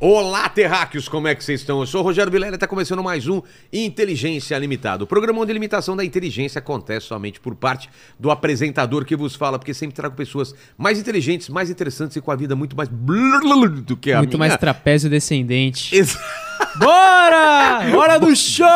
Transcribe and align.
Olá, 0.00 0.48
terráqueos, 0.48 1.08
como 1.08 1.26
é 1.26 1.34
que 1.34 1.42
vocês 1.42 1.58
estão? 1.60 1.80
Eu 1.80 1.86
sou 1.86 2.00
o 2.02 2.04
Rogério 2.04 2.30
Vilela 2.30 2.52
e 2.52 2.54
está 2.54 2.68
começando 2.68 3.02
mais 3.02 3.26
um 3.26 3.42
Inteligência 3.72 4.56
Limitada. 4.56 5.02
O 5.02 5.06
programa 5.08 5.40
onde 5.40 5.50
a 5.50 5.54
limitação 5.54 5.96
da 5.96 6.04
inteligência 6.04 6.60
acontece 6.60 7.06
somente 7.06 7.40
por 7.40 7.56
parte 7.56 7.90
do 8.16 8.30
apresentador 8.30 9.04
que 9.04 9.16
vos 9.16 9.34
fala, 9.34 9.58
porque 9.58 9.74
sempre 9.74 9.96
trago 9.96 10.14
pessoas 10.14 10.54
mais 10.76 11.00
inteligentes, 11.00 11.48
mais 11.48 11.68
interessantes 11.68 12.16
e 12.16 12.20
com 12.20 12.30
a 12.30 12.36
vida 12.36 12.54
muito 12.54 12.76
mais 12.76 12.88
do 12.88 13.96
que 13.96 14.12
a 14.12 14.18
Muito 14.18 14.38
minha. 14.38 14.48
mais 14.50 14.56
trapézio 14.60 15.10
descendente. 15.10 15.92
Ex- 15.96 16.16
Bora! 16.78 17.80
Hora 17.96 18.18
do 18.20 18.36
show! 18.36 18.66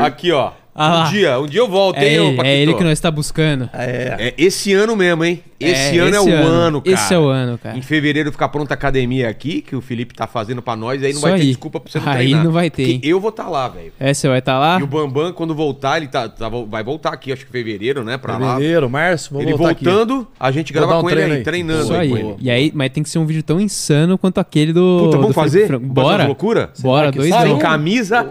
Aqui, 0.00 0.30
ó. 0.30 0.52
Ah 0.76 0.88
lá. 0.88 1.06
um 1.06 1.10
dia, 1.12 1.38
um 1.40 1.46
dia 1.46 1.60
eu 1.60 1.68
volto, 1.68 1.98
É 1.98 2.04
hein, 2.16 2.30
ele, 2.36 2.48
é 2.48 2.56
ele 2.62 2.74
que 2.74 2.82
nós 2.82 2.94
está 2.94 3.08
buscando. 3.08 3.70
É 3.72 4.34
esse 4.36 4.72
ano 4.72 4.96
mesmo, 4.96 5.24
hein? 5.24 5.40
Esse 5.70 5.98
É, 5.98 6.00
ano 6.00 6.16
é 6.16 6.18
esse 6.18 6.28
o 6.30 6.34
ano. 6.34 6.46
ano, 6.48 6.82
cara. 6.82 6.94
Esse 6.94 7.14
é 7.14 7.18
o 7.18 7.26
ano, 7.28 7.58
cara. 7.58 7.76
Em 7.78 7.82
fevereiro 7.82 8.30
fica 8.32 8.48
pronta 8.48 8.74
a 8.74 8.76
academia 8.76 9.28
aqui, 9.28 9.60
que 9.62 9.74
o 9.74 9.80
Felipe 9.80 10.14
tá 10.14 10.26
fazendo 10.26 10.60
pra 10.62 10.76
nós, 10.76 11.02
aí 11.02 11.08
não 11.12 11.18
Isso 11.18 11.20
vai 11.20 11.34
ter 11.34 11.40
aí. 11.42 11.46
desculpa 11.48 11.80
pra 11.80 11.90
você 11.90 11.98
não 11.98 12.08
Aí 12.08 12.16
treinar. 12.18 12.44
não 12.44 12.52
vai 12.52 12.70
ter, 12.70 13.00
eu 13.02 13.20
vou 13.20 13.30
estar 13.30 13.48
lá, 13.48 13.68
velho. 13.68 13.92
É, 13.98 14.12
você 14.14 14.28
vai 14.28 14.38
estar 14.38 14.58
lá? 14.58 14.78
E 14.80 14.82
o 14.82 14.86
Bambam, 14.86 15.32
quando 15.32 15.54
voltar, 15.54 15.96
ele 15.98 16.08
tá, 16.08 16.28
tá- 16.28 16.48
vai 16.48 16.82
voltar 16.84 17.12
aqui, 17.12 17.32
acho 17.32 17.44
que 17.46 17.50
fevereiro, 17.52 18.04
né? 18.04 18.16
Pra 18.18 18.36
lá. 18.38 18.54
Fevereiro, 18.56 18.88
março, 18.90 19.30
vamos 19.32 19.46
Ele 19.46 19.56
voltar 19.56 19.72
aqui. 19.72 19.84
voltando, 19.84 20.26
a 20.38 20.50
gente 20.50 20.72
Vou 20.72 20.82
grava 20.82 20.98
um 20.98 21.02
com 21.02 21.10
ele 21.10 21.22
aí, 21.22 21.32
aí. 21.32 21.42
treinando. 21.42 21.82
Isso 21.84 21.92
aí 21.94 22.00
aí. 22.00 22.08
com 22.10 22.16
ele. 22.16 22.36
E 22.40 22.50
aí, 22.50 22.72
mas 22.74 22.90
tem 22.90 23.02
que 23.02 23.08
ser 23.10 23.18
um 23.18 23.26
vídeo 23.26 23.42
tão 23.42 23.60
insano 23.60 24.16
quanto 24.18 24.38
aquele 24.38 24.72
do. 24.72 24.98
Puta, 25.04 25.16
vamos 25.16 25.28
do 25.28 25.34
fazer? 25.34 25.66
Franco. 25.66 25.86
Fazer 25.86 25.94
Bora. 25.94 26.14
umas 26.16 26.26
loucura? 26.26 26.70
Bora, 26.80 27.10
que 27.12 27.18
dois? 27.18 27.34
Sem 27.34 27.52
um. 27.52 27.58
camisa. 27.58 28.30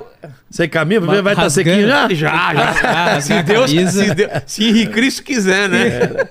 Sem 0.50 0.70
camisa, 0.70 1.02
vai 1.02 1.18
estar 1.34 1.36
tá 1.36 1.50
sequinho 1.50 1.86
já? 1.88 2.08
Já, 2.14 2.54
já. 2.54 3.20
Se, 3.22 3.44
Deus, 3.44 3.70
se, 3.72 4.14
Deus, 4.14 4.32
se 4.46 4.64
Henrique 4.70 4.94
Cristo 4.94 5.24
quiser, 5.24 5.68
né? 5.68 5.88
É. 5.88 6.28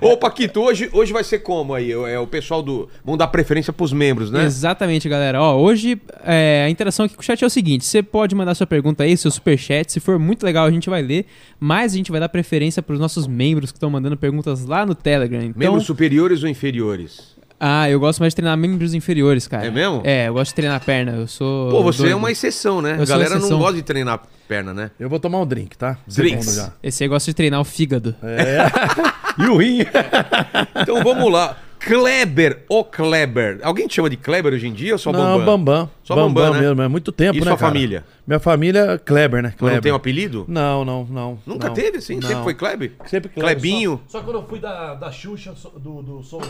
Ô, 0.00 0.16
Paquito, 0.44 0.60
hoje, 0.60 0.90
hoje 0.92 1.12
vai 1.12 1.24
ser 1.24 1.38
como 1.40 1.74
aí? 1.74 1.92
É 1.92 2.18
o 2.18 2.26
pessoal 2.26 2.62
do. 2.62 2.88
Vão 3.04 3.16
dar 3.16 3.28
preferência 3.28 3.72
pros 3.72 3.92
membros, 3.92 4.30
né? 4.30 4.44
Exatamente, 4.44 5.08
galera. 5.08 5.40
Ó, 5.40 5.56
hoje 5.56 6.00
é, 6.24 6.64
a 6.66 6.70
interação 6.70 7.06
aqui 7.06 7.14
com 7.14 7.22
o 7.22 7.24
chat 7.24 7.42
é 7.42 7.46
o 7.46 7.50
seguinte: 7.50 7.84
você 7.84 8.02
pode 8.02 8.34
mandar 8.34 8.54
sua 8.54 8.66
pergunta 8.66 9.04
aí, 9.04 9.16
seu 9.16 9.30
superchat. 9.30 9.90
Se 9.90 10.00
for 10.00 10.18
muito 10.18 10.44
legal, 10.44 10.66
a 10.66 10.70
gente 10.70 10.90
vai 10.90 11.02
ler. 11.02 11.26
Mas 11.58 11.92
a 11.92 11.96
gente 11.96 12.10
vai 12.10 12.20
dar 12.20 12.28
preferência 12.28 12.82
pros 12.82 12.98
nossos 12.98 13.26
membros 13.26 13.72
que 13.72 13.76
estão 13.76 13.90
mandando 13.90 14.16
perguntas 14.16 14.64
lá 14.64 14.84
no 14.84 14.94
Telegram. 14.94 15.42
Então, 15.42 15.58
Membros 15.58 15.84
superiores 15.84 16.42
ou 16.42 16.48
inferiores? 16.48 17.34
ah, 17.58 17.88
eu 17.88 17.98
gosto 17.98 18.20
mais 18.20 18.32
de 18.32 18.36
treinar 18.36 18.58
membros 18.58 18.92
inferiores, 18.92 19.46
cara. 19.46 19.66
É 19.66 19.70
mesmo? 19.70 20.02
É, 20.04 20.28
eu 20.28 20.34
gosto 20.34 20.50
de 20.50 20.56
treinar 20.56 20.84
perna. 20.84 21.12
Eu 21.12 21.26
sou. 21.26 21.70
Pô, 21.70 21.82
você 21.82 21.98
doido. 22.02 22.12
é 22.12 22.14
uma 22.14 22.30
exceção, 22.30 22.82
né? 22.82 22.96
Eu 22.98 23.02
A 23.02 23.06
galera 23.06 23.38
não 23.38 23.58
gosta 23.58 23.74
de 23.76 23.82
treinar 23.82 24.20
perna, 24.46 24.74
né? 24.74 24.90
Eu 25.00 25.08
vou 25.08 25.18
tomar 25.18 25.40
um 25.40 25.46
drink, 25.46 25.76
tá? 25.78 25.96
Drinks. 26.06 26.70
Esse 26.82 27.04
aí 27.04 27.08
gosta 27.08 27.30
de 27.30 27.34
treinar 27.34 27.60
o 27.60 27.64
fígado. 27.64 28.14
E 29.38 29.46
o 29.46 29.56
rim? 29.56 29.80
Então 30.80 31.02
vamos 31.02 31.32
lá. 31.32 31.56
Kleber, 31.78 32.64
ô 32.68 32.82
Kleber. 32.82 33.58
Alguém 33.62 33.86
te 33.86 33.94
chama 33.96 34.08
de 34.08 34.16
Kleber 34.16 34.54
hoje 34.54 34.66
em 34.66 34.72
dia 34.72 34.94
ou 34.94 34.98
só 34.98 35.12
Não, 35.12 35.20
Bambam? 35.20 35.44
Bambam. 35.44 35.90
Só 36.02 36.14
Bambam, 36.14 36.32
Bambam, 36.32 36.54
né? 36.54 36.60
mesmo, 36.68 36.82
é 36.82 36.88
muito 36.88 37.12
tempo, 37.12 37.36
E 37.36 37.40
né, 37.40 37.46
sua 37.46 37.56
cara? 37.58 37.72
família? 37.72 38.04
Minha 38.26 38.40
família, 38.40 38.98
Kleber, 39.04 39.42
né? 39.42 39.48
Mas 39.50 39.58
Kleber. 39.58 39.76
não 39.76 39.82
tem 39.82 39.92
um 39.92 39.96
apelido? 39.96 40.44
Não, 40.48 40.84
não, 40.84 41.04
não. 41.04 41.38
Nunca 41.46 41.68
não. 41.68 41.74
teve, 41.74 41.98
assim? 41.98 42.14
Não. 42.16 42.28
Sempre 42.28 42.42
foi 42.42 42.54
Kleber? 42.54 42.92
Sempre 43.04 43.28
Kleber. 43.28 43.54
Klebinho. 43.54 44.00
Só, 44.06 44.18
só 44.18 44.24
quando 44.24 44.36
eu 44.36 44.46
fui 44.46 44.58
da, 44.58 44.94
da 44.94 45.12
Xuxa, 45.12 45.54
do, 45.78 46.02
do 46.02 46.22
Sol... 46.22 46.40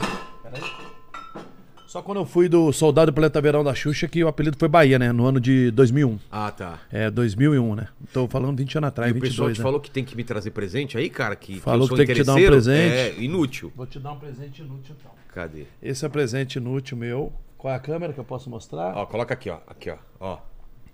Peraí. 0.43 0.63
Só 1.95 2.03
quando 2.03 2.19
eu 2.19 2.27
fui 2.27 2.49
do 2.49 2.73
Soldado 2.73 3.13
do 3.13 3.15
Planeta 3.15 3.41
Verão 3.41 3.63
da 3.63 3.73
Xuxa 3.73 4.09
que 4.09 4.25
o 4.25 4.27
apelido 4.27 4.57
foi 4.59 4.67
Bahia, 4.67 4.99
né? 4.99 5.13
No 5.13 5.27
ano 5.27 5.39
de 5.39 5.71
2001. 5.71 6.19
Ah, 6.29 6.51
tá. 6.51 6.81
É, 6.91 7.09
2001, 7.09 7.77
né? 7.77 7.87
Tô 8.13 8.27
falando 8.27 8.59
20 8.59 8.79
anos 8.79 8.89
atrás, 8.89 9.15
E 9.15 9.17
o 9.17 9.21
pessoal 9.21 9.47
22, 9.47 9.55
te 9.55 9.59
né? 9.61 9.63
falou 9.63 9.79
que 9.79 9.89
tem 9.93 10.05
que 10.05 10.17
me 10.17 10.25
trazer 10.25 10.51
presente 10.51 10.99
aí, 10.99 11.09
cara? 11.09 11.37
Que, 11.37 11.61
Falou 11.61 11.83
eu 11.83 11.87
sou 11.87 11.97
que 11.97 12.05
tem 12.05 12.13
que 12.13 12.21
te 12.21 12.27
dar 12.27 12.35
um 12.35 12.45
presente. 12.45 12.93
É, 12.97 13.15
inútil. 13.23 13.73
Vou 13.77 13.87
te 13.87 14.01
dar 14.01 14.11
um 14.11 14.19
presente 14.19 14.61
inútil, 14.61 14.97
então. 14.99 15.13
Cadê? 15.33 15.67
Esse 15.81 16.05
é 16.05 16.09
presente 16.09 16.57
inútil 16.57 16.97
meu. 16.97 17.33
Qual 17.57 17.73
é 17.73 17.77
a 17.77 17.79
câmera 17.81 18.13
que 18.13 18.19
eu 18.19 18.25
posso 18.25 18.51
mostrar? 18.51 18.93
Ó, 18.97 19.07
coloca 19.07 19.33
aqui, 19.33 19.49
ó. 19.49 19.59
Aqui, 19.65 19.91
ó. 19.91 19.99
Ó. 20.19 20.39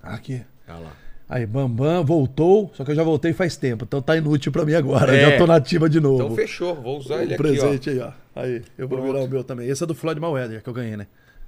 Aqui. 0.02 0.42
Olha 0.68 0.80
lá. 0.80 0.92
Aí, 1.32 1.46
Bambam 1.46 2.04
voltou, 2.04 2.72
só 2.74 2.84
que 2.84 2.90
eu 2.90 2.94
já 2.96 3.04
voltei 3.04 3.32
faz 3.32 3.56
tempo, 3.56 3.84
então 3.84 4.02
tá 4.02 4.16
inútil 4.16 4.50
pra 4.50 4.64
mim 4.64 4.74
agora. 4.74 5.14
É. 5.16 5.30
Já 5.30 5.38
tô 5.38 5.46
nativa 5.46 5.88
de 5.88 6.00
novo. 6.00 6.24
Então 6.24 6.34
fechou. 6.34 6.74
Vou 6.74 6.98
usar 6.98 7.22
ele 7.22 7.30
o 7.30 7.34
aqui, 7.34 7.36
presente 7.36 7.88
aí, 7.88 8.00
ó. 8.00 8.10
Aí, 8.34 8.64
eu 8.76 8.88
vou 8.88 9.00
virar 9.00 9.20
o 9.20 9.28
meu 9.28 9.44
também. 9.44 9.68
Esse 9.68 9.84
é 9.84 9.86
do 9.86 9.94
Floyd 9.94 10.20
Mayweather 10.20 10.60
que 10.60 10.68
eu 10.68 10.74
ganhei, 10.74 10.96
né? 10.96 11.06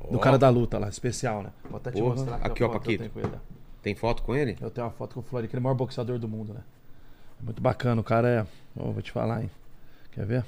Do 0.08 0.18
Ó. 0.18 0.20
cara 0.20 0.38
da 0.38 0.48
luta 0.48 0.78
lá, 0.78 0.88
especial, 0.88 1.42
né? 1.42 1.50
Vou 1.68 1.78
até 1.78 1.90
te 1.90 2.00
Porra. 2.00 2.14
mostrar 2.14 2.36
Aqui, 2.36 2.62
ó, 2.62 2.68
Paquito. 2.68 3.10
ó. 3.16 3.26
ó. 3.26 3.30
Tem 3.82 3.96
foto 3.96 4.22
com 4.22 4.36
ele? 4.36 4.56
Eu 4.60 4.70
tenho 4.70 4.86
uma 4.86 4.92
foto 4.92 5.14
com 5.14 5.20
o 5.20 5.22
Floyd, 5.24 5.46
aquele 5.46 5.60
maior 5.60 5.74
boxeador 5.74 6.16
do 6.16 6.28
mundo, 6.28 6.54
né? 6.54 6.60
Muito 7.40 7.60
bacana, 7.60 8.00
o 8.00 8.04
cara 8.04 8.28
é. 8.28 8.46
Ó, 8.76 8.92
vou 8.92 9.02
te 9.02 9.10
falar, 9.10 9.42
hein? 9.42 9.50
Quer 10.12 10.24
ver? 10.26 10.44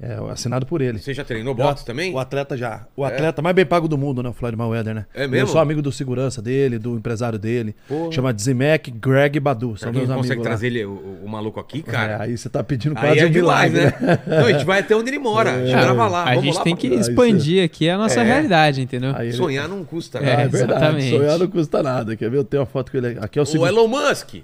É 0.00 0.16
assinado 0.30 0.64
por 0.64 0.80
ele. 0.80 1.00
Você 1.00 1.12
já 1.12 1.24
treinou 1.24 1.52
boxe 1.56 1.84
também? 1.84 2.14
O 2.14 2.20
atleta 2.20 2.56
já. 2.56 2.86
O 2.96 3.04
atleta 3.04 3.42
mais 3.42 3.56
bem 3.56 3.66
pago 3.66 3.88
do 3.88 3.98
mundo, 3.98 4.22
né? 4.22 4.28
O 4.28 4.32
Floyd 4.32 4.56
Mayweather, 4.56 4.94
né? 4.94 5.06
É 5.12 5.22
mesmo? 5.26 5.36
Eu 5.36 5.46
sou 5.48 5.60
amigo 5.60 5.82
do 5.82 5.90
segurança 5.90 6.40
dele, 6.40 6.78
do 6.78 6.94
empresário 6.96 7.36
dele. 7.36 7.74
Porra. 7.88 8.12
Chama 8.12 8.32
Zimek, 8.32 8.92
Greg 8.92 9.40
Badu. 9.40 9.76
São 9.76 9.90
meus 9.92 10.04
amigos 10.04 10.18
consegue 10.28 10.38
lá. 10.40 10.44
trazer 10.44 10.66
ele, 10.68 10.84
o, 10.84 11.18
o 11.24 11.28
maluco 11.28 11.58
aqui, 11.58 11.84
É, 11.84 11.90
cara? 11.90 12.22
aí 12.22 12.38
você 12.38 12.48
tá 12.48 12.62
pedindo 12.62 12.96
Aí 12.96 13.06
quase 13.08 13.18
é 13.18 13.26
um 13.26 13.30
demais, 13.30 13.72
milagre, 13.72 13.96
né? 14.06 14.18
Não, 14.24 14.46
a 14.46 14.52
gente 14.52 14.64
vai 14.64 14.78
até 14.78 14.94
onde 14.94 15.10
ele 15.10 15.18
mora. 15.18 15.50
A 15.52 15.58
gente 15.66 15.70
grava 15.72 16.06
lá. 16.06 16.22
a 16.22 16.26
Vamos 16.26 16.44
gente 16.44 16.56
lá, 16.58 16.62
tem 16.62 16.76
que 16.76 16.86
Aí 16.86 16.98
expandir 17.00 17.64
aqui 17.64 17.90
a 17.90 17.98
nossa 17.98 18.20
É. 18.20 18.22
realidade, 18.24 18.80
entendeu? 18.80 19.12
Aí 19.16 19.28
ele- 19.30 19.36
Sonhar 19.36 19.68
não 19.68 19.82
custa, 19.84 20.18
É, 20.18 20.22
né? 20.22 20.28
Ah, 20.36 20.40
é 20.42 20.46
verdade. 20.48 20.72
exatamente. 20.80 21.10
Sonhar 21.16 21.38
não 21.40 21.46
custa 21.48 21.82
nada. 21.82 22.14
Quer 22.16 22.30
ver? 22.30 22.36
Eu 22.36 22.44
tenho 22.44 22.60
uma 22.62 22.66
foto 22.66 22.92
com 22.92 22.98
ele. 22.98 23.18
Aqui 23.20 23.36
é 23.36 23.42
o 23.42 23.44
O 23.44 23.46
segundo. 23.46 23.66
Elon 23.66 23.88
Musk, 23.88 24.36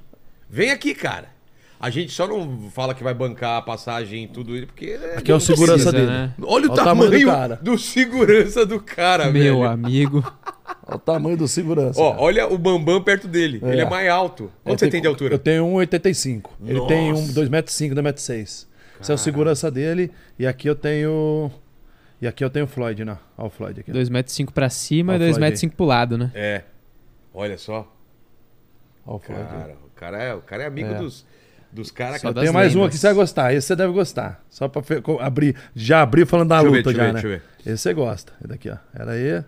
vem 0.51 0.73
aqui, 0.73 0.95
cara. 0.97 1.33
A 1.85 1.91
gente 1.91 2.13
só 2.13 2.27
não 2.27 2.71
fala 2.71 2.95
que 2.95 3.03
vai 3.05 3.13
bancar 3.13 3.59
a 3.59 3.63
passagem 3.63 4.25
e 4.25 4.29
tudo 4.29 4.57
isso, 4.57 4.67
porque. 4.69 4.97
né, 4.97 5.15
Aqui 5.19 5.31
é 5.31 5.35
o 5.35 5.41
segurança 5.41 5.91
precisa. 5.91 5.93
dele. 5.93 6.07
né? 6.07 6.35
Olha 6.41 6.47
o, 6.47 6.53
Olha 6.53 6.67
o 6.73 6.75
tamanho, 6.75 7.11
tamanho 7.11 7.27
do 7.27 7.31
cara. 7.33 7.57
do 7.63 7.79
segurança 7.79 8.65
do 8.67 8.81
cara, 8.81 9.25
Meu 9.31 9.59
velho. 9.59 9.65
amigo. 9.65 10.25
Olha 10.87 10.97
o 10.97 10.99
tamanho 10.99 11.37
do 11.37 11.47
segurança. 11.49 12.01
Ó, 12.01 12.17
olha 12.19 12.47
o 12.47 12.57
Bambam 12.59 13.03
perto 13.03 13.27
dele. 13.29 13.59
É. 13.63 13.69
Ele 13.73 13.81
é 13.83 13.89
mais 13.89 14.09
alto. 14.09 14.51
Quanto 14.63 14.75
Eu 14.75 14.79
você 14.79 14.79
tenho- 14.81 14.93
tem 14.93 15.01
de 15.03 15.07
altura? 15.09 15.35
Eu 15.35 15.39
tenho 15.39 15.65
1,85. 15.67 16.51
Ele 16.65 16.81
tem 16.87 17.13
um 17.13 17.17
Nossa. 17.21 17.33
2,5m, 17.33 17.95
2,6m. 17.95 18.67
Esse 19.01 19.11
é 19.11 19.15
o 19.15 19.19
segurança 19.19 19.71
dele. 19.71 20.11
E 20.39 20.47
aqui 20.47 20.69
eu 20.69 20.75
tenho. 20.75 21.51
E 22.21 22.27
aqui 22.27 22.43
eu 22.45 22.49
tenho 22.51 22.65
o 22.65 22.69
Floyd, 22.69 23.05
né? 23.05 23.17
Olha 23.37 23.47
o 23.47 23.51
Floyd 23.51 23.81
aqui. 23.81 23.93
2,5m 23.93 24.51
pra 24.53 24.69
cima 24.71 25.15
e 25.15 25.17
o 25.17 25.35
Floyd 25.35 25.55
2,5m 25.57 25.71
pro 25.75 25.85
lado, 25.87 26.17
né? 26.19 26.31
É. 26.35 26.63
Olha 27.33 27.57
só. 27.59 27.91
Olha 29.07 29.17
o 29.17 29.19
Floyd. 29.19 29.45
Cara, 29.49 29.75
o 29.85 29.91
cara 29.95 30.23
é, 30.23 30.35
o 30.35 30.41
cara 30.41 30.63
é 30.63 30.67
amigo 30.67 30.91
É. 30.93 30.95
dos, 30.99 31.27
dos 31.75 31.91
caras 31.91 32.21
que 32.21 32.27
Eu 32.27 32.33
tenho 32.33 32.53
mais 32.55 32.75
um 32.77 32.85
aqui 32.85 32.93
que 32.95 32.99
você 33.01 33.09
vai 33.09 33.15
gostar. 33.15 33.53
Esse 33.53 33.67
você 33.67 33.77
deve 33.77 33.93
gostar. 33.93 34.43
Só 34.49 34.69
pra 34.69 34.83
fe- 34.83 35.03
abrir. 35.21 35.57
Já 35.75 36.03
abri 36.03 36.25
falando 36.25 36.49
da 36.49 36.61
Deixa 36.61 36.71
ver, 36.71 36.77
luta 36.79 36.93
deixa 36.93 37.03
eu 37.03 37.07
já, 37.07 37.13
ver, 37.13 37.29
né? 37.29 37.43
deixa 37.59 37.71
Esse 37.75 37.83
você 37.83 37.95
gosta. 37.95 38.33
Esse 38.41 38.49
daqui, 38.49 38.71
ó. 38.71 38.77
Era 38.95 39.13
aí. 39.13 39.43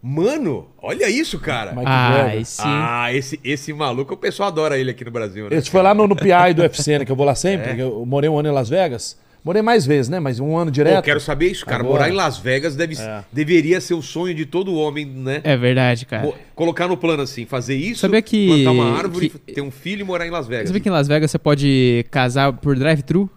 Mano, 0.00 0.68
olha 0.80 1.10
isso, 1.10 1.38
cara. 1.40 1.72
Mike 1.72 1.84
Ah, 1.86 2.36
esse. 2.36 2.60
Ah, 2.64 3.12
esse, 3.12 3.40
esse 3.42 3.72
maluco, 3.72 4.14
o 4.14 4.16
pessoal 4.16 4.48
adora 4.48 4.78
ele 4.78 4.92
aqui 4.92 5.04
no 5.04 5.10
Brasil, 5.10 5.50
né? 5.50 5.56
Esse 5.56 5.68
foi 5.70 5.82
lá 5.82 5.92
no, 5.92 6.06
no 6.06 6.14
PI 6.14 6.54
do 6.54 6.62
UFC, 6.62 6.98
né? 7.00 7.04
Que 7.04 7.10
eu 7.12 7.16
vou 7.16 7.26
lá 7.26 7.34
sempre. 7.34 7.70
É. 7.72 7.74
que 7.74 7.82
Eu 7.82 8.06
morei 8.06 8.30
um 8.30 8.38
ano 8.38 8.48
em 8.48 8.52
Las 8.52 8.68
Vegas. 8.68 9.18
Morei 9.48 9.62
mais 9.62 9.86
vezes, 9.86 10.10
né? 10.10 10.20
Mas 10.20 10.38
um 10.38 10.58
ano 10.58 10.70
direto. 10.70 10.96
eu 10.96 11.02
quero 11.02 11.20
saber 11.20 11.46
isso, 11.50 11.64
cara. 11.64 11.80
Agora. 11.82 12.00
Morar 12.00 12.10
em 12.10 12.12
Las 12.12 12.36
Vegas 12.36 12.76
deve, 12.76 12.94
É. 13.00 13.24
deveria 13.32 13.80
ser 13.80 13.94
o 13.94 14.02
sonho 14.02 14.34
de 14.34 14.44
todo 14.44 14.74
homem, 14.74 15.06
né? 15.06 15.40
É 15.42 15.56
verdade, 15.56 16.04
cara. 16.04 16.24
Mo- 16.26 16.34
Colocar 16.54 16.86
no 16.86 16.98
plano 16.98 17.22
assim, 17.22 17.46
fazer 17.46 17.74
isso, 17.74 18.00
Sabia 18.02 18.20
que- 18.20 18.46
plantar 18.46 18.70
uma 18.72 18.98
árvore, 18.98 19.30
que- 19.30 19.54
ter 19.54 19.62
um 19.62 19.70
filho 19.70 20.02
e 20.02 20.04
morar 20.04 20.26
em 20.26 20.30
Las 20.30 20.46
Vegas. 20.46 20.68
Você 20.68 20.72
vê 20.74 20.80
que 20.80 20.88
em 20.90 20.92
Las 20.92 21.08
Vegas 21.08 21.30
você 21.30 21.38
pode 21.38 22.04
casar 22.10 22.52
por 22.52 22.76
drive-thru? 22.78 23.30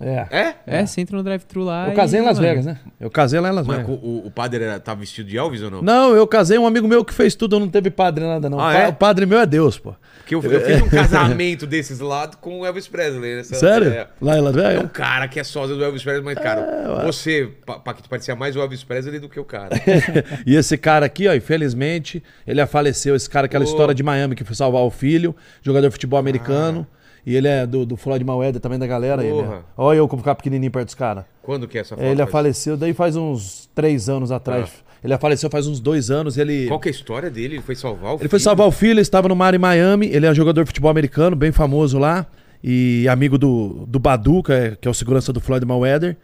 É. 0.00 0.26
É? 0.30 0.54
É, 0.66 0.86
você 0.86 1.00
entra 1.00 1.16
no 1.16 1.24
drive-thru 1.24 1.62
lá 1.64 1.88
Eu 1.88 1.94
casei 1.94 2.20
e, 2.20 2.22
em 2.22 2.26
Las 2.26 2.38
mano, 2.38 2.48
Vegas, 2.48 2.66
né? 2.66 2.78
Eu 3.00 3.10
casei 3.10 3.40
lá 3.40 3.48
em 3.48 3.52
Las 3.52 3.66
Mas 3.66 3.78
Vegas. 3.78 3.98
o, 4.00 4.26
o 4.26 4.30
padre 4.30 4.62
era, 4.62 4.78
tava 4.78 5.00
vestido 5.00 5.28
de 5.28 5.36
Elvis 5.36 5.60
ou 5.62 5.70
não? 5.72 5.82
Não, 5.82 6.14
eu 6.14 6.24
casei 6.26 6.56
um 6.56 6.66
amigo 6.66 6.86
meu 6.86 7.04
que 7.04 7.12
fez 7.12 7.34
tudo, 7.34 7.58
não 7.58 7.68
teve 7.68 7.90
padre 7.90 8.24
nada, 8.24 8.48
não. 8.48 8.60
Ah, 8.60 8.68
O 8.68 8.72
pa- 8.72 8.78
é? 8.82 8.88
O 8.88 8.92
padre 8.92 9.26
meu 9.26 9.40
é 9.40 9.46
Deus, 9.46 9.76
pô. 9.78 9.94
Porque 10.18 10.34
eu, 10.34 10.42
eu 10.42 10.60
fiz 10.60 10.82
um 10.82 10.88
casamento 10.90 11.66
desses 11.66 11.98
lados 12.00 12.38
com 12.40 12.60
o 12.60 12.66
Elvis 12.66 12.86
Presley. 12.86 13.36
Nessa, 13.36 13.54
Sério? 13.56 13.88
É, 13.90 14.06
Lá 14.20 14.36
em 14.38 14.40
Las 14.40 14.56
é 14.56 14.68
Vegas? 14.68 14.84
um 14.84 14.88
cara 14.88 15.26
que 15.26 15.40
é 15.40 15.44
sósia 15.44 15.74
do 15.74 15.82
Elvis 15.82 16.02
Presley, 16.04 16.24
mas, 16.24 16.38
cara, 16.38 16.60
ué. 16.98 17.04
você, 17.04 17.50
Pa- 17.66 17.78
Paquito, 17.80 18.08
parecia 18.08 18.36
mais 18.36 18.54
o 18.54 18.60
Elvis 18.60 18.84
Presley 18.84 19.18
do 19.18 19.28
que 19.28 19.40
o 19.40 19.44
cara. 19.44 19.70
e 20.46 20.54
esse 20.54 20.76
cara 20.78 21.06
aqui, 21.06 21.26
ó, 21.26 21.34
infelizmente, 21.34 22.22
ele 22.46 22.64
faleceu. 22.66 23.16
Esse 23.16 23.28
cara, 23.28 23.46
aquela 23.46 23.64
Ô. 23.64 23.66
história 23.68 23.94
de 23.94 24.02
Miami 24.02 24.34
que 24.36 24.44
foi 24.44 24.54
salvar 24.54 24.82
o 24.82 24.90
filho, 24.90 25.34
jogador 25.62 25.88
de 25.88 25.92
futebol 25.92 26.18
americano. 26.20 26.86
E 27.26 27.36
ele 27.36 27.48
é 27.48 27.66
do, 27.66 27.84
do 27.84 27.96
Floyd 27.96 28.24
Mayweather 28.24 28.60
também 28.60 28.78
da 28.78 28.86
galera. 28.86 29.24
Ele, 29.24 29.40
é. 29.40 29.60
Olha 29.76 29.98
eu 29.98 30.08
como 30.08 30.22
ficar 30.22 30.34
pequenininho 30.34 30.70
perto 30.70 30.86
dos 30.86 30.94
caras. 30.94 31.24
Quando 31.42 31.66
que 31.66 31.78
é 31.78 31.80
essa 31.80 31.96
foto? 31.96 32.04
Ele 32.04 32.26
faleceu 32.26 32.76
daí 32.76 32.92
faz 32.92 33.16
uns 33.16 33.68
três 33.74 34.08
anos 34.08 34.30
atrás. 34.30 34.70
Ele 35.02 35.16
faleceu 35.18 35.48
faz 35.48 35.66
uns 35.66 35.80
dois 35.80 36.10
anos. 36.10 36.36
Ele, 36.36 36.66
Qual 36.66 36.80
que 36.80 36.88
é 36.88 36.90
a 36.90 36.94
história 36.94 37.30
dele? 37.30 37.56
Ele 37.56 37.62
foi 37.62 37.74
salvar 37.74 38.12
o 38.12 38.14
ele 38.14 38.28
foi 38.28 38.38
filho? 38.38 38.40
salvar 38.40 38.66
o 38.66 38.72
filho, 38.72 38.92
ele 38.92 39.00
estava 39.00 39.28
no 39.28 39.36
mar 39.36 39.54
em 39.54 39.58
Miami. 39.58 40.08
Ele 40.08 40.26
é 40.26 40.30
um 40.30 40.34
jogador 40.34 40.62
de 40.62 40.66
futebol 40.68 40.90
americano, 40.90 41.36
bem 41.36 41.52
famoso 41.52 41.98
lá. 41.98 42.26
E 42.62 43.06
amigo 43.08 43.38
do, 43.38 43.84
do 43.86 43.98
Badu, 44.00 44.42
que 44.42 44.52
é, 44.52 44.76
que 44.80 44.88
é 44.88 44.90
o 44.90 44.94
segurança 44.94 45.32
do 45.32 45.40
Floyd 45.40 45.64
Mayweather, 45.64 46.16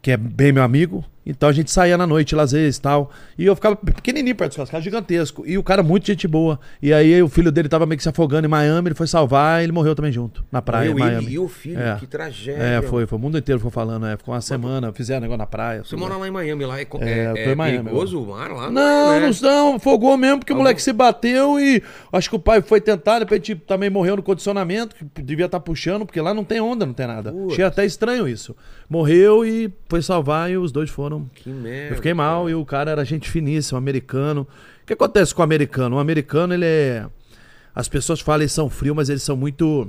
que 0.00 0.12
é 0.12 0.16
bem 0.16 0.52
meu 0.52 0.62
amigo. 0.62 1.04
Então 1.26 1.48
a 1.48 1.52
gente 1.52 1.70
saía 1.70 1.98
na 1.98 2.06
noite 2.06 2.34
lá 2.36 2.44
às 2.44 2.52
vezes 2.52 2.76
e 2.76 2.80
tal. 2.80 3.10
E 3.36 3.44
eu 3.44 3.54
ficava 3.56 3.74
pequenininho 3.74 4.36
perto 4.36 4.50
dos 4.50 4.56
caras, 4.56 4.70
cara 4.70 4.82
gigantesco. 4.82 5.44
E 5.44 5.58
o 5.58 5.62
cara 5.62 5.82
muito 5.82 6.06
gente 6.06 6.28
boa. 6.28 6.60
E 6.80 6.92
aí 6.92 7.20
o 7.20 7.28
filho 7.28 7.50
dele 7.50 7.68
tava 7.68 7.84
meio 7.84 7.96
que 7.96 8.02
se 8.02 8.08
afogando 8.08 8.46
em 8.46 8.50
Miami, 8.50 8.88
ele 8.88 8.94
foi 8.94 9.06
salvar 9.06 9.60
e 9.60 9.64
ele 9.64 9.72
morreu 9.72 9.94
também 9.94 10.12
junto, 10.12 10.44
na 10.52 10.62
praia 10.62 10.94
Meu, 10.94 10.98
em 10.98 11.00
Miami. 11.00 11.32
e 11.32 11.38
o 11.38 11.48
filho, 11.48 11.80
É. 11.80 11.96
que 11.96 12.06
tragédia. 12.06 12.62
É, 12.62 12.82
foi, 12.82 13.06
foi. 13.06 13.18
O 13.18 13.20
mundo 13.20 13.36
inteiro 13.38 13.58
ficou 13.58 13.70
falando, 13.70 14.06
é. 14.06 14.16
Ficou 14.16 14.34
uma 14.34 14.40
semana, 14.40 14.92
fizeram 14.92 15.22
negócio 15.22 15.38
na 15.38 15.46
praia. 15.46 15.82
Você 15.82 15.96
mora 15.96 16.16
lá 16.16 16.28
em 16.28 16.30
Miami, 16.30 16.64
lá 16.64 16.80
é, 16.80 16.86
É, 17.00 17.32
é, 17.36 17.50
é 17.50 17.54
Miami 17.54 17.84
perigoso 17.84 18.22
o 18.22 18.26
mar 18.28 18.50
lá? 18.50 18.70
Não, 18.70 19.12
é, 19.12 19.20
não, 19.20 19.28
né? 19.28 19.36
não, 19.42 19.74
afogou 19.76 20.16
mesmo, 20.16 20.38
porque 20.38 20.52
o 20.52 20.56
moleque 20.56 20.80
se 20.80 20.92
bateu 20.92 21.58
e 21.58 21.82
acho 22.12 22.30
que 22.30 22.36
o 22.36 22.38
pai 22.38 22.62
foi 22.62 22.80
tentar, 22.80 23.14
de 23.14 23.24
repente 23.24 23.54
também 23.54 23.90
morreu 23.90 24.16
no 24.16 24.22
condicionamento, 24.22 24.94
que 25.14 25.22
devia 25.22 25.46
estar 25.46 25.60
puxando, 25.60 26.06
porque 26.06 26.20
lá 26.20 26.32
não 26.32 26.44
tem 26.44 26.60
onda, 26.60 26.86
não 26.86 26.94
tem 26.94 27.06
nada. 27.06 27.32
Putz. 27.32 27.52
Achei 27.52 27.64
até 27.64 27.84
estranho 27.84 28.28
isso. 28.28 28.54
Morreu 28.88 29.44
e 29.44 29.72
foi 29.88 30.02
salvar 30.02 30.50
e 30.50 30.56
os 30.56 30.70
dois 30.70 30.90
foram. 30.90 31.15
Que 31.34 31.50
merda. 31.50 31.92
Eu 31.92 31.96
fiquei 31.96 32.14
mal 32.14 32.48
e 32.48 32.54
o 32.54 32.64
cara 32.64 32.90
era 32.90 33.04
gente 33.04 33.30
finíssima, 33.30 33.78
americano. 33.78 34.46
O 34.82 34.86
que 34.86 34.92
acontece 34.92 35.34
com 35.34 35.42
o 35.42 35.44
americano? 35.44 35.96
O 35.96 35.98
americano, 35.98 36.54
ele 36.54 36.64
é. 36.64 37.06
As 37.74 37.88
pessoas 37.88 38.20
falam 38.20 38.42
eles 38.42 38.52
são 38.52 38.70
frios, 38.70 38.96
mas 38.96 39.08
eles 39.08 39.22
são 39.22 39.36
muito 39.36 39.88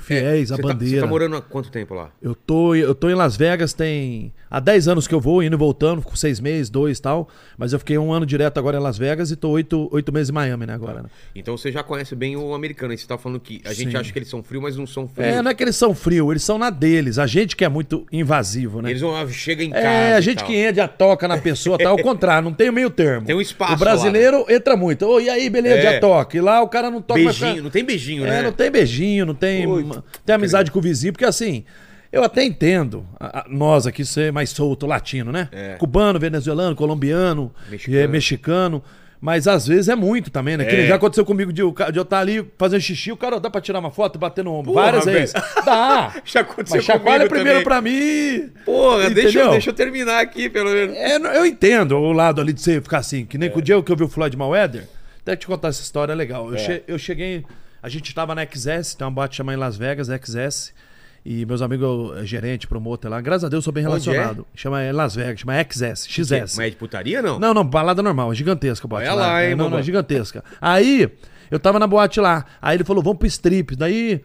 fiéis 0.00 0.50
à 0.50 0.56
Você 0.56 0.62
tá- 0.62 0.68
bandeira. 0.68 0.96
Você 0.96 1.00
tá 1.02 1.06
morando 1.06 1.36
há 1.36 1.42
quanto 1.42 1.70
tempo 1.70 1.94
lá? 1.94 2.10
Eu 2.20 2.34
tô, 2.34 2.74
eu 2.74 2.94
tô 2.94 3.10
em 3.10 3.14
Las 3.14 3.36
Vegas 3.36 3.72
tem 3.72 4.32
há 4.50 4.58
10 4.60 4.88
anos 4.88 5.06
que 5.06 5.14
eu 5.14 5.20
vou, 5.20 5.42
indo 5.42 5.54
e 5.54 5.58
voltando, 5.58 6.02
com 6.02 6.16
seis 6.16 6.40
meses, 6.40 6.70
dois 6.70 6.98
e 6.98 7.02
tal. 7.02 7.28
Mas 7.58 7.72
eu 7.72 7.78
fiquei 7.78 7.96
um 7.98 8.12
ano 8.12 8.24
direto 8.26 8.58
agora 8.58 8.78
em 8.78 8.80
Las 8.80 8.96
Vegas 8.98 9.30
e 9.30 9.36
tô 9.36 9.50
oito, 9.50 9.88
oito 9.92 10.12
meses 10.12 10.30
em 10.30 10.32
Miami, 10.32 10.66
né, 10.66 10.74
agora. 10.74 11.02
né? 11.02 11.08
Então 11.34 11.56
você 11.56 11.70
já 11.70 11.82
conhece 11.82 12.14
bem 12.14 12.36
o 12.36 12.54
americano. 12.54 12.92
Aí 12.92 12.98
você 12.98 13.06
tá 13.06 13.18
falando 13.18 13.38
que 13.40 13.60
a 13.64 13.72
gente 13.72 13.90
Sim. 13.92 13.96
acha 13.96 14.12
que 14.12 14.18
eles 14.18 14.28
são 14.28 14.42
frios, 14.42 14.62
mas 14.62 14.76
não 14.76 14.86
são 14.86 15.06
frios. 15.08 15.28
É, 15.34 15.42
não 15.42 15.50
é 15.50 15.54
que 15.54 15.62
eles 15.62 15.76
são 15.76 15.94
frios, 15.94 16.28
eles 16.30 16.42
são 16.42 16.58
na 16.58 16.70
deles. 16.70 17.18
A 17.18 17.26
gente 17.26 17.54
que 17.56 17.64
é 17.64 17.68
muito 17.68 18.06
invasivo, 18.10 18.80
né? 18.82 18.90
Eles 18.90 19.02
vão 19.02 19.28
chega 19.28 19.62
em 19.62 19.70
casa. 19.70 19.86
É, 19.86 20.14
a 20.14 20.20
gente 20.20 20.38
tal. 20.38 20.46
que 20.46 20.56
entra, 20.56 20.88
toca 20.88 21.28
na 21.28 21.38
pessoa, 21.38 21.76
tá? 21.78 21.88
Ao 21.90 21.98
contrário, 22.02 22.44
não 22.48 22.54
tem 22.54 22.70
meio 22.70 22.90
termo. 22.90 23.26
Tem 23.26 23.34
um 23.36 23.40
espaço 23.40 23.74
O 23.74 23.76
brasileiro 23.76 24.44
entra 24.48 24.76
muito. 24.76 25.06
Ô, 25.06 25.20
e 25.20 25.28
aí, 25.28 25.48
beleza, 25.50 25.76
É. 25.76 25.92
já 25.94 26.00
toca. 26.00 26.36
E 26.36 26.40
lá 26.40 26.62
o 26.62 26.68
cara 26.68 26.90
não 26.90 27.00
toca 27.02 27.20
Beijinho, 27.20 27.50
fica- 27.50 27.62
não 27.62 27.70
tem 27.70 27.84
beijinho, 27.84 28.24
É, 28.26 28.30
né? 28.30 28.42
não 28.42 28.52
tem 28.52 28.70
beijinho, 28.70 29.26
não 29.26 29.34
tem. 29.34 29.81
Uma- 29.82 30.04
tem 30.24 30.34
amizade 30.34 30.70
com 30.70 30.78
o 30.78 30.82
vizinho, 30.82 31.12
porque 31.12 31.24
assim. 31.24 31.64
Eu 32.10 32.22
até 32.22 32.44
entendo 32.44 33.06
a- 33.18 33.38
a- 33.40 33.44
nós 33.48 33.86
aqui 33.86 34.04
ser 34.04 34.30
mais 34.30 34.50
solto, 34.50 34.86
latino, 34.86 35.32
né? 35.32 35.48
É. 35.50 35.76
Cubano, 35.76 36.18
venezuelano, 36.20 36.76
colombiano, 36.76 37.50
Mexicano. 37.70 38.08
mexicano. 38.10 38.12
mexicano. 38.12 38.84
Mas 39.18 39.46
às 39.48 39.66
vezes 39.66 39.88
é 39.88 39.94
muito 39.94 40.30
também, 40.30 40.56
né? 40.58 40.64
Que 40.66 40.74
É. 40.74 40.78
nem 40.80 40.86
já 40.88 40.96
aconteceu 40.96 41.24
comigo 41.24 41.50
de, 41.52 41.62
de 41.62 41.96
eu 41.98 42.02
estar 42.02 42.18
ali 42.18 42.44
fazendo 42.58 42.80
xixi, 42.82 43.12
o 43.12 43.16
cara 43.16 43.40
dá 43.40 43.48
pra 43.48 43.60
tirar 43.62 43.78
uma 43.78 43.90
foto 43.90 44.16
e 44.16 44.18
bater 44.18 44.44
no 44.44 44.52
ombro. 44.52 44.72
Porra, 44.74 44.84
Várias 44.86 45.04
vezes. 45.06 45.32
Dá. 45.64 46.12
Já 46.26 46.40
aconteceu 46.40 46.76
Mas 46.78 46.84
chacoalha 46.84 47.26
primeiro 47.28 47.50
também. 47.60 47.64
pra 47.64 47.80
mim. 47.80 48.50
Porra, 48.64 49.08
deixa, 49.08 49.38
eu- 49.38 49.50
deixa 49.52 49.70
eu 49.70 49.74
terminar 49.74 50.20
aqui, 50.20 50.50
pelo 50.50 50.68
menos. 50.70 50.94
É, 50.96 51.16
eu 51.38 51.46
entendo 51.46 51.96
o 51.96 52.12
lado 52.12 52.40
ali 52.42 52.52
de 52.52 52.60
você 52.60 52.78
ficar 52.80 52.98
assim, 52.98 53.24
que 53.24 53.38
nem 53.38 53.48
com 53.48 53.60
o 53.60 53.62
dia 53.62 53.80
que 53.82 53.90
eu 53.90 53.96
vi 53.96 54.02
o 54.04 54.08
Floyd 54.08 54.36
Mayweather. 54.36 54.86
Até 55.22 55.34
te 55.36 55.46
contar 55.46 55.68
essa 55.68 55.80
história 55.80 56.12
é 56.12 56.16
legal. 56.16 56.50
Eu, 56.52 56.58
che- 56.58 56.82
eu 56.86 56.98
cheguei, 56.98 57.44
a 57.82 57.88
gente 57.88 58.14
tava 58.14 58.34
na 58.34 58.46
XS, 58.46 58.94
tem 58.94 59.04
uma 59.04 59.10
boate 59.10 59.36
chamada 59.36 59.58
em 59.58 59.60
Las 59.60 59.76
Vegas, 59.76 60.08
XS. 60.08 60.72
E 61.24 61.46
meus 61.46 61.62
amigos, 61.62 62.16
eh, 62.18 62.26
gerente, 62.26 62.66
promotor 62.66 63.08
lá, 63.08 63.20
graças 63.20 63.44
a 63.44 63.48
Deus 63.48 63.62
sou 63.62 63.72
bem 63.72 63.86
Onde 63.86 64.10
relacionado. 64.10 64.44
Chama 64.56 64.82
é 64.82 64.92
Las 64.92 65.14
Vegas, 65.14 65.40
chama 65.40 65.54
XS, 65.62 66.08
XS. 66.08 66.56
Mas 66.56 66.58
é 66.58 66.70
de 66.70 66.76
putaria, 66.76 67.22
não? 67.22 67.38
Não, 67.38 67.54
não, 67.54 67.64
balada 67.64 68.02
normal, 68.02 68.32
é 68.32 68.34
gigantesca 68.34 68.86
a 68.86 68.88
boate 68.88 69.06
Olha 69.06 69.14
lá, 69.14 69.40
É, 69.40 69.50
hein, 69.50 69.54
Não, 69.54 69.70
não, 69.70 69.78
é 69.78 69.82
gigantesca. 69.82 70.42
Aí, 70.60 71.08
eu 71.48 71.60
tava 71.60 71.78
na 71.78 71.86
boate 71.86 72.20
lá, 72.20 72.44
aí 72.60 72.76
ele 72.76 72.84
falou, 72.84 73.02
vamos 73.02 73.18
pro 73.18 73.28
strip. 73.28 73.76
Daí, 73.76 74.20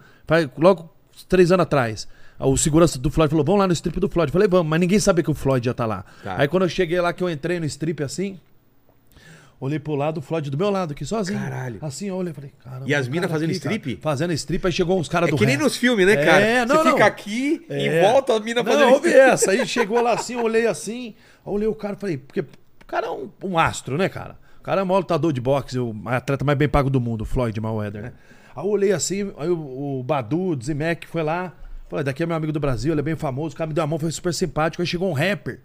logo 0.57 0.92
três 1.30 1.51
anos 1.51 1.63
atrás, 1.63 2.07
o 2.39 2.57
segurança 2.57 2.98
do 2.98 3.12
Floyd 3.12 3.30
falou, 3.30 3.45
vamos 3.45 3.60
lá 3.60 3.68
no 3.68 3.74
strip 3.74 4.00
do 4.00 4.10
Floyd. 4.10 4.30
Eu 4.30 4.33
falei, 4.33 4.48
vamos, 4.48 4.68
mas 4.68 4.80
ninguém 4.80 5.00
sabia 5.00 5.24
que 5.24 5.31
o 5.31 5.36
Floyd 5.36 5.68
ia 5.68 5.71
estar 5.71 5.86
lá. 5.86 6.03
Tá. 6.24 6.36
Aí 6.39 6.48
quando 6.48 6.63
eu 6.63 6.69
cheguei 6.69 7.00
lá, 7.00 7.13
que 7.13 7.24
eu 7.24 7.30
entrei 7.30 7.60
no 7.60 7.65
strip 7.65 8.01
assim, 8.03 8.39
olhei 9.59 9.80
pro 9.80 9.95
lado, 9.95 10.19
o 10.19 10.21
Floyd 10.21 10.50
do 10.50 10.57
meu 10.57 10.69
lado 10.69 10.92
aqui, 10.92 11.06
sozinho. 11.06 11.39
Caralho. 11.39 11.80
Assim, 11.81 12.07
eu 12.07 12.15
olhei 12.15 12.31
e 12.31 12.36
falei, 12.36 12.51
caramba. 12.63 12.86
E 12.88 12.94
as 12.95 13.07
minas 13.07 13.30
cara 13.30 13.33
fazendo 13.39 13.50
aqui, 13.51 13.59
cara. 13.59 13.75
strip? 13.75 14.01
Fazendo 14.01 14.33
strip, 14.33 14.65
aí 14.65 14.71
chegou 14.71 15.00
uns 15.00 15.09
caras 15.09 15.30
É 15.30 15.31
do 15.31 15.38
que 15.38 15.45
nem 15.45 15.57
nos 15.57 15.75
filmes, 15.77 16.06
né, 16.06 16.13
É, 16.13 16.25
cara? 16.25 16.65
não, 16.65 16.75
Você 16.77 16.83
não. 16.83 16.92
fica 16.94 17.06
aqui 17.06 17.65
É. 17.69 17.86
e 17.86 18.01
volta 18.01 18.33
a 18.36 18.39
mina 18.39 18.62
Não, 18.63 18.71
fazendo 18.71 18.92
houve 18.94 19.12
essa. 19.13 19.51
Aí 19.51 19.65
chegou 19.68 20.01
lá 20.01 20.13
assim, 20.13 20.33
eu 20.33 20.44
olhei 20.44 20.68
assim, 20.68 21.15
olhei 21.45 21.68
o 21.68 21.75
cara 21.75 21.95
e 21.95 22.00
falei, 22.00 22.18
porque 22.18 22.42
o 22.42 22.86
cara 22.86 23.07
é 23.07 23.09
um, 23.12 23.30
um 23.44 23.57
astro, 23.57 23.98
né, 23.98 24.07
cara? 24.09 24.38
O 24.59 24.63
cara 24.63 24.81
é 24.81 24.83
o 24.83 24.88
maior 24.88 25.00
lutador 25.00 25.31
de 25.33 25.39
boxe, 25.42 25.80
o 25.80 25.95
atleta 26.06 26.44
mais 26.44 26.57
bem 26.57 26.68
pago 26.68 26.89
do 26.89 27.00
mundo, 27.00 27.21
o 27.21 27.25
Floyd 27.25 27.60
Mayweather, 27.60 28.01
né? 28.01 28.13
Aí 28.56 28.63
eu 28.63 28.69
olhei 28.69 28.92
assim, 28.92 29.31
aí 29.38 29.50
o, 29.50 30.00
o 30.00 30.03
Badu, 30.03 30.39
o 30.39 30.62
Zimek 30.62 31.07
foi 31.07 31.24
lá, 31.24 31.53
falei, 31.89 32.03
daqui 32.03 32.21
é 32.21 32.25
meu 32.25 32.36
amigo 32.36 32.51
do 32.51 32.60
Brasil, 32.60 32.92
ele 32.92 33.00
é 33.00 33.03
bem 33.03 33.15
famoso, 33.15 33.56
o 33.56 33.57
cara 33.57 33.68
me 33.68 33.74
deu 33.74 33.83
a 33.83 33.88
mão, 33.88 33.98
foi 33.98 34.12
super 34.12 34.33
simpático. 34.33 34.81
Aí 34.81 34.88
chegou 34.88 35.10
um 35.10 35.13
rapper. 35.13 35.62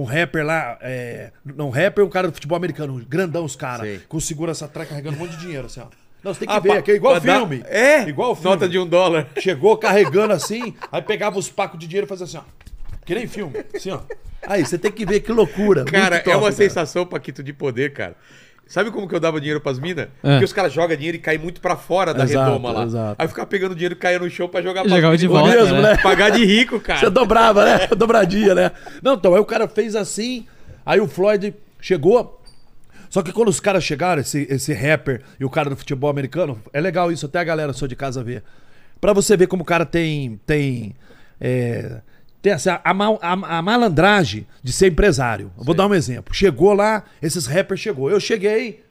Um 0.00 0.04
rapper 0.04 0.44
lá, 0.46 0.78
é, 0.80 1.32
não, 1.44 1.66
um 1.66 1.70
rapper, 1.70 2.04
um 2.04 2.08
cara 2.08 2.28
do 2.28 2.32
futebol 2.34 2.56
americano, 2.56 3.04
grandão 3.08 3.44
os 3.44 3.56
caras, 3.56 4.00
com 4.08 4.20
segurança 4.20 4.64
atrás 4.66 4.88
carregando 4.88 5.16
um 5.16 5.20
monte 5.20 5.32
de 5.32 5.38
dinheiro, 5.38 5.66
assim, 5.66 5.80
ó. 5.80 5.86
Não, 6.22 6.32
você 6.34 6.40
tem 6.40 6.48
que 6.48 6.54
Ah, 6.54 6.58
ver, 6.60 6.88
é 6.88 6.94
igual 6.94 7.20
pra 7.20 7.32
dar- 7.32 7.38
filme. 7.38 7.62
É, 7.66 8.08
igual 8.08 8.34
filme. 8.36 8.50
nota 8.50 8.68
de 8.68 8.78
um 8.78 8.86
dólar. 8.86 9.28
Chegou 9.40 9.76
carregando 9.76 10.32
assim, 10.32 10.74
aí 10.92 11.02
pegava 11.02 11.38
os 11.38 11.48
pacos 11.48 11.78
de 11.78 11.86
dinheiro 11.86 12.06
e 12.06 12.08
fazia 12.08 12.24
assim, 12.26 12.36
ó. 12.38 12.42
Que 13.04 13.14
nem 13.14 13.26
filme, 13.26 13.64
assim, 13.74 13.90
ó. 13.90 14.00
Aí, 14.46 14.64
você 14.64 14.78
tem 14.78 14.90
que 14.92 15.04
ver 15.04 15.20
que 15.20 15.32
loucura. 15.32 15.84
Cara, 15.84 16.10
muito 16.16 16.24
top, 16.24 16.30
é 16.30 16.36
uma 16.36 16.42
cara. 16.44 16.54
sensação, 16.54 17.04
Paquito, 17.04 17.42
de 17.42 17.52
poder, 17.52 17.92
cara. 17.92 18.14
Sabe 18.68 18.90
como 18.90 19.08
que 19.08 19.14
eu 19.14 19.18
dava 19.20 19.40
dinheiro 19.40 19.62
pras 19.62 19.78
minas? 19.78 20.08
É. 20.22 20.32
Porque 20.32 20.44
os 20.44 20.52
caras 20.52 20.70
jogam 20.70 20.94
dinheiro 20.94 21.16
e 21.16 21.20
caem 21.20 21.38
muito 21.38 21.58
pra 21.58 21.74
fora 21.74 22.12
da 22.12 22.24
Exato, 22.24 22.44
redoma 22.44 22.70
lá. 22.70 22.84
exato. 22.84 23.16
Aí 23.18 23.24
eu 23.24 23.28
ficava 23.30 23.46
pegando 23.46 23.74
dinheiro 23.74 23.94
e 23.94 23.96
caía 23.96 24.18
no 24.18 24.28
chão 24.28 24.46
pra 24.46 24.60
jogar 24.60 24.82
pras 24.82 24.94
Jogava 24.94 25.16
de 25.16 25.26
volta, 25.26 25.56
mesmo, 25.56 25.80
né? 25.80 25.96
Pagar 25.96 26.30
de 26.30 26.44
rico, 26.44 26.78
cara. 26.80 27.00
Você 27.00 27.08
dobrava, 27.08 27.64
né? 27.64 27.86
Dobradinha, 27.96 28.54
né? 28.54 28.70
Não, 29.02 29.14
então, 29.14 29.32
aí 29.34 29.40
o 29.40 29.44
cara 29.46 29.66
fez 29.66 29.96
assim, 29.96 30.46
aí 30.84 31.00
o 31.00 31.08
Floyd 31.08 31.54
chegou. 31.80 32.42
Só 33.08 33.22
que 33.22 33.32
quando 33.32 33.48
os 33.48 33.58
caras 33.58 33.82
chegaram, 33.82 34.20
esse, 34.20 34.46
esse 34.50 34.74
rapper 34.74 35.22
e 35.40 35.44
o 35.46 35.48
cara 35.48 35.70
do 35.70 35.76
futebol 35.76 36.10
americano, 36.10 36.60
é 36.70 36.78
legal 36.78 37.10
isso, 37.10 37.24
até 37.24 37.38
a 37.38 37.44
galera 37.44 37.72
só 37.72 37.86
de 37.86 37.96
casa 37.96 38.22
ver. 38.22 38.42
Pra 39.00 39.14
você 39.14 39.34
ver 39.34 39.46
como 39.46 39.62
o 39.62 39.66
cara 39.66 39.86
tem. 39.86 40.38
tem 40.44 40.94
é, 41.40 42.02
tem 42.40 42.52
essa, 42.52 42.80
a, 42.84 42.94
mal- 42.94 43.18
a- 43.22 43.58
a 43.58 43.62
malandragem 43.62 44.46
de 44.62 44.72
ser 44.72 44.88
empresário. 44.88 45.50
Eu 45.58 45.64
vou 45.64 45.74
dar 45.74 45.86
um 45.86 45.94
exemplo. 45.94 46.34
Chegou 46.34 46.72
lá, 46.72 47.04
esses 47.22 47.46
rappers 47.46 47.80
chegou. 47.80 48.10
Eu 48.10 48.20
cheguei, 48.20 48.84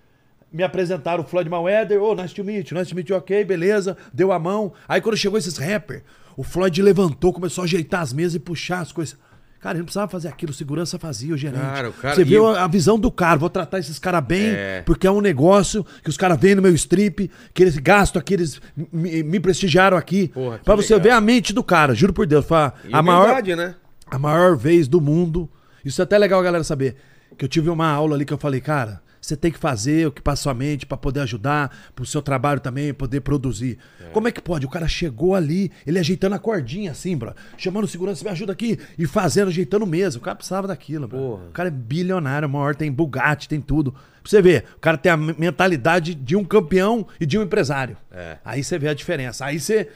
me 0.52 0.64
apresentaram 0.64 1.24
o 1.24 1.28
Floyd 1.28 1.50
Mayweather, 1.50 2.02
ô, 2.02 2.14
nice 2.16 2.34
to 2.34 2.44
meet 2.44 2.70
you, 2.72 2.78
nice 2.78 2.90
to 2.90 2.96
meet 2.96 3.10
you, 3.10 3.16
ok, 3.16 3.44
beleza, 3.46 3.96
deu 4.14 4.32
a 4.32 4.40
mão. 4.40 4.74
Aí 4.88 5.00
quando 5.02 5.16
chegou 5.18 5.38
esses 5.38 5.58
rappers, 5.58 6.02
o 6.36 6.44
Floyd 6.44 6.82
levantou, 6.82 7.34
começou 7.34 7.62
a 7.64 7.66
ajeitar 7.66 8.02
as 8.02 8.14
mesas 8.14 8.36
e 8.36 8.40
puxar 8.40 8.80
as 8.80 8.92
coisas. 8.92 9.18
Cara, 9.60 9.74
ele 9.74 9.80
não 9.80 9.86
precisava 9.86 10.10
fazer 10.10 10.28
aquilo, 10.28 10.54
segurança 10.54 11.00
fazia, 11.00 11.34
o 11.34 11.38
gerente. 11.38 11.60
Cara, 11.62 11.90
o 11.90 11.94
cara- 11.94 12.16
Você 12.16 12.24
viu 12.24 12.44
o- 12.44 12.48
a 12.56 12.68
visão 12.68 12.98
do 13.00 13.12
cara, 13.12 13.38
vou 13.40 13.50
tratar 13.50 13.80
esses 13.80 13.98
caras 13.98 14.24
bem, 14.24 14.48
É. 14.50 14.84
porque 14.86 15.08
é 15.08 15.12
um 15.12 15.20
negócio 15.20 15.86
que 16.04 16.10
os 16.10 16.16
caras 16.18 16.40
vêm 16.40 16.54
no 16.56 16.62
meu 16.62 16.74
strip, 16.76 17.30
que 17.54 17.64
eles 17.64 17.78
gastam 17.78 18.20
aqui, 18.20 18.34
eles 18.36 18.62
me, 18.92 19.24
me 19.24 19.40
prestigiaram 19.40 19.98
aqui. 19.98 20.28
Porra, 20.30 20.60
que 20.60 20.64
pra 20.64 20.76
você 20.76 21.00
ver 21.00 21.10
a 21.12 21.20
mente 21.20 21.54
do 21.54 21.64
cara, 21.64 21.96
juro 21.96 22.14
por 22.14 22.26
Deus. 22.28 22.46
Foi 22.46 22.58
a, 22.58 22.74
E 22.88 22.94
a 22.94 23.02
maior, 23.02 23.24
humildade, 23.24 23.56
né? 23.56 23.76
a 24.10 24.20
maior 24.20 24.56
vez 24.56 24.88
do 24.88 25.02
mundo. 25.02 25.50
Isso 25.84 26.02
é 26.02 26.04
até 26.04 26.18
legal 26.18 26.42
galera 26.44 26.64
saber. 26.64 26.96
Que 27.38 27.44
eu 27.46 27.50
tive 27.50 27.70
uma 27.70 27.88
aula 27.88 28.16
ali 28.16 28.26
que 28.26 28.34
eu 28.34 28.38
falei, 28.38 28.62
cara, 28.62 29.02
você 29.28 29.36
tem 29.38 29.52
que 29.52 29.60
fazer 29.60 30.08
o 30.08 30.12
que 30.12 30.22
passa 30.22 30.44
sua 30.44 30.54
mente 30.54 30.86
pra 30.86 30.98
poder 30.98 31.20
ajudar, 31.22 31.76
pro 31.96 32.06
seu 32.06 32.22
trabalho 32.22 32.60
também, 32.60 32.94
poder 32.94 33.22
produzir. 33.22 33.78
Como 34.14 34.28
é 34.28 34.32
que 34.32 34.42
pode? 34.42 34.66
O 34.66 34.70
cara 34.70 34.88
chegou 34.88 35.36
ali, 35.36 35.72
ele 35.86 36.00
ajeitando 36.00 36.36
a 36.36 36.40
cordinha 36.40 36.92
assim, 36.92 37.16
bro. 37.18 37.34
Chamando 37.58 37.84
o 37.84 37.88
segurança, 37.88 38.24
me 38.24 38.32
ajuda 38.32 38.54
aqui. 38.54 38.80
E 38.98 39.06
fazendo, 39.06 39.50
ajeitando 39.50 39.86
mesmo. 39.86 40.22
O 40.22 40.24
cara 40.24 40.36
precisava 40.36 40.68
daquilo, 40.68 41.08
bro. 41.08 41.20
O 41.48 41.52
cara 41.52 41.68
é 41.68 41.72
bilionário, 41.72 42.48
maior, 42.48 42.76
tem 42.76 42.92
Bugatti, 42.92 43.50
tem 43.50 43.60
tudo. 43.60 43.92
Pra 43.92 44.02
você 44.32 44.42
ver, 44.42 44.64
o 44.76 44.80
cara 44.80 44.98
tem 44.98 45.12
a 45.12 45.18
me- 45.18 45.36
mentalidade 45.38 46.16
de 46.16 46.36
um 46.36 46.44
campeão 46.44 47.06
e 47.20 47.26
de 47.26 47.38
um 47.38 47.44
empresário. 47.44 47.98
É. 48.12 48.38
Aí 48.46 48.64
você 48.64 48.80
vê 48.80 48.88
a 48.90 48.94
diferença. 48.94 49.46
Aí 49.46 49.60
você 49.60 49.90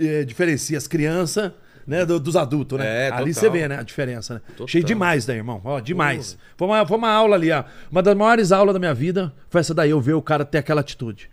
eh, 0.00 0.24
diferencia 0.24 0.76
as 0.78 0.86
crianças 0.86 1.52
né, 1.86 2.04
do- 2.06 2.18
dos 2.20 2.36
adultos, 2.36 2.78
né? 2.78 3.08
É, 3.08 3.10
Ali 3.12 3.32
total. 3.32 3.34
você 3.34 3.50
vê, 3.50 3.68
né, 3.68 3.78
a 3.78 3.82
diferença, 3.82 4.34
né? 4.34 4.40
Total. 4.48 4.68
Cheio 4.68 4.84
demais 4.84 5.26
daí, 5.26 5.36
irmão. 5.38 5.60
Ó, 5.64 5.80
demais. 5.80 6.36
Foi 6.56 6.66
uma, 6.68 6.86
foi 6.86 6.96
uma 6.96 7.10
aula 7.10 7.36
ali, 7.36 7.50
ó. 7.50 7.64
Uma 7.90 8.02
das 8.02 8.16
maiores 8.16 8.52
aulas 8.52 8.72
da 8.72 8.78
minha 8.78 8.94
vida 8.94 9.32
foi 9.50 9.60
essa 9.60 9.74
daí, 9.74 9.90
eu 9.90 10.00
ver 10.00 10.14
o 10.14 10.22
cara 10.22 10.44
ter 10.44 10.58
aquela 10.58 10.80
atitude. 10.80 11.30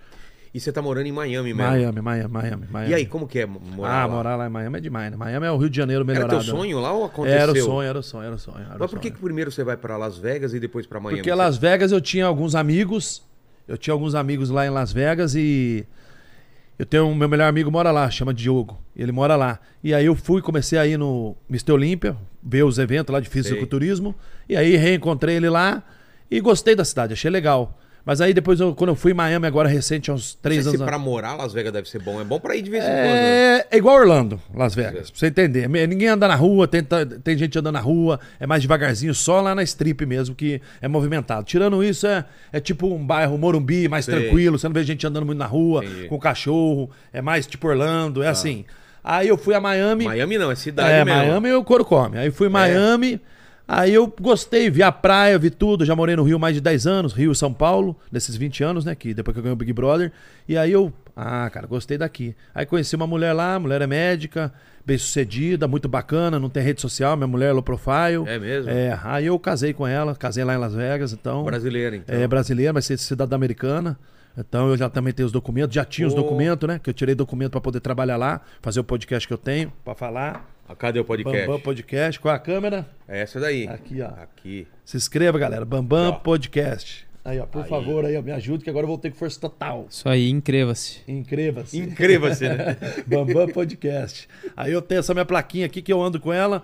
E 0.53 0.59
você 0.59 0.69
tá 0.69 0.81
morando 0.81 1.05
em 1.05 1.13
Miami 1.13 1.53
mesmo. 1.53 1.71
Miami, 1.71 2.01
Miami, 2.01 2.27
Miami, 2.33 2.67
Miami. 2.69 2.91
E 2.91 2.93
aí, 2.93 3.05
como 3.05 3.25
que 3.25 3.39
é 3.39 3.45
morar 3.45 3.89
Ah, 4.01 4.05
lá? 4.05 4.13
morar 4.13 4.35
lá 4.35 4.47
em 4.47 4.49
Miami 4.49 4.77
é 4.79 4.81
demais, 4.81 5.09
né? 5.09 5.15
Miami 5.15 5.45
é 5.45 5.51
o 5.51 5.55
Rio 5.57 5.69
de 5.69 5.77
Janeiro 5.77 6.01
Era 6.03 6.13
melhorado. 6.13 6.43
teu 6.43 6.55
sonho 6.57 6.77
lá 6.81 6.91
ou 6.91 7.05
aconteceu? 7.05 7.39
Era 7.39 7.51
o 7.53 7.55
sonho, 7.55 7.81
era 7.87 7.99
o 7.99 8.03
sonho, 8.03 8.25
era 8.25 8.35
o 8.35 8.39
sonho. 8.39 8.57
era 8.57 8.75
Mas 8.77 8.91
por 8.91 8.99
que, 8.99 9.07
sonho. 9.07 9.15
que 9.15 9.23
primeiro 9.23 9.49
você 9.49 9.63
vai 9.63 9.77
pra 9.77 9.95
Las 9.95 10.17
Vegas 10.17 10.53
e 10.53 10.59
depois 10.59 10.85
pra 10.85 10.99
Miami? 10.99 11.19
Porque 11.19 11.33
Las 11.33 11.55
Vegas 11.57 11.93
eu 11.93 12.01
tinha 12.01 12.25
alguns 12.25 12.53
amigos. 12.53 13.23
Eu 13.65 13.77
tinha 13.77 13.93
alguns 13.93 14.13
amigos 14.13 14.49
lá 14.49 14.65
em 14.65 14.69
Las 14.69 14.91
Vegas 14.91 15.35
e 15.35 15.87
eu 16.81 16.85
tenho 16.87 17.05
um 17.05 17.13
meu 17.13 17.29
melhor 17.29 17.47
amigo 17.47 17.69
mora 17.69 17.91
lá, 17.91 18.09
chama 18.09 18.33
Diogo. 18.33 18.75
Ele 18.97 19.11
mora 19.11 19.35
lá. 19.35 19.59
E 19.83 19.93
aí 19.93 20.07
eu 20.07 20.15
fui, 20.15 20.41
comecei 20.41 20.79
a 20.79 20.87
ir 20.87 20.97
no 20.97 21.37
Mr. 21.47 21.73
Olímpia, 21.73 22.17
ver 22.41 22.63
os 22.63 22.79
eventos 22.79 23.13
lá 23.13 23.19
de 23.19 23.29
fisiculturismo. 23.29 24.15
E 24.49 24.55
aí 24.55 24.75
reencontrei 24.75 25.35
ele 25.35 25.47
lá 25.47 25.83
e 26.29 26.39
gostei 26.39 26.73
da 26.73 26.83
cidade, 26.83 27.13
achei 27.13 27.29
legal. 27.29 27.79
Mas 28.05 28.19
aí 28.19 28.33
depois, 28.33 28.59
eu- 28.59 28.73
quando 28.73 28.89
eu 28.89 28.95
fui 28.95 29.11
em 29.11 29.13
Miami 29.13 29.45
agora 29.45 29.69
recente, 29.69 30.09
há 30.09 30.13
uns 30.13 30.33
três 30.35 30.63
sei 30.63 30.71
se 30.71 30.77
anos. 30.77 30.87
pra 30.87 30.97
morar 30.97 31.35
Las 31.35 31.53
Vegas 31.53 31.71
deve 31.71 31.87
ser 31.87 31.99
bom. 32.01 32.19
É 32.19 32.23
bom 32.23 32.39
pra 32.39 32.55
ir 32.55 32.61
de 32.63 32.69
vez 32.71 32.83
em 32.83 32.87
quando. 32.87 32.97
né? 32.97 33.57
É, 33.59 33.67
é 33.71 33.77
igual 33.77 33.95
Orlando, 33.97 34.41
Las 34.53 34.73
Vegas, 34.73 35.11
pra 35.11 35.19
você 35.19 35.27
entender. 35.27 35.69
Ninguém 35.87 36.07
anda 36.07 36.27
na 36.27 36.35
rua, 36.35 36.67
tem, 36.67 36.81
tem 37.23 37.37
gente 37.37 37.57
andando 37.59 37.73
na 37.75 37.79
rua, 37.79 38.19
é 38.39 38.47
mais 38.47 38.61
devagarzinho, 38.61 39.13
só 39.13 39.39
lá 39.41 39.53
na 39.53 39.61
strip 39.63 40.05
mesmo 40.05 40.33
que 40.33 40.61
é 40.81 40.87
movimentado. 40.87 41.43
Tirando 41.45 41.83
isso, 41.83 42.07
é, 42.07 42.25
é 42.51 42.59
tipo 42.59 42.87
um 42.87 43.05
bairro 43.05 43.37
Morumbi, 43.37 43.87
mais 43.87 44.05
Sei. 44.05 44.15
tranquilo, 44.15 44.57
você 44.57 44.67
não 44.67 44.73
vê 44.73 44.83
gente 44.83 45.05
andando 45.05 45.25
muito 45.25 45.37
na 45.39 45.45
rua, 45.47 45.83
com 46.09 46.17
cachorro, 46.19 46.89
é 47.13 47.21
mais 47.21 47.45
tipo 47.45 47.67
Orlando, 47.67 48.23
é 48.23 48.27
assim. 48.27 48.65
Aí 49.03 49.27
eu 49.27 49.37
fui 49.37 49.53
a 49.55 49.59
Miami. 49.61 50.05
Miami 50.05 50.37
não, 50.37 50.51
é 50.51 50.55
cidade 50.55 50.91
É, 50.91 51.03
mesmo. 51.05 51.19
Miami 51.21 51.51
o 51.53 51.63
couro 51.63 51.83
come. 51.83 52.17
Aí 52.19 52.29
fui 52.31 52.47
em 52.47 52.51
Miami, 52.51 53.19
aí 53.79 53.93
eu 53.93 54.13
gostei, 54.19 54.69
vi 54.69 54.83
a 54.83 54.91
praia, 54.91 55.37
vi 55.37 55.49
tudo. 55.49 55.85
Já 55.85 55.95
morei 55.95 56.15
no 56.15 56.23
Rio 56.23 56.39
mais 56.39 56.55
de 56.55 56.61
10 56.61 56.87
anos, 56.87 57.13
Rio 57.13 57.31
e 57.31 57.35
São 57.35 57.53
Paulo, 57.53 57.95
nesses 58.11 58.35
20 58.35 58.63
anos, 58.63 58.85
né? 58.85 58.95
Que 58.95 59.13
depois 59.13 59.33
que 59.33 59.39
eu 59.39 59.43
ganhei 59.43 59.53
o 59.53 59.57
Big 59.57 59.71
Brother. 59.73 60.11
E 60.47 60.57
aí 60.57 60.71
eu, 60.71 60.91
ah, 61.15 61.49
cara, 61.49 61.67
gostei 61.67 61.97
daqui. 61.97 62.35
Aí 62.53 62.65
conheci 62.65 62.95
uma 62.95 63.07
mulher 63.07 63.33
lá, 63.33 63.55
a 63.55 63.59
mulher 63.59 63.81
é 63.81 63.87
médica, 63.87 64.53
bem 64.85 64.97
sucedida, 64.97 65.67
muito 65.67 65.87
bacana, 65.87 66.39
não 66.39 66.49
tem 66.49 66.63
rede 66.63 66.81
social, 66.81 67.15
minha 67.15 67.27
mulher 67.27 67.49
é 67.49 67.51
low 67.53 67.63
profile. 67.63 68.23
É 68.27 68.37
mesmo? 68.37 68.69
É, 68.69 68.99
aí 69.03 69.25
eu 69.25 69.37
casei 69.39 69.73
com 69.73 69.87
ela, 69.87 70.15
casei 70.15 70.43
lá 70.43 70.53
em 70.53 70.57
Las 70.57 70.73
Vegas, 70.73 71.13
então. 71.13 71.43
Brasileira, 71.43 71.95
então. 71.95 72.15
É 72.15 72.27
brasileira, 72.27 72.73
mas 72.73 72.85
cidadã 72.85 73.35
americana. 73.35 73.97
Então 74.37 74.69
eu 74.69 74.77
já 74.77 74.89
também 74.89 75.13
tenho 75.13 75.25
os 75.25 75.31
documentos, 75.31 75.75
já 75.75 75.83
tinha 75.83 76.07
os 76.07 76.13
Pô. 76.13 76.21
documentos, 76.21 76.67
né? 76.67 76.79
Que 76.81 76.89
eu 76.89 76.93
tirei 76.93 77.13
documento 77.13 77.51
pra 77.51 77.61
poder 77.61 77.79
trabalhar 77.79 78.17
lá, 78.17 78.41
fazer 78.61 78.79
o 78.79 78.83
podcast 78.83 79.27
que 79.27 79.33
eu 79.33 79.37
tenho, 79.37 79.71
pra 79.83 79.93
falar. 79.93 80.49
Ah, 80.71 80.75
Cadê 80.75 80.99
o 80.99 81.05
podcast? 81.05 81.45
Bambam 81.47 81.59
Podcast. 81.59 82.19
Qual 82.19 82.33
é 82.33 82.37
a 82.37 82.39
câmera? 82.39 82.87
É 83.07 83.21
essa 83.21 83.39
daí. 83.39 83.67
Aqui, 83.67 84.01
ó. 84.01 84.07
Aqui. 84.07 84.67
Se 84.85 84.97
inscreva, 84.97 85.37
galera. 85.37 85.65
Bambam 85.65 86.09
Ó. 86.09 86.11
Podcast. 86.13 87.05
Aí, 87.23 87.39
ó, 87.39 87.45
por 87.45 87.61
Aí. 87.63 87.69
favor, 87.69 88.03
aí, 88.05 88.17
ó, 88.17 88.21
me 88.21 88.31
ajude, 88.31 88.63
que 88.63 88.69
agora 88.69 88.83
eu 88.85 88.87
vou 88.87 88.97
ter 88.97 89.11
que 89.11 89.17
força 89.17 89.39
total. 89.39 89.85
Isso 89.89 90.07
aí, 90.09 90.29
inscreva-se. 90.31 91.01
Inscreva-se. 91.07 91.77
Inscreva-se, 91.77 92.47
né? 92.49 92.77
Bambam 93.05 93.47
Podcast. 93.49 94.27
Aí 94.57 94.71
eu 94.71 94.81
tenho 94.81 94.99
essa 94.99 95.13
minha 95.13 95.25
plaquinha 95.25 95.65
aqui 95.67 95.81
que 95.81 95.93
eu 95.93 96.01
ando 96.01 96.19
com 96.19 96.33
ela. 96.33 96.63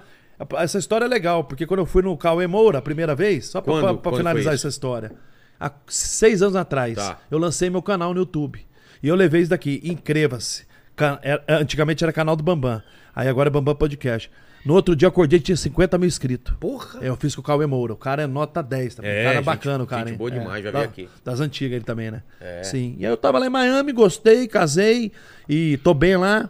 Essa 0.58 0.80
história 0.80 1.06
é 1.06 1.08
legal, 1.08 1.44
porque 1.44 1.66
quando 1.68 1.82
eu 1.82 1.86
fui 1.86 2.02
no 2.02 2.16
Cauê 2.18 2.48
Moura 2.48 2.80
a 2.80 2.82
primeira 2.82 3.14
vez, 3.16 3.48
só 3.48 3.62
pra, 3.62 3.74
Quando? 3.74 3.82
pra- 3.84 3.94
pra 3.96 4.12
Quando 4.12 4.18
finalizar 4.18 4.54
essa 4.54 4.68
história. 4.68 5.12
Há 5.60 5.72
seis 5.88 6.42
anos 6.42 6.56
atrás, 6.56 6.96
Tá. 6.96 7.20
eu 7.30 7.38
lancei 7.40 7.70
meu 7.70 7.82
canal 7.82 8.14
no 8.14 8.20
YouTube. 8.22 8.60
E 9.02 9.08
eu 9.08 9.16
levei 9.16 9.42
isso 9.42 9.50
daqui, 9.52 9.80
inscreva-se. 9.84 10.66
Ca- 10.96 11.20
é- 11.24 11.40
Antigamente 11.50 12.04
era 12.04 12.12
canal 12.14 12.36
do 12.36 12.44
Bambam. 12.44 12.82
Aí 13.20 13.28
agora 13.28 13.50
é 13.50 13.52
Bambam 13.52 13.74
Podcast. 13.76 14.30
No 14.64 14.74
outro 14.76 14.96
dia 14.96 15.06
eu 15.06 15.10
acordei 15.10 15.40
e 15.40 15.42
tinha 15.42 15.56
50 15.56 15.98
mil 15.98 16.08
inscritos. 16.08 16.54
Porra. 16.60 17.00
É, 17.04 17.10
Eu 17.10 17.16
fiz 17.16 17.34
com 17.34 17.42
o 17.42 17.44
Cauê 17.44 17.66
Moura. 17.66 17.94
O 17.94 17.98
cara 17.98 18.24
é 18.24 18.28
nota 18.28 18.62
10 18.62 18.96
também. 18.96 19.10
É, 19.12 19.22
o 19.22 19.24
cara 19.26 19.38
é 19.38 19.42
bacana, 19.42 19.84
o 19.84 19.88
cara. 19.88 20.02
gente 20.02 20.12
hein? 20.12 20.18
boa 20.18 20.30
É, 20.30 20.34
demais, 20.40 20.64
já 20.64 20.70
da- 20.72 20.80
vi 20.82 20.86
aqui. 20.86 21.10
Das 21.24 21.40
antigas 21.40 21.76
ele 21.78 21.86
também, 21.86 22.12
né? 22.12 22.22
É. 22.40 22.62
Sim. 22.64 22.96
E 23.00 23.06
aí 23.06 23.12
eu 23.12 23.18
tava 23.18 23.40
lá 23.40 23.48
em 23.48 23.50
Miami, 23.50 23.92
gostei, 23.94 24.48
casei 24.48 25.12
e 25.50 25.78
tô 25.78 25.94
bem 25.94 26.16
lá. 26.18 26.50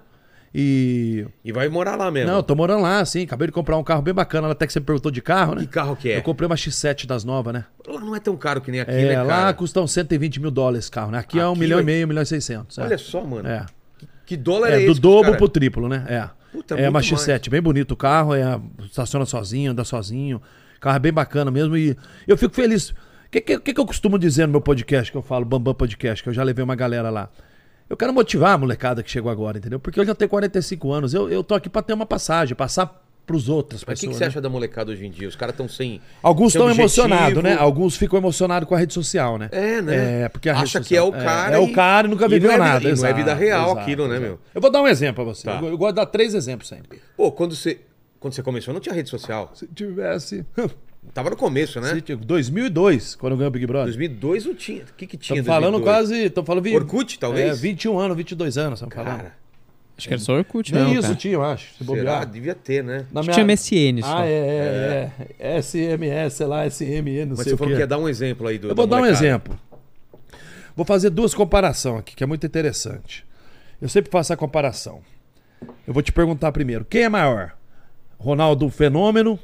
E. 0.56 1.26
E 1.46 1.52
vai 1.52 1.70
morar 1.70 1.96
lá 1.96 2.10
mesmo. 2.10 2.30
Não, 2.32 2.38
eu 2.38 2.44
tô 2.44 2.56
morando 2.56 2.82
lá, 2.82 3.04
sim. 3.06 3.24
Acabei 3.24 3.48
de 3.48 3.52
comprar 3.52 3.78
um 3.78 3.84
carro 3.84 4.02
bem 4.02 4.14
bacana. 4.14 4.50
Até 4.52 4.66
que 4.66 4.74
você 4.74 4.80
me 4.80 4.86
perguntou 4.86 5.12
de 5.12 5.22
carro, 5.22 5.56
né? 5.56 5.62
Que 5.62 5.68
carro 5.68 5.96
que 5.96 6.10
é? 6.12 6.18
Eu 6.18 6.22
comprei 6.24 6.48
uma 6.48 6.56
X7 6.56 7.06
das 7.06 7.24
novas, 7.24 7.54
né? 7.54 7.66
Lá 7.88 8.00
não 8.00 8.16
é 8.16 8.20
tão 8.20 8.36
caro 8.36 8.60
que 8.62 8.72
nem 8.72 8.80
aqui, 8.82 8.92
É, 8.92 9.10
né, 9.10 9.24
lá 9.24 9.36
cara? 9.36 9.54
custa 9.54 9.80
uns 9.82 9.92
120 9.92 10.40
mil 10.42 10.50
dólares 10.50 10.80
esse 10.86 10.92
carro, 10.92 11.12
né? 11.12 11.20
Aqui, 11.20 11.40
é 11.40 11.46
um 11.48 11.52
Aqui 11.52 11.60
milhão 11.60 11.78
vai- 11.78 11.84
e 11.84 11.86
meio, 11.86 12.06
um 12.06 12.10
milhão 12.10 12.24
e 12.24 12.26
seiscentos. 12.26 12.78
é. 12.80 12.84
Olha 12.84 12.98
só, 12.98 13.24
mano. 13.24 13.48
É. 13.48 13.66
Que, 13.98 14.08
que 14.26 14.38
dólar 14.38 14.70
é, 14.70 14.72
É, 14.72 14.76
esse? 14.78 14.82
do 14.82 14.86
que 14.88 14.92
os 14.94 15.00
dobro 15.00 15.26
cara- 15.26 15.38
pro 15.38 15.50
triplo, 15.50 15.88
né? 15.88 16.06
É. 16.08 16.30
Puta, 16.58 16.74
é 16.76 16.90
uma 16.90 17.00
muito 17.00 17.16
X7, 17.16 17.50
bem 17.50 17.62
bonito 17.62 17.92
o 17.92 17.96
carro, 17.96 18.34
é, 18.34 18.60
estaciona 18.84 19.26
sozinho, 19.26 19.72
anda 19.72 19.84
sozinho. 19.84 20.42
Carro 20.80 20.96
é 20.96 21.00
bem 21.00 21.14
bacana 21.14 21.52
mesmo 21.52 21.78
e 21.78 21.96
eu 22.28 22.36
fico 22.36 22.56
feliz. 22.56 22.90
O 22.90 22.96
que, 23.30 23.42
que, 23.42 23.74
que 23.74 23.80
eu 23.80 23.86
costumo 23.86 24.18
dizer 24.18 24.48
no 24.48 24.54
meu 24.54 24.62
podcast, 24.62 25.12
que 25.12 25.18
eu 25.18 25.22
falo, 25.22 25.46
Bambam 25.46 25.76
Podcast, 25.76 26.24
que 26.24 26.30
eu 26.30 26.34
já 26.34 26.42
levei 26.42 26.64
uma 26.64 26.76
galera 26.76 27.12
lá? 27.12 27.30
Eu 27.88 27.96
quero 27.96 28.12
motivar 28.12 28.54
a 28.54 28.58
molecada 28.58 29.04
que 29.04 29.12
chegou 29.12 29.32
agora, 29.32 29.60
entendeu? 29.60 29.80
Porque 29.80 30.00
eu 30.00 30.06
já 30.06 30.16
tenho 30.16 30.30
45 30.30 30.92
anos, 30.92 31.14
eu, 31.14 31.30
eu 31.30 31.44
tô 31.44 31.54
aqui 31.54 31.70
pra 31.70 31.82
ter 31.84 31.94
uma 31.94 32.06
passagem, 32.06 32.56
passar 32.56 33.07
pros 33.28 33.50
outros 33.50 33.84
Mas 33.86 34.00
o 34.00 34.08
que, 34.08 34.14
você 34.14 34.22
né? 34.22 34.28
acha 34.28 34.40
da 34.42 34.50
molecada 34.50 34.90
hoje 34.90 35.06
em 35.06 35.12
dia? 35.12 35.28
Os 35.28 35.36
caras 35.36 35.54
estão 35.54 35.68
sem. 35.68 36.02
Alguns 36.24 36.56
estão 36.56 36.72
emocionados, 36.72 37.44
né? 37.44 37.56
Alguns 37.60 37.98
ficam 37.98 38.18
emocionados 38.18 38.68
com 38.68 38.74
a 38.74 38.78
rede 38.80 38.94
social, 38.94 39.38
né? 39.38 39.50
É, 39.52 39.82
né? 39.82 40.22
É, 40.22 40.30
porque 40.30 40.50
Acha 40.50 40.80
que 40.80 40.96
é 40.96 41.00
social- 41.02 41.10
o 41.10 41.12
cara. 41.12 41.56
É, 41.56 41.58
é 41.58 41.60
o 41.60 41.74
cara 41.74 42.08
e 42.08 42.10
nunca 42.10 42.28
viveu 42.28 42.50
é 42.50 42.58
nada. 42.58 42.90
E 42.90 42.96
não 42.96 43.06
é 43.06 43.14
vida 43.14 43.34
real 43.34 43.66
exato, 43.66 43.82
aquilo, 43.82 44.08
né, 44.08 44.16
exato. 44.16 44.22
meu? 44.26 44.40
Eu 44.56 44.62
vou 44.62 44.72
dar 44.72 44.82
um 44.82 44.88
exemplo 44.88 45.26
pra 45.26 45.34
você. 45.34 45.44
Tá. 45.44 45.60
Eu, 45.62 45.68
eu 45.68 45.78
gosto 45.78 45.92
de 45.92 45.96
dar 45.98 46.06
três 46.06 46.34
exemplos 46.34 46.70
sempre. 46.70 47.02
Pô, 47.16 47.32
quando 47.32 47.54
você. 47.54 47.82
Quando 48.20 48.34
você 48.34 48.42
começou, 48.42 48.74
não 48.74 48.82
tinha 48.82 48.96
rede 48.96 49.10
social. 49.10 49.52
Se 49.54 49.68
tivesse. 49.68 50.46
Tava 51.14 51.30
no 51.30 51.36
começo, 51.36 51.80
né? 51.80 51.94
Se 51.94 52.02
tivesse 52.02 52.26
2002, 52.26 53.16
quando 53.16 53.34
eu 53.34 53.38
ganhei 53.38 53.50
o 53.50 53.52
Big 53.52 53.68
Brother. 53.68 53.86
2002 53.88 54.46
não 54.46 54.56
tinha. 54.56 54.84
O 54.84 54.94
que 54.96 55.06
que 55.06 55.18
tinha? 55.18 55.40
Estamos 55.40 55.48
falando 55.48 55.80
2002? 55.82 55.84
quase. 55.84 56.26
Estamos 56.26 56.48
falando. 56.48 56.74
Orkut, 56.74 57.20
talvez? 57.20 57.52
É, 57.52 57.62
21 57.62 58.00
anos, 58.00 58.18
22 58.18 58.58
anos. 58.58 58.80
Estamos 58.82 58.96
falando. 58.96 59.18
Cara, 59.18 59.34
Acho 59.98 60.08
que 60.08 60.14
era 60.14 60.22
só 60.22 60.34
Orkut, 60.34 60.72
Nem 60.74 60.84
não, 60.84 60.94
isso 60.94 61.02
cara. 61.02 61.16
tinha, 61.16 61.34
eu 61.34 61.44
acho. 61.44 61.74
Se 61.76 61.84
será? 61.84 62.24
Devia 62.24 62.54
ter, 62.54 62.84
né? 62.84 63.06
Na 63.12 63.22
que 63.22 63.32
tinha 63.32 63.44
MSN 63.44 64.02
só. 64.04 64.18
Ah, 64.20 64.28
é, 64.28 65.12
é, 65.40 65.56
é. 65.58 65.62
SMS, 65.62 66.36
sei 66.36 66.46
lá, 66.46 66.68
SME, 66.70 67.26
não 67.26 67.36
Mas 67.36 67.40
sei 67.40 67.50
você 67.50 67.54
o 67.56 67.58
falou 67.58 67.72
quê. 67.72 67.76
que 67.78 67.82
ia 67.82 67.88
dar 67.88 67.98
um 67.98 68.08
exemplo 68.08 68.48
aí 68.48 68.60
do. 68.60 68.70
Eu 68.70 68.76
vou 68.76 68.86
da 68.86 68.98
dar 68.98 69.02
um 69.02 69.06
exemplo. 69.08 69.60
Vou 70.76 70.86
fazer 70.86 71.10
duas 71.10 71.34
comparações 71.34 72.00
aqui, 72.02 72.16
que 72.16 72.24
é 72.24 72.28
muito 72.28 72.46
interessante. 72.46 73.26
Eu 73.82 73.90
sempre 73.90 74.12
faço 74.12 74.32
a 74.32 74.38
comparação. 74.38 75.02
Eu 75.88 75.94
vou 75.94 76.04
te 76.04 76.12
perguntar 76.12 76.52
primeiro: 76.52 76.86
quem 76.86 77.02
é 77.04 77.10
maior? 77.10 77.56
Ronaldo 78.20 78.70
Fenômeno 78.70 79.40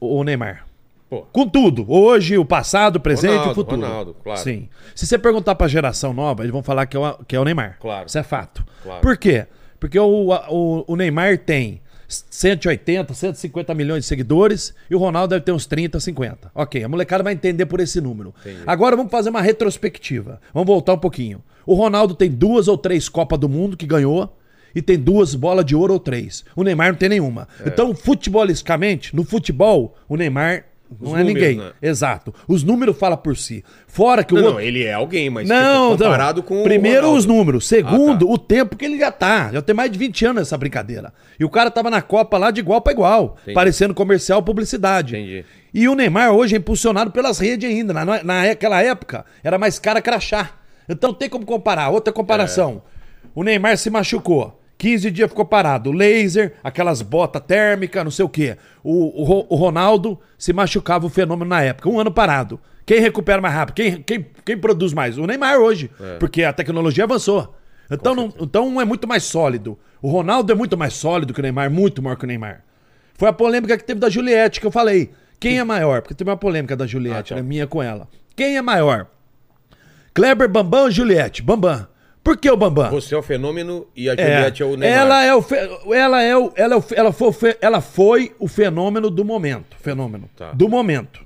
ou 0.00 0.24
Neymar? 0.24 0.66
Pô. 1.08 1.22
Com 1.32 1.48
tudo. 1.48 1.90
Hoje, 1.90 2.36
o 2.36 2.44
passado, 2.44 2.96
o 2.96 3.00
presente 3.00 3.30
e 3.30 3.34
o 3.34 3.38
Ronaldo, 3.38 3.54
futuro. 3.54 3.80
Ronaldo, 3.80 4.16
claro. 4.22 4.40
Sim. 4.40 4.68
Se 4.94 5.06
você 5.06 5.16
perguntar 5.18 5.54
pra 5.54 5.66
geração 5.68 6.12
nova, 6.12 6.42
eles 6.42 6.52
vão 6.52 6.62
falar 6.62 6.84
que 6.86 6.96
é 6.96 7.00
o, 7.00 7.14
que 7.24 7.34
é 7.34 7.40
o 7.40 7.44
Neymar. 7.44 7.78
Claro. 7.80 8.06
Isso 8.06 8.18
é 8.18 8.22
fato. 8.22 8.64
Claro. 8.82 9.00
Por 9.00 9.16
quê? 9.16 9.46
Porque 9.78 9.98
o, 9.98 10.32
o, 10.32 10.84
o 10.86 10.96
Neymar 10.96 11.38
tem 11.38 11.80
180, 12.08 13.12
150 13.12 13.74
milhões 13.74 14.04
de 14.04 14.08
seguidores 14.08 14.74
e 14.90 14.94
o 14.94 14.98
Ronaldo 14.98 15.34
deve 15.34 15.44
ter 15.44 15.52
uns 15.52 15.66
30, 15.66 16.00
50. 16.00 16.50
Ok, 16.54 16.82
a 16.82 16.88
molecada 16.88 17.22
vai 17.22 17.34
entender 17.34 17.66
por 17.66 17.80
esse 17.80 18.00
número. 18.00 18.34
Entendi. 18.40 18.62
Agora 18.66 18.96
vamos 18.96 19.12
fazer 19.12 19.30
uma 19.30 19.42
retrospectiva. 19.42 20.40
Vamos 20.54 20.66
voltar 20.66 20.94
um 20.94 20.98
pouquinho. 20.98 21.42
O 21.66 21.74
Ronaldo 21.74 22.14
tem 22.14 22.30
duas 22.30 22.66
ou 22.66 22.78
três 22.78 23.08
Copas 23.08 23.38
do 23.38 23.48
Mundo 23.48 23.76
que 23.76 23.86
ganhou 23.86 24.34
e 24.74 24.80
tem 24.80 24.98
duas 24.98 25.34
bolas 25.34 25.66
de 25.66 25.76
ouro 25.76 25.94
ou 25.94 26.00
três. 26.00 26.44
O 26.56 26.64
Neymar 26.64 26.92
não 26.92 26.98
tem 26.98 27.10
nenhuma. 27.10 27.46
É. 27.60 27.68
Então, 27.68 27.94
futebolisticamente, 27.94 29.14
no 29.14 29.24
futebol, 29.24 29.94
o 30.08 30.16
Neymar 30.16 30.64
não 31.00 31.12
Os 31.12 31.18
é 31.18 31.22
números, 31.22 31.34
ninguém. 31.48 31.56
né? 31.58 31.72
Exato. 31.82 32.34
Os 32.46 32.62
números 32.64 32.96
falam 32.98 33.16
por 33.18 33.36
si. 33.36 33.62
Fora 33.86 34.24
que 34.24 34.32
o 34.32 34.36
Não, 34.36 34.42
outro. 34.44 34.58
não, 34.58 34.60
ele 34.66 34.84
é 34.84 34.92
alguém, 34.94 35.28
mas 35.30 35.48
Não, 35.48 35.92
tipo, 35.92 36.04
comparado 36.04 36.40
não. 36.40 36.46
com 36.46 36.60
o 36.60 36.64
Primeiro 36.64 37.10
os 37.12 37.26
números. 37.26 37.66
Segundo, 37.68 38.24
Ah, 38.24 38.28
tá. 38.28 38.34
o 38.34 38.38
tempo 38.38 38.76
que 38.76 38.84
ele 38.84 38.98
já 38.98 39.10
tá. 39.12 39.50
Já 39.52 39.60
tem 39.62 39.74
mais 39.74 39.90
de 39.90 39.98
20 39.98 40.24
anos 40.26 40.42
essa 40.42 40.56
brincadeira. 40.56 41.12
E 41.38 41.44
o 41.44 41.50
cara 41.50 41.70
tava 41.70 41.90
na 41.90 42.00
Copa 42.02 42.38
lá 42.38 42.50
de 42.50 42.60
igual 42.60 42.80
pra 42.80 42.92
igual. 42.92 43.36
Entendi. 43.42 43.54
Parecendo 43.54 43.94
comercial 43.94 44.42
publicidade. 44.42 45.16
Entendi. 45.16 45.44
E 45.74 45.86
o 45.88 45.94
Neymar 45.94 46.32
hoje 46.32 46.54
é 46.54 46.58
impulsionado 46.58 47.10
pelas 47.10 47.38
redes 47.38 47.68
ainda. 47.70 47.92
Na, 47.92 48.22
naquela 48.24 48.82
época, 48.82 49.24
era 49.44 49.58
mais 49.58 49.78
cara 49.78 50.00
crachá. 50.00 50.52
Então 50.88 51.12
tem 51.12 51.28
como 51.28 51.44
comparar. 51.44 51.90
Outra 51.90 52.12
comparação. 52.12 52.82
É. 52.94 53.28
O 53.34 53.44
Neymar 53.44 53.76
se 53.76 53.90
machucou. 53.90 54.57
15 54.78 55.10
dias 55.10 55.28
ficou 55.28 55.44
parado. 55.44 55.90
Laser, 55.90 56.54
aquelas 56.62 57.02
botas 57.02 57.42
térmicas, 57.42 58.04
não 58.04 58.10
sei 58.10 58.24
o 58.24 58.28
quê. 58.28 58.56
O, 58.82 59.22
o 59.24 59.46
o 59.50 59.56
Ronaldo 59.56 60.18
se 60.38 60.52
machucava 60.52 61.04
o 61.04 61.08
fenômeno 61.10 61.48
na 61.50 61.62
época. 61.62 61.88
Um 61.88 61.98
ano 61.98 62.12
parado. 62.12 62.60
Quem 62.86 63.00
recupera 63.00 63.42
mais 63.42 63.54
rápido? 63.54 63.74
Quem, 63.74 64.00
quem, 64.02 64.26
quem 64.44 64.56
produz 64.56 64.94
mais? 64.94 65.18
O 65.18 65.26
Neymar 65.26 65.58
hoje. 65.58 65.90
Porque 66.18 66.42
a 66.44 66.52
tecnologia 66.52 67.04
avançou. 67.04 67.54
Então, 67.90 68.14
não, 68.14 68.32
então 68.40 68.68
um 68.68 68.80
é 68.80 68.84
muito 68.84 69.06
mais 69.08 69.24
sólido. 69.24 69.78
O 70.00 70.08
Ronaldo 70.08 70.52
é 70.52 70.54
muito 70.54 70.76
mais 70.76 70.94
sólido 70.94 71.34
que 71.34 71.40
o 71.40 71.42
Neymar, 71.42 71.70
muito 71.70 72.00
maior 72.02 72.16
que 72.16 72.24
o 72.24 72.28
Neymar. 72.28 72.62
Foi 73.14 73.28
a 73.28 73.32
polêmica 73.32 73.76
que 73.76 73.84
teve 73.84 73.98
da 73.98 74.08
Juliette, 74.08 74.60
que 74.60 74.66
eu 74.66 74.70
falei. 74.70 75.10
Quem 75.40 75.58
é 75.58 75.64
maior? 75.64 76.00
Porque 76.02 76.14
teve 76.14 76.30
uma 76.30 76.36
polêmica 76.36 76.76
da 76.76 76.86
Juliette, 76.86 77.34
Ah, 77.34 77.36
tá. 77.38 77.42
minha 77.42 77.66
com 77.66 77.82
ela. 77.82 78.08
Quem 78.36 78.56
é 78.56 78.62
maior? 78.62 79.06
Kleber, 80.14 80.48
Bambam 80.48 80.84
ou 80.84 80.90
Juliette? 80.90 81.42
Bambam. 81.42 81.86
Por 82.28 82.36
que 82.36 82.50
o 82.50 82.56
Bambam? 82.58 82.90
Você 82.90 83.14
é 83.14 83.18
o 83.18 83.22
fenômeno 83.22 83.86
e 83.96 84.10
a 84.10 84.12
É, 84.12 84.16
Juliette 84.16 84.62
é, 84.62 84.66
o 84.66 84.76
Neymar. 84.76 84.98
ela 84.98 85.24
é 85.24 85.34
o 85.34 85.40
fe- 85.40 85.56
ela 85.94 86.22
é 86.22 86.36
o 86.36 86.52
ela, 86.54 86.74
é 86.74 86.76
o 86.78 86.84
ela, 86.94 87.10
foi, 87.12 87.28
o 87.28 87.32
fe- 87.32 87.58
ela 87.62 87.80
foi 87.80 88.32
o 88.38 88.46
fenômeno 88.46 89.08
do 89.08 89.24
momento, 89.24 89.74
fenômeno 89.80 90.28
Tá. 90.36 90.52
do 90.52 90.68
momento. 90.68 91.20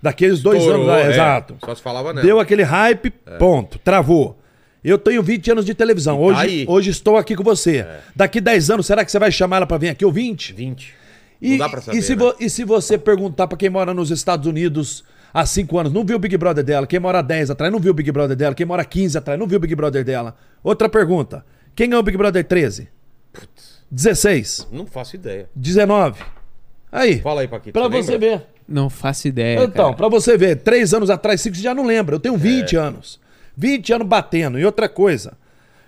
Daqueles 0.00 0.40
dois 0.40 0.66
anos, 0.66 0.86
lá, 0.86 1.00
é. 1.00 1.10
exato. 1.10 1.56
Só 1.62 1.74
se 1.74 1.82
falava 1.82 2.14
nela. 2.14 2.24
Deu 2.26 2.40
aquele 2.40 2.62
hype, 2.62 3.10
ponto, 3.38 3.78
travou. 3.78 4.38
Eu 4.82 4.96
tenho 4.96 5.22
20 5.22 5.50
anos 5.50 5.66
de 5.66 5.74
televisão. 5.74 6.16
Tá 6.16 6.22
Hoje. 6.22 6.62
É. 6.62 6.70
hoje 6.70 6.90
estou 6.92 7.18
aqui 7.18 7.36
com 7.36 7.42
você. 7.44 7.84
Daqui 8.16 8.40
10 8.40 8.70
anos, 8.70 8.86
será 8.86 9.04
que 9.04 9.10
você 9.12 9.18
vai 9.18 9.30
chamar 9.30 9.56
ela 9.58 9.66
pra 9.66 9.76
vir 9.76 9.90
aqui 9.90 10.04
ou 10.04 10.10
20? 10.12 10.54
20. 10.54 10.94
E, 11.42 11.50
Não 11.50 11.58
dá 11.58 11.68
pra 11.68 11.80
saber, 11.82 11.98
e, 11.98 12.02
se 12.02 12.16
né? 12.16 12.32
e 12.40 12.48
se 12.48 12.64
você 12.64 12.96
perguntar 12.96 13.46
pra 13.48 13.58
quem 13.58 13.68
mora 13.68 13.92
nos 13.92 14.10
Estados 14.10 14.46
Unidos 14.46 15.04
há 15.32 15.44
5 15.46 15.78
anos, 15.78 15.92
não 15.92 16.04
viu 16.04 16.16
o 16.16 16.18
Big 16.18 16.36
Brother 16.36 16.64
dela? 16.64 16.86
Quem 16.86 16.98
mora 16.98 17.18
há 17.18 17.22
10 17.22 17.50
atrás, 17.50 17.72
não 17.72 17.78
viu 17.78 17.92
o 17.92 17.94
Big 17.94 18.10
Brother 18.10 18.36
dela? 18.36 18.54
Quem 18.54 18.66
mora 18.66 18.82
há 18.82 18.84
15 18.84 19.18
atrás, 19.18 19.38
não 19.38 19.46
viu 19.46 19.56
o 19.56 19.60
Big 19.60 19.74
Brother 19.74 20.04
dela? 20.04 20.34
Outra 20.62 20.88
pergunta. 20.88 21.44
Quem 21.74 21.88
ganhou 21.88 22.00
o 22.00 22.04
Big 22.04 22.16
Brother 22.16 22.44
13? 22.44 22.88
16? 23.90 24.68
Não 24.70 24.86
faço 24.86 25.16
ideia. 25.16 25.48
19? 25.54 26.22
Aí. 26.90 27.20
Fala 27.20 27.42
aí, 27.42 27.48
Paquito. 27.48 27.72
Pra 27.72 27.88
você 27.88 28.02
você 28.12 28.18
ver. 28.18 28.46
Não 28.66 28.90
faço 28.90 29.28
ideia. 29.28 29.64
Então, 29.64 29.86
cara. 29.86 29.96
pra 29.96 30.08
você 30.08 30.36
ver, 30.36 30.56
três 30.56 30.92
anos 30.92 31.08
atrás, 31.08 31.40
cinco, 31.40 31.56
você 31.56 31.62
já 31.62 31.74
não 31.74 31.86
lembra. 31.86 32.14
Eu 32.14 32.20
tenho 32.20 32.36
20 32.36 32.76
anos. 32.76 33.20
20 33.56 33.92
anos 33.94 34.06
batendo. 34.06 34.58
E 34.58 34.64
outra 34.64 34.88
coisa, 34.88 35.36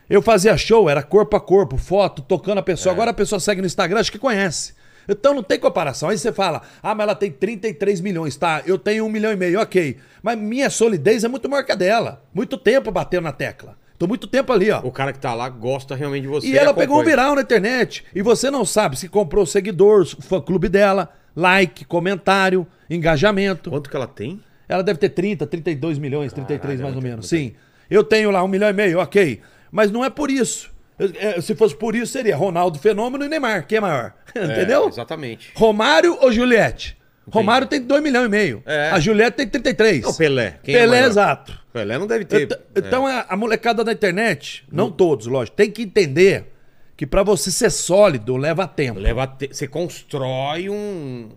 eu 0.09 0.23
fazia 0.23 0.57
show, 0.57 0.89
era 0.89 1.03
corpo 1.03 1.37
a 1.37 1.41
corpo, 1.41 1.77
foto, 1.77 2.23
tocando 2.23 2.59
a 2.59 2.63
pessoa. 2.63 2.93
Agora 2.93 3.11
a 3.11 3.15
pessoa 3.15 3.39
segue 3.39 3.61
no 3.61 3.67
Instagram, 3.67 4.01
acho 4.01 4.11
que 4.11 4.19
conhece. 4.19 4.75
Então 5.13 5.35
não 5.35 5.43
tem 5.43 5.59
comparação. 5.59 6.09
Aí 6.09 6.19
você 6.19 6.33
fala, 6.33 6.63
ah, 6.83 6.95
mas 6.95 7.05
ela 7.05 7.15
tem 7.15 7.31
33 7.31 8.01
milhões, 8.01 8.37
tá? 8.37 8.63
Eu 8.67 8.79
tenho 8.79 9.05
um 9.05 9.09
milhão 9.09 9.33
e 9.33 9.37
meio, 9.37 9.61
ok. 9.61 9.97
Mas 10.23 10.39
minha 10.39 10.71
solidez 10.71 11.25
é 11.25 11.29
muito 11.29 11.49
maior 11.49 11.65
que 11.65 11.73
a 11.73 11.77
dela. 11.77 12.23
Muito 12.35 12.57
tempo 12.57 12.91
batendo 12.91 13.25
na 13.25 13.33
tecla. 13.33 13.77
Tô 13.99 14.07
muito 14.07 14.27
tempo 14.27 14.51
ali, 14.51 14.71
ó. 14.71 14.81
O 14.81 14.91
cara 14.91 15.13
que 15.13 15.19
tá 15.19 15.35
lá 15.35 15.47
gosta 15.49 15.95
realmente 15.95 16.23
de 16.23 16.29
você. 16.29 16.47
E 16.47 16.57
ela 16.57 16.73
pegou 16.73 16.99
um 16.99 17.05
viral 17.05 17.35
na 17.35 17.43
internet. 17.43 18.03
E 18.15 18.23
você 18.23 18.51
não 18.51 18.65
sabe 18.65 18.99
se 18.99 19.11
comprou 19.11 19.45
seguidores, 19.45 20.15
o 20.15 20.23
fã-clube 20.23 20.71
dela, 20.71 21.11
like, 21.37 21.85
comentário, 21.85 22.67
engajamento. 22.89 23.69
Quanto 23.69 23.91
que 23.91 23.97
ela 23.97 24.07
tem? 24.07 24.41
Ela 24.67 24.83
deve 24.83 24.99
ter 24.99 25.11
30, 25.11 25.47
32 25.47 25.99
milhões, 25.99 26.33
33 26.33 26.61
Caralho, 26.61 26.83
mais 26.83 26.97
ou 26.97 27.03
menos. 27.03 27.29
Sim. 27.29 27.53
Eu 27.91 28.03
tenho 28.03 28.31
lá 28.31 28.43
um 28.43 28.49
milhão 28.49 28.71
e 28.71 28.73
meio, 28.73 29.01
ok. 29.01 29.43
Mas 29.71 29.91
não 29.91 30.03
é 30.03 30.09
por 30.09 30.31
isso. 30.31 30.70
É, 31.19 31.41
Se 31.41 31.55
fosse 31.55 31.75
por 31.75 31.95
isso, 31.95 32.13
seria 32.13 32.37
Ronaldo 32.37 32.79
Fenômeno 32.79 33.25
e 33.25 33.29
Neymar. 33.29 33.67
Quem 33.67 33.79
é 33.79 33.81
maior? 33.81 34.15
Entendeu? 34.37 34.85
É, 34.85 34.89
exatamente. 34.89 35.51
Romário 35.55 36.17
ou 36.21 36.31
Juliette? 36.33 36.97
Romário 37.33 37.67
tem 37.67 37.81
2 37.81 38.03
milhões 38.03 38.27
e 38.27 38.29
meio. 38.29 38.63
É. 38.67 38.91
A 38.91 38.99
Juliette 38.99 39.37
tem 39.37 39.47
33. 39.47 40.03
Não, 40.03 40.15
Pelé. 40.15 40.59
Quem 40.65 40.75
é 40.75 40.79
Pelé, 40.81 40.97
maior? 40.99 41.09
exato. 41.11 41.59
Pelé 41.73 41.97
não 41.99 42.07
deve 42.07 42.25
ter. 42.25 42.43
Então, 42.43 42.59
então 42.75 43.07
a, 43.07 43.25
a 43.29 43.37
molecada 43.37 43.85
da 43.85 43.93
internet, 43.93 44.65
não 44.71 44.91
todos, 44.91 45.27
lógico, 45.27 45.57
tem 45.57 45.71
que 45.71 45.83
entender 45.83 46.53
que 46.97 47.07
pra 47.07 47.23
você 47.23 47.51
ser 47.53 47.71
sólido 47.71 48.37
leva 48.37 48.67
tempo. 48.67 48.99
Leva 48.99 49.23
a 49.23 49.27
te- 49.29 49.49
Você 49.53 49.69
constrói 49.69 50.69
um. 50.69 51.29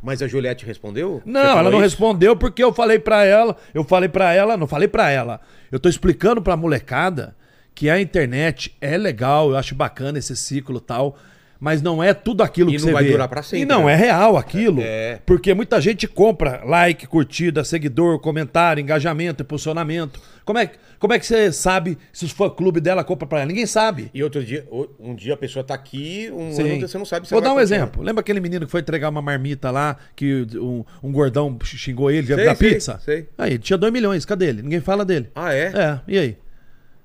Mas 0.00 0.22
a 0.22 0.28
Juliette 0.28 0.64
respondeu? 0.66 1.20
Não, 1.24 1.40
ela 1.58 1.62
não 1.64 1.72
isso? 1.78 1.80
respondeu 1.80 2.36
porque 2.36 2.62
eu 2.62 2.72
falei 2.72 2.98
pra 2.98 3.24
ela, 3.24 3.56
eu 3.72 3.82
falei 3.82 4.08
pra 4.08 4.32
ela, 4.34 4.56
não 4.56 4.66
falei 4.66 4.86
pra 4.86 5.10
ela. 5.10 5.40
Eu 5.72 5.80
tô 5.80 5.88
explicando 5.88 6.40
pra 6.42 6.56
molecada 6.56 7.34
que 7.74 7.90
a 7.90 8.00
internet 8.00 8.74
é 8.80 8.96
legal, 8.96 9.50
eu 9.50 9.56
acho 9.56 9.74
bacana 9.74 10.18
esse 10.18 10.36
ciclo 10.36 10.78
e 10.78 10.80
tal, 10.80 11.18
mas 11.60 11.80
não 11.80 12.02
é 12.02 12.12
tudo 12.12 12.42
aquilo 12.42 12.68
E 12.70 12.72
que 12.74 12.78
não 12.78 12.86
você 12.88 12.92
vai 12.92 13.04
vê. 13.04 13.10
durar 13.12 13.28
pra 13.28 13.42
sempre, 13.42 13.60
E 13.60 13.64
não 13.64 13.86
né? 13.86 13.92
é 13.94 13.96
real 13.96 14.36
aquilo, 14.36 14.80
É. 14.82 15.18
porque 15.24 15.54
muita 15.54 15.80
gente 15.80 16.06
compra 16.06 16.62
like, 16.64 17.06
curtida, 17.06 17.64
seguidor, 17.64 18.18
comentário, 18.18 18.80
engajamento, 18.82 19.42
impulsionamento. 19.42 20.20
Como 20.44 20.58
é, 20.58 20.70
como 20.98 21.14
é 21.14 21.18
que 21.18 21.24
você 21.24 21.50
sabe 21.50 21.96
se 22.12 22.26
os 22.26 22.32
fã-clube 22.32 22.80
dela 22.80 23.02
compra 23.02 23.26
pra 23.26 23.38
ela? 23.38 23.46
Ninguém 23.48 23.64
sabe. 23.66 24.10
E 24.12 24.22
outro 24.22 24.44
dia, 24.44 24.66
o- 24.70 24.88
um 25.00 25.14
dia 25.14 25.32
a 25.34 25.36
pessoa 25.38 25.64
tá 25.64 25.72
aqui, 25.74 26.30
um 26.34 26.52
Sim. 26.52 26.72
ano 26.76 26.88
você 26.88 26.98
não 26.98 27.04
sabe 27.06 27.26
se 27.26 27.32
Vou 27.32 27.40
dar 27.40 27.52
um 27.52 27.54
vai 27.54 27.64
exemplo. 27.64 28.02
Lembra 28.02 28.20
aquele 28.20 28.40
menino 28.40 28.66
que 28.66 28.70
foi 28.72 28.82
entregar 28.82 29.08
uma 29.08 29.22
marmita 29.22 29.70
lá, 29.70 29.96
que 30.14 30.46
um, 30.56 30.84
um 31.02 31.10
gordão 31.10 31.56
xingou 31.64 32.10
ele 32.10 32.26
Sei, 32.26 32.36
da 32.44 32.54
sei, 32.54 32.70
pizza? 32.70 33.00
sei. 33.02 33.28
Aí, 33.38 33.56
tinha 33.58 33.78
2 33.78 33.92
milhões, 33.92 34.24
cadê 34.26 34.48
ele? 34.48 34.60
Ninguém 34.62 34.80
fala 34.80 35.02
dele. 35.04 35.30
Ah, 35.34 35.54
é? 35.54 35.72
É, 35.74 36.00
e 36.06 36.18
aí? 36.18 36.36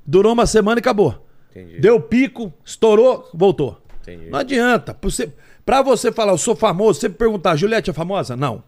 Durou 0.10 0.34
uma 0.34 0.46
semana 0.48 0.80
e 0.80 0.82
acabou. 0.82 1.26
Entendi. 1.52 1.80
Deu 1.80 2.00
pico, 2.02 2.52
estourou, 2.66 3.30
voltou. 3.34 3.80
Entendi. 4.02 4.30
Não 4.30 4.40
adianta. 4.40 4.94
Pra 4.94 5.10
você, 5.10 5.32
pra 5.66 5.82
você 5.84 6.12
falar, 6.12 6.32
eu 6.32 6.38
sou 6.38 6.56
famoso, 6.56 7.00
você 7.00 7.10
perguntar, 7.10 7.56
Juliette 7.56 7.90
é 7.90 7.94
famosa? 7.94 8.36
Não. 8.36 8.64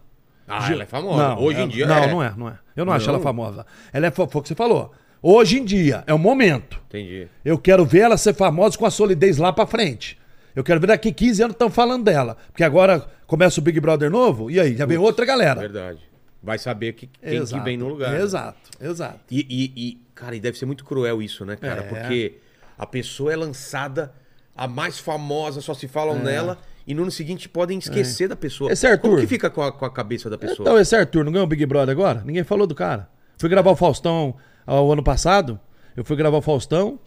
Ah, 0.46 0.70
ela 0.72 0.82
é 0.82 0.86
famosa. 0.86 1.36
Hoje 1.38 1.60
em 1.60 1.64
é- 1.64 1.66
dia 1.66 1.86
Não, 1.86 1.96
é. 1.96 2.06
não 2.10 2.22
é, 2.22 2.34
não 2.36 2.48
é. 2.48 2.58
Eu 2.76 2.84
não, 2.84 2.92
acho 2.92 3.06
Não? 3.06 3.14
ela 3.14 3.22
famosa. 3.22 3.66
Ela 3.92 4.06
é, 4.06 4.10
fo- 4.10 4.28
foi 4.28 4.40
o 4.40 4.42
que 4.42 4.48
você 4.48 4.54
falou. 4.54 4.92
Hoje 5.22 5.58
em 5.58 5.64
dia, 5.64 6.04
é 6.06 6.12
o 6.14 6.18
momento. 6.18 6.78
Entendi. 6.88 7.28
Eu 7.44 7.56
quero 7.58 7.84
ver 7.84 8.00
ela 8.00 8.16
ser 8.16 8.34
famosa 8.34 8.76
com 8.78 8.84
a 8.86 8.90
solidez 8.90 9.38
lá 9.38 9.52
pra 9.52 9.66
frente. 9.66 10.18
Eu 10.54 10.62
quero 10.62 10.80
ver 10.80 10.88
daqui 10.88 11.12
15 11.12 11.42
anos 11.42 11.54
estão 11.54 11.70
falando 11.70 12.04
dela. 12.04 12.36
Porque 12.52 12.62
agora 12.64 13.04
começa 13.26 13.58
o 13.60 13.62
Big 13.62 13.80
Brother 13.80 14.10
novo, 14.10 14.50
e 14.50 14.60
aí? 14.60 14.76
Já 14.76 14.84
vem 14.86 14.98
outra 14.98 15.24
galera. 15.24 15.60
Verdade. 15.60 16.00
Vai 16.42 16.58
saber 16.58 16.92
que, 16.94 17.06
quem 17.06 17.30
que 17.30 17.36
Exato, 17.36 17.62
vem 17.64 17.76
no 17.76 17.88
lugar. 17.88 18.10
né? 18.12 18.20
Exato, 18.20 18.58
exato. 18.80 19.20
E, 19.30 19.46
e- 19.48 19.72
e, 19.76 20.01
cara, 20.14 20.36
e 20.36 20.40
deve 20.40 20.58
ser 20.58 20.66
muito 20.66 20.84
cruel 20.84 21.22
isso, 21.22 21.44
né, 21.44 21.56
cara? 21.56 21.82
É. 21.82 21.84
Porque 21.84 22.34
a 22.78 22.86
pessoa 22.86 23.32
é 23.32 23.36
lançada, 23.36 24.12
a 24.56 24.66
mais 24.66 24.98
famosa, 24.98 25.60
só 25.60 25.74
se 25.74 25.88
falam 25.88 26.18
nela, 26.18 26.58
e 26.86 26.94
no 26.94 27.02
ano 27.02 27.10
seguinte 27.10 27.48
podem 27.48 27.78
esquecer 27.78 28.28
da 28.28 28.36
pessoa. 28.36 28.70
É. 28.70 28.72
Esse 28.72 28.86
Arthur. 28.86 29.10
Como 29.10 29.20
que 29.20 29.26
fica 29.26 29.50
com 29.50 29.62
a, 29.62 29.72
com 29.72 29.84
a 29.84 29.90
cabeça 29.90 30.28
da 30.28 30.36
pessoa? 30.36 30.66
Então, 30.66 30.78
esse 30.78 30.94
Arthur 30.94 31.24
não 31.24 31.32
ganhou 31.32 31.44
o 31.44 31.48
Big 31.48 31.64
Brother 31.66 31.92
agora? 31.92 32.22
Ninguém 32.24 32.44
falou 32.44 32.66
do 32.66 32.74
cara. 32.74 33.08
Fui 33.38 33.48
gravar 33.48 33.70
o 33.70 33.76
Faustão 33.76 34.36
ao 34.66 34.92
ano 34.92 35.02
passado. 35.02 35.58
Eu 35.96 36.04
fui 36.04 36.16
gravar 36.16 36.38
o 36.38 36.42
Faustão. 36.42 36.98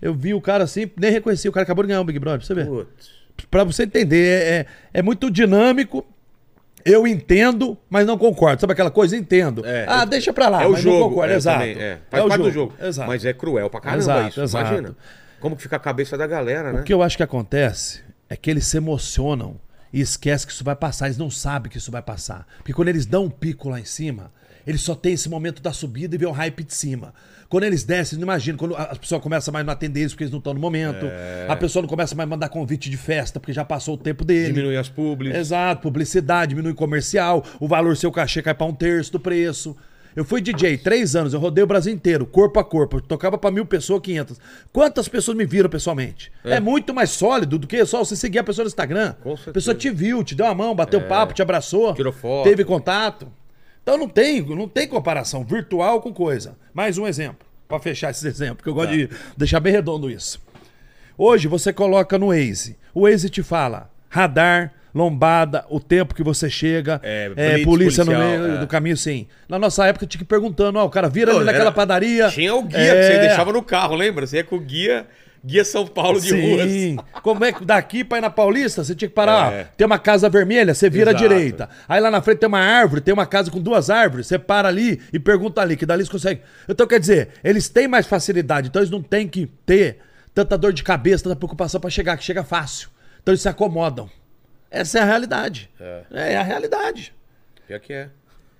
Eu 0.00 0.14
vi 0.14 0.32
o 0.32 0.40
cara 0.40 0.64
assim, 0.64 0.90
nem 0.96 1.10
reconheci. 1.10 1.48
O 1.48 1.52
cara 1.52 1.64
acabou 1.64 1.82
de 1.82 1.88
ganhar 1.88 2.00
o 2.00 2.04
Big 2.04 2.18
Brother, 2.18 2.38
pra 2.38 2.46
você 2.46 2.54
ver. 2.54 2.66
Putz. 2.66 3.18
Pra 3.50 3.64
você 3.64 3.84
entender, 3.84 4.42
é, 4.42 4.48
é, 4.48 4.66
é 4.94 5.02
muito 5.02 5.30
dinâmico. 5.30 6.06
Eu 6.84 7.06
entendo, 7.06 7.76
mas 7.90 8.06
não 8.06 8.16
concordo. 8.16 8.60
Sabe 8.60 8.72
aquela 8.72 8.90
coisa? 8.90 9.16
Entendo. 9.16 9.64
É, 9.66 9.84
ah, 9.88 10.04
deixa 10.04 10.32
pra 10.32 10.48
lá. 10.48 10.62
é 10.62 10.66
o 10.66 10.72
mas 10.72 10.84
não 10.84 10.92
jogo. 10.92 11.08
concordo. 11.10 11.32
é, 11.32 11.36
Exato. 11.36 11.58
também, 11.58 11.76
é. 11.78 11.98
Faz 12.10 12.22
É 12.22 12.26
o 12.26 12.28
parte 12.28 12.42
do 12.42 12.50
jogo. 12.50 12.74
Exato. 12.80 13.08
Mas 13.08 13.24
é 13.24 13.32
cruel 13.32 13.68
pra 13.70 13.80
caramba 13.80 14.02
Exato, 14.02 14.28
isso. 14.28 14.40
exato. 14.42 14.66
Imagina. 14.74 14.96
Como 15.40 15.56
que 15.56 15.62
fica 15.62 15.76
a 15.76 15.80
cabeça 15.80 16.16
da 16.16 16.26
galera, 16.26 16.72
né? 16.72 16.80
O 16.80 16.84
que 16.84 16.92
eu 16.92 17.02
acho 17.02 17.16
que 17.16 17.22
acontece 17.22 18.00
é 18.28 18.36
que 18.36 18.50
eles 18.50 18.66
se 18.66 18.76
emocionam 18.76 19.56
e 19.92 20.00
esquecem 20.00 20.46
que 20.46 20.52
isso 20.52 20.64
vai 20.64 20.76
passar. 20.76 21.06
Eles 21.06 21.18
não 21.18 21.30
sabem 21.30 21.70
que 21.70 21.78
isso 21.78 21.90
vai 21.90 22.02
passar. 22.02 22.46
Porque 22.58 22.72
quando 22.72 22.88
eles 22.88 23.06
dão 23.06 23.24
um 23.24 23.30
pico 23.30 23.68
lá 23.68 23.78
em 23.80 23.84
cima, 23.84 24.32
eles 24.68 24.82
só 24.82 24.94
têm 24.94 25.14
esse 25.14 25.30
momento 25.30 25.62
da 25.62 25.72
subida 25.72 26.14
e 26.14 26.18
vê 26.18 26.26
o 26.26 26.30
hype 26.30 26.62
de 26.62 26.74
cima. 26.74 27.14
Quando 27.48 27.64
eles 27.64 27.84
descem, 27.84 28.18
não 28.18 28.24
imagina, 28.24 28.58
quando 28.58 28.76
a 28.76 28.94
pessoa 28.94 29.18
começa 29.18 29.50
mais 29.50 29.62
a 29.62 29.66
não 29.66 29.72
atender 29.72 30.00
eles 30.00 30.12
porque 30.12 30.24
eles 30.24 30.30
não 30.30 30.38
estão 30.38 30.52
no 30.52 30.60
momento. 30.60 31.06
A 31.48 31.56
pessoa 31.56 31.80
não 31.80 31.88
começa 31.88 32.14
mais 32.14 32.26
a 32.26 32.30
mandar 32.30 32.50
convite 32.50 32.90
de 32.90 32.96
festa 32.98 33.40
porque 33.40 33.54
já 33.54 33.64
passou 33.64 33.94
o 33.94 33.96
tempo 33.96 34.26
dele. 34.26 34.52
Diminui 34.52 34.76
as 34.76 34.90
publis. 34.90 35.34
Exato, 35.34 35.80
publicidade, 35.80 36.50
diminui 36.50 36.74
comercial, 36.74 37.42
o 37.58 37.66
valor 37.66 37.96
seu 37.96 38.12
cachê 38.12 38.42
cai 38.42 38.52
pra 38.52 38.66
um 38.66 38.74
terço 38.74 39.12
do 39.12 39.18
preço. 39.18 39.74
Eu 40.14 40.22
fui 40.22 40.42
DJ 40.42 40.76
três 40.76 41.16
anos, 41.16 41.32
eu 41.32 41.40
rodei 41.40 41.64
o 41.64 41.66
Brasil 41.66 41.94
inteiro, 41.94 42.26
corpo 42.26 42.60
a 42.60 42.64
corpo. 42.64 42.98
Eu 42.98 43.00
tocava 43.00 43.38
pra 43.38 43.50
mil 43.50 43.64
pessoas, 43.64 44.02
500. 44.02 44.38
Quantas 44.70 45.08
pessoas 45.08 45.34
me 45.34 45.46
viram 45.46 45.70
pessoalmente? 45.70 46.30
É. 46.44 46.60
muito 46.60 46.92
mais 46.92 47.10
sólido 47.10 47.58
do 47.58 47.66
que 47.66 47.82
só 47.86 48.04
você 48.04 48.16
seguir 48.16 48.40
a 48.40 48.44
pessoa 48.44 48.64
no 48.64 48.68
Instagram. 48.68 49.14
Com 49.22 49.32
a 49.32 49.52
pessoa 49.52 49.74
te 49.74 49.88
viu, 49.88 50.22
te 50.22 50.34
deu 50.34 50.44
a 50.44 50.54
mão, 50.54 50.74
bateu 50.74 51.00
papo, 51.00 51.32
te 51.32 51.40
abraçou. 51.40 51.94
Tirou 51.94 52.12
foto. 52.12 52.44
Teve 52.44 52.64
contato. 52.64 53.37
Então 53.82 53.96
não 53.96 54.08
tem, 54.08 54.42
não 54.42 54.68
tem 54.68 54.86
comparação 54.86 55.44
virtual 55.44 56.00
com 56.00 56.12
coisa. 56.12 56.56
Mais 56.74 56.98
um 56.98 57.06
exemplo, 57.06 57.46
pra 57.66 57.78
fechar 57.78 58.10
esse 58.10 58.26
exemplo, 58.26 58.56
porque 58.56 58.68
eu 58.68 58.74
gosto 58.74 58.90
de 58.92 59.08
deixar 59.36 59.60
bem 59.60 59.72
redondo 59.72 60.10
isso. 60.10 60.40
Hoje 61.16 61.48
você 61.48 61.72
coloca 61.72 62.18
no 62.18 62.28
Waze. 62.28 62.76
O 62.94 63.02
Waze 63.02 63.28
te 63.30 63.42
fala 63.42 63.90
radar, 64.10 64.72
lombada, 64.94 65.64
o 65.68 65.78
tempo 65.80 66.14
que 66.14 66.22
você 66.22 66.48
chega, 66.48 67.00
É, 67.02 67.30
é, 67.36 67.64
polícia 67.64 68.04
no 68.04 68.12
meio 68.12 68.54
é. 68.56 68.58
do 68.58 68.66
caminho, 68.66 68.96
sim. 68.96 69.26
Na 69.48 69.58
nossa 69.58 69.86
época 69.86 70.06
tinha 70.06 70.18
que 70.18 70.24
ir 70.24 70.26
perguntando, 70.26 70.78
ó, 70.78 70.84
o 70.84 70.90
cara 70.90 71.08
vira 71.08 71.30
ali 71.30 71.40
Pô, 71.40 71.44
naquela 71.44 71.64
era- 71.66 71.72
padaria. 71.72 72.28
Tinha 72.30 72.54
o 72.54 72.62
guia 72.62 72.78
É, 72.78 72.94
que 72.96 73.02
você 73.02 73.18
deixava 73.20 73.52
no 73.52 73.62
carro, 73.62 73.94
lembra? 73.94 74.26
Você 74.26 74.36
ia 74.38 74.44
com 74.44 74.56
o 74.56 74.60
guia, 74.60 75.06
guia 75.48 75.64
São 75.64 75.86
Paulo 75.86 76.20
de 76.20 76.30
ruas. 76.38 76.70
Sim. 76.70 76.96
Como 77.22 77.42
é 77.44 77.52
que 77.52 77.64
daqui 77.64 78.04
pra 78.04 78.18
ir 78.18 78.20
na 78.20 78.28
Paulista, 78.28 78.84
você 78.84 78.94
tinha 78.94 79.08
que 79.08 79.14
parar. 79.14 79.52
É. 79.52 79.62
ó, 79.62 79.64
Tem 79.76 79.86
uma 79.86 79.98
casa 79.98 80.28
vermelha, 80.28 80.74
você 80.74 80.90
vira 80.90 81.10
Exato. 81.10 81.24
à 81.24 81.28
direita. 81.28 81.68
Aí 81.88 82.00
lá 82.00 82.10
na 82.10 82.20
frente 82.20 82.38
tem 82.38 82.46
uma 82.46 82.60
árvore, 82.60 83.00
tem 83.00 83.14
uma 83.14 83.26
casa 83.26 83.50
com 83.50 83.58
duas 83.60 83.88
árvores, 83.88 84.26
você 84.26 84.38
para 84.38 84.68
ali 84.68 85.00
e 85.12 85.18
pergunta 85.18 85.60
ali, 85.62 85.76
que 85.76 85.86
dali 85.86 86.04
você 86.04 86.10
consegue. 86.10 86.42
Então 86.68 86.86
quer 86.86 87.00
dizer, 87.00 87.30
eles 87.42 87.68
têm 87.68 87.88
mais 87.88 88.06
facilidade, 88.06 88.68
então 88.68 88.80
eles 88.82 88.90
não 88.90 89.02
têm 89.02 89.26
que 89.26 89.46
ter 89.64 89.98
tanta 90.34 90.58
dor 90.58 90.72
de 90.72 90.82
cabeça, 90.82 91.24
tanta 91.24 91.36
preocupação 91.36 91.80
pra 91.80 91.88
chegar, 91.90 92.16
que 92.18 92.24
chega 92.24 92.44
fácil. 92.44 92.90
Então 93.22 93.32
eles 93.32 93.40
se 93.40 93.48
acomodam. 93.48 94.08
Essa 94.70 94.98
é 94.98 95.02
a 95.02 95.04
realidade. 95.06 95.70
É. 95.80 96.02
É, 96.10 96.36
a 96.36 96.42
realidade. 96.42 97.14
Pior 97.66 97.80
que 97.80 97.92
é. 97.94 98.08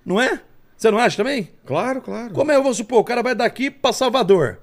Não 0.03 0.19
é? 0.19 0.41
Você 0.75 0.89
não 0.89 0.97
acha 0.97 1.17
também? 1.17 1.51
Claro, 1.65 2.01
claro. 2.01 2.33
Como 2.33 2.51
é, 2.51 2.55
vamos 2.55 2.77
supor, 2.77 2.99
o 2.99 3.03
cara 3.03 3.21
vai 3.21 3.35
daqui 3.35 3.69
pra 3.69 3.93
Salvador. 3.93 4.59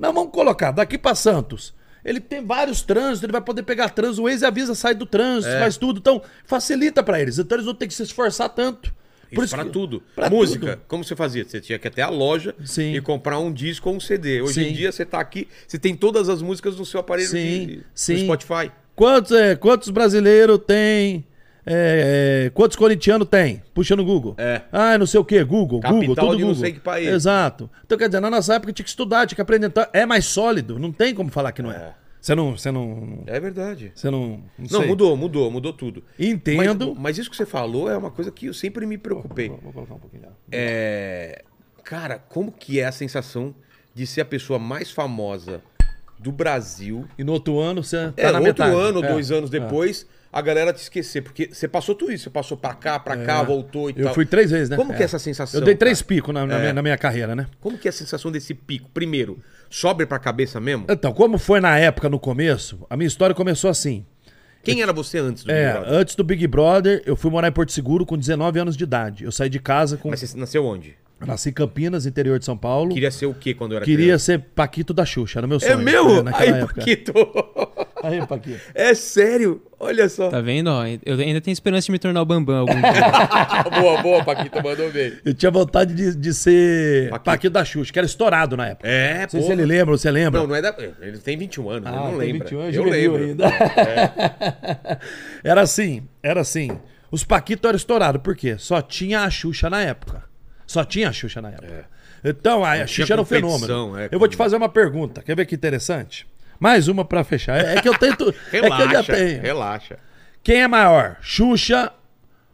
Não, 0.00 0.12
vamos 0.12 0.32
colocar, 0.32 0.70
daqui 0.72 0.96
pra 0.98 1.14
Santos. 1.14 1.74
Ele 2.02 2.18
tem 2.18 2.44
vários 2.44 2.80
trânsitos, 2.80 3.22
ele 3.22 3.32
vai 3.32 3.42
poder 3.42 3.62
pegar 3.62 3.90
trânsito, 3.90 4.22
o 4.22 4.24
Waze 4.24 4.44
avisa, 4.46 4.74
sai 4.74 4.94
do 4.94 5.04
trânsito, 5.04 5.52
É. 5.54 5.60
faz 5.60 5.76
tudo. 5.76 5.98
Então, 5.98 6.22
facilita 6.46 7.02
pra 7.02 7.20
eles. 7.20 7.38
Então 7.38 7.56
eles 7.56 7.66
não 7.66 7.74
têm 7.74 7.86
que 7.86 7.92
se 7.94 8.02
esforçar 8.02 8.48
tanto. 8.48 8.92
Isso, 9.30 9.54
pra 9.54 9.64
tudo. 9.64 10.02
pra 10.16 10.28
Música, 10.28 10.76
tudo. 10.76 10.82
como 10.88 11.04
você 11.04 11.14
fazia? 11.14 11.44
Você 11.44 11.60
tinha 11.60 11.78
que 11.78 11.86
ir 11.86 11.90
até 11.90 12.02
a 12.02 12.08
loja 12.08 12.52
Sim. 12.64 12.94
e 12.96 13.00
comprar 13.00 13.38
um 13.38 13.52
disco 13.52 13.88
ou 13.88 13.94
um 13.94 14.00
CD. 14.00 14.40
Hoje 14.42 14.60
em 14.62 14.68
Sim. 14.70 14.72
dia 14.72 14.90
você 14.90 15.04
tá 15.04 15.20
aqui, 15.20 15.46
você 15.68 15.78
tem 15.78 15.94
todas 15.94 16.28
as 16.28 16.42
músicas 16.42 16.76
no 16.76 16.84
seu 16.84 16.98
aparelho 16.98 17.28
Sim, 17.28 17.66
de, 17.66 17.82
sim. 17.94 18.14
no 18.14 18.18
Spotify. 18.34 18.72
Quantos, 18.96 19.30
é, 19.32 19.54
quantos 19.54 19.88
brasileiros 19.90 20.58
tem? 20.66 21.24
É, 21.66 22.44
é, 22.46 22.50
quantos 22.50 22.76
corintianos 22.76 23.28
tem? 23.28 23.62
Puxa 23.74 23.94
no 23.96 24.04
Google. 24.04 24.34
É. 24.38 24.62
Ah, 24.72 24.96
não 24.98 25.06
sei 25.06 25.20
o 25.20 25.24
que, 25.24 25.42
Google, 25.44 25.80
Capital 25.80 26.00
Google, 26.00 26.14
tudo 26.16 26.36
de 26.36 26.42
não 26.42 26.48
Google. 26.48 26.62
sei 26.62 26.72
que 26.72 26.80
país. 26.80 27.08
Exato. 27.08 27.70
Então, 27.84 27.96
quer 27.98 28.08
dizer, 28.08 28.20
na 28.20 28.30
nossa 28.30 28.54
época 28.54 28.72
tinha 28.72 28.84
que 28.84 28.90
estudar, 28.90 29.26
tinha 29.26 29.36
que 29.36 29.42
aprender. 29.42 29.66
Então, 29.66 29.86
é 29.92 30.04
mais 30.06 30.24
sólido, 30.26 30.78
não 30.78 30.92
tem 30.92 31.14
como 31.14 31.30
falar 31.30 31.52
que 31.52 31.62
não 31.62 31.70
é. 31.70 31.76
É. 31.76 31.94
Você 32.20 32.34
não, 32.34 32.54
você 32.56 32.70
não, 32.70 33.22
É 33.26 33.40
verdade. 33.40 33.92
você 33.94 34.10
não, 34.10 34.42
não, 34.58 34.80
Não, 34.80 34.86
mudou, 34.86 35.16
mudou, 35.16 35.50
mudou 35.50 35.72
tudo. 35.72 36.04
Entendo. 36.18 36.88
Mas, 36.94 36.98
mas 37.02 37.18
isso 37.18 37.30
que 37.30 37.36
você 37.36 37.46
falou 37.46 37.90
é 37.90 37.96
uma 37.96 38.10
coisa 38.10 38.30
que 38.30 38.44
eu 38.46 38.52
sempre 38.52 38.84
me 38.84 38.98
preocupei. 38.98 39.48
Vou 39.48 39.72
colocar 39.72 39.94
um 39.94 39.98
pouquinho. 39.98 40.24
já. 40.24 40.28
É. 40.52 41.42
Cara, 41.82 42.18
como 42.18 42.52
que 42.52 42.78
é 42.78 42.84
a 42.84 42.92
sensação 42.92 43.54
de 43.94 44.06
ser 44.06 44.20
a 44.20 44.24
pessoa 44.26 44.58
mais 44.58 44.90
famosa 44.90 45.62
do 46.18 46.30
Brasil? 46.30 47.06
E 47.18 47.24
no 47.24 47.32
outro 47.32 47.58
ano 47.58 47.82
você 47.82 47.96
tá 48.10 48.12
é, 48.18 48.24
na 48.26 48.32
outro 48.38 48.42
metade. 48.44 48.74
ano, 48.76 49.02
É, 49.04 49.12
dois 49.12 49.30
anos 49.32 49.50
é. 49.52 49.58
A 50.32 50.40
galera 50.40 50.72
te 50.72 50.78
esquecer. 50.82 51.22
Porque 51.22 51.50
você 51.52 51.66
passou 51.68 51.94
tudo 51.94 52.12
isso. 52.12 52.24
Você 52.24 52.30
passou 52.30 52.56
pra 52.56 52.74
cá, 52.74 52.98
pra 52.98 53.16
cá, 53.16 53.42
voltou 53.42 53.90
e 53.90 53.94
Eu 53.96 54.04
tal. 54.04 54.14
fui 54.14 54.24
três 54.26 54.50
vezes, 54.50 54.68
né? 54.68 54.76
Como 54.76 54.94
que 54.94 55.02
é 55.02 55.04
essa 55.04 55.18
sensação? 55.18 55.60
Eu 55.60 55.64
dei 55.64 55.74
três 55.74 56.02
picos 56.02 56.32
na, 56.32 56.46
na 56.46 56.56
É. 56.56 56.60
minha, 56.60 56.72
na 56.74 56.82
minha 56.82 56.96
carreira, 56.98 57.34
né? 57.34 57.46
Como 57.60 57.76
que 57.78 57.88
é 57.88 57.90
a 57.90 57.92
sensação 57.92 58.30
desse 58.30 58.54
pico? 58.54 58.88
Primeiro, 58.94 59.38
sobe 59.68 60.06
pra 60.06 60.18
cabeça 60.18 60.60
mesmo? 60.60 60.86
Então, 60.88 61.12
como 61.12 61.38
foi 61.38 61.60
na 61.60 61.78
época, 61.78 62.08
no 62.08 62.18
começo, 62.18 62.86
a 62.88 62.96
minha 62.96 63.08
história 63.08 63.34
começou 63.34 63.68
assim. 63.70 64.04
Quem 64.62 64.82
era 64.82 64.92
você 64.92 65.18
antes 65.18 65.42
do 65.42 65.50
É, 65.50 65.54
Big 65.72 65.72
Brother? 65.80 65.98
antes 66.00 66.14
do 66.14 66.24
Big 66.24 66.46
Brother, 66.46 67.02
eu 67.06 67.16
fui 67.16 67.30
morar 67.30 67.48
em 67.48 67.52
Porto 67.52 67.72
Seguro 67.72 68.04
com 68.04 68.16
19 68.18 68.58
anos 68.58 68.76
de 68.76 68.84
idade. 68.84 69.24
Eu 69.24 69.32
saí 69.32 69.48
de 69.48 69.58
casa 69.58 69.96
com. 69.96 70.10
Mas 70.10 70.20
você 70.20 70.36
nasceu 70.38 70.64
onde? 70.66 70.96
eu 71.20 71.26
Nasci 71.26 71.48
em 71.50 71.52
Campinas, 71.52 72.04
interior 72.06 72.38
de 72.38 72.44
São 72.44 72.56
Paulo. 72.56 72.92
Queria 72.94 73.10
ser 73.10 73.26
o 73.26 73.34
quê 73.34 73.52
quando 73.54 73.72
eu 73.72 73.76
era 73.76 73.84
Queria 73.84 74.04
criança? 74.06 74.24
ser 74.26 74.38
Paquito 74.38 74.92
da 74.94 75.04
Xuxa, 75.04 75.38
era 75.40 75.46
meu 75.46 75.58
sonho. 75.60 75.72
É 75.72 75.76
meu? 75.76 76.06
Aí, 76.34 76.48
época. 76.50 76.74
Paquito. 76.76 77.12
Aí, 78.04 78.26
Paquito. 78.26 78.60
É 78.74 78.94
sério? 78.94 79.62
Olha 79.78 80.08
só. 80.08 80.30
Tá 80.30 80.40
vendo? 80.40 80.68
Ó, 80.68 80.84
eu 81.04 81.18
ainda 81.18 81.40
tenho 81.40 81.52
esperança 81.52 81.86
de 81.86 81.92
me 81.92 81.98
tornar 81.98 82.20
o 82.22 82.24
Bambam 82.24 82.56
algum 82.56 82.74
dia. 82.74 83.70
boa, 83.80 84.02
boa, 84.02 84.24
Paquito, 84.24 84.62
mandou 84.62 84.90
bem. 84.90 85.12
Eu 85.24 85.34
tinha 85.34 85.50
vontade 85.50 85.94
de, 85.94 86.14
de 86.14 86.34
ser 86.34 87.10
Paquito. 87.10 87.24
Paquito. 87.24 87.52
da 87.52 87.64
Xuxa, 87.64 87.92
que 87.92 87.98
era 87.98 88.06
estourado 88.06 88.56
na 88.56 88.68
época. 88.68 88.88
É, 88.88 89.22
Não 89.22 89.28
sei 89.28 89.40
pô. 89.40 89.46
se 89.46 89.52
ele 89.52 89.64
lembra, 89.64 89.96
você 89.96 90.10
lembra? 90.10 90.40
Não, 90.40 90.46
não 90.46 90.54
é 90.54 90.62
da... 90.62 90.74
Ele 91.00 91.18
tem 91.18 91.36
21 91.36 91.70
anos, 91.70 91.88
ele 91.88 91.96
não 91.96 92.08
tem 92.08 92.18
lembra. 92.18 92.44
21 92.48 92.60
anos, 92.60 92.76
eu 92.76 92.84
lembro. 92.84 93.24
ainda. 93.24 93.44
era 95.42 95.60
assim, 95.62 96.02
era 96.22 96.40
assim. 96.40 96.78
Os 97.10 97.24
Paquitos 97.24 97.66
eram 97.68 97.76
estourados, 97.76 98.22
por 98.22 98.36
quê? 98.36 98.56
Só 98.58 98.80
tinha 98.80 99.20
a 99.22 99.30
Xuxa 99.30 99.68
na 99.68 99.80
época. 99.82 100.24
Só 100.66 100.84
tinha 100.84 101.08
a 101.08 101.12
Xuxa 101.12 101.40
na 101.40 101.48
época. 101.50 101.86
Então, 102.22 102.64
a, 102.64 102.72
a 102.72 102.86
Xuxa 102.86 103.14
era 103.14 103.22
um 103.22 103.24
fenômeno. 103.24 103.98
é, 103.98 104.08
eu 104.12 104.18
vou 104.18 104.28
te 104.28 104.36
fazer 104.36 104.56
uma 104.56 104.68
pergunta. 104.68 105.22
Quer 105.22 105.34
ver 105.34 105.46
que 105.46 105.54
interessante? 105.54 106.26
Mais 106.60 106.86
uma 106.86 107.04
pra 107.04 107.24
fechar. 107.24 107.58
É, 107.64 107.76
é 107.76 107.80
que 107.82 107.88
eu 107.88 107.98
tento. 107.98 108.28
é 108.52 108.60
que 108.60 108.66
eu 108.66 108.68
já 108.68 108.76
Relaxa, 108.86 109.12
tenho. 109.14 109.40
relaxa. 109.42 109.98
Quem 110.42 110.62
é 110.62 110.68
maior, 110.68 111.16
Xuxa 111.22 111.90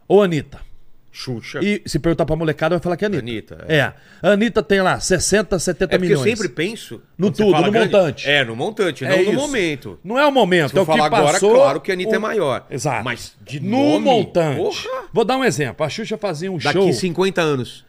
ou 0.07 0.23
Anitta? 0.23 0.65
Xuxa. 1.11 1.59
E 1.63 1.81
se 1.85 1.97
perguntar 1.97 2.25
pra 2.27 2.35
molecada, 2.35 2.75
vai 2.75 2.79
falar 2.83 2.95
que 2.95 3.03
é 3.03 3.07
Anitta. 3.07 3.23
Anitta, 3.23 3.65
é. 3.67 3.81
A 4.21 4.29
Anitta 4.33 4.61
tem 4.61 4.81
lá 4.81 4.99
60, 4.99 5.57
70 5.57 5.95
É 5.95 5.97
milhões. 5.97 6.19
eu 6.19 6.23
sempre 6.37 6.47
penso... 6.47 7.01
No 7.17 7.31
tudo, 7.31 7.59
no 7.59 7.71
montante. 7.71 8.29
É, 8.29 8.45
no 8.45 8.55
montante, 8.55 9.03
É 9.03 9.09
não 9.09 9.17
no 9.17 9.23
isso. 9.23 9.33
momento. 9.33 9.99
Não 10.03 10.19
é 10.19 10.27
o 10.27 10.31
momento, 10.31 10.69
Se 10.71 10.75
é 10.75 10.79
eu 10.79 10.83
o 10.83 10.85
que 10.85 10.91
falar 10.91 11.05
agora, 11.07 11.33
passou. 11.33 11.55
claro 11.55 11.81
que 11.81 11.89
a 11.89 11.95
Anitta 11.95 12.11
o- 12.11 12.15
é 12.15 12.19
maior. 12.19 12.67
Exato. 12.69 13.03
Mas 13.03 13.35
de 13.41 13.59
no 13.59 13.93
nome, 13.93 14.05
montante. 14.05 14.57
porra. 14.57 15.03
Vou 15.11 15.25
dar 15.25 15.37
um 15.37 15.43
exemplo. 15.43 15.83
A 15.83 15.89
Xuxa 15.89 16.17
fazia 16.19 16.51
um 16.51 16.57
Daqui 16.59 16.73
show. 16.77 16.93
50 16.93 17.41
anos, 17.41 17.83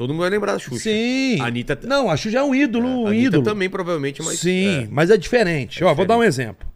todo 0.00 0.14
mundo 0.14 0.22
vai 0.22 0.30
lembrar 0.30 0.54
da 0.54 0.58
Xuxa. 0.58 0.84
Sim. 0.84 1.38
A 1.42 1.48
Anitta... 1.48 1.78
Não, 1.82 2.08
a 2.08 2.16
Xuxa 2.16 2.38
é 2.38 2.42
um 2.42 2.54
ídolo, 2.54 2.86
a 2.86 2.90
um 2.90 3.06
Anitta 3.08 3.26
ídolo. 3.26 3.44
também, 3.44 3.68
provavelmente, 3.68 4.22
mas... 4.22 4.38
Sim, 4.38 4.84
é. 4.84 4.88
mas 4.90 5.10
é 5.10 5.16
diferente. 5.18 5.84
Ó, 5.84 5.92
vou 5.92 6.06
dar 6.06 6.16
um 6.16 6.24
exemplo. 6.24 6.66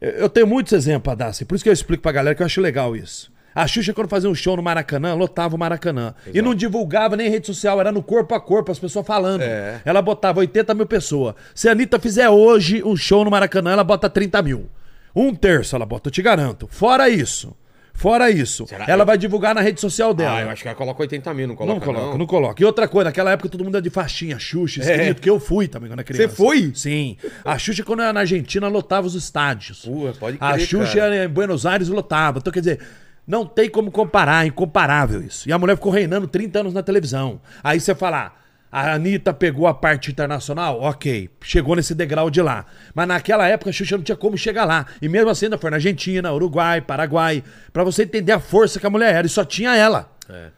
Eu 0.00 0.30
tenho 0.30 0.46
muitos 0.46 0.72
exemplos 0.72 1.02
pra 1.02 1.14
dar, 1.14 1.26
assim, 1.26 1.44
por 1.44 1.54
isso 1.54 1.62
que 1.62 1.68
eu 1.68 1.74
explico 1.74 2.02
pra 2.02 2.12
galera 2.12 2.34
que 2.34 2.40
eu 2.40 2.46
acho 2.46 2.58
legal 2.58 2.96
isso. 2.96 3.30
A 3.54 3.66
Xuxa, 3.66 3.92
quando 3.92 4.08
fazia 4.08 4.30
um 4.30 4.34
show 4.34 4.56
no 4.56 4.62
Maracanã, 4.62 5.12
lotava 5.12 5.56
o 5.56 5.58
Maracanã. 5.58 6.14
E 6.32 6.40
não 6.40 6.54
divulgava 6.54 7.18
nem 7.18 7.28
rede 7.28 7.48
social, 7.48 7.78
era 7.78 7.92
no 7.92 8.02
corpo 8.02 8.34
a 8.34 8.40
corpo, 8.40 8.72
as 8.72 8.78
pessoas 8.78 9.06
falando. 9.06 9.42
É. 9.42 9.82
Ela 9.84 10.00
botava 10.00 10.40
80 10.40 10.72
mil 10.72 10.86
pessoas. 10.86 11.34
Se 11.54 11.68
a 11.68 11.72
Anitta 11.72 12.00
fizer 12.00 12.30
hoje 12.30 12.82
um 12.82 12.96
show 12.96 13.24
no 13.26 13.30
Maracanã, 13.30 13.72
ela 13.72 13.84
bota 13.84 14.08
30 14.08 14.40
mil. 14.40 14.70
Um 15.14 15.34
terço 15.34 15.76
ela 15.76 15.84
bota, 15.84 16.08
eu 16.08 16.12
te 16.12 16.22
garanto. 16.22 16.66
Fora 16.70 17.10
isso. 17.10 17.54
Fora 17.96 18.30
isso. 18.30 18.66
Será? 18.66 18.84
Ela 18.86 19.04
vai 19.04 19.16
divulgar 19.16 19.54
na 19.54 19.60
rede 19.60 19.80
social 19.80 20.12
dela. 20.12 20.36
Ah, 20.36 20.42
eu 20.42 20.50
acho 20.50 20.62
que 20.62 20.68
ela 20.68 20.76
coloca 20.76 21.00
80 21.02 21.32
mil, 21.34 21.48
não 21.48 21.56
coloca 21.56 21.74
Não 21.80 21.84
coloca, 21.94 22.18
não. 22.18 22.26
coloca. 22.26 22.62
E 22.62 22.64
outra 22.66 22.86
coisa, 22.86 23.06
naquela 23.06 23.30
época 23.32 23.48
todo 23.48 23.64
mundo 23.64 23.74
era 23.76 23.82
de 23.82 23.90
faixinha, 23.90 24.38
Xuxa, 24.38 24.80
escrito, 24.80 25.20
que 25.22 25.30
eu 25.30 25.40
fui 25.40 25.66
também 25.66 25.88
quando 25.88 26.00
era 26.00 26.04
criança. 26.04 26.24
É. 26.24 26.28
Você 26.28 26.34
foi? 26.36 26.72
Sim. 26.74 27.16
A 27.44 27.58
Xuxa, 27.58 27.82
quando 27.82 28.02
era 28.02 28.12
na 28.12 28.20
Argentina, 28.20 28.68
lotava 28.68 29.06
os 29.06 29.14
estádios. 29.14 29.84
Pô, 29.84 30.12
pode 30.20 30.36
A 30.40 30.52
crer, 30.52 30.66
Xuxa 30.66 30.98
cara. 30.98 31.24
em 31.24 31.28
Buenos 31.28 31.64
Aires 31.64 31.88
lotava. 31.88 32.38
Então, 32.38 32.52
quer 32.52 32.60
dizer, 32.60 32.80
não 33.26 33.46
tem 33.46 33.68
como 33.68 33.90
comparar, 33.90 34.44
é 34.44 34.48
incomparável 34.48 35.22
isso. 35.22 35.48
E 35.48 35.52
a 35.52 35.58
mulher 35.58 35.74
ficou 35.76 35.90
reinando 35.90 36.28
30 36.28 36.60
anos 36.60 36.74
na 36.74 36.82
televisão. 36.82 37.40
Aí 37.64 37.80
você 37.80 37.94
fala, 37.94 38.26
ah, 38.26 38.32
a 38.70 38.92
Anitta 38.94 39.32
pegou 39.32 39.66
a 39.66 39.74
parte 39.74 40.10
internacional? 40.10 40.80
Ok, 40.80 41.30
chegou 41.42 41.76
nesse 41.76 41.94
degrau 41.94 42.28
de 42.30 42.42
lá. 42.42 42.66
Mas 42.94 43.08
naquela 43.08 43.46
época 43.48 43.70
a 43.70 43.72
Xuxa 43.72 43.96
não 43.96 44.04
tinha 44.04 44.16
como 44.16 44.36
chegar 44.36 44.64
lá. 44.64 44.86
E 45.00 45.08
mesmo 45.08 45.30
assim 45.30 45.46
ainda 45.46 45.56
foi 45.58 45.70
na 45.70 45.76
Argentina, 45.76 46.32
Uruguai, 46.32 46.80
Paraguai. 46.80 47.42
Pra 47.72 47.84
você 47.84 48.02
entender 48.02 48.32
a 48.32 48.40
força 48.40 48.78
que 48.80 48.86
a 48.86 48.90
mulher 48.90 49.14
era. 49.14 49.26
E 49.26 49.30
só 49.30 49.44
tinha 49.44 49.74
ela. 49.76 50.10
É. 50.28 50.48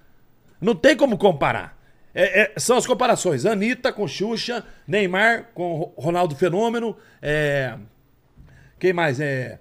Não 0.61 0.75
tem 0.75 0.97
como 0.97 1.17
comparar. 1.19 1.77
É- 2.15 2.41
é- 2.43 2.53
são 2.59 2.77
as 2.77 2.87
comparações. 2.87 3.47
Anitta 3.47 3.93
com 3.93 4.09
Xuxa, 4.09 4.65
Neymar 4.87 5.51
com 5.55 5.77
Ro- 5.77 5.95
Ronaldo 5.97 6.35
Fenômeno. 6.35 6.97
é, 7.23 7.75
Quem 8.81 8.93
mais? 8.93 9.21
É... 9.21 9.59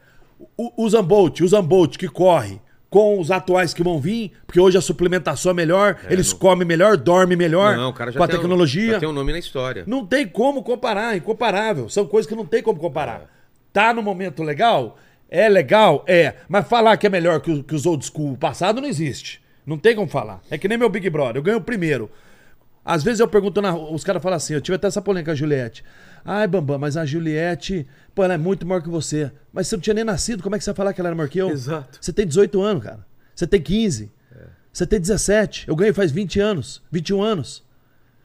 O, 0.55 0.85
o 0.85 0.89
Zambolt, 0.89 1.41
o 1.41 1.47
Zambolt 1.47 1.97
que 1.97 2.07
corre 2.07 2.61
com 2.89 3.19
os 3.19 3.31
atuais 3.31 3.73
que 3.73 3.83
vão 3.83 3.99
vir, 3.99 4.31
porque 4.45 4.59
hoje 4.59 4.77
a 4.77 4.81
suplementação 4.81 5.51
é 5.51 5.53
melhor, 5.53 5.97
eles 6.09 6.31
comem 6.31 6.65
melhor, 6.65 6.95
dormem 6.95 7.37
melhor 7.37 7.75
Não, 7.75 7.89
o 7.89 7.93
cara 7.93 8.11
já 8.11 8.17
com 8.17 8.23
a 8.23 8.27
tem 8.27 8.37
um- 8.37 8.39
tecnologia. 8.39 8.91
já 8.93 8.99
tem 8.99 9.09
um 9.09 9.13
nome 9.13 9.33
na 9.33 9.39
história. 9.39 9.83
Não 9.85 10.05
tem 10.05 10.25
como 10.25 10.63
comparar, 10.63 11.15
incomparável. 11.17 11.89
São 11.89 12.05
coisas 12.05 12.29
que 12.29 12.35
não 12.35 12.45
tem 12.45 12.63
como 12.63 12.79
comparar. 12.79 13.25
Tá 13.73 13.93
no 13.93 14.01
momento 14.01 14.41
legal? 14.41 14.97
É 15.29 15.49
legal? 15.49 16.05
É. 16.07 16.35
Mas 16.47 16.65
falar 16.67 16.95
que 16.95 17.05
é 17.05 17.09
melhor 17.09 17.41
que, 17.41 17.61
que 17.63 17.75
os 17.75 17.85
old 17.85 18.05
school 18.05 18.37
passado 18.37 18.79
não 18.81 18.87
existe. 18.87 19.41
Não 19.65 19.77
tem 19.77 19.93
como 19.93 20.07
falar. 20.07 20.39
É 20.49 20.57
que 20.57 20.69
nem 20.69 20.77
meu 20.77 20.89
Big 20.89 21.09
Brother. 21.09 21.35
Eu 21.35 21.43
ganho 21.43 21.57
o 21.57 21.61
primeiro. 21.61 22.09
Às 22.85 23.03
vezes 23.03 23.19
eu 23.19 23.27
pergunto, 23.27 23.61
na, 23.61 23.75
os 23.75 24.05
caras 24.05 24.23
falam 24.23 24.37
assim, 24.37 24.53
eu 24.53 24.61
tive 24.61 24.75
até 24.77 24.87
essa 24.87 25.01
polêmica 25.01 25.31
com 25.31 25.33
a 25.33 25.35
Juliette. 25.35 25.83
Ai, 26.29 26.45
Bambam, 26.45 26.77
mas 26.77 26.97
a 26.97 27.05
Juliette, 27.05 27.87
pô, 28.13 28.21
ela 28.23 28.33
é 28.33 28.37
muito 28.37 28.65
maior 28.65 28.81
que 28.81 28.89
você. 28.89 29.31
Mas 29.53 29.67
você 29.67 29.77
não 29.77 29.81
tinha 29.81 29.93
nem 29.93 30.03
nascido, 30.03 30.43
como 30.43 30.55
é 30.55 30.59
que 30.59 30.63
você 30.65 30.71
vai 30.71 30.75
falar 30.75 30.93
que 30.93 30.99
ela 30.99 31.07
era 31.07 31.15
maior 31.15 31.29
que 31.29 31.39
eu? 31.39 31.49
Exato. 31.49 31.97
Você 32.01 32.11
tem 32.11 32.27
18 32.27 32.61
anos, 32.61 32.83
cara. 32.83 33.05
Você 33.33 33.47
tem 33.47 33.61
15. 33.61 34.11
Você 34.73 34.85
tem 34.85 34.99
17. 34.99 35.67
Eu 35.67 35.75
ganhei 35.75 35.93
faz 35.93 36.11
20 36.11 36.39
anos, 36.39 36.83
21 36.91 37.21
anos. 37.23 37.63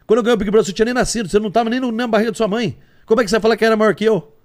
Quando 0.06 0.18
eu 0.18 0.22
ganhei 0.24 0.34
o 0.34 0.38
Big 0.38 0.50
Brother, 0.50 0.66
você 0.66 0.72
tinha 0.72 0.84
nem 0.84 0.92
nascido, 0.94 1.28
você 1.28 1.38
não 1.38 1.50
tava 1.50 1.70
nem 1.70 1.80
na 1.80 2.06
barriga 2.06 2.32
de 2.32 2.36
sua 2.36 2.48
mãe. 2.48 2.76
Como 3.06 3.20
é 3.20 3.24
que 3.24 3.30
você 3.30 3.36
vai 3.36 3.40
falar 3.40 3.56
que 3.56 3.64
era 3.64 3.76
maior 3.76 3.94
que 3.94 4.04
eu? 4.04 4.36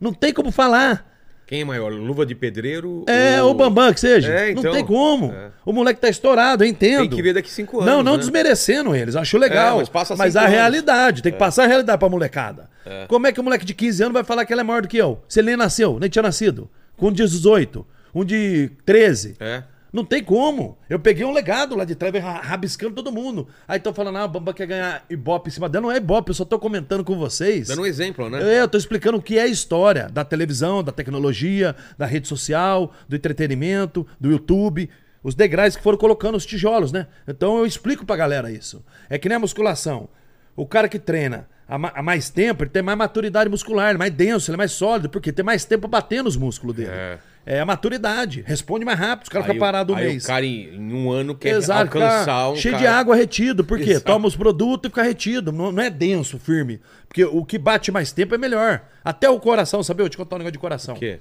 Não 0.00 0.14
tem 0.14 0.32
como 0.32 0.50
falar. 0.52 1.10
Quem 1.46 1.60
é 1.60 1.64
maior? 1.64 1.92
Luva 1.92 2.24
de 2.24 2.34
pedreiro? 2.34 3.04
É, 3.06 3.42
ou- 3.42 3.50
o 3.50 3.54
Bambam 3.54 3.92
que 3.92 4.00
seja. 4.00 4.32
É, 4.32 4.50
então. 4.52 4.62
Não 4.62 4.72
tem 4.72 4.86
como. 4.86 5.32
É. 5.32 5.50
O 5.66 5.72
moleque 5.72 6.00
tá 6.00 6.08
estourado, 6.08 6.64
eu 6.64 6.68
entendo. 6.68 7.00
Tem 7.00 7.10
que 7.10 7.22
ver 7.22 7.34
daqui 7.34 7.50
cinco 7.50 7.80
anos, 7.80 7.92
Não, 7.92 8.02
não 8.02 8.12
né? 8.12 8.18
desmerecendo 8.18 8.94
eles, 8.96 9.14
acho 9.16 9.36
legal. 9.36 9.80
É, 9.80 9.84
mas 9.92 10.18
mas 10.18 10.36
a 10.36 10.42
anos. 10.42 10.52
realidade, 10.52 11.22
tem 11.22 11.32
que 11.32 11.38
passar 11.38 11.64
a 11.64 11.66
realidade 11.66 11.98
pra 11.98 12.08
molecada. 12.08 12.70
Como 13.08 13.26
é 13.26 13.32
que 13.32 13.40
o 13.40 13.42
moleque 13.42 13.64
de 13.64 13.74
15 13.74 14.02
anos 14.04 14.12
vai 14.14 14.24
falar 14.24 14.44
que 14.44 14.52
ele 14.52 14.60
é 14.60 14.64
maior 14.64 14.82
do 14.82 14.88
que 14.88 14.96
eu? 14.96 15.22
Se 15.28 15.40
ele 15.40 15.48
nem 15.48 15.56
nasceu, 15.56 15.98
nem 16.00 16.08
tinha 16.10 16.22
nascido. 16.22 16.70
Com 16.96 17.08
um 17.08 17.12
de 17.12 17.22
18, 17.24 17.86
um 18.14 18.24
de 18.24 18.70
13. 18.84 19.36
É. 19.40 19.62
Não 19.92 20.06
tem 20.06 20.24
como. 20.24 20.78
Eu 20.88 20.98
peguei 20.98 21.22
um 21.22 21.32
legado 21.32 21.76
lá 21.76 21.84
de 21.84 21.94
trás, 21.94 22.14
ra- 22.14 22.40
rabiscando 22.40 22.94
todo 22.94 23.12
mundo. 23.12 23.46
Aí 23.68 23.78
tô 23.78 23.92
falando, 23.92 24.16
ah, 24.16 24.24
o 24.24 24.28
Bamba 24.28 24.54
quer 24.54 24.66
ganhar 24.66 25.04
Ibope 25.10 25.48
em 25.48 25.52
cima 25.52 25.68
dela. 25.68 25.82
Não 25.82 25.92
é 25.92 25.98
Ibope, 25.98 26.30
eu 26.30 26.34
só 26.34 26.46
tô 26.46 26.58
comentando 26.58 27.04
com 27.04 27.18
vocês. 27.18 27.68
Dando 27.68 27.82
um 27.82 27.86
exemplo, 27.86 28.30
né? 28.30 28.42
É, 28.56 28.60
eu 28.62 28.68
tô 28.68 28.78
explicando 28.78 29.18
o 29.18 29.22
que 29.22 29.36
é 29.38 29.42
a 29.42 29.46
história 29.46 30.08
da 30.08 30.24
televisão, 30.24 30.82
da 30.82 30.92
tecnologia, 30.92 31.76
da 31.98 32.06
rede 32.06 32.26
social, 32.26 32.90
do 33.06 33.14
entretenimento, 33.16 34.06
do 34.18 34.30
YouTube, 34.30 34.88
os 35.22 35.34
degraus 35.34 35.76
que 35.76 35.82
foram 35.82 35.98
colocando 35.98 36.36
os 36.36 36.46
tijolos, 36.46 36.90
né? 36.90 37.06
Então 37.28 37.58
eu 37.58 37.66
explico 37.66 38.06
pra 38.06 38.16
galera 38.16 38.50
isso. 38.50 38.82
É 39.10 39.18
que 39.18 39.28
nem 39.28 39.36
a 39.36 39.40
musculação. 39.40 40.08
O 40.56 40.66
cara 40.66 40.88
que 40.88 40.98
treina 40.98 41.46
há 41.68 41.78
ma- 41.78 41.92
há 41.94 42.02
mais 42.02 42.28
tempo, 42.30 42.62
ele 42.64 42.70
tem 42.70 42.82
mais 42.82 42.96
maturidade 42.98 43.48
muscular, 43.50 43.88
ele 43.90 43.96
é 43.96 43.98
mais 43.98 44.12
denso, 44.12 44.50
ele 44.50 44.56
é 44.56 44.58
mais 44.58 44.72
sólido, 44.72 45.08
porque 45.08 45.32
tem 45.32 45.44
mais 45.44 45.64
tempo 45.64 45.86
bater 45.88 46.22
nos 46.22 46.36
músculos 46.36 46.76
dele. 46.76 46.90
É. 46.90 47.18
É, 47.44 47.58
a 47.60 47.64
maturidade. 47.66 48.44
Responde 48.46 48.84
mais 48.84 48.96
rápido, 48.96 49.24
os 49.24 49.28
caras 49.28 49.46
ficam 49.46 49.56
o- 49.56 49.60
parados 49.60 49.96
um 49.96 49.98
aí 49.98 50.06
mês. 50.10 50.22
o 50.22 50.26
cara 50.28 50.46
em, 50.46 50.74
em 50.76 50.92
um 50.94 51.10
ano 51.10 51.34
quer 51.34 51.56
Exato, 51.56 51.80
alcançar 51.98 52.50
um 52.50 52.54
cheio 52.56 52.76
de 52.76 52.84
cara- 52.84 52.98
água 53.00 53.16
retido. 53.16 53.64
Por 53.64 53.78
quê? 53.78 53.90
Exato. 53.90 54.06
Toma 54.06 54.28
os 54.28 54.36
produtos 54.36 54.88
e 54.88 54.90
fica 54.92 55.02
retido. 55.02 55.50
Não, 55.50 55.72
não 55.72 55.82
é 55.82 55.90
denso, 55.90 56.38
firme. 56.38 56.80
Porque 57.08 57.24
o 57.24 57.44
que 57.44 57.58
bate 57.58 57.90
mais 57.90 58.12
tempo 58.12 58.32
é 58.32 58.38
melhor. 58.38 58.82
Até 59.04 59.28
o 59.28 59.40
coração, 59.40 59.82
sabe? 59.82 60.04
Eu 60.04 60.08
te 60.08 60.16
contar 60.16 60.36
um 60.36 60.38
negócio 60.38 60.52
de 60.52 60.58
coração. 60.60 60.94
O 60.94 60.98
quê? 60.98 61.18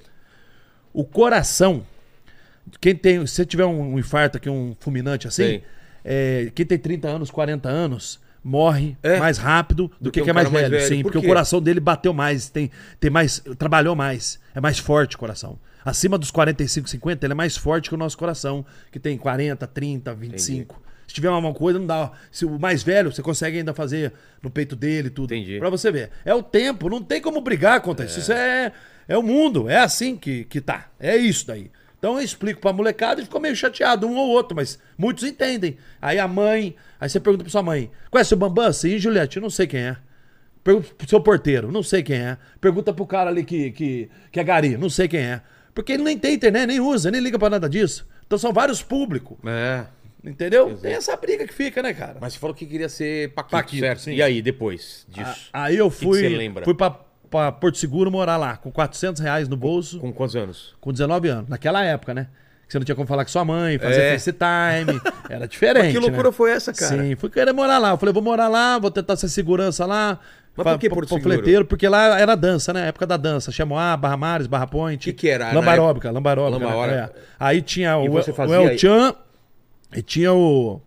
O 0.93 1.03
coração, 1.03 1.83
quem 2.79 2.95
tem, 2.95 3.25
se 3.25 3.33
você 3.33 3.45
tiver 3.45 3.65
um, 3.65 3.97
infarto 3.97 4.37
aqui, 4.37 4.47
um 4.47 4.75
fulminante 4.79 5.27
assim, 5.27 5.63
é, 6.05 6.51
quem 6.53 6.67
tem 6.67 6.77
30 6.77 7.07
anos, 7.07 7.31
40 7.31 7.67
anos, 7.67 8.19
morre 8.43 8.97
É. 9.03 9.19
mais 9.19 9.37
rápido 9.37 9.91
do, 9.99 10.11
que 10.11 10.19
que 10.19 10.25
quem 10.25 10.29
é 10.29 10.31
um 10.31 10.35
mais 10.35 10.47
cara 10.47 10.59
mais 10.59 10.69
velho. 10.69 10.83
velho. 10.83 10.95
Sim, 10.97 11.03
Por 11.03 11.11
porque 11.11 11.25
o 11.25 11.27
coração 11.29 11.61
dele 11.61 11.79
bateu 11.79 12.13
mais, 12.13 12.49
tem, 12.49 12.71
tem 12.99 13.09
mais, 13.11 13.39
trabalhou 13.57 13.95
mais, 13.95 14.39
é 14.55 14.59
mais 14.59 14.79
forte 14.79 15.15
o 15.15 15.19
coração. 15.19 15.59
Acima 15.83 16.17
dos 16.17 16.29
45, 16.31 16.87
50, 16.89 17.25
ele 17.25 17.33
é 17.33 17.35
mais 17.35 17.57
forte 17.57 17.89
que 17.89 17.95
o 17.95 17.97
nosso 17.97 18.17
coração, 18.17 18.65
que 18.91 18.99
tem 18.99 19.17
40, 19.17 19.65
30, 19.67 20.13
25. 20.13 20.81
Se 21.07 21.15
tiver 21.15 21.29
uma 21.29 21.53
coisa, 21.53 21.77
não 21.79 21.87
dá. 21.87 22.11
Se 22.31 22.45
o 22.45 22.57
mais 22.59 22.83
velho, 22.83 23.11
você 23.11 23.21
consegue 23.21 23.57
ainda 23.57 23.73
fazer 23.73 24.13
no 24.41 24.49
peito 24.49 24.75
dele 24.75 25.09
tudo. 25.09 25.33
Entendi. 25.33 25.59
Pra 25.59 25.69
você 25.69 25.91
ver. 25.91 26.09
É 26.23 26.33
o 26.33 26.41
tempo, 26.41 26.87
não 26.87 27.01
tem 27.01 27.19
como 27.19 27.41
brigar 27.41 27.81
contra 27.81 28.05
isso. 28.05 28.19
Isso 28.19 28.31
é, 28.31 28.71
é 29.07 29.17
o 29.17 29.23
mundo, 29.23 29.67
é 29.67 29.77
assim 29.79 30.15
que, 30.15 30.45
que 30.45 30.61
tá. 30.61 30.89
É 30.99 31.17
isso 31.17 31.45
daí. 31.47 31.69
Então 32.01 32.17
eu 32.17 32.23
explico 32.23 32.59
pra 32.59 32.73
molecada 32.73 33.21
e 33.21 33.23
ficou 33.25 33.39
meio 33.39 33.55
chateado, 33.55 34.07
um 34.07 34.15
ou 34.17 34.29
outro, 34.29 34.55
mas 34.55 34.79
muitos 34.97 35.23
entendem. 35.23 35.77
Aí 36.01 36.17
a 36.17 36.27
mãe, 36.27 36.75
aí 36.99 37.07
você 37.07 37.19
pergunta 37.19 37.43
pra 37.43 37.51
sua 37.51 37.61
mãe: 37.61 37.91
conhece 38.09 38.33
o 38.33 38.37
Bambam? 38.37 38.73
Sim, 38.73 38.97
Juliette, 38.97 39.37
eu 39.37 39.41
não 39.43 39.51
sei 39.51 39.67
quem 39.67 39.81
é. 39.81 39.97
Pergunta 40.63 40.87
pro 40.97 41.07
seu 41.07 41.21
porteiro, 41.21 41.71
não 41.71 41.83
sei 41.83 42.01
quem 42.01 42.17
é. 42.17 42.37
Pergunta 42.59 42.91
pro 42.91 43.05
cara 43.05 43.29
ali 43.29 43.43
que, 43.43 43.69
que, 43.69 44.09
que 44.31 44.39
é 44.39 44.43
gari, 44.43 44.77
não 44.77 44.89
sei 44.89 45.07
quem 45.07 45.19
é. 45.19 45.41
Porque 45.75 45.91
ele 45.91 46.01
nem 46.01 46.17
tem 46.17 46.33
internet, 46.33 46.65
nem 46.65 46.79
usa, 46.79 47.11
nem 47.11 47.21
liga 47.21 47.37
pra 47.37 47.51
nada 47.51 47.69
disso. 47.69 48.07
Então 48.25 48.39
são 48.39 48.51
vários 48.51 48.81
públicos. 48.81 49.37
É. 49.45 49.85
Entendeu? 50.23 50.75
Tem 50.77 50.93
essa 50.93 51.15
briga 51.15 51.45
que 51.47 51.53
fica, 51.53 51.83
né, 51.83 51.93
cara? 51.93 52.17
Mas 52.19 52.33
você 52.33 52.39
falou 52.39 52.55
que 52.55 52.65
queria 52.65 52.89
ser 52.89 53.31
Paquito, 53.33 53.51
Paquito, 53.57 53.79
certo? 53.79 53.99
sim. 54.01 54.13
E 54.15 54.21
aí, 54.23 54.41
depois 54.41 55.05
disso? 55.07 55.49
A- 55.53 55.65
Aí 55.65 55.77
eu 55.77 55.89
que 55.91 55.97
fui, 55.97 56.19
você 56.19 56.29
lembra? 56.29 56.63
fui 56.65 56.73
pra, 56.75 56.95
pra 57.31 57.51
Porto 57.51 57.77
Seguro 57.77 58.11
morar 58.11 58.37
lá, 58.37 58.57
com 58.57 58.69
400 58.69 59.21
reais 59.21 59.47
no 59.47 59.55
bolso, 59.57 59.99
com, 59.99 60.07
Com 60.09 60.13
quantos 60.13 60.35
anos? 60.35 60.75
19 60.85 61.27
anos. 61.29 61.49
Naquela 61.49 61.83
época, 61.83 62.13
né? 62.13 62.27
Que 62.67 62.73
você 62.73 62.79
não 62.79 62.85
tinha 62.85 62.95
como 62.95 63.07
falar 63.07 63.25
com 63.25 63.31
sua 63.31 63.43
mãe, 63.43 63.77
fazer 63.79 64.01
É. 64.01 64.11
FaceTime. 64.13 65.01
Era 65.29 65.47
diferente. 65.47 65.91
que 65.93 65.99
loucura 65.99 66.29
né? 66.29 66.31
foi 66.31 66.51
essa, 66.51 66.71
cara? 66.71 67.01
Sim, 67.03 67.15
fui 67.15 67.29
querer 67.29 67.51
morar 67.53 67.77
lá. 67.79 67.89
Eu 67.91 67.97
falei, 67.97 68.13
vou 68.13 68.21
morar 68.23 68.47
lá, 68.47 68.77
vou 68.77 68.91
tentar 68.91 69.15
ser 69.15 69.27
segurança 69.29 69.85
lá. 69.85 70.19
Mas 70.55 70.65
por 70.65 70.79
que 70.79 70.89
Porto 70.89 71.07
Seguro? 71.09 71.23
panfleteiro, 71.29 71.65
porque 71.65 71.87
lá 71.87 72.19
era 72.19 72.35
dança, 72.35 72.73
né? 72.73 72.89
Época 72.89 73.07
da 73.07 73.15
dança. 73.17 73.51
Chamoá, 73.51 73.95
Barra 73.97 74.17
Mares, 74.17 74.47
Barra 74.47 74.67
Point. 74.67 75.03
Que 75.05 75.13
que 75.13 75.29
era, 75.29 75.51
Lambaróbica, 75.53 76.11
lambaróbica. 76.11 76.65
Lambaróbica. 76.65 77.13
é. 77.17 77.21
Aí 77.39 77.61
tinha 77.61 77.97
o, 77.97 78.05
o 78.11 78.53
El? 78.53 78.77
Chan 78.77 79.15
e 79.95 80.01
tinha 80.01 80.33
o. 80.33 80.81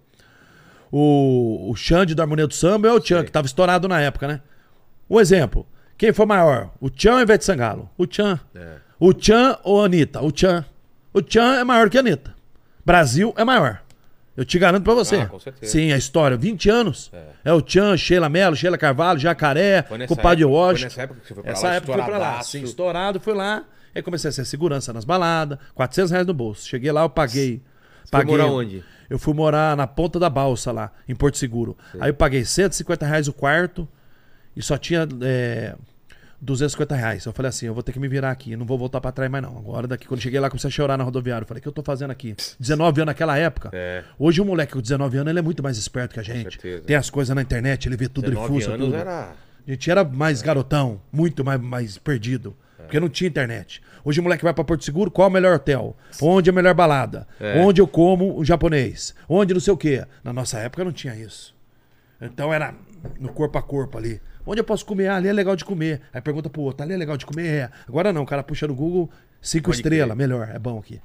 O, 0.93 1.71
o 1.71 1.75
Xande 1.75 2.15
do 2.15 2.23
Harmonia 2.23 2.47
do 2.47 2.55
Samba 2.55 2.87
e 2.87 2.91
o 2.91 2.95
El 2.95 3.05
Chan, 3.05 3.17
Sei. 3.17 3.25
que 3.25 3.33
tava 3.33 3.47
estourado 3.47 3.89
na 3.89 4.01
época, 4.01 4.29
né? 4.29 4.41
Um 5.11 5.19
exemplo. 5.21 5.67
Quem 5.97 6.13
foi 6.13 6.27
maior? 6.27 6.71
O 6.81 6.91
Chan 6.95 7.15
ou 7.15 7.21
Ivete 7.21 7.45
Sangalo? 7.45 7.89
O 7.97 8.07
Chan. 8.11 8.39
É. 8.55 8.77
O 8.99 9.13
Chan 9.19 9.59
ou 9.63 9.83
a 9.83 9.87
Anitta? 9.87 10.21
O 10.23 10.33
Chan. 10.35 10.65
O 11.13 11.21
Chan 11.27 11.57
é 11.57 11.65
maior 11.65 11.89
que 11.89 11.97
a 11.97 12.01
Anitta. 12.01 12.35
Brasil 12.85 13.33
é 13.37 13.45
maior. 13.45 13.81
Eu 14.37 14.45
te 14.45 14.59
garanto 14.59 14.83
pra 14.83 14.95
você. 14.95 15.17
Ah, 15.17 15.27
com 15.27 15.39
certeza. 15.39 15.71
Sim, 15.71 15.93
a 15.93 15.97
história. 15.97 16.37
20 16.37 16.69
anos. 16.69 17.11
É, 17.45 17.53
o 17.53 17.63
Chan, 17.65 17.97
Sheila 17.97 18.29
Mello, 18.29 18.57
Sheila 18.57 18.77
Carvalho, 18.77 19.19
Jacaré, 19.21 19.83
Foi 19.85 19.97
Compadre 20.09 20.43
época- 20.43 20.57
foi 20.57 20.67
Washington. 20.67 20.85
nessa 20.89 21.03
época 21.03 21.21
que 21.21 21.29
você 21.29 21.35
foi 21.35 21.43
pra 21.45 21.53
Essa 21.53 21.69
lá, 21.69 21.75
época 21.75 21.93
eu 21.93 21.97
fui 22.03 22.05
pra 22.05 22.19
lá. 22.19 22.43
Sim, 22.43 22.63
estourado, 22.65 23.21
fui 23.21 23.33
lá. 23.35 23.63
Aí 23.95 24.03
comecei 24.03 24.29
a 24.29 24.33
ser 24.33 24.45
segurança 24.45 24.93
nas 24.93 25.05
baladas. 25.05 25.57
400 25.73 26.11
reais 26.11 26.27
no 26.27 26.35
bolso. 26.35 26.67
Cheguei 26.69 26.91
lá, 26.91 27.03
eu 27.03 27.11
paguei. 27.11 27.63
foi 28.03 28.11
paguei 28.11 28.37
morar 28.37 28.47
onde? 28.51 28.85
Eu 29.09 29.19
fui 29.21 29.33
morar 29.35 29.77
na 29.77 29.87
ponta 29.87 30.19
da 30.19 30.29
balsa 30.29 30.73
lá, 30.73 30.91
em 31.09 31.15
Porto 31.15 31.39
Seguro. 31.39 31.77
Aí 32.01 32.11
eu 32.11 32.15
paguei 32.15 32.45
150 32.45 33.07
reais 33.07 33.29
o 33.29 33.33
quarto 33.33 33.87
e 34.57 34.63
só 34.63 34.77
tinha 34.79 35.07
é, 35.23 35.75
250 36.41 36.95
reais. 36.95 37.25
Eu 37.25 37.33
falei 37.33 37.49
assim, 37.49 37.67
eu 37.67 37.75
vou 37.75 37.83
ter 37.83 37.93
que 37.93 37.99
me 37.99 38.09
virar 38.09 38.31
aqui, 38.31 38.57
não 38.57 38.67
vou 38.67 38.79
voltar 38.79 39.01
pra 39.01 39.11
trás 39.11 39.31
mais 39.31 39.43
não. 39.43 39.57
Agora 39.59 39.87
daqui, 39.87 40.07
quando 40.07 40.21
cheguei 40.21 40.39
lá, 40.39 40.49
comecei 40.49 40.69
a 40.69 40.71
chorar 40.71 40.97
na 40.97 41.05
rodoviária. 41.05 41.45
Eu 41.45 41.49
falei, 41.49 41.59
o 41.61 41.63
que 41.63 41.69
eu 41.69 41.73
tô 41.73 41.83
fazendo 41.83 42.11
aqui? 42.11 42.35
19 42.59 43.01
anos 43.01 43.07
naquela 43.07 43.37
época. 43.39 43.71
É. 43.73 44.05
Hoje 44.19 44.41
o 44.41 44.45
moleque 44.45 44.73
com 44.73 44.81
19 44.81 45.19
anos, 45.19 45.31
ele 45.31 45.39
é 45.39 45.43
muito 45.43 45.63
mais 45.63 45.79
esperto 45.79 46.15
que 46.15 46.21
a 46.21 46.23
gente. 46.23 46.59
Tem 46.59 46.97
as 46.97 47.11
coisas 47.11 47.35
na 47.35 47.43
internet, 47.43 47.89
ele 47.89 47.97
vê 47.97 48.09
tudo, 48.09 48.27
ele 48.27 48.37
19 48.37 48.55
fuça 48.55 48.75
anos 48.75 48.87
tudo. 48.87 48.97
era... 48.97 49.33
A 49.67 49.71
gente 49.71 49.91
era 49.91 50.05
mais 50.05 50.43
garotão, 50.43 51.01
muito 51.11 51.43
mais, 51.43 51.59
mais 51.61 51.99
perdido. 51.99 52.55
Porque 52.85 53.01
não 53.01 53.09
tinha 53.09 53.29
internet. 53.29 53.81
Hoje 54.05 54.21
o 54.21 54.23
moleque 54.23 54.45
vai 54.45 54.53
pra 54.53 54.63
Porto 54.63 54.85
Seguro, 54.85 55.11
qual 55.11 55.27
é 55.27 55.31
o 55.31 55.33
melhor 55.33 55.57
hotel? 55.57 55.97
Onde 56.21 56.51
é 56.51 56.53
a 56.53 56.55
melhor 56.55 56.75
balada? 56.75 57.27
É. 57.41 57.59
Onde 57.61 57.81
eu 57.81 57.89
como 57.89 58.39
o 58.39 58.45
japonês? 58.45 59.15
Onde 59.27 59.55
não 59.55 59.61
sei 59.61 59.73
o 59.73 59.77
quê? 59.77 60.05
Na 60.23 60.33
nossa 60.33 60.59
época 60.59 60.85
não 60.85 60.93
tinha 60.93 61.17
isso. 61.17 61.55
Então 62.21 62.53
era 62.53 62.75
no 63.19 63.31
corpo 63.31 63.57
a 63.57 63.63
corpo 63.63 63.97
ali. 63.97 64.21
Onde 64.47 64.61
eu 64.61 64.65
posso 64.65 64.85
comer? 64.85 65.09
Ah, 65.09 65.17
ali 65.17 65.29
é 65.29 65.33
legal 65.33 65.57
de 65.57 65.65
comer. 65.65 66.01
Aí 66.13 66.21
pergunta 66.21 66.51
pro 66.51 66.63
outro, 66.63 66.83
ali 66.83 66.93
é 66.93 66.97
legal 66.97 67.17
de 67.17 67.25
comer? 67.25 67.47
É. 67.47 67.71
Agora 67.89 68.13
não, 68.13 68.23
o 68.23 68.27
cara 68.27 68.43
puxa 68.43 68.67
no 68.67 68.75
Google, 68.75 69.11
cinco 69.41 69.71
estrelas, 69.71 70.17
melhor, 70.17 70.49
é 70.53 70.59
bom 70.59 70.79
aqui. 70.79 71.01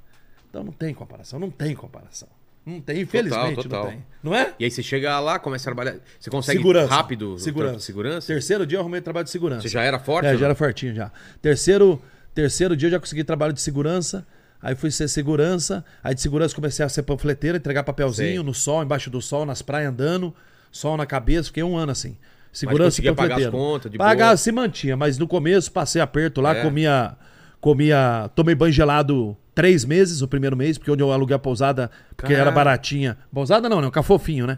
Então 0.49 0.63
não 0.63 0.71
tem 0.71 0.93
comparação, 0.93 1.39
não 1.39 1.49
tem 1.49 1.75
comparação. 1.75 2.27
Não 2.65 2.81
tem, 2.81 3.01
infelizmente 3.01 3.55
total. 3.55 3.85
não 3.85 3.91
tem. 3.91 4.05
Não 4.21 4.35
é? 4.35 4.53
E 4.59 4.65
aí 4.65 4.69
você 4.69 4.83
chega 4.83 5.19
lá, 5.19 5.39
começa 5.39 5.63
a 5.63 5.73
trabalhar... 5.73 5.97
Você 6.19 6.29
consegue 6.29 6.57
Segurança. 6.57 6.93
rápido 6.93 7.39
Segurança. 7.39 7.79
segurança? 7.79 8.27
Terceiro 8.27 8.65
dia 8.65 8.77
eu 8.77 8.81
arrumei 8.81 9.01
trabalho 9.01 9.23
de 9.23 9.31
segurança. 9.31 9.61
Você 9.61 9.69
já 9.69 9.81
era 9.81 9.97
forte? 9.97 10.27
É, 10.27 10.37
já 10.37 10.45
era 10.45 10.53
fortinho 10.53 10.93
já. 10.93 11.11
Terceiro, 11.41 11.99
terceiro 12.35 12.75
dia 12.75 12.87
eu 12.87 12.91
já 12.91 12.99
consegui 12.99 13.23
trabalho 13.23 13.53
de 13.53 13.61
segurança. 13.61 14.27
Aí 14.61 14.75
fui 14.75 14.91
ser 14.91 15.07
segurança. 15.07 15.83
Aí 16.03 16.13
de 16.13 16.21
segurança 16.21 16.53
comecei 16.53 16.85
a 16.85 16.89
ser 16.89 17.03
panfleteiro, 17.03 17.57
entregar 17.57 17.83
papelzinho 17.83 18.35
Sei. 18.35 18.43
no 18.43 18.53
sol, 18.53 18.83
embaixo 18.83 19.09
do 19.09 19.21
sol, 19.21 19.45
nas 19.45 19.61
praias 19.61 19.89
andando, 19.89 20.35
sol 20.71 20.97
na 20.97 21.05
cabeça. 21.05 21.47
Fiquei 21.47 21.63
um 21.63 21.77
ano 21.77 21.91
assim. 21.91 22.17
Segurança 22.51 23.01
e 23.05 23.13
pagar 23.13 23.39
as 23.39 23.47
contas 23.47 23.91
de 23.91 23.97
Pagava, 23.97 24.35
se 24.37 24.51
mantinha, 24.51 24.97
mas 24.97 25.17
no 25.17 25.27
começo 25.27 25.71
passei 25.71 26.01
aperto 26.01 26.41
lá, 26.41 26.55
É. 26.55 26.61
comia. 26.63 27.15
Comia. 27.61 28.29
Tomei 28.35 28.55
banho 28.55 28.71
gelado 28.71 29.35
três 29.53 29.83
meses, 29.83 30.21
o 30.21 30.27
primeiro 30.27 30.55
mês, 30.55 30.77
porque 30.77 30.89
onde 30.89 31.03
eu 31.03 31.11
aluguei 31.11 31.35
a 31.35 31.39
pousada, 31.39 31.91
porque 32.15 32.31
era 32.33 32.43
Caralho. 32.45 32.55
baratinha. 32.55 33.17
Pousada 33.33 33.67
não, 33.67 33.81
né? 33.81 33.87
Um 33.87 33.91
cafofinho, 33.91 34.47
né? 34.47 34.55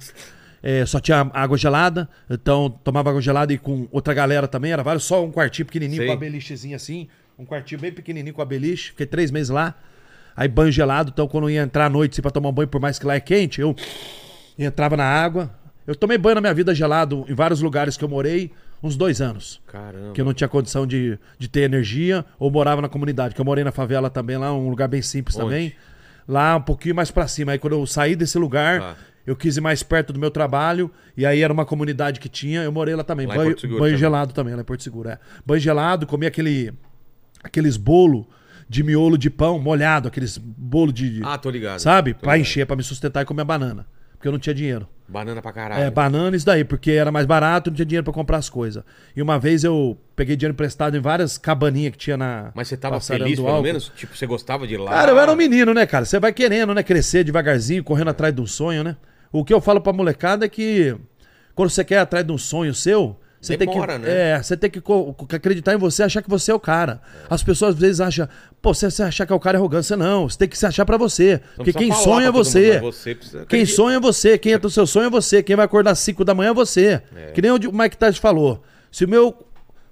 É, 0.64 0.86
só 0.86 1.00
tinha 1.00 1.28
água 1.34 1.58
gelada, 1.58 2.08
então 2.30 2.70
tomava 2.84 3.10
água 3.10 3.20
gelada 3.22 3.52
e 3.52 3.58
com 3.58 3.88
outra 3.92 4.14
galera 4.14 4.48
também, 4.48 4.72
era 4.72 4.84
vários, 4.84 5.04
só 5.04 5.26
um 5.26 5.32
quartinho 5.32 5.66
pequenininho 5.66 5.98
Sei. 6.02 6.06
com 6.08 6.14
a 6.14 6.16
belichezinha 6.16 6.76
assim, 6.76 7.08
um 7.40 7.44
quartinho 7.44 7.82
bem 7.82 7.92
pequenininho 7.92 8.32
com 8.36 8.44
a 8.44 8.46
beliche, 8.46 8.90
fiquei 8.90 9.08
três 9.08 9.32
meses 9.32 9.50
lá, 9.50 9.74
aí 10.38 10.48
banho 10.48 10.72
gelado, 10.72 11.10
então 11.12 11.28
quando 11.28 11.46
eu 11.46 11.50
ia 11.50 11.64
entrar 11.64 11.88
à 11.88 11.90
noite 11.90 12.12
assim, 12.14 12.22
pra 12.22 12.30
tomar 12.30 12.50
um 12.50 12.54
banho, 12.54 12.68
por 12.68 12.80
mais 12.80 13.00
que 13.00 13.06
lá 13.08 13.16
é 13.16 13.20
quente, 13.20 13.60
eu 13.60 13.76
entrava 14.56 14.96
na 14.96 15.04
água, 15.04 15.50
eu 15.88 15.96
tomei 15.96 16.18
banho 16.18 16.36
na 16.36 16.42
minha 16.42 16.54
vida 16.54 16.74
gelado 16.74 17.26
em 17.28 17.34
vários 17.34 17.62
lugares 17.62 17.98
que 17.98 18.04
eu 18.04 18.10
morei, 18.10 18.52
uns 18.84 18.96
dois 18.96 19.22
anos, 19.22 19.62
Caramba. 19.68 20.14
que 20.14 20.22
eu 20.22 20.26
não 20.26 20.34
tinha 20.34 20.48
condição 20.48 20.86
de, 20.88 21.18
de 21.38 21.48
ter 21.48 21.62
energia, 21.62 22.26
ou 22.40 22.50
morava 22.50 22.82
na 22.82 22.90
comunidade, 22.90 23.36
que 23.36 23.42
eu 23.42 23.46
morei 23.46 23.64
na 23.64 23.72
favela 23.72 24.10
também, 24.10 24.38
lá 24.38 24.52
um 24.54 24.70
lugar 24.70 24.88
bem 24.88 25.02
simples 25.02 25.36
Onde? 25.36 25.46
também, 25.46 25.74
lá 26.28 26.56
um 26.56 26.62
pouquinho 26.62 26.96
mais 26.96 27.12
pra 27.12 27.28
cima, 27.28 27.52
aí 27.52 27.60
quando 27.60 27.74
eu 27.74 27.86
saí 27.86 28.16
desse 28.16 28.38
lugar... 28.38 28.80
Tá. 28.80 28.96
Eu 29.24 29.36
quis 29.36 29.56
ir 29.56 29.62
mais 29.62 29.84
perto 29.84 30.12
do 30.12 30.20
meu 30.20 30.32
trabalho, 30.32 30.90
e 31.16 31.28
aí 31.28 31.44
era 31.44 31.54
uma 31.54 31.64
comunidade 31.64 32.20
que 32.20 32.28
tinha, 32.28 32.64
eu 32.64 32.72
morei 32.72 32.96
lá 32.96 33.04
também. 33.04 33.28
Lá 33.28 33.36
banho 33.36 33.56
banho 33.56 33.78
também. 33.78 33.96
gelado 33.96 34.34
também, 34.34 34.56
lá 34.56 34.62
em 34.62 34.66
Porto 34.66 34.82
Seguro, 34.82 35.10
é. 35.10 35.20
Banho 35.46 35.60
gelado, 35.62 36.08
comi 36.08 36.26
aquele, 36.26 36.74
aqueles 37.44 37.78
bolo 37.78 38.28
de 38.68 38.82
miolo 38.84 39.20
de 39.20 39.30
pão 39.30 39.60
molhado, 39.60 40.08
aqueles 40.08 40.40
bolo 40.40 40.92
de... 40.92 41.18
de- 41.18 41.24
Ah, 41.24 41.38
tô 41.38 41.52
ligado. 41.52 41.78
sabe? 41.78 42.16
Tô 42.16 42.22
Pra 42.22 42.34
ligado. 42.34 42.48
encher, 42.50 42.66
pra 42.66 42.76
me 42.76 42.82
sustentar 42.82 43.22
e 43.22 43.26
comer 43.26 43.44
banana. 43.44 43.86
Porque 44.22 44.28
eu 44.28 44.32
não 44.34 44.40
tinha 44.40 44.54
dinheiro. 44.54 44.88
Banana 45.08 45.42
pra 45.42 45.52
caralho. 45.52 45.84
É, 45.84 45.90
banana 45.90 46.38
isso 46.38 46.46
daí, 46.46 46.64
porque 46.64 46.92
era 46.92 47.12
mais 47.12 47.26
barato, 47.26 47.72
não 47.72 47.76
tinha 47.76 47.86
dinheiro 47.88 48.04
pra 48.04 48.14
comprar 48.14 48.38
as 48.38 48.52
coisas. 48.52 48.84
E 49.16 49.22
uma 49.22 49.40
vez 49.40 49.64
eu 49.64 49.98
peguei 50.16 50.36
dinheiro 50.36 50.54
emprestado 50.54 50.96
em 50.96 51.00
várias 51.00 51.40
cabaninhas 51.40 51.94
que 51.94 51.98
tinha 51.98 52.16
na... 52.16 52.52
Mas 52.54 52.68
você 52.68 52.78
tava 52.78 53.02
feliz, 53.02 53.38
pelo 53.38 53.48
álcool. 53.48 53.64
menos? 53.64 53.92
Tipo, 53.96 54.16
você 54.16 54.28
gostava 54.28 54.68
de 54.68 54.76
ir 54.76 54.78
lá? 54.78 54.92
Cara, 54.92 55.12
eu 55.12 55.20
era 55.20 55.32
um 55.32 55.36
menino, 55.36 55.74
né, 55.74 55.88
cara? 55.88 56.06
Você 56.06 56.20
vai 56.20 56.32
querendo, 56.32 56.72
né? 56.76 56.84
Crescer 56.84 57.24
devagarzinho, 57.24 57.84
correndo 57.84 58.10
atrás 58.12 58.32
de 58.34 58.42
um 58.42 58.46
sonho, 58.46 58.84
né? 58.84 58.96
O 59.32 59.44
que 59.44 59.52
eu 59.52 59.60
falo 59.60 59.82
pra 59.82 59.92
molecada 59.92 60.46
é 60.46 60.50
que 60.50 60.96
quando 61.56 61.72
você 61.72 61.84
quer 61.84 61.96
ir 61.96 61.98
atrás 61.98 62.24
de 62.24 62.32
um 62.32 62.38
sonho 62.38 62.76
seu, 62.76 63.20
você 63.42 63.58
Demora, 63.58 63.94
tem 63.94 64.02
que. 64.02 64.08
né? 64.08 64.30
É, 64.34 64.44
você 64.44 64.56
tem 64.56 64.70
que 64.70 64.80
acreditar 65.36 65.74
em 65.74 65.78
você, 65.78 66.04
achar 66.04 66.22
que 66.22 66.30
você 66.30 66.52
é 66.52 66.54
o 66.54 66.60
cara. 66.60 67.02
As 67.28 67.42
pessoas 67.42 67.74
às 67.74 67.82
vezes 67.82 68.00
acham, 68.00 68.30
pô, 68.62 68.72
você, 68.72 68.86
achar 69.02 69.26
que 69.26 69.34
é 69.34 69.36
o 69.36 69.40
cara 69.40 69.58
é 69.58 69.60
arrogância, 69.60 69.98
não. 69.98 70.30
Você 70.30 70.38
tem 70.38 70.48
que 70.48 70.56
se 70.56 70.64
achar 70.64 70.86
pra 70.86 70.96
você. 70.96 71.42
Porque 71.56 71.74
precisa 71.74 71.92
quem 71.96 72.04
sonha 72.04 72.28
é 72.28 72.32
você. 72.32 72.80
mundo, 72.80 72.92
você 72.94 73.16
precisa 73.16 73.46
Quem 73.48 73.66
sonha 73.66 73.98
é 73.98 74.00
você. 74.00 74.38
Quem 74.38 74.52
entra 74.52 74.68
no 74.68 74.70
seu 74.70 74.86
sonho 74.86 75.08
é 75.08 75.10
você. 75.10 75.42
Quem 75.42 75.56
vai 75.56 75.66
acordar 75.66 75.92
às 75.92 76.00
5 76.00 76.24
da 76.24 76.36
manhã 76.36 76.52
é 76.52 76.54
você. 76.54 77.02
Que 77.34 77.42
nem 77.42 77.50
o 77.50 77.74
Mike 77.74 77.98
Tyson 77.98 78.22
falou. 78.22 78.62
Se 78.92 79.06
o 79.06 79.10
meu, 79.10 79.36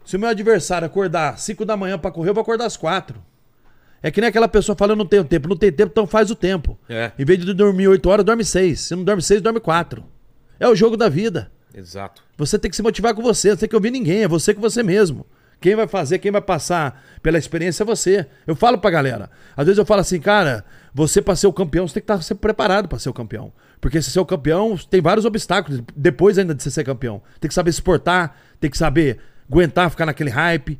se 0.05 0.15
o 0.15 0.19
meu 0.19 0.29
adversário 0.29 0.85
acordar 0.85 1.33
às 1.33 1.41
5 1.41 1.65
da 1.65 1.75
manhã 1.75 1.97
pra 1.97 2.11
correr, 2.11 2.29
eu 2.29 2.35
vou 2.35 2.41
acordar 2.43 2.65
às 2.65 2.77
4. 2.77 3.19
É 4.03 4.11
que 4.11 4.21
nem 4.21 4.29
aquela 4.29 4.47
pessoa 4.47 4.75
fala, 4.75 4.91
eu 4.91 4.95
não 4.95 5.07
tenho 5.07 5.23
tempo. 5.23 5.49
Não 5.49 5.57
tem 5.57 5.71
tempo, 5.71 5.89
então 5.91 6.05
faz 6.05 6.29
o 6.29 6.35
tempo. 6.35 6.77
É. 6.87 7.11
Em 7.17 7.25
vez 7.25 7.43
de 7.43 7.51
dormir 7.51 7.87
8 7.87 8.07
horas, 8.07 8.23
dorme 8.23 8.45
6. 8.45 8.79
Se 8.79 8.95
não 8.95 9.03
dorme 9.03 9.23
6, 9.23 9.41
dorme 9.41 9.59
4. 9.59 10.05
É 10.59 10.67
o 10.67 10.75
jogo 10.75 10.95
da 10.95 11.09
vida. 11.09 11.51
Exato. 11.73 12.23
Você 12.37 12.57
tem 12.57 12.69
que 12.69 12.75
se 12.75 12.81
motivar 12.81 13.13
com 13.13 13.21
você, 13.21 13.49
não 13.49 13.57
tem 13.57 13.69
que 13.69 13.75
ouvir 13.75 13.91
ninguém, 13.91 14.23
é 14.23 14.27
você 14.27 14.53
com 14.53 14.61
você 14.61 14.81
mesmo. 14.83 15.25
Quem 15.61 15.75
vai 15.75 15.87
fazer, 15.87 16.19
quem 16.19 16.31
vai 16.31 16.41
passar 16.41 17.03
pela 17.21 17.37
experiência 17.37 17.83
é 17.83 17.85
você. 17.85 18.25
Eu 18.47 18.55
falo 18.55 18.77
pra 18.77 18.89
galera. 18.89 19.29
Às 19.57 19.65
vezes 19.65 19.77
eu 19.77 19.85
falo 19.85 19.99
assim, 19.99 20.19
cara, 20.19 20.63
você 20.93 21.21
pra 21.21 21.35
ser 21.35 21.47
o 21.47 21.53
campeão, 21.53 21.87
você 21.87 21.95
tem 21.95 22.01
que 22.01 22.11
estar 22.11 22.21
sempre 22.23 22.41
preparado 22.41 22.87
pra 22.87 22.97
ser 22.97 23.09
o 23.09 23.13
campeão. 23.13 23.51
Porque 23.81 24.01
se 24.01 24.09
ser 24.09 24.19
o 24.19 24.25
campeão, 24.25 24.77
tem 24.89 25.01
vários 25.01 25.25
obstáculos 25.25 25.81
depois 25.95 26.37
ainda 26.37 26.55
de 26.55 26.63
você 26.63 26.71
ser 26.71 26.85
campeão. 26.85 27.21
Tem 27.39 27.49
que 27.49 27.53
saber 27.53 27.73
se 27.73 27.81
portar, 27.81 28.37
tem 28.59 28.69
que 28.69 28.77
saber 28.77 29.19
aguentar 29.49 29.89
ficar 29.89 30.05
naquele 30.05 30.29
hype, 30.29 30.79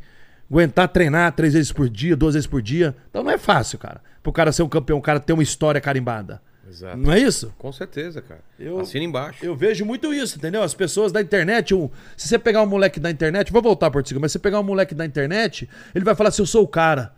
aguentar 0.50 0.88
treinar 0.88 1.34
três 1.34 1.54
vezes 1.54 1.72
por 1.74 1.90
dia, 1.90 2.16
duas 2.16 2.36
vezes 2.36 2.48
por 2.48 2.62
dia. 2.62 2.96
Então 3.10 3.22
não 3.22 3.32
é 3.32 3.38
fácil, 3.38 3.78
cara. 3.78 4.02
Pro 4.24 4.32
cara 4.32 4.52
ser 4.52 4.64
um 4.64 4.70
campeão, 4.70 4.98
o 4.98 5.02
cara 5.02 5.20
ter 5.20 5.34
uma 5.34 5.44
história 5.44 5.82
carimbada. 5.82 6.42
Exato. 6.70 6.98
Não 6.98 7.12
é 7.12 7.20
isso? 7.20 7.54
Com 7.58 7.72
certeza, 7.72 8.22
cara. 8.22 8.42
Eu- 8.60 8.80
Assina 8.80 9.04
embaixo. 9.04 9.44
Eu 9.44 9.56
vejo 9.56 9.84
muito 9.86 10.14
isso, 10.14 10.38
entendeu? 10.38 10.62
As 10.62 10.74
pessoas 10.74 11.12
da 11.12 11.22
internet, 11.22 11.74
um- 11.74 11.90
se 12.16 12.28
você 12.28 12.38
pegar 12.38 12.62
um 12.62 12.68
moleque 12.68 13.00
da 13.00 13.10
internet, 13.10 13.52
vou 13.52 13.62
voltar 13.62 13.90
por 13.92 14.06
Seguro, 14.06 14.22
mas 14.22 14.32
se 14.32 14.34
você 14.34 14.40
pegar 14.40 14.60
um 14.60 14.64
moleque 14.64 14.94
da 14.94 15.06
internet, 15.06 15.68
ele 15.96 16.06
vai 16.06 16.16
falar 16.16 16.30
assim: 16.30 16.42
eu 16.42 16.46
sou 16.46 16.64
o 16.64 16.68
cara. 16.68 17.14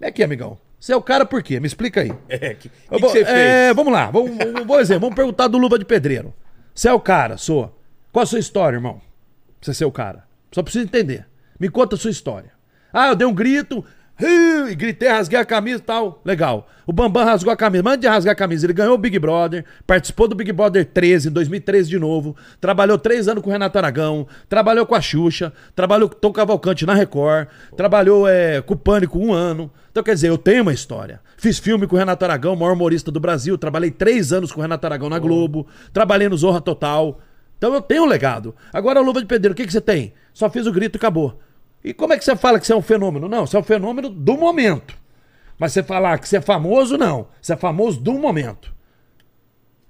É 0.00 0.08
aqui, 0.08 0.22
amigão. 0.22 0.58
Você 0.80 0.92
é 0.92 0.96
o 0.96 1.02
cara 1.02 1.24
por 1.24 1.42
quê? 1.42 1.60
Me 1.60 1.66
explica 1.66 2.00
aí. 2.00 2.12
É, 2.28 2.54
que, 2.54 2.68
Eu 2.90 2.96
que, 2.96 3.00
vou- 3.00 3.12
que 3.12 3.18
você 3.18 3.24
fez? 3.24 3.28
é, 3.28 3.74
vamos 3.74 3.92
lá, 3.92 4.10
vamos, 4.10 4.36
vamos, 4.36 4.66
vou 4.66 4.80
exemplo, 4.80 5.02
vamos 5.02 5.14
perguntar 5.16 5.46
do 5.48 5.58
Luva 5.58 5.78
de 5.78 5.84
Pedreiro. 5.84 6.34
Você 6.74 6.88
é 6.88 6.92
o 6.92 6.98
cara, 7.00 7.36
sou. 7.36 7.78
Qual 8.10 8.22
a 8.22 8.26
sua 8.26 8.38
história, 8.40 8.76
irmão? 8.76 8.94
Pra 8.94 9.02
você 9.72 9.74
ser 9.74 9.84
o 9.84 9.92
cara. 9.92 10.24
Só 10.50 10.62
preciso 10.62 10.84
entender. 10.84 11.26
Me 11.58 11.68
conta 11.68 11.94
a 11.94 11.98
sua 11.98 12.10
história. 12.10 12.50
Ah, 12.92 13.08
eu 13.08 13.14
dei 13.14 13.26
um 13.26 13.32
grito, 13.34 13.84
e 14.26 14.74
gritei, 14.74 15.08
rasguei 15.08 15.38
a 15.38 15.44
camisa 15.44 15.78
e 15.78 15.82
tal. 15.82 16.20
Legal. 16.24 16.68
O 16.86 16.92
Bambam 16.92 17.24
rasgou 17.24 17.52
a 17.52 17.56
camisa. 17.56 17.82
Mas 17.82 17.98
de 17.98 18.06
rasgar 18.06 18.32
a 18.32 18.36
camisa, 18.36 18.66
ele 18.66 18.72
ganhou 18.72 18.94
o 18.94 18.98
Big 18.98 19.18
Brother, 19.18 19.64
participou 19.86 20.28
do 20.28 20.34
Big 20.34 20.52
Brother 20.52 20.84
13, 20.84 21.28
em 21.28 21.32
2013 21.32 21.88
de 21.88 21.98
novo. 21.98 22.36
Trabalhou 22.60 22.98
três 22.98 23.28
anos 23.28 23.42
com 23.42 23.50
o 23.50 23.52
Renato 23.52 23.78
Aragão, 23.78 24.26
trabalhou 24.48 24.86
com 24.86 24.94
a 24.94 25.00
Xuxa, 25.00 25.52
trabalhou 25.74 26.08
com 26.08 26.16
o 26.16 26.18
Tom 26.18 26.32
Cavalcante 26.32 26.84
na 26.84 26.94
Record, 26.94 27.48
trabalhou 27.76 28.28
é, 28.28 28.60
com 28.60 28.74
o 28.74 28.76
Pânico 28.76 29.18
um 29.18 29.32
ano. 29.32 29.70
Então, 29.90 30.02
quer 30.02 30.14
dizer, 30.14 30.28
eu 30.28 30.38
tenho 30.38 30.62
uma 30.62 30.72
história. 30.72 31.20
Fiz 31.36 31.58
filme 31.58 31.86
com 31.86 31.96
o 31.96 31.98
Renato 31.98 32.24
Aragão, 32.24 32.56
maior 32.56 32.72
humorista 32.72 33.10
do 33.10 33.20
Brasil. 33.20 33.58
Trabalhei 33.58 33.90
três 33.90 34.32
anos 34.32 34.50
com 34.50 34.60
o 34.60 34.62
Renato 34.62 34.86
Aragão 34.86 35.08
na 35.08 35.18
Globo. 35.18 35.66
Trabalhei 35.92 36.28
no 36.28 36.36
Zorra 36.36 36.60
Total. 36.60 37.20
Então 37.58 37.74
eu 37.74 37.80
tenho 37.80 38.02
um 38.02 38.06
legado. 38.06 38.54
Agora, 38.72 39.00
Luva 39.00 39.20
de 39.20 39.26
Pedreiro, 39.26 39.52
o 39.52 39.56
que, 39.56 39.66
que 39.66 39.72
você 39.72 39.80
tem? 39.80 40.14
Só 40.34 40.50
fiz 40.50 40.66
o 40.66 40.72
grito 40.72 40.96
e 40.96 40.98
acabou. 40.98 41.38
E 41.84 41.92
como 41.92 42.12
é 42.12 42.18
que 42.18 42.24
você 42.24 42.36
fala 42.36 42.60
que 42.60 42.66
você 42.66 42.72
é 42.72 42.76
um 42.76 42.82
fenômeno? 42.82 43.28
Não, 43.28 43.46
você 43.46 43.56
é 43.56 43.60
um 43.60 43.64
fenômeno 43.64 44.08
do 44.08 44.36
momento. 44.36 44.96
Mas 45.58 45.72
você 45.72 45.82
falar 45.82 46.18
que 46.18 46.28
você 46.28 46.38
é 46.38 46.40
famoso, 46.40 46.96
não. 46.96 47.28
Você 47.40 47.52
é 47.52 47.56
famoso 47.56 48.00
do 48.00 48.14
momento. 48.14 48.72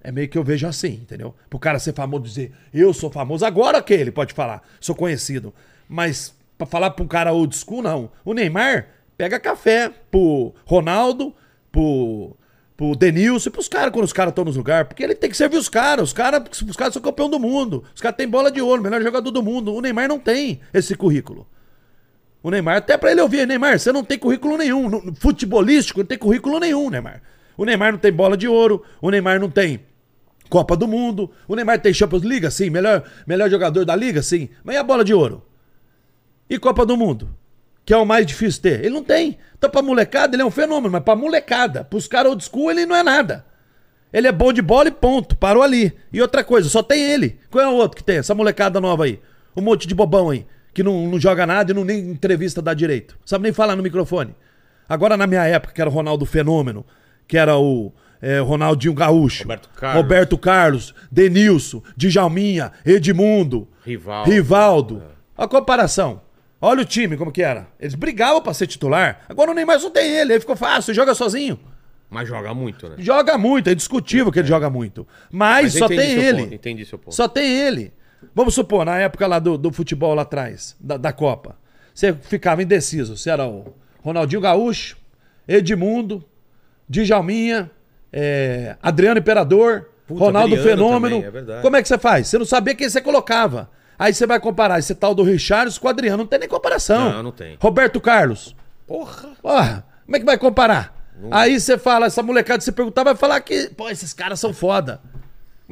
É 0.02 0.10
meio 0.10 0.28
que 0.28 0.36
eu 0.36 0.42
vejo 0.42 0.66
assim, 0.66 0.94
entendeu? 0.94 1.34
Pro 1.48 1.58
cara 1.58 1.78
ser 1.78 1.94
famoso 1.94 2.24
dizer, 2.24 2.52
eu 2.74 2.92
sou 2.92 3.10
famoso, 3.10 3.44
agora 3.44 3.80
que 3.80 3.94
ele 3.94 4.10
pode 4.10 4.34
falar, 4.34 4.62
sou 4.80 4.96
conhecido. 4.96 5.54
Mas 5.88 6.34
pra 6.58 6.66
falar 6.66 6.90
pra 6.90 7.04
um 7.04 7.08
cara 7.08 7.32
old 7.32 7.56
school, 7.56 7.82
não. 7.82 8.10
O 8.24 8.34
Neymar 8.34 8.88
pega 9.16 9.38
café 9.38 9.90
pro 10.10 10.52
Ronaldo, 10.64 11.32
pro, 11.70 12.36
pro 12.76 12.96
Denilson 12.96 13.48
e 13.48 13.52
pros 13.52 13.68
caras 13.68 13.92
quando 13.92 14.04
os 14.04 14.12
caras 14.12 14.32
estão 14.32 14.44
nos 14.44 14.56
lugares. 14.56 14.88
Porque 14.88 15.04
ele 15.04 15.14
tem 15.14 15.30
que 15.30 15.36
servir 15.36 15.56
os 15.56 15.68
caras. 15.68 16.08
Os 16.08 16.12
caras 16.12 16.42
os 16.60 16.76
caras 16.76 16.94
são 16.94 17.02
campeão 17.02 17.30
do 17.30 17.38
mundo. 17.38 17.84
Os 17.94 18.00
caras 18.00 18.16
têm 18.16 18.28
bola 18.28 18.50
de 18.50 18.60
ouro, 18.60 18.82
melhor 18.82 19.00
jogador 19.02 19.30
do 19.30 19.42
mundo. 19.42 19.72
O 19.72 19.80
Neymar 19.80 20.08
não 20.08 20.18
tem 20.18 20.60
esse 20.74 20.96
currículo. 20.96 21.46
O 22.42 22.50
Neymar, 22.50 22.78
até 22.78 22.96
pra 22.96 23.12
ele 23.12 23.20
ouvir, 23.20 23.46
Neymar, 23.46 23.78
você 23.78 23.92
não 23.92 24.02
tem 24.02 24.18
currículo 24.18 24.56
nenhum. 24.56 24.88
No 24.88 25.14
futebolístico, 25.14 26.00
não 26.00 26.06
tem 26.06 26.18
currículo 26.18 26.58
nenhum, 26.58 26.90
Neymar. 26.90 27.22
O 27.56 27.64
Neymar 27.64 27.92
não 27.92 27.98
tem 27.98 28.12
bola 28.12 28.36
de 28.36 28.48
ouro, 28.48 28.82
o 29.00 29.10
Neymar 29.10 29.38
não 29.38 29.50
tem 29.50 29.80
Copa 30.48 30.76
do 30.76 30.88
Mundo, 30.88 31.30
o 31.46 31.54
Neymar 31.54 31.80
tem 31.80 31.94
Champions 31.94 32.22
League, 32.22 32.50
sim, 32.50 32.68
melhor, 32.68 33.04
melhor 33.26 33.48
jogador 33.48 33.84
da 33.84 33.94
liga, 33.96 34.22
sim. 34.22 34.48
Mas 34.64 34.74
e 34.74 34.78
a 34.78 34.82
bola 34.82 35.04
de 35.04 35.14
ouro? 35.14 35.42
E 36.50 36.58
Copa 36.58 36.84
do 36.84 36.96
Mundo? 36.96 37.34
Que 37.84 37.94
é 37.94 37.96
o 37.96 38.04
mais 38.04 38.26
difícil 38.26 38.60
ter. 38.60 38.80
Ele 38.80 38.90
não 38.90 39.02
tem. 39.02 39.38
Então, 39.56 39.70
pra 39.70 39.80
molecada, 39.80 40.34
ele 40.34 40.42
é 40.42 40.44
um 40.44 40.50
fenômeno, 40.50 40.90
mas 40.90 41.02
pra 41.02 41.16
molecada, 41.16 41.84
pros 41.84 42.06
caras 42.06 42.30
old 42.30 42.44
school, 42.44 42.70
ele 42.70 42.84
não 42.84 42.94
é 42.94 43.02
nada. 43.02 43.46
Ele 44.12 44.28
é 44.28 44.32
bom 44.32 44.52
de 44.52 44.60
bola 44.60 44.88
e 44.88 44.92
ponto. 44.92 45.36
Parou 45.36 45.62
ali. 45.62 45.92
E 46.12 46.20
outra 46.20 46.44
coisa, 46.44 46.68
só 46.68 46.82
tem 46.82 47.02
ele. 47.02 47.38
Qual 47.50 47.64
é 47.64 47.68
o 47.68 47.74
outro 47.74 47.96
que 47.96 48.04
tem? 48.04 48.18
Essa 48.18 48.34
molecada 48.34 48.80
nova 48.80 49.04
aí. 49.04 49.18
Um 49.56 49.62
monte 49.62 49.88
de 49.88 49.94
bobão 49.94 50.30
aí. 50.30 50.46
Que 50.72 50.82
não, 50.82 51.08
não 51.08 51.20
joga 51.20 51.46
nada 51.46 51.72
e 51.72 51.74
não 51.74 51.84
nem 51.84 51.98
entrevista 52.10 52.62
dá 52.62 52.72
direito. 52.74 53.18
Sabe 53.24 53.44
nem 53.44 53.52
falar 53.52 53.76
no 53.76 53.82
microfone. 53.82 54.34
Agora, 54.88 55.16
na 55.16 55.26
minha 55.26 55.44
época, 55.44 55.72
que 55.72 55.80
era 55.80 55.88
o 55.88 55.92
Ronaldo 55.92 56.24
Fenômeno, 56.24 56.84
que 57.26 57.36
era 57.36 57.56
o 57.56 57.92
é, 58.20 58.38
Ronaldinho 58.38 58.94
Gaúcho, 58.94 59.42
Roberto 59.42 59.68
Carlos. 59.74 60.02
Roberto 60.02 60.38
Carlos, 60.38 60.94
Denilson, 61.10 61.82
Djalminha, 61.96 62.72
Edmundo, 62.84 63.68
Rivaldo. 63.84 64.30
Rivaldo. 64.30 65.02
A 65.36 65.48
comparação. 65.48 66.22
Olha 66.60 66.82
o 66.82 66.84
time 66.84 67.16
como 67.16 67.32
que 67.32 67.42
era. 67.42 67.66
Eles 67.80 67.96
brigavam 67.96 68.40
pra 68.40 68.54
ser 68.54 68.68
titular. 68.68 69.22
Agora 69.28 69.50
o 69.50 69.54
Neymar 69.54 69.80
só 69.80 69.90
tem 69.90 70.08
ele. 70.08 70.34
Aí 70.34 70.40
ficou 70.40 70.54
fácil, 70.54 70.94
joga 70.94 71.12
sozinho. 71.14 71.58
Mas 72.08 72.28
joga 72.28 72.54
muito, 72.54 72.88
né? 72.88 72.96
Joga 72.98 73.38
muito, 73.38 73.70
é 73.70 73.74
discutível 73.74 74.30
que 74.30 74.38
ele 74.38 74.46
joga 74.46 74.68
muito. 74.68 75.08
Mas, 75.30 75.72
Mas 75.72 75.74
só 75.74 75.88
tem 75.88 76.12
ele. 76.12 76.42
ponto, 76.42 76.54
entendi 76.54 76.84
seu 76.84 76.98
ponto. 76.98 77.14
Só 77.14 77.26
tem 77.26 77.50
ele. 77.50 77.92
Vamos 78.34 78.54
supor, 78.54 78.84
na 78.84 78.98
época 78.98 79.26
lá 79.26 79.38
do, 79.38 79.58
do 79.58 79.72
futebol 79.72 80.14
lá 80.14 80.22
atrás, 80.22 80.76
da, 80.80 80.96
da 80.96 81.12
Copa. 81.12 81.56
Você 81.94 82.12
ficava 82.14 82.62
indeciso. 82.62 83.16
Você 83.16 83.30
era 83.30 83.46
o 83.46 83.74
Ronaldinho 84.00 84.40
Gaúcho, 84.40 84.96
Edmundo, 85.46 86.24
Djalminha, 86.88 87.70
é, 88.12 88.76
Adriano 88.82 89.18
Imperador, 89.18 89.88
Puta, 90.06 90.20
Ronaldo 90.20 90.54
Adriano 90.54 90.70
Fenômeno. 90.70 91.22
também, 91.22 91.54
é. 91.56 91.60
Como 91.60 91.76
é 91.76 91.82
que 91.82 91.88
você 91.88 91.98
faz? 91.98 92.28
Você 92.28 92.38
não 92.38 92.44
sabia 92.46 92.74
quem 92.74 92.88
você 92.88 93.00
colocava. 93.00 93.70
Aí 93.98 94.12
você 94.12 94.26
vai 94.26 94.40
comparar 94.40 94.78
esse 94.78 94.94
tal 94.94 95.14
do 95.14 95.22
Richards 95.22 95.78
com 95.78 95.86
o 95.86 95.90
Adriano. 95.90 96.18
Não 96.18 96.26
tem 96.26 96.38
nem 96.38 96.48
comparação. 96.48 97.12
Não, 97.12 97.22
não 97.22 97.32
tem. 97.32 97.56
Roberto 97.60 98.00
Carlos. 98.00 98.56
Porra. 98.86 99.28
Porra, 99.40 99.86
como 100.04 100.16
é 100.16 100.18
que 100.18 100.26
vai 100.26 100.38
comparar? 100.38 101.02
Aí 101.30 101.60
você 101.60 101.78
fala, 101.78 102.06
essa 102.06 102.22
molecada, 102.22 102.60
se 102.60 102.72
perguntar, 102.72 103.04
vai 103.04 103.14
falar 103.14 103.40
que, 103.40 103.70
pô, 103.76 103.88
esses 103.88 104.12
caras 104.12 104.40
são 104.40 104.52
foda. 104.52 105.00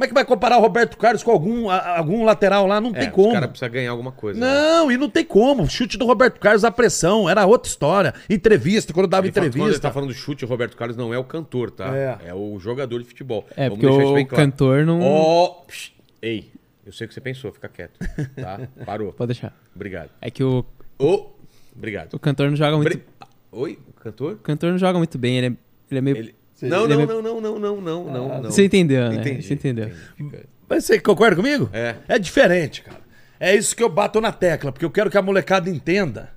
Como 0.01 0.07
é 0.07 0.09
que 0.09 0.15
vai 0.15 0.25
comparar 0.25 0.57
o 0.57 0.63
Roberto 0.63 0.97
Carlos 0.97 1.23
com 1.23 1.31
algum, 1.31 1.69
a- 1.69 1.99
algum 1.99 2.25
lateral 2.25 2.67
lá? 2.67 2.81
Não 2.81 2.89
É, 2.89 3.01
tem 3.01 3.09
Os 3.11 3.15
como. 3.15 3.33
caras 3.35 3.51
precisam 3.51 3.69
ganhar 3.71 3.91
alguma 3.91 4.11
coisa. 4.11 4.41
né? 4.41 4.47
Não, 4.47 4.91
e 4.91 4.97
não 4.97 5.11
tem 5.11 5.23
como. 5.27 5.65
O 5.65 5.69
chute 5.69 5.99
do 5.99 6.07
Roberto 6.07 6.41
Carlos, 6.41 6.65
a 6.65 6.71
pressão, 6.71 7.29
era 7.29 7.45
outra 7.45 7.69
história. 7.69 8.15
Entrevista, 8.31 8.95
quando 8.95 9.09
dava 9.09 9.27
Ele 9.27 9.33
fala- 9.35 9.45
Quando 9.45 9.53
ele 9.57 9.61
entrevista. 9.61 9.89
tá 9.89 9.93
falando 9.93 10.09
do 10.09 10.15
chute, 10.15 10.43
o 10.43 10.49
Roberto 10.49 10.75
Carlos 10.75 10.97
não 10.97 11.13
é 11.13 11.19
o 11.19 11.25
cantor, 11.25 11.71
tá? 11.71 11.95
É. 11.95 12.33
o 12.33 12.59
jogador 12.59 12.99
de 13.01 13.05
futebol. 13.05 13.45
É, 13.55 13.69
Vamos 13.69 13.75
porque 13.75 13.87
deixar 13.89 14.03
isso 14.05 14.13
o 14.13 14.15
bem 14.15 14.25
claro. 14.25 14.43
cantor 14.47 14.87
não- 14.87 15.03
Ó, 15.03 15.49
psh, 15.69 15.93
ei, 16.23 16.51
eu 16.87 16.93
sei 16.95 17.05
o 17.05 17.09
que 17.09 17.13
você 17.15 17.21
pensou, 17.21 17.53
fica 17.53 17.69
quieto, 17.69 17.99
tá? 18.37 18.59
Parou. 18.87 19.13
Pode 19.13 19.35
deixar. 19.35 19.55
Obrigado. 19.77 20.09
É 20.23 20.31
que 20.31 20.43
o, 20.43 20.65
Ô, 20.99 21.27
obrigado. 21.77 22.15
o 22.15 22.19
cantor 22.19 22.49
não 22.49 22.57
joga 22.57 22.75
muito. 22.79 22.89
Bri- 22.89 23.05
Oi, 23.53 23.79
o 23.87 24.01
cantor? 24.01 24.33
O 24.33 24.37
cantor 24.39 24.71
não 24.71 24.79
joga 24.79 24.97
muito 24.97 25.19
bem, 25.19 25.37
ele 25.37 25.47
é, 25.49 25.51
ele 25.91 25.99
é 25.99 26.01
meio. 26.01 26.17
Ele... 26.17 26.35
Não, 26.69 26.85
é 26.85 26.89
não, 26.89 27.07
não, 27.07 27.23
não, 27.23 27.41
não, 27.41 27.59
não, 27.61 27.81
não, 27.81 28.05
não, 28.05 28.43
não. 28.43 28.51
Você 28.51 28.65
entendeu, 28.65 29.09
né? 29.09 29.17
Entendi, 29.17 29.43
Você 29.43 29.55
entendeu. 29.55 29.91
entendi. 30.19 30.45
Mas 30.69 30.85
você 30.85 31.01
concorda 31.01 31.37
comigo? 31.37 31.69
É. 31.73 31.97
É 32.09 32.19
diferente, 32.19 32.83
cara. 32.83 32.99
É 33.39 33.55
isso 33.57 33.75
que 33.75 33.83
eu 33.83 33.89
bato 33.89 34.21
na 34.21 34.31
tecla, 34.33 34.71
porque 34.71 34.85
eu 34.85 34.91
quero 34.91 35.11
que 35.11 35.17
a 35.19 35.23
molecada 35.23 35.69
entenda. 35.71 36.31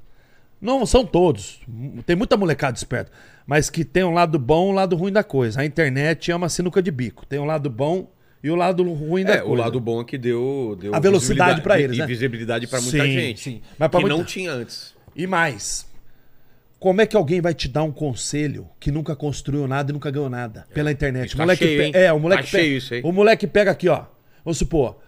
Não 0.62 0.86
são 0.86 1.06
todos. 1.06 1.60
Tem 2.06 2.16
muita 2.16 2.38
molecada 2.38 2.78
esperta. 2.78 3.12
Mas 3.46 3.70
que 3.70 3.84
tem 3.84 4.04
um 4.06 4.14
lado 4.14 4.40
bom 4.40 4.70
e 4.70 4.72
um 4.72 4.76
lado 4.76 4.96
ruim 4.96 5.12
da 5.12 5.24
coisa. 5.24 5.60
A 5.60 5.66
internet 5.66 6.32
é 6.32 6.36
uma 6.36 6.48
sinuca 6.48 6.82
de 6.82 6.90
bico. 6.90 7.26
Tem 7.26 7.38
um 7.40 7.44
lado 7.46 7.70
bom 7.70 8.10
e 8.42 8.50
o 8.50 8.56
lado 8.56 8.82
ruim 8.94 9.26
da 9.26 9.34
É, 9.34 9.38
coisa. 9.40 9.52
o 9.52 9.56
lado 9.56 9.80
bom 9.82 10.00
é 10.02 10.06
que 10.06 10.18
deu, 10.18 10.78
deu 10.80 10.96
A 10.96 11.00
velocidade 11.00 11.62
pra 11.62 11.78
eles, 11.80 11.98
e 11.98 12.00
né? 12.00 12.08
visibilidade 12.08 12.66
pra 12.68 12.80
muita 12.80 13.04
Sim, 13.04 13.12
gente. 13.12 13.42
sim. 13.42 13.62
Mas 13.78 13.90
que 13.90 13.98
muita- 14.00 14.16
não 14.16 14.24
tinha 14.24 14.52
antes. 14.54 14.96
E 15.14 15.28
mais. 15.28 15.86
Como 16.84 17.00
é 17.00 17.06
que 17.06 17.16
alguém 17.16 17.40
vai 17.40 17.54
te 17.54 17.70
dar 17.70 17.84
um 17.84 17.94
conselho 17.94 18.68
que 18.78 18.92
nunca 18.92 19.16
construiu 19.16 19.66
nada 19.70 19.90
e 19.90 19.94
nunca 19.94 20.12
ganhou 20.12 20.30
nada? 20.30 20.66
Pela 20.74 20.92
internet. 20.92 21.30
Tá 21.34 21.38
o 21.42 21.46
moleque 21.46 21.64
cheio, 21.66 21.92
pe-? 21.94 21.98
É, 21.98 22.12
o 22.12 22.20
moleque 22.20 22.44
Tá 22.44 22.46
pe- 22.52 22.58
cheio 22.64 22.78
isso 22.78 22.94
aí. 22.94 23.02
O 23.06 23.12
moleque 23.14 23.48
pega 23.48 23.72
aqui, 23.72 23.88
ó. 23.88 24.04
Vamos 24.44 24.58
supor. 24.58 25.00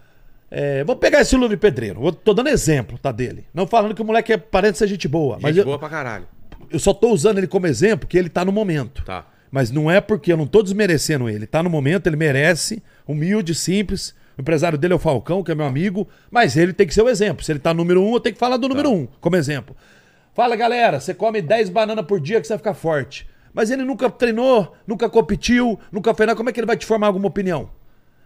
É, 0.49 0.85
vou 0.85 0.95
pegar 0.95 1.19
esse 1.19 1.35
Luva 1.35 1.49
de 1.49 1.57
Pedreiro. 1.57 1.99
Vou- 1.99 2.13
tô 2.13 2.33
dando 2.33 2.47
exemplo, 2.47 2.97
tá, 2.97 3.11
dele. 3.11 3.45
Não 3.53 3.67
falando 3.67 3.93
que 3.93 4.01
o 4.01 4.05
moleque 4.05 4.31
é 4.31 4.37
parente 4.37 4.77
ser 4.77 4.87
gente 4.87 5.05
boa. 5.05 5.37
mas 5.41 5.53
Gente 5.53 5.63
eu, 5.63 5.65
boa 5.65 5.77
pra 5.77 5.89
caralho. 5.89 6.25
eu 6.71 6.79
só 6.79 6.93
tô 6.93 7.09
usando 7.09 7.39
ele 7.39 7.47
como 7.47 7.67
exemplo 7.67 7.99
porque 8.07 8.17
ele 8.17 8.29
tá 8.29 8.45
no 8.45 8.53
momento. 8.53 9.03
Tá. 9.03 9.27
Mas 9.51 9.69
não 9.69 9.91
é 9.91 9.99
porque 9.99 10.31
eu 10.31 10.37
não 10.37 10.47
tô 10.47 10.63
desmerecendo 10.63 11.27
ele. 11.27 11.45
Tá 11.45 11.61
no 11.61 11.69
momento, 11.69 12.07
ele 12.07 12.15
merece. 12.15 12.81
Humilde, 13.05 13.53
simples. 13.53 14.15
O 14.37 14.41
empresário 14.41 14.77
dele 14.77 14.93
é 14.93 14.95
o 14.95 14.99
Falcão, 14.99 15.43
que 15.43 15.51
é 15.51 15.55
meu 15.55 15.65
amigo. 15.65 16.07
Mas 16.31 16.55
ele 16.55 16.71
tem 16.71 16.87
que 16.87 16.93
ser 16.93 17.01
o 17.01 17.09
exemplo. 17.09 17.43
Se 17.43 17.51
ele 17.51 17.59
tá 17.59 17.73
número 17.73 18.01
um, 18.01 18.13
eu 18.13 18.19
tenho 18.21 18.33
que 18.33 18.39
falar 18.39 18.55
do 18.57 18.67
número 18.69 18.89
um, 18.91 19.07
como 19.19 19.35
exemplo. 19.35 19.75
Fala, 20.35 20.57
galera, 20.57 20.99
você 20.99 21.13
come 21.13 21.41
10 21.41 21.69
bananas 21.69 22.05
por 22.05 22.19
dia 22.19 22.41
que 22.41 22.45
você 22.45 22.51
vai 22.51 22.57
ficar 22.57 22.73
forte. 22.73 23.25
Mas 23.53 23.71
ele 23.71 23.85
nunca 23.85 24.09
treinou, 24.09 24.75
nunca 24.85 25.09
competiu, 25.09 25.79
nunca 25.89 26.13
fez 26.13 26.27
nada. 26.27 26.35
Como 26.35 26.49
é 26.49 26.51
que 26.51 26.59
ele 26.59 26.67
vai 26.67 26.75
te 26.75 26.85
formar 26.85 27.07
alguma 27.07 27.27
opinião? 27.27 27.69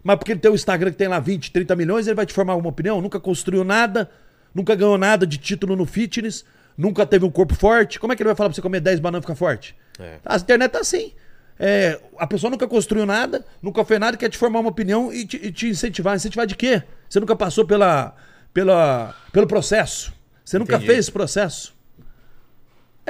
Mas 0.03 0.15
porque 0.15 0.31
ele 0.31 0.39
tem 0.39 0.49
o 0.49 0.55
Instagram 0.55 0.89
que 0.89 0.97
tem 0.97 1.07
lá 1.07 1.19
20, 1.19 1.51
30 1.51 1.75
milhões, 1.75 2.07
ele 2.07 2.15
vai 2.15 2.25
te 2.25 2.33
formar 2.33 2.53
alguma 2.53 2.71
opinião? 2.71 2.99
Nunca 2.99 3.19
construiu 3.19 3.63
nada, 3.63 4.09
nunca 4.55 4.73
ganhou 4.73 4.97
nada 4.97 5.27
de 5.27 5.37
título 5.37 5.75
no 5.75 5.85
fitness, 5.85 6.43
nunca 6.75 7.05
teve 7.05 7.25
um 7.25 7.29
corpo 7.29 7.53
forte. 7.53 7.99
Como 7.99 8.11
é 8.11 8.15
que 8.15 8.23
ele 8.23 8.29
vai 8.29 8.35
falar 8.35 8.49
pra 8.49 8.55
você 8.55 8.61
comer 8.61 8.79
10 8.79 8.99
bananas 8.99 9.21
e 9.21 9.27
ficar 9.27 9.35
forte? 9.35 9.75
É. 9.99 10.15
A 10.25 10.35
internet 10.35 10.71
tá 10.71 10.79
assim. 10.79 11.13
É, 11.59 11.99
a 12.17 12.25
pessoa 12.25 12.49
nunca 12.49 12.67
construiu 12.67 13.05
nada, 13.05 13.45
nunca 13.61 13.85
fez 13.85 13.99
nada, 13.99 14.17
quer 14.17 14.29
te 14.29 14.37
formar 14.37 14.61
uma 14.61 14.69
opinião 14.69 15.13
e 15.13 15.27
te, 15.27 15.37
e 15.37 15.51
te 15.51 15.67
incentivar. 15.67 16.15
Incentivar 16.15 16.47
de 16.47 16.55
quê? 16.55 16.81
Você 17.07 17.19
nunca 17.19 17.35
passou 17.35 17.67
pela, 17.67 18.15
pela, 18.51 19.13
pelo 19.31 19.45
processo. 19.45 20.11
Você 20.43 20.57
nunca 20.57 20.77
Entendi. 20.77 20.87
fez 20.87 20.99
esse 21.01 21.11
processo. 21.11 21.77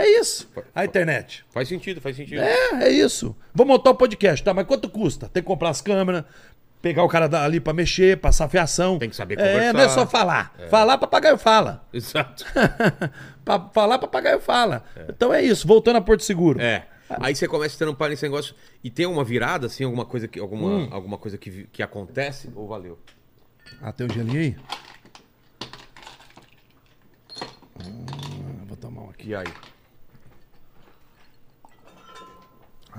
É 0.01 0.19
isso. 0.19 0.49
A 0.73 0.85
internet. 0.85 1.43
Faz 1.49 1.67
sentido, 1.67 1.99
faz 1.99 2.15
sentido. 2.15 2.39
É, 2.41 2.85
é 2.85 2.89
isso. 2.89 3.35
Vou 3.53 3.65
montar 3.65 3.89
o 3.91 3.95
podcast, 3.95 4.43
tá? 4.43 4.53
Mas 4.53 4.65
quanto 4.65 4.89
custa? 4.89 5.27
Tem 5.27 5.43
que 5.43 5.47
comprar 5.47 5.69
as 5.69 5.81
câmeras, 5.81 6.23
pegar 6.81 7.03
o 7.03 7.07
cara 7.09 7.43
ali 7.43 7.59
pra 7.59 7.73
mexer, 7.73 8.17
passar 8.17 8.47
fiação. 8.47 8.97
Tem 8.97 9.09
que 9.09 9.15
saber 9.15 9.37
É, 9.39 9.43
conversar. 9.53 9.73
não 9.73 9.79
é 9.81 9.89
só 9.89 10.07
falar. 10.07 10.53
Falar, 10.69 10.97
papagaio 10.97 11.37
fala. 11.37 11.85
Exato. 11.91 12.45
Pa- 13.43 13.69
falar, 13.73 13.97
papagaio 13.99 14.39
fala. 14.39 14.83
Então 15.09 15.33
é 15.33 15.41
isso. 15.41 15.67
Voltando 15.67 15.97
a 15.97 16.01
Porto 16.01 16.23
Seguro. 16.23 16.61
É. 16.61 16.85
Aí 17.09 17.35
você 17.35 17.47
começa 17.47 17.75
a 17.75 17.77
trampar 17.79 18.09
nesse 18.09 18.21
negócio 18.23 18.53
e 18.83 18.89
tem 18.91 19.05
uma 19.07 19.23
virada, 19.23 19.65
assim, 19.65 19.83
alguma 19.83 20.05
coisa 20.05 20.27
que, 20.27 20.39
alguma, 20.39 20.69
Hum. 20.69 20.87
alguma 20.91 21.17
coisa 21.17 21.37
que, 21.39 21.63
que 21.71 21.81
acontece, 21.81 22.49
ou 22.55 22.67
valeu? 22.67 22.99
Ah, 23.81 23.91
tem 23.91 24.05
um 24.05 24.13
gelinho 24.13 24.39
aí? 24.39 24.55
Ah, 27.79 28.63
vou 28.67 28.77
tomar 28.77 29.01
um 29.01 29.09
aqui. 29.09 29.29
E 29.29 29.35
aí? 29.35 29.47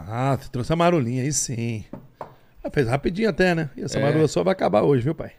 Ah, 0.09 0.39
você 0.41 0.49
trouxe 0.51 0.73
a 0.73 0.77
marolinha 0.77 1.23
aí 1.23 1.33
sim. 1.33 1.85
Ah, 2.63 2.71
fez 2.73 2.87
rapidinho 2.89 3.29
até, 3.29 3.55
né? 3.55 3.71
E 3.77 3.83
essa 3.83 3.99
É. 3.99 4.03
marula 4.03 4.29
só 4.29 4.43
vai 4.45 4.53
acabar 4.53 4.83
hoje, 4.83 5.03
viu, 5.03 5.15
pai? 5.15 5.33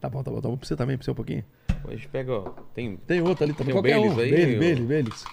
Tá 0.00 0.08
bom, 0.08 0.22
tá 0.22 0.30
bom, 0.30 0.40
tá 0.40 0.48
bom 0.48 0.56
pra 0.56 0.66
você 0.66 0.74
também, 0.76 0.96
pra 0.96 1.04
você 1.04 1.10
um 1.10 1.14
pouquinho. 1.14 1.44
A 1.86 1.90
gente 1.92 2.08
pega, 2.08 2.32
ó, 2.32 2.50
tem, 2.74 2.96
Tem 3.06 3.20
outro 3.20 3.44
ali 3.44 3.52
também, 3.52 3.72
Tem 3.72 3.74
o 3.74 3.82
qualquer 3.82 3.94
Baileys 4.00 4.16
um. 4.16 4.20
aí, 4.20 4.56
o- 4.56 4.58
Bailey, 4.58 4.86
Baileys. 4.86 5.24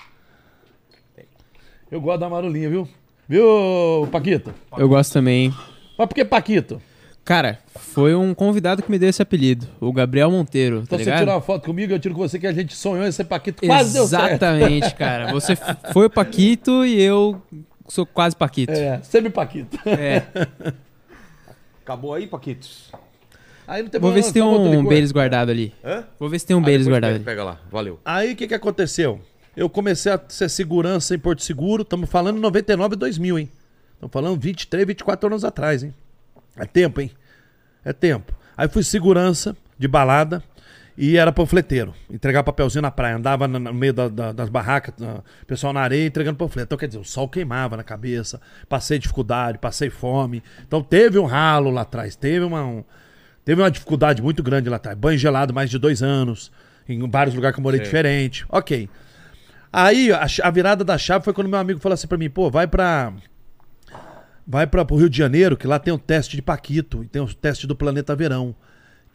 tem, 1.16 1.26
Eu 1.89 2.02
gosto 2.02 2.20
da 2.20 2.30
Marulinha, 2.30 2.70
viu? 2.70 2.88
Viu, 3.30 4.08
Paquito? 4.12 4.54
Eu 4.78 4.88
gosto 4.89 5.14
também. 5.14 5.54
Mas 5.98 6.08
por 6.08 6.16
que 6.16 6.24
Paquito? 6.26 6.82
Cara, 7.24 7.60
foi 7.76 8.16
um 8.16 8.34
convidado 8.34 8.82
que 8.82 8.89
me 8.89 8.98
deu 8.98 9.10
esse 9.10 9.22
apelido, 9.22 9.68
o 9.82 9.91
Gabriel 9.91 10.32
Monteiro, 10.32 10.78
tá 10.80 10.84
Então 10.84 10.98
você 11.00 11.04
ligado? 11.06 11.20
tirar 11.20 11.36
uma 11.36 11.41
foto 11.41 11.66
comigo, 11.66 11.91
eu 11.91 12.00
tiro 12.00 12.16
com 12.16 12.22
você 12.22 12.39
que 12.39 12.48
a 12.48 12.54
gente 12.54 12.74
sonhou 12.74 13.06
em 13.06 13.12
ser 13.12 13.26
Paquito. 13.26 13.66
Quase 13.66 13.93
deu 13.93 14.08
certo. 14.08 14.28
Exatamente, 14.32 14.95
cara. 14.95 15.32
Você 15.34 15.54
foi 15.91 16.06
o 16.06 16.10
Paquito 16.10 16.86
e 16.86 17.02
eu 17.02 17.41
sou 17.88 18.06
quase 18.06 18.36
Paquito. 18.36 18.72
É, 18.72 19.02
sempre 19.02 19.30
Paquito. 19.30 19.78
É. 19.88 20.24
Acabou 21.84 22.14
aí, 22.14 22.28
Paquitos? 22.28 22.92
Aí 23.68 23.84
não 23.84 23.90
tem 23.90 24.00
Vou 24.00 24.12
ver 24.12 24.24
se 24.24 24.32
tem 24.34 24.42
um. 24.42 24.84
Baileys 24.86 25.12
guardado 25.12 25.52
ali. 25.52 25.74
Hã? 25.84 26.06
Vou 26.20 26.30
ver 26.30 26.40
se 26.40 26.46
tem 26.46 26.56
um 26.56 26.60
Ah, 26.60 26.64
guardado 26.64 26.92
pega, 27.02 27.08
ali. 27.16 27.24
pega 27.24 27.44
lá, 27.44 27.60
valeu. 27.70 28.00
Aí 28.06 28.34
o 28.34 28.36
que, 28.36 28.48
que 28.48 28.54
aconteceu? 28.54 29.22
Eu 29.56 29.70
comecei 29.70 30.12
a 30.12 30.22
ser 30.30 30.50
segurança 30.50 31.16
em 31.16 31.20
Porto 31.20 31.42
Seguro, 31.42 31.82
estamos 31.82 32.10
falando 32.10 32.40
99 32.40 32.94
e 32.94 32.98
2000, 32.98 33.40
hein? 33.40 33.52
Estamos 33.96 34.14
falando 34.14 34.40
23, 34.40 34.86
24 34.88 35.28
anos 35.28 35.44
atrás, 35.44 35.84
hein? 35.84 35.94
É 36.56 36.66
tempo, 36.66 37.02
hein? 37.02 37.12
É 37.84 37.92
tempo. 37.92 38.34
Aí 38.56 38.68
fui 38.70 38.84
segurança 38.84 39.56
de 39.78 39.88
balada 39.88 40.44
e 40.98 41.16
era 41.16 41.32
panfleteiro. 41.32 41.93
Entregar 42.12 42.41
papelzinho 42.43 42.82
na 42.82 42.89
praia. 42.89 43.16
Andava 43.16 43.48
no 43.48 43.74
meio 43.74 43.93
da- 43.93 44.08
da- 44.10 44.32
das 44.32 44.50
barracas, 44.50 44.95
pessoal 45.45 45.72
na 45.72 45.82
areia 45.82 46.08
entregando 46.08 46.38
panfleto. 46.38 46.68
Então, 46.70 46.78
quer 46.78 46.88
dizer, 46.88 47.00
o 47.00 47.04
sol 47.04 47.30
queimava 47.30 47.78
na 47.78 47.84
cabeça, 47.84 48.41
passei 48.68 48.98
dificuldade, 48.98 49.58
passei 49.60 49.89
fome. 49.89 50.41
Então 50.68 50.82
teve 50.82 51.20
um 51.20 51.26
ralo 51.26 51.70
lá 51.70 51.82
atrás, 51.82 52.16
teve 52.16 52.43
uma, 52.43 52.64
um- 52.66 52.84
teve 53.45 53.62
uma 53.62 53.70
dificuldade 53.70 54.22
muito 54.22 54.41
grande 54.41 54.70
lá 54.70 54.78
atrás. 54.78 54.98
Banho 54.98 55.18
gelado 55.20 55.54
mais 55.54 55.70
de 55.70 55.78
dois 55.78 56.02
anos, 56.02 56.52
em 56.89 57.08
vários 57.10 57.36
lugares 57.36 57.54
que 57.54 57.60
eu 57.60 57.64
morei 57.64 57.80
Sei. 57.80 57.86
diferente. 57.86 58.45
Ok. 58.50 58.89
Aí 59.72 60.12
a, 60.12 60.26
a 60.43 60.50
virada 60.50 60.84
da 60.84 60.98
chave 60.98 61.24
foi 61.26 61.34
quando 61.34 61.48
meu 61.50 61.60
amigo 61.60 61.80
falou 61.80 61.93
assim 61.93 62.08
pra 62.08 62.18
mim, 62.18 62.30
pô, 62.30 62.50
vai 62.50 62.66
pra. 62.66 63.14
Vai 64.50 64.66
para 64.66 64.82
o 64.93 64.95
Rio 64.98 65.10
de 65.10 65.18
Janeiro, 65.18 65.58
que 65.58 65.68
lá 65.68 65.78
tem 65.78 65.93
o 65.93 65.98
teste 65.98 66.38
de 66.38 66.41
Paquito 66.41 67.04
e 67.04 67.08
tem 67.08 67.22
o 67.22 67.28
teste 67.34 67.68
do 67.68 67.76
Planeta 67.76 68.16
Verão. 68.16 68.56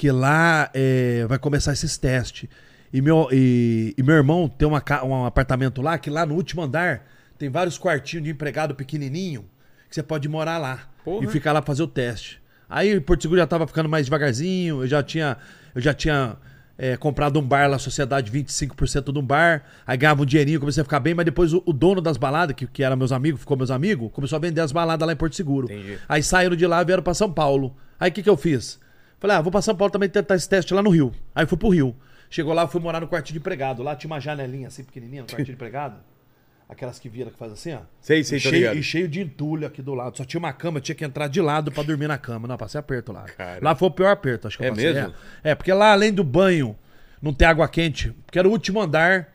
Que 0.03 0.11
lá 0.11 0.69
é, 0.75 1.25
vai 1.29 1.39
começar 1.39 1.73
esses 1.73 1.97
testes. 1.97 2.49
E 2.93 3.01
meu, 3.01 3.29
e, 3.31 3.95
e 3.97 4.03
meu 4.03 4.17
irmão 4.17 4.49
tem 4.49 4.67
uma, 4.67 4.83
um 5.05 5.25
apartamento 5.25 5.81
lá, 5.81 5.97
que 5.97 6.11
lá 6.11 6.27
no 6.27 6.35
último 6.35 6.61
andar 6.61 7.07
tem 7.39 7.49
vários 7.49 7.79
quartinhos 7.79 8.25
de 8.25 8.31
empregado 8.33 8.75
pequenininho, 8.75 9.45
que 9.89 9.95
você 9.95 10.03
pode 10.03 10.29
morar 10.29 10.59
lá 10.59 10.91
Porra. 11.05 11.25
e 11.25 11.29
ficar 11.29 11.53
lá 11.53 11.63
fazer 11.63 11.85
o 11.85 11.87
teste. 11.87 12.43
Aí 12.69 12.97
o 12.97 13.01
Porto 13.01 13.23
Seguro 13.23 13.39
já 13.39 13.47
tava 13.47 13.65
ficando 13.65 13.89
mais 13.89 14.07
devagarzinho, 14.07 14.83
eu 14.83 14.89
já 14.89 15.05
tinha, 15.05 15.37
eu 15.73 15.81
já 15.81 15.95
tinha 15.95 16.37
é, 16.77 16.97
comprado 16.97 17.39
um 17.39 17.47
bar 17.47 17.71
lá, 17.71 17.79
Sociedade 17.79 18.29
25% 18.33 19.13
de 19.13 19.19
um 19.21 19.25
bar, 19.25 19.63
aí 19.87 19.97
ganhava 19.97 20.21
um 20.21 20.27
dinheirinho, 20.27 20.59
comecei 20.59 20.81
a 20.81 20.85
ficar 20.85 20.99
bem, 20.99 21.15
mas 21.15 21.25
depois 21.25 21.53
o, 21.53 21.63
o 21.65 21.73
dono 21.73 22.01
das 22.01 22.17
baladas, 22.17 22.57
que, 22.57 22.67
que 22.67 22.83
era 22.83 22.97
meus 22.97 23.13
amigos, 23.13 23.43
ficou 23.43 23.57
meus 23.57 23.71
amigos, 23.71 24.11
começou 24.13 24.35
a 24.35 24.41
vender 24.41 24.63
as 24.63 24.73
baladas 24.73 25.07
lá 25.07 25.13
em 25.13 25.17
Porto 25.17 25.37
Seguro. 25.37 25.73
Entendi. 25.73 25.97
Aí 26.09 26.25
saíram 26.25 26.57
de 26.57 26.67
lá 26.67 26.83
e 26.83 26.85
vieram 26.85 27.05
pra 27.05 27.15
São 27.15 27.33
Paulo. 27.33 27.77
Aí 28.01 28.11
o 28.11 28.13
que, 28.13 28.21
que 28.21 28.29
eu 28.29 28.37
fiz? 28.37 28.82
Falei, 29.23 29.37
ah, 29.37 29.41
vou 29.41 29.53
pra 29.53 29.63
São 29.63 29.77
Paulo 29.77 29.93
também 29.93 30.09
tentar 30.09 30.35
esse 30.35 30.49
teste 30.49 30.75
lá 30.75 30.83
no 30.83 30.91
Rio. 30.91 31.13
Aí 31.33 31.47
fui 31.47 31.57
pro 31.57 31.69
Rio. 31.69 31.95
Chegou 32.29 32.53
lá, 32.53 32.67
fui 32.67 32.81
morar 32.81 33.01
no 33.01 33.07
quartinho 33.07 33.35
de 33.35 33.39
empregado. 33.39 33.81
Lá 33.81 33.95
tinha 33.95 34.11
uma 34.11 34.19
janelinha 34.19 34.67
assim 34.67 34.83
pequenininha, 34.83 35.23
no 35.23 35.29
quartinho 35.29 35.47
de 35.47 35.53
empregado. 35.53 35.95
Aquelas 36.69 36.99
que 36.99 37.09
vira, 37.09 37.31
que 37.31 37.39
faz 37.39 37.53
assim, 37.53 37.73
ó. 37.75 37.81
Sei, 38.01 38.25
sei, 38.25 38.39
e 38.39 38.41
cheio, 38.41 38.75
e 38.75 38.83
cheio 38.83 39.07
de 39.07 39.21
entulho 39.21 39.65
aqui 39.65 39.81
do 39.81 39.95
lado. 39.95 40.17
Só 40.17 40.25
tinha 40.25 40.41
uma 40.41 40.53
cama, 40.53 40.81
tinha 40.81 40.97
que 40.97 41.05
entrar 41.05 41.29
de 41.29 41.41
lado 41.41 41.71
pra 41.71 41.85
dormir 41.85 42.09
na 42.09 42.19
cama. 42.19 42.49
Não, 42.49 42.57
passei 42.57 42.81
aperto 42.81 43.13
lá. 43.13 43.23
Cara. 43.23 43.61
Lá 43.63 43.77
foi 43.77 43.87
o 43.87 43.91
pior 43.93 44.11
aperto, 44.11 44.49
acho 44.49 44.59
que 44.59 44.65
É 44.65 44.69
eu 44.69 44.73
passei. 44.73 44.93
mesmo? 44.93 45.15
É. 45.45 45.51
É, 45.51 45.55
porque 45.55 45.73
lá, 45.73 45.93
além 45.93 46.13
do 46.13 46.25
banho, 46.25 46.77
não 47.21 47.33
ter 47.33 47.45
água 47.45 47.69
quente, 47.69 48.11
porque 48.27 48.41
era 48.41 48.49
o 48.49 48.51
último 48.51 48.81
andar 48.81 49.29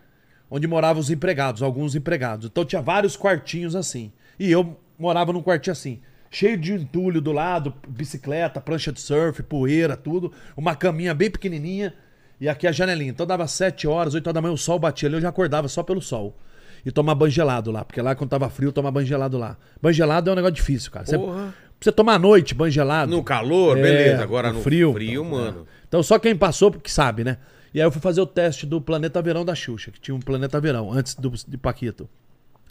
onde 0.52 0.68
moravam 0.68 1.00
os 1.00 1.10
empregados, 1.10 1.62
alguns 1.64 1.96
empregados. 1.96 2.48
Então 2.48 2.66
tinha 2.66 2.82
vários 2.82 3.16
quartinhos 3.16 3.74
assim. 3.74 4.12
E 4.38 4.52
eu 4.52 4.78
morava 5.00 5.32
num 5.32 5.42
quartinho 5.42 5.72
assim. 5.72 6.02
Cheio 6.30 6.58
de 6.58 6.74
entulho 6.74 7.22
do 7.22 7.32
lado, 7.32 7.74
bicicleta, 7.88 8.60
prancha 8.60 8.92
de 8.92 9.00
surf, 9.00 9.42
poeira, 9.44 9.96
tudo. 9.96 10.32
Uma 10.56 10.76
caminha 10.76 11.14
bem 11.14 11.32
pequenininha. 11.32 11.94
E 12.40 12.48
aqui 12.48 12.68
a 12.68 12.72
janelinha. 12.72 13.10
Então 13.10 13.26
dava 13.26 13.48
7 13.48 13.88
horas, 13.88 14.14
8 14.14 14.28
horas 14.28 14.34
da 14.36 14.42
manhã, 14.42 14.54
o 14.54 14.58
sol 14.58 14.78
batia 14.78 15.08
ali, 15.10 15.16
eu 15.16 15.22
já 15.22 15.30
acordava 15.30 15.68
só 15.68 15.82
pelo 15.84 16.02
sol. 16.02 16.38
E 16.86 16.92
tomar 16.92 17.16
banho 17.16 17.32
gelado 17.32 17.72
lá, 17.72 17.84
porque 17.84 18.02
lá 18.02 18.16
quando 18.16 18.30
tava 18.30 18.50
frio, 18.50 18.72
tomar 18.72 18.92
banho 18.92 19.08
gelado 19.08 19.38
lá. 19.38 19.58
Banho 19.82 19.94
gelado 19.94 20.30
é 20.30 20.34
um 20.34 20.36
negócio 20.36 20.56
difícil, 20.56 20.92
cara. 20.92 21.06
Você, 21.06 21.18
Porra. 21.18 21.54
você 21.80 21.92
tomar 21.92 22.14
à 22.14 22.20
noite, 22.20 22.54
banho 22.54 22.72
gelado. 22.72 23.12
No 23.12 23.24
calor, 23.24 23.78
É, 23.78 23.82
beleza. 23.82 24.24
Agora 24.24 24.50
no 24.50 24.56
no 24.56 24.62
frio, 24.62 24.94
frio, 24.94 25.24
então, 25.24 25.26
mano. 25.26 25.68
Então 25.88 26.04
só 26.04 26.20
quem 26.20 26.36
passou 26.36 26.72
que 26.72 26.92
sabe, 26.92 27.24
né? 27.24 27.38
E 27.74 27.82
aí 27.82 27.88
eu 27.88 27.92
fui 27.92 28.02
fazer 28.02 28.22
o 28.22 28.26
teste 28.26 28.66
do 28.66 28.80
Planeta 28.80 29.22
Verão 29.22 29.44
da 29.44 29.56
Xuxa, 29.56 29.92
que 29.92 30.00
tinha 30.00 30.16
um 30.16 30.20
Planeta 30.20 30.62
Verão, 30.62 30.92
antes 30.94 31.16
do, 31.16 31.30
de 31.30 31.58
Paquito. 31.58 32.08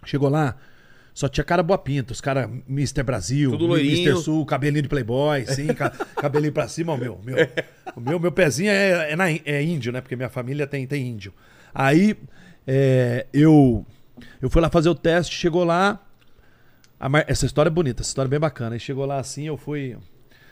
Chegou 0.04 0.28
lá, 0.28 0.57
só 1.19 1.29
tinha 1.29 1.43
cara 1.43 1.62
boa 1.62 1.79
pinta, 1.79 2.12
os 2.12 2.21
caras 2.21 2.47
Mr. 2.69 3.03
Brasil, 3.03 3.51
Tudo 3.53 3.67
loirinho. 3.67 4.09
Mr. 4.11 4.23
Sul, 4.23 4.45
cabelinho 4.45 4.83
de 4.83 4.89
Playboy, 4.89 5.47
sim, 5.47 5.69
ca- 5.69 5.89
cabelinho 6.21 6.53
pra 6.53 6.69
cima, 6.69 6.93
o 6.93 6.99
meu. 6.99 7.19
meu 7.25 7.37
o 7.97 8.01
meu, 8.01 8.21
meu 8.21 8.31
pezinho 8.31 8.71
é, 8.71 9.12
é, 9.12 9.17
na- 9.17 9.31
é 9.31 9.62
índio, 9.62 9.91
né? 9.93 10.03
Porque 10.03 10.14
minha 10.14 10.29
família 10.29 10.67
tem, 10.67 10.87
tem 10.87 11.07
índio. 11.09 11.33
Aí 11.75 12.14
é, 12.67 13.25
eu, 13.33 13.87
eu 14.43 14.51
fui 14.51 14.61
lá 14.61 14.69
fazer 14.69 14.91
o 14.91 14.95
teste, 14.95 15.35
chegou 15.35 15.64
lá. 15.64 15.99
Mar- 17.09 17.25
Essa 17.27 17.47
história 17.47 17.69
é 17.69 17.73
bonita, 17.73 18.03
essa 18.03 18.11
história 18.11 18.29
é 18.29 18.31
bem 18.31 18.41
bacana. 18.41 18.75
Aí 18.77 18.81
chegou 18.81 19.07
lá 19.07 19.19
assim, 19.19 19.45
eu 19.47 19.57
fui. 19.57 19.97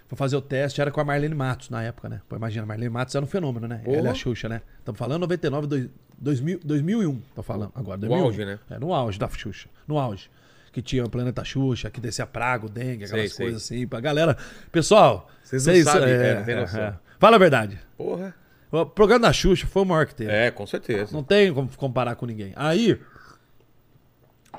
Fui 0.07 0.19
fazer 0.19 0.37
o 0.37 0.41
teste, 0.43 0.81
era 0.83 0.91
com 0.91 1.01
a 1.01 1.05
Marlene 1.05 1.35
Matos 1.35 1.71
na 1.71 1.83
época, 1.83 2.09
né? 2.11 2.21
Pô, 2.29 2.37
imagina, 2.37 2.63
a 2.63 2.67
Marlene 2.67 2.91
Matos 2.91 3.15
era 3.15 3.25
um 3.25 3.29
fenômeno, 3.29 3.67
né? 3.67 3.81
Porra. 3.85 3.97
Ela 3.97 4.09
é 4.09 4.11
a 4.13 4.15
Xuxa, 4.15 4.49
né? 4.51 4.61
Estamos 4.79 4.99
falando 4.99 5.21
99, 5.23 5.67
dois- 5.67 5.89
2000, 6.19 6.61
2001, 6.63 7.21
tô 7.35 7.43
falando 7.43 7.73
agora. 7.75 7.97
2001. 7.99 8.25
auge, 8.25 8.45
né? 8.45 8.59
É, 8.71 8.79
no 8.79 8.93
auge 8.95 9.19
da 9.19 9.29
Xuxa. 9.29 9.69
No 9.89 9.99
auge. 9.99 10.29
Que 10.75 10.83
tinha 10.83 11.05
o 11.05 11.09
Planeta 11.09 11.45
Xuxa, 11.45 11.89
que 11.89 12.01
descia 12.01 12.27
praga, 12.27 12.67
o 12.67 12.69
dengue, 12.69 13.05
aquelas 13.05 13.21
Sei, 13.21 13.29
sei. 13.29 13.47
coisas 13.47 13.63
assim. 13.63 13.87
Pra 13.87 14.01
galera. 14.01 14.37
Pessoal, 14.73 15.31
Vocês 15.41 15.65
não 15.65 15.85
sabem, 15.85 16.13
é, 16.13 16.35
não 16.35 16.45
tem 16.45 16.57
noção. 16.57 16.99
Fala 17.21 17.37
a 17.37 17.39
verdade. 17.39 17.79
Porra. 17.97 18.35
O 18.73 18.85
programa 18.85 19.29
da 19.29 19.33
Xuxa 19.33 19.69
foi 19.69 19.83
o 19.83 19.85
maior 19.85 20.05
que 20.05 20.17
teve. 20.17 20.33
É, 20.33 20.51
com 20.51 20.67
certeza. 20.67 21.13
Não 21.13 21.23
tem 21.23 21.55
como 21.55 21.71
comparar 21.77 22.17
com 22.17 22.27
ninguém. 22.27 22.53
Aí, 22.57 22.99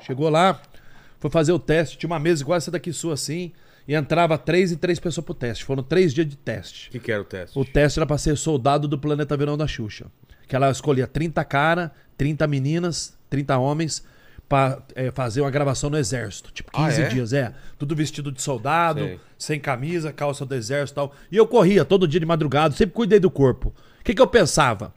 chegou 0.00 0.30
lá, 0.30 0.58
foi 1.20 1.30
fazer 1.30 1.52
o 1.52 1.58
teste, 1.58 1.98
tinha 1.98 2.08
uma 2.08 2.18
mesa 2.18 2.42
igual 2.42 2.56
essa 2.56 2.70
daqui 2.70 2.94
sua 2.94 3.12
assim, 3.12 3.52
e 3.86 3.94
entrava 3.94 4.38
três 4.38 4.72
e 4.72 4.76
três 4.78 4.98
pessoas 4.98 5.22
pro 5.22 5.34
teste. 5.34 5.66
Foram 5.66 5.82
três 5.82 6.14
dias 6.14 6.26
de 6.26 6.36
teste. 6.36 6.88
O 6.88 6.92
que, 6.92 6.98
que 6.98 7.12
era 7.12 7.20
o 7.20 7.26
teste? 7.26 7.58
O 7.58 7.62
teste 7.62 7.98
era 7.98 8.06
pra 8.06 8.16
ser 8.16 8.38
soldado 8.38 8.88
do 8.88 8.98
Planeta 8.98 9.36
Verão 9.36 9.56
da 9.56 9.66
Xuxa. 9.66 10.06
Que 10.48 10.56
ela 10.56 10.70
escolhia 10.70 11.06
30 11.06 11.44
cara, 11.44 11.92
30 12.16 12.46
meninas, 12.46 13.18
30 13.28 13.58
homens, 13.58 14.02
pra 14.48 14.78
é, 14.94 15.10
fazer 15.10 15.40
uma 15.40 15.50
gravação 15.50 15.90
no 15.90 15.96
exército. 15.98 16.50
Tipo, 16.52 16.70
Ah, 16.74 16.86
15 16.88 17.02
é? 17.02 17.08
dias, 17.08 17.32
é. 17.32 17.52
Tudo 17.78 17.94
vestido 17.96 18.30
de 18.30 18.40
soldado, 18.40 19.00
Sei. 19.00 19.20
sem 19.38 19.60
camisa, 19.60 20.12
calça 20.12 20.46
do 20.46 20.54
exército 20.54 20.94
e 20.94 21.02
tal. 21.02 21.14
E 21.32 21.36
eu 21.36 21.46
corria 21.46 21.84
todo 21.84 22.06
dia 22.06 22.20
de 22.20 22.26
madrugada, 22.26 22.74
sempre 22.74 22.94
cuidei 22.94 23.18
do 23.18 23.30
corpo. 23.30 23.74
O 24.00 24.04
que, 24.04 24.14
que 24.14 24.22
eu 24.22 24.26
pensava? 24.26 24.92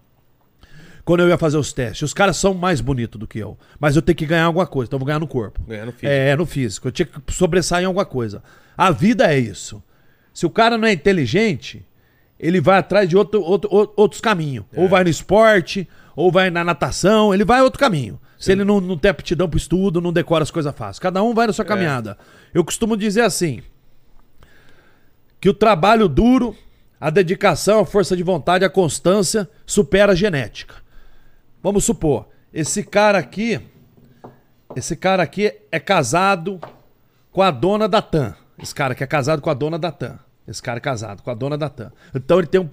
Quando 1.03 1.21
eu 1.21 1.29
ia 1.29 1.37
fazer 1.37 1.57
os 1.57 1.73
testes, 1.73 2.03
os 2.03 2.13
caras 2.13 2.37
são 2.37 2.53
mais 2.53 2.81
bonitos 2.81 3.19
do 3.19 3.25
que 3.25 3.39
eu. 3.39 3.57
Mas 3.79 3.95
eu 3.95 4.01
tenho 4.01 4.15
que 4.15 4.25
ganhar 4.27 4.45
alguma 4.45 4.67
coisa, 4.67 4.87
então 4.89 4.97
eu 4.97 4.99
vou 4.99 5.07
ganhar 5.07 5.19
no 5.19 5.27
corpo. 5.27 5.59
Ganhar 5.67 5.85
no 5.87 5.91
físico. 5.91 6.07
É, 6.07 6.35
no 6.35 6.45
físico. 6.45 6.87
Eu 6.87 6.91
tinha 6.91 7.05
que 7.07 7.33
sobressair 7.33 7.81
em 7.83 7.85
alguma 7.87 8.05
coisa. 8.05 8.43
A 8.77 8.91
vida 8.91 9.25
é 9.33 9.39
isso. 9.39 9.81
Se 10.31 10.45
o 10.45 10.49
cara 10.51 10.77
não 10.77 10.87
é 10.87 10.93
inteligente, 10.93 11.83
ele 12.39 12.61
vai 12.61 12.77
atrás 12.77 13.09
de 13.09 13.17
outro, 13.17 13.41
outro- 13.41 13.69
ou- 13.73 13.91
outros 13.97 14.21
caminhos. 14.21 14.65
É. 14.71 14.79
Ou 14.79 14.87
vai 14.87 15.03
no 15.03 15.09
esporte, 15.09 15.89
ou 16.15 16.31
vai 16.31 16.49
na 16.49 16.63
natação, 16.63 17.33
ele 17.33 17.45
vai 17.45 17.61
outro 17.61 17.79
caminho. 17.79 18.19
Se 18.37 18.51
ele 18.51 18.63
não, 18.63 18.79
não 18.79 18.97
tem 18.97 19.11
aptidão 19.11 19.49
pro 19.49 19.57
estudo, 19.57 19.99
não 19.99 20.13
decora 20.13 20.43
as 20.43 20.51
coisas 20.51 20.73
fáceis. 20.75 20.99
Cada 20.99 21.21
um 21.21 21.33
vai 21.33 21.45
É. 21.45 21.47
na 21.47 21.53
sua 21.53 21.65
caminhada. 21.65 22.17
Eu 22.53 22.63
costumo 22.63 22.95
dizer 22.95 23.21
assim: 23.21 23.61
que 25.41 25.49
o 25.49 25.53
trabalho 25.53 26.07
duro, 26.07 26.55
a 26.99 27.09
dedicação, 27.09 27.79
a 27.79 27.85
força 27.85 28.15
de 28.15 28.23
vontade, 28.23 28.65
a 28.65 28.69
constância 28.69 29.49
supera 29.65 30.13
a 30.13 30.15
genética. 30.15 30.75
Vamos 31.61 31.83
supor, 31.83 32.27
esse 32.53 32.83
cara 32.83 33.17
aqui, 33.17 33.59
esse 34.75 34.95
cara 34.95 35.23
aqui 35.23 35.53
é 35.71 35.79
casado 35.79 36.59
com 37.31 37.41
a 37.41 37.51
dona 37.51 37.87
da 37.87 38.01
TAM. 38.01 38.35
Esse 38.61 38.73
cara 38.75 38.95
que 38.95 39.03
é 39.03 39.07
casado 39.07 39.41
com 39.41 39.49
a 39.49 39.53
dona 39.53 39.77
da 39.79 39.91
TAM. 39.91 40.19
Esse 40.47 40.61
cara 40.61 40.77
é 40.77 40.81
casado 40.81 41.21
com 41.21 41.29
a 41.29 41.33
dona 41.33 41.57
da 41.57 41.69
TAM. 41.69 41.91
Então 42.13 42.39
ele 42.39 42.47
tem 42.47 42.59
um, 42.59 42.67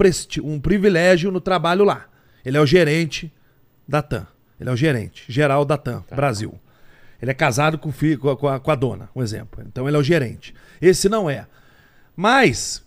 um 0.45 0.61
privilégio 0.61 1.31
no 1.31 1.41
trabalho 1.41 1.85
lá. 1.85 2.07
Ele 2.47 2.57
é 2.57 2.61
o 2.61 2.65
gerente 2.65 3.33
da 3.89 4.01
TAM. 4.01 4.25
Ele 4.61 4.71
é 4.71 4.73
o 4.73 4.77
gerente 4.77 5.25
geral 5.29 5.65
da 5.65 5.77
TAM, 5.77 6.05
Brasil. 6.15 6.55
Ele 7.21 7.33
é 7.33 7.35
casado 7.35 7.77
com, 7.77 7.91
com 8.39 8.49
a, 8.49 8.61
com 8.61 8.71
a 8.71 8.75
dona, 8.77 9.11
um 9.17 9.21
exemplo. 9.21 9.65
Então 9.67 9.89
ele 9.89 9.97
é 9.97 9.99
o 9.99 10.03
gerente. 10.03 10.55
Esse 10.81 11.09
não 11.09 11.29
é. 11.29 11.49
Mas, 12.15 12.85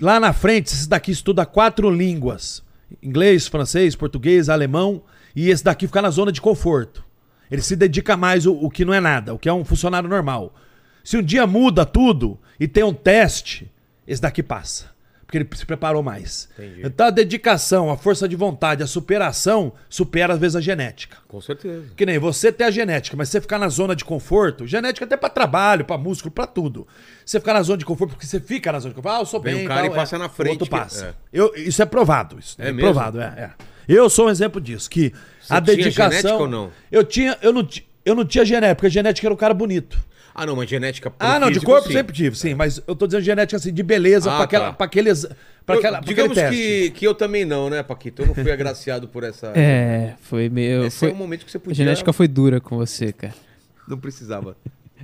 lá 0.00 0.20
na 0.20 0.32
frente, 0.32 0.68
esse 0.68 0.88
daqui 0.88 1.10
estuda 1.10 1.44
quatro 1.44 1.90
línguas: 1.90 2.62
inglês, 3.02 3.48
francês, 3.48 3.96
português, 3.96 4.48
alemão. 4.48 5.02
E 5.34 5.50
esse 5.50 5.64
daqui 5.64 5.88
fica 5.88 6.00
na 6.00 6.10
zona 6.10 6.30
de 6.30 6.40
conforto. 6.40 7.04
Ele 7.50 7.62
se 7.62 7.74
dedica 7.74 8.16
mais 8.16 8.46
o, 8.46 8.52
o 8.52 8.70
que 8.70 8.84
não 8.84 8.94
é 8.94 9.00
nada, 9.00 9.34
o 9.34 9.38
que 9.40 9.48
é 9.48 9.52
um 9.52 9.64
funcionário 9.64 10.08
normal. 10.08 10.54
Se 11.02 11.16
um 11.16 11.22
dia 11.22 11.48
muda 11.48 11.84
tudo 11.84 12.38
e 12.60 12.68
tem 12.68 12.84
um 12.84 12.94
teste, 12.94 13.68
esse 14.06 14.22
daqui 14.22 14.40
passa. 14.40 14.90
Porque 15.30 15.38
ele 15.38 15.48
se 15.54 15.64
preparou 15.64 16.02
mais. 16.02 16.48
Entendi. 16.58 16.80
Então 16.84 17.06
a 17.06 17.10
dedicação, 17.10 17.88
a 17.88 17.96
força 17.96 18.26
de 18.28 18.34
vontade, 18.34 18.82
a 18.82 18.86
superação 18.88 19.72
supera 19.88 20.34
às 20.34 20.40
vezes 20.40 20.56
a 20.56 20.60
genética. 20.60 21.18
Com 21.28 21.40
certeza. 21.40 21.84
Que 21.94 22.04
nem 22.04 22.18
você 22.18 22.50
tem 22.50 22.66
a 22.66 22.70
genética, 22.72 23.16
mas 23.16 23.28
você 23.28 23.40
ficar 23.40 23.56
na 23.56 23.68
zona 23.68 23.94
de 23.94 24.04
conforto, 24.04 24.66
genética 24.66 25.04
até 25.04 25.16
pra 25.16 25.28
trabalho, 25.30 25.84
pra 25.84 25.96
músculo, 25.96 26.32
pra 26.32 26.48
tudo. 26.48 26.84
Você 27.24 27.38
ficar 27.38 27.54
na 27.54 27.62
zona 27.62 27.78
de 27.78 27.84
conforto 27.84 28.10
porque 28.10 28.26
você 28.26 28.40
fica 28.40 28.72
na 28.72 28.80
zona 28.80 28.90
de 28.92 28.96
conforto, 28.96 29.14
ah, 29.14 29.20
eu 29.20 29.26
sou 29.26 29.40
Vem 29.40 29.54
bem, 29.54 29.64
um 29.64 29.68
cara 29.68 29.82
tal, 29.82 29.92
e 29.92 29.94
passa 29.94 30.16
é. 30.16 30.18
na 30.18 30.26
O 30.26 30.30
frente 30.30 30.50
outro 30.50 30.64
que- 30.64 30.70
passa. 30.72 31.06
é. 31.06 31.14
Eu, 31.32 31.52
isso 31.54 31.80
é 31.80 31.86
provado, 31.86 32.36
isso. 32.40 32.56
É 32.58 32.72
mesmo? 32.72 32.80
provado, 32.80 33.20
é, 33.20 33.24
é. 33.24 33.50
Eu 33.88 34.10
sou 34.10 34.26
um 34.26 34.30
exemplo 34.30 34.60
disso, 34.60 34.90
que 34.90 35.12
a 35.48 35.60
tinha 35.60 35.76
dedicação 35.76 36.10
genética 36.10 36.34
ou 36.42 36.48
não? 36.48 36.70
Eu 36.90 37.04
tinha, 37.04 37.38
eu 37.40 37.52
não, 37.52 37.68
eu 38.04 38.14
não 38.16 38.24
tinha 38.24 38.44
genética, 38.44 38.74
porque 38.74 38.86
a 38.88 38.90
genética 38.90 39.28
era 39.28 39.34
um 39.34 39.36
cara 39.36 39.54
bonito. 39.54 39.96
Ah, 40.34 40.46
não, 40.46 40.54
mas 40.56 40.68
genética 40.70 41.12
Ah, 41.18 41.38
não, 41.38 41.48
de 41.48 41.54
físico, 41.54 41.70
corpo 41.72 41.88
sim. 41.88 41.92
sempre 41.94 42.14
tive, 42.14 42.36
sim, 42.36 42.54
mas 42.54 42.80
eu 42.86 42.94
tô 42.94 43.06
dizendo 43.06 43.22
genética 43.22 43.56
assim, 43.56 43.72
de 43.72 43.82
beleza, 43.82 44.30
Ah, 44.30 44.36
pra, 44.36 44.44
aquela, 44.44 44.66
tá. 44.66 44.72
pra 44.74 44.86
aqueles. 44.86 45.26
Pra 45.66 45.74
Eu- 45.74 45.78
aquela, 45.80 45.98
pra 45.98 46.06
digamos 46.06 46.38
que, 46.38 46.90
que 46.90 47.06
eu 47.06 47.14
também 47.14 47.44
não, 47.44 47.68
né, 47.68 47.82
Paquito? 47.82 48.22
Eu 48.22 48.26
não 48.26 48.34
fui 48.34 48.50
agraciado 48.50 49.08
por 49.08 49.24
essa. 49.24 49.52
É, 49.56 50.14
foi 50.20 50.48
meio. 50.48 50.84
Esse 50.86 50.98
Foi... 51.00 51.10
é 51.10 51.12
um 51.12 51.16
momento 51.16 51.44
que 51.44 51.50
você 51.50 51.56
A 51.58 51.60
podia. 51.60 51.74
genética 51.84 52.12
foi 52.12 52.28
dura 52.28 52.60
com 52.60 52.76
você, 52.76 53.12
cara. 53.12 53.34
Não 53.88 53.98
precisava. 53.98 54.56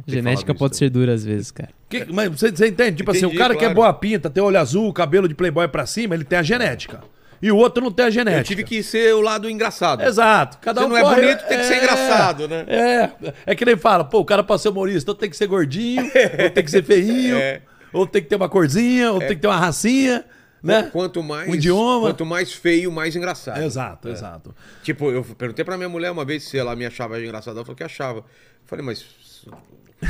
Genética 0.07 0.55
pode 0.55 0.75
isso. 0.75 0.79
ser 0.81 0.91
dura 0.91 1.15
às 1.15 1.25
vezes, 1.25 1.51
cara. 1.51 1.71
Que- 1.89 2.07
mas 2.13 2.29
você, 2.29 2.51
você 2.51 2.69
entende? 2.69 2.99
Tipo 2.99 3.11
assim, 3.11 3.21
Entendi, 3.21 3.37
o 3.37 3.39
cara 3.39 3.55
que 3.55 3.61
é 3.61 3.69
claro. 3.69 3.75
boa 3.75 3.93
pinta, 3.95 4.29
tem 4.29 4.43
olho 4.43 4.59
azul, 4.59 4.93
cabelo 4.93 5.27
de 5.29 5.35
playboy 5.35 5.67
pra 5.69 5.87
cima, 5.87 6.15
ele 6.15 6.25
tem 6.25 6.39
a 6.39 6.43
genética. 6.43 7.01
E 7.43 7.53
o 7.53 7.57
outro 7.57 7.83
não 7.83 7.91
tem 7.93 8.07
a 8.07 8.11
genética. 8.11 8.41
Eu 8.41 8.45
tive 8.45 8.65
que 8.65 8.83
ser 8.83 9.15
o 9.15 9.21
lado 9.21 9.49
engraçado. 9.51 10.03
Exato. 10.03 10.59
Cada 10.59 10.81
Se 10.81 10.87
um 10.87 10.91
não 10.91 10.97
é 10.97 11.03
corre- 11.03 11.21
bonito, 11.23 11.47
tem 11.47 11.59
que 11.59 11.65
ser 11.65 11.77
engraçado, 11.79 12.49
né? 12.49 12.65
É. 12.69 13.11
É 13.47 13.55
que 13.55 13.65
nem 13.65 13.77
fala, 13.77 14.05
pô, 14.05 14.21
o 14.21 14.25
cara 14.25 14.43
pra 14.43 14.57
ser 14.59 14.71
humorista, 14.71 15.11
ou 15.11 15.15
tem 15.15 15.29
que 15.29 15.37
ser 15.37 15.47
gordinho, 15.47 16.03
ou 16.43 16.51
tem 16.51 16.65
que 16.65 16.71
ser 16.71 16.83
feinho, 16.83 17.37
É. 17.37 17.61
ou 17.93 18.07
tem 18.07 18.23
que 18.23 18.29
ter 18.29 18.37
uma 18.37 18.49
corzinha, 18.49 19.13
ou 19.13 19.19
tem 19.19 19.29
que 19.29 19.37
ter 19.37 19.47
uma 19.49 19.57
racinha, 19.59 20.25
né? 20.63 20.89
Quanto 20.93 21.23
mais. 21.23 21.49
Um 21.49 21.55
idioma. 21.55 22.09
Quanto 22.09 22.25
mais 22.25 22.53
feio, 22.53 22.91
mais 22.91 23.15
engraçado. 23.15 23.63
Exato, 23.63 24.09
exato. 24.09 24.55
Tipo, 24.83 25.11
eu 25.11 25.23
perguntei 25.23 25.65
pra 25.65 25.77
minha 25.77 25.89
mulher 25.89 26.11
uma 26.11 26.25
vez 26.25 26.43
se 26.45 26.57
ela 26.59 26.75
me 26.75 26.87
achava 26.87 27.21
engraçado. 27.23 27.57
Ela 27.57 27.65
falou 27.65 27.77
que 27.77 27.85
achava. 27.85 28.21
Eu 28.21 28.25
falei, 28.67 28.85
mas 28.85 29.05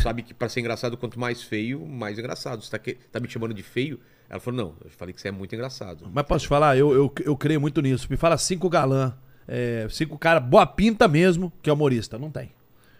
sabe 0.03 0.23
que 0.23 0.33
pra 0.33 0.49
ser 0.49 0.61
engraçado, 0.61 0.97
quanto 0.97 1.19
mais 1.19 1.43
feio, 1.43 1.85
mais 1.87 2.19
engraçado. 2.19 2.63
Você 2.65 2.71
tá, 2.71 2.79
que- 2.79 2.95
tá 3.11 3.21
me 3.21 3.29
chamando 3.29 3.53
de 3.53 3.63
feio? 3.63 3.99
Ela 4.29 4.41
falou, 4.41 4.59
não, 4.59 4.75
eu 4.85 4.91
falei 4.91 5.15
que 5.15 5.21
você 5.21 5.29
é 5.29 5.33
muito 5.33 5.55
engraçado. 5.55 6.09
Mas 6.13 6.25
posso 6.25 6.45
te 6.45 6.49
falar, 6.49 6.77
eu, 6.77 6.93
eu, 6.93 7.13
eu 7.25 7.37
creio 7.37 7.61
muito 7.61 7.81
nisso. 7.81 8.07
Me 8.11 8.17
fala 8.17 8.37
cinco 8.37 8.69
galã, 8.69 9.15
é, 9.47 9.87
cinco 9.89 10.19
cara, 10.19 10.41
boa 10.41 10.67
pinta 10.67 11.07
mesmo, 11.07 11.53
que 11.63 11.71
é 11.71 11.73
humorista. 11.73 12.19
Não 12.19 12.31
tem. 12.31 12.51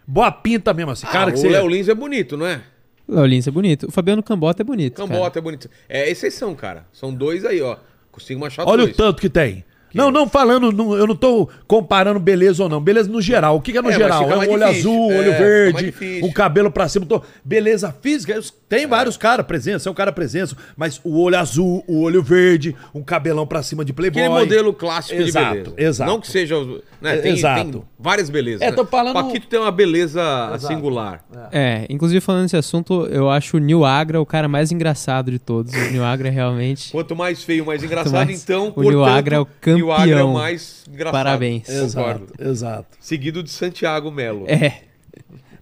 Boa 0.07 0.31
pinta 0.31 0.73
mesmo, 0.73 0.93
assim. 0.93 1.07
cara 1.07 1.31
ah, 1.31 1.33
que 1.33 1.39
o 1.39 1.43
você... 1.43 1.49
Léo 1.49 1.69
Lins 1.69 1.89
é 1.89 1.95
bonito, 1.95 2.37
não 2.37 2.47
é? 2.47 2.63
O 3.09 3.15
Léo 3.15 3.27
Lins 3.27 3.47
é 3.49 3.51
bonito. 3.51 3.89
O 3.89 3.91
Fabiano 3.91 4.23
Cambota 4.23 4.63
é 4.63 4.65
bonito. 4.65 4.97
cara. 4.97 5.09
Cambota 5.09 5.39
é 5.39 5.43
bonito. 5.43 5.69
É 5.89 6.09
exceção, 6.09 6.55
cara. 6.55 6.87
São 6.93 7.13
dois 7.13 7.45
aí, 7.45 7.61
ó. 7.61 7.77
Consigo 8.13 8.45
achar 8.45 8.67
Olha 8.67 8.85
dois. 8.85 8.95
o 8.95 8.97
tanto 8.97 9.21
que 9.21 9.29
tem. 9.29 9.65
Não, 9.95 10.11
não 10.11 10.29
falando, 10.29 10.71
não- 10.73 10.95
eu 10.95 11.07
não 11.07 11.17
tô 11.17 11.49
comparando 11.67 12.21
beleza 12.21 12.63
ou 12.63 12.69
não. 12.69 12.81
Beleza 12.81 13.11
no 13.11 13.21
geral. 13.23 13.57
O 13.57 13.61
que, 13.61 13.73
que 13.73 13.79
é 13.79 13.83
no 13.83 13.91
É, 13.91 13.93
geral? 13.95 14.31
É 14.31 14.37
um 14.37 14.39
olho 14.41 14.67
difícil. 14.67 14.69
azul, 14.91 15.13
É, 15.13 15.19
olho 15.19 15.33
verde, 15.33 15.85
difícil. 15.87 16.25
um 16.27 16.33
cabelo 16.33 16.71
pra 16.71 16.89
cima. 16.89 17.07
Tô... 17.07 17.23
Beleza 17.45 17.95
física, 18.03 18.39
tem 18.69 18.87
vários 18.87 19.17
caras 19.17 19.47
presença, 19.47 19.89
é 19.89 19.93
um 19.93 19.95
cara 19.95 20.13
presença, 20.13 20.57
mas 20.77 21.01
o 21.03 21.19
olho 21.21 21.39
azul, 21.39 21.83
o 21.89 22.03
olho 22.03 22.23
verde, 22.23 22.75
um 22.95 23.03
cabelão 23.03 23.47
pra 23.47 23.63
cima 23.63 23.85
de 23.85 23.93
playboy. 23.93 24.23
Aquele 24.23 24.39
modelo 24.39 24.73
clássico 24.75 25.21
Exato, 25.21 25.47
de 25.55 25.55
beleza. 25.71 25.75
exato. 25.79 26.11
Não 26.11 26.21
que 26.21 26.29
seja. 26.29 26.59
os- 26.59 26.83
Né, 27.01 27.17
É, 27.17 27.19
tem, 27.19 27.33
exato. 27.35 27.71
tem 27.73 27.83
várias 27.99 28.31
belezas. 28.31 28.63
É, 28.63 28.73
tô 28.73 28.83
né? 28.83 28.89
falando- 28.91 29.13
Paquito 29.15 29.47
tem 29.47 29.61
uma 29.61 29.71
beleza 29.71 30.21
singular. 30.59 31.23
É, 31.53 31.87
inclusive 31.91 32.21
falando 32.21 32.43
nesse 32.43 32.57
assunto, 32.57 33.07
eu 33.11 33.29
acho 33.31 33.57
o 33.59 33.61
Nil 33.61 33.85
Agra 33.85 34.21
o 34.21 34.27
cara 34.27 34.49
mais 34.49 34.73
engraçado 34.73 35.31
de 35.31 35.39
todos. 35.39 35.73
O 35.75 35.91
Nil 35.93 36.05
Agra 36.05 36.29
é 36.29 36.31
realmente. 36.31 36.91
Quanto 36.91 37.15
mais 37.15 37.43
feio, 37.43 37.65
mais 37.67 37.83
engraçado. 37.85 38.13
mais- 38.15 38.43
Então, 38.43 38.73
o 38.75 38.83
Nil 38.83 39.05
Agra 39.05 39.37
é 39.37 39.39
o 39.39 39.47
Nil 39.77 39.93
Agra 39.93 40.11
é 40.11 40.15
o 40.15 40.19
campeão. 40.19 40.33
mais 40.35 40.85
engraçado. 40.89 41.13
Parabéns. 41.13 41.69
Exato, 41.69 42.27
exato. 42.39 42.97
Seguido 43.01 43.43
de 43.43 43.51
Santiago 43.51 44.11
Melo. 44.11 44.45
É. 44.49 44.81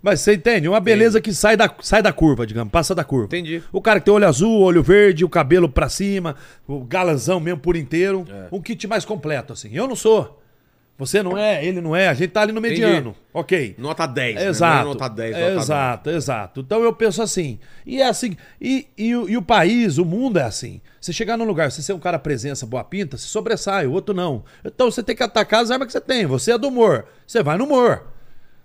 Mas 0.03 0.21
você 0.21 0.35
entende? 0.35 0.69
Uma 0.69 0.81
beleza 0.81 1.19
que 1.19 1.33
sai 1.33 1.57
da, 1.57 1.75
sai 1.81 2.03
da 2.03 2.13
curva, 2.13 2.47
digamos, 2.47 2.71
passa 2.71 2.95
da 2.95 3.03
curva. 3.03 3.25
Entendi. 3.27 3.63
O 3.73 3.81
cara 3.81 4.01
que 4.01 4.05
tem 4.05 4.13
olho 4.13 4.29
azul, 4.29 4.61
olho 4.61 4.83
verde, 4.83 5.25
o 5.25 5.29
cabelo 5.31 5.67
pra 5.67 5.89
cima, 5.89 6.37
o 6.69 6.85
galanzão 6.85 7.41
mesmo 7.41 7.61
por 7.61 7.75
inteiro. 7.75 8.27
É. 8.31 8.49
Um 8.53 8.61
kit 8.61 8.87
mais 8.87 9.07
completo, 9.07 9.55
assim. 9.55 9.71
Eu 9.73 9.89
não 9.89 9.97
sou. 9.97 10.43
Você 10.97 11.25
não 11.25 11.37
é, 11.37 11.65
ele 11.65 11.81
não 11.81 11.95
é, 11.97 12.07
a 12.09 12.15
gente 12.15 12.31
tá 12.31 12.43
ali 12.43 12.53
no 12.53 12.61
mediano. 12.61 13.17
Ok. 13.33 13.75
Nota 13.79 14.07
10. 14.07 14.35
né? 14.37 14.41
Não 14.43 14.47
é 14.47 14.51
Exato. 14.51 14.85
nota 14.85 15.09
10, 15.09 15.33
nota 15.37 15.53
exato, 15.55 16.11
exato. 16.11 16.61
Então 16.61 16.83
eu 16.85 16.93
penso 16.93 17.21
assim. 17.21 17.59
E 17.85 18.01
é 18.01 18.07
assim. 18.07 18.37
E, 18.61 18.87
e, 18.97 19.17
o- 19.17 19.29
e 19.29 19.37
o 19.37 19.43
país, 19.43 19.99
o 19.99 20.05
mundo 20.05 20.39
é 20.39 20.45
assim. 20.45 20.81
Você 21.01 21.13
chegar 21.13 21.37
num 21.37 21.45
lugar, 21.45 21.71
você 21.73 21.83
ser 21.83 21.95
um 21.95 21.99
cara 21.99 22.17
presença, 22.19 22.65
boa 22.65 22.85
pinta, 22.85 23.17
se 23.17 23.27
sobressai, 23.27 23.87
o 23.89 23.93
outro 23.93 24.15
não. 24.15 24.45
Então 24.65 24.89
você 24.89 25.03
tem 25.03 25.17
que 25.17 25.23
atacar 25.25 25.63
as 25.65 25.71
armas 25.73 25.87
que 25.87 25.93
você 25.93 26.01
tem. 26.01 26.27
Você 26.27 26.53
é 26.53 26.59
do 26.59 26.69
humor. 26.69 27.07
Você 27.27 27.43
vai 27.43 27.59
no 27.59 27.65
humor. 27.65 28.07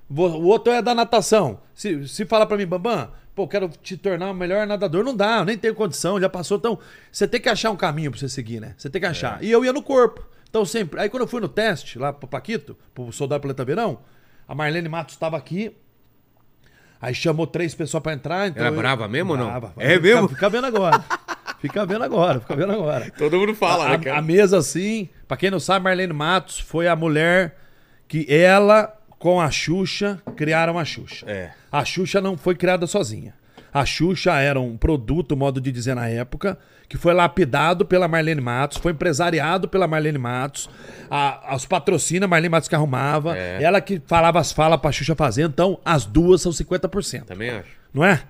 O 0.07 0.47
outro 0.47 0.71
é 0.71 0.82
da 0.82 0.93
natação. 0.93 1.61
Se, 1.73 2.07
se 2.07 2.25
falar 2.25 2.45
pra 2.45 2.57
mim, 2.57 2.65
Bambam, 2.65 3.09
pô, 3.36 3.47
quero 3.47 3.69
te 3.82 3.95
tornar 3.97 4.32
o 4.32 4.34
melhor 4.34 4.65
nadador, 4.67 5.03
não 5.03 5.15
dá, 5.15 5.38
eu 5.39 5.45
nem 5.45 5.57
tenho 5.57 5.75
condição, 5.75 6.19
já 6.19 6.27
passou. 6.30 6.57
Então, 6.57 6.77
você 7.11 7.27
tem 7.27 7.39
que 7.39 7.47
achar 7.49 7.69
um 7.71 7.75
caminho 7.75 8.11
pra 8.11 8.19
você 8.19 8.27
seguir, 8.30 8.59
né? 8.59 8.73
Você 8.77 8.89
tem 8.89 8.99
que 9.01 9.07
achar. 9.07 9.43
E 9.43 9.49
eu 9.51 9.63
ia 9.65 9.71
no 9.73 9.82
corpo. 9.84 10.27
Então, 10.49 10.65
sempre. 10.65 10.99
Aí, 10.99 11.09
quando 11.09 11.21
eu 11.23 11.27
fui 11.27 11.39
no 11.41 11.47
teste, 11.47 11.99
lá 11.99 12.11
pro 12.11 12.27
Paquito, 12.27 12.75
pro 12.93 13.11
Soldado 13.11 13.41
Planeta 13.41 13.63
Verão, 13.63 13.99
a 14.47 14.55
Marlene 14.55 14.89
Matos 14.89 15.15
estava 15.15 15.37
aqui. 15.37 15.75
Aí 17.01 17.13
chamou 17.15 17.47
três 17.47 17.73
pessoas 17.73 18.03
pra 18.03 18.13
entrar. 18.13 18.47
Então 18.49 18.63
Era 18.65 18.73
eu- 18.73 18.77
brava 18.77 19.07
mesmo 19.07 19.31
ou 19.31 19.37
não? 19.37 19.45
Brava. 19.47 19.73
É 19.77 19.89
Fica- 19.91 20.01
mesmo? 20.01 20.27
Fica 20.27 20.49
vendo 20.49 20.65
agora. 20.67 21.03
fica 21.61 21.85
vendo 21.85 22.03
agora, 22.03 22.39
fica 22.41 22.55
vendo 22.55 22.73
agora. 22.73 23.09
Todo 23.17 23.37
mundo 23.37 23.53
fala, 23.55 23.85
a, 23.85 23.89
né, 23.89 23.97
cara? 23.99 24.17
a 24.17 24.21
mesa 24.21 24.57
assim, 24.57 25.07
pra 25.27 25.37
quem 25.37 25.49
não 25.51 25.59
sabe, 25.59 25.83
Marlene 25.85 26.11
Matos 26.13 26.59
foi 26.59 26.87
a 26.87 26.95
mulher 26.95 27.57
que 28.07 28.25
ela 28.29 28.95
com 29.17 29.39
a 29.39 29.49
Xuxa 29.51 30.21
criaram 30.35 30.77
a 30.79 30.83
Xuxa. 30.85 31.25
É. 31.29 31.51
A 31.71 31.85
Xuxa 31.85 32.19
não 32.19 32.35
foi 32.37 32.55
criada 32.55 32.87
sozinha. 32.87 33.33
A 33.71 33.85
Xuxa 33.85 34.33
era 34.39 34.59
um 34.59 34.75
produto, 34.75 35.37
modo 35.37 35.61
de 35.61 35.71
dizer 35.71 35.95
na 35.95 36.07
época, 36.09 36.57
que 36.89 36.97
foi 36.97 37.13
lapidado 37.13 37.85
pela 37.85 38.07
Marlene 38.07 38.41
Matos, 38.41 38.77
foi 38.79 38.91
empresariado 38.91 39.67
pela 39.69 39.87
Marlene 39.87 40.17
Matos, 40.17 40.67
a, 41.09 41.55
os 41.55 41.63
patrocina 41.65 42.27
Marlene 42.27 42.49
Matos 42.49 42.67
que 42.67 42.73
arrumava, 42.75 43.37
É. 43.37 43.61
ela 43.61 43.79
que 43.79 44.01
falava 44.07 44.39
as 44.39 44.51
falas 44.51 44.79
pra 44.81 44.91
Xuxa 44.91 45.15
fazer, 45.15 45.43
então 45.43 45.79
as 45.85 46.03
duas 46.05 46.41
são 46.41 46.51
50%. 46.51 47.25
Também 47.25 47.51
acho. 47.51 47.69
Não 47.93 48.03
é? 48.03 48.21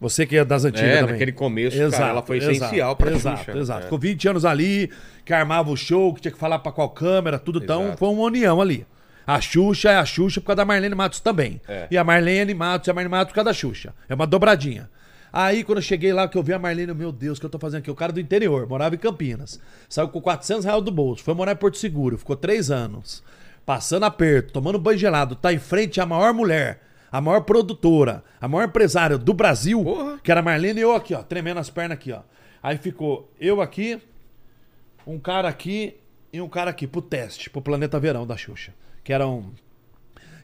Você 0.00 0.24
que 0.26 0.36
é 0.36 0.44
das 0.44 0.64
antigas 0.64 0.88
É, 0.88 0.96
também. 1.00 1.12
naquele 1.12 1.32
começo, 1.32 1.76
cara, 1.90 2.08
ela 2.08 2.22
foi 2.22 2.38
essencial 2.38 2.96
pra 2.96 3.12
exato, 3.12 3.44
Xuxa. 3.44 3.58
Exato, 3.58 3.80
É. 3.80 3.82
Ficou 3.84 3.98
20 3.98 4.28
anos 4.28 4.44
ali, 4.44 4.90
que 5.24 5.32
armava 5.32 5.70
o 5.70 5.76
show, 5.76 6.12
que 6.14 6.20
tinha 6.20 6.32
que 6.32 6.38
falar 6.38 6.58
pra 6.60 6.72
qual 6.72 6.88
câmera, 6.90 7.38
tudo. 7.38 7.60
Então 7.62 7.82
Exato. 7.84 7.98
foi 7.98 8.08
uma 8.08 8.22
união 8.22 8.60
ali. 8.60 8.86
A 9.24 9.40
Xuxa 9.40 9.90
é 9.90 9.96
a 9.96 10.04
Xuxa 10.04 10.40
por 10.40 10.48
causa 10.48 10.56
da 10.56 10.64
Marlene 10.64 10.94
Matos 10.96 11.20
também. 11.20 11.60
É. 11.68 11.86
E 11.88 11.96
a 11.96 12.02
Marlene 12.02 12.52
Matos 12.54 12.88
é 12.88 12.90
a 12.90 12.94
Marlene 12.94 13.10
Matos 13.12 13.32
por 13.32 13.36
causa 13.36 13.50
da 13.50 13.54
Xuxa. 13.54 13.94
É 14.08 14.14
uma 14.14 14.26
dobradinha. 14.26 14.90
Aí, 15.32 15.64
quando 15.64 15.78
eu 15.78 15.82
cheguei 15.82 16.12
lá, 16.12 16.28
que 16.28 16.36
eu 16.36 16.42
vi 16.42 16.52
a 16.52 16.58
Marlene, 16.58 16.92
meu 16.92 17.10
Deus, 17.10 17.38
o 17.38 17.40
que 17.40 17.46
eu 17.46 17.50
tô 17.50 17.58
fazendo 17.58 17.80
aqui? 17.80 17.90
O 17.90 17.94
cara 17.94 18.12
do 18.12 18.20
interior, 18.20 18.68
morava 18.68 18.94
em 18.94 18.98
Campinas. 18.98 19.58
Saiu 19.88 20.08
com 20.08 20.20
400 20.20 20.64
reais 20.66 20.82
do 20.82 20.90
bolso, 20.90 21.24
foi 21.24 21.32
morar 21.32 21.52
em 21.52 21.56
Porto 21.56 21.78
Seguro, 21.78 22.18
ficou 22.18 22.36
três 22.36 22.70
anos. 22.70 23.24
Passando 23.64 24.04
aperto, 24.04 24.52
tomando 24.52 24.78
banho 24.78 24.98
gelado, 24.98 25.34
tá 25.34 25.52
em 25.52 25.58
frente 25.58 26.00
à 26.00 26.04
maior 26.04 26.34
mulher, 26.34 26.82
a 27.10 27.20
maior 27.20 27.40
produtora, 27.42 28.22
a 28.40 28.46
maior 28.46 28.64
empresária 28.68 29.16
do 29.16 29.32
Brasil, 29.32 29.82
Porra. 29.82 30.18
que 30.22 30.30
era 30.30 30.40
a 30.40 30.42
Marlene 30.42 30.80
e 30.80 30.82
eu 30.82 30.94
aqui, 30.94 31.14
ó, 31.14 31.22
tremendo 31.22 31.60
as 31.60 31.70
pernas 31.70 31.96
aqui, 31.96 32.12
ó. 32.12 32.20
Aí 32.62 32.76
ficou 32.76 33.32
eu 33.40 33.62
aqui, 33.62 34.00
um 35.06 35.18
cara 35.18 35.48
aqui 35.48 35.96
e 36.32 36.40
um 36.40 36.48
cara 36.48 36.70
aqui 36.70 36.86
pro 36.86 37.00
teste, 37.00 37.48
pro 37.48 37.62
Planeta 37.62 37.98
Verão 37.98 38.26
da 38.26 38.36
Xuxa. 38.36 38.74
Que 39.02 39.12
eram, 39.12 39.50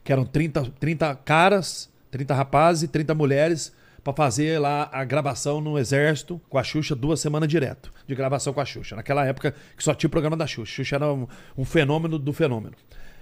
que 0.03 0.12
eram 0.12 0.24
30, 0.24 0.72
30 0.80 1.14
caras, 1.16 1.91
30 2.11 2.34
rapazes 2.34 2.82
e 2.84 2.89
30 2.89 3.14
mulheres 3.14 3.72
pra 4.13 4.25
fazer 4.25 4.59
lá 4.59 4.89
a 4.93 5.05
gravação 5.05 5.61
no 5.61 5.79
Exército 5.79 6.41
com 6.49 6.59
a 6.59 6.63
Xuxa 6.63 6.95
duas 6.95 7.21
semanas 7.21 7.49
direto 7.49 7.93
de 8.07 8.15
gravação 8.15 8.53
com 8.53 8.61
a 8.61 8.65
Xuxa. 8.65 8.97
Naquela 8.97 9.25
época 9.27 9.55
que 9.77 9.85
só 9.85 9.95
tinha 9.95 10.09
o 10.09 10.11
programa 10.11 10.37
da 10.37 10.47
Xuxa. 10.47 10.77
Xuxa 10.77 10.97
era 10.97 11.13
um, 11.13 11.27
um 11.57 11.65
fenômeno 11.65 12.19
do 12.19 12.33
fenômeno. 12.33 12.75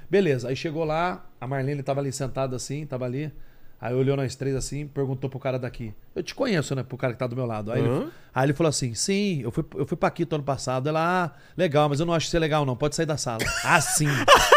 Beleza, 0.09 0.49
aí 0.49 0.55
chegou 0.55 0.85
lá, 0.85 1.27
a 1.41 1.47
Marlene 1.47 1.83
tava 1.83 2.01
ali 2.01 2.13
sentada 2.13 2.55
assim, 2.55 2.87
tava 2.87 3.05
ali. 3.05 3.33
Aí 3.81 3.95
olhou 3.95 4.17
nós 4.17 4.35
três 4.35 4.55
assim, 4.55 4.87
perguntou 4.87 5.29
pro 5.29 5.39
cara 5.39 5.59
daqui. 5.59 5.93
Eu 6.15 6.23
te 6.23 6.35
conheço, 6.35 6.75
né? 6.75 6.83
Pro 6.83 6.97
cara 6.97 7.13
que 7.13 7.19
tá 7.19 7.27
do 7.27 7.37
meu 7.37 7.45
lado. 7.45 7.71
Aí, 7.71 7.83
Hã? 7.83 7.85
ele, 7.85 8.09
aí 8.35 8.47
ele 8.47 8.53
falou 8.55 8.71
assim: 8.71 8.95
sim, 8.95 9.43
eu 9.43 9.51
fui, 9.51 9.65
eu 9.75 9.87
fui 9.87 9.97
pra 9.97 10.11
Quito 10.11 10.35
ano 10.35 10.45
passado. 10.45 10.89
Ela, 10.89 11.27
ah, 11.27 11.39
legal, 11.57 11.89
mas 11.89 12.01
eu 12.01 12.07
não 12.07 12.15
acho 12.15 12.29
você 12.29 12.39
legal, 12.39 12.65
não. 12.65 12.75
Pode 12.75 12.97
sair 12.97 13.07
da 13.07 13.19
sala. 13.19 13.39
Assim. 13.65 14.09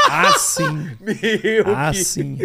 assim. 0.10 0.64
Meu, 1.02 1.76
Assim. 1.76 2.38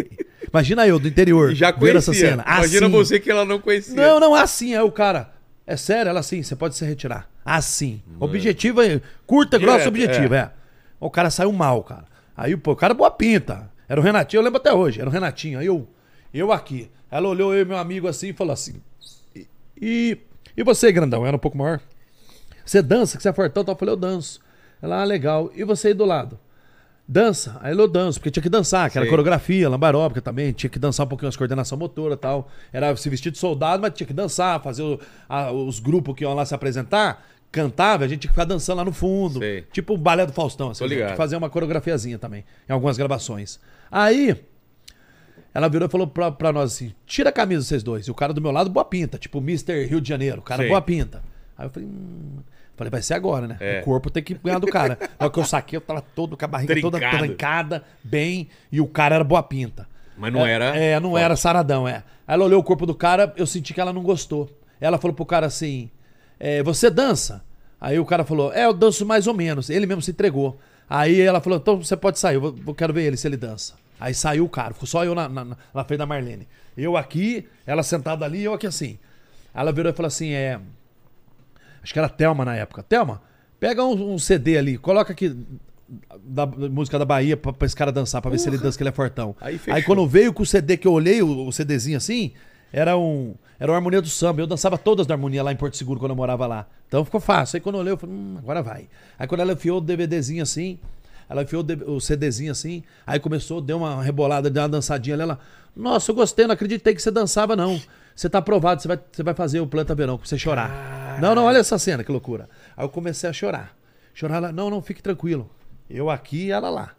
Imagina 0.49 0.85
eu, 0.87 0.99
do 0.99 1.07
interior, 1.07 1.49
que... 1.49 1.55
Já 1.55 1.71
conhecia. 1.71 1.97
essa 1.97 2.13
cena. 2.13 2.43
Imagina 2.45 2.87
assim. 2.87 2.95
você 2.95 3.19
que 3.19 3.31
ela 3.31 3.45
não 3.45 3.59
conhecia. 3.59 3.95
Não, 3.95 4.19
não, 4.19 4.35
assim. 4.35 4.75
Aí 4.75 4.81
o 4.81 4.91
cara. 4.91 5.33
É 5.67 5.75
sério? 5.75 6.09
Ela 6.09 6.19
assim, 6.19 6.43
você 6.43 6.55
pode 6.55 6.75
se 6.75 6.85
retirar. 6.85 7.27
Assim. 7.43 8.01
Objetivo 8.19 8.81
é. 8.81 9.01
Curta, 9.25 9.57
grossa, 9.57 9.87
objetivo, 9.87 10.35
é. 10.35 10.51
O 10.99 11.09
cara 11.09 11.29
saiu 11.29 11.51
mal, 11.51 11.83
cara. 11.83 12.05
Aí, 12.37 12.55
pô, 12.55 12.71
o 12.73 12.75
cara 12.75 12.93
boa 12.93 13.09
pinta. 13.09 13.69
Era 13.87 13.99
o 13.99 14.03
Renatinho, 14.03 14.39
eu 14.39 14.43
lembro 14.43 14.59
até 14.59 14.73
hoje. 14.73 14.99
Era 14.99 15.09
o 15.09 15.11
Renatinho. 15.13 15.59
Aí 15.59 15.65
eu, 15.65 15.87
eu 16.39 16.51
aqui. 16.51 16.89
Ela 17.11 17.27
olhou 17.29 17.53
eu 17.53 17.61
e 17.61 17.65
meu 17.65 17.77
amigo 17.77 18.07
assim 18.07 18.29
e 18.29 18.33
falou 18.33 18.53
assim. 18.53 18.75
E, 19.35 19.47
e, 19.81 20.17
e 20.57 20.63
você, 20.63 20.91
grandão? 20.91 21.25
Era 21.25 21.35
um 21.35 21.39
pouco 21.39 21.57
maior? 21.57 21.79
Você 22.65 22.81
dança, 22.81 23.15
que 23.17 23.23
você 23.23 23.29
é 23.29 23.33
fortão? 23.33 23.63
Tal. 23.63 23.73
Eu 23.75 23.79
falei, 23.79 23.93
eu 23.93 23.97
danço. 23.97 24.39
Ela, 24.81 25.01
ah, 25.01 25.03
legal. 25.05 25.51
E 25.55 25.63
você 25.63 25.89
aí 25.89 25.93
do 25.93 26.03
lado? 26.05 26.39
Dança. 27.07 27.57
Aí 27.61 27.77
eu 27.77 27.87
danço, 27.87 28.19
porque 28.19 28.31
tinha 28.31 28.41
que 28.41 28.49
dançar, 28.49 28.89
que 28.89 28.97
era 28.97 29.05
Sei. 29.05 29.09
coreografia, 29.11 29.69
lambaróbica 29.69 30.21
também, 30.21 30.51
tinha 30.51 30.69
que 30.69 30.79
dançar 30.79 31.05
um 31.05 31.09
pouquinho 31.09 31.29
as 31.29 31.35
coordenação 31.35 31.77
motora 31.77 32.15
e 32.15 32.17
tal. 32.17 32.49
Era 32.73 32.95
se 32.95 33.07
vestir 33.09 33.31
de 33.31 33.37
soldado, 33.37 33.81
mas 33.83 33.93
tinha 33.93 34.07
que 34.07 34.13
dançar, 34.13 34.59
fazer 34.63 34.81
o- 34.81 34.99
a- 35.29 35.51
os 35.51 35.79
grupos 35.79 36.15
que 36.15 36.23
iam 36.23 36.33
lá 36.33 36.43
se 36.45 36.55
apresentar, 36.55 37.23
cantava, 37.51 38.03
a 38.05 38.07
gente 38.07 38.21
tinha 38.21 38.29
que 38.29 38.33
ficar 38.33 38.45
dançando 38.45 38.77
lá 38.77 38.83
no 38.85 38.91
fundo. 38.91 39.37
Sei. 39.39 39.61
Tipo 39.71 39.93
o 39.93 39.97
balé 39.97 40.25
do 40.25 40.33
Faustão, 40.33 40.71
assim, 40.71 40.83
fazer 41.15 41.35
uma 41.37 41.49
coreografiazinha 41.49 42.17
também, 42.17 42.43
em 42.67 42.73
algumas 42.73 42.97
gravações. 42.97 43.59
Aí, 43.91 44.35
ela 45.55 45.67
virou 45.67 45.87
e 45.87 45.91
falou 45.91 46.05
pra, 46.05 46.31
pra 46.31 46.51
nós 46.53 46.73
assim: 46.73 46.93
tira 47.07 47.29
a 47.29 47.33
camisa 47.33 47.63
vocês 47.63 47.81
dois. 47.81 48.05
E 48.05 48.11
o 48.11 48.13
cara 48.13 48.31
do 48.33 48.41
meu 48.41 48.51
lado, 48.51 48.69
boa 48.69 48.85
pinta, 48.85 49.17
tipo 49.17 49.39
Mr. 49.39 49.85
Rio 49.85 49.99
de 49.99 50.07
Janeiro, 50.09 50.39
o 50.39 50.43
cara 50.43 50.61
Sei. 50.61 50.69
boa 50.69 50.81
pinta. 50.81 51.23
Aí 51.57 51.65
eu 51.65 51.69
falei, 51.71 51.87
hum. 51.89 52.37
Falei, 52.77 52.91
vai 52.91 53.01
ser 53.01 53.13
agora, 53.13 53.47
né? 53.47 53.55
É. 53.61 53.79
O 53.79 53.83
corpo 53.85 54.09
tem 54.09 54.21
que 54.21 54.33
ganhar 54.33 54.59
do 54.59 54.67
cara. 54.67 54.97
Na 55.17 55.25
hora 55.27 55.29
que 55.33 55.39
eu 55.39 55.45
saquei, 55.45 55.77
eu 55.77 55.81
tava 55.81 56.01
todo 56.01 56.35
com 56.35 56.43
a 56.43 56.47
barriga 56.47 56.79
toda 56.81 56.97
Trincado. 56.99 57.17
trancada, 57.25 57.83
bem, 58.03 58.49
e 58.69 58.81
o 58.81 58.85
cara 58.87 59.15
era 59.15 59.23
boa 59.23 59.41
pinta. 59.41 59.87
Mas 60.17 60.33
não 60.33 60.45
É, 60.45 60.51
era. 60.51 60.65
É, 60.77 60.99
não 60.99 61.17
era 61.17 61.37
saradão, 61.37 61.87
é. 61.87 62.03
Aí 62.27 62.35
ela 62.35 62.43
olhou 62.43 62.59
o 62.59 62.63
corpo 62.63 62.85
do 62.85 62.93
cara, 62.93 63.33
eu 63.37 63.47
senti 63.47 63.73
que 63.73 63.79
ela 63.79 63.93
não 63.93 64.03
gostou. 64.03 64.49
Ela 64.81 64.97
falou 64.97 65.15
pro 65.15 65.25
cara 65.25 65.45
assim: 65.47 65.89
é, 66.37 66.61
Você 66.63 66.89
dança? 66.89 67.45
Aí 67.79 67.97
o 67.97 68.03
cara 68.05 68.25
falou: 68.25 68.51
É, 68.51 68.65
eu 68.65 68.73
danço 68.73 69.05
mais 69.05 69.25
ou 69.25 69.33
menos. 69.33 69.69
Ele 69.69 69.85
mesmo 69.85 70.01
se 70.01 70.11
entregou. 70.11 70.59
Aí 70.89 71.21
ela 71.21 71.39
falou: 71.39 71.57
Então 71.59 71.81
você 71.81 71.95
pode 71.95 72.19
sair, 72.19 72.35
eu, 72.35 72.41
vou- 72.41 72.55
eu 72.67 72.75
quero 72.75 72.91
ver 72.93 73.03
ele 73.03 73.15
se 73.15 73.25
ele 73.25 73.37
dança. 73.37 73.75
Aí 73.99 74.13
saiu 74.13 74.45
o 74.45 74.49
cara, 74.49 74.73
ficou 74.73 74.87
só 74.87 75.05
eu 75.05 75.15
na, 75.15 75.29
na, 75.29 75.45
na 75.45 75.83
frente 75.83 75.99
da 75.99 76.05
Marlene. 76.05 76.47
Eu 76.77 76.97
aqui, 76.97 77.47
ela 77.65 77.83
sentada 77.83 78.25
ali, 78.25 78.43
eu 78.43 78.53
aqui 78.53 78.67
assim. 78.67 78.99
Aí 79.53 79.61
ela 79.61 79.71
virou 79.71 79.91
e 79.91 79.95
falou 79.95 80.07
assim: 80.07 80.31
É. 80.31 80.59
Acho 81.81 81.93
que 81.93 81.99
era 81.99 82.09
Thelma 82.09 82.43
na 82.43 82.55
época. 82.55 82.83
Thelma, 82.83 83.21
pega 83.59 83.83
um, 83.83 84.13
um 84.13 84.19
CD 84.19 84.57
ali, 84.57 84.77
coloca 84.77 85.13
aqui 85.13 85.35
da, 86.23 86.45
da 86.45 86.69
música 86.69 86.97
da 86.97 87.05
Bahia 87.05 87.37
pra, 87.37 87.53
pra 87.53 87.65
esse 87.65 87.75
cara 87.75 87.91
dançar, 87.91 88.21
pra 88.21 88.31
ver 88.31 88.39
se 88.39 88.49
ele 88.49 88.57
dança, 88.57 88.77
que 88.77 88.83
ele 88.83 88.89
é 88.89 88.93
fortão. 88.93 89.35
Aí. 89.39 89.59
Aí 89.67 89.83
quando 89.83 90.05
veio 90.07 90.33
com 90.33 90.43
o 90.43 90.45
CD 90.45 90.77
que 90.77 90.87
eu 90.87 90.91
olhei, 90.91 91.21
o, 91.21 91.47
o 91.47 91.51
CDzinho 91.51 91.97
assim, 91.97 92.33
era 92.73 92.97
um. 92.97 93.35
Era 93.57 93.71
uma 93.71 93.77
harmonia 93.77 94.01
do 94.01 94.09
samba. 94.09 94.41
Eu 94.41 94.47
dançava 94.47 94.77
todas 94.77 95.07
da 95.07 95.13
harmonia 95.13 95.41
lá 95.41 95.51
em 95.51 95.55
Porto 95.55 95.77
Seguro 95.77 95.97
quando 95.97 96.09
eu 96.09 96.15
morava 96.15 96.45
lá. 96.45 96.67
Então 96.87 97.05
ficou 97.05 97.21
fácil. 97.21 97.55
Aí 97.55 97.61
quando 97.61 97.75
eu 97.75 97.81
olhei, 97.81 97.93
eu 97.93 97.97
falei, 97.97 98.13
hum, 98.13 98.35
agora 98.37 98.61
vai. 98.61 98.89
Aí 99.17 99.27
quando 99.27 99.41
ela 99.41 99.53
enfiou 99.53 99.77
o 99.77 99.81
DVDzinho 99.81 100.43
assim, 100.43 100.77
ela 101.29 101.43
enfiou 101.43 101.65
o, 101.87 101.99
CDzinho 101.99 102.51
assim, 102.51 102.83
aí 103.05 103.19
começou, 103.19 103.61
deu 103.61 103.77
uma 103.77 104.01
rebolada, 104.03 104.49
deu 104.49 104.61
uma 104.63 104.69
dançadinha 104.69 105.15
ali, 105.15 105.23
ela. 105.23 105.39
Nossa, 105.75 106.11
eu 106.11 106.15
gostei, 106.15 106.45
não 106.45 106.53
acreditei 106.53 106.95
que 106.95 107.01
você 107.01 107.11
dançava, 107.11 107.55
não. 107.55 107.81
Você 108.15 108.29
tá 108.29 108.37
aprovado, 108.37 108.81
você 108.81 108.87
vai, 108.87 108.99
você 109.11 109.23
vai 109.23 109.33
fazer 109.33 109.59
o 109.59 109.67
Planta 109.67 109.93
Verão 109.93 110.17
pra 110.17 110.25
você 110.25 110.37
chorar. 110.37 111.17
Não, 111.19 111.35
não, 111.35 111.43
olha 111.45 111.57
essa 111.57 111.77
cena, 111.77 112.03
que 112.03 112.11
loucura. 112.11 112.49
Aí 112.77 112.85
eu 112.85 112.89
comecei 112.89 113.29
a 113.29 113.33
chorar. 113.33 113.75
Chorar, 114.13 114.37
ela, 114.37 114.51
não, 114.51 114.69
não, 114.69 114.81
fique 114.81 115.01
tranquilo. 115.01 115.49
Eu 115.89 116.09
aqui 116.09 116.45
e 116.45 116.51
ela 116.51 116.69
lá. 116.69 116.95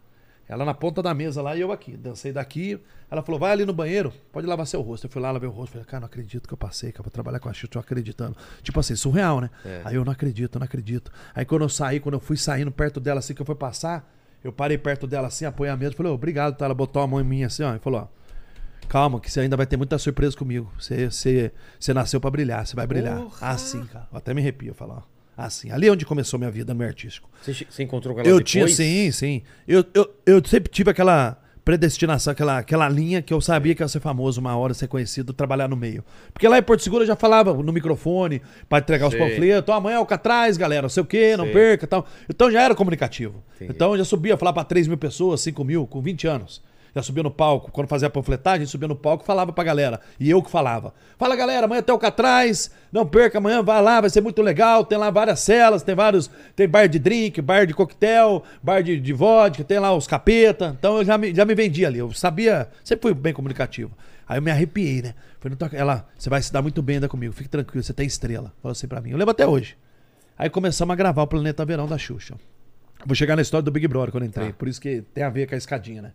Ela 0.49 0.65
na 0.65 0.75
ponta 0.75 1.03
da 1.03 1.13
mesa 1.13 1.43
lá 1.43 1.57
e 1.57 1.61
eu 1.61 1.73
aqui. 1.73 1.97
Dancei 1.97 2.33
daqui. 2.33 2.79
Ela 3.11 3.23
falou, 3.23 3.41
vai 3.41 3.53
ali 3.53 3.65
no 3.65 3.73
banheiro, 3.73 4.13
pode 4.33 4.47
lavar 4.47 4.67
seu 4.67 4.81
rosto. 4.81 5.07
Eu 5.07 5.11
fui 5.11 5.21
lá, 5.21 5.31
lavei 5.31 5.49
o 5.49 5.53
rosto. 5.53 5.73
Falei, 5.73 5.87
cara, 5.87 6.01
não 6.01 6.07
acredito 6.07 6.47
que 6.47 6.55
eu 6.55 6.59
passei, 6.59 6.93
que 6.93 7.01
eu 7.01 7.05
vou 7.05 7.11
trabalhar 7.11 7.39
com 7.39 7.49
a 7.49 7.53
Xuxa, 7.53 7.69
tô 7.69 7.79
acreditando. 7.79 8.37
Tipo 8.63 8.79
assim, 8.79 8.95
surreal, 8.95 9.41
né? 9.41 9.51
Aí 9.85 9.97
eu 9.97 10.05
não 10.05 10.13
acredito, 10.13 10.59
não 10.59 10.65
acredito. 10.65 11.11
Aí 11.35 11.45
quando 11.45 11.63
eu 11.63 11.69
saí, 11.69 11.99
quando 11.99 12.15
eu 12.15 12.21
fui 12.21 12.37
saindo 12.37 12.71
perto 12.71 13.01
dela 13.01 13.21
assim, 13.21 13.35
que 13.35 13.43
eu 13.43 13.47
fui 13.47 13.55
passar, 13.55 14.09
eu 14.47 14.53
parei 14.53 14.79
perto 14.79 15.07
dela 15.07 15.29
assim, 15.29 15.45
apoiei 15.45 15.73
a 15.73 15.77
mesa. 15.77 15.93
Falei, 15.95 16.11
"Ô, 16.13 16.15
obrigado, 16.15 16.57
tá? 16.57 16.65
Ela 16.65 16.75
botou 16.75 17.03
a 17.03 17.07
mão 17.07 17.21
em 17.21 17.25
mim 17.25 17.45
assim, 17.45 17.63
ó, 17.63 17.75
e 17.75 17.79
falou, 17.79 18.01
ó. 18.11 18.17
Calma, 18.89 19.19
que 19.21 19.31
você 19.31 19.41
ainda 19.41 19.57
vai 19.57 19.67
ter 19.67 19.77
muita 19.77 19.99
surpresa 19.99 20.37
comigo. 20.37 20.73
Você, 20.79 21.11
você, 21.11 21.53
você 21.79 21.93
nasceu 21.93 22.21
pra 22.21 22.31
brilhar, 22.31 22.65
você 22.65 22.77
vai 22.77 22.87
brilhar. 22.87 23.19
Porra! 23.21 23.49
Assim, 23.49 23.85
cara. 23.87 24.07
Eu 24.13 24.19
até 24.19 24.33
me 24.33 24.41
arrepio 24.41 24.73
falar. 24.75 24.99
ó. 24.99 25.03
Assim. 25.37 25.71
Ali 25.73 25.89
é 25.89 25.93
onde 25.93 26.07
começou 26.07 26.39
minha 26.39 26.51
vida 26.51 26.73
no 26.73 26.79
meio 26.79 26.89
artístico. 26.89 27.29
Você, 27.43 27.67
você 27.69 27.83
encontrou 27.83 28.15
com 28.15 28.21
ela 28.21 28.29
Eu 28.29 28.37
depois? 28.39 28.51
tinha, 28.51 28.69
sim, 28.69 29.11
sim. 29.11 29.43
Eu, 29.67 29.85
eu, 29.93 30.15
eu 30.25 30.43
sempre 30.47 30.71
tive 30.71 30.91
aquela 30.91 31.37
predestinação, 31.67 32.31
aquela, 32.31 32.59
aquela 32.59 32.89
linha 32.89 33.21
que 33.21 33.35
eu 33.35 33.41
sabia 33.41 33.75
que 33.75 33.83
ia 33.83 33.89
ser 33.89 33.99
famoso 33.99 34.41
uma 34.41 34.57
hora, 34.57 34.73
ser 34.73 34.87
conhecido, 34.87 35.33
trabalhar 35.33 35.67
no 35.67 35.77
meio. 35.77 36.05
Porque 36.33 36.47
lá 36.47 36.57
em 36.57 36.63
Porto 36.63 36.81
Seguro 36.81 37.03
eu 37.03 37.09
já 37.09 37.17
falava 37.17 37.53
no 37.53 37.73
microfone 37.73 38.41
para 38.69 38.79
entregar 38.79 39.09
os 39.09 39.15
panfletos. 39.17 39.75
Amanhã 39.75 39.97
é 39.97 39.99
o 39.99 40.07
Catraz, 40.07 40.57
galera, 40.57 40.83
não 40.83 40.89
sei 40.89 41.03
o 41.03 41.07
quê, 41.07 41.37
não 41.37 41.43
Sei. 41.47 41.53
perca 41.53 41.85
e 41.85 41.89
tal. 41.89 42.07
Então 42.31 42.53
já 42.53 42.63
era 42.63 42.73
comunicativo. 42.73 43.43
Entendi. 43.57 43.73
Então 43.73 43.91
eu 43.91 43.99
já 43.99 44.05
subia 44.05 44.37
falar 44.37 44.53
para 44.53 44.63
3 44.63 44.87
mil 44.87 44.97
pessoas, 44.97 45.41
5 45.41 45.65
mil, 45.65 45.89
com 45.89 46.01
20 46.01 46.29
anos. 46.29 46.63
Já 46.97 47.03
subia 47.03 47.23
no 47.23 47.31
palco, 47.31 47.71
quando 47.71 47.89
fazia 47.89 48.09
a 48.09 48.11
panfletagem, 48.11 48.67
subia 48.67 48.89
no 48.89 48.97
palco 48.97 49.23
e 49.23 49.27
falava 49.27 49.53
pra 49.53 49.63
galera. 49.63 50.01
E 50.19 50.31
eu 50.31 50.43
que 50.43 50.51
falava. 50.51 50.95
Fala 51.19 51.37
galera, 51.37 51.67
amanhã 51.67 51.83
tem 51.83 51.95
o 51.95 51.99
Catraz, 51.99 52.71
não 52.91 53.05
perca, 53.07 53.37
amanhã 53.37 53.63
vai 53.63 53.83
lá, 53.83 54.01
vai 54.01 54.09
ser 54.09 54.23
muito 54.23 54.41
legal. 54.41 54.83
Tem 54.83 54.97
lá 54.97 55.11
várias 55.11 55.41
celas, 55.41 55.83
tem 55.83 55.95
vários. 55.95 56.31
Tem 56.57 56.67
bar 56.67 56.87
de 56.87 56.99
drink, 56.99 57.43
bar 57.43 57.67
de 57.67 57.75
coquetel, 57.75 58.43
bar 58.63 58.83
de, 58.83 58.99
de 58.99 59.13
vodka, 59.13 59.63
tem 59.63 59.79
lá 59.79 59.95
os 59.95 60.07
capeta. 60.07 60.75
Então 60.79 60.97
eu 60.97 61.05
já 61.05 61.19
me, 61.19 61.35
já 61.35 61.45
me 61.45 61.55
vendia 61.55 61.87
ali. 61.89 61.99
Eu 61.99 62.11
sabia, 62.15 62.67
sempre 62.83 63.03
fui 63.03 63.13
bem 63.13 63.35
comunicativo. 63.35 63.91
Aí 64.27 64.39
eu 64.39 64.43
me 64.43 64.51
arrepiei, 64.51 65.03
né? 65.03 65.15
Falei, 65.39 65.51
não 65.51 65.57
toca. 65.59 65.77
Ela, 65.77 66.09
você 66.17 66.31
vai 66.31 66.41
se 66.41 66.51
dar 66.51 66.63
muito 66.63 66.81
bem 66.81 66.97
ainda 66.97 67.11
comigo, 67.11 67.35
fique 67.35 67.51
tranquilo, 67.51 67.85
você 67.85 67.93
tem 67.93 68.07
estrela. 68.07 68.55
Falou 68.63 68.73
assim 68.73 68.89
pra 68.89 69.03
mim. 69.03 69.11
Eu 69.11 69.19
lembro 69.19 69.33
até 69.33 69.47
hoje. 69.47 69.77
Aí 70.39 70.49
começamos 70.49 70.95
a 70.95 70.97
gravar 70.97 71.25
o 71.25 71.27
Planeta 71.27 71.63
Verão 71.63 71.87
da 71.87 71.99
Xuxa. 71.99 72.37
Vou 73.05 73.15
chegar 73.15 73.37
na 73.37 73.43
história 73.43 73.63
do 73.63 73.71
Big 73.71 73.87
Brother 73.87 74.11
quando 74.11 74.25
entrei, 74.25 74.49
Tá. 74.49 74.55
por 74.59 74.67
isso 74.67 74.81
que 74.81 75.03
tem 75.13 75.23
a 75.23 75.29
ver 75.29 75.47
com 75.47 75.55
a 75.55 75.59
escadinha, 75.59 76.01
né? 76.01 76.13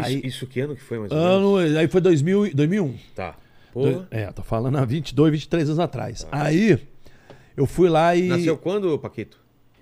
Isso, 0.00 0.08
Aí, 0.08 0.20
isso 0.24 0.46
que 0.46 0.60
ano 0.60 0.74
que 0.76 0.82
foi, 0.82 0.98
mais 0.98 1.10
ou 1.12 1.16
menos? 1.18 1.32
ano, 1.70 1.78
aí 1.78 1.88
foi 1.88 2.00
2000, 2.00 2.46
e- 2.46 2.54
2001. 2.54 2.94
Tá. 3.14 3.34
Do- 3.74 4.06
É, 4.10 4.30
tô 4.32 4.42
falando 4.42 4.76
há 4.78 4.84
22, 4.84 5.30
23 5.32 5.68
anos 5.68 5.78
atrás. 5.80 6.26
Aí, 6.30 6.78
eu 7.56 7.66
fui 7.66 7.88
lá 7.88 8.14
e... 8.14 8.28
nasceu 8.28 8.56
quando, 8.58 8.98
Paquito? 8.98 9.38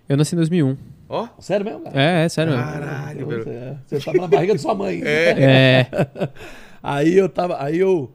Eu 0.09 0.17
nasci 0.17 0.35
em 0.35 0.39
2001. 0.39 0.77
Ó. 1.09 1.29
Sério 1.41 1.65
mesmo, 1.67 1.81
cara? 1.83 2.01
É, 2.01 2.25
é 2.25 2.29
sério 2.29 2.53
mesmo. 2.53 2.67
Caralho, 2.71 3.27
Você, 3.27 3.37
velho. 3.45 3.51
é, 3.51 3.77
você 3.87 4.01
tava 4.01 4.19
na 4.19 4.27
barriga 4.29 4.55
de 4.55 4.61
sua 4.61 4.75
mãe. 4.75 5.01
É. 5.05 5.87
Aí 6.83 7.15
eu 7.17 7.29
tava. 7.29 7.63
Aí 7.63 7.79
eu. 7.79 8.13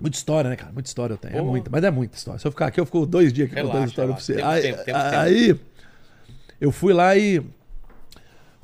Muita 0.00 0.16
história, 0.16 0.48
né, 0.50 0.56
cara? 0.56 0.72
Muita 0.72 0.88
história 0.88 1.12
eu 1.14 1.18
tenho. 1.18 1.34
É 1.34 1.38
Porra. 1.38 1.50
muita, 1.50 1.70
mas 1.70 1.84
é 1.84 1.90
muita 1.90 2.16
história. 2.16 2.40
Se 2.40 2.46
eu 2.46 2.50
ficar 2.50 2.66
aqui, 2.66 2.80
eu 2.80 2.86
fico 2.86 3.04
dois 3.06 3.32
dias 3.32 3.46
aqui 3.46 3.54
Relaxa, 3.56 3.72
contando 3.74 3.88
história 3.90 4.14
pra 4.14 4.24
relaxa. 4.24 4.32
você. 4.32 4.34
Temos 4.34 4.52
aí, 4.54 4.62
tempo, 4.62 4.84
temos 4.84 5.02
tempo. 5.02 5.16
aí 5.16 5.60
eu 6.60 6.72
fui 6.72 6.92
lá 6.94 7.16
e. 7.16 7.42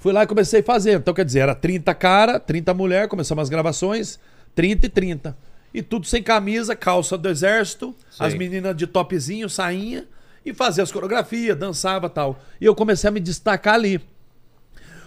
Fui 0.06 0.12
lá 0.12 0.22
e 0.22 0.26
comecei 0.28 0.60
a 0.60 0.62
fazer. 0.62 0.98
Então, 0.98 1.12
quer 1.12 1.24
dizer, 1.24 1.40
era 1.40 1.52
30 1.52 1.92
cara, 1.92 2.38
30 2.38 2.72
mulher, 2.72 3.08
começamos 3.08 3.42
as 3.42 3.48
gravações, 3.48 4.20
30 4.54 4.86
e 4.86 4.88
30. 4.88 5.36
E 5.74 5.82
tudo 5.82 6.06
sem 6.06 6.22
camisa, 6.22 6.76
calça 6.76 7.18
do 7.18 7.28
exército, 7.28 7.92
Sei. 8.08 8.24
as 8.24 8.34
meninas 8.34 8.76
de 8.76 8.86
topzinho, 8.86 9.50
sainha, 9.50 10.04
e 10.44 10.54
fazia 10.54 10.84
as 10.84 10.92
coreografias, 10.92 11.58
dançava 11.58 12.08
tal. 12.08 12.38
E 12.60 12.64
eu 12.66 12.72
comecei 12.72 13.08
a 13.08 13.10
me 13.10 13.18
destacar 13.18 13.74
ali. 13.74 14.00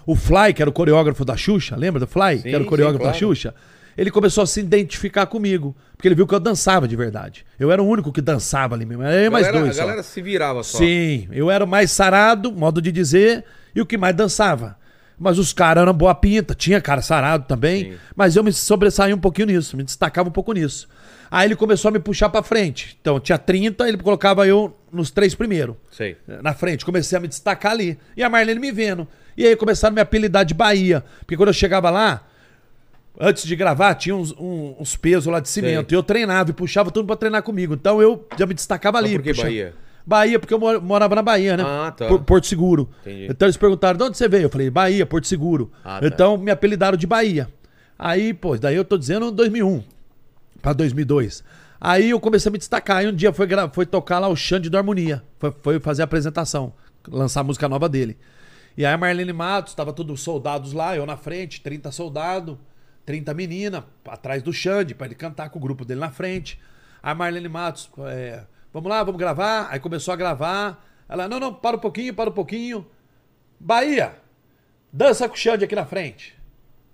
O 0.05 0.17
Fly, 0.17 0.53
que 0.53 0.61
era 0.61 0.69
o 0.69 0.73
coreógrafo 0.73 1.23
da 1.23 1.37
Xuxa, 1.37 1.77
lembra 1.77 2.01
do 2.01 2.05
Fly? 2.05 2.35
Sim, 2.35 2.41
que 2.41 2.49
era 2.49 2.59
o 2.59 2.63
sim, 2.63 2.69
coreógrafo 2.69 3.05
da 3.05 3.11
claro. 3.11 3.17
Xuxa. 3.19 3.55
Ele 3.97 4.11
começou 4.11 4.43
a 4.43 4.47
se 4.47 4.59
identificar 4.59 5.27
comigo. 5.27 5.73
Porque 5.95 6.09
ele 6.09 6.15
viu 6.15 6.27
que 6.27 6.35
eu 6.35 6.41
dançava 6.41 6.89
de 6.89 6.95
verdade. 6.97 7.45
Eu 7.57 7.71
era 7.71 7.81
o 7.81 7.87
único 7.87 8.11
que 8.11 8.19
dançava 8.19 8.75
ali 8.75 8.85
mesmo. 8.85 9.03
Era 9.03 9.15
eu 9.15 9.31
mais 9.31 9.45
galera, 9.45 9.63
dois. 9.63 9.77
a 9.77 9.81
só. 9.81 9.87
galera 9.87 10.03
se 10.03 10.21
virava 10.21 10.61
só. 10.61 10.77
Sim, 10.77 11.29
eu 11.31 11.49
era 11.49 11.63
o 11.63 11.67
mais 11.67 11.89
sarado, 11.89 12.51
modo 12.51 12.81
de 12.81 12.91
dizer, 12.91 13.45
e 13.73 13.79
o 13.79 13.85
que 13.85 13.97
mais 13.97 14.13
dançava. 14.13 14.77
Mas 15.19 15.37
os 15.37 15.51
caras 15.51 15.81
eram 15.81 15.93
boa 15.93 16.15
pinta, 16.15 16.55
tinha 16.55 16.79
cara 16.79 17.01
sarado 17.01 17.45
também, 17.45 17.91
Sim. 17.91 17.97
mas 18.15 18.35
eu 18.37 18.43
me 18.43 18.53
sobressaí 18.53 19.13
um 19.13 19.17
pouquinho 19.19 19.47
nisso, 19.47 19.75
me 19.75 19.83
destacava 19.83 20.29
um 20.29 20.31
pouco 20.31 20.53
nisso. 20.53 20.87
Aí 21.29 21.45
ele 21.47 21.55
começou 21.57 21.89
a 21.89 21.91
me 21.91 21.99
puxar 21.99 22.29
pra 22.29 22.41
frente. 22.41 22.97
Então 23.01 23.19
tinha 23.19 23.37
30, 23.37 23.87
ele 23.87 23.97
colocava 23.97 24.47
eu 24.47 24.75
nos 24.91 25.11
três 25.11 25.35
primeiros 25.35 25.75
Sei. 25.91 26.15
na 26.41 26.53
frente, 26.53 26.85
comecei 26.85 27.17
a 27.17 27.21
me 27.21 27.27
destacar 27.27 27.73
ali. 27.73 27.99
E 28.15 28.23
a 28.23 28.29
Marlene 28.29 28.59
me 28.61 28.71
vendo. 28.71 29.05
E 29.37 29.45
aí 29.45 29.55
começaram 29.55 29.93
a 29.93 29.95
me 29.95 30.01
apelidar 30.01 30.43
de 30.45 30.53
Bahia. 30.53 31.03
Porque 31.19 31.35
quando 31.37 31.49
eu 31.49 31.53
chegava 31.53 31.89
lá, 31.89 32.25
antes 33.19 33.43
de 33.45 33.55
gravar, 33.55 33.93
tinha 33.95 34.15
uns, 34.15 34.31
um- 34.33 34.75
uns 34.79 34.95
pesos 34.95 35.25
lá 35.31 35.39
de 35.39 35.49
cimento. 35.49 35.89
Sei. 35.89 35.95
E 35.95 35.99
eu 35.99 36.03
treinava 36.03 36.49
e 36.49 36.53
puxava 36.53 36.89
tudo 36.91 37.05
pra 37.05 37.15
treinar 37.15 37.43
comigo. 37.43 37.73
Então 37.73 38.01
eu 38.01 38.25
já 38.37 38.45
me 38.45 38.53
destacava 38.53 38.99
Mas 39.01 39.05
ali. 39.05 39.15
por 39.17 39.23
que 39.23 39.29
puxa- 39.31 39.43
Bahia? 39.43 39.73
Bahia, 40.09 40.39
porque 40.39 40.53
eu 40.53 40.59
mor- 40.59 40.81
morava 40.81 41.13
na 41.15 41.21
Bahia, 41.21 41.55
né? 41.55 41.63
Ah, 41.65 41.91
tá. 41.91 42.07
Por- 42.07 42.23
Porto 42.23 42.47
Seguro. 42.47 42.89
Entendi. 43.01 43.27
Então 43.29 43.45
eles 43.45 43.55
perguntaram, 43.57 43.95
de 43.97 44.03
onde 44.03 44.17
você 44.17 44.27
veio? 44.27 44.43
Eu 44.45 44.49
falei, 44.49 44.69
Bahia, 44.69 45.05
Porto 45.05 45.27
Seguro. 45.27 45.71
Ah, 45.85 45.99
tá. 45.99 46.07
Então 46.07 46.35
me 46.37 46.49
apelidaram 46.49 46.97
de 46.97 47.05
Bahia. 47.05 47.47
Aí, 47.97 48.33
pô, 48.33 48.57
daí 48.57 48.75
eu 48.75 48.83
tô 48.83 48.97
dizendo 48.97 49.29
2001 49.31 49.83
pra 50.61 50.73
2002. 50.73 51.43
Aí 51.79 52.09
eu 52.09 52.19
comecei 52.19 52.49
a 52.49 52.51
me 52.51 52.57
destacar. 52.57 52.97
Aí 52.97 53.07
um 53.07 53.13
dia 53.15 53.31
foi, 53.31 53.47
foi 53.71 53.85
tocar 53.85 54.17
lá 54.19 54.27
o 54.27 54.35
Xande 54.35 54.69
do 54.69 54.77
Harmonia. 54.77 55.23
Foi, 55.37 55.53
foi 55.61 55.79
fazer 55.79 56.01
a 56.01 56.05
apresentação, 56.05 56.73
lançar 57.07 57.41
a 57.41 57.43
música 57.43 57.69
nova 57.69 57.87
dele. 57.87 58.17
E 58.75 58.85
aí 58.85 58.93
a 58.93 58.97
Marlene 58.97 59.31
Matos, 59.33 59.73
tava 59.75 59.93
todos 59.93 60.21
soldados 60.21 60.73
lá, 60.73 60.95
eu 60.95 61.05
na 61.05 61.17
frente, 61.17 61.61
30 61.61 61.91
soldados, 61.91 62.57
30 63.05 63.33
meninas, 63.33 63.83
atrás 64.07 64.41
do 64.41 64.51
Xande, 64.53 64.95
pra 64.95 65.05
ele 65.05 65.15
cantar 65.15 65.49
com 65.49 65.59
o 65.59 65.61
grupo 65.61 65.85
dele 65.85 65.99
na 65.99 66.09
frente. 66.09 66.59
A 67.03 67.13
Marlene 67.13 67.47
Matos, 67.49 67.89
é, 68.07 68.41
vamos 68.73 68.89
lá, 68.89 69.03
vamos 69.03 69.19
gravar. 69.19 69.67
Aí 69.69 69.79
começou 69.79 70.13
a 70.13 70.17
gravar. 70.17 70.85
Ela, 71.07 71.27
não, 71.27 71.39
não, 71.39 71.53
para 71.53 71.77
um 71.77 71.79
pouquinho, 71.79 72.13
para 72.13 72.29
um 72.29 72.33
pouquinho. 72.33 72.85
Bahia, 73.59 74.15
dança 74.91 75.27
com 75.27 75.35
o 75.35 75.37
Xande 75.37 75.65
aqui 75.65 75.75
na 75.75 75.85
frente. 75.85 76.37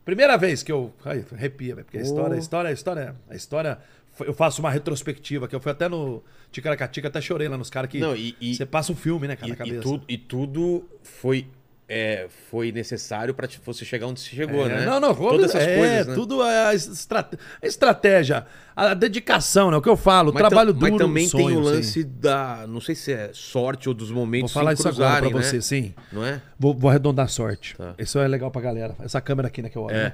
Primeira 0.03 0.37
vez 0.37 0.61
que 0.63 0.71
eu. 0.71 0.93
Ai, 1.03 1.25
arrepia, 1.33 1.75
porque 1.77 1.97
a 1.97 2.01
história, 2.01 2.35
a 2.35 2.39
história, 2.39 2.69
a 2.69 2.73
história, 2.73 3.15
a 3.29 3.35
história 3.35 3.79
eu 4.19 4.33
faço 4.33 4.61
uma 4.61 4.69
retrospectiva, 4.71 5.47
que 5.47 5.55
eu 5.55 5.59
fui 5.59 5.71
até 5.71 5.89
no 5.89 6.23
Ticaracatica, 6.51 7.07
até 7.09 7.19
chorei 7.19 7.49
lá 7.49 7.57
nos 7.57 7.69
caras 7.69 7.89
que 7.89 7.99
Não, 7.99 8.15
e- 8.15 8.35
você 8.55 8.65
passa 8.65 8.91
um 8.91 8.95
filme, 8.95 9.27
né, 9.27 9.35
cara, 9.35 9.49
na 9.49 9.55
E, 9.55 9.57
cabeça. 9.57 9.77
e 9.77 9.81
tudo, 9.81 10.05
e 10.07 10.17
tudo 10.17 10.85
foi, 11.03 11.47
é, 11.87 12.27
foi 12.49 12.71
necessário 12.71 13.33
pra 13.33 13.45
te- 13.47 13.61
você 13.63 13.85
chegar 13.85 14.07
onde 14.07 14.19
você 14.19 14.29
chegou, 14.35 14.65
É, 14.65 14.69
né? 14.69 14.85
Não, 14.85 14.99
não, 14.99 15.13
Todas 15.13 15.51
essas 15.53 15.67
é, 15.67 15.77
coisas, 15.77 16.07
né? 16.07 16.13
tudo 16.15 16.43
é 16.43 16.65
a, 16.67 16.73
estrate- 16.73 17.37
a 17.61 17.67
estratégia, 17.67 18.45
a 18.75 18.93
dedicação, 18.95 19.69
né? 19.69 19.77
O 19.77 19.81
que 19.81 19.89
eu 19.89 19.95
falo, 19.95 20.31
o 20.31 20.33
Mas 20.33 20.41
trabalho 20.41 20.73
duro, 20.73 20.91
Mas 20.93 20.97
também 20.99 21.29
tem 21.29 21.41
sonho, 21.43 21.59
o 21.59 21.63
sim. 21.65 21.71
lance 21.75 22.03
da. 22.03 22.65
Não 22.67 22.81
sei 22.81 22.95
se 22.95 23.13
é 23.13 23.29
sorte 23.33 23.87
ou 23.87 23.93
dos 23.93 24.09
Vou 24.09 24.17
momentos 24.19 24.51
falar 24.51 24.75
se 24.75 24.79
isso 24.81 24.89
agora 24.89 25.21
pra 25.21 25.29
cruzarem, 25.29 25.43
você, 25.43 25.55
né? 25.57 25.61
sim. 25.61 25.93
Não 26.11 26.25
é? 26.25 26.41
Vou, 26.59 26.73
vou 26.73 26.89
arredondar 26.89 27.29
sorte. 27.29 27.75
Tá. 27.77 27.93
Isso 27.99 28.17
é 28.19 28.27
legal 28.27 28.49
pra 28.49 28.61
galera. 28.61 28.95
Essa 28.99 29.21
câmera 29.21 29.47
aqui, 29.47 29.61
né, 29.61 29.69
que 29.69 29.77
eu 29.77 29.83
olho. 29.83 29.95
É. 29.95 30.03
né? 30.05 30.13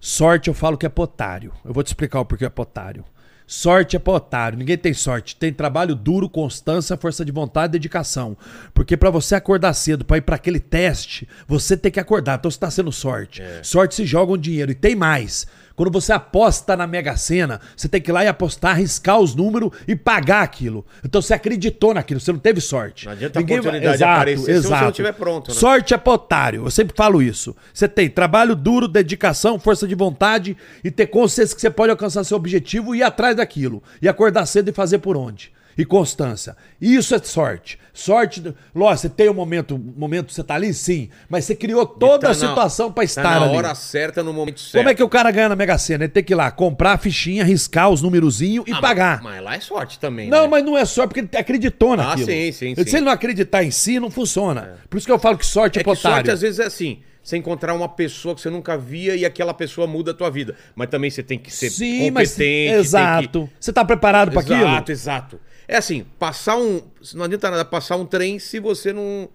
Sorte 0.00 0.48
eu 0.48 0.54
falo 0.54 0.76
que 0.76 0.84
é 0.86 0.88
potário. 0.88 1.52
Eu 1.64 1.72
vou 1.72 1.82
te 1.82 1.88
explicar 1.88 2.20
o 2.20 2.24
porquê 2.24 2.44
é 2.44 2.48
potário. 2.50 3.04
Sorte 3.46 3.94
é 3.94 3.98
pra 3.98 4.14
otário, 4.14 4.58
ninguém 4.58 4.76
tem 4.76 4.92
sorte. 4.92 5.36
Tem 5.36 5.52
trabalho 5.52 5.94
duro, 5.94 6.28
constância, 6.28 6.96
força 6.96 7.24
de 7.24 7.30
vontade 7.30 7.70
e 7.70 7.78
dedicação. 7.78 8.36
Porque 8.74 8.96
pra 8.96 9.08
você 9.08 9.34
acordar 9.36 9.72
cedo, 9.72 10.04
pra 10.04 10.16
ir 10.16 10.22
pra 10.22 10.36
aquele 10.36 10.58
teste, 10.58 11.28
você 11.46 11.76
tem 11.76 11.92
que 11.92 12.00
acordar. 12.00 12.38
Então 12.38 12.50
você 12.50 12.58
tá 12.58 12.70
sendo 12.70 12.90
sorte. 12.90 13.42
Sorte 13.62 13.94
se 13.94 14.04
joga 14.04 14.32
um 14.32 14.38
dinheiro. 14.38 14.72
E 14.72 14.74
tem 14.74 14.96
mais. 14.96 15.46
Quando 15.76 15.92
você 15.92 16.10
aposta 16.10 16.74
na 16.74 16.86
Mega 16.86 17.16
Sena, 17.18 17.60
você 17.76 17.86
tem 17.86 18.00
que 18.00 18.10
ir 18.10 18.12
lá 18.12 18.24
e 18.24 18.28
apostar, 18.28 18.72
arriscar 18.72 19.20
os 19.20 19.34
números 19.34 19.70
e 19.86 19.94
pagar 19.94 20.42
aquilo. 20.42 20.86
Então 21.04 21.20
você 21.20 21.34
acreditou 21.34 21.92
naquilo, 21.92 22.18
você 22.18 22.32
não 22.32 22.38
teve 22.38 22.62
sorte. 22.62 23.04
Não 23.04 23.12
adianta 23.12 23.38
a 23.38 23.42
oportunidade 23.42 24.02
aparecer 24.02 24.62
se 24.62 24.62
você 24.62 24.74
não 24.74 24.88
estiver 24.88 25.12
pronto, 25.12 25.48
né? 25.48 25.54
Sorte 25.54 25.92
é 25.92 25.98
pra 25.98 26.14
otário. 26.14 26.64
Eu 26.64 26.70
sempre 26.70 26.96
falo 26.96 27.20
isso. 27.20 27.54
Você 27.74 27.86
tem 27.86 28.08
trabalho 28.08 28.56
duro, 28.56 28.88
dedicação, 28.88 29.58
força 29.58 29.86
de 29.86 29.94
vontade 29.94 30.56
e 30.82 30.90
ter 30.90 31.08
consciência 31.08 31.54
que 31.54 31.60
você 31.60 31.70
pode 31.70 31.90
alcançar 31.90 32.24
seu 32.24 32.38
objetivo 32.38 32.94
e 32.94 33.00
ir 33.00 33.02
atrás 33.02 33.36
daquilo. 33.36 33.82
E 34.00 34.08
acordar 34.08 34.46
cedo 34.46 34.70
e 34.70 34.72
fazer 34.72 34.98
por 34.98 35.14
onde. 35.14 35.52
E 35.78 35.84
constância. 35.84 36.56
Isso 36.80 37.14
é 37.14 37.18
sorte. 37.18 37.78
Sorte, 37.92 38.42
lógico, 38.74 38.98
você 39.02 39.08
tem 39.08 39.28
um 39.30 39.34
momento, 39.34 39.74
um 39.74 39.94
momento 39.96 40.26
que 40.26 40.34
você 40.34 40.44
tá 40.44 40.54
ali, 40.54 40.72
sim, 40.74 41.08
mas 41.28 41.44
você 41.44 41.54
criou 41.54 41.86
toda 41.86 42.26
Tá 42.26 42.30
a 42.30 42.34
situação 42.34 42.88
na, 42.88 42.92
pra 42.92 43.00
tá 43.02 43.04
estar 43.04 43.22
na 43.40 43.46
ali. 43.46 43.56
hora 43.56 43.74
certa, 43.74 44.22
no 44.22 44.32
momento 44.32 44.60
certo. 44.60 44.76
Como 44.82 44.88
é 44.88 44.94
que 44.94 45.02
o 45.02 45.08
cara 45.08 45.30
ganha 45.30 45.48
na 45.48 45.56
Mega 45.56 45.76
Sena? 45.78 46.04
Ele 46.04 46.12
tem 46.12 46.22
que 46.22 46.32
ir 46.32 46.36
lá 46.36 46.50
comprar 46.50 46.92
a 46.92 46.98
fichinha, 46.98 47.42
riscar 47.44 47.88
os 47.90 48.02
numerozinhos 48.02 48.64
e 48.66 48.72
Ah, 48.72 48.80
pagar. 48.80 49.22
Mas, 49.22 49.34
mas 49.36 49.44
lá 49.44 49.54
é 49.56 49.60
sorte 49.60 49.98
também. 49.98 50.28
Não, 50.28 50.42
né? 50.42 50.48
mas 50.48 50.64
não 50.64 50.76
é 50.76 50.84
sorte 50.84 51.08
porque 51.14 51.20
ele 51.20 51.40
acreditou 51.40 51.96
naquilo. 51.96 52.26
sim, 52.26 52.52
sim, 52.52 52.74
Se 52.74 52.84
sim. 52.84 52.96
ele 52.96 53.04
não 53.06 53.12
acreditar 53.12 53.62
em 53.64 53.70
si, 53.70 53.98
não 54.00 54.10
funciona. 54.10 54.78
Por 54.90 54.98
isso 54.98 55.06
que 55.06 55.12
eu 55.12 55.18
falo 55.18 55.38
que 55.38 55.46
sorte 55.46 55.78
é, 55.78 55.80
É 55.80 55.84
que 55.84 55.88
potário. 55.90 56.16
sorte 56.16 56.30
às 56.30 56.40
vezes 56.42 56.58
é 56.58 56.64
assim. 56.64 57.00
Você 57.26 57.36
encontrar 57.36 57.74
uma 57.74 57.88
pessoa 57.88 58.36
que 58.36 58.40
você 58.40 58.48
nunca 58.48 58.78
via 58.78 59.16
e 59.16 59.24
aquela 59.24 59.52
pessoa 59.52 59.84
muda 59.84 60.12
a 60.12 60.14
tua 60.14 60.30
vida. 60.30 60.54
Mas 60.76 60.88
também 60.88 61.10
você 61.10 61.24
tem 61.24 61.36
que 61.36 61.52
ser 61.52 61.70
Sim, 61.70 62.08
mas 62.12 62.30
competente. 62.30 62.74
exato. 62.74 63.50
Você 63.58 63.72
tá 63.72 63.84
preparado 63.84 64.30
para 64.30 64.44
que... 64.44 64.52
aquilo? 64.54 64.68
Exato, 64.70 64.92
exato. 64.92 65.40
É 65.66 65.76
assim, 65.76 66.06
passar 66.20 66.56
um. 66.56 66.80
Não 67.14 67.24
adianta 67.24 67.50
nada 67.50 67.64
passar 67.64 67.96
um 67.96 68.06
trem 68.06 68.38
se 68.38 68.60
você 68.60 68.92
não, 68.92 69.28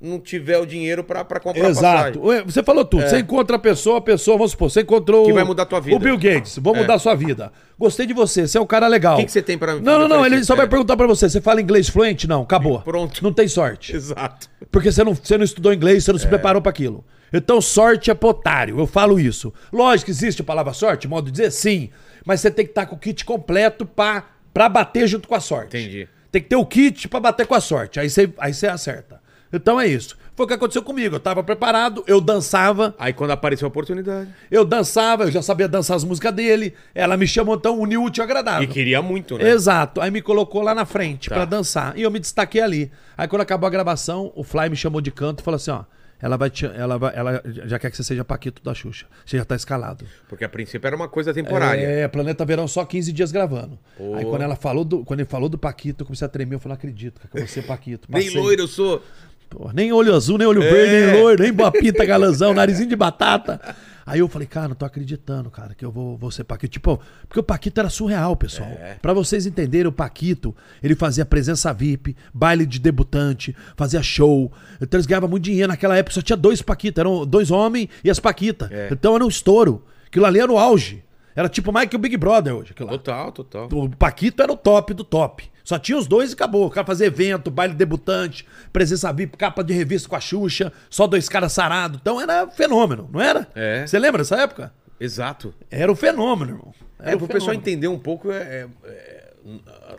não 0.00 0.18
tiver 0.18 0.56
o 0.56 0.64
dinheiro 0.64 1.04
pra 1.04 1.22
comprar 1.38 1.68
Exato. 1.68 2.18
passagem. 2.20 2.44
Você 2.46 2.62
falou 2.62 2.82
tudo. 2.82 3.02
Você 3.06 3.18
encontra 3.18 3.56
a 3.56 3.58
pessoa, 3.58 3.98
a 3.98 4.00
pessoa, 4.00 4.38
vamos 4.38 4.52
supor, 4.52 4.70
você 4.70 4.80
encontrou. 4.80 5.24
É. 5.24 5.26
Que 5.26 5.32
vai 5.34 5.44
mudar 5.44 5.64
a 5.64 5.66
tua 5.66 5.80
vida. 5.80 5.96
O 5.96 5.98
Bill 5.98 6.16
Gates, 6.16 6.58
vou 6.58 6.74
É. 6.74 6.80
mudar 6.80 6.94
a 6.94 6.98
sua 6.98 7.14
vida. 7.14 7.52
Gostei 7.78 8.06
de 8.06 8.14
você, 8.14 8.48
você 8.48 8.56
é 8.56 8.60
um 8.62 8.66
cara 8.66 8.88
legal. 8.88 9.16
O 9.16 9.18
que 9.18 9.26
que 9.26 9.32
você 9.32 9.42
tem 9.42 9.56
Não, 9.56 9.58
pra 9.58 9.74
não, 9.74 9.82
não. 10.08 10.16
oferecer? 10.20 10.34
Ele 10.36 10.44
só 10.44 10.56
vai 10.56 10.64
É. 10.64 10.68
perguntar 10.70 10.96
pra 10.96 11.06
você: 11.06 11.28
você 11.28 11.42
fala 11.42 11.60
inglês 11.60 11.90
fluente? 11.90 12.26
Não, 12.26 12.40
acabou. 12.40 12.80
Pronto. 12.80 13.22
Não 13.22 13.34
tem 13.34 13.46
sorte. 13.48 13.92
Exato. 13.94 14.48
Porque 14.72 14.90
você 14.90 15.04
não, 15.04 15.12
você 15.12 15.36
não 15.36 15.44
estudou 15.44 15.74
inglês, 15.74 16.04
você 16.04 16.10
não 16.12 16.18
É. 16.18 16.22
se 16.22 16.26
preparou 16.26 16.62
para 16.62 16.70
aquilo. 16.70 17.04
Então, 17.36 17.60
sorte 17.60 18.10
é 18.10 18.14
potário. 18.14 18.78
Eu 18.78 18.86
falo 18.86 19.18
isso. 19.18 19.52
Lógico 19.72 20.06
que 20.06 20.10
existe 20.12 20.40
a 20.40 20.44
palavra 20.44 20.72
sorte, 20.72 21.08
modo 21.08 21.26
de 21.26 21.32
dizer 21.32 21.50
sim. 21.50 21.90
Mas 22.24 22.40
você 22.40 22.50
tem 22.50 22.64
que 22.64 22.70
estar 22.70 22.86
com 22.86 22.94
o 22.96 22.98
kit 22.98 23.24
completo 23.24 23.84
pra, 23.84 24.24
pra 24.52 24.68
bater 24.68 25.06
junto 25.08 25.26
com 25.28 25.34
a 25.34 25.40
sorte. 25.40 25.76
Entendi. 25.76 26.08
Tem 26.30 26.40
que 26.40 26.48
ter 26.48 26.56
o 26.56 26.64
kit 26.64 27.08
pra 27.08 27.20
bater 27.20 27.46
com 27.46 27.54
a 27.54 27.60
sorte. 27.60 27.98
Aí 28.00 28.08
você, 28.08 28.32
aí 28.38 28.54
você 28.54 28.66
acerta. 28.68 29.20
Então 29.52 29.80
é 29.80 29.86
isso. 29.86 30.16
Foi 30.36 30.46
o 30.46 30.48
que 30.48 30.54
aconteceu 30.54 30.82
comigo. 30.82 31.14
Eu 31.14 31.20
tava 31.20 31.44
preparado, 31.44 32.02
eu 32.08 32.20
dançava. 32.20 32.92
Aí 32.98 33.12
quando 33.12 33.30
apareceu 33.30 33.66
a 33.66 33.68
oportunidade. 33.68 34.28
Eu 34.50 34.64
dançava, 34.64 35.24
eu 35.24 35.30
já 35.30 35.40
sabia 35.42 35.68
dançar 35.68 35.96
as 35.96 36.02
músicas 36.02 36.32
dele. 36.32 36.74
Ela 36.92 37.16
me 37.16 37.24
chamou, 37.26 37.54
então, 37.54 37.78
uniu 37.78 38.02
o 38.02 38.06
útil 38.06 38.22
ao 38.22 38.26
agradável. 38.28 38.64
E 38.64 38.66
queria 38.66 39.00
muito, 39.00 39.38
né? 39.38 39.48
Exato. 39.48 40.00
Aí 40.00 40.10
me 40.10 40.20
colocou 40.20 40.60
lá 40.62 40.74
na 40.74 40.84
frente 40.84 41.28
Tá. 41.28 41.36
pra 41.36 41.44
dançar. 41.44 41.96
E 41.96 42.02
eu 42.02 42.10
me 42.10 42.18
destaquei 42.18 42.60
ali. 42.62 42.90
Aí 43.16 43.28
quando 43.28 43.42
acabou 43.42 43.66
a 43.66 43.70
gravação, 43.70 44.32
o 44.34 44.42
Fly 44.42 44.70
me 44.70 44.76
chamou 44.76 45.00
de 45.00 45.12
canto 45.12 45.38
e 45.40 45.44
falou 45.44 45.56
assim: 45.56 45.70
ó, 45.70 45.84
ela 46.24 46.38
vai 46.38 46.48
te, 46.48 46.64
ela 46.64 46.96
vai, 46.96 47.12
ela 47.14 47.42
já 47.66 47.78
quer 47.78 47.90
que 47.90 47.96
você 47.98 48.02
seja 48.02 48.24
Paquito 48.24 48.62
da 48.64 48.72
Xuxa. 48.72 49.04
Você 49.26 49.36
já 49.36 49.44
tá 49.44 49.54
escalado. 49.54 50.06
Porque 50.26 50.42
a 50.42 50.48
princípio 50.48 50.86
era 50.86 50.96
uma 50.96 51.06
coisa 51.06 51.34
temporária. 51.34 51.82
É, 51.82 52.08
Planeta 52.08 52.46
Verão 52.46 52.66
só 52.66 52.82
15 52.82 53.12
dias 53.12 53.30
gravando. 53.30 53.78
Aí 54.16 54.24
quando 54.24 54.40
ela 54.40 54.56
falou 54.56 54.86
do, 54.86 55.04
quando 55.04 55.20
ele 55.20 55.28
falou 55.28 55.50
do 55.50 55.58
Paquito, 55.58 56.02
eu 56.02 56.06
comecei 56.06 56.24
a 56.24 56.28
tremer, 56.30 56.54
eu 56.54 56.58
falei, 56.60 56.70
não 56.72 56.76
acredito, 56.78 57.20
que 57.20 57.26
eu 57.36 57.40
vou 57.40 57.46
ser 57.46 57.62
Paquito. 57.66 58.08
Nem 58.10 58.24
Passei. 58.24 58.40
loiro 58.40 58.62
eu 58.62 58.66
sou. 58.68 59.02
Pô, 59.50 59.70
nem 59.74 59.92
olho 59.92 60.14
azul, 60.14 60.38
nem 60.38 60.46
olho 60.46 60.62
É. 60.62 60.70
verde, 60.70 61.12
nem 61.12 61.22
loiro, 61.22 61.42
nem 61.42 61.52
boa 61.52 61.70
pinta, 61.70 62.02
galãzão, 62.06 62.54
narizinho 62.54 62.88
de 62.88 62.96
batata. 62.96 63.60
Aí 64.06 64.20
eu 64.20 64.28
falei, 64.28 64.46
cara, 64.46 64.68
não 64.68 64.74
tô 64.74 64.84
acreditando, 64.84 65.50
cara, 65.50 65.74
que 65.74 65.84
eu 65.84 65.90
vou, 65.90 66.16
vou 66.16 66.30
ser 66.30 66.44
Paquito. 66.44 66.72
Tipo, 66.72 67.00
porque 67.26 67.40
o 67.40 67.42
Paquito 67.42 67.80
era 67.80 67.88
surreal, 67.88 68.36
pessoal. 68.36 68.68
É. 68.68 68.94
Pra 69.00 69.12
vocês 69.12 69.46
entenderem, 69.46 69.86
o 69.86 69.92
Paquito, 69.92 70.54
ele 70.82 70.94
fazia 70.94 71.24
presença 71.24 71.72
VIP, 71.72 72.16
baile 72.32 72.66
de 72.66 72.78
debutante, 72.78 73.56
fazia 73.76 74.02
show. 74.02 74.52
Então 74.80 74.98
eles 74.98 75.06
ganhavam 75.06 75.28
muito 75.28 75.44
dinheiro. 75.44 75.68
Naquela 75.68 75.96
época 75.96 76.14
só 76.14 76.20
tinha 76.20 76.36
dois 76.36 76.60
Paquitas, 76.60 77.00
eram 77.00 77.24
dois 77.26 77.50
homens 77.50 77.88
e 78.02 78.10
as 78.10 78.20
Paquitas. 78.20 78.70
É. 78.70 78.88
Então 78.90 79.14
era 79.14 79.24
um 79.24 79.28
estouro. 79.28 79.84
Aquilo 80.06 80.26
ali 80.26 80.38
era 80.38 80.52
o 80.52 80.58
auge. 80.58 81.02
Era 81.34 81.48
tipo 81.48 81.72
mais 81.72 81.88
que 81.88 81.96
o 81.96 81.98
Big 81.98 82.16
Brother 82.16 82.54
hoje. 82.54 82.74
Total, 82.74 83.32
total. 83.32 83.68
O 83.72 83.88
Paquito 83.90 84.42
era 84.42 84.52
o 84.52 84.56
top 84.56 84.94
do 84.94 85.02
top. 85.02 85.50
Só 85.64 85.78
tinha 85.78 85.96
os 85.98 86.06
dois 86.06 86.30
e 86.30 86.34
acabou. 86.34 86.66
O 86.66 86.70
cara 86.70 86.86
fazia 86.86 87.06
evento, 87.06 87.50
baile 87.50 87.72
debutante, 87.74 88.46
presença 88.72 89.10
VIP, 89.12 89.36
capa 89.36 89.64
de 89.64 89.72
revista 89.72 90.08
com 90.08 90.14
a 90.14 90.20
Xuxa, 90.20 90.70
só 90.90 91.06
dois 91.06 91.26
caras 91.28 91.52
sarados. 91.52 91.98
Então 92.00 92.20
era 92.20 92.46
fenômeno, 92.48 93.08
não 93.10 93.20
era? 93.20 93.48
É. 93.54 93.86
Você 93.86 93.98
lembra 93.98 94.18
dessa 94.22 94.36
época? 94.36 94.72
Exato. 95.00 95.54
Era 95.70 95.90
o 95.90 95.96
fenômeno, 95.96 96.50
irmão. 96.52 96.74
Era 97.00 97.12
É, 97.12 97.14
o 97.14 97.18
pro 97.18 97.26
pessoal 97.26 97.50
fenômeno. 97.52 97.62
entender 97.62 97.88
um 97.88 97.98
pouco, 97.98 98.30
é, 98.30 98.36
é, 98.36 98.66
é- 98.84 99.24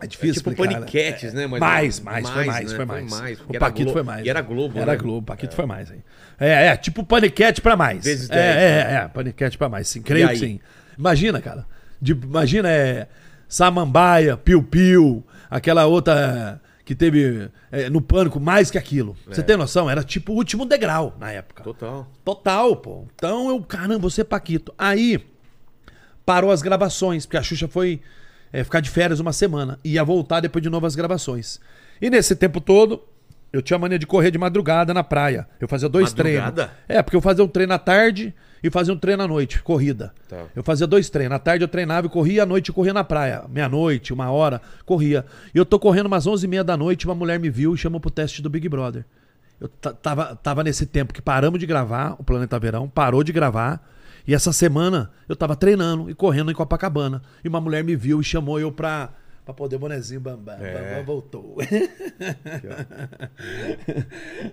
É 0.02 0.08
difícil 0.08 0.36
tipo 0.36 0.50
explicar, 0.52 0.68
né? 0.72 0.80
paniquetes, 0.80 1.34
né? 1.34 1.46
Mas 1.48 1.60
mais, 1.60 2.00
é 2.00 2.04
mais, 2.04 2.30
foi 2.30 2.46
mais, 2.46 2.72
né? 2.72 2.76
foi 2.76 2.86
mais. 2.86 3.38
porque 3.38 3.54
o 3.54 3.56
era 3.56 3.60
Paquito 3.60 3.84
Glo- 3.86 3.94
foi 3.94 4.04
mais. 4.04 4.26
E 4.26 4.30
era 4.30 4.42
né? 4.42 4.48
Globo, 4.48 4.80
Era 4.80 4.92
né? 4.94 4.98
Globo, 4.98 5.18
o 5.20 5.24
Paquito 5.24 5.56
foi 5.56 5.66
mais. 5.66 5.92
Hein? 5.92 6.04
É, 6.40 6.68
é, 6.68 6.78
tipo 6.78 7.04
paniquete 7.04 7.62
pra 7.62 7.76
mais. 7.76 8.04
Vezes 8.04 8.30
é, 8.30 8.34
10, 8.34 8.56
é, 8.58 8.94
é, 9.04 9.08
paniquete 9.08 9.58
pra 9.58 9.70
mais, 9.70 9.88
sim. 9.88 10.02
Creio 10.02 10.30
que 10.30 10.38
sim. 10.38 10.60
Imagina, 10.98 11.40
cara. 11.42 11.66
De- 12.02 12.14
imagina, 12.14 12.70
é. 12.72 13.08
Samambaia, 13.48 14.36
Piu 14.36 14.64
Piu, 14.64 15.24
aquela 15.50 15.86
outra 15.86 16.62
que 16.86 16.94
teve 16.94 17.50
é, 17.72 17.90
no 17.90 18.00
pânico 18.00 18.40
mais 18.40 18.70
que 18.70 18.78
aquilo. 18.78 19.18
Você 19.28 19.42
tem 19.42 19.58
noção? 19.58 19.90
Era 19.90 20.04
tipo 20.04 20.34
o 20.34 20.36
último 20.36 20.66
degrau 20.66 21.16
na 21.20 21.32
época. 21.32 21.64
Total. 21.64 22.08
Total, 22.24 22.76
pô. 22.76 23.06
Então 23.16 23.50
eu, 23.50 23.60
caramba, 23.62 24.00
você 24.00 24.22
é 24.22 24.24
Paquito. 24.24 24.74
Aí 24.78 25.26
parou 26.24 26.52
as 26.52 26.62
gravações, 26.62 27.26
porque 27.26 27.38
a 27.38 27.44
Xuxa 27.44 27.68
foi 27.68 28.02
é, 28.54 28.64
ficar 28.64 28.82
de 28.82 28.90
férias 28.90 29.20
uma 29.20 29.34
semana. 29.34 29.80
E 29.84 29.94
ia 29.94 30.04
voltar 30.04 30.40
depois 30.40 30.62
de 30.62 30.70
novas 30.70 30.96
gravações. 30.96 31.60
E 32.00 32.10
nesse 32.10 32.36
tempo 32.36 32.62
todo, 32.62 33.02
eu 33.56 33.62
tinha 33.62 33.78
mania 33.80 33.98
de 34.00 34.06
correr 34.06 34.32
de 34.32 34.38
madrugada 34.38 34.94
na 34.94 35.04
praia. 35.04 35.48
Eu 35.60 35.68
fazia 35.68 35.88
dois 35.90 36.14
Madrugada? 36.14 36.52
treinos. 36.68 36.72
É, 36.88 37.02
porque 37.02 37.16
eu 37.16 37.22
fazia 37.22 37.44
um 37.44 37.48
treino 37.48 37.74
à 37.74 37.80
tarde 37.80 38.34
e 38.64 38.70
fazia 38.70 38.94
um 38.94 38.98
treino 38.98 39.24
à 39.24 39.28
noite, 39.28 39.62
corrida. 39.62 40.14
Tá. 40.28 40.44
Eu 40.56 40.64
fazia 40.64 40.86
dois 40.88 41.10
treinos. 41.10 41.36
À 41.36 41.40
tarde 41.40 41.64
eu 41.64 41.68
treinava 41.68 42.08
e 42.08 42.10
corria, 42.10 42.44
à 42.44 42.46
noite 42.46 42.70
eu 42.70 42.76
corria 42.76 42.94
na 42.94 43.04
praia. 43.04 43.44
Meia-noite, 43.50 44.14
uma 44.14 44.30
hora, 44.32 44.62
corria. 44.86 45.26
E 45.54 45.58
eu 45.58 45.66
tô 45.66 45.78
correndo 45.80 46.08
umas 46.08 46.26
11h30 46.28 46.64
da 46.64 46.76
noite, 46.76 47.06
uma 47.06 47.16
mulher 47.16 47.40
me 47.40 47.50
viu 47.50 47.74
e 47.74 47.78
chamou 47.78 48.00
pro 48.00 48.10
teste 48.12 48.42
do 48.42 48.50
Big 48.50 48.68
Brother. 48.68 49.06
Eu 49.62 49.68
ta- 49.70 49.94
tava, 49.94 50.36
tava 50.36 50.64
nesse 50.64 50.86
tempo 50.86 51.14
que 51.14 51.22
paramos 51.22 51.60
de 51.60 51.66
gravar, 51.66 52.16
o 52.20 52.24
Planeta 52.24 52.60
Verão 52.60 52.90
parou 52.90 53.24
de 53.24 53.32
gravar. 53.32 53.82
E 54.28 54.34
essa 54.34 54.52
semana 54.52 55.12
eu 55.30 55.36
tava 55.36 55.56
treinando 55.56 56.10
e 56.10 56.16
correndo 56.16 56.50
em 56.52 56.54
Copacabana. 56.56 57.22
E 57.44 57.48
uma 57.48 57.62
mulher 57.62 57.84
me 57.84 57.96
viu 57.96 58.20
e 58.20 58.24
chamou 58.24 58.60
eu 58.60 58.72
pra, 58.72 59.10
pra 59.46 59.54
poder 59.54 59.78
bonezinho 59.78 60.20
bambam. 60.20 60.56
É. 60.60 60.74
Bambam 60.74 61.06
voltou. 61.06 61.58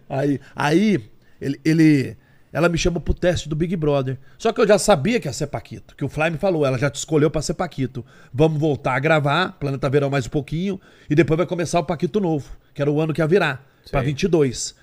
aí, 0.09 0.40
aí 0.55 1.11
ele, 1.40 1.61
ele- 1.64 2.16
ela 2.53 2.68
me 2.68 2.76
chamou 2.76 3.01
pro 3.01 3.14
teste 3.14 3.49
do 3.49 3.57
Big 3.57 3.74
Brother. 3.76 4.18
Só 4.36 4.53
que 4.53 4.61
eu 4.61 4.66
já 4.68 4.78
sabia 4.78 5.18
que 5.18 5.26
ia 5.26 5.32
ser 5.32 5.47
Paquito. 5.47 5.97
Que 5.97 6.05
o 6.05 6.09
Fly 6.09 6.30
me 6.30 6.36
falou, 6.36 6.66
ela 6.66 6.76
já 6.78 6.90
te 6.90 6.97
escolheu 6.97 7.30
pra 7.30 7.40
ser 7.40 7.55
Paquito. 7.55 8.05
Vamos 8.32 8.61
voltar 8.61 8.95
a 8.95 8.99
gravar, 8.99 9.53
Planeta 9.59 9.88
Verão 9.88 10.11
mais 10.11 10.26
um 10.26 10.30
pouquinho. 10.30 10.78
E 11.09 11.14
depois 11.14 11.38
vai 11.38 11.47
começar 11.47 11.80
o 11.80 11.84
Paquito 11.84 12.20
novo, 12.20 12.51
que 12.74 12.82
era 12.82 12.90
o 12.90 13.01
ano 13.01 13.14
que 13.14 13.22
ia 13.22 13.26
virar, 13.26 13.66
pra 13.90 14.01
Sei. 14.01 14.09
22. 14.11 14.74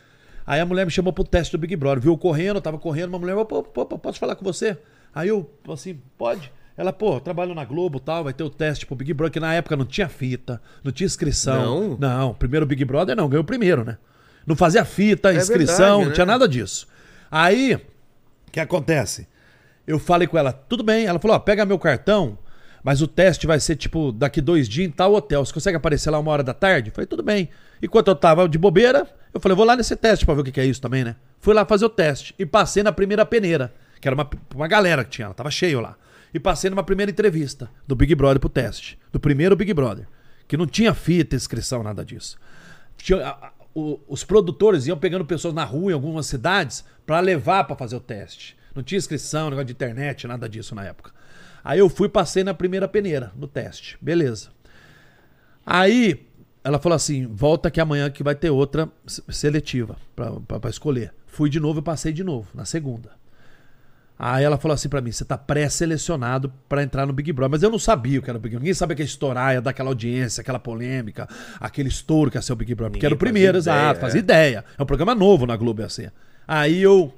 Aí 0.47 0.59
a 0.59 0.65
mulher 0.65 0.83
me 0.83 0.91
chamou 0.91 1.13
pro 1.13 1.23
teste 1.23 1.51
do 1.55 1.59
Big 1.59 1.75
Brother. 1.75 2.01
Viu 2.01 2.17
correndo, 2.17 2.55
eu 2.57 2.61
tava 2.61 2.79
correndo, 2.79 3.09
uma 3.09 3.19
mulher, 3.19 3.35
pô, 3.45 3.61
pô, 3.61 3.85
posso 3.85 4.17
falar 4.19 4.35
com 4.35 4.43
você? 4.43 4.75
Aí 5.13 5.27
eu, 5.29 5.47
assim, 5.71 6.01
pode? 6.17 6.51
Ela, 6.79 6.93
pô, 6.93 7.15
eu 7.15 7.19
trabalho 7.19 7.53
na 7.53 7.65
Globo 7.65 7.97
e 7.97 7.99
tal, 7.99 8.23
vai 8.23 8.31
ter 8.31 8.41
o 8.41 8.49
teste 8.49 8.85
pro 8.85 8.95
Big 8.95 9.13
Brother, 9.13 9.33
que 9.33 9.39
na 9.41 9.53
época 9.53 9.75
não 9.75 9.83
tinha 9.83 10.07
fita, 10.07 10.61
não 10.81 10.93
tinha 10.93 11.05
inscrição. 11.05 11.89
Não? 11.89 11.97
Não, 11.97 12.33
primeiro 12.33 12.65
Big 12.65 12.85
Brother 12.85 13.17
não, 13.17 13.27
ganhou 13.27 13.43
o 13.43 13.45
primeiro, 13.45 13.83
né? 13.83 13.97
Não 14.47 14.55
fazia 14.55 14.85
fita, 14.85 15.33
inscrição, 15.33 15.75
verdade, 15.75 15.99
não 15.99 16.07
né? 16.07 16.13
tinha 16.13 16.25
nada 16.25 16.47
disso. 16.47 16.87
Aí, 17.29 17.75
o 17.75 17.81
que 18.49 18.61
acontece? 18.61 19.27
Eu 19.85 19.99
falei 19.99 20.25
com 20.25 20.37
ela, 20.37 20.53
tudo 20.53 20.81
bem. 20.81 21.05
Ela 21.05 21.19
falou, 21.19 21.35
ó, 21.35 21.39
pega 21.39 21.65
meu 21.65 21.77
cartão, 21.77 22.37
Mas 22.83 23.01
o 23.01 23.07
teste 23.07 23.45
vai 23.45 23.59
ser, 23.59 23.75
tipo, 23.75 24.11
daqui 24.11 24.41
dois 24.41 24.67
dias 24.67 24.87
em 24.87 24.91
tal 24.91 25.13
hotel. 25.13 25.45
Você 25.45 25.53
consegue 25.53 25.77
aparecer 25.77 26.09
lá 26.09 26.19
uma 26.19 26.31
hora 26.31 26.43
da 26.43 26.53
tarde? 26.53 26.89
Eu 26.89 26.95
falei, 26.95 27.07
tudo 27.07 27.21
bem. 27.21 27.49
Enquanto 27.81 28.07
eu 28.07 28.15
tava 28.15 28.47
de 28.47 28.57
bobeira, 28.57 29.07
eu 29.33 29.39
falei, 29.39 29.55
vou 29.55 29.65
lá 29.65 29.75
nesse 29.75 29.95
teste 29.95 30.25
pra 30.25 30.33
ver 30.33 30.41
o 30.41 30.43
que 30.43 30.51
que 30.51 30.61
é 30.61 30.65
isso 30.65 30.81
também, 30.81 31.03
né? 31.03 31.15
Fui 31.39 31.53
lá 31.53 31.65
fazer 31.65 31.85
o 31.85 31.89
teste. 31.89 32.33
E 32.39 32.45
passei 32.45 32.83
na 32.83 32.91
primeira 32.91 33.25
peneira, 33.25 33.73
que 33.99 34.07
era 34.07 34.15
uma, 34.15 34.29
uma 34.55 34.67
galera 34.67 35.03
que 35.03 35.09
tinha 35.09 35.27
lá, 35.27 35.33
tava 35.33 35.51
cheio 35.51 35.81
lá. 35.81 35.95
E 36.33 36.39
passei 36.39 36.69
numa 36.69 36.83
primeira 36.83 37.11
entrevista 37.11 37.69
do 37.87 37.95
Big 37.95 38.13
Brother 38.15 38.39
pro 38.39 38.49
teste. 38.49 38.97
Do 39.11 39.19
primeiro 39.19 39.55
Big 39.55 39.73
Brother. 39.73 40.07
Que 40.47 40.57
não 40.57 40.67
tinha 40.67 40.93
fita, 40.93 41.35
inscrição, 41.35 41.81
nada 41.83 42.03
disso. 42.05 42.37
Tinha- 42.97 43.25
a- 43.25 43.47
a- 43.47 43.51
o- 43.73 43.99
os 44.07 44.23
produtores 44.23 44.85
iam 44.87 44.97
pegando 44.97 45.25
pessoas 45.25 45.53
na 45.53 45.63
rua 45.63 45.91
em 45.91 45.93
algumas 45.93 46.25
cidades 46.27 46.83
pra 47.05 47.19
levar 47.19 47.63
pra 47.65 47.75
fazer 47.75 47.95
o 47.95 47.99
teste. 47.99 48.57
Não 48.75 48.83
tinha 48.83 48.97
inscrição, 48.97 49.49
negócio 49.49 49.65
de 49.65 49.73
internet, 49.73 50.27
nada 50.27 50.47
disso 50.47 50.75
na 50.75 50.83
época. 50.85 51.11
Aí 51.63 51.79
eu 51.79 51.89
fui 51.89 52.07
passei 52.09 52.43
na 52.43 52.53
primeira 52.53 52.87
peneira, 52.87 53.31
no 53.35 53.47
teste. 53.47 53.97
Beleza. 54.01 54.49
Aí 55.65 56.25
ela 56.63 56.79
falou 56.79 56.95
assim: 56.95 57.27
volta 57.27 57.69
que 57.71 57.81
amanhã 57.81 58.09
que 58.09 58.23
vai 58.23 58.35
ter 58.35 58.49
outra 58.49 58.89
se- 59.05 59.23
seletiva 59.29 59.97
pra 60.15 60.69
escolher. 60.69 61.13
Fui 61.27 61.49
de 61.49 61.59
novo 61.59 61.79
e 61.79 61.83
passei 61.83 62.11
de 62.11 62.23
novo, 62.23 62.49
na 62.53 62.65
segunda. 62.65 63.11
Aí 64.21 64.43
ela 64.43 64.57
falou 64.57 64.75
assim 64.75 64.89
pra 64.89 64.99
mim: 64.99 65.13
você 65.13 65.23
tá 65.23 65.37
pré-selecionado 65.37 66.51
pra 66.67 66.83
entrar 66.83 67.05
no 67.05 67.13
Big 67.13 67.31
Brother. 67.31 67.51
Mas 67.51 67.63
eu 67.63 67.69
não 67.71 67.79
sabia 67.79 68.19
o 68.19 68.21
que 68.21 68.29
era 68.29 68.37
o 68.37 68.41
Big 68.41 68.51
Brother. 68.51 68.63
Ninguém 68.63 68.73
sabia 68.73 68.93
que 68.93 69.01
ia 69.01 69.05
estourar, 69.05 69.53
ia 69.53 69.61
dar 69.61 69.69
aquela 69.69 69.89
audiência, 69.89 70.41
aquela 70.41 70.59
polêmica, 70.59 71.25
aquele 71.57 71.87
estouro 71.87 72.29
que 72.29 72.37
ia 72.37 72.41
ser 72.41 72.51
o 72.51 72.55
Big 72.57 72.75
Brother. 72.75 72.91
Porque 72.91 73.05
Ninguém 73.05 73.07
era 73.07 73.15
o 73.15 73.17
primeiro, 73.17 73.57
exato, 73.57 73.99
é. 73.99 74.01
fazia 74.01 74.19
ideia. 74.19 74.65
É 74.77 74.83
um 74.83 74.85
programa 74.85 75.15
novo 75.15 75.45
na 75.45 75.55
Globo, 75.55 75.81
ia 75.81 75.87
ser. 75.87 76.11
Aí 76.45 76.81
eu 76.81 77.13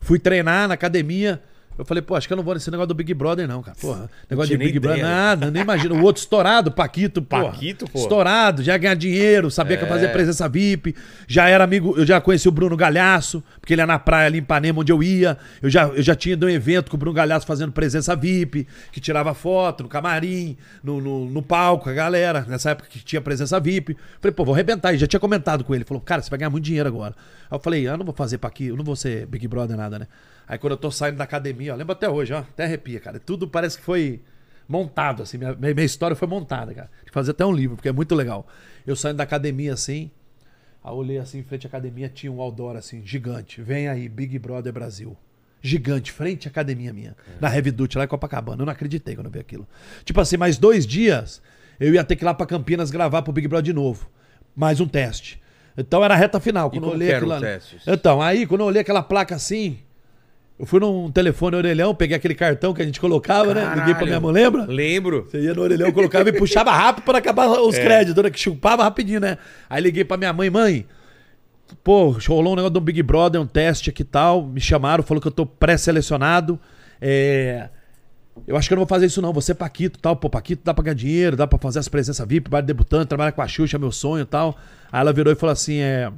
fui 0.00 0.18
treinar 0.18 0.66
na 0.66 0.74
academia. 0.74 1.40
Eu 1.76 1.84
falei, 1.84 2.00
pô, 2.02 2.14
acho 2.14 2.28
que 2.28 2.32
eu 2.32 2.36
não 2.36 2.44
vou 2.44 2.54
nesse 2.54 2.70
negócio 2.70 2.88
do 2.88 2.94
Big 2.94 3.12
Brother, 3.12 3.48
não, 3.48 3.60
cara. 3.60 3.76
Porra, 3.80 4.08
negócio 4.30 4.50
de 4.50 4.56
Big 4.56 4.78
Brother, 4.78 5.02
nada, 5.02 5.50
nem 5.50 5.62
imagino. 5.62 5.96
O 5.96 6.02
outro 6.02 6.20
estourado, 6.20 6.70
Paquito, 6.70 7.20
pô. 7.20 7.42
Paquito, 7.42 7.90
pô. 7.90 7.98
Estourado, 7.98 8.62
já 8.62 8.72
ia 8.72 8.78
ganhar 8.78 8.94
dinheiro, 8.94 9.50
sabia 9.50 9.76
que 9.76 9.82
ia 9.82 9.88
fazer 9.88 10.08
presença 10.08 10.48
VIP. 10.48 10.94
Já 11.26 11.48
era 11.48 11.64
amigo, 11.64 11.94
eu 11.96 12.06
já 12.06 12.20
conheci 12.20 12.48
o 12.48 12.52
Bruno 12.52 12.76
Galhaço, 12.76 13.42
porque 13.60 13.74
ele 13.74 13.82
é 13.82 13.86
na 13.86 13.98
praia 13.98 14.26
ali 14.26 14.38
em 14.38 14.42
Ipanema, 14.42 14.80
onde 14.80 14.92
eu 14.92 15.02
ia. 15.02 15.36
Eu 15.60 15.68
já, 15.68 15.86
eu 15.88 16.02
já 16.02 16.14
tinha 16.14 16.34
ido 16.34 16.46
um 16.46 16.50
evento 16.50 16.90
com 16.90 16.96
o 16.96 16.98
Bruno 16.98 17.14
Galhaço 17.14 17.44
fazendo 17.44 17.72
presença 17.72 18.14
VIP, 18.14 18.68
que 18.92 19.00
tirava 19.00 19.34
foto 19.34 19.82
no 19.82 19.88
camarim, 19.88 20.56
no, 20.82 21.00
no, 21.00 21.28
no 21.28 21.42
palco, 21.42 21.90
a 21.90 21.92
galera, 21.92 22.44
nessa 22.48 22.70
época 22.70 22.88
que 22.88 23.00
tinha 23.00 23.20
presença 23.20 23.58
VIP. 23.58 23.96
Falei, 24.20 24.32
pô, 24.32 24.44
vou 24.44 24.54
arrebentar. 24.54 24.92
E 24.92 24.98
já 24.98 25.08
tinha 25.08 25.20
comentado 25.20 25.64
com 25.64 25.74
ele. 25.74 25.84
Falou, 25.84 26.00
cara, 26.00 26.22
você 26.22 26.30
vai 26.30 26.38
ganhar 26.38 26.50
muito 26.50 26.64
dinheiro 26.64 26.88
agora. 26.88 27.14
Aí 27.50 27.56
eu 27.56 27.60
falei, 27.60 27.88
ah, 27.88 27.92
eu 27.92 27.98
não 27.98 28.04
vou 28.04 28.14
fazer 28.14 28.38
aqui, 28.42 28.66
eu 28.66 28.76
não 28.76 28.84
vou 28.84 28.94
ser 28.94 29.26
Big 29.26 29.48
Brother 29.48 29.76
nada, 29.76 29.98
né? 29.98 30.06
Aí 30.46 30.58
quando 30.58 30.72
eu 30.72 30.76
tô 30.76 30.90
saindo 30.90 31.16
da 31.16 31.24
academia, 31.24 31.72
ó, 31.72 31.76
lembro 31.76 31.92
até 31.92 32.08
hoje, 32.08 32.32
ó, 32.32 32.38
até 32.38 32.64
arrepia, 32.64 33.00
cara. 33.00 33.18
Tudo 33.18 33.48
parece 33.48 33.78
que 33.78 33.82
foi 33.84 34.20
montado, 34.68 35.22
assim, 35.22 35.38
minha, 35.38 35.54
minha 35.54 35.84
história 35.84 36.14
foi 36.16 36.28
montada, 36.28 36.74
cara. 36.74 36.90
De 37.04 37.10
fazer 37.10 37.30
até 37.32 37.44
um 37.44 37.52
livro, 37.52 37.76
porque 37.76 37.88
é 37.88 37.92
muito 37.92 38.14
legal. 38.14 38.46
Eu 38.86 38.94
saindo 38.96 39.16
da 39.16 39.24
academia 39.24 39.72
assim, 39.72 40.10
aí 40.82 40.92
eu 40.92 40.96
olhei 40.96 41.18
assim, 41.18 41.38
em 41.38 41.42
frente 41.42 41.66
à 41.66 41.68
academia, 41.68 42.08
tinha 42.08 42.30
um 42.30 42.40
outdoor 42.40 42.76
assim, 42.76 43.02
gigante. 43.04 43.62
Vem 43.62 43.88
aí, 43.88 44.08
Big 44.08 44.38
Brother 44.38 44.72
Brasil. 44.72 45.16
Gigante, 45.62 46.12
frente 46.12 46.46
à 46.46 46.50
academia 46.50 46.92
minha. 46.92 47.16
Na 47.40 47.54
Heavy 47.54 47.70
Duty, 47.70 47.96
lá 47.96 48.04
em 48.04 48.08
Copacabana. 48.08 48.60
Eu 48.62 48.66
não 48.66 48.72
acreditei 48.72 49.14
quando 49.14 49.26
eu 49.28 49.32
vi 49.32 49.38
aquilo. 49.38 49.66
Tipo 50.04 50.20
assim, 50.20 50.36
mais 50.36 50.58
dois 50.58 50.86
dias, 50.86 51.40
eu 51.80 51.94
ia 51.94 52.04
ter 52.04 52.16
que 52.16 52.22
ir 52.22 52.26
lá 52.26 52.34
pra 52.34 52.44
Campinas 52.44 52.90
gravar 52.90 53.22
pro 53.22 53.32
Big 53.32 53.48
Brother 53.48 53.64
de 53.64 53.72
novo. 53.72 54.10
Mais 54.54 54.78
um 54.78 54.86
teste. 54.86 55.40
Então 55.76 56.04
era 56.04 56.12
a 56.12 56.16
reta 56.18 56.38
final. 56.38 56.68
Quando 56.70 56.82
eu 56.84 56.90
como 56.90 56.94
olhei 56.94 57.14
aquilo 57.14 57.30
o 57.30 57.34
ali- 57.34 57.46
teste? 57.46 57.78
Então, 57.86 58.20
aí 58.20 58.46
quando 58.46 58.60
eu 58.60 58.66
olhei 58.66 58.82
aquela 58.82 59.02
placa 59.02 59.34
assim, 59.34 59.78
eu 60.56 60.66
fui 60.66 60.78
num 60.78 61.10
telefone 61.10 61.56
orelhão, 61.56 61.94
peguei 61.94 62.16
aquele 62.16 62.34
cartão 62.34 62.72
que 62.72 62.80
a 62.80 62.84
gente 62.84 63.00
colocava, 63.00 63.52
né? 63.52 63.74
Liguei 63.74 63.94
pra 63.94 64.06
minha 64.06 64.20
mãe, 64.20 64.32
lembra? 64.32 64.64
Lembro. 64.66 65.26
Você 65.28 65.40
ia 65.40 65.52
no 65.52 65.62
orelhão, 65.62 65.90
colocava 65.90 66.28
e 66.28 66.32
puxava 66.32 66.70
rápido 66.70 67.04
para 67.04 67.18
acabar 67.18 67.48
os 67.60 67.76
créditos, 67.76 68.22
né? 68.22 68.30
Que 68.30 68.38
chupava 68.38 68.84
rapidinho, 68.84 69.18
né? 69.18 69.36
Aí 69.68 69.82
liguei 69.82 70.04
pra 70.04 70.16
minha 70.16 70.32
mãe, 70.32 70.48
mãe. 70.50 70.86
Pô, 71.82 72.10
rolou 72.28 72.52
um 72.52 72.56
negócio 72.56 72.74
do 72.74 72.80
Big 72.80 73.02
Brother, 73.02 73.40
um 73.40 73.46
teste 73.46 73.90
aqui 73.90 74.02
e 74.02 74.04
tal. 74.04 74.46
Me 74.46 74.60
chamaram, 74.60 75.02
falou 75.02 75.20
que 75.20 75.26
eu 75.26 75.32
tô 75.32 75.44
pré-selecionado. 75.44 76.58
É. 77.00 77.68
Eu 78.46 78.56
acho 78.56 78.68
que 78.68 78.74
eu 78.74 78.76
não 78.76 78.82
vou 78.82 78.88
fazer 78.88 79.06
isso, 79.06 79.20
não. 79.20 79.32
Você 79.32 79.54
Paquito 79.54 79.98
e 79.98 80.02
tal. 80.02 80.14
Pô, 80.14 80.30
Paquito 80.30 80.62
dá 80.64 80.72
pra 80.72 80.84
ganhar 80.84 80.94
dinheiro, 80.94 81.36
dá 81.36 81.48
pra 81.48 81.58
fazer 81.58 81.80
as 81.80 81.88
presenças 81.88 82.24
VIP, 82.28 82.48
bar 82.48 82.60
de 82.60 82.68
debutante, 82.68 83.08
trabalhar 83.08 83.32
com 83.32 83.42
a 83.42 83.48
Xuxa, 83.48 83.76
é 83.76 83.78
meu 83.78 83.90
sonho 83.90 84.22
e 84.22 84.26
tal. 84.26 84.56
Aí 84.92 85.00
ela 85.00 85.12
virou 85.12 85.32
e 85.32 85.36
falou 85.36 85.52
assim: 85.52 85.78
é. 85.78 86.12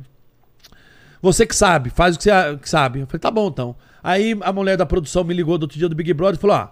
Você 1.22 1.46
que 1.46 1.56
sabe, 1.56 1.88
faz 1.88 2.16
o 2.16 2.18
que 2.18 2.24
você 2.24 2.56
que 2.58 2.68
sabe. 2.68 3.00
Eu 3.00 3.06
falei, 3.06 3.20
tá 3.20 3.30
bom 3.30 3.48
então. 3.48 3.74
Aí 4.06 4.38
a 4.40 4.52
mulher 4.52 4.76
da 4.76 4.86
produção 4.86 5.24
me 5.24 5.34
ligou 5.34 5.58
do 5.58 5.64
outro 5.64 5.76
dia 5.76 5.88
do 5.88 5.96
Big 5.96 6.14
Brother 6.14 6.38
e 6.38 6.40
falou: 6.40 6.56
ó, 6.58 6.68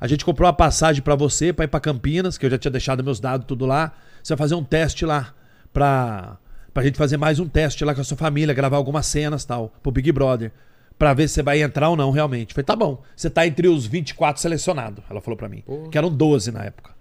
a 0.00 0.06
gente 0.06 0.24
comprou 0.24 0.46
uma 0.46 0.52
passagem 0.52 1.02
pra 1.02 1.16
você 1.16 1.52
pra 1.52 1.64
ir 1.64 1.68
pra 1.68 1.80
Campinas, 1.80 2.38
que 2.38 2.46
eu 2.46 2.50
já 2.50 2.56
tinha 2.56 2.70
deixado 2.70 3.02
meus 3.02 3.18
dados 3.18 3.44
tudo 3.44 3.66
lá. 3.66 3.92
Você 4.22 4.34
vai 4.34 4.38
fazer 4.38 4.54
um 4.54 4.62
teste 4.62 5.04
lá 5.04 5.34
pra, 5.72 6.38
pra 6.72 6.84
gente 6.84 6.96
fazer 6.96 7.16
mais 7.16 7.40
um 7.40 7.48
teste 7.48 7.84
lá 7.84 7.92
com 7.92 8.00
a 8.00 8.04
sua 8.04 8.16
família, 8.16 8.54
gravar 8.54 8.76
algumas 8.76 9.06
cenas 9.06 9.44
tal, 9.44 9.74
pro 9.82 9.90
Big 9.90 10.12
Brother. 10.12 10.52
Pra 10.96 11.12
ver 11.12 11.26
se 11.26 11.34
você 11.34 11.42
vai 11.42 11.60
entrar 11.60 11.88
ou 11.88 11.96
não, 11.96 12.12
realmente. 12.12 12.50
Eu 12.50 12.54
falei, 12.54 12.66
tá 12.66 12.76
bom. 12.76 13.02
Você 13.16 13.28
tá 13.28 13.44
entre 13.44 13.66
os 13.66 13.84
24 13.84 14.40
selecionados, 14.40 15.02
ela 15.10 15.20
falou 15.20 15.36
pra 15.36 15.48
mim. 15.48 15.64
Que 15.90 15.98
eram 15.98 16.08
12 16.08 16.52
na 16.52 16.62
época. 16.62 16.92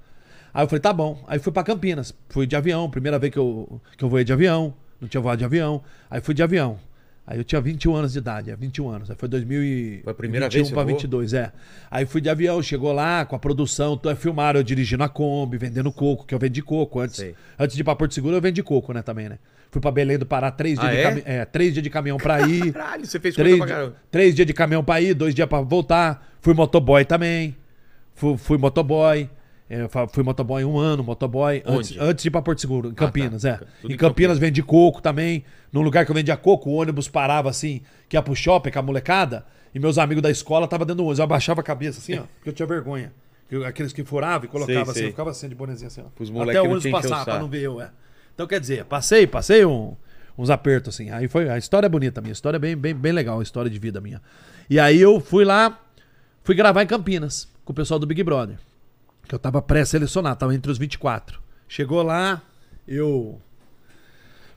Aí 0.52 0.64
eu 0.64 0.68
falei, 0.68 0.82
tá 0.82 0.92
bom. 0.92 1.24
Aí 1.28 1.38
fui 1.38 1.54
pra 1.54 1.62
Campinas. 1.64 2.12
Fui 2.30 2.48
de 2.48 2.56
avião, 2.56 2.90
primeira 2.90 3.20
vez 3.20 3.32
que 3.32 3.38
eu, 3.38 3.80
que 3.96 4.04
eu 4.04 4.10
voei 4.10 4.24
de 4.24 4.34
avião. 4.34 4.74
Não 5.00 5.08
tinha 5.08 5.22
voado 5.22 5.38
de 5.38 5.46
avião. 5.46 5.84
Aí 6.10 6.22
fui 6.22 6.34
de 6.34 6.42
avião. 6.42 6.80
Aí 7.32 7.38
eu 7.38 7.44
tinha 7.44 7.62
21 7.62 7.96
anos 7.96 8.14
de 8.14 8.18
idade, 8.18 8.50
é 8.50 8.56
21 8.56 8.90
anos. 8.90 9.12
Aí 9.12 9.16
foi 9.16 9.30
2000 9.30 10.02
Foi 10.04 10.12
a 10.12 10.16
primeira 10.16 10.50
vez 10.50 10.68
voou? 10.72 10.84
22, 10.84 11.34
é. 11.34 11.52
Aí 11.92 12.04
fui 12.08 12.20
de 12.22 12.28
avião, 12.28 12.60
chegou 12.64 12.92
lá 12.92 13.24
com 13.24 13.36
a 13.36 13.40
produção, 13.40 13.96
tô- 13.96 14.16
filmaram 14.16 14.60
eu 14.60 14.64
dirigindo 14.64 15.04
a 15.04 15.08
Kombi, 15.10 15.56
vendendo 15.60 15.92
coco, 15.92 16.26
que 16.26 16.34
eu 16.34 16.40
vendi 16.40 16.60
coco 16.64 17.00
antes. 17.00 17.18
Sei. 17.18 17.36
Antes 17.60 17.76
de 17.76 17.82
ir 17.82 17.84
pra 17.84 17.96
Porto 17.96 18.16
Seguro, 18.16 18.36
eu 18.36 18.42
vendi 18.42 18.64
coco, 18.64 18.92
né, 18.94 19.04
também, 19.04 19.30
né? 19.30 19.38
Fui 19.70 19.80
pra 19.80 19.92
Belém 19.92 20.18
do 20.18 20.26
Pará, 20.26 20.50
três 20.50 20.80
Ah, 20.80 20.82
dias, 20.88 20.94
de, 20.94 21.00
é? 21.00 21.04
cami- 21.04 21.24
é, 21.24 21.46
três 21.46 21.72
dias 21.74 21.84
de 21.84 21.90
caminhão 21.92 22.18
pra 22.18 22.42
ir. 22.48 22.74
Caralho, 22.74 23.06
você 23.06 23.20
fez 23.20 23.36
três, 23.36 23.60
pra 23.60 23.86
di- 23.86 23.94
três 24.10 24.34
dias 24.34 24.48
de 24.48 24.54
caminhão 24.54 24.84
pra 24.84 25.00
ir, 25.00 25.14
dois 25.14 25.36
dias 25.36 25.48
pra 25.48 25.62
voltar. 25.62 26.28
Fui 26.42 26.56
motoboy 26.56 27.06
também. 27.06 27.56
Fui, 28.16 28.36
fui 28.38 28.58
motoboy. 28.58 29.30
É, 29.70 29.88
fui 30.12 30.24
motoboy 30.24 30.64
um 30.66 30.80
ano, 30.80 31.04
motoboy. 31.04 31.62
Antes, 31.64 31.96
antes 32.00 32.24
de 32.24 32.28
ir 32.30 32.32
pra 32.32 32.42
Porto 32.42 32.60
Seguro, 32.60 32.90
em 32.90 32.94
Campinas, 32.94 33.44
tá. 33.44 33.50
é. 33.50 33.60
Tudo 33.82 33.94
Em 33.94 33.98
Campinas 33.98 34.40
vendi 34.40 34.64
coco 34.64 35.00
também. 35.00 35.46
Num 35.72 35.82
lugar 35.82 36.06
que 36.06 36.12
eu 36.12 36.16
vendia 36.16 36.36
coco, 36.36 36.72
o 36.72 36.74
ônibus 36.74 37.08
parava 37.08 37.50
assim, 37.52 37.82
que 38.08 38.18
ia 38.18 38.22
pro 38.24 38.36
shopping 38.36 38.72
com 38.72 38.80
a 38.80 38.82
molecada. 38.82 39.46
E 39.74 39.80
meus 39.80 40.00
amigos 40.00 40.24
da 40.24 40.32
escola 40.32 40.66
estavam 40.66 40.88
dentro 40.88 40.98
do 40.98 41.04
ônibus. 41.04 41.20
Eu 41.20 41.26
abaixava 41.26 41.62
a 41.62 41.64
cabeça 41.64 42.00
assim, 42.00 42.18
ó, 42.18 42.24
porque 42.38 42.50
eu 42.50 42.54
tinha 42.54 42.66
vergonha. 42.66 43.14
Aqueles 43.68 43.94
que 43.94 44.04
furavam 44.04 44.46
e 44.46 44.48
colocavam 44.48 44.76
Sei, 44.86 44.92
assim, 44.92 44.94
sei. 45.00 45.06
eu 45.08 45.12
ficava 45.12 45.30
assim, 45.32 45.50
de 45.50 45.56
bonezinho 45.56 45.88
assim, 45.88 46.02
ó. 46.02 46.42
Até 46.42 46.62
o 46.62 46.66
ônibus 46.66 46.90
passar, 46.92 47.24
pra 47.26 47.40
não 47.40 47.48
ver 47.48 47.62
eu, 47.62 47.80
é. 47.82 47.92
Então, 48.34 48.48
quer 48.48 48.60
dizer, 48.60 48.86
passei, 48.86 49.28
passei 49.28 49.66
um- 49.66 49.96
uns 50.38 50.50
apertos, 50.50 50.96
assim. 50.96 51.10
Aí 51.12 51.28
foi. 51.28 51.50
A 51.50 51.58
história 51.58 51.86
é 51.86 51.90
bonita, 51.90 52.20
a 52.20 52.24
minha 52.24 52.32
história 52.32 52.58
é 52.58 52.60
bem, 52.60 52.76
bem, 52.76 52.96
bem 52.96 53.12
legal, 53.12 53.40
a 53.40 53.44
história 53.44 53.70
de 53.70 53.78
vida 53.78 54.00
minha. 54.02 54.22
E 54.70 54.80
aí 54.80 55.00
eu 55.00 55.20
fui 55.20 55.44
lá, 55.46 55.80
fui 56.44 56.56
gravar 56.56 56.82
em 56.82 56.88
Campinas, 56.88 57.48
com 57.66 57.72
o 57.72 57.76
pessoal 57.76 58.00
do 58.00 58.08
Big 58.08 58.24
Brother. 58.24 58.58
Que 59.30 59.36
eu 59.36 59.40
tava 59.40 59.62
pré-selecionado, 59.62 60.40
tava 60.40 60.56
entre 60.56 60.72
os 60.72 60.80
24. 60.80 61.40
Chegou 61.68 62.02
lá, 62.02 62.42
eu. 62.88 63.40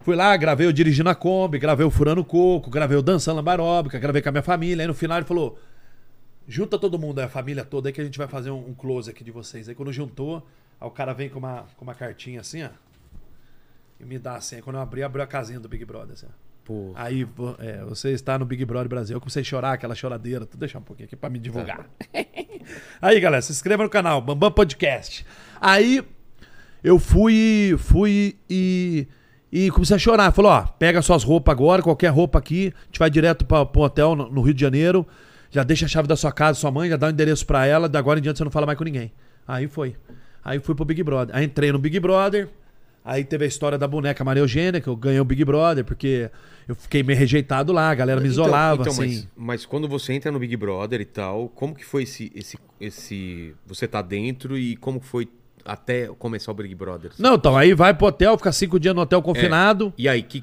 Fui 0.01 0.17
lá, 0.17 0.35
gravei 0.35 0.67
eu 0.67 0.73
dirigindo 0.73 1.11
a 1.11 1.15
Kombi, 1.15 1.59
gravei 1.59 1.85
o 1.85 1.91
Furando 1.91 2.25
Coco, 2.25 2.71
gravei 2.71 2.97
o 2.97 3.03
Dançando 3.03 3.37
Lambaróbica, 3.37 3.99
gravei 3.99 4.23
com 4.23 4.31
a 4.31 4.33
minha 4.33 4.43
família. 4.43 4.83
Aí 4.83 4.87
no 4.87 4.95
final 4.95 5.19
ele 5.19 5.27
falou: 5.27 5.59
junta 6.49 6.79
todo 6.79 6.99
mundo, 6.99 7.19
a 7.19 7.29
família 7.29 7.67
toda, 7.67 7.91
aí 7.91 7.93
que 7.93 8.01
a 8.01 8.05
gente 8.05 8.17
vai 8.17 8.27
fazer 8.27 8.51
um, 8.51 8.71
um 8.71 8.75
close 8.75 9.11
aqui 9.11 9.23
de 9.23 9.31
vocês. 9.31 9.69
Aí 9.69 9.75
quando 9.75 9.93
juntou, 9.93 10.39
aí 10.81 10.89
o 10.89 10.91
cara 10.91 11.13
vem 11.13 11.29
com 11.29 11.39
uma, 11.39 11.67
com 11.77 11.85
uma 11.85 11.95
cartinha 11.95 12.41
assim, 12.41 12.63
ó. 12.63 12.71
E 14.01 14.07
me 14.07 14.19
dá 14.19 14.37
assim. 14.37 14.57
Aí 14.57 14.63
quando 14.63 14.77
eu 14.77 14.83
abri, 14.83 15.03
abriu 15.03 15.23
a 15.23 15.27
casinha 15.27 15.61
do 15.61 15.69
Big 15.69 15.85
Brother, 15.85 16.15
assim. 16.15 16.27
ó. 16.27 16.52
Pô. 16.65 16.93
Aí 16.95 17.27
é, 17.59 17.85
você 17.85 18.11
está 18.11 18.39
no 18.39 18.45
Big 18.45 18.65
Brother 18.65 18.89
Brasil. 18.89 19.17
Eu 19.17 19.21
comecei 19.21 19.43
a 19.43 19.45
chorar, 19.45 19.73
aquela 19.73 19.95
choradeira. 19.95 20.47
Tudo 20.47 20.61
deixar 20.61 20.79
um 20.79 20.83
pouquinho 20.83 21.07
aqui 21.07 21.17
pra 21.17 21.29
me 21.29 21.39
divulgar. 21.39 21.87
Aí, 23.03 23.19
galera, 23.19 23.43
se 23.43 23.51
inscreva 23.51 23.83
no 23.83 23.91
canal, 23.91 24.21
Bambam 24.21 24.51
Podcast. 24.53 25.27
Aí 25.61 26.03
eu 26.83 26.99
fui, 26.99 27.75
fui 27.79 28.37
e, 28.49 29.07
e 29.51 29.71
comecei 29.71 29.97
a 29.97 29.99
chorar. 29.99 30.33
Falou, 30.33 30.53
ó, 30.53 30.63
pega 30.63 31.03
suas 31.03 31.25
roupas 31.25 31.53
agora, 31.53 31.83
qualquer 31.83 32.09
roupa 32.09 32.39
aqui, 32.39 32.73
a 32.83 32.85
gente 32.87 32.99
vai 32.99 33.11
direto 33.11 33.45
para 33.45 33.63
um 33.63 33.83
hotel 33.83 34.15
no, 34.15 34.31
no 34.31 34.43
Rio 34.43 34.55
de 34.55 34.61
Janeiro, 34.61 35.07
já 35.51 35.63
deixa 35.63 35.87
a 35.87 35.89
chave 35.89 36.07
da 36.07 36.17
sua 36.17 36.33
casa, 36.33 36.59
sua 36.59 36.71
mãe, 36.71 36.89
já 36.89 36.97
dá 36.97 37.09
o 37.09 37.11
endereço 37.11 37.45
pra 37.47 37.67
ela, 37.67 37.89
da 37.89 37.99
agora 37.99 38.19
em 38.19 38.23
diante 38.23 38.39
você 38.39 38.45
não 38.45 38.51
fala 38.51 38.67
mais 38.67 38.79
com 38.79 38.85
ninguém. 38.85 39.13
Aí 39.47 39.67
foi. 39.67 39.97
Aí 40.45 40.59
fui 40.61 40.75
pro 40.75 40.85
Big 40.85 41.03
Brother. 41.03 41.35
Aí 41.37 41.45
entrei 41.45 41.71
no 41.73 41.79
Big 41.79 41.99
Brother. 42.01 42.49
Aí 43.05 43.25
teve 43.25 43.45
a 43.45 43.49
história 43.49 43.77
da 43.77 43.87
boneca 43.87 44.23
Maria 44.25 44.43
Eugênia, 44.43 44.81
que 44.81 44.89
eu 44.89 44.95
ganhei 44.95 45.19
o 45.19 45.25
Big 45.25 45.45
Brother, 45.45 45.85
porque 45.85 46.31
eu 46.69 46.75
fiquei 46.75 47.03
meio 47.03 47.19
rejeitado 47.19 47.73
lá, 47.73 47.91
a 47.91 47.95
galera 47.95 48.21
me 48.21 48.27
isolava, 48.29 48.83
então, 48.83 48.93
assim. 48.93 49.07
Mas, 49.07 49.29
mas 49.37 49.67
quando 49.67 49.89
você 49.89 50.13
entra 50.13 50.31
no 50.31 50.39
Big 50.39 50.57
Brother 50.57 51.01
e 51.01 51.05
tal, 51.05 51.49
como 51.49 51.75
que 51.75 51.85
foi 51.85 52.05
esse, 52.05 52.31
esse, 52.35 52.59
esse... 52.81 53.55
Você 53.67 53.87
tá 53.89 54.01
dentro 54.03 54.57
e 54.59 54.77
como 54.77 55.01
que 55.01 55.07
foi 55.07 55.29
até 55.65 56.07
começar 56.19 56.51
o 56.51 56.55
Big 56.55 56.75
Brother? 56.75 57.13
Não, 57.19 57.35
então, 57.35 57.57
aí 57.57 57.75
vai 57.75 57.95
pro 57.95 58.07
hotel, 58.07 58.37
fica 58.37 58.53
cinco 58.53 58.79
dias 58.81 58.95
no 58.95 59.01
hotel 59.03 59.23
confinado. 59.23 59.93
E 59.97 60.09
aí, 60.09 60.23
que 60.23 60.43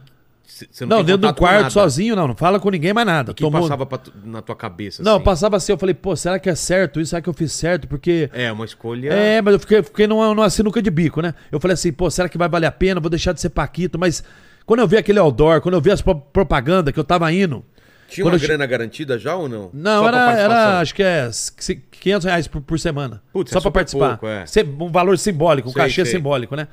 Não, 0.82 0.98
tem 0.98 1.06
dentro 1.06 1.28
do 1.28 1.34
quarto, 1.34 1.72
sozinho, 1.72 2.16
não. 2.16 2.28
Não 2.30 2.36
fala 2.36 2.60
com 2.60 2.70
ninguém 2.70 2.94
mais 2.94 3.06
nada. 3.06 3.32
O 3.32 3.36
que 3.36 3.44
Tomou- 3.44 3.62
passava 3.62 3.86
tu- 3.86 4.14
na 4.24 4.42
tua 4.42 4.56
cabeça? 4.56 5.04
Não, 5.04 5.16
assim? 5.16 5.24
passava 5.24 5.58
assim, 5.58 5.72
eu 5.72 5.78
falei, 5.78 5.94
pô, 5.94 6.16
será 6.16 6.40
que 6.40 6.50
é 6.50 6.56
certo 6.56 7.00
isso? 7.00 7.10
Será 7.12 7.22
que 7.22 7.30
eu 7.30 7.34
fiz 7.34 7.52
certo? 7.52 7.88
Porque. 7.88 8.30
É, 8.34 8.52
uma 8.52 8.66
escolha. 8.66 9.14
É, 9.14 9.42
mas 9.42 9.54
eu 9.54 9.60
fiquei, 9.60 9.84
fiquei 9.84 10.08
numa, 10.08 10.34
numa 10.34 10.50
sinuca 10.50 10.82
de 10.82 10.90
bico, 10.90 11.22
né? 11.22 11.34
Eu 11.52 11.60
falei 11.60 11.74
assim, 11.74 11.92
pô, 11.92 12.10
será 12.10 12.28
que 12.28 12.38
vai 12.38 12.50
valer 12.50 12.68
a 12.68 12.72
pena? 12.72 13.00
Vou 13.00 13.10
deixar 13.10 13.34
de 13.34 13.42
ser 13.42 13.50
Paquito, 13.50 14.00
mas 14.00 14.24
quando 14.70 14.82
eu 14.82 14.88
vi 14.88 14.98
aquele 14.98 15.18
outdoor, 15.18 15.60
quando 15.62 15.74
eu 15.74 15.82
vi 15.82 15.90
as 15.90 16.00
pro- 16.02 16.16
propaganda 16.16 16.92
que 16.92 17.00
eu 17.00 17.04
tava 17.04 17.32
indo. 17.34 17.66
Tinha 18.08 18.26
uma 18.26 18.36
eu 18.36 18.40
grana 18.40 18.66
garantida 18.66 19.18
já 19.18 19.36
ou 19.36 19.50
não? 19.50 19.70
Não, 19.74 20.08
era, 20.08 20.32
era, 20.40 20.80
acho 20.80 20.94
que 20.94 21.02
é 21.04 21.30
c- 21.32 21.82
500 21.92 22.26
reais 22.26 22.48
por, 22.48 22.62
por 22.62 22.80
semana. 22.80 23.22
Putz, 23.34 23.52
só 23.52 23.58
é 23.58 23.62
pra 23.62 23.72
participar. 23.72 24.18
pouco, 24.18 24.28
é. 24.28 24.46
Um 24.80 24.92
valor 24.92 25.18
simbólico, 25.18 25.70
um 25.70 25.72
Sei, 25.72 25.82
cachê 25.82 26.06
sei. 26.06 26.14
simbólico, 26.18 26.56
né? 26.56 26.68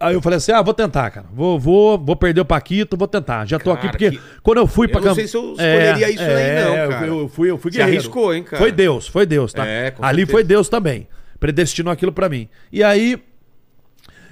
Aí 0.00 0.12
eu 0.14 0.20
falei 0.20 0.36
assim: 0.38 0.52
ah, 0.52 0.60
vou 0.60 0.74
tentar, 0.74 1.10
cara. 1.10 1.26
Vou, 1.32 1.58
vou, 1.58 1.98
vou 1.98 2.16
perder 2.16 2.40
o 2.40 2.44
Paquito, 2.44 2.96
vou 2.96 3.06
tentar. 3.08 3.46
Já 3.46 3.58
tô 3.58 3.74
Cara, 3.74 3.78
aqui 3.78 3.88
porque 3.90 4.10
que- 4.10 4.20
quando 4.42 4.58
eu 4.58 4.66
fui 4.66 4.86
Eu 4.86 4.90
pra 4.90 5.00
não 5.00 5.08
Camp- 5.08 5.16
sei 5.16 5.26
se 5.28 5.36
eu 5.36 5.52
escolheria 5.52 6.10
isso 6.10 6.22
aí, 6.22 6.64
não, 6.64 6.76
eu- 6.76 6.90
cara. 6.90 7.06
Eu, 7.06 7.28
fui, 7.28 7.50
eu 7.50 7.58
fui 7.58 7.70
Você 7.70 7.78
guerreiro. 7.78 8.00
arriscou, 8.00 8.34
hein, 8.34 8.42
cara? 8.42 8.58
Foi 8.62 8.72
Deus, 8.72 9.06
foi 9.08 9.24
Deus, 9.26 9.52
tá? 9.52 9.66
É, 9.66 9.94
Ali 10.00 10.18
certeza. 10.18 10.30
foi 10.32 10.44
Deus 10.44 10.68
também. 10.68 11.06
Predestinou 11.40 11.92
aquilo 11.92 12.12
pra 12.12 12.28
mim. 12.28 12.48
E 12.72 12.82
aí 12.82 13.18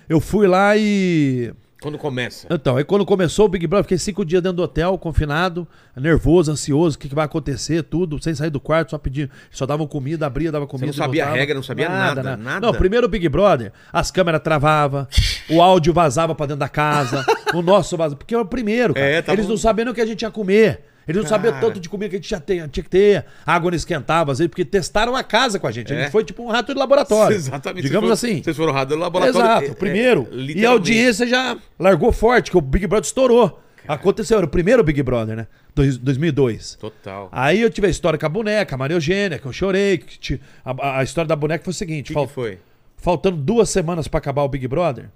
eu 0.08 0.20
fui 0.20 0.46
lá 0.46 0.76
e 0.76 1.52
Quando 1.82 1.98
começa. 1.98 2.46
então, 2.50 2.76
aí 2.76 2.84
quando 2.84 3.04
começou 3.04 3.46
o 3.46 3.48
Big 3.48 3.66
Brother, 3.66 3.84
fiquei 3.84 3.98
cinco 3.98 4.24
dias 4.24 4.42
dentro 4.42 4.56
do 4.56 4.62
hotel, 4.62 4.96
confinado, 4.96 5.66
nervoso, 5.96 6.50
ansioso, 6.52 6.96
o 6.96 6.98
que, 6.98 7.08
que 7.08 7.14
vai 7.14 7.24
acontecer, 7.24 7.82
tudo, 7.82 8.22
sem 8.22 8.34
sair 8.34 8.50
do 8.50 8.60
quarto, 8.60 8.90
só 8.90 8.98
pedindo. 8.98 9.30
Só 9.50 9.66
davam 9.66 9.86
comida, 9.86 10.26
abria, 10.26 10.52
dava 10.52 10.66
comida. 10.66 10.86
não 10.86 10.92
sabia 10.92 11.26
a 11.26 11.30
regra, 11.32 11.54
não 11.54 11.62
sabia 11.62 11.88
nada, 11.88 12.36
nada? 12.36 12.66
Não, 12.66 12.72
primeiro 12.74 13.06
o 13.06 13.10
Big 13.10 13.28
Brother, 13.28 13.72
as 13.92 14.10
câmeras 14.10 14.40
travavam, 14.42 15.06
o 15.50 15.60
áudio 15.60 15.92
vazava 15.92 16.34
pra 16.34 16.46
dentro 16.46 16.60
da 16.60 16.68
casa, 16.68 17.24
o 17.52 17.62
nosso 17.62 17.96
vazava. 17.96 18.16
Porque 18.16 18.34
era 18.34 18.42
o 18.42 18.46
primeiro, 18.46 18.94
cara. 18.94 19.06
É, 19.06 19.22
tava 19.22 19.36
Eles 19.36 19.46
não 19.48 19.54
um- 19.54 19.58
sabiam 19.58 19.90
o 19.90 19.94
que 19.94 20.00
a 20.00 20.06
gente 20.06 20.22
ia 20.22 20.30
comer. 20.30 20.91
Eles 21.06 21.22
não 21.22 21.30
Cara. 21.30 21.52
tanto 21.60 21.80
de 21.80 21.88
comida 21.88 22.08
que 22.10 22.16
a 22.16 22.18
gente 22.18 22.28
já 22.30 22.38
tinha, 22.40 22.68
tinha 22.68 22.84
que 22.84 22.90
ter. 22.90 23.24
A 23.46 23.54
água 23.54 23.70
não 23.70 23.76
esquentava, 23.76 24.32
às 24.32 24.38
vezes, 24.38 24.48
porque 24.48 24.64
testaram 24.64 25.14
a 25.16 25.22
casa 25.22 25.58
com 25.58 25.66
a 25.66 25.70
gente. 25.72 25.92
A 25.92 25.96
É. 25.96 26.02
gente 26.02 26.12
foi 26.12 26.24
tipo 26.24 26.42
um 26.42 26.48
rato 26.48 26.72
de 26.72 26.78
laboratório. 26.78 27.34
Exatamente. 27.36 27.82
Digamos 27.84 28.08
Vocês 28.08 28.20
foram- 28.20 28.32
assim. 28.34 28.42
Vocês 28.44 28.56
foram 28.56 28.72
rados 28.72 28.96
no 28.96 29.02
laboratório. 29.02 29.38
Exato, 29.46 29.66
é, 29.66 29.70
o 29.70 29.74
primeiro. 29.74 30.20
é, 30.30 30.34
e 30.34 30.38
a 30.38 30.40
literalmente. 30.42 30.66
audiência 30.66 31.26
já 31.26 31.56
largou 31.78 32.12
forte, 32.12 32.50
que 32.50 32.56
o 32.56 32.60
Big 32.60 32.86
Brother 32.86 33.06
estourou. 33.06 33.58
Aconteceu, 33.88 34.36
era 34.38 34.46
o 34.46 34.48
primeiro 34.48 34.84
Big 34.84 35.02
Brother, 35.02 35.36
né? 35.36 35.46
Dois- 35.74 35.96
2002. 35.98 36.76
Total. 36.80 37.28
Aí 37.32 37.60
eu 37.60 37.68
tive 37.68 37.88
a 37.88 37.90
história 37.90 38.16
com 38.16 38.24
a 38.26 38.28
boneca, 38.28 38.74
a 38.76 38.78
Maria 38.78 38.94
Eugênia, 38.96 39.38
que 39.40 39.46
eu 39.46 39.52
chorei. 39.52 39.98
que 39.98 40.18
ti- 40.20 40.40
a, 40.64 41.00
a 41.00 41.02
história 41.02 41.26
da 41.26 41.34
boneca 41.34 41.64
foi 41.64 41.72
o 41.72 41.74
seguinte: 41.74 42.04
O 42.04 42.08
que, 42.08 42.14
fal- 42.14 42.26
que 42.28 42.32
foi? 42.32 42.58
faltando 42.96 43.36
duas 43.38 43.68
semanas 43.70 44.06
pra 44.06 44.18
acabar 44.18 44.42
o 44.44 44.48
Big 44.48 44.68
Brother, 44.68 45.06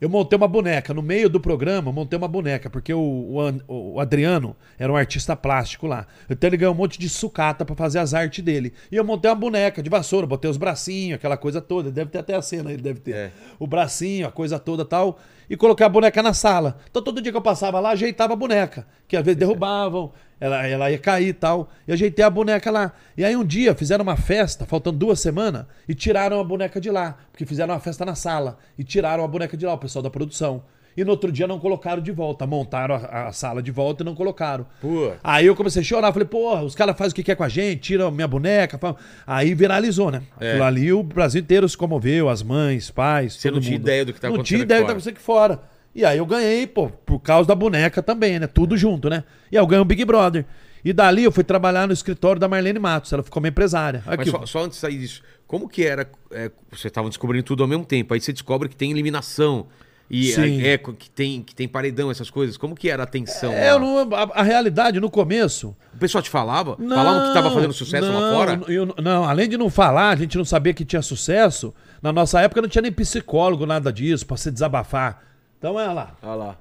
eu 0.00 0.08
montei 0.08 0.36
uma 0.36 0.48
boneca. 0.48 0.94
No 0.94 1.02
meio 1.02 1.28
do 1.28 1.40
programa, 1.40 1.92
montei 1.92 2.16
uma 2.16 2.28
boneca, 2.28 2.70
porque 2.70 2.92
o, 2.92 3.00
o 3.00 3.90
o 3.90 4.00
Adriano 4.00 4.56
era 4.78 4.92
um 4.92 4.96
artista 4.96 5.36
plástico 5.36 5.86
lá. 5.86 6.06
Então 6.28 6.48
ele 6.48 6.56
ganhou 6.56 6.74
um 6.74 6.76
monte 6.76 6.98
de 6.98 7.08
sucata 7.08 7.64
pra 7.64 7.74
fazer 7.74 7.98
as 7.98 8.14
artes 8.14 8.42
dele. 8.42 8.72
E 8.90 8.96
eu 8.96 9.04
montei 9.04 9.30
uma 9.30 9.36
boneca 9.36 9.82
de 9.82 9.90
vassoura, 9.90 10.26
botei 10.26 10.50
os 10.50 10.56
bracinhos, 10.56 11.16
aquela 11.16 11.36
coisa 11.36 11.60
toda. 11.60 11.90
Deve 11.90 12.10
ter 12.10 12.18
até 12.18 12.34
a 12.34 12.42
cena, 12.42 12.72
ele 12.72 12.82
deve 12.82 13.00
ter. 13.00 13.14
É. 13.14 13.32
O 13.58 13.66
bracinho, 13.66 14.26
a 14.26 14.30
coisa 14.30 14.58
toda 14.58 14.84
tal. 14.84 15.18
E 15.48 15.56
coloquei 15.56 15.84
a 15.84 15.88
boneca 15.88 16.22
na 16.22 16.32
sala. 16.32 16.78
Então 16.90 17.02
todo 17.02 17.20
dia 17.20 17.32
que 17.32 17.38
eu 17.38 17.42
passava 17.42 17.80
lá, 17.80 17.90
ajeitava 17.90 18.32
a 18.32 18.36
boneca. 18.36 18.86
Que 19.08 19.16
às 19.16 19.24
vezes 19.24 19.38
derrubavam, 19.40 20.12
ela, 20.40 20.66
ela 20.66 20.90
ia 20.90 20.98
cair 20.98 21.28
e 21.28 21.32
tal. 21.32 21.70
E 21.86 21.92
ajeitei 21.92 22.24
a 22.24 22.30
boneca 22.30 22.70
lá. 22.70 22.92
E 23.16 23.24
aí 23.24 23.36
um 23.36 23.44
dia 23.44 23.74
fizeram 23.74 24.02
uma 24.02 24.16
festa, 24.16 24.64
faltando 24.64 24.98
duas 24.98 25.20
semanas, 25.20 25.66
e 25.86 25.94
tiraram 25.94 26.40
a 26.40 26.44
boneca 26.44 26.80
de 26.80 26.90
lá. 26.90 27.18
Porque 27.30 27.44
fizeram 27.44 27.74
uma 27.74 27.80
festa 27.80 28.04
na 28.04 28.14
sala. 28.14 28.58
E 28.78 28.82
tiraram 28.82 29.22
a 29.22 29.28
boneca 29.28 29.56
de 29.56 29.66
lá, 29.66 29.74
o 29.74 29.78
pessoal 29.78 30.02
da 30.02 30.10
produção. 30.10 30.62
E 30.96 31.04
no 31.04 31.12
outro 31.12 31.30
dia 31.30 31.46
não 31.46 31.58
colocaram 31.58 32.02
de 32.02 32.10
volta. 32.10 32.46
Montaram 32.46 32.96
a, 32.96 33.28
a 33.28 33.32
sala 33.32 33.62
de 33.62 33.70
volta 33.70 34.02
e 34.02 34.04
não 34.04 34.14
colocaram. 34.14 34.66
Pô. 34.80 35.12
Aí 35.22 35.46
eu 35.46 35.54
comecei 35.54 35.82
a 35.82 35.84
chorar, 35.84 36.12
falei, 36.12 36.26
porra, 36.26 36.62
os 36.62 36.74
caras 36.74 36.96
fazem 36.98 37.12
o 37.12 37.14
que 37.14 37.22
quer 37.22 37.36
com 37.36 37.44
a 37.44 37.48
gente, 37.48 37.80
tiram 37.80 38.08
a 38.08 38.10
minha 38.10 38.26
boneca. 38.26 38.78
Aí 39.26 39.54
viralizou, 39.54 40.10
né? 40.10 40.22
É. 40.40 40.50
Aquilo 40.50 40.64
ali 40.64 40.92
o 40.92 41.02
Brasil 41.02 41.40
inteiro 41.40 41.68
se 41.68 41.76
comoveu, 41.76 42.28
as 42.28 42.42
mães, 42.42 42.90
pais, 42.90 43.34
Você 43.34 43.48
todo 43.48 43.56
não 43.56 43.62
tinha 43.62 43.78
mundo. 43.78 43.82
ideia 43.82 44.04
do 44.04 44.12
que 44.12 44.20
tava 44.20 44.36
Não 44.36 44.42
tinha 44.42 44.58
acontecendo 44.58 44.66
ideia 44.66 44.80
do 44.80 44.82
que 44.82 44.86
tava 44.86 44.98
acontecendo 44.98 45.14
aqui 45.14 45.22
fora. 45.22 45.60
E 45.94 46.04
aí 46.04 46.18
eu 46.18 46.26
ganhei, 46.26 46.66
pô, 46.66 46.88
por 46.88 47.18
causa 47.20 47.48
da 47.48 47.54
boneca 47.54 48.02
também, 48.02 48.38
né? 48.38 48.46
Tudo 48.46 48.76
junto, 48.76 49.10
né? 49.10 49.24
E 49.50 49.56
aí 49.58 49.62
eu 49.62 49.66
ganhei 49.66 49.82
o 49.82 49.84
Big 49.84 50.04
Brother. 50.04 50.44
E 50.84 50.92
dali 50.92 51.24
eu 51.24 51.32
fui 51.32 51.44
trabalhar 51.44 51.86
no 51.86 51.92
escritório 51.92 52.40
da 52.40 52.48
Marlene 52.48 52.78
Matos, 52.78 53.12
ela 53.12 53.22
ficou 53.22 53.40
minha 53.40 53.50
empresária. 53.50 54.02
Mas 54.06 54.20
Aqui, 54.20 54.30
só, 54.30 54.46
só 54.46 54.60
antes 54.64 54.76
de 54.76 54.80
sair 54.80 54.98
disso, 54.98 55.20
como 55.46 55.68
que 55.68 55.84
era? 55.84 56.08
é, 56.30 56.50
vocês 56.70 56.86
estavam 56.86 57.10
descobrindo 57.10 57.44
tudo 57.44 57.62
ao 57.62 57.68
mesmo 57.68 57.84
tempo. 57.84 58.14
Aí 58.14 58.20
você 58.20 58.32
descobre 58.32 58.68
que 58.68 58.76
tem 58.76 58.90
eliminação. 58.90 59.66
E 60.12 60.32
Sim. 60.32 60.60
é, 60.64 60.76
que, 60.76 61.08
tem, 61.08 61.40
que 61.40 61.54
tem 61.54 61.68
paredão, 61.68 62.10
essas 62.10 62.30
coisas. 62.30 62.56
Como 62.56 62.74
que 62.74 62.88
era 62.90 63.04
a 63.04 63.06
tensão? 63.06 63.52
É, 63.52 63.72
lá? 63.72 63.78
não, 63.78 63.98
a, 64.14 64.22
a 64.40 64.42
realidade, 64.42 64.98
no 64.98 65.08
começo, 65.08 65.76
O 65.94 65.98
pessoal 65.98 66.20
te 66.20 66.28
falava? 66.30 66.76
Falavam 66.76 67.28
que 67.28 67.34
tava 67.34 67.50
fazendo 67.52 67.72
sucesso 67.72 68.06
lá 68.12 68.20
não, 68.20 68.34
fora? 68.34 68.60
eu- 68.66 68.94
não, 69.00 69.22
além 69.24 69.48
de 69.48 69.56
não 69.56 69.70
falar, 69.70 70.10
a 70.10 70.16
gente 70.16 70.36
não 70.36 70.44
sabia 70.44 70.74
que 70.74 70.84
tinha 70.84 71.00
sucesso. 71.02 71.72
Na 72.02 72.12
nossa 72.12 72.40
época 72.40 72.60
não 72.60 72.68
tinha 72.68 72.82
nem 72.82 72.90
psicólogo, 72.90 73.64
nada 73.66 73.92
disso, 73.92 74.26
pra 74.26 74.36
se 74.36 74.50
desabafar. 74.50 75.22
Então 75.60 75.78
é 75.78 75.86
lá. 75.92 76.16
Olha 76.22 76.34
lá. 76.34 76.56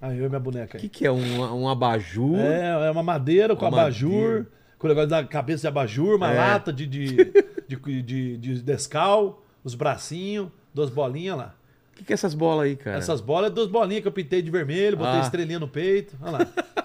Aí 0.00 0.18
eu 0.18 0.24
e 0.26 0.28
minha 0.28 0.40
boneca 0.40 0.76
O 0.76 0.76
aí. 0.76 0.80
que, 0.82 0.88
que 0.88 1.06
é? 1.06 1.12
Um, 1.12 1.62
um 1.62 1.68
abajur? 1.68 2.36
É, 2.38 2.86
é 2.86 2.90
uma 2.90 3.02
madeira 3.02 3.54
com 3.54 3.66
Uma 3.66 3.82
abajur, 3.82 4.10
madeira. 4.12 4.46
com 4.78 4.86
o 4.86 4.88
negócio 4.88 5.10
da 5.10 5.24
cabeça 5.24 5.60
de 5.62 5.68
abajur, 5.68 6.16
uma 6.16 6.32
É. 6.32 6.38
lata 6.38 6.72
de, 6.72 6.86
de, 6.86 7.16
de, 7.68 8.02
de, 8.02 8.36
de 8.38 8.62
descal, 8.62 9.42
os 9.62 9.74
bracinhos, 9.74 10.48
duas 10.74 10.90
bolinhas 10.90 11.36
lá. 11.36 11.54
O 11.92 11.96
que, 11.96 12.04
que 12.04 12.12
é 12.12 12.14
essas 12.14 12.34
bolas 12.34 12.64
aí, 12.66 12.76
cara? 12.76 12.96
Essas 12.98 13.20
bolas, 13.20 13.52
duas 13.52 13.68
bolinhas 13.68 14.02
que 14.02 14.08
eu 14.08 14.12
pintei 14.12 14.42
de 14.42 14.50
vermelho, 14.50 14.96
botei 14.96 15.20
Ah. 15.20 15.22
estrelinha 15.22 15.60
no 15.60 15.68
peito. 15.68 16.16
Olha 16.20 16.32
lá. 16.32 16.46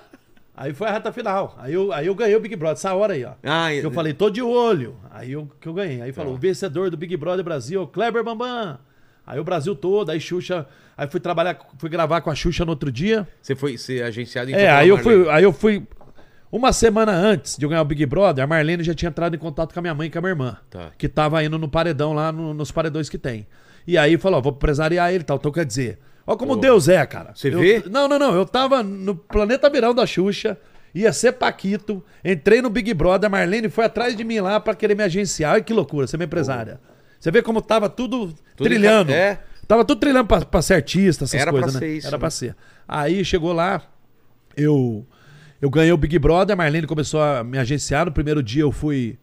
aí 0.56 0.74
foi 0.74 0.88
a 0.88 0.92
reta 0.92 1.12
final. 1.12 1.56
Aí 1.58 1.74
eu, 1.74 1.92
aí 1.92 2.06
eu 2.06 2.14
ganhei 2.16 2.36
o 2.36 2.40
Big 2.40 2.56
Brother, 2.56 2.74
essa 2.78 2.94
hora 2.94 3.14
aí, 3.14 3.26
ó. 3.26 3.32
Ah, 3.44 3.70
Que 3.72 3.86
eu 3.86 3.92
falei, 3.92 4.14
tô 4.14 4.30
de 4.30 4.42
olho. 4.42 4.96
Aí 5.10 5.32
eu, 5.32 5.50
que 5.60 5.68
eu 5.68 5.74
ganhei. 5.74 6.02
Aí 6.02 6.12
falou, 6.14 6.34
o 6.34 6.38
vencedor 6.38 6.92
do 6.92 6.98
Big 6.98 7.18
Brother 7.18 7.44
Brasil, 7.44 7.82
é 7.82 7.84
o 7.84 7.88
Kleber 7.88 8.24
Bambam. 8.24 8.78
Aí 9.30 9.40
o 9.40 9.44
Brasil 9.44 9.76
todo, 9.76 10.10
aí 10.10 10.20
Xuxa. 10.20 10.66
Aí 10.98 11.08
fui 11.08 11.20
trabalhar, 11.20 11.58
fui 11.78 11.88
gravar 11.90 12.20
com 12.22 12.32
a 12.32 12.36
Xuxa 12.36 12.66
no 12.66 12.72
outro 12.72 12.92
dia. 12.92 13.28
Você 13.42 13.56
foi 13.56 13.78
ser 13.78 14.04
agenciado 14.04 14.50
em 14.50 14.54
É, 14.56 14.70
aí 14.72 14.90
eu 14.90 14.98
fui, 14.98 15.30
aí 15.30 15.44
eu 15.44 15.54
fui. 15.54 15.84
Uma 16.52 16.74
semana 16.74 17.12
antes 17.12 17.56
de 17.58 17.64
eu 17.64 17.70
ganhar 17.70 17.84
o 17.84 17.86
Big 17.86 18.04
Brother, 18.08 18.44
a 18.44 18.48
Marlene 18.48 18.84
já 18.84 18.96
tinha 18.96 19.10
entrado 19.10 19.36
em 19.36 19.40
contato 19.40 19.72
com 19.72 19.80
a 19.80 19.82
minha 19.84 19.94
mãe 19.94 20.08
e 20.08 20.10
com 20.12 20.18
a 20.18 20.22
minha 20.22 20.32
irmã. 20.32 20.58
Tá. 20.68 20.90
Que 20.98 21.08
tava 21.08 21.44
indo 21.44 21.60
no 21.60 21.70
paredão 21.70 22.12
lá, 22.12 22.32
no- 22.32 22.56
nos 22.56 22.72
paredões 22.72 23.08
que 23.08 23.20
tem. 23.20 23.46
E 23.86 23.96
aí 24.00 24.18
falou, 24.18 24.40
ó, 24.40 24.42
vou 24.42 24.52
empresariar 24.52 25.12
ele 25.12 25.22
e 25.22 25.24
tal. 25.24 25.38
Então 25.38 25.52
quer 25.52 25.64
dizer, 25.64 26.00
ó 26.26 26.36
como. 26.36 26.56
Deus 26.58 26.90
é, 26.90 27.06
cara. 27.06 27.34
Você 27.36 27.54
Eu- 27.54 27.60
vê? 27.60 27.84
Não, 27.88 28.08
não, 28.08 28.18
não. 28.18 28.34
Eu 28.34 28.46
tava 28.48 28.82
no 28.82 29.16
planeta 29.16 29.70
virão 29.70 29.94
da 29.94 30.08
Xuxa, 30.08 30.58
ia 30.94 31.14
ser 31.14 31.34
Paquito, 31.34 32.04
entrei 32.26 32.64
no 32.64 32.70
Big 32.72 32.92
Brother, 32.96 33.28
a 33.28 33.30
Marlene 33.30 33.70
foi 33.70 33.86
atrás 33.86 34.18
de 34.18 34.24
mim 34.24 34.40
lá 34.40 34.60
pra 34.60 34.74
querer 34.74 34.96
me 34.96 35.04
agenciar. 35.04 35.54
Olha 35.54 35.62
que 35.62 35.72
loucura, 35.72 36.08
ser 36.08 36.18
minha 36.18 36.26
empresária. 36.26 36.80
Você 37.20 37.32
vê 37.32 37.42
como 37.42 37.62
tava 37.62 37.90
tudo, 37.90 38.34
Tudo 38.56 38.68
trilhando. 38.68 39.12
é. 39.12 39.40
Tava 39.68 39.86
tudo 39.86 40.00
trilhando 40.00 40.28
pra, 40.28 40.42
pra 40.44 40.62
ser 40.62 40.76
artista, 40.76 41.26
essas 41.26 41.40
Era 41.40 41.52
pra 41.52 41.62
coisas, 41.62 41.74
né? 41.76 41.80
ser 41.80 41.98
isso, 41.98 42.08
Era 42.08 42.18
né? 42.18 42.20
pra 42.20 42.30
ser. 42.30 42.56
Aí 42.88 43.24
chegou 43.24 43.54
lá, 43.54 43.84
eu 44.58 45.06
eu 45.62 45.70
ganhei 45.70 45.92
o 45.92 45.98
Big 45.98 46.18
Brother, 46.18 46.54
a 46.54 46.58
Marlene 46.58 46.88
começou 46.88 47.22
a 47.22 47.44
me 47.44 47.58
agenciar. 47.58 48.06
No 48.06 48.12
primeiro 48.12 48.42
dia 48.42 48.64
eu 48.64 48.72
fui 48.72 49.18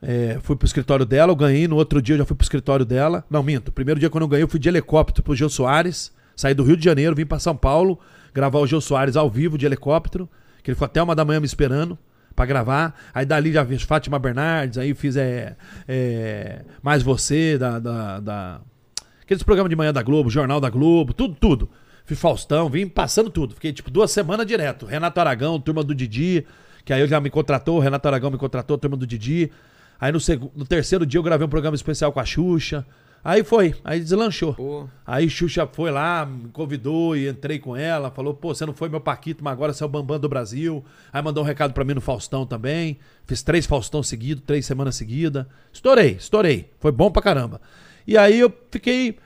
é, 0.00 0.38
fui 0.42 0.56
pro 0.56 0.66
escritório 0.66 1.04
dela, 1.06 1.30
eu 1.30 1.36
ganhei. 1.36 1.68
No 1.68 1.76
outro 1.76 2.02
dia 2.02 2.14
eu 2.14 2.18
já 2.18 2.24
fui 2.24 2.34
pro 2.36 2.44
escritório 2.44 2.84
dela. 2.84 3.24
Não, 3.30 3.42
minto. 3.42 3.68
O 3.68 3.72
primeiro 3.72 4.00
dia 4.00 4.10
quando 4.10 4.22
eu 4.22 4.28
ganhei, 4.28 4.42
eu 4.42 4.48
fui 4.48 4.58
de 4.58 4.68
helicóptero 4.68 5.22
pro 5.22 5.34
Gil 5.36 5.48
Soares. 5.48 6.10
Saí 6.34 6.54
do 6.54 6.64
Rio 6.64 6.76
de 6.76 6.84
Janeiro, 6.84 7.14
vim 7.14 7.26
pra 7.26 7.38
São 7.38 7.54
Paulo 7.54 8.00
gravar 8.34 8.58
o 8.58 8.66
Gil 8.66 8.80
Soares 8.80 9.14
ao 9.16 9.30
vivo 9.30 9.56
de 9.58 9.66
helicóptero. 9.66 10.28
Que 10.62 10.70
ele 10.70 10.74
ficou 10.74 10.86
até 10.86 11.00
uma 11.02 11.14
da 11.14 11.24
manhã 11.24 11.38
me 11.38 11.46
esperando 11.46 11.96
pra 12.34 12.46
gravar. 12.46 12.94
Aí 13.14 13.24
dali 13.26 13.52
já 13.52 13.64
fiz 13.64 13.82
Fátima 13.82 14.18
Bernardes, 14.18 14.78
aí 14.78 14.94
fiz 14.94 15.16
é, 15.16 15.56
é, 15.86 16.62
Mais 16.82 17.02
Você, 17.02 17.56
da, 17.58 17.78
da, 17.78 18.20
da- 18.20 18.60
Aqueles 19.22 19.42
programas 19.42 19.70
de 19.70 19.76
manhã 19.76 19.92
da 19.92 20.02
Globo, 20.02 20.28
Jornal 20.28 20.60
da 20.60 20.68
Globo, 20.68 21.12
tudo, 21.14 21.34
tudo. 21.38 21.70
Fui 22.04 22.16
Faustão, 22.16 22.68
vim 22.68 22.86
passando 22.86 23.30
tudo. 23.30 23.54
Fiquei 23.54 23.72
tipo 23.72 23.90
duas 23.90 24.10
semanas 24.10 24.44
direto. 24.46 24.84
Renato 24.86 25.20
Aragão, 25.20 25.58
turma 25.60 25.82
do 25.84 25.94
Didi, 25.94 26.44
que 26.84 26.92
aí 26.92 27.00
eu 27.00 27.06
já 27.06 27.20
me 27.20 27.30
contratou, 27.30 27.78
Renato 27.78 28.06
Aragão 28.08 28.30
me 28.30 28.36
contratou, 28.36 28.76
turma 28.76 28.96
do 28.96 29.06
Didi. 29.06 29.50
Aí 30.00 30.10
no, 30.10 30.18
seg- 30.18 30.50
no 30.56 30.66
terceiro 30.66 31.06
dia 31.06 31.18
eu 31.18 31.22
gravei 31.22 31.46
um 31.46 31.50
programa 31.50 31.76
especial 31.76 32.12
com 32.12 32.18
a 32.20 32.24
Xuxa. 32.24 32.84
Aí 33.24 33.44
foi, 33.44 33.74
aí 33.84 34.00
deslanchou. 34.00 34.54
Pô. 34.54 34.88
Aí 35.06 35.30
Xuxa 35.30 35.68
foi 35.72 35.92
lá, 35.92 36.26
me 36.26 36.48
convidou 36.48 37.16
e 37.16 37.28
entrei 37.28 37.58
com 37.60 37.76
ela, 37.76 38.10
falou: 38.10 38.34
pô, 38.34 38.52
você 38.52 38.66
não 38.66 38.74
foi 38.74 38.88
meu 38.88 39.00
Paquito, 39.00 39.44
mas 39.44 39.52
agora 39.52 39.72
você 39.72 39.82
é 39.82 39.86
o 39.86 39.88
Bambam 39.88 40.18
do 40.18 40.28
Brasil. 40.28 40.84
Aí 41.12 41.22
mandou 41.22 41.44
um 41.44 41.46
recado 41.46 41.72
pra 41.72 41.84
mim 41.84 41.94
no 41.94 42.00
Faustão 42.00 42.44
também. 42.44 42.98
Fiz 43.26 43.42
três 43.42 43.64
Faustão 43.64 44.02
seguidos, 44.02 44.42
três 44.44 44.66
semanas 44.66 44.96
seguidas. 44.96 45.46
Estourei, 45.72 46.16
estourei. 46.18 46.70
Foi 46.80 46.90
bom 46.90 47.10
pra 47.12 47.22
caramba. 47.22 47.60
E 48.06 48.18
aí 48.18 48.40
eu 48.40 48.52
fiquei 48.70 49.16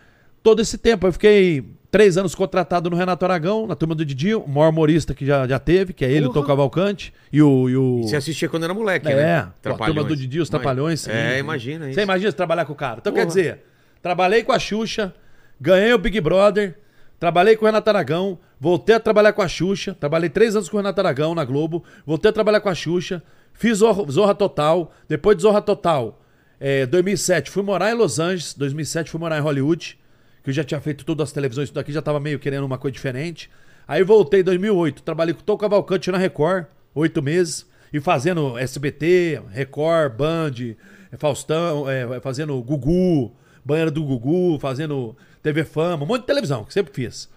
todo 0.42 0.60
esse 0.60 0.76
tempo. 0.76 1.06
Eu 1.06 1.12
fiquei 1.12 1.64
três 1.90 2.18
anos 2.18 2.34
contratado 2.34 2.90
no 2.90 2.96
Renato 2.96 3.24
Aragão, 3.24 3.66
na 3.66 3.74
turma 3.74 3.94
do 3.94 4.04
Didi, 4.04 4.34
o 4.34 4.46
maior 4.46 4.68
humorista 4.68 5.14
que 5.14 5.24
já, 5.24 5.48
já 5.48 5.58
teve, 5.58 5.94
que 5.94 6.04
é 6.04 6.10
ele, 6.10 6.26
o 6.26 6.28
Porra. 6.28 6.42
Tom 6.42 6.46
Cavalcante. 6.48 7.14
E 7.32 7.40
o. 7.40 7.70
E 7.70 7.76
o... 7.78 8.02
Você 8.02 8.16
assistia 8.16 8.46
quando 8.50 8.64
era 8.64 8.74
moleque, 8.74 9.08
É, 9.08 9.16
né? 9.16 9.52
pô, 9.62 9.70
a 9.70 9.86
turma 9.86 10.04
do 10.04 10.14
Didi, 10.14 10.38
os 10.38 10.50
Trapalhões. 10.50 11.08
É, 11.08 11.38
imagina 11.38 11.86
isso. 11.86 11.94
Você 11.94 12.02
imagina 12.02 12.30
trabalhar 12.32 12.66
com 12.66 12.74
o 12.74 12.76
cara. 12.76 12.98
Então 13.00 13.10
Porra. 13.10 13.24
quer 13.24 13.28
dizer, 13.28 13.64
trabalhei 14.06 14.44
com 14.44 14.52
a 14.52 14.58
Xuxa, 14.58 15.12
ganhei 15.60 15.92
o 15.92 15.98
Big 15.98 16.20
Brother, 16.20 16.76
Trabalhei 17.18 17.56
com 17.56 17.64
o 17.64 17.66
Renato 17.66 17.88
Aragão, 17.88 18.38
voltei 18.60 18.94
a 18.94 19.00
trabalhar 19.00 19.32
com 19.32 19.40
a 19.40 19.48
Xuxa, 19.48 19.96
trabalhei 19.98 20.28
três 20.28 20.54
anos 20.54 20.68
com 20.68 20.76
o 20.76 20.80
Renato 20.80 21.00
Aragão 21.00 21.34
na 21.34 21.46
Globo, 21.46 21.82
voltei 22.04 22.28
a 22.28 22.32
trabalhar 22.32 22.60
com 22.60 22.68
a 22.68 22.74
Xuxa, 22.74 23.22
fiz 23.54 23.78
Zorra, 23.78 24.34
Total, 24.34 24.92
depois 25.08 25.34
de 25.34 25.42
Zorra 25.42 25.62
Total, 25.62 26.22
é, 26.60 26.84
2007 26.84 27.50
fui 27.50 27.62
morar 27.62 27.90
em 27.90 27.94
Los 27.94 28.18
Angeles, 28.18 28.52
2007 28.52 29.10
fui 29.10 29.18
morar 29.18 29.38
em 29.38 29.40
Hollywood, 29.40 29.98
que 30.44 30.50
eu 30.50 30.54
já 30.54 30.62
tinha 30.62 30.78
feito 30.78 31.06
tudo 31.06 31.22
as 31.22 31.32
televisões, 31.32 31.70
tudo 31.70 31.80
aqui, 31.80 31.90
já 31.90 32.02
tava 32.02 32.20
meio 32.20 32.38
querendo 32.38 32.64
uma 32.64 32.76
coisa 32.76 32.92
diferente. 32.92 33.50
Aí 33.88 34.04
voltei 34.04 34.40
em 34.40 34.44
2008, 34.44 35.02
trabalhei 35.02 35.32
com 35.32 35.40
o 35.40 35.44
Tom 35.44 35.56
Cavalcante 35.56 36.10
na 36.10 36.18
Record, 36.18 36.66
oito 36.94 37.22
meses, 37.22 37.66
e 37.90 37.98
fazendo 37.98 38.58
SBT, 38.58 39.40
Record, 39.48 40.12
Band, 40.12 40.76
é, 41.10 41.16
Faustão, 41.16 41.88
é, 41.88 42.20
fazendo 42.20 42.62
Gugu, 42.62 43.34
banheira 43.66 43.90
do 43.90 44.02
Gugu, 44.04 44.58
fazendo 44.60 45.16
TV 45.42 45.64
Fama, 45.64 46.04
um 46.04 46.06
monte 46.06 46.20
de 46.20 46.26
televisão, 46.28 46.64
que 46.64 46.72
sempre 46.72 46.92
fiz. 46.94 47.28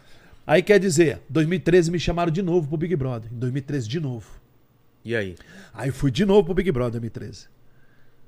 Aí 0.45 0.61
quer 0.61 0.79
dizer, 0.79 1.21
2013 1.29 1.89
me 1.91 1.99
chamaram 1.99 2.31
de 2.31 2.41
novo 2.41 2.67
pro 2.67 2.77
Big 2.77 2.95
Brother. 2.95 3.31
Em 3.33 3.37
2013 3.39 3.87
de 3.87 3.99
novo. 3.99 4.27
E 5.03 5.15
aí? 5.15 5.35
Aí 5.73 5.91
fui 5.91 6.11
de 6.11 6.25
novo 6.25 6.43
pro 6.45 6.53
Big 6.53 6.71
Brother 6.71 6.97
em 6.97 7.01
2013. 7.01 7.47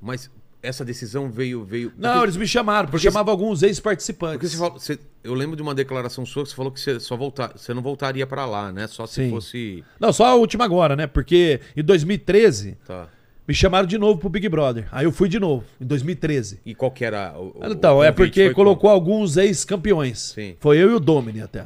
Mas 0.02 0.30
essa 0.64 0.84
decisão 0.86 1.30
veio. 1.32 1.64
veio... 1.64 1.92
Não, 1.98 2.12
porque, 2.14 2.26
eles 2.26 2.38
me 2.38 2.48
chamaram, 2.48 2.88
porque, 2.88 2.92
porque 2.98 3.12
chamavam 3.12 3.32
alguns 3.32 3.62
ex-participantes. 3.64 4.36
porque 4.38 4.48
você 4.48 4.58
falou, 4.58 4.80
você- 4.80 5.00
eu 5.24 5.34
lembro 5.34 5.56
de 5.56 5.62
uma 5.62 5.74
declaração 5.76 6.26
sua 6.26 6.44
que 6.44 6.50
você 6.50 6.56
falou 6.56 6.72
que 6.72 6.80
você 6.80 7.00
só 7.00 7.16
voltar, 7.18 7.54
você 7.56 7.74
não 7.74 7.82
voltaria 7.82 8.26
pra 8.28 8.46
lá, 8.46 8.72
né? 8.72 8.88
Só 8.88 9.06
se 9.08 9.16
Sim. 9.16 9.30
fosse. 9.32 9.84
Não, 10.00 10.12
só 10.14 10.26
a 10.26 10.36
última 10.36 10.66
agora, 10.66 10.96
né? 10.96 11.08
Porque 11.08 11.60
em 11.76 11.84
2013 11.84 12.78
Tá. 12.86 13.08
Me 13.52 13.56
chamaram 13.56 13.86
de 13.86 13.98
novo 13.98 14.18
pro 14.18 14.30
Big 14.30 14.48
Brother. 14.48 14.88
Aí 14.92 15.06
eu 15.06 15.12
fui 15.12 15.28
de 15.28 15.38
novo, 15.40 15.66
em 15.80 15.86
2013. 15.86 16.62
E 16.66 16.74
qual 16.74 16.90
que 16.90 17.04
era 17.04 17.34
o. 17.38 17.48
o- 17.60 17.66
Então, 17.72 17.98
o 17.98 18.04
é 18.04 18.10
porque 18.12 18.50
colocou 18.54 18.90
alguns 18.90 19.36
ex-campeões. 19.36 20.32
Foi 20.60 20.78
eu 20.78 20.90
e 20.92 20.94
o 20.94 21.00
Domini 21.00 21.42
até. 21.42 21.66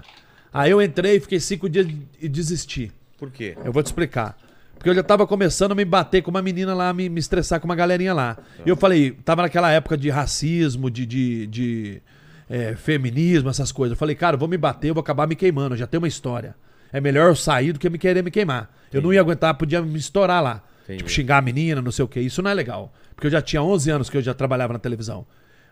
Aí 0.51 0.71
eu 0.71 0.81
entrei, 0.81 1.19
fiquei 1.19 1.39
cinco 1.39 1.69
dias 1.69 1.86
e 2.19 2.27
desisti. 2.27 2.88
como? 3.19 3.29
Por 3.29 3.31
quê? 3.31 3.55
Eu 3.63 3.71
vou 3.71 3.83
te 3.83 3.86
explicar. 3.88 4.36
Porque 4.77 4.89
eu 4.89 4.95
já 4.95 5.03
tava 5.03 5.25
começando 5.27 5.71
a 5.71 5.75
me 5.75 5.86
bater 5.86 6.21
com 6.21 6.31
uma 6.31 6.41
menina 6.41 6.73
lá, 6.73 6.91
me, 6.93 7.07
me 7.07 7.19
estressar 7.19 7.59
com 7.59 7.65
uma 7.65 7.75
galerinha 7.75 8.13
lá. 8.13 8.38
E 8.65 8.69
eu 8.69 8.75
falei, 8.75 9.11
tava 9.11 9.41
naquela 9.43 9.71
época 9.71 9.95
de 9.97 10.09
racismo, 10.09 10.89
de, 10.89 11.05
de, 11.05 11.47
de, 11.47 12.01
é, 12.49 12.75
feminismo, 12.75 13.49
essas 13.49 13.71
coisas. 13.71 13.95
Eu 13.95 13.99
falei, 13.99 14.15
cara, 14.15 14.36
eu 14.36 14.39
vou 14.39 14.47
me 14.47 14.57
bater, 14.57 14.89
eu 14.89 14.93
vou 14.93 15.01
acabar 15.01 15.27
me 15.27 15.36
queimando, 15.36 15.75
eu 15.75 15.79
já 15.79 15.88
tenho 15.88 16.01
uma 16.01 16.07
história. 16.07 16.55
É 16.91 16.99
melhor 16.99 17.29
eu 17.29 17.36
sair 17.36 17.71
do 17.73 17.79
que 17.79 17.89
me 17.89 17.97
querer 17.97 18.23
me 18.23 18.31
queimar. 18.31 18.69
Eu 18.93 19.01
não 19.01 19.13
ia 19.13 19.19
aguentar, 19.21 19.53
podia 19.55 19.81
me 19.81 19.97
estourar 19.99 20.41
lá. 20.43 20.63
Entendi. 20.86 20.99
Tipo, 20.99 21.09
xingar 21.09 21.38
a 21.39 21.41
menina, 21.41 21.81
não 21.81 21.91
sei 21.91 22.05
o 22.05 22.07
quê. 22.07 22.21
Isso 22.21 22.41
não 22.41 22.49
é 22.49 22.53
legal. 22.53 22.93
Porque 23.15 23.27
eu 23.27 23.31
já 23.31 23.41
tinha 23.41 23.61
11 23.61 23.89
anos 23.91 24.09
que 24.09 24.17
eu 24.17 24.21
já 24.21 24.33
trabalhava 24.33 24.71
na 24.73 24.79
televisão. 24.79 25.25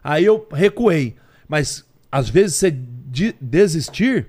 Aí 0.04 0.26
eu 0.26 0.48
recuei. 0.52 1.16
Mas, 1.48 1.86
às 2.12 2.30
vezes, 2.30 2.56
você 2.58 2.72
de- 2.72 3.36
desistir, 3.40 4.28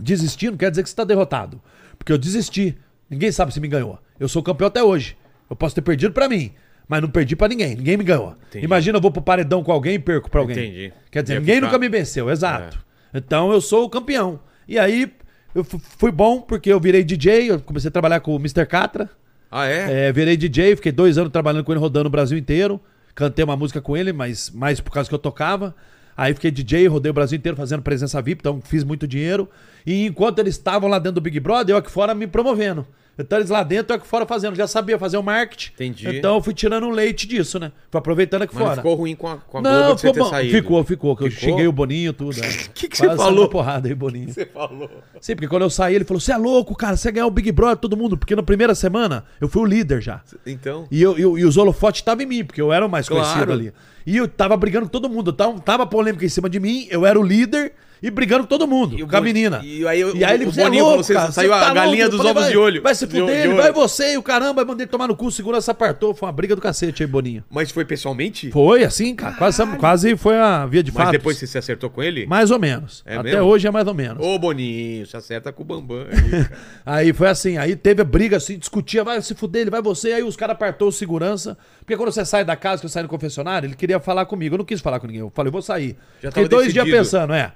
desistir 0.00 0.50
não 0.50 0.56
quer 0.56 0.70
dizer 0.70 0.82
que 0.82 0.88
você 0.88 0.92
está 0.92 1.04
derrotado. 1.04 1.60
Porque 1.98 2.12
eu 2.12 2.18
desisti. 2.18 2.76
Ninguém 3.08 3.30
sabe 3.32 3.52
se 3.52 3.60
me 3.60 3.68
ganhou. 3.68 3.98
Eu 4.18 4.28
sou 4.28 4.42
campeão 4.42 4.68
até 4.68 4.82
hoje. 4.82 5.16
Eu 5.48 5.56
posso 5.56 5.74
ter 5.74 5.82
perdido 5.82 6.12
pra 6.12 6.28
mim, 6.28 6.52
mas 6.88 7.02
não 7.02 7.08
perdi 7.10 7.36
pra 7.36 7.48
ninguém. 7.48 7.74
Ninguém 7.76 7.96
me 7.96 8.04
ganhou. 8.04 8.36
Entendi. 8.48 8.64
Imagina 8.64 8.96
eu 8.98 9.02
vou 9.02 9.10
pro 9.10 9.20
paredão 9.22 9.62
com 9.62 9.70
alguém 9.72 9.94
e 9.94 9.98
perco 9.98 10.30
pra 10.30 10.40
alguém. 10.40 10.56
Entendi. 10.56 10.92
Quer 11.10 11.22
dizer, 11.22 11.34
Ia 11.34 11.40
ninguém 11.40 11.54
ficar- 11.56 11.66
nunca 11.66 11.78
me 11.78 11.88
venceu, 11.88 12.30
exato. 12.30 12.78
Então 13.12 13.52
eu 13.52 13.60
sou 13.60 13.84
o 13.84 13.90
campeão. 13.90 14.40
E 14.66 14.78
aí 14.78 15.12
eu 15.54 15.62
fu- 15.62 15.78
fui 15.78 16.10
bom 16.10 16.40
porque 16.40 16.72
eu 16.72 16.80
virei 16.80 17.04
DJ, 17.04 17.50
eu 17.50 17.60
comecei 17.60 17.88
a 17.88 17.90
trabalhar 17.92 18.20
com 18.20 18.32
o 18.34 18.38
Mr. 18.38 18.66
Catra. 18.66 19.10
Ah, 19.56 19.68
é? 19.68 20.08
É, 20.08 20.12
virei 20.12 20.36
DJ, 20.36 20.74
fiquei 20.74 20.90
dois 20.90 21.16
anos 21.16 21.30
trabalhando 21.30 21.62
com 21.62 21.70
ele, 21.70 21.78
rodando 21.78 22.08
o 22.08 22.10
Brasil 22.10 22.36
inteiro. 22.36 22.80
Cantei 23.14 23.44
uma 23.44 23.56
música 23.56 23.80
com 23.80 23.96
ele, 23.96 24.12
mas 24.12 24.50
mais 24.50 24.80
por 24.80 24.90
causa 24.90 25.08
que 25.08 25.14
eu 25.14 25.18
tocava. 25.18 25.72
Aí 26.16 26.34
fiquei 26.34 26.50
DJ, 26.50 26.88
rodei 26.88 27.10
o 27.10 27.14
Brasil 27.14 27.38
inteiro 27.38 27.56
fazendo 27.56 27.80
presença 27.80 28.20
VIP, 28.20 28.40
então 28.40 28.60
fiz 28.60 28.82
muito 28.82 29.06
dinheiro. 29.06 29.48
E 29.86 30.06
enquanto 30.06 30.38
eles 30.38 30.54
estavam 30.54 30.88
lá 30.88 30.98
dentro 30.98 31.16
do 31.16 31.20
Big 31.20 31.38
Brother, 31.40 31.74
eu 31.74 31.78
aqui 31.78 31.90
fora 31.90 32.14
me 32.14 32.26
promovendo. 32.26 32.86
Então 33.16 33.38
eles 33.38 33.48
lá 33.48 33.62
dentro, 33.62 33.92
eu 33.92 33.96
aqui 33.98 34.08
fora 34.08 34.26
fazendo. 34.26 34.56
Já 34.56 34.66
sabia 34.66 34.98
fazer 34.98 35.16
o 35.16 35.22
marketing. 35.22 35.70
Entendi. 35.74 36.16
Então 36.16 36.34
eu 36.34 36.42
fui 36.42 36.52
tirando 36.52 36.84
um 36.84 36.90
leite 36.90 37.28
disso, 37.28 37.60
né? 37.60 37.70
Fui 37.88 37.96
aproveitando 38.00 38.42
aqui 38.42 38.52
Mas 38.54 38.60
não 38.60 38.66
fora. 38.70 38.76
ficou 38.78 38.94
ruim 38.96 39.14
com 39.14 39.28
a, 39.28 39.36
com 39.36 39.58
a 39.58 39.60
Não, 39.62 39.96
você 39.96 40.08
ficou 40.08 40.24
bom. 40.24 40.30
saído. 40.30 40.50
Ficou, 40.52 40.82
ficou. 40.84 41.16
Que 41.16 41.24
eu 41.26 41.30
Ficou? 41.30 41.48
xinguei 41.50 41.66
o 41.68 41.70
Boninho 41.72 42.12
tudo. 42.12 42.36
O 42.40 42.42
que 42.74 42.88
que 42.88 42.96
você 42.96 43.14
falou? 43.14 43.48
porrada 43.48 43.86
aí, 43.86 43.94
Boninho. 43.94 44.32
Você 44.32 44.44
falou. 44.46 44.90
Sim, 45.20 45.36
porque 45.36 45.46
quando 45.46 45.62
eu 45.62 45.70
saí, 45.70 45.94
ele 45.94 46.04
falou: 46.04 46.18
Você 46.20 46.32
é 46.32 46.36
louco, 46.36 46.74
cara, 46.74 46.96
você 46.96 47.06
ia 47.06 47.12
ganhar 47.12 47.26
o 47.26 47.30
Big 47.30 47.52
Brother, 47.52 47.76
todo 47.76 47.96
mundo. 47.96 48.16
Porque 48.18 48.34
na 48.34 48.42
primeira 48.42 48.74
semana 48.74 49.24
eu 49.40 49.48
fui 49.48 49.62
o 49.62 49.66
líder 49.66 50.02
já. 50.02 50.20
Então. 50.44 50.88
E, 50.90 51.00
eu, 51.00 51.16
eu- 51.16 51.38
e 51.38 51.44
os 51.44 51.56
holofotes 51.56 52.00
estavam 52.00 52.24
em 52.24 52.26
mim, 52.26 52.44
porque 52.44 52.60
eu 52.60 52.72
era 52.72 52.84
o 52.84 52.88
mais 52.90 53.06
Claro. 53.08 53.22
conhecido 53.24 53.52
ali. 53.52 53.72
E 54.04 54.16
eu 54.16 54.26
tava 54.26 54.56
brigando 54.56 54.86
com 54.86 54.90
todo 54.92 55.08
mundo. 55.08 55.32
Tava, 55.32 55.60
tava 55.60 55.86
polêmica 55.86 56.24
em 56.26 56.28
cima 56.28 56.50
de 56.50 56.58
mim, 56.58 56.88
eu 56.90 57.06
era 57.06 57.18
o 57.18 57.22
líder 57.22 57.74
e 58.06 58.10
brigando 58.10 58.42
com 58.44 58.48
todo 58.48 58.66
mundo, 58.68 58.98
E 58.98 59.06
com 59.06 59.16
a 59.16 59.20
menina. 59.20 59.60
e 59.64 59.86
aí 59.86 60.04
o- 60.04 60.08
ele 60.14 60.44
o 60.46 60.52
"Você 60.52 60.60
é 60.60 60.64
Boninho 60.64 60.84
falou, 60.84 61.02
"Você 61.02 61.14
cara, 61.14 61.32
saiu 61.32 61.48
você 61.48 61.54
a 61.64 61.72
galinha 61.72 62.04
louco?" 62.04 62.10
dos 62.10 62.16
falei, 62.18 62.30
ovos 62.32 62.42
vai, 62.42 62.52
de 62.52 62.58
olho. 62.58 62.82
Vai 62.82 62.94
se 62.94 63.06
De- 63.06 63.12
fuder, 63.20 63.42
de 63.42 63.48
ele 63.48 63.54
vai 63.54 63.72
você 63.72 64.12
e 64.12 64.16
o 64.18 64.22
caramba, 64.22 64.64
mandei 64.64 64.86
tomar 64.86 65.08
no 65.08 65.16
cu, 65.16 65.30
segurança 65.30 65.72
apartou. 65.72 66.14
Foi 66.14 66.26
uma 66.26 66.32
briga 66.32 66.54
do 66.54 66.60
cacete 66.60 67.02
aí, 67.02 67.06
Boninho. 67.06 67.42
Mas 67.50 67.70
foi 67.70 67.84
pessoalmente? 67.84 68.50
Foi 68.50 68.84
assim, 68.84 69.14
cara. 69.14 69.34
Quase, 69.36 69.66
quase 69.78 70.16
foi 70.16 70.36
a 70.36 70.66
via 70.66 70.82
de 70.82 70.92
Mas 70.92 71.02
fato. 71.04 71.12
depois 71.12 71.36
você 71.38 71.46
se 71.46 71.56
acertou 71.56 71.88
com 71.90 72.02
ele? 72.02 72.26
Mais 72.26 72.50
ou 72.50 72.58
menos. 72.58 73.02
É 73.06 73.16
Até 73.16 73.32
mesmo? 73.32 73.46
hoje 73.46 73.66
é 73.66 73.70
mais 73.70 73.86
ou 73.88 73.94
menos. 73.94 74.24
Ô, 74.24 74.38
Boninho, 74.38 75.06
se 75.06 75.16
acerta 75.16 75.52
com 75.52 75.62
o 75.62 75.64
Bambam. 75.64 76.06
aí. 76.10 76.46
Aí 76.86 77.12
foi 77.12 77.28
assim, 77.28 77.56
aí 77.56 77.74
teve 77.74 78.02
a 78.02 78.04
briga 78.04 78.36
assim, 78.36 78.58
discutia, 78.58 79.02
vai 79.02 79.20
se 79.22 79.34
fuder, 79.34 79.62
ele 79.62 79.70
vai 79.70 79.80
você, 79.80 80.12
aí 80.12 80.22
os 80.22 80.36
caras 80.36 80.54
apartou 80.54 80.88
o 80.88 80.92
segurança. 80.92 81.56
Porque 81.80 81.96
quando 81.96 82.12
você 82.12 82.24
sai 82.24 82.44
da 82.44 82.54
casa, 82.56 82.80
que 82.80 82.86
eu 82.86 82.90
saí 82.90 83.02
no 83.02 83.08
confessionário, 83.08 83.66
ele 83.66 83.74
queria 83.74 83.98
falar 83.98 84.26
comigo. 84.26 84.54
Eu 84.54 84.58
não 84.58 84.64
quis 84.64 84.80
falar 84.80 85.00
com 85.00 85.06
ninguém. 85.06 85.20
Eu 85.22 85.32
falei, 85.34 85.50
vou 85.50 85.62
sair. 85.62 85.96
Já 86.22 86.30
fiquei 86.30 86.48
dois 86.48 86.72
dias 86.72 86.84
decidido. 86.84 86.96
pensando, 87.04 87.32
é. 87.34 87.52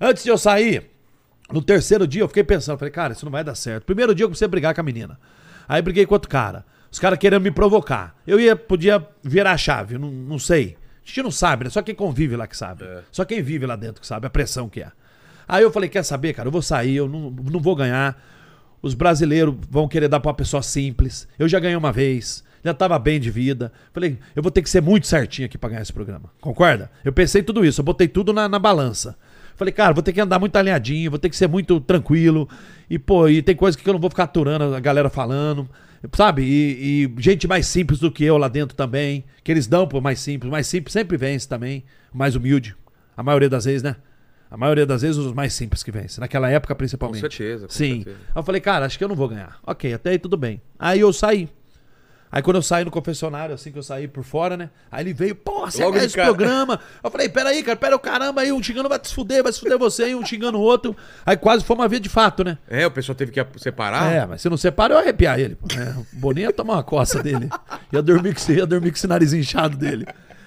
Antes 0.00 0.24
de 0.24 0.30
eu 0.30 0.38
sair, 0.38 0.90
no 1.52 1.60
terceiro 1.60 2.06
dia, 2.06 2.22
eu 2.22 2.28
fiquei 2.28 2.44
pensando, 2.44 2.78
falei, 2.78 2.92
cara, 2.92 3.12
isso 3.12 3.24
não 3.24 3.32
vai 3.32 3.44
dar 3.44 3.54
certo. 3.54 3.84
Primeiro 3.84 4.14
dia 4.14 4.24
eu 4.24 4.28
comecei 4.28 4.46
a 4.46 4.48
brigar 4.48 4.74
com 4.74 4.80
a 4.80 4.84
menina. 4.84 5.18
Aí 5.68 5.82
briguei 5.82 6.06
com 6.06 6.14
outro 6.14 6.28
cara. 6.28 6.64
Os 6.90 6.98
caras 6.98 7.18
querendo 7.18 7.42
me 7.42 7.50
provocar. 7.50 8.16
Eu 8.26 8.40
ia, 8.40 8.56
podia 8.56 9.06
virar 9.22 9.52
a 9.52 9.56
chave, 9.56 9.98
não, 9.98 10.10
não 10.10 10.38
sei. 10.38 10.76
A 11.04 11.06
gente 11.06 11.22
não 11.22 11.30
sabe, 11.30 11.64
né? 11.64 11.70
Só 11.70 11.82
quem 11.82 11.94
convive 11.94 12.36
lá 12.36 12.46
que 12.46 12.56
sabe. 12.56 12.84
É. 12.84 13.02
Só 13.12 13.24
quem 13.24 13.42
vive 13.42 13.66
lá 13.66 13.76
dentro 13.76 14.00
que 14.00 14.06
sabe 14.06 14.26
a 14.26 14.30
pressão 14.30 14.68
que 14.68 14.80
é. 14.80 14.90
Aí 15.46 15.62
eu 15.62 15.70
falei, 15.70 15.88
quer 15.88 16.02
saber, 16.02 16.32
cara? 16.32 16.48
Eu 16.48 16.52
vou 16.52 16.62
sair, 16.62 16.96
eu 16.96 17.08
não, 17.08 17.30
não 17.30 17.60
vou 17.60 17.76
ganhar. 17.76 18.20
Os 18.80 18.94
brasileiros 18.94 19.54
vão 19.68 19.86
querer 19.86 20.08
dar 20.08 20.20
pra 20.20 20.28
uma 20.28 20.34
pessoa 20.34 20.62
simples. 20.62 21.28
Eu 21.38 21.48
já 21.48 21.60
ganhei 21.60 21.76
uma 21.76 21.92
vez, 21.92 22.42
já 22.64 22.72
tava 22.72 22.98
bem 22.98 23.20
de 23.20 23.30
vida. 23.30 23.72
Falei, 23.92 24.18
eu 24.34 24.42
vou 24.42 24.50
ter 24.50 24.62
que 24.62 24.70
ser 24.70 24.80
muito 24.80 25.06
certinho 25.06 25.46
aqui 25.46 25.58
pra 25.58 25.70
ganhar 25.70 25.82
esse 25.82 25.92
programa. 25.92 26.30
Concorda? 26.40 26.90
Eu 27.04 27.12
pensei 27.12 27.42
tudo 27.42 27.64
isso, 27.64 27.80
eu 27.80 27.84
botei 27.84 28.08
tudo 28.08 28.32
na, 28.32 28.48
na 28.48 28.58
balança. 28.58 29.16
Falei, 29.60 29.74
cara, 29.74 29.92
vou 29.92 30.02
ter 30.02 30.14
que 30.14 30.20
andar 30.22 30.38
muito 30.38 30.56
alinhadinho, 30.56 31.10
vou 31.10 31.18
ter 31.18 31.28
que 31.28 31.36
ser 31.36 31.46
muito 31.46 31.78
tranquilo. 31.80 32.48
E, 32.88 32.98
pô, 32.98 33.28
e 33.28 33.42
tem 33.42 33.54
coisa 33.54 33.76
que 33.76 33.86
eu 33.86 33.92
não 33.92 34.00
vou 34.00 34.08
ficar 34.08 34.22
aturando 34.24 34.74
a 34.74 34.80
galera 34.80 35.10
falando. 35.10 35.68
Sabe? 36.14 36.40
E, 36.42 37.04
e 37.04 37.22
gente 37.22 37.46
mais 37.46 37.66
simples 37.66 37.98
do 37.98 38.10
que 38.10 38.24
eu 38.24 38.38
lá 38.38 38.48
dentro 38.48 38.74
também. 38.74 39.22
Que 39.44 39.52
eles 39.52 39.66
dão 39.66 39.86
pro 39.86 40.00
mais 40.00 40.18
simples. 40.18 40.50
Mais 40.50 40.66
simples 40.66 40.94
sempre 40.94 41.18
vence 41.18 41.46
também. 41.46 41.84
Mais 42.10 42.34
humilde. 42.34 42.74
A 43.14 43.22
maioria 43.22 43.50
das 43.50 43.66
vezes, 43.66 43.82
né? 43.82 43.96
A 44.50 44.56
maioria 44.56 44.86
das 44.86 45.02
vezes 45.02 45.18
os 45.18 45.34
mais 45.34 45.52
simples 45.52 45.82
que 45.82 45.92
vencem. 45.92 46.22
Naquela 46.22 46.48
época, 46.48 46.74
principalmente. 46.74 47.20
Com 47.20 47.30
certeza, 47.30 47.66
com 47.66 47.72
Sim. 47.74 47.96
certeza. 47.96 48.16
Aí 48.28 48.40
eu 48.40 48.42
falei, 48.42 48.62
cara, 48.62 48.86
acho 48.86 48.96
que 48.96 49.04
eu 49.04 49.08
não 49.08 49.14
vou 49.14 49.28
ganhar. 49.28 49.58
Ok, 49.62 49.92
até 49.92 50.08
aí 50.08 50.18
tudo 50.18 50.38
bem. 50.38 50.62
Aí 50.78 51.00
eu 51.00 51.12
saí. 51.12 51.50
Aí 52.32 52.40
quando 52.42 52.56
eu 52.56 52.62
saí 52.62 52.84
no 52.84 52.92
confessionário, 52.92 53.52
assim 53.54 53.72
que 53.72 53.78
eu 53.78 53.82
saí 53.82 54.06
por 54.06 54.22
fora, 54.22 54.56
né? 54.56 54.70
Aí 54.90 55.02
ele 55.02 55.12
veio, 55.12 55.34
pô, 55.34 55.62
você 55.68 55.82
Logo 55.84 55.96
esse 55.98 56.14
cara. 56.14 56.28
programa. 56.28 56.78
Eu 57.02 57.10
falei, 57.10 57.28
peraí, 57.28 57.60
cara, 57.62 57.76
pera 57.76 57.96
o 57.96 57.98
caramba 57.98 58.42
aí, 58.42 58.52
um 58.52 58.62
xingando 58.62 58.88
vai 58.88 59.00
se 59.02 59.12
fuder, 59.12 59.42
vai 59.42 59.52
se 59.52 59.58
fuder 59.58 59.76
você, 59.76 60.10
e 60.10 60.14
um 60.14 60.24
xingando 60.24 60.56
o 60.56 60.60
outro. 60.60 60.96
Aí 61.26 61.36
quase 61.36 61.64
foi 61.64 61.74
uma 61.74 61.88
via 61.88 61.98
de 61.98 62.08
fato, 62.08 62.44
né? 62.44 62.56
É, 62.68 62.86
o 62.86 62.90
pessoal 62.90 63.16
teve 63.16 63.32
que 63.32 63.44
separar? 63.58 64.12
É, 64.12 64.26
mas 64.26 64.40
se 64.42 64.48
não 64.48 64.56
separa, 64.56 64.94
eu 64.94 64.98
ia 64.98 65.02
arrepiar 65.02 65.40
ele. 65.40 65.56
pô. 65.56 65.66
É, 65.76 65.90
o 65.98 66.06
Boninho 66.12 66.46
ia 66.46 66.52
tomar 66.52 66.74
uma 66.74 66.82
coça 66.84 67.20
dele. 67.20 67.48
Ia 67.92 68.00
dormir 68.00 68.32
com 68.34 68.52
ia 68.52 68.64
dormir 68.66 68.90
com 68.90 68.96
esse 68.96 69.06
nariz 69.08 69.32
inchado 69.32 69.76
dele. 69.76 70.06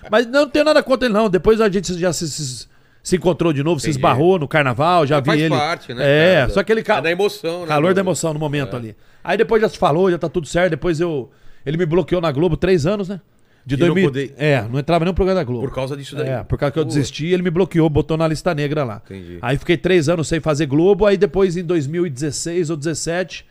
Mas 0.09 0.25
não 0.25 0.49
tenho 0.49 0.63
nada 0.65 0.81
contra 0.81 1.05
ele, 1.07 1.13
não. 1.13 1.29
Depois 1.29 1.59
a 1.59 1.67
gente 1.69 1.99
já 1.99 2.13
se, 2.13 2.29
se, 2.29 2.65
se 3.03 3.15
encontrou 3.17 3.51
de 3.51 3.61
novo, 3.61 3.81
se 3.81 3.87
Entendi. 3.87 3.97
esbarrou 3.99 4.39
no 4.39 4.47
carnaval, 4.47 5.05
já 5.05 5.19
vi 5.19 5.25
Faz 5.27 5.41
ele. 5.41 5.49
parte, 5.55 5.93
né? 5.93 6.03
É, 6.05 6.35
cara? 6.41 6.49
só 6.53 6.59
aquele 6.61 6.79
É 6.79 6.83
cara. 6.83 7.01
da 7.01 7.11
emoção, 7.11 7.61
né? 7.63 7.67
Calor 7.67 7.93
da 7.93 7.99
emoção 7.99 8.33
no 8.33 8.39
momento 8.39 8.73
ali. 8.77 8.95
Aí 9.21 9.37
depois 9.37 9.61
já 9.61 9.67
se 9.67 9.77
falou, 9.77 10.09
já 10.09 10.17
tá 10.17 10.29
tudo 10.29 10.47
certo. 10.47 10.69
Depois 10.71 11.01
eu. 11.01 11.29
Ele 11.65 11.77
me 11.77 11.85
bloqueou 11.85 12.21
na 12.21 12.31
Globo 12.31 12.57
três 12.57 12.85
anos, 12.85 13.09
né? 13.09 13.19
De 13.65 13.75
E 13.75 13.77
não 13.77 13.87
2000. 13.87 14.09
poder- 14.09 14.33
É, 14.37 14.61
não 14.63 14.77
entrava 14.77 15.05
no 15.05 15.13
programa 15.13 15.39
da 15.39 15.43
Globo. 15.45 15.67
Por 15.67 15.73
causa 15.73 15.95
disso 15.95 16.15
daí. 16.17 16.27
É, 16.27 16.43
por 16.43 16.57
causa 16.57 16.73
que 16.73 16.79
eu 16.79 16.83
Pô, 16.83 16.89
desisti, 16.89 17.27
ele 17.27 17.41
me 17.43 17.49
bloqueou, 17.49 17.89
botou 17.89 18.17
na 18.17 18.27
lista 18.27 18.53
negra 18.53 18.83
lá. 18.83 19.01
Entendi. 19.05 19.37
Aí 19.41 19.57
fiquei 19.57 19.77
três 19.77 20.09
anos 20.09 20.27
sem 20.27 20.41
fazer 20.41 20.65
Globo, 20.65 21.05
aí 21.05 21.15
depois 21.15 21.55
em 21.55 21.63
2016 21.63 22.69
ou 22.69 22.75
17 22.75 23.45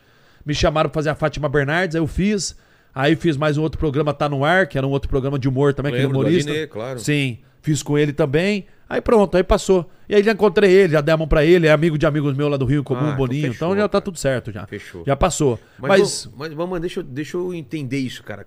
me 0.45 0.53
chamaram 0.53 0.89
pra 0.89 0.99
fazer 0.99 1.09
a 1.09 1.15
Fátima 1.15 1.49
Bernardes, 1.49 1.95
aí 1.95 2.01
eu 2.01 2.07
fiz. 2.07 2.55
Aí 2.93 3.15
fiz 3.15 3.35
mais 3.37 3.57
um 3.57 3.63
outro 3.63 3.79
programa, 3.79 4.13
Tá 4.13 4.29
No 4.29 4.45
Ar, 4.45 4.67
que 4.67 4.77
era 4.77 4.85
um 4.85 4.91
outro 4.91 5.09
programa 5.09 5.39
de 5.39 5.49
humor 5.49 5.73
também, 5.73 5.91
Lembro 5.93 6.09
do 6.13 6.19
humorista. 6.19 6.51
Adnet, 6.51 6.69
claro. 6.69 6.99
Sim, 6.99 7.39
fiz 7.63 7.81
com 7.81 7.97
ele 7.97 8.13
também. 8.13 8.67
Aí 8.93 9.01
pronto, 9.01 9.35
aí 9.35 9.43
passou. 9.43 9.89
E 10.07 10.13
aí 10.13 10.21
já 10.23 10.31
encontrei 10.33 10.69
ele, 10.71 10.93
já 10.93 11.01
dei 11.01 11.13
a 11.13 11.17
mão 11.17 11.27
pra 11.27 11.43
ele, 11.43 11.65
é 11.65 11.71
amigo 11.71 11.97
de 11.97 12.05
amigos 12.05 12.35
meus 12.35 12.51
lá 12.51 12.57
do 12.57 12.65
Rio 12.65 12.83
Comum, 12.83 12.99
Ah, 12.99 13.03
então 13.05 13.17
Boninho. 13.17 13.47
Então, 13.47 13.69
fechou, 13.69 13.75
já 13.75 13.87
tá 13.87 13.93
cara. 13.93 14.01
tudo 14.03 14.17
certo 14.19 14.51
já. 14.51 14.67
Fechou. 14.67 15.03
Já 15.05 15.15
passou. 15.15 15.59
Mas, 15.79 16.29
Mas, 16.37 16.53
mas, 16.53 16.81
deixa, 16.81 16.99
eu- 16.99 17.03
deixa 17.03 17.37
eu 17.37 17.53
entender 17.53 17.97
isso, 17.97 18.21
cara. 18.23 18.45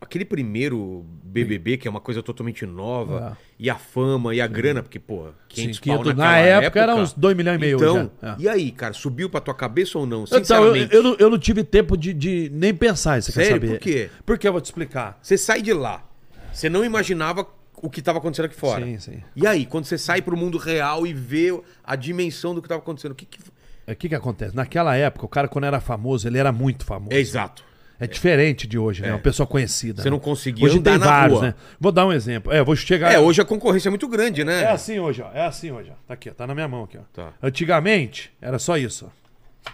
aquele 0.00 0.24
primeiro 0.24 1.06
BBB, 1.24 1.76
que 1.78 1.86
é 1.86 1.90
uma 1.90 2.00
coisa 2.00 2.22
totalmente 2.22 2.66
nova, 2.66 3.38
É. 3.38 3.42
e 3.60 3.70
a 3.70 3.76
fama 3.76 4.34
e 4.34 4.40
a 4.40 4.46
grana, 4.48 4.82
porque, 4.82 4.98
pô, 4.98 5.28
500 5.48 5.76
Sim, 5.76 5.82
pau 5.90 5.98
500 6.02 6.06
naquela 6.18 6.30
na 6.32 6.38
época 6.38 6.80
era 6.80 6.94
uns 6.96 7.12
2 7.14 7.36
milhões 7.36 7.56
e 7.56 7.58
meio 7.60 7.76
Então, 7.76 8.10
já. 8.20 8.32
É. 8.32 8.36
e 8.40 8.48
aí, 8.48 8.70
cara, 8.72 8.92
subiu 8.92 9.30
pra 9.30 9.40
tua 9.40 9.54
cabeça 9.54 9.96
ou 9.98 10.04
não? 10.04 10.24
Então, 10.24 10.36
eu, 10.38 10.44
Sinceramente. 10.44 10.94
eu, 10.94 11.02
não, 11.02 11.16
eu 11.18 11.30
não 11.30 11.38
tive 11.38 11.62
tempo 11.64 11.96
de, 11.96 12.12
de 12.12 12.50
nem 12.52 12.74
pensar, 12.74 13.14
quer 13.22 13.30
Sério? 13.32 13.52
saber? 13.52 13.68
Por 13.68 13.78
quê? 13.78 14.10
Porque 14.26 14.46
eu 14.46 14.52
vou 14.52 14.60
te 14.60 14.66
explicar. 14.66 15.18
Você 15.22 15.38
sai 15.38 15.62
de 15.62 15.72
lá, 15.72 16.04
você 16.52 16.68
não 16.68 16.84
imaginava 16.84 17.46
o 17.82 17.90
que 17.90 18.00
tava 18.00 18.18
acontecendo 18.18 18.46
aqui 18.46 18.54
fora. 18.54 18.84
Sim, 18.86 18.98
sim. 18.98 19.22
E 19.36 19.46
aí, 19.46 19.66
quando 19.66 19.84
você 19.84 19.98
sai 19.98 20.22
pro 20.22 20.36
mundo 20.36 20.56
real 20.56 21.06
e 21.06 21.12
vê 21.12 21.48
a 21.84 21.96
dimensão 21.96 22.54
do 22.54 22.62
que 22.62 22.68
tava 22.68 22.80
acontecendo, 22.80 23.12
o 23.12 23.14
que 23.14 23.26
que... 23.26 23.38
O 23.84 23.96
que 23.96 24.08
que 24.08 24.14
acontece? 24.14 24.54
Naquela 24.54 24.96
época, 24.96 25.26
o 25.26 25.28
cara 25.28 25.48
quando 25.48 25.64
era 25.64 25.80
famoso, 25.80 26.28
ele 26.28 26.38
era 26.38 26.52
muito 26.52 26.84
famoso. 26.86 27.12
É 27.12 27.18
exato. 27.18 27.64
É 27.98 28.06
diferente 28.06 28.66
de 28.66 28.78
hoje, 28.78 29.02
né? 29.02 29.12
Uma 29.12 29.18
pessoa 29.18 29.46
conhecida. 29.46 30.02
Você 30.02 30.08
né? 30.08 30.12
não 30.12 30.18
conseguia 30.18 30.64
Hoje 30.64 30.78
andar 30.78 30.92
tem 30.92 30.98
vários, 30.98 31.38
rua. 31.38 31.48
né? 31.48 31.54
Vou 31.78 31.92
dar 31.92 32.06
um 32.06 32.12
exemplo. 32.12 32.52
É, 32.52 32.62
vou 32.62 32.74
chegar. 32.74 33.12
É, 33.12 33.18
hoje 33.18 33.40
a 33.40 33.44
concorrência 33.44 33.88
é 33.88 33.90
muito 33.90 34.08
grande, 34.08 34.44
né? 34.44 34.62
É 34.62 34.70
assim 34.70 34.98
hoje, 34.98 35.22
ó. 35.22 35.30
É 35.32 35.46
assim 35.46 35.70
hoje, 35.70 35.90
ó. 35.90 35.94
Tá 36.06 36.14
aqui, 36.14 36.30
ó. 36.30 36.34
Tá 36.34 36.46
na 36.46 36.54
minha 36.54 36.66
mão 36.66 36.84
aqui, 36.84 36.98
ó. 36.98 37.02
Tá. 37.12 37.32
Antigamente, 37.42 38.32
era 38.40 38.58
só 38.58 38.76
isso, 38.76 39.08
ó. 39.08 39.72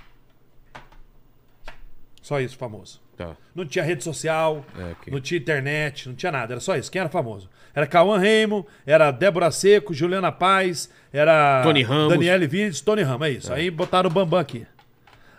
Só 2.21 2.41
isso, 2.41 2.57
famoso. 2.59 3.01
Tá. 3.19 3.37
Não 3.55 3.67
tinha 3.67 3.85
rede 3.85 4.03
social, 4.05 4.65
É, 4.79 4.93
ok. 4.93 5.13
não 5.13 5.21
tinha 5.21 5.39
internet, 5.41 6.09
não 6.09 6.15
tinha 6.15 6.31
nada. 6.33 6.55
Era 6.55 6.61
só 6.61 6.77
isso. 6.77 6.91
Quem 6.91 7.01
era 7.01 7.09
famoso? 7.11 7.51
Era 7.75 7.87
Cauã 7.87 8.17
Raymond, 8.19 8.65
era 8.87 9.11
Débora 9.11 9.51
Seco, 9.51 9.93
Juliana 9.93 10.33
Paz, 10.33 10.89
era 11.13 11.61
Tony 11.63 11.83
Ramos. 11.83 12.09
Daniele 12.15 12.47
Vintes, 12.47 12.81
Tony 12.81 13.03
Ramos, 13.03 13.27
é 13.27 13.31
isso. 13.33 13.53
Aí 13.53 13.71
botaram 13.71 14.09
o 14.09 14.13
Bambam 14.13 14.39
aqui. 14.41 14.67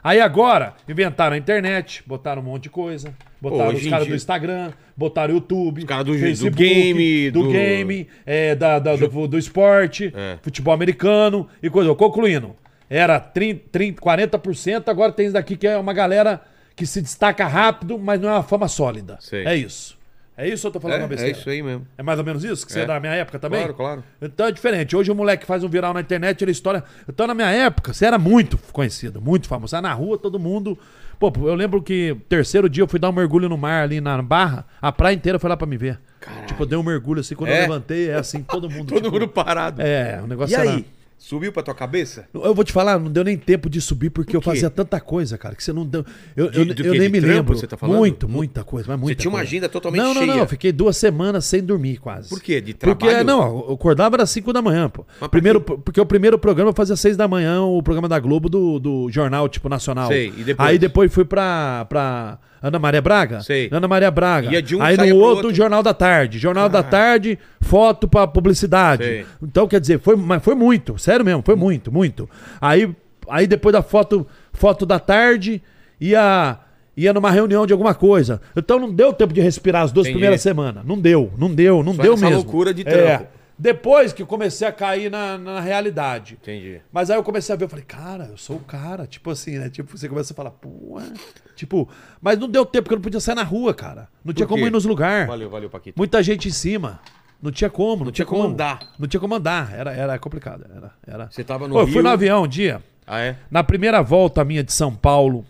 Aí 0.01 0.21
agora, 0.21 0.75
inventaram 0.87 1.35
a 1.35 1.37
internet, 1.37 2.03
botaram 2.07 2.41
um 2.41 2.45
monte 2.45 2.63
de 2.63 2.69
coisa. 2.69 3.13
Botaram 3.41 3.69
hoje 3.71 3.83
os 3.85 3.89
caras 3.89 4.07
do 4.07 4.15
Instagram, 4.15 4.71
botaram 4.95 5.33
o 5.33 5.37
YouTube. 5.37 5.83
caras 5.85 6.05
do- 6.05 6.13
do 6.13 6.51
game, 6.51 7.31
do, 7.31 7.43
do- 7.43 7.51
game, 7.51 8.07
é, 8.25 8.55
da, 8.55 8.79
da- 8.79 8.95
do, 8.95 9.27
do 9.27 9.37
esporte, 9.37 10.13
É. 10.15 10.37
futebol 10.41 10.73
americano 10.73 11.47
e 11.61 11.69
coisa. 11.69 11.93
Concluindo, 11.95 12.55
era 12.89 13.19
30, 13.19 13.61
30, 13.71 14.01
40%, 14.01 14.87
agora 14.89 15.11
tem 15.11 15.25
isso 15.25 15.33
daqui 15.33 15.57
que 15.57 15.67
é 15.67 15.77
uma 15.77 15.93
galera 15.93 16.41
que 16.79 16.85
se 16.87 17.01
destaca 17.01 17.45
rápido, 17.47 17.99
mas 17.99 18.19
não 18.19 18.29
é 18.29 18.33
uma 18.33 18.43
fama 18.43 18.67
sólida. 18.67 19.17
Sei. 19.19 19.45
É 19.45 19.55
isso. 19.55 19.97
É 20.37 20.47
isso 20.47 20.65
ou 20.65 20.69
eu 20.69 20.73
tô 20.73 20.79
falando 20.79 20.99
uma 21.01 21.03
É, 21.03 21.05
é 21.05 21.09
besteira? 21.09 21.37
isso 21.37 21.49
aí 21.49 21.61
mesmo. 21.61 21.85
É 21.97 22.01
mais 22.01 22.17
ou 22.17 22.23
menos 22.23 22.43
isso? 22.45 22.65
Que 22.65 22.71
você 22.71 22.79
É. 22.79 22.83
é 22.83 22.85
da 22.85 22.97
minha 22.99 23.11
época 23.13 23.37
também? 23.37 23.59
Claro, 23.59 23.73
claro. 23.73 24.03
Então 24.21 24.47
é 24.47 24.51
diferente. 24.53 24.95
Hoje 24.95 25.11
o 25.11 25.15
moleque 25.15 25.45
faz 25.45 25.63
um 25.65 25.67
viral 25.67 25.93
na 25.93 25.99
internet, 25.99 26.41
ele 26.41 26.51
história. 26.51 26.81
Então 27.07 27.27
na 27.27 27.33
minha 27.33 27.49
época, 27.51 27.93
você 27.93 28.05
era 28.05 28.17
muito 28.17 28.57
conhecido, 28.71 29.21
muito 29.21 29.47
famoso. 29.49 29.75
Era 29.75 29.81
na 29.81 29.93
rua, 29.93 30.17
todo 30.17 30.39
mundo. 30.39 30.79
Pô, 31.19 31.29
eu 31.45 31.53
lembro 31.55 31.81
que 31.83 32.15
terceiro 32.29 32.69
dia 32.69 32.81
eu 32.83 32.87
fui 32.87 32.97
dar 32.97 33.09
um 33.09 33.13
mergulho 33.13 33.49
no 33.49 33.57
mar 33.57 33.83
ali 33.83 33.99
na 33.99 34.21
barra, 34.21 34.65
a 34.81 34.89
praia 34.93 35.13
inteira 35.13 35.37
foi 35.37 35.49
lá 35.49 35.57
pra 35.57 35.67
me 35.67 35.75
ver. 35.75 35.99
Tipo, 36.47 36.63
eu 36.63 36.65
dei 36.67 36.77
um 36.77 36.83
mergulho 36.83 37.19
assim, 37.19 37.35
quando 37.35 37.49
É? 37.49 37.57
eu 37.57 37.61
levantei, 37.63 38.09
é 38.09 38.15
assim, 38.15 38.41
todo 38.41 38.69
mundo. 38.71 38.87
Todo 38.87 39.03
tipo, 39.03 39.11
mundo 39.11 39.27
parado. 39.27 39.81
É, 39.81 40.21
o 40.23 40.27
negócio 40.27 40.53
E 40.53 40.55
era- 40.61 40.71
aí? 40.71 40.85
Subiu 41.21 41.51
pra 41.51 41.61
tua 41.61 41.75
cabeça? 41.75 42.25
Eu 42.33 42.55
vou 42.55 42.63
te 42.63 42.71
falar, 42.71 42.97
não 42.97 43.11
deu 43.11 43.25
nem 43.25 43.37
tempo 43.37 43.69
de 43.69 43.81
subir 43.81 44.09
porque 44.09 44.35
eu 44.37 44.41
fazia 44.41 44.69
tanta 44.69 45.01
coisa, 45.01 45.37
cara, 45.37 45.53
que 45.53 45.61
você 45.61 45.73
não 45.73 45.85
deu. 45.85 46.05
Eu, 46.33 46.49
De- 46.49 46.59
eu, 46.59 46.65
do 46.73 46.81
eu 46.85 46.91
nem 46.93 47.01
De 47.01 47.09
me 47.09 47.19
trampo, 47.19 47.35
lembro. 47.35 47.57
você 47.57 47.67
tá 47.67 47.75
falando? 47.75 47.97
Muito, 47.97 48.27
muita 48.29 48.63
coisa, 48.63 48.87
mas 48.87 48.97
muita 48.99 49.19
tinha 49.21 49.29
uma 49.29 49.39
coisa. 49.39 49.49
agenda 49.49 49.67
totalmente 49.67 50.01
não, 50.01 50.13
não, 50.13 50.21
Não, 50.25 50.33
cheia. 50.33 50.43
eu 50.43 50.47
fiquei 50.47 50.71
duas 50.71 50.95
semanas 50.95 51.43
sem 51.43 51.61
dormir 51.61 51.97
quase. 51.97 52.29
Por 52.29 52.41
quê? 52.41 52.61
De 52.61 52.73
Porque, 52.73 53.05
trabalho? 53.05 53.27
não, 53.27 53.65
eu 53.67 53.73
acordava 53.73 54.15
às 54.23 54.29
5 54.29 54.53
da 54.53 54.61
manhã, 54.61 54.89
pô. 54.89 55.05
Primeiro, 55.29 55.59
porque 55.59 55.99
o 55.99 56.05
primeiro 56.05 56.39
programa 56.39 56.69
eu 56.69 56.73
fazia 56.73 56.93
às 56.93 57.01
6 57.01 57.17
da 57.17 57.27
manhã, 57.27 57.61
o 57.63 57.83
programa 57.83 58.07
da 58.07 58.17
Globo 58.17 58.47
do, 58.47 58.79
do 58.79 59.11
jornal, 59.11 59.49
tipo, 59.49 59.67
nacional. 59.67 60.07
Sei, 60.07 60.29
e 60.37 60.43
depois? 60.45 60.69
Aí 60.69 60.79
depois 60.79 61.13
fui 61.13 61.25
pra, 61.25 61.85
pra 61.89 62.39
Ana 62.61 62.77
Maria 62.79 63.01
Braga. 63.01 63.41
Sei. 63.41 63.69
Ana 63.71 63.87
Maria 63.87 64.11
Braga. 64.11 64.61
De 64.61 64.75
um, 64.75 64.81
Aí 64.81 64.97
no 64.97 65.15
outro, 65.17 65.47
outro. 65.47 65.53
Jornal 65.53 65.81
da 65.81 65.93
Tarde. 65.93 66.37
Jornal 66.39 66.67
da 66.69 66.83
Tarde, 66.83 67.39
foto 67.61 68.07
pra 68.07 68.27
publicidade. 68.27 69.03
Sei. 69.03 69.25
Então, 69.41 69.67
quer 69.67 69.79
dizer, 69.79 69.99
foi, 69.99 70.15
foi 70.41 70.55
muito, 70.55 70.97
sério 70.97 71.23
mesmo, 71.25 71.41
foi 71.45 71.55
muito, 71.55 71.91
muito. 71.91 72.29
Aí, 72.59 72.93
aí 73.29 73.47
depois 73.47 73.73
da 73.73 73.81
foto, 73.81 74.27
foto 74.53 74.85
da 74.85 74.99
tarde, 74.99 75.61
ia, 75.99 76.57
ia 76.97 77.13
numa 77.13 77.31
reunião 77.31 77.65
de 77.65 77.73
alguma 77.73 77.93
coisa. 77.93 78.41
Então 78.55 78.79
não 78.79 78.91
deu 78.93 79.13
tempo 79.13 79.33
de 79.33 79.41
respirar 79.41 79.83
as 79.83 79.91
duas 79.91 80.05
Entendi. 80.07 80.15
primeiras 80.15 80.41
semanas. 80.41 80.83
Não 80.85 80.99
deu, 80.99 81.31
não 81.37 81.53
deu, 81.53 81.81
não 81.83 81.93
Só 81.93 82.01
deu 82.01 82.17
mesmo. 82.17 82.35
loucura 82.35 82.73
de 82.73 82.81
É. 82.87 83.27
Depois 83.61 84.13
que 84.13 84.21
eu 84.21 84.25
comecei 84.27 84.65
a 84.65 84.71
cair 84.71 85.11
na, 85.11 85.37
na 85.37 85.59
realidade. 85.59 86.37
Entendi. 86.41 86.79
Mas 86.93 87.09
aí 87.09 87.17
eu 87.17 87.23
comecei 87.23 87.53
a 87.53 87.57
ver, 87.57 87.65
eu 87.65 87.69
falei, 87.69 87.83
cara, 87.83 88.29
eu 88.31 88.37
sou 88.37 88.55
o 88.55 88.61
cara. 88.61 89.05
Tipo 89.05 89.31
assim, 89.31 89.57
né? 89.59 89.69
Tipo, 89.69 89.97
você 89.97 90.07
começa 90.07 90.31
a 90.31 90.35
falar, 90.35 90.51
pô, 90.51 90.97
é. 90.97 91.11
tipo, 91.57 91.89
mas 92.21 92.37
não 92.39 92.47
deu 92.47 92.65
tempo, 92.65 92.83
porque 92.85 92.93
eu 92.93 92.97
não 92.99 93.03
podia 93.03 93.19
sair 93.19 93.35
na 93.35 93.43
rua, 93.43 93.73
cara. 93.73 94.07
Não 94.23 94.33
tinha 94.33 94.47
como 94.47 94.61
quê? 94.63 94.67
ir 94.69 94.71
nos 94.71 94.85
lugares. 94.85 95.27
Valeu, 95.27 95.49
valeu, 95.49 95.69
Paquito. 95.69 95.97
Muita 95.99 96.23
gente 96.23 96.47
em 96.47 96.51
cima. 96.51 97.01
Não 97.41 97.51
tinha 97.51 97.69
como, 97.69 98.05
não, 98.05 98.11
tinha 98.13 98.25
como 98.25 98.43
andar. 98.43 98.79
Não 98.97 99.07
tinha 99.09 99.19
como 99.19 99.35
andar. 99.35 99.73
Era, 99.73 99.91
era 99.93 100.17
complicado. 100.19 100.65
Era, 100.73 100.91
era... 101.05 101.29
Você 101.29 101.43
tava 101.43 101.67
no 101.67 101.73
Pô, 101.73 101.81
eu 101.81 101.85
fui 101.87 101.95
Rio- 101.95 102.03
no 102.03 102.09
avião 102.09 102.43
um 102.43 102.47
dia, 102.47 102.81
Ah, 103.05 103.19
é? 103.19 103.35
na 103.51 103.61
primeira 103.63 104.01
volta 104.01 104.43
minha 104.45 104.63
de 104.63 104.71
São 104.71 104.95
Paulo 104.95 105.45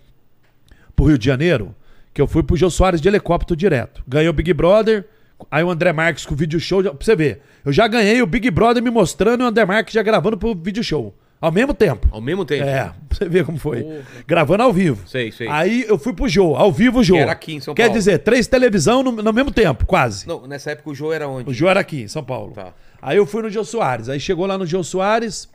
pro 0.96 1.06
Rio 1.06 1.18
de 1.18 1.26
Janeiro, 1.26 1.76
que 2.14 2.22
eu 2.22 2.28
fui 2.28 2.42
pro 2.44 2.56
Jô 2.58 2.70
Soares 2.70 3.00
de 3.02 3.08
helicóptero 3.08 3.56
direto. 3.56 4.04
Ganhei 4.08 4.30
o 4.30 4.34
Big 4.34 4.52
Brother, 4.54 5.08
aí 5.50 5.64
o 5.64 5.70
André 5.70 5.94
Marques 5.94 6.26
com 6.26 6.34
o 6.34 6.38
vídeo 6.38 6.60
show. 6.60 6.82
Pra 6.84 6.94
você 7.00 7.16
ver, 7.16 7.42
eu 7.66 7.72
já 7.72 7.88
ganhei 7.88 8.22
o 8.22 8.28
Big 8.28 8.50
Brother 8.52 8.82
me 8.82 8.90
mostrando 8.90 9.42
e 9.42 9.44
o 9.44 9.48
André 9.48 9.66
Marques 9.66 9.94
já 9.94 10.02
gravando 10.02 10.38
pro 10.38 10.56
vídeo 10.56 10.84
show. 10.84 11.14
Ao 11.42 11.52
mesmo 11.54 11.74
tempo. 11.74 12.08
Ao 12.12 12.20
mesmo 12.20 12.44
tempo? 12.44 12.66
É, 12.66 12.92
pra 13.08 13.18
você 13.18 13.30
ver 13.30 13.46
como 13.46 13.58
foi. 13.58 13.84
Porra. 13.84 14.02
Gravando 14.28 14.64
ao 14.64 14.74
vivo. 14.74 15.08
Sei, 15.08 15.32
sei. 15.32 15.48
Aí 15.48 15.86
eu 15.88 15.98
fui 15.98 16.12
pro 16.12 16.28
Jô, 16.28 16.56
ao 16.56 16.72
vivo 16.72 17.00
o 17.00 17.04
Jô. 17.04 17.16
Que 17.16 17.22
era 17.22 17.32
aqui 17.32 17.54
em 17.54 17.60
São 17.62 17.74
Quer 17.74 17.84
Paulo. 17.84 17.98
dizer, 17.98 18.20
três 18.20 18.46
televisão 18.46 19.02
no, 19.02 19.12
no 19.12 19.32
mesmo 19.34 19.52
tempo, 19.52 19.86
quase. 19.86 20.28
Não, 20.28 20.46
nessa 20.46 20.72
época 20.72 20.90
o 20.90 20.96
Jô 20.96 21.14
era 21.14 21.28
onde? 21.30 21.50
O 21.50 21.54
Jô 21.54 21.70
era 21.70 21.80
aqui, 21.80 22.02
em 22.02 22.08
São 22.10 22.24
Paulo. 22.24 22.52
Tá. 22.52 22.74
Aí 23.02 23.16
eu 23.16 23.26
fui 23.26 23.42
no 23.42 23.50
Jô 23.50 23.64
Soares. 23.64 24.10
Aí 24.10 24.20
chegou 24.20 24.46
lá 24.46 24.58
no 24.58 24.66
Jô 24.66 24.84
Soares. 24.84 25.48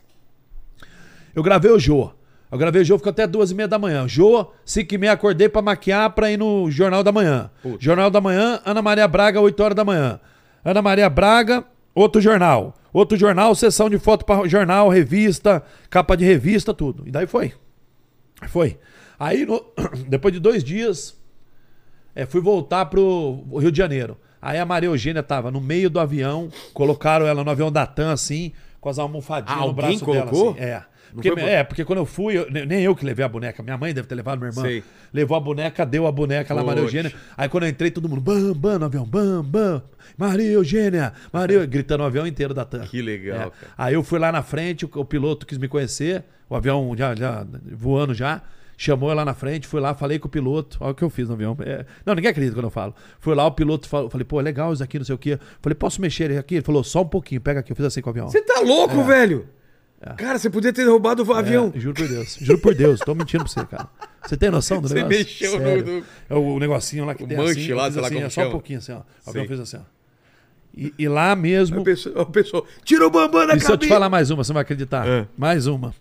Eu 1.35 1.43
gravei 1.43 1.69
o 1.69 1.77
Jô. 1.77 2.11
Eu 2.51 2.57
gravei 2.57 2.81
o 2.81 2.85
Jô, 2.85 2.97
ficou 2.97 3.09
até 3.09 3.25
duas 3.27 3.51
e 3.51 3.55
meia 3.55 3.67
da 3.67 3.77
manhã. 3.79 4.07
Jô, 4.07 4.51
cinco 4.63 4.93
e 4.93 4.97
meia, 4.97 5.13
acordei 5.13 5.49
pra 5.49 5.61
maquiar 5.61 6.09
pra 6.11 6.31
ir 6.31 6.37
no 6.37 6.69
Jornal 6.71 7.03
da 7.03 7.11
Manhã. 7.11 7.49
Putz. 7.61 7.83
Jornal 7.83 8.09
da 8.09 8.21
Manhã, 8.21 8.61
Ana 8.65 8.81
Maria 8.81 9.07
Braga, 9.07 9.41
8 9.41 9.59
horas 9.63 9.75
da 9.75 9.83
manhã. 9.83 10.19
Ana 10.63 10.81
Maria 10.81 11.09
Braga, 11.09 11.65
outro 11.93 12.21
jornal. 12.21 12.75
Outro 12.93 13.17
jornal, 13.17 13.53
sessão 13.55 13.89
de 13.89 13.97
foto 13.99 14.23
pra 14.25 14.47
jornal, 14.47 14.87
revista, 14.89 15.61
capa 15.89 16.15
de 16.15 16.23
revista, 16.23 16.73
tudo. 16.73 17.03
E 17.05 17.11
daí 17.11 17.27
foi. 17.27 17.51
Foi. 18.47 18.77
Aí, 19.19 19.45
no- 19.45 19.63
depois 20.07 20.33
de 20.33 20.39
dois 20.39 20.63
dias, 20.63 21.17
é, 22.15 22.25
fui 22.25 22.39
voltar 22.41 22.85
pro 22.85 23.43
Rio 23.59 23.71
de 23.71 23.77
Janeiro. 23.77 24.17
Aí 24.41 24.59
a 24.59 24.65
Maria 24.65 24.87
Eugênia 24.89 25.23
tava 25.23 25.49
no 25.51 25.59
meio 25.59 25.89
do 25.89 25.99
avião, 25.99 26.49
colocaram 26.73 27.25
ela 27.25 27.43
no 27.43 27.49
avião 27.49 27.71
da 27.71 27.85
TAM, 27.85 28.11
assim, 28.11 28.51
com 28.79 28.87
as 28.89 28.99
almofadinhas 28.99 29.59
Ah, 29.59 29.65
no 29.65 29.73
braço 29.73 30.05
colocou? 30.05 30.53
dela, 30.53 30.53
assim. 30.53 30.59
É. 30.63 30.94
Porque, 31.15 31.31
foi 31.31 31.41
é, 31.43 31.63
porque 31.63 31.83
quando 31.85 31.99
eu 31.99 32.05
fui, 32.05 32.37
eu- 32.37 32.47
nem 32.51 32.81
eu 32.83 32.95
que 32.95 33.05
levei 33.05 33.25
a 33.25 33.27
boneca, 33.29 33.63
minha 33.63 33.77
mãe 33.77 33.93
deve 33.93 34.07
ter 34.07 34.15
levado, 34.15 34.37
minha 34.39 34.49
irmã. 34.51 34.61
Sei. 34.61 34.83
Levou 35.13 35.35
a 35.35 35.39
boneca, 35.39 35.85
deu 35.85 36.05
a 36.05 36.11
boneca 36.11 36.53
lá, 36.53 36.63
Maria. 36.63 36.83
Eugênia. 36.83 37.13
Aí 37.37 37.49
quando 37.49 37.63
eu 37.63 37.69
entrei, 37.69 37.89
todo 37.91 38.07
mundo, 38.07 38.21
bam, 38.21 38.53
bam, 38.53 38.79
no 38.79 38.85
avião, 38.85 39.05
bam, 39.05 39.43
bam. 39.43 39.81
Maria 40.17 40.51
Eugênia, 40.51 41.13
Maria, 41.33 41.65
gritando 41.65 42.03
o 42.03 42.05
avião 42.05 42.27
inteiro 42.27 42.53
da 42.53 42.63
TAM. 42.65 42.81
Que 42.85 43.01
legal, 43.01 43.35
É. 43.37 43.39
cara. 43.39 43.51
Aí 43.77 43.93
eu 43.95 44.03
fui 44.03 44.19
lá 44.19 44.31
na 44.31 44.41
frente, 44.43 44.85
o, 44.85 44.89
o 44.95 45.05
piloto 45.05 45.45
quis 45.45 45.57
me 45.57 45.67
conhecer, 45.67 46.23
o 46.49 46.55
avião 46.55 46.93
já, 46.97 47.15
já 47.15 47.45
voando 47.73 48.13
já. 48.13 48.41
Chamou 48.77 49.09
eu 49.09 49.15
lá 49.15 49.23
na 49.23 49.33
frente, 49.33 49.65
fui 49.67 49.79
lá, 49.79 49.93
falei 49.95 50.19
com 50.19 50.27
o 50.27 50.29
piloto. 50.29 50.77
Olha 50.81 50.91
o 50.91 50.93
que 50.93 51.01
eu 51.01 51.09
fiz 51.09 51.29
no 51.29 51.33
avião. 51.35 51.55
É, 51.61 51.85
não, 52.05 52.13
ninguém 52.13 52.29
acredita 52.29 52.53
quando 52.57 52.65
eu 52.65 52.69
falo. 52.69 52.93
Fui 53.21 53.33
lá, 53.33 53.45
o 53.47 53.51
piloto 53.53 53.87
falou, 53.87 54.09
falei, 54.09 54.25
pô, 54.25 54.37
legal 54.41 54.73
isso 54.73 54.83
aqui, 54.83 54.97
não 54.99 55.05
sei 55.05 55.15
o 55.15 55.17
quê. 55.17 55.39
Falei, 55.61 55.75
posso 55.75 56.01
mexer 56.01 56.37
aqui? 56.37 56.55
Ele 56.55 56.61
falou, 56.61 56.83
só 56.83 57.01
um 57.01 57.07
pouquinho, 57.07 57.39
pega 57.39 57.61
aqui. 57.61 57.71
Eu 57.71 57.75
fiz 57.77 57.85
assim 57.85 58.01
com 58.01 58.09
o 58.09 58.11
avião. 58.11 58.27
Você 58.27 58.41
tá 58.41 58.59
louco, 58.59 59.01
velho? 59.05 59.47
Cara, 60.17 60.37
você 60.37 60.49
podia 60.49 60.71
ter 60.71 60.85
roubado 60.87 61.23
o 61.23 61.33
avião. 61.33 61.71
É, 61.75 61.79
juro 61.79 61.95
por 61.95 62.07
Deus. 62.07 62.37
Juro 62.39 62.59
por 62.59 62.75
Deus. 62.75 62.99
Tô 62.99 63.15
mentindo 63.15 63.43
pra 63.43 63.51
você, 63.51 63.65
cara. 63.65 63.87
Você 64.23 64.37
tem 64.37 64.51
noção 64.51 64.79
do 64.81 64.87
Você 64.87 64.95
negócio? 64.95 65.17
mexeu 65.17 65.53
no- 65.59 65.65
Sério. 65.65 65.85
no- 65.85 66.03
É 66.29 66.35
o, 66.35 66.55
o 66.55 66.59
negocinho 66.59 67.05
lá 67.05 67.15
que 67.15 67.23
O 67.23 67.27
tem 67.27 67.37
manche 67.37 67.51
assim. 67.61 67.73
lá, 67.73 67.91
sei 67.91 68.01
lá 68.01 68.07
assim, 68.07 68.15
como 68.15 68.27
é 68.27 68.29
só 68.29 68.47
um 68.47 68.51
pouquinho 68.51 68.79
assim, 68.79 68.91
ó. 68.91 68.99
O 69.25 69.29
avião 69.29 69.47
fez 69.47 69.59
assim, 69.59 69.77
ó. 69.77 69.81
E, 70.77 70.93
e 70.99 71.07
lá 71.07 71.35
mesmo... 71.35 71.79
A 71.81 71.83
pessoa, 71.83 72.21
a 72.21 72.25
pessoa, 72.25 72.65
tira 72.83 73.07
o 73.07 73.09
bambam 73.09 73.47
da 73.47 73.55
E 73.55 73.59
se 73.59 73.65
eu 73.65 73.69
te 73.77 73.81
cabeça. 73.81 73.93
falar 73.93 74.09
mais 74.09 74.29
uma, 74.29 74.43
você 74.43 74.51
não 74.51 74.55
vai 74.55 74.61
acreditar? 74.63 75.07
É. 75.07 75.25
Mais 75.37 75.65
uma. 75.67 75.93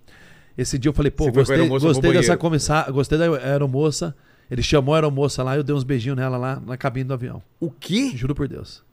Esse 0.59 0.79
dia 0.79 0.89
eu 0.91 0.93
falei, 0.93 1.11
pô, 1.11 1.25
Você 1.25 1.31
gostei, 1.31 1.69
gostei 1.69 2.13
dessa 2.13 2.37
comissária, 2.37 2.93
gostei 2.93 3.17
da 3.19 3.25
aeromoça. 3.39 4.15
Ele 4.51 4.63
chamou 4.63 4.95
a 4.95 4.99
aeromoça 4.99 5.43
lá 5.43 5.55
e 5.55 5.59
eu 5.61 5.65
dei 5.65 5.75
uns 5.75 5.83
beijinhos 5.85 6.17
nela 6.19 6.37
lá 6.37 6.61
na 6.65 6.77
cabine 6.77 7.05
do 7.07 7.15
avião. 7.15 7.43
O 7.59 7.71
quê? 7.71 8.13
Juro 8.15 8.35
por 8.35 8.47
Deus. 8.47 8.84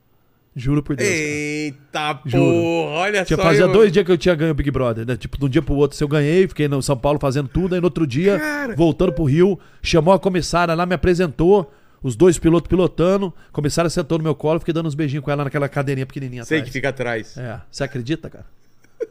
Juro 0.56 0.84
por 0.84 0.96
Deus. 0.98 1.08
cara. 1.10 1.20
Eita 1.22 2.20
Juro. 2.26 2.44
porra, 2.44 2.92
olha 2.98 3.24
Tinha 3.26 3.38
só. 3.38 3.44
fazia 3.44 3.64
eu- 3.64 3.72
dois 3.72 3.92
dias 3.92 4.06
que 4.06 4.12
eu 4.12 4.18
tinha 4.18 4.36
ganho 4.36 4.52
o 4.52 4.54
Big 4.54 4.70
Brother, 4.70 5.06
né? 5.08 5.16
Tipo, 5.16 5.38
de 5.38 5.46
um 5.46 5.50
dia 5.50 5.62
pro 5.62 5.76
outro, 5.76 5.96
se 5.98 6.04
eu 6.04 6.08
ganhei, 6.10 6.48
fiquei 6.48 6.68
no 6.68 6.82
São 6.82 6.98
Paulo 6.98 7.18
fazendo 7.20 7.48
tudo, 7.48 7.74
aí 7.74 7.80
no 7.80 7.88
outro 7.88 8.06
dia, 8.06 8.38
Cara. 8.38 8.76
voltando 8.76 9.14
pro 9.14 9.24
Rio, 9.24 9.58
chamou 9.82 10.14
a 10.14 10.20
comissária 10.20 10.74
lá, 10.76 10.86
me 10.86 10.94
apresentou, 10.94 11.72
os 12.04 12.16
dois 12.18 12.38
pilotos 12.38 12.68
pilotando, 12.68 13.34
a 13.50 13.52
comissária 13.54 13.90
sentou 13.90 14.18
no 14.18 14.24
meu 14.26 14.36
colo, 14.36 14.60
fiquei 14.60 14.74
dando 14.74 14.88
uns 14.88 14.96
beijinhos 14.96 15.24
com 15.24 15.32
ela 15.32 15.44
naquela 15.46 15.70
cadeirinha 15.70 16.06
pequenininha 16.06 16.44
Sei 16.44 16.58
atrás. 16.58 16.68
que 16.70 16.74
fica 16.74 16.90
atrás. 16.90 17.38
É, 17.38 17.60
você 17.72 17.84
acredita, 17.86 18.30
cara? 18.30 18.46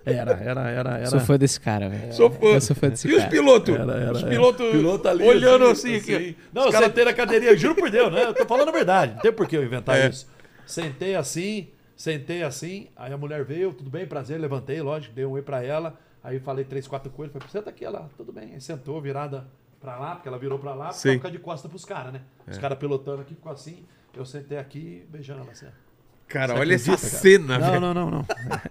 Era, 0.05 0.33
era, 0.33 0.71
era, 0.71 0.99
era. 0.99 1.07
Sou 1.07 1.21
fã 1.21 1.37
desse 1.39 1.59
cara, 1.61 1.89
velho. 1.89 2.13
Sou 2.13 2.31
fã. 2.31 2.47
Eu 2.47 2.61
sou 2.61 2.77
fã 2.77 2.89
desse 2.91 3.09
e 3.09 3.13
os 3.13 3.19
cara. 3.19 3.31
pilotos? 3.31 3.75
Era, 3.75 3.93
era, 3.93 4.13
os 4.13 4.19
era. 4.23 4.29
pilotos 4.31 4.71
Piloto 4.71 5.09
ali, 5.09 5.25
olhando 5.25 5.65
assim. 5.67 5.97
aqui. 5.97 6.37
Não, 6.55 6.63
Os 6.63 6.67
eu 6.67 6.73
cara- 6.73 6.87
sentei 6.87 7.05
na 7.05 7.13
cadeirinha, 7.13 7.57
juro 7.57 7.75
por 7.75 7.91
Deus, 7.91 8.13
né? 8.13 8.25
Eu 8.25 8.35
tô 8.35 8.45
falando 8.47 8.69
a 8.69 8.73
verdade, 8.73 9.15
não 9.15 9.21
tem 9.21 9.33
por 9.33 9.47
que 9.49 9.57
eu 9.57 9.65
inventar 9.65 9.97
É. 9.99 10.09
isso. 10.09 10.27
Sentei 10.71 11.17
assim, 11.17 11.69
sentei 11.97 12.43
assim, 12.43 12.89
aí 12.97 13.13
a 13.13 13.19
mulher 13.19 13.45
veio, 13.45 13.73
tudo 13.73 13.91
bem, 13.91 14.07
prazer, 14.07 14.39
levantei, 14.41 14.81
lógico, 14.81 15.15
dei 15.15 15.25
um 15.27 15.33
oi 15.33 15.43
pra 15.43 15.63
ela, 15.65 15.99
aí 16.23 16.39
falei 16.39 16.65
três, 16.65 16.87
quatro 16.87 17.11
coisas, 17.11 17.33
falei, 17.33 17.49
senta 17.51 17.71
aqui, 17.71 17.85
ela, 17.85 18.09
tudo 18.17 18.33
bem. 18.33 18.55
Aí 18.55 18.61
sentou, 18.61 19.01
virada 19.01 19.47
pra 19.81 19.99
lá, 19.99 20.15
porque 20.15 20.29
ela 20.29 20.39
virou 20.39 20.59
pra 20.59 20.75
lá, 20.75 20.93
Sim. 20.93 21.09
pra 21.09 21.13
ficar 21.15 21.31
de 21.31 21.39
costa 21.39 21.69
pros 21.69 21.85
caras, 21.85 22.13
né? 22.13 22.21
Os 22.47 22.57
É. 22.57 22.61
caras 22.61 22.79
pilotando 22.79 23.23
aqui, 23.23 23.35
ficou 23.35 23.51
assim, 23.51 23.85
eu 24.17 24.25
sentei 24.25 24.59
aqui, 24.59 25.05
beijando 25.11 25.41
ela 25.41 25.51
assim. 25.51 25.67
Cara, 26.29 26.55
Você 26.55 26.61
olha 26.61 26.75
essa 26.75 26.93
acredita, 26.93 27.11
cara? 27.11 27.23
cena, 27.23 27.59
Não, 27.59 27.67
velho. 27.69 27.81
não, 27.81 27.95
não, 27.95 28.11
não. 28.11 28.27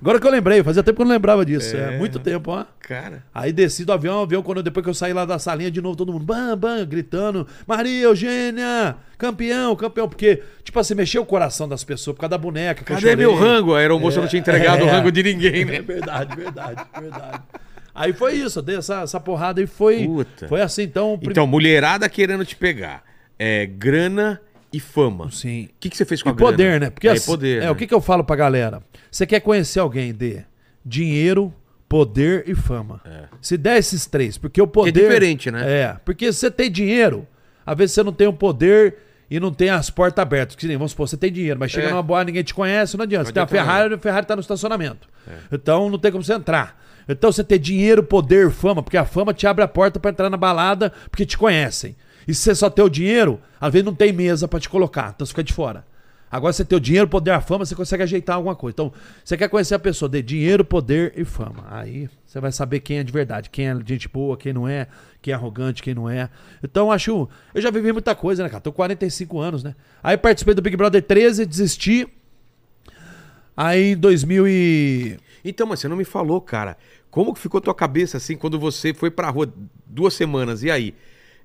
Agora 0.00 0.20
que 0.20 0.26
eu 0.26 0.30
lembrei, 0.30 0.62
fazia 0.62 0.82
tempo 0.82 0.96
que 0.96 1.02
eu 1.02 1.06
não 1.06 1.12
lembrava 1.12 1.44
disso. 1.46 1.74
É, 1.76 1.94
É. 1.94 1.98
muito 1.98 2.18
tempo, 2.18 2.50
ó. 2.50 2.64
Cara. 2.80 3.24
Aí 3.32 3.52
desci 3.52 3.84
do 3.84 3.92
avião, 3.92 4.22
avião, 4.22 4.42
quando 4.42 4.62
depois 4.62 4.84
que 4.84 4.90
eu 4.90 4.94
saí 4.94 5.12
lá 5.14 5.24
da 5.24 5.38
salinha, 5.38 5.70
de 5.70 5.80
novo 5.80 5.96
todo 5.96 6.12
mundo, 6.12 6.24
bam, 6.24 6.56
bam, 6.56 6.84
gritando, 6.86 7.46
Maria 7.66 8.04
Eugênia, 8.04 8.96
campeão, 9.16 9.74
campeão, 9.76 10.06
porque, 10.08 10.42
tipo 10.74 10.80
assim, 10.80 10.94
mexeu 10.94 11.22
o 11.22 11.26
coração 11.26 11.68
das 11.68 11.84
pessoas 11.84 12.14
por 12.16 12.22
causa 12.22 12.30
da 12.30 12.38
boneca. 12.38 12.82
que 12.82 12.92
Cadê 12.92 13.14
meu 13.14 13.32
rango? 13.34 13.74
A 13.74 13.78
aeromoça 13.78 14.20
não 14.20 14.26
tinha 14.26 14.40
entregado 14.40 14.84
o 14.84 14.88
é. 14.88 14.90
rango 14.90 15.12
de 15.12 15.22
ninguém, 15.22 15.62
É 15.62 15.64
né? 15.64 15.80
verdade, 15.80 16.34
verdade, 16.36 16.82
verdade. 17.00 17.42
Aí 17.94 18.12
foi 18.12 18.34
isso, 18.34 18.58
eu 18.58 18.62
dei 18.62 18.76
essa, 18.76 19.02
essa 19.02 19.20
porrada 19.20 19.62
e 19.62 19.68
foi, 19.68 20.04
Puta. 20.04 20.48
foi 20.48 20.60
assim, 20.60 20.82
então... 20.82 21.16
prim- 21.16 21.30
Então, 21.30 21.46
mulherada 21.46 22.08
querendo 22.08 22.44
te 22.44 22.56
pegar. 22.56 23.04
É 23.38 23.66
grana 23.66 24.40
e 24.72 24.80
fama. 24.80 25.30
Sim. 25.30 25.66
O 25.66 25.70
que, 25.78 25.88
que 25.90 25.96
você 25.96 26.04
fez 26.04 26.20
com 26.20 26.30
E 26.30 26.32
a 26.32 26.34
grana? 26.34 26.50
poder, 26.52 26.80
né? 26.80 26.90
Porque 26.90 27.06
é, 27.06 27.12
assim, 27.12 27.26
poder. 27.30 27.58
é 27.58 27.66
né? 27.66 27.70
o 27.70 27.76
que, 27.76 27.86
que 27.86 27.94
eu 27.94 28.00
falo 28.00 28.24
pra 28.24 28.34
galera? 28.34 28.82
Você 29.12 29.24
quer 29.26 29.38
conhecer 29.40 29.78
alguém 29.78 30.12
de 30.12 30.42
dinheiro, 30.84 31.54
poder 31.88 32.42
e 32.48 32.54
fama. 32.56 33.00
Se 33.40 33.56
der 33.56 33.78
esses 33.78 34.06
três, 34.06 34.36
porque 34.36 34.60
o 34.60 34.66
poder. 34.66 34.90
diferente, 34.90 35.50
né? 35.52 35.62
É, 35.64 35.96
porque 36.04 36.32
se 36.32 36.40
você 36.40 36.50
tem 36.50 36.68
dinheiro, 36.68 37.24
às 37.64 37.76
vezes 37.78 37.94
você 37.94 38.02
não 38.02 38.12
tem 38.12 38.26
o 38.26 38.32
poder 38.32 38.96
e 39.36 39.40
não 39.40 39.52
tem 39.52 39.70
as 39.70 39.90
portas 39.90 40.22
abertas. 40.22 40.54
Que 40.56 40.66
nem, 40.66 40.76
vamos 40.76 40.92
supor, 40.92 41.08
você 41.08 41.16
tem 41.16 41.32
dinheiro, 41.32 41.58
mas 41.58 41.70
chega 41.70 41.88
É. 41.88 41.90
numa 41.90 42.02
boa, 42.02 42.22
ninguém 42.24 42.42
te 42.42 42.54
conhece, 42.54 42.96
não 42.96 43.02
adianta. 43.04 43.24
Não 43.24 43.28
Você 43.28 43.32
tem 43.32 43.42
a 43.42 43.46
Ferrari, 43.46 43.94
a 43.94 43.98
Ferrari 43.98 44.26
tá 44.26 44.36
no 44.36 44.40
estacionamento. 44.40 45.08
Então 45.50 45.90
não 45.90 45.98
tem 45.98 46.12
como 46.12 46.22
você 46.22 46.34
entrar. 46.34 46.80
Então 47.08 47.30
você 47.32 47.42
ter 47.44 47.58
dinheiro, 47.58 48.02
poder, 48.02 48.50
fama, 48.50 48.82
porque 48.82 48.96
a 48.96 49.04
fama 49.04 49.34
te 49.34 49.46
abre 49.46 49.64
a 49.64 49.68
porta 49.68 49.98
pra 50.00 50.10
entrar 50.10 50.30
na 50.30 50.36
balada 50.36 50.92
porque 51.10 51.26
te 51.26 51.36
conhecem. 51.36 51.94
E 52.26 52.32
se 52.32 52.40
você 52.42 52.54
só 52.54 52.70
tem 52.70 52.84
o 52.84 52.88
dinheiro, 52.88 53.40
às 53.60 53.72
vezes 53.72 53.84
não 53.84 53.94
tem 53.94 54.12
mesa 54.12 54.48
pra 54.48 54.58
te 54.58 54.68
colocar, 54.68 55.12
então 55.14 55.26
você 55.26 55.30
fica 55.30 55.44
de 55.44 55.52
fora. 55.52 55.84
Agora 56.30 56.52
você 56.52 56.64
tem 56.64 56.76
o 56.76 56.80
dinheiro, 56.80 57.06
poder, 57.06 57.30
a 57.30 57.40
fama, 57.40 57.64
você 57.64 57.74
consegue 57.74 58.02
ajeitar 58.02 58.36
alguma 58.36 58.56
coisa. 58.56 58.74
Então, 58.74 58.92
você 59.24 59.36
quer 59.36 59.48
conhecer 59.48 59.74
a 59.74 59.78
pessoa 59.78 60.08
de 60.08 60.20
dinheiro, 60.22 60.64
poder 60.64 61.12
e 61.16 61.24
fama. 61.24 61.64
Aí 61.70 62.08
você 62.26 62.40
vai 62.40 62.50
saber 62.50 62.80
quem 62.80 62.98
é 62.98 63.04
de 63.04 63.12
verdade, 63.12 63.50
quem 63.50 63.68
é 63.68 63.76
gente 63.84 64.08
boa, 64.08 64.36
quem 64.36 64.52
não 64.52 64.66
é, 64.66 64.88
quem 65.22 65.32
é 65.32 65.34
arrogante, 65.34 65.82
quem 65.82 65.94
não 65.94 66.10
é. 66.10 66.28
Então, 66.62 66.90
acho. 66.90 67.28
Eu 67.54 67.62
já 67.62 67.70
vivi 67.70 67.92
muita 67.92 68.14
coisa, 68.14 68.42
né, 68.42 68.48
cara? 68.48 68.60
Tô 68.60 68.72
com 68.72 68.76
45 68.76 69.38
anos, 69.38 69.62
né? 69.62 69.74
Aí 70.02 70.16
participei 70.16 70.54
do 70.54 70.62
Big 70.62 70.76
Brother 70.76 71.02
13, 71.02 71.46
desisti. 71.46 72.08
Aí 73.56 73.92
em 73.92 73.96
2000 73.96 74.48
e. 74.48 75.18
Então, 75.44 75.66
mas 75.66 75.80
você 75.80 75.88
não 75.88 75.96
me 75.96 76.04
falou, 76.04 76.40
cara. 76.40 76.76
Como 77.10 77.32
que 77.32 77.38
ficou 77.38 77.60
tua 77.60 77.74
cabeça 77.74 78.16
assim 78.16 78.36
quando 78.36 78.58
você 78.58 78.92
foi 78.92 79.08
pra 79.08 79.30
rua 79.30 79.52
duas 79.86 80.14
semanas? 80.14 80.64
E 80.64 80.70
aí? 80.70 80.94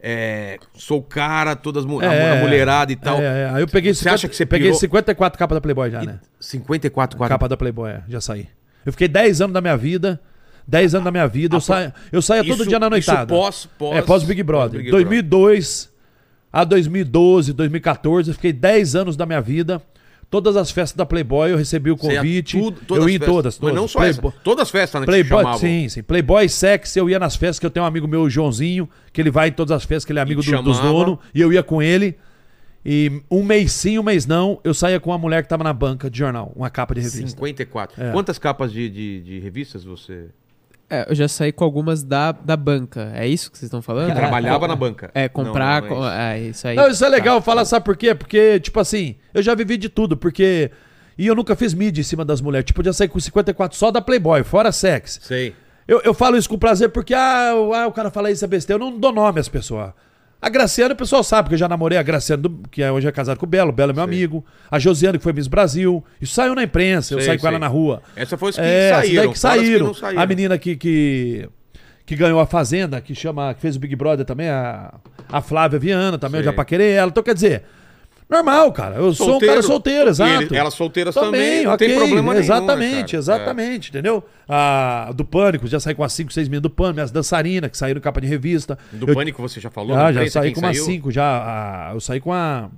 É, 0.01 0.57
sou 0.75 0.99
o 0.99 1.03
cara, 1.03 1.55
todas 1.55 1.83
mu- 1.85 1.99
a, 1.99 2.05
É, 2.05 2.37
a 2.39 2.41
mulherada 2.41 2.91
e 2.91 2.95
tal. 2.95 3.19
É, 3.19 3.43
é. 3.43 3.49
Aí 3.53 3.61
eu 3.61 3.67
peguei, 3.67 3.93
Você 3.93 4.07
acha 4.07 4.29
que 4.29 4.35
você 4.35 4.45
peguei 4.45 4.67
pirou? 4.67 4.79
54 4.79 5.37
capas 5.37 5.55
da 5.57 5.61
Playboy 5.61 5.91
já, 5.91 6.01
né? 6.03 6.19
54, 6.39 7.17
40. 7.17 7.33
Capa 7.35 7.49
da 7.49 7.57
Playboy, 7.57 7.91
é, 7.91 8.03
já 8.07 8.21
saí. 8.21 8.47
Eu 8.85 8.93
fiquei 8.93 9.07
10 9.09 9.41
anos 9.41 9.53
da 9.53 9.59
minha 9.61 9.75
vida. 9.75 10.19
10 10.65 10.93
anos 10.93 11.05
da 11.05 11.11
minha 11.11 11.27
vida, 11.27 11.55
eu, 11.55 11.61
saia, 11.61 11.93
eu 12.11 12.21
saía 12.21 12.43
todo 12.43 12.51
Ah, 12.51 12.55
Isso- 12.57 12.69
dia 12.69 12.79
na 12.79 12.85
isso 12.85 13.09
noitada. 13.09 13.33
pós- 13.33 13.65
pós- 13.77 13.97
é, 13.97 14.01
pós 14.03 14.23
Big 14.23 14.43
Brother. 14.43 14.79
pós 14.79 14.81
Big 14.83 14.91
2002 14.91 15.91
a 16.53 16.63
2012, 16.63 17.53
2014, 17.53 18.29
eu 18.29 18.35
fiquei 18.35 18.53
10 18.53 18.95
anos 18.95 19.17
da 19.17 19.25
minha 19.25 19.41
vida. 19.41 19.81
Todas 20.29 20.55
as 20.55 20.69
festas 20.69 20.95
da 20.95 21.05
Playboy 21.05 21.51
eu 21.51 21.57
recebi 21.57 21.89
o 21.91 21.97
Você 21.97 22.11
ia 22.11 22.17
convite. 22.17 22.57
tudo- 22.59 22.81
todas 22.85 23.03
eu 23.03 23.09
ia 23.09 23.15
em 23.15 23.19
festas. 23.19 23.35
todas, 23.35 23.53
Mas 23.55 23.59
todas. 23.61 23.75
não 23.75 23.87
só 23.87 23.99
Playboy, 23.99 24.29
essa. 24.31 24.39
Todas 24.43 24.61
as 24.63 24.69
festas, 24.71 25.01
né? 25.01 25.05
que 25.05 25.11
Playboy, 25.11 25.37
chamavam. 25.39 25.59
sim, 25.59 25.89
sim. 25.89 26.03
Playboy 26.03 26.47
Sex, 26.47 26.95
eu 26.97 27.09
ia 27.09 27.17
nas 27.17 27.35
festas, 27.35 27.57
que 27.59 27.65
eu 27.65 27.71
tenho 27.71 27.83
um 27.83 27.87
amigo 27.87 28.07
meu, 28.07 28.21
o 28.21 28.29
Joãozinho, 28.29 28.87
que 29.11 29.19
ele 29.19 29.31
vai 29.31 29.47
em 29.49 29.51
todas 29.51 29.71
as 29.71 29.83
festas, 29.83 30.05
que 30.05 30.11
ele 30.11 30.19
é 30.19 30.21
amigo 30.21 30.43
do- 30.43 30.61
dos 30.61 30.79
donos, 30.79 31.17
e 31.33 31.41
eu 31.41 31.51
ia 31.51 31.63
com 31.63 31.81
ele. 31.81 32.15
E 32.85 33.21
um 33.29 33.43
mês 33.43 33.71
sim, 33.73 33.97
um 33.99 34.03
mês 34.03 34.25
não, 34.25 34.59
eu 34.63 34.73
saía 34.73 34.99
com 34.99 35.09
uma 35.09 35.17
mulher 35.17 35.43
que 35.43 35.49
tava 35.49 35.63
na 35.63 35.73
banca 35.73 36.09
de 36.09 36.17
jornal, 36.19 36.53
uma 36.55 36.69
capa 36.69 36.93
de 36.95 37.01
revista. 37.01 37.27
54. 37.31 38.01
É. 38.01 38.11
Quantas 38.11 38.37
capas 38.39 38.71
de, 38.71 38.87
de, 38.89 39.21
de 39.21 39.39
revistas 39.39 39.83
você. 39.83 40.27
É, 40.89 41.05
eu 41.09 41.13
já 41.15 41.27
saí 41.27 41.51
com 41.51 41.63
algumas 41.63 42.01
da, 42.03 42.31
da 42.31 42.57
banca. 42.57 43.11
É 43.13 43.27
isso 43.27 43.51
que 43.51 43.57
vocês 43.57 43.67
estão 43.67 43.81
falando? 43.81 44.07
Que 44.09 44.15
trabalhava 44.15 44.65
É, 44.65 44.67
na 44.67 44.75
banca. 44.75 45.11
É, 45.13 45.29
comprar. 45.29 45.83
Não, 45.83 45.89
não 45.89 45.95
é 45.95 45.99
co- 45.99 46.09
é, 46.09 46.39
isso 46.41 46.67
aí. 46.67 46.75
Não, 46.75 46.87
isso 46.89 47.05
é 47.05 47.09
legal 47.09 47.37
Tá. 47.37 47.41
falar, 47.43 47.63
sabe 47.65 47.85
por 47.85 47.95
quê? 47.95 48.15
Porque, 48.15 48.59
tipo 48.59 48.79
assim, 48.79 49.15
eu 49.33 49.41
já 49.43 49.53
vivi 49.53 49.77
de 49.77 49.87
tudo, 49.89 50.17
porque. 50.17 50.71
E 51.17 51.27
eu 51.27 51.35
nunca 51.35 51.55
fiz 51.55 51.73
mídia 51.73 51.99
em 52.01 52.03
cima 52.03 52.23
das 52.25 52.39
mulheres. 52.41 52.65
Tipo, 52.65 52.81
eu 52.81 52.85
já 52.85 52.93
saí 52.93 53.07
com 53.07 53.19
54 53.19 53.77
só 53.77 53.91
da 53.91 54.01
Playboy, 54.01 54.41
fora 54.43 54.71
sex. 54.71 55.19
Sei. 55.21 55.53
Eu, 55.87 56.01
eu 56.01 56.13
falo 56.13 56.37
isso 56.37 56.47
com 56.49 56.57
prazer 56.57 56.89
porque, 56.89 57.13
ah, 57.13 57.53
o- 57.55 57.73
ah, 57.73 57.87
o 57.87 57.91
cara 57.91 58.09
fala 58.09 58.31
isso 58.31 58.43
é 58.45 58.47
besteira. 58.47 58.81
Eu 58.81 58.89
não 58.89 58.97
dou 58.99 59.11
nome 59.11 59.39
às 59.39 59.49
pessoas. 59.49 59.91
A 60.41 60.47
Graciana, 60.49 60.93
o 60.93 60.97
pessoal 60.97 61.21
sabe 61.23 61.49
que 61.49 61.55
eu 61.55 61.59
já 61.59 61.67
namorei 61.67 61.97
a 61.97 62.01
Graciana, 62.03 62.41
do- 62.43 62.61
que 62.71 62.81
é- 62.81 62.89
hoje 62.91 63.05
é 63.07 63.11
casado 63.11 63.37
com 63.37 63.45
o 63.45 63.49
Belo. 63.49 63.69
O 63.71 63.73
Belo 63.73 63.91
é 63.91 63.93
meu 63.93 64.05
Sei. 64.05 64.13
amigo. 64.15 64.45
A 64.71 64.79
Josiane, 64.79 65.17
que 65.17 65.23
foi 65.23 65.33
Miss 65.33 65.47
Brasil. 65.47 66.03
Isso 66.21 66.33
saiu 66.33 66.55
na 66.55 66.63
imprensa, 66.63 67.13
eu 67.13 67.19
Sei, 67.19 67.27
saí 67.27 67.37
com 67.37 67.47
ela 67.47 67.59
na 67.59 67.67
rua. 67.67 68.01
Essa 68.15 68.37
foi 68.37 68.49
as 68.49 68.55
que 68.55 68.61
É, 68.61 68.89
essas 68.89 68.97
saíram. 69.05 69.23
daí 69.23 69.33
que 69.33 69.39
fora 69.39 69.53
as 69.53 69.59
saíram. 69.59 69.87
não 69.87 69.93
saíram. 69.93 70.21
A 70.21 70.25
menina 70.25 70.57
que, 70.57 70.75
que, 70.77 71.49
que 72.05 72.15
ganhou 72.15 72.39
a 72.39 72.45
Fazenda, 72.45 73.01
que 73.01 73.13
chama, 73.13 73.53
que 73.53 73.59
fez 73.61 73.75
o 73.75 73.79
Big 73.79 73.95
Brother 73.97 74.25
também, 74.25 74.47
a, 74.49 74.93
a 75.29 75.41
Flávia 75.41 75.77
Viana 75.77 76.17
também, 76.17 76.39
eu 76.39 76.45
já 76.45 76.53
paquerei 76.53 76.91
ela. 76.91 77.09
Então, 77.11 77.21
quer 77.21 77.33
dizer, 77.33 77.63
normal, 78.29 78.71
cara. 78.71 78.95
Eu 78.97 79.13
sou 79.13 79.37
um 79.37 79.39
cara 79.39 79.61
solteiro, 79.61 80.09
exato. 80.09 80.43
ele- 80.43 80.55
elas 80.57 80.73
solteiras 80.75 81.15
também, 81.15 81.63
não 81.63 81.73
ok, 81.73 81.87
tem 81.87 81.97
problema 81.97 82.33
nenhum, 82.33 82.43
Exatamente, 82.43 82.93
né, 82.93 83.01
cara? 83.07 83.17
exatamente, 83.17 83.89
entendeu? 83.89 84.23
A, 84.47 85.11
do 85.15 85.25
Pânico, 85.25 85.65
já 85.67 85.79
saí 85.79 85.95
com 85.95 86.03
as 86.03 86.13
5, 86.13 86.31
6 86.31 86.47
meninas 86.47 86.61
do 86.63 86.69
Pânico, 86.69 86.93
minhas 86.95 87.11
dançarinas 87.11 87.71
que 87.71 87.77
saíram 87.77 87.99
capa 87.99 88.21
de 88.21 88.27
revista. 88.27 88.77
Do 88.91 89.07
Eu- 89.09 89.15
Pânico 89.15 89.41
você 89.41 89.59
já 89.59 89.69
falou? 89.69 89.95
ah, 89.97 90.11
já 90.11 90.21
imprensa, 90.21 90.39
saí 90.41 90.53
com 90.53 90.59
umas 90.61 90.77
saiu? 90.77 90.85
5, 90.85 91.11
já. 91.11 91.23
a- 91.89 91.93
eu 91.93 91.99
saí 91.99 92.19
com 92.19 92.31
a. 92.31 92.69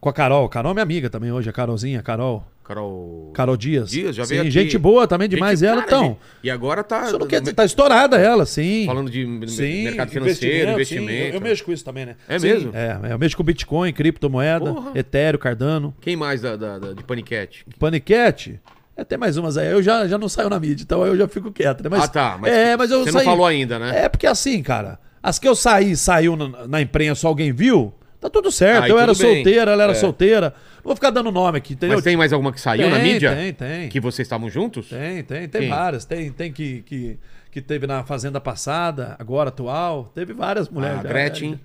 Com 0.00 0.08
a 0.08 0.12
Carol. 0.12 0.48
Carol 0.50 0.72
é 0.72 0.74
minha 0.74 0.82
amiga 0.82 1.08
também 1.08 1.32
hoje, 1.32 1.48
a 1.48 1.52
Carolzinha, 1.52 2.02
Carol. 2.02 2.44
Carol... 2.68 3.30
Carol 3.34 3.56
Dias. 3.56 3.88
Dias, 3.90 4.14
já 4.14 4.24
sim, 4.24 4.28
veio 4.28 4.42
aqui. 4.42 4.50
gente 4.50 4.76
boa 4.76 5.06
também 5.08 5.26
demais 5.26 5.60
Gente, 5.60 5.70
ela, 5.70 5.82
cara, 5.82 5.96
então. 6.04 6.18
E 6.44 6.50
agora 6.50 6.84
tá... 6.84 7.06
Isso 7.06 7.18
não 7.18 7.26
quer 7.26 7.40
dizer, 7.40 7.54
tá 7.54 7.64
estourada 7.64 8.18
ela, 8.18 8.44
sim. 8.44 8.84
Falando 8.84 9.10
de 9.10 9.24
Sim, 9.48 9.84
mercado 9.84 10.10
financeiro, 10.10 10.72
investimento. 10.72 11.08
sim. 11.10 11.28
Eu, 11.30 11.34
eu 11.36 11.40
mexo 11.40 11.64
com 11.64 11.72
isso 11.72 11.82
também, 11.82 12.04
né? 12.04 12.16
É 12.28 12.38
Sim, 12.38 12.46
mesmo? 12.46 12.70
É, 12.74 12.98
eu 13.10 13.18
mexo 13.18 13.36
com 13.38 13.42
Bitcoin, 13.42 13.90
criptomoeda, 13.92 14.72
Porra. 14.74 14.90
Ethereum, 14.94 15.38
Cardano. 15.40 15.94
Quem 15.98 16.14
mais 16.14 16.42
da, 16.42 16.56
da- 16.56 16.78
da- 16.78 16.92
de 16.92 17.02
Paniquete? 17.02 17.64
Paniquete. 17.78 18.60
É 18.94 19.00
até 19.02 19.16
mais 19.16 19.36
umas 19.38 19.56
aí. 19.56 19.70
Eu 19.72 19.82
já, 19.82 20.06
já 20.06 20.18
não 20.18 20.28
saio 20.28 20.50
na 20.50 20.60
mídia, 20.60 20.82
então 20.84 21.06
eu 21.06 21.16
já 21.16 21.26
fico 21.26 21.50
quieto, 21.50 21.82
né? 21.82 21.88
Mas, 21.88 22.04
ah, 22.04 22.08
tá. 22.08 22.38
Mas 22.38 22.52
é, 22.52 22.76
mas 22.76 22.90
eu 22.90 22.98
você 23.04 23.12
saí. 23.12 23.24
não 23.24 23.32
falou 23.32 23.46
ainda, 23.46 23.78
né? 23.78 24.04
É, 24.04 24.08
porque 24.10 24.26
assim, 24.26 24.62
cara, 24.62 24.98
as 25.22 25.38
que 25.38 25.48
eu 25.48 25.54
saí, 25.54 25.96
saiu 25.96 26.36
na, 26.36 26.66
na 26.66 26.80
imprensa, 26.82 27.26
alguém 27.28 27.52
viu, 27.52 27.94
tá 28.20 28.28
tudo 28.28 28.50
certo. 28.52 28.84
Aí 28.84 28.90
eu 28.90 28.98
era 28.98 29.12
tudo 29.14 29.22
bem. 29.22 29.34
solteira, 29.36 29.70
ela 29.70 29.82
era 29.84 29.92
É. 29.92 29.94
solteira. 29.94 30.52
Vou 30.88 30.94
ficar 30.96 31.10
dando 31.10 31.30
nome 31.30 31.58
aqui, 31.58 31.74
entendeu? 31.74 31.96
Mas 31.96 32.04
tem 32.04 32.16
mais 32.16 32.32
alguma 32.32 32.50
que 32.50 32.58
saiu 32.58 32.84
Tem, 32.84 32.90
na 32.90 32.98
mídia? 32.98 33.36
Tem, 33.36 33.52
tem. 33.52 33.88
Que 33.90 34.00
vocês 34.00 34.24
estavam 34.24 34.48
juntos? 34.48 34.88
Tem, 34.88 35.22
tem, 35.22 35.46
tem 35.46 35.60
Quem? 35.60 35.70
várias. 35.70 36.06
Tem, 36.06 36.32
tem 36.32 36.50
que, 36.50 36.80
que, 36.80 37.18
que 37.50 37.60
teve 37.60 37.86
na 37.86 38.04
Fazenda 38.04 38.40
passada, 38.40 39.14
agora 39.18 39.50
atual. 39.50 40.10
Teve 40.14 40.32
várias 40.32 40.66
mulheres. 40.70 41.00
Ah, 41.00 41.02
já, 41.02 41.08
Gretchen. 41.10 41.52
já. 41.52 41.58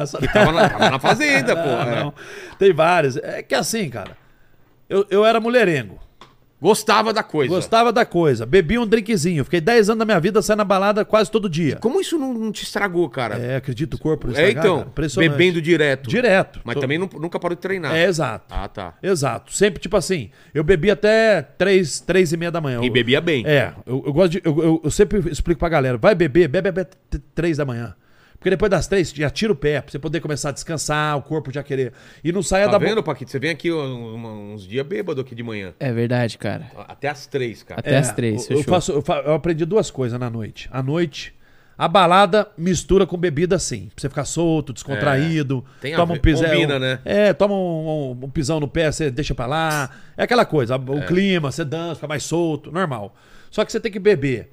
Não, 0.00 0.06
só... 0.08 0.18
Que 0.18 0.26
tava 0.26 0.50
na, 0.50 0.66
tava 0.68 0.90
na 0.90 0.98
fazenda, 0.98 1.54
Não, 1.54 1.82
é. 1.82 2.02
não. 2.02 2.14
Tem 2.58 2.72
várias. 2.72 3.16
É 3.16 3.42
que 3.44 3.54
assim, 3.54 3.88
cara. 3.88 4.16
Eu, 4.88 5.06
eu 5.08 5.24
era 5.24 5.38
mulherengo. 5.38 6.00
Gostava 6.64 7.12
da 7.12 7.22
coisa. 7.22 7.54
Gostava 7.54 7.92
da 7.92 8.06
coisa. 8.06 8.46
Bebia 8.46 8.80
um 8.80 8.86
drinkzinho. 8.86 9.44
Fiquei 9.44 9.60
10 9.60 9.90
anos 9.90 9.98
da 9.98 10.04
minha 10.06 10.18
vida 10.18 10.40
saindo 10.40 10.58
na 10.58 10.64
balada 10.64 11.04
quase 11.04 11.30
todo 11.30 11.46
dia. 11.46 11.76
Como 11.76 12.00
isso 12.00 12.16
não, 12.18 12.32
não 12.32 12.50
te 12.50 12.62
estragou, 12.62 13.06
cara? 13.10 13.36
É, 13.36 13.56
acredito 13.56 13.94
o 13.94 13.98
corpo. 13.98 14.28
não 14.28 14.34
É, 14.34 14.48
estragar, 14.48 14.64
então. 14.64 14.76
cara. 14.78 14.88
Impressionante. 14.88 15.30
Bebendo 15.30 15.60
direto. 15.60 16.08
Direto. 16.08 16.60
Mas 16.64 16.74
Tô- 16.76 16.80
também 16.80 16.96
nu- 16.96 17.10
nunca 17.20 17.38
parou 17.38 17.54
de 17.54 17.60
treinar. 17.60 17.94
É, 17.94 18.04
exato. 18.06 18.46
Ah, 18.48 18.66
tá. 18.66 18.94
Exato. 19.02 19.52
Sempre, 19.54 19.78
tipo 19.78 19.94
assim, 19.94 20.30
eu 20.54 20.64
bebi 20.64 20.90
até 20.90 21.42
3, 21.42 22.00
três 22.00 22.32
e 22.32 22.36
meia 22.38 22.50
da 22.50 22.62
manhã. 22.62 22.80
E 22.82 22.86
Eu- 22.86 22.92
bebia 22.92 23.20
bem. 23.20 23.44
É, 23.46 23.74
eu, 23.84 24.02
eu 24.06 24.12
gosto 24.14 24.32
de. 24.32 24.40
Eu, 24.42 24.58
eu- 24.62 24.80
eu 24.84 24.90
sempre 24.90 25.18
explico 25.30 25.58
pra 25.58 25.68
galera: 25.68 25.98
vai 25.98 26.14
beber, 26.14 26.48
bebe 26.48 26.70
até 26.70 26.84
t- 26.84 27.18
três 27.34 27.58
da 27.58 27.66
manhã. 27.66 27.94
Porque 28.44 28.50
depois 28.50 28.70
das 28.70 28.86
três, 28.86 29.10
já 29.10 29.30
tira 29.30 29.50
o 29.54 29.56
pé, 29.56 29.80
pra 29.80 29.90
você 29.90 29.98
poder 29.98 30.20
começar 30.20 30.50
a 30.50 30.52
descansar, 30.52 31.16
o 31.16 31.22
corpo 31.22 31.50
já 31.50 31.62
querer. 31.62 31.94
E 32.22 32.30
não 32.30 32.42
saia 32.42 32.66
Tá 32.66 32.72
da 32.72 32.78
bo- 32.78 32.84
vendo, 32.84 33.02
Paquito? 33.02 33.30
Você 33.30 33.38
vem 33.38 33.48
aqui 33.48 33.72
um- 33.72 34.52
uns 34.52 34.68
dias 34.68 34.86
bêbado 34.86 35.18
aqui 35.22 35.34
de 35.34 35.42
manhã. 35.42 35.72
É 35.80 35.90
verdade, 35.90 36.36
cara. 36.36 36.70
Até 36.86 37.08
às 37.08 37.26
três, 37.26 37.62
cara. 37.62 37.80
Até 37.80 37.96
as 37.96 38.12
três, 38.12 38.50
É, 38.50 38.52
eu, 38.52 38.58
eu 38.58 38.64
faço, 38.64 38.92
eu, 38.92 39.00
fa- 39.00 39.22
eu 39.24 39.32
aprendi 39.32 39.64
duas 39.64 39.90
coisas 39.90 40.20
na 40.20 40.28
noite. 40.28 40.68
À 40.70 40.82
noite, 40.82 41.34
A 41.76 41.88
balada 41.88 42.46
mistura 42.56 43.04
com 43.04 43.16
bebida 43.16 43.58
sim. 43.58 43.86
Pra 43.94 44.02
você 44.02 44.08
ficar 44.08 44.24
solto, 44.26 44.72
descontraído. 44.72 45.64
É, 45.78 45.80
tem 45.80 45.94
a 45.94 45.96
toma 45.96 46.14
um 46.14 46.18
pisão. 46.18 46.48
combina, 46.48 46.78
né? 46.78 47.00
É, 47.04 47.32
toma 47.32 47.52
um, 47.54 48.12
um- 48.20 48.24
um 48.26 48.30
pisão 48.30 48.60
no 48.60 48.68
pé, 48.68 48.92
você 48.92 49.10
deixa 49.10 49.34
pra 49.34 49.46
lá. 49.46 49.90
É 50.16 50.22
aquela 50.22 50.44
coisa, 50.44 50.76
o 50.76 51.02
clima, 51.06 51.50
você 51.50 51.64
dança, 51.64 51.96
fica 51.96 52.06
mais 52.06 52.22
solto, 52.22 52.70
normal. 52.70 53.16
Só 53.50 53.64
que 53.64 53.72
você 53.72 53.80
tem 53.80 53.90
que 53.90 53.98
beber. 53.98 54.52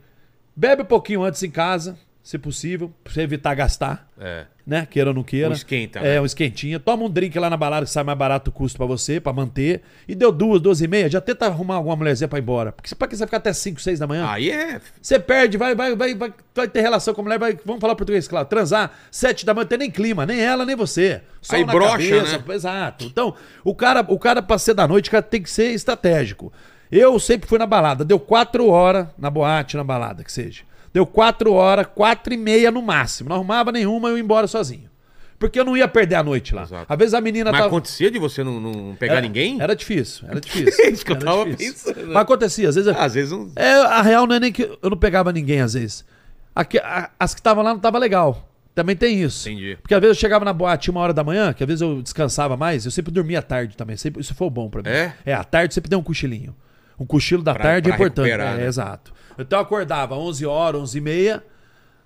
Bebe 0.55 0.81
um 0.81 0.85
pouquinho 0.85 1.21
antes 1.23 1.43
em 1.43 1.51
casa, 1.51 1.95
se 2.23 2.37
possível, 2.37 2.93
pra 3.03 3.11
você 3.11 3.21
evitar 3.21 3.55
gastar 3.55 4.07
É. 4.19 4.45
né? 4.65 4.85
Queira 4.87 5.09
ou 5.09 5.13
não 5.15 5.23
queira. 5.23 5.49
Um 5.49 5.53
esquenta, 5.53 5.97
É, 5.99 6.03
né? 6.15 6.21
um 6.21 6.25
esquentinha. 6.25 6.79
Toma 6.79 7.03
um 7.05 7.09
drink 7.09 7.37
lá 7.39 7.49
na 7.49 7.57
balada 7.57 7.83
que 7.85 7.91
sai 7.91 8.03
mais 8.03 8.17
barato 8.17 8.51
o 8.51 8.53
custo 8.53 8.77
pra 8.77 8.85
você, 8.85 9.19
pra 9.19 9.33
manter. 9.33 9.81
E 10.07 10.13
deu 10.13 10.31
duas, 10.31 10.61
duas 10.61 10.81
e 10.81 10.87
meia, 10.87 11.09
já 11.09 11.19
tenta 11.19 11.47
arrumar 11.47 11.75
alguma 11.75 11.95
mulherzinha 11.95 12.27
pra 12.27 12.37
ir 12.37 12.43
embora. 12.43 12.71
Porque 12.71 12.93
pra 12.93 13.07
que 13.07 13.17
você 13.17 13.25
ficar 13.25 13.37
até 13.37 13.51
cinco, 13.53 13.81
seis 13.81 13.97
da 13.97 14.05
manhã? 14.05 14.27
Aí 14.29 14.51
é. 14.51 14.79
Você 15.01 15.19
perde, 15.19 15.57
vai, 15.57 15.73
vai, 15.73 15.95
vai, 15.95 16.13
vai, 16.13 16.33
vai 16.53 16.67
ter 16.67 16.81
relação 16.81 17.11
com 17.15 17.21
a 17.21 17.23
mulher, 17.23 17.39
vai, 17.39 17.57
vamos 17.65 17.81
falar 17.81 17.95
português, 17.95 18.27
claro, 18.27 18.45
transar, 18.47 18.91
sete 19.09 19.43
da 19.43 19.53
manhã, 19.55 19.63
não 19.63 19.69
tem 19.69 19.79
nem 19.79 19.89
clima, 19.91 20.23
nem 20.25 20.39
ela, 20.39 20.63
nem 20.63 20.75
você. 20.75 21.21
Sol 21.41 21.57
Aí 21.57 21.65
na 21.65 21.73
brocha, 21.73 21.97
cabeça, 21.97 22.37
né? 22.37 22.55
Exato. 22.55 23.05
Então, 23.05 23.33
o 23.63 23.73
cara, 23.73 24.05
o 24.07 24.19
cara 24.19 24.43
pra 24.43 24.59
ser 24.59 24.75
da 24.75 24.87
noite, 24.87 25.09
cara, 25.09 25.23
tem 25.23 25.41
que 25.41 25.49
ser 25.49 25.71
estratégico. 25.71 26.53
Eu 26.91 27.17
sempre 27.19 27.49
fui 27.49 27.57
na 27.57 27.65
balada, 27.65 28.05
deu 28.05 28.19
quatro 28.19 28.67
horas 28.67 29.07
na 29.17 29.29
boate, 29.29 29.75
na 29.75 29.83
balada, 29.83 30.23
que 30.23 30.31
seja. 30.31 30.63
Deu 30.93 31.05
quatro 31.05 31.53
horas, 31.53 31.87
quatro 31.93 32.33
e 32.33 32.37
meia 32.37 32.69
no 32.71 32.81
máximo. 32.81 33.29
Não 33.29 33.35
arrumava 33.37 33.71
nenhuma, 33.71 34.09
eu 34.09 34.17
ia 34.17 34.23
embora 34.23 34.47
sozinho. 34.47 34.89
Porque 35.39 35.59
eu 35.59 35.65
não 35.65 35.75
ia 35.75 35.87
perder 35.87 36.15
a 36.15 36.23
noite 36.23 36.53
lá. 36.53 36.63
Exato. 36.63 36.85
Às 36.87 36.97
vezes 36.99 37.13
a 37.15 37.21
menina 37.21 37.51
Mas 37.51 37.59
tava... 37.61 37.67
acontecia 37.69 38.11
de 38.11 38.19
você 38.19 38.43
não, 38.43 38.59
não 38.59 38.95
pegar 38.95 39.13
era, 39.13 39.21
ninguém? 39.21 39.59
Era 39.59 39.75
difícil, 39.75 40.27
era 40.29 40.39
difícil. 40.41 40.91
Isso 40.91 41.03
que 41.03 41.11
eu 41.13 41.17
tava 41.19 41.45
difícil. 41.49 41.93
pensando. 41.93 42.07
Mas 42.13 42.17
acontecia, 42.21 42.69
às 42.69 42.75
vezes... 42.75 42.95
Às 42.95 43.13
vezes 43.15 43.31
não. 43.31 43.51
É, 43.55 43.71
a 43.73 44.01
real 44.03 44.27
não 44.27 44.35
é 44.35 44.39
nem 44.39 44.51
que 44.51 44.63
eu 44.81 44.89
não 44.89 44.97
pegava 44.97 45.31
ninguém 45.31 45.61
às 45.61 45.73
vezes. 45.73 46.05
Aqui- 46.55 46.77
a- 46.77 47.09
as 47.19 47.33
que 47.33 47.39
estavam 47.39 47.63
lá 47.63 47.71
não 47.71 47.77
estavam 47.77 47.99
legal. 47.99 48.47
Também 48.75 48.95
tem 48.95 49.21
isso. 49.23 49.49
Entendi. 49.49 49.77
Porque 49.81 49.93
às 49.95 49.99
vezes 50.01 50.15
eu 50.17 50.19
chegava 50.21 50.45
na 50.45 50.53
boate 50.53 50.91
uma 50.91 50.99
hora 51.01 51.13
da 51.13 51.23
manhã, 51.23 51.51
que 51.53 51.63
às 51.63 51.67
vezes 51.67 51.81
eu 51.81 52.01
descansava 52.03 52.55
mais, 52.55 52.85
eu 52.85 52.91
sempre 52.91 53.11
dormia 53.11 53.39
à 53.39 53.41
tarde 53.41 53.75
também. 53.75 53.97
Sempre, 53.97 54.21
isso 54.21 54.35
foi 54.35 54.49
bom 54.49 54.69
pra 54.69 54.83
mim. 54.83 54.89
É? 54.89 55.13
É, 55.25 55.33
à 55.33 55.43
tarde 55.43 55.73
sempre 55.73 55.89
deu 55.89 55.97
um 55.99 56.03
cochilinho. 56.03 56.55
Um 56.99 57.05
cochilo 57.05 57.41
da 57.41 57.53
Pra- 57.55 57.63
tarde 57.63 57.89
é 57.89 57.95
pra 57.95 58.05
importante. 58.05 58.25
recuperar, 58.27 58.53
É, 58.53 58.57
né? 58.59 58.67
exato. 58.67 59.11
Então 59.37 59.59
eu 59.59 59.63
acordava 59.63 60.15
11 60.15 60.45
horas, 60.45 60.81
11 60.81 60.97
e 60.97 61.01
meia. 61.01 61.43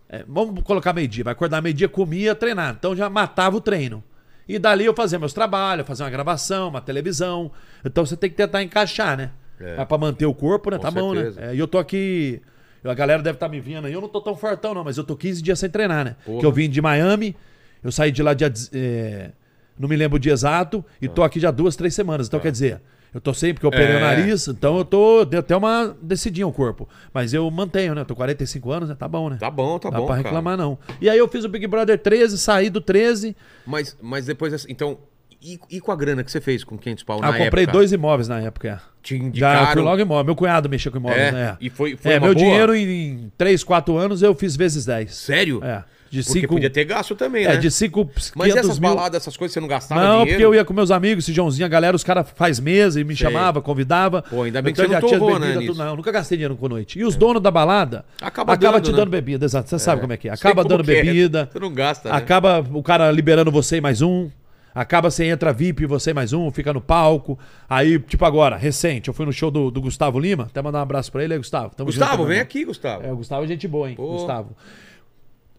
é, 0.10 0.23
vamos 0.27 0.64
colocar 0.64 0.93
meio-dia. 0.93 1.23
Vai 1.23 1.34
acordar 1.34 1.61
meio-dia, 1.61 1.89
comia, 1.89 2.35
treinar. 2.35 2.76
Então 2.77 2.95
já 2.95 3.10
matava 3.10 3.57
o 3.57 3.61
treino. 3.61 4.03
E 4.47 4.60
dali 4.60 4.85
eu 4.85 4.93
fazia 4.93 5.18
meus 5.18 5.34
trabalhos, 5.34 5.88
fazia 5.88 6.06
uma 6.06 6.11
gravação, 6.11 6.69
uma 6.69 6.81
televisão. 6.81 7.52
Então 7.84 8.06
você 8.06 8.15
tem 8.15 8.30
que 8.30 8.35
tentar 8.35 8.61
encaixar, 8.61 9.18
né? 9.18 9.31
É. 9.60 9.84
Pra 9.85 9.97
manter 9.97 10.26
o 10.26 10.34
corpo, 10.34 10.69
né? 10.69 10.77
Com 10.77 10.84
tá 10.84 10.91
bom, 10.91 11.14
né? 11.14 11.23
certeza. 11.23 11.41
É, 11.52 11.56
e 11.56 11.60
eu 11.60 11.68
tô 11.68 11.77
aqui. 11.77 12.41
A 12.84 12.93
galera 12.93 13.23
deve 13.23 13.38
estar 13.38 13.49
me 13.49 13.60
vendo 13.60 13.88
aí. 13.88 13.93
Eu 13.93 14.02
não 14.02 14.07
tô 14.07 14.22
tão 14.22 14.35
fortão, 14.35 14.73
não, 14.76 14.84
mas 14.84 14.97
eu 14.97 15.03
tô 15.03 15.15
15 15.15 15.41
dias 15.41 15.57
sem 15.57 15.69
treinar, 15.69 16.06
né? 16.06 16.15
Porra. 16.23 16.39
Que 16.39 16.45
eu 16.45 16.52
vim 16.52 16.69
de 16.69 16.80
Miami, 16.81 17.35
eu 17.84 17.91
saí 17.91 18.11
de 18.11 18.22
lá 18.22 18.35
dia. 18.35 18.52
é, 18.73 19.31
não 19.77 19.89
me 19.89 19.95
lembro 19.95 20.18
o 20.18 20.19
dia 20.19 20.31
exato, 20.31 20.85
e 21.02 21.07
tô 21.07 21.23
aqui 21.23 21.39
já 21.39 21.52
duas, 21.52 21.76
três 21.76 21.93
semanas. 21.93 22.27
Então, 22.27 22.39
quer 22.39 22.52
dizer, 22.52 22.81
eu 23.16 23.22
tô 23.22 23.34
sempre 23.34 23.62
que 23.62 23.66
eu 23.66 23.70
operei 23.70 23.96
É. 23.96 23.98
o 23.98 24.00
nariz, 24.02 24.48
então 24.48 24.78
eu 24.78 24.86
tô. 24.86 25.26
Deu 25.26 25.40
até 25.40 25.56
uma 25.56 25.96
decidinha 26.02 26.46
o 26.46 26.52
corpo. 26.52 26.88
Mas 27.14 27.34
eu 27.34 27.50
mantenho, 27.50 27.96
né? 27.96 28.02
Eu 28.02 28.06
tô 28.06 28.16
45 28.16 28.72
anos, 28.72 28.90
né? 28.90 28.96
Tá 28.96 29.08
bom, 29.08 29.30
né? 29.30 29.38
Tá 29.40 29.50
bom, 29.50 29.80
tá 29.80 29.90
Dá 29.90 29.98
bom. 29.98 30.06
pra 30.06 30.16
cara. 30.18 30.28
reclamar, 30.28 30.58
não. 30.58 30.78
E 31.02 31.10
aí 31.10 31.18
eu 31.18 31.28
fiz 31.28 31.44
o 31.46 31.50
Big 31.50 31.66
Brother 31.66 31.98
13, 31.98 32.38
saí 32.38 32.70
do 32.70 32.80
13. 32.82 33.36
Mas, 33.66 33.98
mas 34.02 34.26
depois, 34.28 34.54
assim, 34.54 34.68
então. 34.70 34.98
E, 35.42 35.60
e 35.70 35.80
com 35.80 35.92
a 35.92 35.96
grana 35.96 36.24
que 36.24 36.32
você 36.32 36.42
fez 36.42 36.64
com 36.64 36.76
500 36.76 37.04
pau 37.04 37.20
Ah, 37.22 37.30
na 37.32 37.38
eu 37.38 37.44
comprei 37.46 37.64
época? 37.66 37.78
dois 37.78 37.92
imóveis 37.92 38.28
na 38.28 38.40
época. 38.40 38.68
é. 38.68 38.80
Te 39.04 39.16
Já 39.16 39.22
eu 39.22 39.28
indicaram? 39.28 39.74
fui 39.74 39.82
logo 39.84 40.02
imóvel. 40.02 40.26
Meu 40.26 40.36
cunhado 40.36 40.68
mexeu 40.68 40.92
com 40.92 40.98
imóveis, 40.98 41.22
É? 41.22 41.32
né? 41.32 41.58
E 41.62 41.70
foi- 41.70 41.96
foi 41.96 42.14
é, 42.14 42.20
meu 42.20 42.34
boa? 42.34 42.36
dinheiro 42.36 42.74
em 42.76 43.32
3, 43.38 43.64
4 43.64 43.96
anos 43.96 44.24
eu 44.24 44.34
fiz 44.34 44.56
vezes 44.56 44.86
10. 44.86 45.14
Sério? 45.14 45.64
É. 45.64 45.84
De 46.16 46.24
Porque 46.24 46.40
5 46.42 46.54
podia 46.54 46.70
ter 46.70 46.86
gasto 46.86 47.14
também, 47.14 47.44
É, 47.44 47.50
né? 47.50 47.58
de 47.58 47.70
5, 47.70 48.10
Mas 48.36 48.48
500 48.48 48.56
essas 48.58 48.80
mil. 48.80 48.90
baladas, 48.90 49.22
essas 49.22 49.36
coisas, 49.36 49.54
você 49.54 49.60
não 49.60 49.68
gastava 49.68 50.00
Não, 50.02 50.10
dinheiro? 50.20 50.30
porque 50.32 50.46
eu 50.46 50.56
ia 50.56 50.64
com 50.64 50.74
meus 50.74 50.92
amigos, 50.92 51.26
esse 51.26 51.34
Joãozinho, 51.34 51.66
a 51.66 51.70
galera, 51.70 51.94
os 51.94 52.04
caras 52.06 52.28
faz 52.36 52.58
mesa 52.60 53.02
e 53.02 53.04
me 53.04 53.16
Sei. 53.16 53.28
chamava, 53.28 53.62
convidava. 53.62 54.22
Pô, 54.22 54.44
ainda 54.44 54.62
bem 54.62 54.74
que 54.74 54.82
Então 54.82 54.90
você 54.90 55.02
não 55.02 55.10
torrou, 55.20 55.40
bebida, 55.40 55.60
né, 55.60 55.66
tudo. 55.68 55.78
Não, 55.78 55.96
nunca 55.98 56.12
gastei 56.12 56.38
dinheiro 56.38 56.56
com 56.56 56.70
noite. 56.70 56.98
E 57.00 57.04
os 57.04 57.16
donos 57.18 57.42
da 57.42 57.52
balada 57.52 58.06
Acaba 58.22 58.54
acaba 58.54 58.74
dando, 58.78 58.84
te 58.86 58.92
né? 58.92 58.98
dando 58.98 59.10
bebida, 59.10 59.44
exato. 59.46 59.70
Você 59.70 59.78
sabe 59.78 60.00
como 60.00 60.14
é 60.14 60.18
que 60.18 60.30
é. 60.30 60.32
Acaba 60.32 60.64
dando 60.64 60.82
é. 60.90 61.04
bebida. 61.04 61.50
Você 61.52 61.60
não 61.60 61.74
gasta, 61.74 62.10
né? 62.10 62.16
Acaba 62.16 62.66
o 62.74 62.82
cara 62.82 63.12
liberando 63.12 63.52
você 63.52 63.78
e 63.78 63.82
mais 63.82 64.02
um. 64.02 64.30
Acaba 64.74 65.10
você 65.10 65.24
entra 65.24 65.54
VIP, 65.54 65.86
você 65.86 66.14
mais 66.14 66.34
um, 66.34 66.52
fica 66.52 66.74
no 66.74 66.82
palco. 66.82 67.40
Aí, 67.70 67.98
tipo 67.98 68.26
agora, 68.26 68.58
recente, 68.58 69.08
eu 69.08 69.14
fui 69.14 69.26
no 69.26 69.32
show 69.32 69.50
do, 69.50 69.72
do 69.72 69.80
Gustavo 69.80 70.20
Lima. 70.20 70.44
Até 70.52 70.62
mandar 70.62 70.80
um 70.80 70.82
abraço 70.82 71.10
pra 71.14 71.24
ele 71.24 71.32
aí, 71.34 71.38
Gustavo. 71.40 71.74
Tamo 71.74 71.86
Gustavo, 71.88 72.26
vem 72.26 72.42
aqui, 72.42 72.66
Gustavo. 72.66 73.06
É, 73.06 73.12
o 73.12 73.16
Gustavo 73.16 73.46
é 73.46 73.48
gente 73.48 73.68
boa, 73.70 73.90
hein? 73.90 73.96
Pô. 73.96 74.06
Gustavo. 74.18 74.50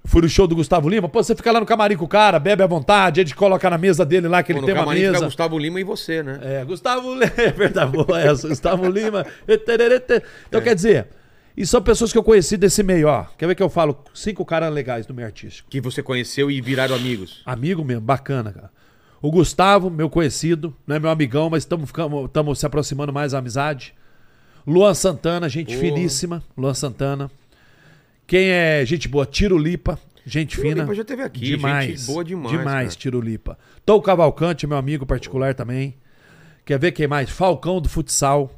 Fui 0.07 0.23
no 0.23 0.28
show 0.28 0.47
do 0.47 0.55
Gustavo 0.55 0.89
Lima. 0.89 1.09
Pô, 1.09 1.23
você 1.23 1.35
fica 1.35 1.51
lá 1.53 1.61
no 1.61 1.66
camarim 1.66 1.97
com 1.97 2.05
o 2.05 2.09
cara, 2.09 2.39
bebe 2.39 2.62
à 2.62 2.66
vontade, 2.66 3.20
a 3.20 3.24
gente 3.24 3.35
coloca 3.35 3.69
na 3.69 3.77
mesa 3.77 4.05
dele 4.05 4.28
lá, 4.28 4.43
que 4.43 4.53
Pô, 4.53 4.61
ele 4.61 4.66
tem 4.66 4.74
uma 4.74 4.83
camarim 4.83 5.01
fica 5.01 5.12
mesa. 5.12 5.24
Gustavo 5.27 5.59
Lima 5.59 5.81
e 5.81 5.85
você, 5.85 6.23
né? 6.23 6.39
É, 6.43 6.65
Gustavo 6.65 7.15
Lima. 7.15 7.33
É 7.37 7.51
verdade, 7.51 7.91
boa 7.93 8.20
essa. 8.20 8.49
Gustavo 8.49 8.89
Lima. 8.89 9.27
Então, 10.49 10.61
quer 10.62 10.74
dizer, 10.74 11.09
e 11.57 11.66
são 11.66 11.83
pessoas 11.83 12.12
que 12.12 12.19
eu 12.19 12.23
conheci 12.23 12.57
desse 12.57 12.83
meio, 12.83 13.09
ó. 13.09 13.24
Quer 13.39 13.47
ver 13.47 13.55
que 13.55 13.62
eu 13.62 13.69
falo? 13.69 14.05
Cinco 14.15 14.45
caras 14.45 14.73
legais 14.73 15.07
do 15.07 15.15
meio 15.15 15.27
artístico. 15.27 15.69
Que 15.70 15.81
você 15.81 16.03
conheceu 16.03 16.51
e 16.51 16.61
viraram 16.61 16.95
amigos. 16.95 17.43
Amigo 17.47 17.85
mesmo, 17.85 18.03
bacana, 18.03 18.53
cara. 18.53 18.70
O 19.23 19.31
Gustavo, 19.31 19.91
meu 19.91 20.11
conhecido, 20.11 20.74
não 20.87 20.97
é 20.97 20.99
meu 20.99 21.11
amigão, 21.11 21.49
mas 21.49 21.62
estamos 21.65 22.59
se 22.59 22.66
aproximando 22.66 23.12
mais 23.12 23.33
da 23.33 23.39
amizade. 23.39 23.95
Luan 24.66 24.95
Santana, 24.95 25.49
gente 25.49 25.69
Porra. 25.69 25.81
finíssima. 25.81 26.43
Luan 26.57 26.74
Santana. 26.74 27.31
Quem 28.27 28.48
é 28.48 28.85
gente 28.85 29.09
boa? 29.09 29.24
Tiro 29.24 29.57
Lipa, 29.57 29.98
gente 30.24 30.51
Tiro 30.57 30.62
fina. 30.62 30.82
Lipa 30.82 30.94
já 30.94 31.05
teve 31.05 31.23
aqui, 31.23 31.40
demais, 31.40 32.01
gente 32.01 32.07
boa 32.07 32.24
demais, 32.24 32.51
Demais, 32.51 32.89
cara. 32.89 33.01
Tiro 33.01 33.20
Lipa. 33.20 33.59
Tom 33.85 34.01
Cavalcante, 34.01 34.66
meu 34.66 34.77
amigo 34.77 35.07
particular 35.07 35.55
também. 35.55 35.97
Quer 36.65 36.78
ver 36.78 36.93
quem 36.93 37.07
mais? 37.07 37.31
Falcão 37.31 37.81
do 37.81 37.89
futsal. 37.89 38.51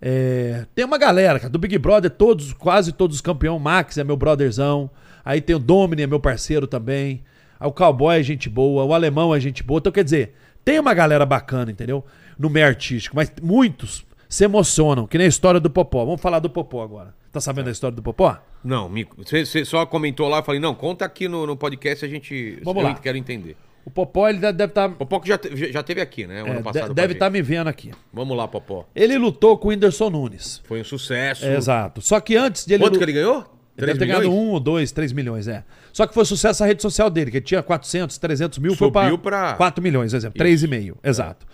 É, 0.00 0.66
tem 0.74 0.84
uma 0.84 0.98
galera, 0.98 1.38
cara, 1.38 1.50
do 1.50 1.58
Big 1.58 1.76
Brother, 1.78 2.10
todos, 2.10 2.52
quase 2.52 2.92
todos 2.92 3.16
os 3.16 3.20
campeões. 3.20 3.60
Max 3.60 3.98
é 3.98 4.04
meu 4.04 4.16
brotherzão. 4.16 4.90
Aí 5.24 5.40
tem 5.40 5.54
o 5.56 5.58
Domini, 5.58 6.02
é 6.02 6.06
meu 6.06 6.20
parceiro 6.20 6.66
também. 6.66 7.22
Aí 7.58 7.68
o 7.68 7.72
Cowboy 7.72 8.18
é 8.18 8.22
gente 8.22 8.48
boa, 8.48 8.84
o 8.84 8.94
Alemão 8.94 9.34
é 9.34 9.40
gente 9.40 9.62
boa. 9.62 9.78
Então, 9.78 9.92
quer 9.92 10.04
dizer, 10.04 10.34
tem 10.64 10.78
uma 10.78 10.94
galera 10.94 11.26
bacana, 11.26 11.70
entendeu? 11.70 12.04
No 12.38 12.50
meio 12.50 12.66
artístico, 12.66 13.14
mas 13.14 13.32
muitos 13.40 14.04
se 14.28 14.44
emocionam, 14.44 15.06
que 15.06 15.18
nem 15.18 15.26
a 15.26 15.28
história 15.28 15.60
do 15.60 15.70
Popó. 15.70 16.04
Vamos 16.04 16.20
falar 16.20 16.38
do 16.38 16.50
Popó 16.50 16.82
agora. 16.82 17.14
Tá 17.32 17.40
sabendo 17.40 17.68
a 17.68 17.72
história 17.72 17.96
do 17.96 18.02
Popó? 18.02 18.38
Não, 18.62 18.90
você, 19.16 19.64
só 19.64 19.86
comentou 19.86 20.28
lá, 20.28 20.38
eu 20.38 20.42
falei, 20.42 20.60
não, 20.60 20.74
conta 20.74 21.04
aqui 21.04 21.26
no, 21.26 21.46
no 21.46 21.56
podcast, 21.56 22.04
a 22.04 22.08
gente... 22.08 22.60
Vamos 22.62 22.82
eu 22.82 22.90
lá. 22.90 22.94
quero 22.94 23.16
entender. 23.16 23.56
O 23.84 23.90
Popó, 23.90 24.28
ele 24.28 24.38
deve 24.38 24.64
estar. 24.64 24.88
Popó 24.90 25.18
que 25.18 25.28
já, 25.28 25.38
já 25.72 25.82
teve 25.82 26.00
aqui, 26.00 26.26
né? 26.26 26.42
o 26.42 26.46
ano 26.46 26.62
passado. 26.62 26.94
deve 26.94 27.14
estar 27.14 27.30
me 27.30 27.42
vendo 27.42 27.66
aqui. 27.66 27.90
Vamos 28.12 28.36
lá, 28.36 28.46
Popó. 28.46 28.86
Ele 28.94 29.18
lutou 29.18 29.58
com 29.58 29.68
o 29.68 29.70
Whindersson 29.72 30.08
Nunes. 30.08 30.62
Foi 30.64 30.80
um 30.80 30.84
sucesso. 30.84 31.44
É, 31.44 31.56
exato. 31.56 32.00
Só 32.00 32.20
que 32.20 32.36
antes 32.36 32.64
de 32.64 32.74
ele. 32.74 32.84
Quanto 32.84 32.98
que 32.98 33.04
ele 33.04 33.12
ganhou? 33.12 33.44
Ele 33.76 33.86
deve 33.86 33.98
ter 33.98 34.04
milhões? 34.04 34.24
ganhado 34.24 34.40
um 34.40 34.50
ou 34.50 34.60
dois, 34.60 34.92
três 34.92 35.12
milhões, 35.12 35.48
é. 35.48 35.64
Só 35.92 36.06
que 36.06 36.14
foi 36.14 36.24
sucesso 36.24 36.62
a 36.62 36.66
rede 36.66 36.82
social 36.82 37.10
dele, 37.10 37.30
que 37.30 37.38
ele 37.38 37.44
tinha 37.44 37.62
400, 37.62 38.18
300 38.18 38.58
mil, 38.58 38.76
foi 38.76 38.88
Subiu 38.88 39.18
para 39.18 39.48
pra- 39.48 39.54
4 39.54 39.82
milhões, 39.82 40.12
exemplo. 40.12 40.38
3,5, 40.38 40.96
exato. 41.02 41.46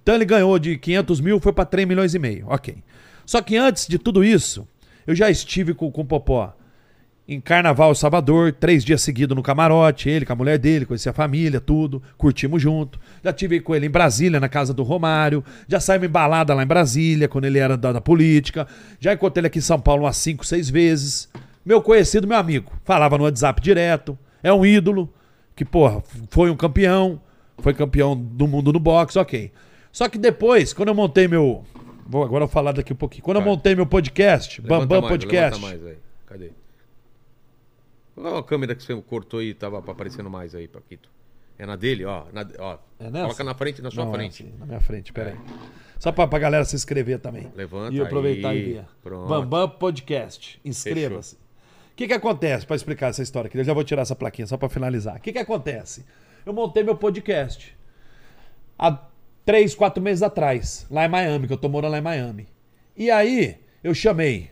Então 0.00 0.14
ele 0.14 0.24
ganhou 0.24 0.56
de 0.58 0.78
500 0.78 1.20
mil, 1.20 1.40
foi 1.40 1.52
para 1.52 1.64
3 1.64 1.86
milhões 1.86 2.14
e 2.14 2.18
meio, 2.18 2.46
ok. 2.48 2.76
Só 3.26 3.40
que 3.42 3.56
antes 3.56 3.86
de 3.88 3.98
tudo 3.98 4.22
isso, 4.22 4.68
eu 5.06 5.14
já 5.14 5.30
estive 5.30 5.74
com, 5.74 5.90
com 5.90 6.02
o 6.02 6.06
Popó 6.06 6.54
em 7.26 7.40
Carnaval 7.40 7.94
Salvador, 7.94 8.52
três 8.52 8.84
dias 8.84 9.00
seguidos 9.00 9.34
no 9.34 9.42
camarote, 9.42 10.10
ele 10.10 10.26
com 10.26 10.32
a 10.34 10.36
mulher 10.36 10.58
dele, 10.58 10.84
conheci 10.84 11.08
a 11.08 11.12
família, 11.12 11.58
tudo, 11.58 12.02
curtimos 12.18 12.60
junto. 12.60 13.00
Já 13.22 13.32
tive 13.32 13.60
com 13.60 13.74
ele 13.74 13.86
em 13.86 13.90
Brasília, 13.90 14.38
na 14.38 14.48
casa 14.48 14.74
do 14.74 14.82
Romário, 14.82 15.42
já 15.66 15.80
saímos 15.80 16.06
em 16.06 16.10
balada 16.10 16.52
lá 16.52 16.62
em 16.62 16.66
Brasília, 16.66 17.26
quando 17.26 17.46
ele 17.46 17.58
era 17.58 17.76
da, 17.76 17.92
da 17.92 18.00
política, 18.00 18.66
já 19.00 19.14
encontrei 19.14 19.40
ele 19.40 19.46
aqui 19.46 19.58
em 19.58 19.62
São 19.62 19.80
Paulo 19.80 20.04
umas 20.04 20.18
cinco, 20.18 20.44
seis 20.44 20.68
vezes. 20.68 21.28
Meu 21.64 21.80
conhecido, 21.80 22.28
meu 22.28 22.36
amigo, 22.36 22.70
falava 22.84 23.16
no 23.16 23.24
WhatsApp 23.24 23.60
direto, 23.62 24.18
é 24.42 24.52
um 24.52 24.66
ídolo, 24.66 25.10
que, 25.56 25.64
porra, 25.64 26.02
foi 26.28 26.50
um 26.50 26.56
campeão, 26.56 27.18
foi 27.58 27.72
campeão 27.72 28.14
do 28.14 28.46
mundo 28.46 28.70
no 28.70 28.78
boxe, 28.78 29.18
ok. 29.18 29.50
Só 29.90 30.08
que 30.10 30.18
depois, 30.18 30.74
quando 30.74 30.88
eu 30.88 30.94
montei 30.94 31.26
meu... 31.26 31.64
Vou 32.06 32.22
agora 32.22 32.44
eu 32.44 32.48
falar 32.48 32.72
daqui 32.72 32.92
um 32.92 32.96
pouquinho. 32.96 33.22
Quando 33.24 33.38
eu 33.38 33.42
Vai. 33.42 33.50
montei 33.50 33.74
meu 33.74 33.86
podcast, 33.86 34.60
Levanta 34.60 34.80
Bambam 34.86 35.00
mais, 35.02 35.12
Podcast... 35.12 35.60
Mais 35.62 35.86
aí. 35.86 35.98
Cadê? 36.26 36.50
Qual 38.14 38.36
é 38.36 38.38
a 38.38 38.42
câmera 38.42 38.74
que 38.74 38.82
você 38.82 38.94
cortou 39.02 39.40
aí, 39.40 39.54
tava 39.54 39.78
aparecendo 39.78 40.30
mais 40.30 40.54
aí, 40.54 40.68
Paquito? 40.68 41.08
É 41.58 41.64
na 41.66 41.76
dele, 41.76 42.04
ó. 42.04 42.24
Na, 42.32 42.46
ó. 42.58 42.78
É 42.98 43.04
nessa? 43.10 43.24
Coloca 43.24 43.44
na 43.44 43.54
frente, 43.54 43.82
na 43.82 43.90
sua 43.90 44.04
Não, 44.04 44.12
é 44.12 44.14
frente. 44.16 44.42
assim, 44.42 44.52
na 44.58 44.66
minha 44.66 44.80
frente, 44.80 45.12
peraí. 45.12 45.36
Só 45.98 46.12
pra, 46.12 46.26
pra 46.26 46.38
galera 46.38 46.64
se 46.64 46.74
inscrever 46.76 47.18
também. 47.20 47.50
Levanta 47.54 47.94
E 47.94 48.00
aproveitar 48.00 48.50
aí. 48.50 48.58
e 48.58 48.72
ver. 48.74 48.84
Pronto. 49.02 49.28
Bambam 49.28 49.68
Podcast. 49.68 50.60
Inscreva-se. 50.64 51.36
O 51.36 51.96
que 51.96 52.08
que 52.08 52.12
acontece, 52.12 52.66
pra 52.66 52.74
explicar 52.74 53.08
essa 53.10 53.22
história 53.22 53.46
aqui? 53.48 53.56
Eu 53.56 53.64
já 53.64 53.72
vou 53.72 53.84
tirar 53.84 54.02
essa 54.02 54.16
plaquinha 54.16 54.46
só 54.46 54.56
pra 54.56 54.68
finalizar. 54.68 55.16
O 55.16 55.20
que 55.20 55.32
que 55.32 55.38
acontece? 55.38 56.04
Eu 56.44 56.52
montei 56.52 56.82
meu 56.82 56.96
podcast 56.96 57.76
há 58.76 58.98
três, 59.44 59.74
quatro 59.74 60.02
meses 60.02 60.22
atrás, 60.22 60.86
lá 60.90 61.04
em 61.04 61.08
Miami, 61.08 61.46
que 61.46 61.52
eu 61.52 61.58
tô 61.58 61.68
morando 61.68 61.92
lá 61.92 61.98
em 61.98 62.02
Miami. 62.02 62.46
E 62.96 63.10
aí, 63.10 63.56
eu 63.82 63.94
chamei 63.94 64.50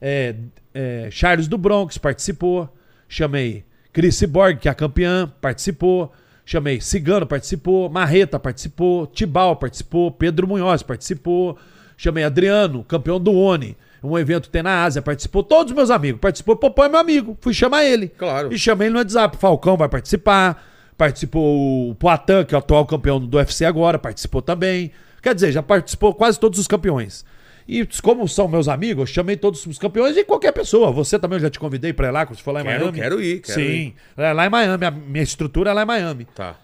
é, 0.00 0.34
é, 0.74 1.08
Charles 1.10 1.48
do 1.48 1.56
Bronx, 1.56 1.98
participou. 1.98 2.68
Chamei 3.08 3.64
Chris 3.92 4.22
Borg, 4.24 4.58
que 4.58 4.68
é 4.68 4.70
a 4.70 4.74
campeã, 4.74 5.32
participou. 5.40 6.12
Chamei 6.44 6.80
Cigano, 6.80 7.26
participou. 7.26 7.88
Marreta 7.88 8.38
participou. 8.38 9.06
Tibal 9.06 9.56
participou. 9.56 10.10
Pedro 10.10 10.46
Munhoz 10.46 10.82
participou. 10.82 11.58
Chamei 11.96 12.24
Adriano, 12.24 12.84
campeão 12.84 13.18
do 13.18 13.32
ONI. 13.32 13.76
Um 14.02 14.16
evento 14.16 14.44
que 14.44 14.50
tem 14.50 14.62
na 14.62 14.84
Ásia, 14.84 15.02
participou. 15.02 15.42
Todos 15.42 15.72
os 15.72 15.76
meus 15.76 15.90
amigos. 15.90 16.20
Participou. 16.20 16.56
Popó 16.56 16.84
é 16.84 16.88
meu 16.88 17.00
amigo. 17.00 17.36
Fui 17.40 17.52
chamar 17.52 17.84
ele. 17.84 18.08
Claro. 18.08 18.52
E 18.52 18.58
chamei 18.58 18.86
ele 18.86 18.92
no 18.92 19.00
WhatsApp. 19.00 19.36
Falcão 19.38 19.76
vai 19.76 19.88
participar. 19.88 20.62
Participou 20.96 21.90
o 21.90 21.94
Poitin, 21.94 22.44
que 22.46 22.54
é 22.54 22.56
o 22.56 22.58
atual 22.58 22.86
campeão 22.86 23.20
do 23.20 23.36
UFC 23.36 23.64
agora. 23.64 23.98
Participou 23.98 24.40
também. 24.40 24.90
Quer 25.22 25.34
dizer, 25.34 25.52
já 25.52 25.62
participou 25.62 26.14
quase 26.14 26.38
todos 26.40 26.58
os 26.58 26.66
campeões. 26.66 27.24
E 27.68 27.86
como 28.02 28.28
são 28.28 28.46
meus 28.46 28.68
amigos, 28.68 29.00
eu 29.10 29.14
chamei 29.14 29.36
todos 29.36 29.66
os 29.66 29.78
campeões 29.78 30.16
e 30.16 30.24
qualquer 30.24 30.52
pessoa. 30.52 30.90
Você 30.92 31.18
também 31.18 31.36
eu 31.36 31.42
já 31.42 31.50
te 31.50 31.58
convidei 31.58 31.92
pra 31.92 32.08
ir 32.08 32.10
lá, 32.12 32.24
quando 32.24 32.38
você 32.38 32.42
for 32.44 32.52
lá 32.52 32.60
em 32.60 32.64
Quero- 32.64 32.80
Miami. 32.84 32.98
quero 33.00 33.20
ir, 33.22 33.40
quero 33.40 33.60
Sim. 33.60 33.92
É 34.16 34.32
lá 34.32 34.46
em 34.46 34.50
Miami. 34.50 34.84
A 34.86 34.90
minha 34.90 35.22
estrutura 35.24 35.70
é 35.70 35.72
lá 35.74 35.82
em 35.82 35.86
Miami. 35.86 36.26
Tá. 36.34 36.54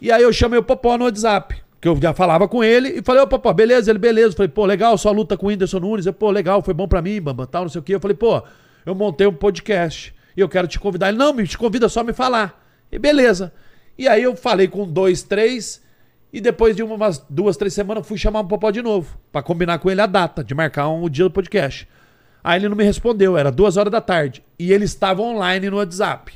E 0.00 0.10
aí 0.12 0.22
eu 0.22 0.32
chamei 0.32 0.58
o 0.58 0.62
Popó 0.62 0.96
no 0.96 1.04
WhatsApp, 1.04 1.56
que 1.80 1.88
eu 1.88 1.98
já 2.00 2.14
falava 2.14 2.46
com 2.46 2.62
ele, 2.62 3.00
e 3.00 3.02
falei, 3.02 3.22
ô 3.22 3.26
Popó, 3.26 3.52
beleza? 3.52 3.90
Ele, 3.90 3.98
beleza. 3.98 4.36
Falei, 4.36 4.48
pô, 4.48 4.64
legal, 4.64 4.96
sua 4.96 5.10
luta 5.10 5.36
com 5.36 5.46
o 5.46 5.48
Whindersson 5.48 5.80
Nunes. 5.80 6.06
Eu, 6.06 6.12
pô, 6.12 6.30
legal, 6.30 6.62
foi 6.62 6.72
bom 6.74 6.86
pra 6.86 7.02
mim, 7.02 7.20
bamba, 7.20 7.46
tal, 7.46 7.62
não 7.62 7.68
sei 7.68 7.80
o 7.80 7.82
quê. 7.84 7.96
Eu 7.96 8.00
falei, 8.00 8.16
pô, 8.16 8.40
eu 8.86 8.94
montei 8.94 9.26
um 9.26 9.32
podcast 9.32 10.14
e 10.36 10.40
eu 10.40 10.48
quero 10.48 10.68
te 10.68 10.78
convidar. 10.78 11.08
Ele, 11.08 11.18
não, 11.18 11.32
me 11.32 11.44
te 11.46 11.58
convida 11.58 11.88
só 11.88 12.04
me 12.04 12.12
falar. 12.12 12.62
E 12.92 13.00
beleza. 13.00 13.52
E 13.98 14.08
aí 14.08 14.22
eu 14.22 14.36
falei 14.36 14.68
com 14.68 14.86
dois, 14.86 15.22
três, 15.22 15.82
e 16.32 16.40
depois 16.40 16.76
de 16.76 16.82
umas 16.82 17.18
duas, 17.30 17.56
três 17.56 17.72
semanas, 17.72 18.06
fui 18.06 18.18
chamar 18.18 18.40
o 18.40 18.44
Popó 18.44 18.70
de 18.70 18.82
novo, 18.82 19.18
pra 19.32 19.42
combinar 19.42 19.78
com 19.78 19.90
ele 19.90 20.00
a 20.00 20.06
data, 20.06 20.44
de 20.44 20.54
marcar 20.54 20.88
um 20.88 21.08
dia 21.08 21.24
do 21.24 21.30
podcast. 21.30 21.88
Aí 22.44 22.60
ele 22.60 22.68
não 22.68 22.76
me 22.76 22.84
respondeu, 22.84 23.36
era 23.36 23.50
duas 23.50 23.76
horas 23.76 23.90
da 23.90 24.00
tarde. 24.00 24.44
E 24.58 24.72
ele 24.72 24.84
estava 24.84 25.22
online 25.22 25.68
no 25.68 25.78
WhatsApp. 25.78 26.32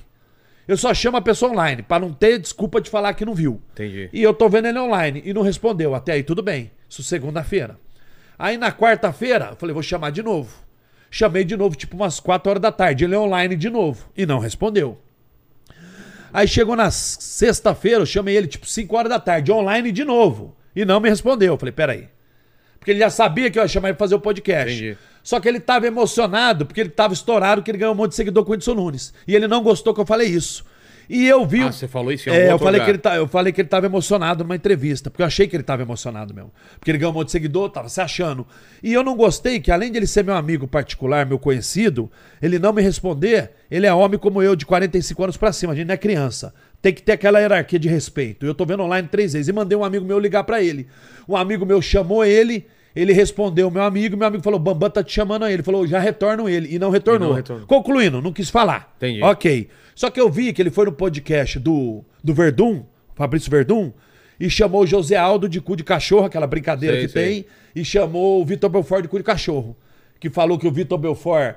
Eu 0.66 0.76
só 0.76 0.94
chamo 0.94 1.16
a 1.16 1.20
pessoa 1.20 1.52
online, 1.52 1.82
pra 1.82 1.98
não 1.98 2.12
ter 2.12 2.38
desculpa 2.38 2.80
de 2.80 2.88
falar 2.88 3.14
que 3.14 3.24
não 3.24 3.34
viu. 3.34 3.60
Entendi. 3.72 4.08
E 4.12 4.22
eu 4.22 4.32
tô 4.32 4.48
vendo 4.48 4.66
ele 4.68 4.78
online 4.78 5.22
e 5.24 5.32
não 5.32 5.42
respondeu. 5.42 5.94
Até 5.94 6.12
aí 6.12 6.22
tudo 6.22 6.42
bem. 6.42 6.70
Isso 6.88 7.02
segunda-feira. 7.02 7.78
Aí 8.38 8.56
na 8.56 8.72
quarta-feira, 8.72 9.48
eu 9.50 9.56
falei, 9.56 9.74
vou 9.74 9.82
chamar 9.82 10.10
de 10.10 10.22
novo. 10.22 10.64
Chamei 11.10 11.44
de 11.44 11.56
novo, 11.56 11.76
tipo 11.76 11.96
umas 11.96 12.20
4 12.20 12.50
horas 12.50 12.62
da 12.62 12.72
tarde. 12.72 13.04
Ele 13.04 13.14
é 13.14 13.18
online 13.18 13.54
de 13.54 13.68
novo. 13.68 14.08
E 14.16 14.24
não 14.24 14.38
respondeu. 14.38 14.98
Aí 16.32 16.46
chegou 16.46 16.76
na 16.76 16.90
sexta-feira, 16.90 18.00
eu 18.00 18.06
chamei 18.06 18.36
ele 18.36 18.46
tipo 18.46 18.66
5 18.66 18.96
horas 18.96 19.10
da 19.10 19.18
tarde, 19.18 19.52
online 19.52 19.90
de 19.90 20.04
novo. 20.04 20.56
E 20.74 20.84
não 20.84 21.00
me 21.00 21.08
respondeu. 21.08 21.54
Eu 21.54 21.58
falei, 21.58 21.72
peraí. 21.72 22.08
Porque 22.78 22.92
ele 22.92 23.00
já 23.00 23.10
sabia 23.10 23.50
que 23.50 23.58
eu 23.58 23.62
ia 23.62 23.68
chamar 23.68 23.88
ele 23.88 23.96
pra 23.96 24.06
fazer 24.06 24.14
o 24.14 24.20
podcast. 24.20 24.72
Entendi. 24.72 24.98
Só 25.22 25.38
que 25.38 25.48
ele 25.48 25.60
tava 25.60 25.86
emocionado, 25.86 26.64
porque 26.64 26.80
ele 26.80 26.88
tava 26.88 27.12
estourado, 27.12 27.62
que 27.62 27.70
ele 27.70 27.78
ganhou 27.78 27.92
um 27.92 27.96
monte 27.96 28.10
de 28.10 28.16
seguidor 28.16 28.44
com 28.44 28.52
o 28.52 28.54
Edson 28.54 28.74
Nunes. 28.74 29.12
E 29.28 29.34
ele 29.34 29.46
não 29.46 29.62
gostou 29.62 29.92
que 29.92 30.00
eu 30.00 30.06
falei 30.06 30.28
isso. 30.28 30.64
E 31.12 31.26
eu 31.26 31.44
vi. 31.44 31.60
Ah, 31.62 31.72
você 31.72 31.88
falou 31.88 32.12
isso 32.12 32.28
em 32.28 32.32
É, 32.32 32.34
algum 32.36 32.46
eu 32.46 32.52
outro 32.52 32.64
falei, 32.66 32.80
lugar. 32.80 32.84
que 32.86 32.90
ele 32.92 32.98
tá, 32.98 33.16
eu 33.16 33.26
falei 33.26 33.52
que 33.52 33.60
ele 33.60 33.68
tava 33.68 33.86
emocionado 33.86 34.44
numa 34.44 34.54
entrevista, 34.54 35.10
porque 35.10 35.22
eu 35.22 35.26
achei 35.26 35.48
que 35.48 35.56
ele 35.56 35.64
tava 35.64 35.82
emocionado 35.82 36.32
mesmo. 36.32 36.52
Porque 36.78 36.88
ele 36.88 36.98
ganhou 36.98 37.10
um 37.12 37.14
monte 37.16 37.26
de 37.26 37.32
seguidor, 37.32 37.68
tava 37.70 37.88
se 37.88 38.00
achando. 38.00 38.46
E 38.80 38.92
eu 38.92 39.02
não 39.02 39.16
gostei 39.16 39.58
que, 39.58 39.72
além 39.72 39.90
de 39.90 39.98
ele 39.98 40.06
ser 40.06 40.22
meu 40.22 40.34
amigo 40.36 40.68
particular, 40.68 41.26
meu 41.26 41.36
conhecido, 41.36 42.08
ele 42.40 42.60
não 42.60 42.72
me 42.72 42.80
responder, 42.80 43.50
ele 43.68 43.86
é 43.86 43.92
homem 43.92 44.20
como 44.20 44.40
eu, 44.40 44.54
de 44.54 44.64
45 44.64 45.24
anos 45.24 45.36
pra 45.36 45.52
cima, 45.52 45.72
a 45.72 45.76
gente 45.76 45.88
não 45.88 45.94
é 45.94 45.98
criança. 45.98 46.54
Tem 46.80 46.94
que 46.94 47.02
ter 47.02 47.12
aquela 47.12 47.40
hierarquia 47.40 47.78
de 47.78 47.88
respeito. 47.88 48.46
Eu 48.46 48.54
tô 48.54 48.64
vendo 48.64 48.84
online 48.84 49.08
três 49.08 49.32
vezes 49.32 49.48
e 49.48 49.52
mandei 49.52 49.76
um 49.76 49.82
amigo 49.84 50.04
meu 50.04 50.18
ligar 50.18 50.44
pra 50.44 50.62
ele. 50.62 50.86
Um 51.28 51.36
amigo 51.36 51.66
meu 51.66 51.82
chamou 51.82 52.24
ele, 52.24 52.66
ele 52.94 53.12
respondeu, 53.12 53.70
meu 53.70 53.82
amigo, 53.82 54.16
meu 54.16 54.26
amigo 54.26 54.42
falou, 54.42 54.58
Bambam 54.58 54.90
tá 54.90 55.02
te 55.02 55.12
chamando 55.12 55.44
aí. 55.44 55.54
Ele 55.54 55.62
falou, 55.62 55.86
já 55.86 55.98
retorno 55.98 56.48
ele. 56.48 56.74
E 56.74 56.78
não 56.78 56.90
retornou. 56.90 57.28
E 57.28 57.30
não 57.30 57.36
retornou. 57.36 57.66
Concluindo, 57.66 58.20
não 58.20 58.32
quis 58.32 58.50
falar. 58.50 58.92
Entendi. 58.96 59.22
Ok. 59.22 59.68
Só 59.94 60.10
que 60.10 60.20
eu 60.20 60.30
vi 60.30 60.52
que 60.52 60.60
ele 60.60 60.70
foi 60.70 60.86
no 60.86 60.92
podcast 60.92 61.58
do, 61.58 62.04
do 62.22 62.34
Verdun, 62.34 62.82
Fabrício 63.14 63.50
Verdun, 63.50 63.92
e 64.38 64.48
chamou 64.48 64.82
o 64.82 64.86
José 64.86 65.16
Aldo 65.16 65.48
de 65.48 65.60
cu 65.60 65.76
de 65.76 65.84
cachorro, 65.84 66.26
aquela 66.26 66.46
brincadeira 66.46 66.96
Sei, 66.96 67.06
que 67.06 67.12
sei. 67.12 67.24
tem, 67.24 67.46
e 67.76 67.84
chamou 67.84 68.40
o 68.40 68.44
Vitor 68.44 68.70
Belfort 68.70 69.02
de 69.02 69.08
cu 69.08 69.18
de 69.18 69.24
cachorro. 69.24 69.76
Que 70.18 70.30
falou 70.30 70.58
que 70.58 70.66
o 70.66 70.72
Vitor 70.72 70.98
Belfort 70.98 71.56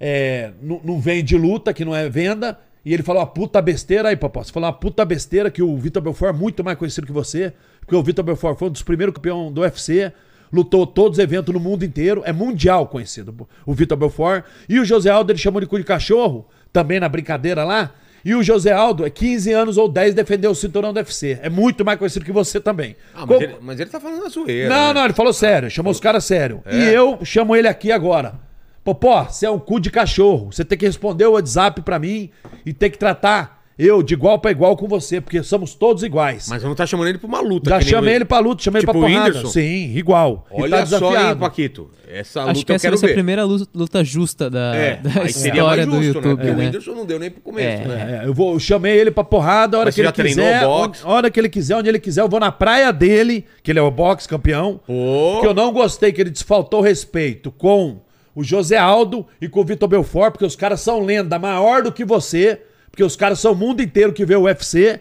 é, 0.00 0.50
não, 0.60 0.80
não 0.82 1.00
vende 1.00 1.36
luta, 1.36 1.72
que 1.72 1.84
não 1.84 1.94
é 1.94 2.08
venda. 2.08 2.58
E 2.84 2.92
ele 2.92 3.02
falou 3.02 3.22
uma 3.22 3.26
puta 3.26 3.62
besteira 3.62 4.08
aí, 4.10 4.16
papai. 4.16 4.44
Você 4.44 4.52
falou 4.52 4.68
uma 4.68 4.74
puta 4.74 5.04
besteira 5.04 5.50
que 5.50 5.62
o 5.62 5.76
Vitor 5.76 6.02
Belfort 6.02 6.34
é 6.34 6.38
muito 6.38 6.62
mais 6.62 6.76
conhecido 6.76 7.06
que 7.06 7.12
você. 7.12 7.52
Porque 7.80 7.94
o 7.94 8.02
Vitor 8.02 8.24
Belfort 8.24 8.58
foi 8.58 8.68
um 8.68 8.70
dos 8.72 8.82
primeiros 8.82 9.14
campeões 9.14 9.52
do 9.52 9.62
UFC. 9.62 10.12
Lutou 10.52 10.86
todos 10.86 11.18
os 11.18 11.22
eventos 11.22 11.52
no 11.52 11.60
mundo 11.60 11.84
inteiro. 11.84 12.22
É 12.24 12.32
mundial 12.32 12.86
conhecido 12.86 13.48
o 13.66 13.74
Vitor 13.74 13.98
Belfort. 13.98 14.44
E 14.68 14.78
o 14.78 14.84
José 14.84 15.10
Aldo 15.10 15.32
ele 15.32 15.38
chamou 15.38 15.60
de 15.60 15.66
cu 15.66 15.78
de 15.78 15.84
cachorro, 15.84 16.46
também 16.72 17.00
na 17.00 17.08
brincadeira 17.08 17.64
lá. 17.64 17.92
E 18.24 18.34
o 18.34 18.42
José 18.42 18.72
Aldo 18.72 19.04
é 19.04 19.10
15 19.10 19.52
anos 19.52 19.76
ou 19.76 19.86
10 19.86 20.14
defendeu 20.14 20.50
o 20.50 20.54
cinturão 20.54 20.92
do 20.92 20.96
UFC. 20.96 21.38
É 21.42 21.50
muito 21.50 21.84
mais 21.84 21.98
conhecido 21.98 22.24
que 22.24 22.32
você 22.32 22.58
também. 22.58 22.96
Ah, 23.14 23.26
mas, 23.26 23.40
ele, 23.40 23.56
mas 23.60 23.80
ele 23.80 23.90
tá 23.90 24.00
falando 24.00 24.22
na 24.22 24.28
zoeira. 24.30 24.68
não, 24.70 24.88
né? 24.88 24.94
não, 24.94 25.04
ele 25.04 25.12
falou 25.12 25.32
sério, 25.32 25.70
chamou 25.70 25.92
os 25.92 26.00
caras 26.00 26.24
sério. 26.24 26.62
É. 26.64 26.74
E 26.74 26.94
eu 26.94 27.18
chamo 27.22 27.54
ele 27.54 27.68
aqui 27.68 27.92
agora. 27.92 28.40
Popó, 28.82 29.24
você 29.24 29.44
é 29.44 29.50
um 29.50 29.58
cu 29.58 29.78
de 29.78 29.90
cachorro. 29.90 30.50
Você 30.50 30.64
tem 30.64 30.76
que 30.78 30.86
responder 30.86 31.26
o 31.26 31.32
WhatsApp 31.32 31.82
pra 31.82 31.98
mim 31.98 32.30
e 32.64 32.72
tem 32.72 32.90
que 32.90 32.98
tratar 32.98 33.63
eu 33.78 34.02
de 34.02 34.14
igual 34.14 34.38
pra 34.38 34.50
igual 34.50 34.76
com 34.76 34.86
você, 34.86 35.20
porque 35.20 35.42
somos 35.42 35.74
todos 35.74 36.02
iguais. 36.02 36.46
Mas 36.48 36.62
eu 36.62 36.68
não 36.68 36.76
tá 36.76 36.86
chamando 36.86 37.08
ele 37.08 37.18
pra 37.18 37.26
uma 37.26 37.40
luta. 37.40 37.70
Já 37.70 37.78
que 37.80 37.84
chamei 37.86 38.14
o- 38.14 38.16
ele 38.16 38.24
pra 38.24 38.38
luta, 38.38 38.62
chamei 38.62 38.80
Tipo 38.80 38.92
ele 38.92 38.98
pra 39.00 39.06
o 39.08 39.10
porrada. 39.10 39.28
Whindersson? 39.30 39.48
Sim, 39.50 39.96
igual. 39.96 40.46
E 40.56 40.62
Olha 40.62 40.78
tá 40.78 40.86
só, 40.86 40.96
hein, 40.96 41.00
desafiado. 41.10 41.40
Paquito. 41.40 41.90
Essa 42.06 42.42
Acho 42.42 42.48
luta 42.50 42.64
que 42.66 42.72
eu 42.72 42.76
essa 42.76 42.82
quero 42.86 42.96
vai 42.96 43.08
ser 43.08 43.12
a 43.12 43.16
primeira 43.16 43.44
lu- 43.44 43.66
luta 43.74 44.04
justa 44.04 44.48
da, 44.48 44.76
É, 44.76 44.96
da 44.98 45.24
história 45.24 45.84
do 45.84 45.92
justo, 45.94 46.00
né? 46.00 46.06
YouTube, 46.06 46.36
Porque 46.36 46.50
o 46.50 46.54
né? 46.56 46.64
Whindersson 46.66 46.92
não 46.94 47.04
deu 47.06 47.18
nem 47.18 47.30
pro 47.30 47.40
começo, 47.40 47.82
É. 47.82 47.84
né? 47.88 48.20
É, 48.22 48.28
eu, 48.28 48.32
vou, 48.34 48.52
eu 48.52 48.60
chamei 48.60 48.96
ele 48.96 49.10
pra 49.10 49.24
porrada, 49.24 49.76
a 49.76 49.80
hora 49.80 49.86
Mas 49.88 49.94
que 49.96 50.00
você 50.00 50.02
ele 50.02 50.08
já 50.08 50.12
treinou 50.12 50.44
quiser. 50.44 50.64
boxe? 50.64 51.00
A 51.04 51.08
hora 51.08 51.30
que 51.30 51.40
ele 51.40 51.48
quiser, 51.48 51.76
onde 51.76 51.88
ele 51.88 51.98
quiser, 51.98 52.20
eu 52.20 52.28
vou 52.28 52.38
na 52.38 52.52
praia 52.52 52.92
dele, 52.92 53.44
que 53.64 53.72
ele 53.72 53.80
é 53.80 53.82
o 53.82 53.90
boxe 53.90 54.28
campeão. 54.28 54.80
Pô. 54.86 55.32
Porque 55.32 55.46
eu 55.48 55.54
não 55.54 55.72
gostei 55.72 56.12
que 56.12 56.20
ele 56.20 56.30
desfaltou 56.30 56.80
respeito 56.80 57.50
com 57.50 57.98
o 58.32 58.44
José 58.44 58.76
Aldo 58.76 59.26
e 59.40 59.48
com 59.48 59.60
o 59.60 59.64
Vitor 59.64 59.88
Belfort, 59.88 60.32
porque 60.32 60.44
os 60.44 60.54
caras 60.54 60.80
são 60.80 61.00
lenda 61.04 61.36
maior 61.38 61.82
do 61.82 61.90
que 61.90 62.04
você, 62.04 62.60
porque 62.94 63.02
os 63.02 63.16
caras 63.16 63.40
são 63.40 63.50
o 63.50 63.56
mundo 63.56 63.82
inteiro 63.82 64.12
que 64.12 64.24
vê 64.24 64.36
o 64.36 64.42
UFC. 64.42 65.00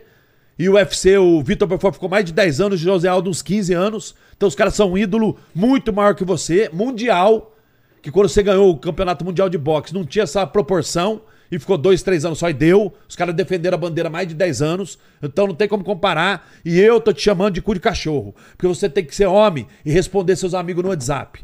E 0.57 0.67
o 0.67 0.73
UFC, 0.73 1.15
o 1.15 1.43
Vitor 1.43 1.67
Belfort 1.67 1.93
ficou 1.93 2.09
mais 2.09 2.25
de 2.25 2.33
10 2.33 2.59
anos, 2.59 2.81
o 2.81 2.83
José 2.83 3.07
Aldo 3.07 3.29
uns 3.29 3.43
15 3.43 3.71
anos. 3.71 4.15
Então 4.35 4.49
os 4.49 4.55
caras 4.55 4.73
são 4.73 4.93
um 4.93 4.97
ídolo 4.97 5.37
muito 5.53 5.93
maior 5.93 6.15
que 6.15 6.23
você, 6.23 6.71
mundial. 6.73 7.55
Que 8.01 8.09
quando 8.09 8.29
você 8.29 8.41
ganhou 8.41 8.71
o 8.71 8.79
campeonato 8.79 9.23
mundial 9.23 9.47
de 9.47 9.59
boxe 9.59 9.93
não 9.93 10.03
tinha 10.03 10.23
essa 10.23 10.45
proporção 10.47 11.21
e 11.51 11.59
ficou 11.59 11.77
dois, 11.77 12.01
três 12.01 12.25
anos 12.25 12.39
só 12.39 12.49
e 12.49 12.53
deu. 12.53 12.91
Os 13.07 13.15
caras 13.15 13.35
defenderam 13.35 13.75
a 13.75 13.79
bandeira 13.79 14.09
mais 14.09 14.27
de 14.27 14.33
10 14.33 14.63
anos, 14.63 14.97
então 15.21 15.45
não 15.45 15.53
tem 15.53 15.67
como 15.67 15.83
comparar. 15.83 16.49
E 16.65 16.79
eu 16.79 16.99
tô 16.99 17.13
te 17.13 17.21
chamando 17.21 17.53
de 17.53 17.61
cu 17.61 17.75
de 17.75 17.79
cachorro, 17.79 18.33
porque 18.57 18.65
você 18.65 18.89
tem 18.89 19.05
que 19.05 19.15
ser 19.15 19.27
homem 19.27 19.67
e 19.85 19.91
responder 19.91 20.35
seus 20.35 20.55
amigos 20.55 20.83
no 20.83 20.89
WhatsApp. 20.89 21.43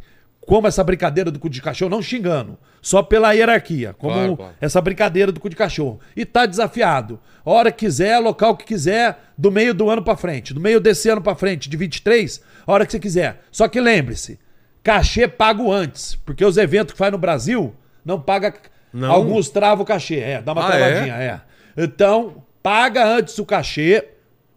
Como 0.50 0.68
essa 0.68 0.84
brincadeira 0.84 1.30
do 1.30 1.38
cu 1.38 1.48
de 1.48 1.62
cachorro, 1.62 1.92
não 1.92 2.02
xingando, 2.02 2.58
só 2.82 3.04
pela 3.04 3.34
hierarquia, 3.34 3.94
como 3.94 4.14
Claro, 4.16 4.36
claro. 4.36 4.54
essa 4.60 4.82
brincadeira 4.82 5.32
do 5.32 5.40
cu 5.40 5.48
de 5.48 5.56
cachorro. 5.56 6.00
E 6.16 6.26
tá 6.26 6.48
desafiado. 6.48 7.20
Hora 7.46 7.72
que 7.72 7.86
quiser, 7.86 8.18
local 8.18 8.58
que 8.58 8.66
quiser, 8.66 9.20
do 9.38 9.52
meio 9.52 9.76
do 9.76 9.88
ano 9.92 10.02
pra 10.04 10.18
frente, 10.18 10.52
do 10.52 10.60
meio 10.60 10.80
desse 10.80 11.08
ano 11.08 11.22
pra 11.22 11.36
frente, 11.36 11.70
de 11.70 11.78
23, 11.78 12.42
a 12.66 12.72
hora 12.74 12.84
que 12.84 12.92
você 12.92 13.00
quiser. 13.00 13.44
Só 13.52 13.68
que 13.68 13.80
lembre-se, 13.80 14.40
cachê 14.82 15.28
pago 15.28 15.72
antes, 15.72 16.16
porque 16.26 16.44
os 16.44 16.58
eventos 16.58 16.94
que 16.94 16.98
faz 16.98 17.12
no 17.12 17.20
Brasil 17.20 17.76
não 18.04 18.20
paga 18.20 18.52
Não? 18.92 19.12
alguns 19.12 19.50
travam 19.50 19.84
o 19.84 19.86
cachê, 19.86 20.16
é, 20.18 20.42
dá 20.42 20.54
uma 20.54 20.66
Ah, 20.68 20.72
travadinha, 20.72 21.14
é? 21.14 21.42
Então, 21.78 22.44
paga 22.64 23.06
antes 23.06 23.38
o 23.38 23.46
cachê, 23.46 24.04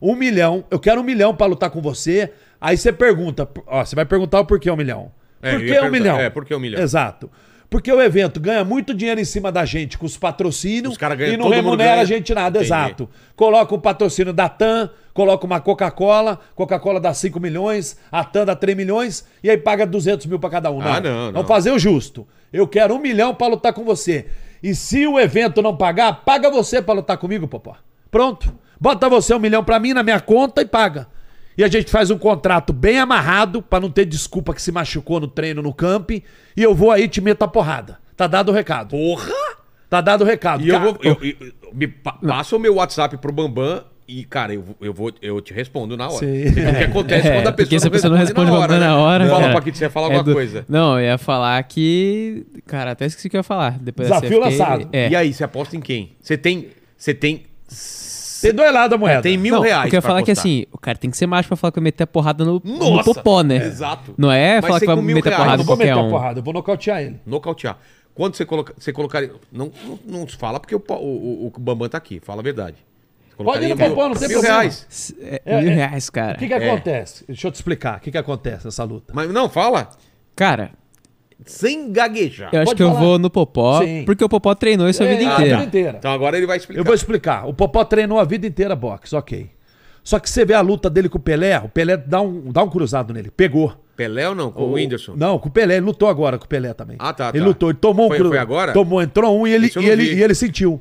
um 0.01 0.15
milhão, 0.17 0.65
eu 0.71 0.81
quero 0.81 1.03
um 1.03 1.05
milhão 1.05 1.37
pra 1.37 1.45
lutar 1.47 1.69
com 1.69 1.83
você. 1.83 2.33
Aí 2.59 2.79
você 2.79 2.93
pergunta, 2.95 3.47
ó, 3.67 3.85
você 3.85 3.95
vai 3.95 4.07
perguntar 4.07 4.41
o 4.41 4.47
porquê 4.47 4.71
um 4.71 4.77
milhão. 4.77 5.13
É, 5.43 5.53
por 5.53 5.63
eu 5.65 5.81
que 5.83 5.89
um 5.89 5.91
milhão? 5.91 6.21
é, 6.21 6.31
por 6.31 6.45
que 6.45 6.55
um 6.55 6.61
milhão? 6.61 6.81
Exato. 6.81 7.31
Porque 7.69 7.91
o 7.91 8.03
evento 8.03 8.39
ganha 8.39 8.63
muito 8.65 8.93
dinheiro 8.93 9.19
em 9.19 9.25
cima 9.25 9.51
da 9.51 9.65
gente 9.65 9.97
com 9.97 10.05
os 10.05 10.17
patrocínios 10.19 10.93
Os 10.93 10.99
ganham- 10.99 11.33
e 11.35 11.37
não 11.39 11.49
remunera 11.49 12.03
a 12.03 12.05
gente 12.05 12.35
nada, 12.35 12.59
Entendi. 12.59 12.67
exato. 12.67 13.09
Coloca 13.35 13.75
um 13.75 13.81
patrocínio 13.81 14.31
da 14.31 14.47
TAM, 14.47 14.91
coloca 15.15 15.47
uma 15.47 15.59
Coca-Cola, 15.59 16.39
Coca-Cola 16.55 17.01
dá 17.01 17.15
5 17.15 17.41
milhões, 17.41 17.99
a 18.11 18.23
TAM 18.25 18.45
dá 18.45 18.55
3 18.55 18.77
milhões 18.77 19.27
e 19.43 19.49
aí 19.49 19.57
paga 19.57 19.87
200 19.87 20.27
mil 20.27 20.39
pra 20.39 20.51
cada 20.51 20.71
um. 20.71 20.83
Ah, 20.83 21.01
não, 21.01 21.27
não. 21.27 21.33
Vamos 21.33 21.49
fazer 21.49 21.71
o 21.71 21.79
justo. 21.79 22.29
Eu 22.53 22.69
quero 22.69 22.95
um 22.95 22.99
milhão 22.99 23.35
pra 23.35 23.47
lutar 23.47 23.73
com 23.73 23.85
você. 23.85 24.27
E 24.63 24.75
se 24.75 25.07
o 25.07 25.19
evento 25.19 25.63
não 25.63 25.75
pagar, 25.75 26.25
paga 26.27 26.51
você 26.51 26.83
pra 26.83 26.93
lutar 26.93 27.17
comigo, 27.17 27.49
popó. 27.49 27.75
Pronto. 28.11 28.53
Bota 28.79 29.09
você 29.09 29.33
um 29.35 29.39
milhão 29.39 29.65
pra 29.65 29.81
mim 29.81 29.95
na 29.95 30.03
minha 30.03 30.21
conta 30.21 30.61
e 30.61 30.67
paga. 30.67 31.07
E 31.57 31.63
a 31.65 31.69
gente 31.69 31.91
faz 31.91 32.11
um 32.11 32.19
contrato 32.19 32.73
bem 32.73 32.99
amarrado 32.99 33.61
pra 33.63 33.79
não 33.81 33.91
ter 33.91 34.05
desculpa 34.07 34.55
que 34.55 34.63
se 34.63 34.73
machucou 34.73 35.21
no 35.21 35.29
treino 35.29 35.61
no 35.63 35.73
camp. 35.75 36.11
E 36.11 36.25
eu 36.57 36.75
vou 36.75 36.91
aí 36.91 37.05
e 37.05 37.09
te 37.09 37.21
meto 37.21 37.43
a 37.43 37.49
porrada. 37.49 37.99
Tá 38.17 38.27
dado 38.27 38.51
o 38.51 38.53
recado. 38.55 38.91
Porra! 38.91 39.33
Tá 39.91 40.01
dado 40.01 40.23
o 40.23 40.25
recado. 40.25 40.63
E 40.65 40.69
eu 40.71 40.75
Cara, 40.79 40.85
vou. 40.93 40.99
eu- 41.03 41.19
eu- 41.23 41.53
me 41.75 41.87
pa- 41.87 42.19
passa 42.27 42.57
o 42.57 42.59
meu 42.59 42.77
WhatsApp 42.77 43.17
pro 43.19 43.31
Bambam 43.33 43.85
e, 44.09 44.25
cara, 44.25 44.55
eu, 44.55 44.65
eu, 44.81 44.93
vou, 44.95 45.13
eu 45.21 45.41
te 45.43 45.53
respondo 45.53 45.97
na 45.97 46.07
hora. 46.09 46.19
Sim. 46.19 46.49
O 46.49 46.55
que 46.55 46.85
acontece 46.85 47.29
É, 47.29 47.35
quando 47.35 47.47
a 47.49 47.53
pessoa 47.53 47.79
porque 47.81 47.87
a 47.89 47.91
pessoa 47.91 48.11
não 48.11 48.17
responde 48.19 48.51
na 48.51 48.59
hora, 48.97 49.25
né? 49.25 49.29
Fala, 49.31 49.41
cara, 49.43 49.53
Paquito, 49.55 49.77
você 49.79 49.85
ia 49.85 49.91
falar 49.91 50.07
É 50.07 50.09
alguma 50.17 50.25
do- 50.25 50.33
coisa. 50.33 50.65
Não, 50.69 50.99
eu 50.99 51.05
ia 51.07 51.19
falar 51.19 51.63
que. 51.65 52.47
Cara, 52.67 52.93
até 52.93 53.05
esqueci 53.05 53.27
o 53.27 53.31
que 53.31 53.37
eu 53.37 53.41
ia 53.41 53.45
falar. 53.45 53.79
Depois 53.79 54.09
Desafio 54.09 54.33
eu 54.39 54.43
fiquei- 54.43 54.59
lançado. 54.59 54.89
É. 54.93 55.11
E 55.11 55.17
aí, 55.17 55.33
você 55.33 55.45
aposta 55.45 55.77
em 55.77 55.81
quem? 55.81 56.13
Você 56.21 56.39
tem. 56.39 56.69
Você 56.97 57.13
tem. 57.13 57.43
Tem 58.43 58.53
dois 58.55 58.73
lados 58.73 58.91
da 58.91 58.99
moeda. 58.99 59.23
Tem 59.23 59.37
mil 59.37 59.55
Não, 59.55 59.63
reais. 59.63 59.87
o 59.87 59.91
que 59.91 59.97
eu 59.97 59.99
ia 59.99 60.03
falar 60.03 60.21
é 60.21 60.23
que 60.23 60.31
assim, 60.31 60.67
o 60.73 60.79
cara 60.79 60.99
tem 60.99 61.11
que 61.11 61.17
ser 61.17 61.27
macho 61.27 61.49
pra 61.49 61.57
falar 61.57 61.73
que 61.73 61.79
vai 61.81 61.85
meter 61.85 62.05
a 62.05 62.07
porrada 62.07 62.45
no, 62.45 62.61
no 62.65 62.79
Nossa, 62.97 63.15
popó, 63.15 63.43
né? 63.43 63.57
exato. 63.57 64.15
Não 64.19 64.31
é 64.31 64.57
Mas 64.61 64.67
falar 64.67 64.81
que 64.81 64.87
vai 64.87 64.97
meter 64.97 65.33
a 65.33 65.37
reais, 65.37 65.39
Eu 65.39 65.45
porrada 65.45 65.57
não 65.57 65.63
em 65.63 65.67
vou 65.67 65.77
meter 65.77 65.89
qualquer 65.93 66.01
a 66.01 66.07
um. 66.07 66.11
porrada, 66.11 66.39
eu 66.41 66.45
vou 66.45 66.53
nocautear 66.55 67.01
ele. 67.03 67.21
Nocautear. 67.27 67.79
Quando 68.15 68.35
você, 68.37 68.45
coloca, 68.45 68.75
você 68.77 68.93
colocaria. 68.93 69.33
Não, 69.51 69.73
não, 69.87 69.99
não 70.21 70.29
se 70.29 70.37
fala 70.37 70.61
porque 70.61 70.75
o, 70.75 70.83
o, 70.87 70.95
o, 70.95 71.53
o 71.57 71.61
Bambam 71.61 71.89
tá 71.89 71.97
aqui, 71.99 72.21
fala 72.21 72.41
a 72.41 72.45
verdade. 72.45 72.77
Pode 73.39 73.65
ir 73.65 73.69
no 73.71 73.77
colocaria 73.77 73.91
Popó, 73.97 74.09
não 74.09 74.15
tem 74.15 74.29
mil 74.29 74.39
problema. 74.41 74.61
reais. 74.61 75.15
É, 75.21 75.43
É, 75.47 75.61
mil 75.63 75.71
é. 75.71 75.75
reais, 75.75 76.11
cara. 76.11 76.35
O 76.37 76.39
que 76.39 76.47
que 76.47 76.53
É. 76.55 76.71
acontece? 76.71 77.25
Deixa 77.27 77.47
eu 77.49 77.51
te 77.51 77.55
explicar. 77.55 77.97
O 77.97 78.01
que 78.01 78.11
que 78.11 78.19
acontece 78.19 78.67
nessa 78.67 78.85
luta? 78.85 79.13
Mas 79.17 79.31
não, 79.33 79.49
fala. 79.49 79.89
Cara, 80.37 80.71
Sem 81.47 81.91
gaguejar. 81.93 82.51
eu 82.53 82.61
acho 82.61 82.67
Pode 82.67 82.77
que 82.77 82.83
eu 82.83 82.89
falar. 82.89 83.01
vou 83.01 83.19
no 83.19 83.31
popó, 83.31 83.81
Sim. 83.83 84.05
porque 84.05 84.25
o 84.25 84.29
popó 84.29 84.55
treinou 84.55 84.89
isso 84.89 85.03
a 85.03 85.07
É, 85.07 85.17
vida 85.17 85.31
a 85.31 85.35
inteira. 85.35 85.57
vida 85.57 85.67
inteira. 85.69 85.99
Então 85.99 86.13
agora 86.13 86.37
ele 86.37 86.47
vai 86.47 86.57
explicar. 86.57 86.81
Eu 86.81 86.85
vou 86.85 86.95
explicar. 86.95 87.49
O 87.49 87.55
Popó 87.55 87.85
treinou 87.85 88.19
a 88.19 88.25
vida 88.25 88.47
inteira 88.47 88.75
boxe, 88.77 89.15
ok. 89.15 89.51
Só 90.05 90.19
que 90.19 90.29
você 90.29 90.45
vê 90.45 90.55
a 90.55 90.61
luta 90.61 90.91
dele 90.91 91.09
com 91.09 91.19
o 91.19 91.21
Pelé, 91.21 91.59
o 91.61 91.69
Pelé 91.69 91.97
dá 91.97 92.21
um, 92.21 92.51
dá 92.51 92.63
um 92.63 92.69
cruzado 92.69 93.13
nele. 93.15 93.31
Pegou. 93.31 93.73
Pelé 93.97 94.29
ou 94.29 94.35
não? 94.35 94.51
Com 94.51 94.63
o 94.65 94.73
Whindersson? 94.73 95.15
Não, 95.17 95.39
com 95.39 95.49
o 95.49 95.53
Pelé. 95.53 95.75
Ele 95.77 95.87
lutou 95.87 96.09
agora 96.09 96.39
com 96.39 96.45
o 96.45 96.49
Pelé 96.49 96.73
também. 96.75 96.97
Ah, 96.99 97.13
tá, 97.13 97.29
Ele 97.29 97.39
tá. 97.41 97.45
lutou, 97.45 97.71
ele 97.71 97.79
tomou 97.79 98.09
Foi- 98.09 98.17
um 98.17 98.21
cru- 98.21 98.29
foi 98.31 98.39
agora? 98.39 98.73
Tomou, 98.73 99.01
entrou 99.01 99.39
um 99.41 99.47
e 99.47 99.53
ele, 99.53 99.71
eu 99.77 99.83
e 99.83 99.89
ele, 99.89 100.03
e 100.15 100.23
ele 100.23 100.35
sentiu. 100.35 100.81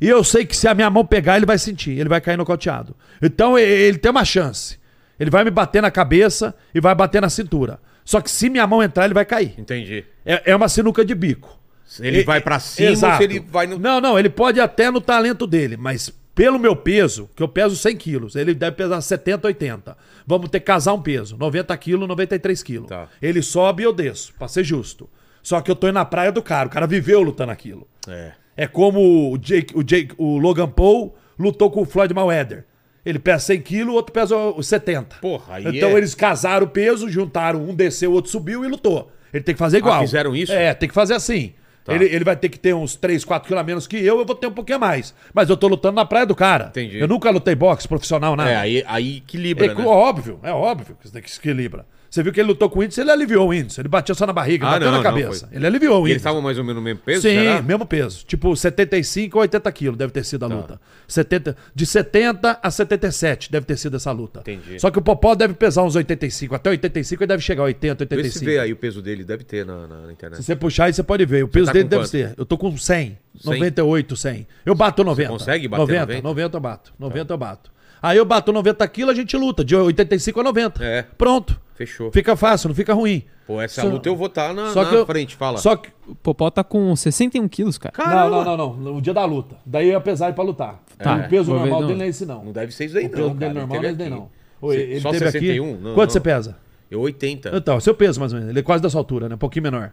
E 0.00 0.08
eu 0.08 0.24
sei 0.24 0.46
que 0.46 0.56
se 0.56 0.66
a 0.66 0.74
minha 0.74 0.88
mão 0.88 1.04
pegar, 1.04 1.36
ele 1.36 1.44
vai 1.46 1.58
sentir. 1.58 1.98
Ele 1.98 2.08
vai 2.08 2.20
cair 2.20 2.36
nocauteado. 2.38 2.96
Então 3.20 3.58
ele 3.58 3.98
tem 3.98 4.10
uma 4.10 4.24
chance. 4.24 4.78
Ele 5.20 5.30
vai 5.30 5.44
me 5.44 5.50
bater 5.50 5.82
na 5.82 5.90
cabeça 5.90 6.54
e 6.74 6.80
vai 6.80 6.94
bater 6.94 7.20
na 7.20 7.28
cintura. 7.28 7.78
Só 8.04 8.20
que 8.20 8.30
se 8.30 8.48
minha 8.48 8.66
mão 8.66 8.82
entrar, 8.82 9.04
ele 9.04 9.14
vai 9.14 9.24
cair. 9.24 9.54
Entendi. 9.58 10.04
É, 10.24 10.50
é 10.52 10.56
uma 10.56 10.68
sinuca 10.68 11.04
de 11.04 11.14
bico. 11.14 11.58
Se 11.84 12.06
ele 12.06 12.24
vai 12.24 12.40
pra 12.40 12.58
cima 12.58 12.90
Exato. 12.90 13.18
se 13.18 13.24
ele 13.24 13.40
vai 13.40 13.66
no. 13.66 13.78
Não, 13.78 14.00
não, 14.00 14.18
ele 14.18 14.30
pode 14.30 14.58
até 14.60 14.90
no 14.90 15.00
talento 15.00 15.46
dele, 15.46 15.76
mas 15.76 16.12
pelo 16.34 16.58
meu 16.58 16.74
peso, 16.74 17.28
que 17.36 17.42
eu 17.42 17.48
peso 17.48 17.76
100 17.76 17.96
quilos, 17.96 18.36
ele 18.36 18.54
deve 18.54 18.76
pesar 18.76 19.00
70, 19.00 19.46
80. 19.46 19.96
Vamos 20.26 20.48
ter 20.48 20.60
que 20.60 20.66
casar 20.66 20.94
um 20.94 21.02
peso, 21.02 21.36
90 21.36 21.76
quilos, 21.76 22.08
93 22.08 22.62
quilos. 22.62 22.88
Tá. 22.88 23.08
Ele 23.20 23.42
sobe 23.42 23.82
e 23.82 23.86
eu 23.86 23.92
desço, 23.92 24.32
pra 24.38 24.48
ser 24.48 24.64
justo. 24.64 25.08
Só 25.42 25.60
que 25.60 25.70
eu 25.70 25.76
tô 25.76 25.88
indo 25.88 25.94
na 25.94 26.04
praia 26.04 26.32
do 26.32 26.42
cara, 26.42 26.68
o 26.68 26.70
cara 26.70 26.86
viveu 26.86 27.20
lutando 27.20 27.52
aquilo. 27.52 27.86
É. 28.08 28.32
É 28.56 28.66
como 28.66 29.32
o, 29.32 29.38
Jake, 29.38 29.76
o, 29.76 29.82
Jake, 29.82 30.14
o 30.16 30.38
Logan 30.38 30.68
Paul 30.68 31.14
lutou 31.38 31.70
com 31.70 31.82
o 31.82 31.86
Floyd 31.86 32.14
Mayweather. 32.14 32.64
Ele 33.04 33.18
pesa 33.18 33.40
100 33.40 33.60
quilos, 33.62 33.92
o 33.92 33.96
outro 33.96 34.12
pesa 34.12 34.36
os 34.36 34.66
70. 34.66 35.16
Porra, 35.20 35.56
aí 35.56 35.76
Então 35.76 35.90
é- 35.90 35.94
eles 35.94 36.14
casaram 36.14 36.66
o 36.66 36.68
peso, 36.70 37.08
juntaram, 37.08 37.60
um 37.68 37.74
desceu, 37.74 38.10
o 38.10 38.14
outro 38.14 38.30
subiu 38.30 38.64
e 38.64 38.68
lutou. 38.68 39.10
Ele 39.34 39.42
tem 39.42 39.54
que 39.54 39.58
fazer 39.58 39.78
igual. 39.78 39.94
Ah, 40.00 40.00
fizeram 40.02 40.36
isso? 40.36 40.52
É, 40.52 40.72
tem 40.74 40.88
que 40.88 40.94
fazer 40.94 41.14
assim. 41.14 41.52
Tá. 41.84 41.92
Ele, 41.94 42.04
ele 42.04 42.24
vai 42.24 42.36
ter 42.36 42.48
que 42.48 42.58
ter 42.58 42.72
uns 42.74 42.94
3, 42.94 43.24
4 43.24 43.48
quilos 43.48 43.60
a 43.60 43.64
menos 43.64 43.86
que 43.88 43.96
eu, 43.96 44.18
eu 44.20 44.24
vou 44.24 44.36
ter 44.36 44.46
um 44.46 44.52
pouquinho 44.52 44.76
a 44.76 44.80
mais. 44.80 45.12
Mas 45.34 45.50
eu 45.50 45.56
tô 45.56 45.66
lutando 45.66 45.96
na 45.96 46.04
praia 46.04 46.24
do 46.24 46.34
cara. 46.34 46.66
Entendi. 46.66 46.98
Eu 47.00 47.08
nunca 47.08 47.28
lutei 47.30 47.56
boxe 47.56 47.88
profissional, 47.88 48.36
nada. 48.36 48.50
É, 48.50 48.56
aí, 48.56 48.84
aí 48.86 49.16
equilibra, 49.16 49.66
É 49.66 49.74
né? 49.74 49.84
óbvio, 49.84 50.38
é 50.44 50.52
óbvio 50.52 50.96
que 51.00 51.06
isso 51.08 51.18
se 51.28 51.38
equilibra. 51.40 51.84
Você 52.12 52.22
viu 52.22 52.30
que 52.30 52.38
ele 52.40 52.48
lutou 52.48 52.68
com 52.68 52.80
o 52.80 52.82
índice, 52.84 53.00
ele 53.00 53.10
aliviou 53.10 53.48
o 53.48 53.54
índice. 53.54 53.80
Ele 53.80 53.88
bateu 53.88 54.14
só 54.14 54.26
na 54.26 54.34
barriga, 54.34 54.66
Ah, 54.66 54.72
bateu 54.72 54.90
não, 54.90 54.98
na 54.98 55.02
cabeça. 55.02 55.48
ele 55.50 55.66
aliviou 55.66 55.94
o 56.02 56.06
E 56.06 56.10
eles 56.10 56.16
índice. 56.16 56.16
estavam 56.18 56.42
mais 56.42 56.58
ou 56.58 56.62
menos 56.62 56.76
no 56.76 56.82
mesmo 56.84 57.00
peso? 57.02 57.22
Sim, 57.22 57.30
será? 57.30 57.62
mesmo 57.62 57.86
peso. 57.86 58.22
Tipo, 58.26 58.54
75 58.54 59.38
ou 59.38 59.40
80 59.40 59.72
quilos 59.72 59.96
deve 59.96 60.12
ter 60.12 60.22
sido 60.22 60.44
a 60.44 60.48
luta. 60.48 60.78
70, 61.08 61.56
de 61.74 61.86
70 61.86 62.60
a 62.62 62.70
77 62.70 63.50
deve 63.50 63.64
ter 63.64 63.78
sido 63.78 63.96
essa 63.96 64.12
luta. 64.12 64.40
Entendi. 64.40 64.78
Só 64.78 64.90
que 64.90 64.98
o 64.98 65.02
Popó 65.02 65.34
deve 65.34 65.54
pesar 65.54 65.84
uns 65.84 65.96
85. 65.96 66.54
Até 66.54 66.68
85 66.68 67.22
ele 67.22 67.28
deve 67.28 67.42
chegar 67.42 67.62
a 67.62 67.64
80, 67.64 68.04
Vê 68.04 68.08
se 68.08 68.14
85. 68.16 68.44
vê 68.44 68.58
aí 68.58 68.72
o 68.74 68.76
peso 68.76 69.00
dele, 69.00 69.24
deve 69.24 69.42
ter 69.44 69.64
na, 69.64 69.86
na- 69.86 70.12
internet. 70.12 70.36
Se 70.36 70.44
você 70.44 70.54
puxar 70.54 70.84
aí, 70.84 70.92
você 70.92 71.02
pode 71.02 71.24
ver. 71.24 71.42
O 71.44 71.48
peso 71.48 71.64
tá 71.68 71.72
dele 71.72 71.88
deve 71.88 72.02
quanto? 72.02 72.10
ser. 72.10 72.34
Eu 72.36 72.44
tô 72.44 72.58
com 72.58 72.76
100, 72.76 73.16
100? 73.40 73.52
98, 73.54 74.16
100. 74.16 74.46
Eu 74.66 74.74
bato 74.74 75.02
90. 75.02 75.30
consegue 75.30 75.66
bater 75.66 75.80
90? 75.80 76.00
90? 76.06 76.22
90 76.28 76.56
eu 76.56 76.60
bato. 76.60 76.92
90 76.98 77.32
eu 77.32 77.38
bato. 77.38 77.72
Aí 78.02 78.18
eu 78.18 78.24
bato 78.24 78.52
90 78.52 78.86
quilos, 78.88 79.12
a 79.12 79.16
gente 79.16 79.36
luta. 79.36 79.64
De 79.64 79.76
85 79.76 80.40
a 80.40 80.42
90. 80.42 80.84
É. 80.84 81.02
Pronto. 81.16 81.60
Fechou. 81.74 82.10
Fica 82.12 82.34
fácil, 82.36 82.68
não 82.68 82.74
fica 82.74 82.92
ruim. 82.92 83.22
Pô, 83.46 83.60
essa 83.60 83.82
Só- 83.82 83.88
luta 83.88 84.08
eu 84.08 84.16
vou 84.16 84.26
estar 84.26 84.52
na, 84.52 84.70
Só 84.70 84.82
na 84.82 84.88
que 84.90 84.94
eu- 84.96 85.06
frente, 85.06 85.36
fala. 85.36 85.58
Só 85.58 85.76
que. 85.76 85.88
O 86.06 86.14
popó 86.14 86.50
tá 86.50 86.62
com 86.64 86.94
61 86.94 87.48
quilos, 87.48 87.78
cara. 87.78 87.92
Caramba! 87.94 88.44
Não, 88.44 88.44
não, 88.44 88.56
não, 88.56 88.76
não. 88.76 88.96
O 88.96 89.00
dia 89.00 89.14
da 89.14 89.24
luta. 89.24 89.56
Daí 89.64 89.86
eu 89.86 89.92
ia 89.92 90.00
pesar 90.00 90.26
ele 90.26 90.34
pra 90.34 90.44
lutar. 90.44 90.82
Tá. 90.98 91.16
O 91.16 91.28
peso 91.28 91.52
ver, 91.52 91.58
normal 91.60 91.80
não. 91.80 91.86
dele 91.88 91.98
não 92.00 92.04
é 92.06 92.08
esse, 92.08 92.26
não. 92.26 92.44
Não 92.44 92.52
deve 92.52 92.72
ser 92.72 92.84
isso 92.86 92.98
aí, 92.98 93.06
O 93.06 93.10
peso 93.10 93.22
não. 93.22 93.28
dele 93.36 93.40
cara. 93.54 93.54
normal 93.54 93.76
não 93.78 93.84
é 93.84 93.88
esse 93.88 93.98
daí, 93.98 94.10
não. 94.10 94.28
Oi, 94.60 94.76
ele 94.76 95.00
Só 95.00 95.10
teve 95.10 95.24
61? 95.30 95.64
aqui. 95.72 95.82
Não, 95.82 95.94
Quanto 95.94 96.08
não. 96.08 96.12
você 96.12 96.20
pesa? 96.20 96.56
Eu 96.90 97.00
80. 97.00 97.50
Então, 97.56 97.80
seu 97.80 97.94
peso 97.94 98.20
mais 98.20 98.32
ou 98.32 98.38
menos. 98.38 98.50
Ele 98.50 98.60
é 98.60 98.62
quase 98.62 98.82
da 98.82 98.90
sua 98.90 99.00
altura, 99.00 99.28
né? 99.28 99.34
Um 99.34 99.38
pouquinho 99.38 99.62
menor. 99.64 99.92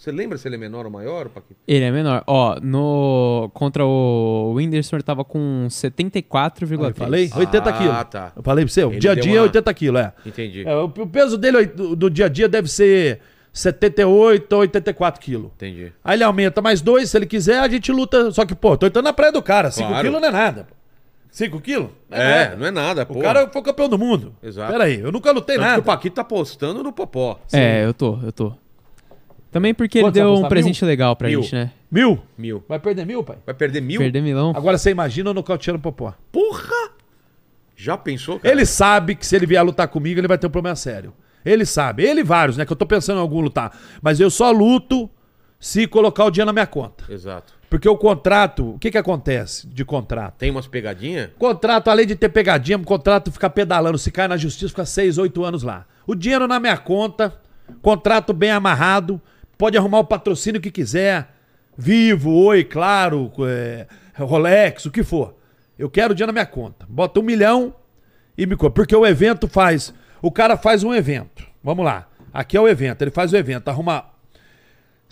Você 0.00 0.10
lembra 0.10 0.38
se 0.38 0.48
ele 0.48 0.54
é 0.54 0.58
menor 0.58 0.86
ou 0.86 0.90
maior, 0.90 1.28
Paquito? 1.28 1.60
Ele 1.68 1.84
é 1.84 1.90
menor. 1.90 2.24
Ó, 2.26 2.56
no 2.62 3.50
contra 3.52 3.84
o 3.84 4.54
Whindersson 4.56 4.96
ele 4.96 5.02
tava 5.02 5.22
com 5.26 5.66
74,3. 5.68 6.88
Eu 6.88 6.94
falei? 6.94 7.30
80 7.36 7.68
Ah, 7.68 7.72
quilos. 7.74 8.04
tá. 8.10 8.32
Eu 8.34 8.42
falei 8.42 8.64
pra 8.64 8.72
você, 8.72 8.82
o 8.82 8.90
Ele 8.92 8.98
dia 8.98 9.10
a 9.10 9.14
dia 9.14 9.32
é 9.36 9.36
uma- 9.36 9.42
80 9.42 9.74
quilos, 9.74 10.00
é. 10.00 10.12
Entendi. 10.24 10.66
É, 10.66 10.74
o, 10.74 10.84
o 10.84 11.06
peso 11.06 11.36
dele 11.36 11.66
do, 11.66 11.94
do 11.94 12.08
dia 12.08 12.24
a 12.24 12.28
dia 12.30 12.48
deve 12.48 12.66
ser 12.70 13.20
78 13.52 14.50
ou 14.54 14.60
84 14.60 15.20
quilos. 15.20 15.50
Entendi. 15.56 15.92
Aí 16.02 16.16
ele 16.16 16.24
aumenta 16.24 16.62
mais 16.62 16.80
dois, 16.80 17.10
se 17.10 17.16
ele 17.18 17.26
quiser, 17.26 17.58
a 17.60 17.68
gente 17.68 17.92
luta. 17.92 18.30
Só 18.30 18.46
que, 18.46 18.54
pô, 18.54 18.78
tô 18.78 18.86
entrando 18.86 19.04
na 19.04 19.12
praia 19.12 19.32
do 19.32 19.42
cara. 19.42 19.70
5 19.70 19.86
Claro. 19.86 20.04
quilos 20.06 20.20
não 20.20 20.28
é 20.28 20.32
nada. 20.32 20.66
5 21.30 21.60
quilos? 21.60 21.90
É, 22.10 22.56
não 22.56 22.66
é 22.66 22.70
nada, 22.70 23.04
pô. 23.04 23.18
O 23.18 23.22
cara 23.22 23.48
foi 23.48 23.62
campeão 23.62 23.88
do 23.88 23.98
mundo. 23.98 24.34
Exato. 24.42 24.72
Pera 24.72 24.84
aí, 24.84 24.98
eu 24.98 25.12
nunca 25.12 25.30
lutei 25.30 25.56
Tanto 25.56 25.64
que 25.64 25.70
nada. 25.70 25.80
o 25.80 25.84
Paquito 25.84 26.16
tá 26.16 26.22
apostando 26.22 26.82
no 26.82 26.90
Popó. 26.92 27.38
É, 27.52 27.84
eu 27.84 27.92
tô, 27.94 28.18
eu 28.24 28.32
tô. 28.32 28.52
Também 29.50 29.74
porque 29.74 29.98
ele 29.98 30.04
Quanto 30.04 30.14
você 30.14 30.20
deu 30.20 30.34
um 30.34 30.48
presente 30.48 30.84
legal 30.84 31.16
pra 31.16 31.28
Mil. 31.28 31.42
gente, 31.42 31.54
né? 31.54 31.72
Mil? 31.90 32.22
Mil. 32.38 32.64
Vai 32.68 32.78
perder 32.78 33.04
mil, 33.04 33.24
pai? 33.24 33.36
Vai 33.44 33.54
perder 33.54 33.80
mil? 33.80 34.00
Perder 34.00 34.22
milão. 34.22 34.52
Agora 34.54 34.78
você 34.78 34.90
imagina 34.90 35.30
eu 35.30 35.34
nocauteando 35.34 35.78
o 35.78 35.82
Popó. 35.82 36.14
Porra! 36.30 36.90
Já 37.74 37.96
pensou, 37.96 38.38
cara? 38.38 38.54
Ele 38.54 38.64
sabe 38.64 39.14
que 39.14 39.26
se 39.26 39.34
ele 39.34 39.46
vier 39.46 39.64
lutar 39.64 39.88
comigo, 39.88 40.20
ele 40.20 40.28
vai 40.28 40.38
ter 40.38 40.46
um 40.46 40.50
problema 40.50 40.76
sério. 40.76 41.12
Ele 41.44 41.64
sabe. 41.64 42.04
Ele 42.04 42.20
e 42.20 42.22
vários, 42.22 42.56
né? 42.56 42.64
Que 42.64 42.72
eu 42.72 42.76
tô 42.76 42.86
pensando 42.86 43.16
em 43.16 43.20
algum 43.22 43.40
lutar. 43.40 43.76
Mas 44.02 44.20
eu 44.20 44.30
só 44.30 44.50
luto 44.50 45.10
se 45.58 45.86
colocar 45.86 46.24
o 46.24 46.30
dinheiro 46.30 46.46
na 46.46 46.52
minha 46.52 46.66
conta. 46.66 47.04
Exato. 47.08 47.54
Porque 47.68 47.88
o 47.88 47.96
contrato, 47.96 48.74
o 48.74 48.78
que 48.78 48.90
que 48.90 48.98
acontece 48.98 49.66
de 49.68 49.84
contrato? 49.84 50.34
Tem 50.38 50.50
umas 50.50 50.66
pegadinhas? 50.66 51.30
Contrato, 51.38 51.88
além 51.88 52.06
de 52.06 52.16
ter 52.16 52.28
pegadinha, 52.28 52.76
um 52.76 52.84
contrato 52.84 53.30
fica 53.30 53.48
pedalando. 53.48 53.96
Se 53.96 54.10
cai 54.10 54.26
na 54.26 54.36
justiça, 54.36 54.70
fica 54.70 54.84
seis, 54.84 55.18
oito 55.18 55.44
anos 55.44 55.62
lá. 55.62 55.86
O 56.06 56.14
dinheiro 56.14 56.48
na 56.48 56.58
minha 56.58 56.76
conta, 56.76 57.32
contrato 57.80 58.32
bem 58.32 58.50
amarrado, 58.50 59.20
pode 59.60 59.76
arrumar 59.76 59.98
o 59.98 60.04
patrocínio 60.04 60.58
que 60.58 60.70
quiser. 60.70 61.28
Vivo, 61.76 62.32
Oi, 62.32 62.64
Claro, 62.64 63.30
é, 63.46 63.86
Rolex, 64.16 64.86
o 64.86 64.90
que 64.90 65.04
for. 65.04 65.36
Eu 65.78 65.90
quero 65.90 66.12
o 66.12 66.14
dinheiro 66.14 66.32
na 66.32 66.40
minha 66.40 66.46
conta. 66.46 66.86
Bota 66.88 67.20
um 67.20 67.22
milhão 67.22 67.74
e 68.38 68.46
me 68.46 68.56
compra. 68.56 68.70
Porque 68.70 68.96
o 68.96 69.06
evento 69.06 69.46
faz. 69.46 69.92
O 70.22 70.32
cara 70.32 70.56
faz 70.56 70.82
um 70.82 70.94
evento. 70.94 71.46
Vamos 71.62 71.84
lá. 71.84 72.08
Aqui 72.32 72.56
é 72.56 72.60
o 72.60 72.66
evento. 72.66 73.02
Ele 73.02 73.10
faz 73.10 73.34
o 73.34 73.36
evento. 73.36 73.68
Arruma 73.68 74.06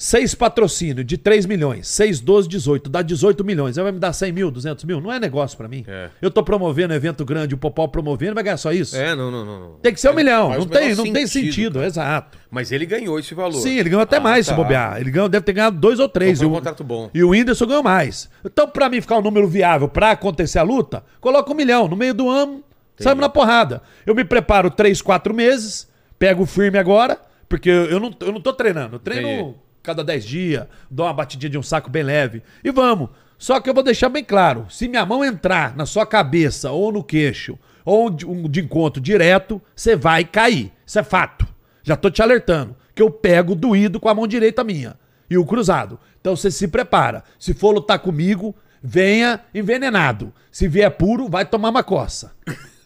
seis 0.00 0.32
patrocínios 0.32 1.04
de 1.04 1.18
3 1.18 1.44
milhões. 1.44 1.88
6, 1.88 2.20
12, 2.20 2.48
18. 2.48 2.88
Dá 2.88 3.02
18 3.02 3.44
milhões. 3.44 3.76
Aí 3.76 3.82
vai 3.82 3.90
me 3.92 3.98
dar 3.98 4.12
100 4.12 4.30
mil, 4.32 4.48
200 4.48 4.84
mil. 4.84 5.00
Não 5.00 5.12
é 5.12 5.18
negócio 5.18 5.58
pra 5.58 5.66
mim. 5.66 5.84
É. 5.88 6.08
Eu 6.22 6.30
tô 6.30 6.40
promovendo 6.44 6.94
um 6.94 6.96
evento 6.96 7.24
grande, 7.24 7.52
o 7.56 7.58
Popó 7.58 7.88
promovendo, 7.88 8.34
vai 8.36 8.44
ganhar 8.44 8.56
só 8.56 8.72
isso? 8.72 8.96
É, 8.96 9.16
não, 9.16 9.28
não, 9.28 9.44
não. 9.44 9.60
não. 9.60 9.70
Tem 9.82 9.92
que 9.92 10.00
ser 10.00 10.10
um 10.10 10.14
milhão. 10.14 10.50
Faz 10.50 10.58
Não 10.60 10.66
tem, 10.66 10.94
não 10.94 11.12
tem 11.12 11.26
sentido. 11.26 11.74
cara. 11.74 11.86
Exato. 11.86 12.38
Mas 12.48 12.70
ele 12.70 12.86
ganhou 12.86 13.18
esse 13.18 13.34
valor. 13.34 13.60
Sim, 13.60 13.76
ele 13.76 13.88
ganhou 13.90 14.02
até 14.02 14.18
Ah, 14.18 14.20
mais 14.20 14.46
tá. 14.46 14.52
se 14.52 14.56
bobear. 14.56 15.00
Ele 15.00 15.10
ganhou, 15.10 15.28
deve 15.28 15.44
ter 15.44 15.52
ganhado 15.52 15.76
dois 15.78 15.98
ou 15.98 16.08
três. 16.08 16.38
Então 16.38 16.48
um 16.48 16.54
contrato 16.54 16.84
bom. 16.84 17.10
E 17.12 17.22
o 17.24 17.30
Whindersson 17.30 17.66
ganhou 17.66 17.82
mais. 17.82 18.30
Então, 18.44 18.68
pra 18.68 18.88
mim 18.88 19.00
ficar 19.00 19.18
um 19.18 19.22
número 19.22 19.48
viável 19.48 19.88
pra 19.88 20.12
acontecer 20.12 20.60
a 20.60 20.62
luta, 20.62 21.02
coloca 21.20 21.50
um 21.52 21.56
milhão. 21.56 21.88
No 21.88 21.96
meio 21.96 22.14
do 22.14 22.30
ano, 22.30 22.62
sabe 22.96 23.20
na 23.20 23.28
porrada. 23.28 23.82
Eu 24.06 24.14
me 24.14 24.24
preparo 24.24 24.70
três, 24.70 25.02
quatro 25.02 25.34
meses, 25.34 25.88
pego 26.20 26.46
firme 26.46 26.78
agora, 26.78 27.18
porque 27.48 27.68
eu 27.68 27.98
não, 27.98 28.14
eu 28.20 28.30
não 28.32 28.40
tô 28.40 28.52
treinando. 28.52 28.94
Eu 28.96 29.00
treino 29.00 29.28
Entendi. 29.28 29.54
Cada 29.82 30.04
dez 30.04 30.24
dias, 30.24 30.66
dou 30.90 31.06
uma 31.06 31.12
batidinha 31.12 31.50
de 31.50 31.58
um 31.58 31.62
saco 31.62 31.90
bem 31.90 32.02
leve. 32.02 32.42
E 32.62 32.70
vamos. 32.70 33.10
Só 33.38 33.60
que 33.60 33.70
eu 33.70 33.74
vou 33.74 33.82
deixar 33.82 34.08
bem 34.08 34.24
claro: 34.24 34.66
se 34.68 34.88
minha 34.88 35.06
mão 35.06 35.24
entrar 35.24 35.76
na 35.76 35.86
sua 35.86 36.04
cabeça 36.04 36.70
ou 36.70 36.92
no 36.92 37.04
queixo, 37.04 37.58
ou 37.84 38.10
de, 38.10 38.26
um 38.26 38.48
de 38.48 38.60
encontro 38.60 39.00
direto, 39.00 39.62
você 39.74 39.96
vai 39.96 40.24
cair. 40.24 40.72
Isso 40.84 40.98
é 40.98 41.02
fato. 41.02 41.46
Já 41.82 41.96
tô 41.96 42.10
te 42.10 42.20
alertando. 42.20 42.76
Que 42.94 43.00
eu 43.00 43.10
pego 43.10 43.54
doído 43.54 44.00
com 44.00 44.08
a 44.08 44.14
mão 44.14 44.26
direita 44.26 44.64
minha. 44.64 44.96
E 45.30 45.38
o 45.38 45.46
cruzado. 45.46 45.98
Então 46.20 46.36
você 46.36 46.50
se 46.50 46.68
prepara. 46.68 47.22
Se 47.38 47.54
for 47.54 47.70
lutar 47.70 48.00
comigo, 48.00 48.54
venha 48.82 49.40
envenenado. 49.54 50.32
Se 50.50 50.68
vier 50.68 50.90
puro, 50.90 51.28
vai 51.28 51.46
tomar 51.46 51.70
uma 51.70 51.82
coça. 51.82 52.32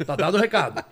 Tá 0.05 0.17
dado 0.17 0.37
o 0.37 0.41
recado. 0.41 0.85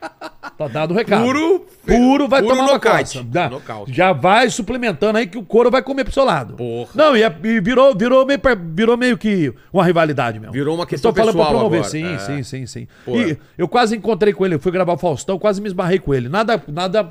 Tá 0.59 0.69
dado 0.69 0.93
o 0.93 0.95
recado. 0.97 1.25
Puro- 1.25 1.67
Puro 1.87 2.29
vai 2.29 2.43
puro 2.43 2.55
tomar 2.55 2.67
uma 2.67 2.73
nocaute. 2.75 3.19
coça. 3.19 3.27
Já, 3.33 3.49
Nocaute. 3.49 3.93
já 3.93 4.13
vai 4.13 4.51
suplementando 4.51 5.19
aí 5.19 5.27
que 5.27 5.39
o 5.39 5.43
couro 5.43 5.71
vai 5.71 5.83
comer 5.83 6.05
pro 6.05 6.13
seu 6.13 6.25
lado. 6.25 6.55
Porra. 6.55 6.91
Não, 6.95 7.17
e, 7.17 7.23
é- 7.23 7.35
e 7.45 7.61
virou, 7.61 7.95
virou, 7.97 8.27
meio, 8.27 8.39
virou 8.75 8.97
meio 8.97 9.17
que 9.17 9.53
uma 9.73 9.85
rivalidade 9.85 10.39
mesmo. 10.39 10.53
Virou 10.53 10.75
uma 10.75 10.87
questão 10.87 11.11
Tô 11.13 11.17
falando 11.19 11.35
pra 11.35 11.45
pessoal 11.45 11.59
promover, 11.59 11.81
agora. 11.81 11.91
sim, 11.91 12.05
É. 12.15 12.19
sim, 12.19 12.43
sim, 12.43 12.67
sim. 12.67 12.89
Pô. 13.05 13.17
E 13.17 13.39
eu 13.57 13.67
quase 13.67 13.97
encontrei 13.97 14.33
com 14.35 14.45
ele, 14.45 14.55
eu 14.57 14.61
fui 14.61 14.71
gravar 14.71 14.93
o 14.93 14.99
Faustão, 14.99 15.39
quase 15.39 15.61
me 15.61 15.67
esbarrei 15.67 15.99
com 15.99 16.13
ele. 16.15 16.29
Nada, 16.29 16.63
nada, 16.69 17.11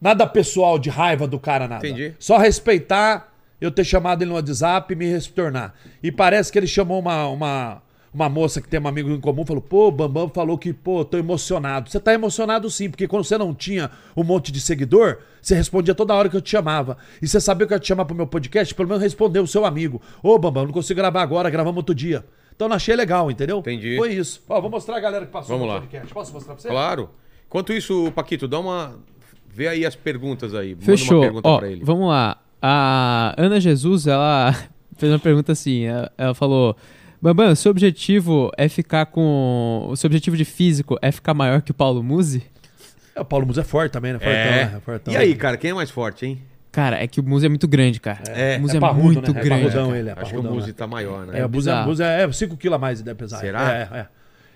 nada 0.00 0.26
pessoal 0.26 0.78
de 0.78 0.88
raiva 0.90 1.26
do 1.26 1.38
cara, 1.38 1.68
nada. 1.68 1.86
Entendi. 1.86 2.14
Só 2.18 2.38
respeitar 2.38 3.28
eu 3.60 3.70
ter 3.70 3.84
chamado 3.84 4.22
ele 4.22 4.30
no 4.30 4.36
WhatsApp 4.36 4.92
e 4.92 4.96
me 4.96 5.06
retornar. 5.06 5.74
E 6.02 6.10
parece 6.10 6.50
que 6.50 6.58
ele 6.58 6.66
chamou 6.66 6.98
uma, 6.98 7.26
uma, 7.28 7.82
uma 8.12 8.28
moça 8.28 8.60
que 8.60 8.68
tem 8.68 8.80
um 8.80 8.88
amigo 8.88 9.08
em 9.10 9.20
comum, 9.20 9.44
falou, 9.46 9.62
pô, 9.62 9.88
o 9.88 9.90
Bambam 9.92 10.28
falou 10.28 10.58
que, 10.58 10.72
pô, 10.72 11.04
tô 11.04 11.16
emocionado. 11.16 11.88
Você 11.90 12.00
tá 12.00 12.12
emocionado 12.12 12.68
sim, 12.68 12.90
porque 12.90 13.06
quando 13.06 13.24
você 13.24 13.38
não 13.38 13.54
tinha 13.54 13.90
um 14.16 14.24
monte 14.24 14.50
de 14.50 14.60
seguidor, 14.60 15.18
você 15.40 15.54
respondia 15.54 15.94
toda 15.94 16.14
hora 16.14 16.28
que 16.28 16.36
eu 16.36 16.40
te 16.40 16.50
chamava. 16.50 16.96
E 17.22 17.28
você 17.28 17.40
sabia 17.40 17.66
que 17.66 17.72
eu 17.72 17.76
ia 17.76 17.80
te 17.80 17.86
chamar 17.88 18.04
pro 18.04 18.14
meu 18.16 18.26
podcast, 18.26 18.74
pelo 18.74 18.88
menos 18.88 19.02
respondeu 19.02 19.42
o 19.44 19.46
seu 19.46 19.64
amigo. 19.64 20.02
Ô, 20.22 20.36
Bambam, 20.38 20.64
não 20.66 20.72
consigo 20.72 20.98
gravar 20.98 21.22
agora, 21.22 21.48
gravamos 21.50 21.76
outro 21.78 21.94
dia. 21.94 22.24
Então 22.54 22.68
eu 22.68 22.74
achei 22.74 22.94
legal, 22.96 23.30
entendeu? 23.30 23.60
Entendi. 23.60 23.96
Foi 23.96 24.12
isso. 24.12 24.42
Ó, 24.48 24.60
vou 24.60 24.70
mostrar 24.70 24.96
a 24.96 25.00
galera 25.00 25.24
que 25.24 25.32
passou 25.32 25.56
Vamos 25.56 25.66
no 25.66 25.72
lá. 25.72 25.80
podcast. 25.80 26.12
Posso 26.12 26.32
mostrar 26.32 26.54
pra 26.54 26.62
você? 26.62 26.68
Claro. 26.68 27.10
Enquanto 27.46 27.72
isso, 27.72 28.12
Paquito, 28.14 28.46
dá 28.46 28.58
uma. 28.58 28.98
Vê 29.48 29.66
aí 29.68 29.86
as 29.86 29.96
perguntas 29.96 30.54
aí. 30.54 30.74
Manda 30.74 30.84
Fechou. 30.84 31.18
uma 31.18 31.22
pergunta 31.24 31.48
Ó, 31.48 31.58
pra 31.58 31.68
ele. 31.68 31.82
vamos 31.84 32.08
lá. 32.08 32.38
A 32.60 33.34
Ana 33.38 33.58
Jesus, 33.58 34.06
ela 34.06 34.54
fez 34.98 35.10
uma 35.10 35.18
pergunta 35.18 35.52
assim. 35.52 35.84
Ela, 35.84 36.12
ela 36.18 36.34
falou: 36.34 36.76
Bambam, 37.22 37.54
seu 37.54 37.70
objetivo 37.70 38.50
é 38.56 38.68
ficar 38.68 39.06
com. 39.06 39.86
O 39.88 39.96
seu 39.96 40.08
objetivo 40.08 40.36
de 40.36 40.44
físico 40.44 40.98
é 41.02 41.12
ficar 41.12 41.34
maior 41.34 41.60
que 41.60 41.70
o 41.70 41.74
Paulo 41.74 42.02
Musi? 42.02 42.42
É, 43.14 43.20
o 43.20 43.24
Paulo 43.24 43.46
Musa 43.46 43.60
é 43.60 43.64
forte 43.64 43.92
também, 43.92 44.12
né? 44.14 44.18
Fortão, 44.18 44.34
É. 44.34 44.64
né? 44.64 44.80
Fortão. 44.84 45.14
E 45.14 45.16
aí, 45.16 45.34
cara, 45.34 45.56
quem 45.58 45.70
é 45.70 45.74
mais 45.74 45.90
forte, 45.90 46.24
hein? 46.24 46.38
Cara, 46.72 47.02
é 47.02 47.06
que 47.06 47.20
o 47.20 47.22
Musi 47.22 47.46
é 47.46 47.48
muito 47.48 47.66
grande, 47.68 48.00
cara. 48.00 48.22
É, 48.28 48.56
o 48.56 48.60
Musi 48.62 48.74
é 48.74 48.76
é, 48.78 48.80
parrudo, 48.80 49.02
muito 49.04 49.34
né? 49.34 49.40
É 49.40 49.44
grande. 49.44 49.62
parrudão 49.64 49.86
cara. 49.88 49.98
ele, 49.98 50.08
é 50.08 50.12
Acho 50.12 50.20
que 50.20 50.28
o 50.28 50.30
parrudão, 50.36 50.54
Muzi 50.54 50.68
né? 50.68 50.74
tá 50.76 50.86
maior, 50.86 51.26
né? 51.26 51.40
É, 51.40 51.44
o. 51.44 51.48
Buza 51.48 52.04
é 52.06 52.32
5 52.32 52.56
kg 52.56 52.74
a 52.74 52.78
mais, 52.78 53.02
deve 53.02 53.18
pesar. 53.18 53.38
Será? 53.38 53.72
É, 53.72 53.88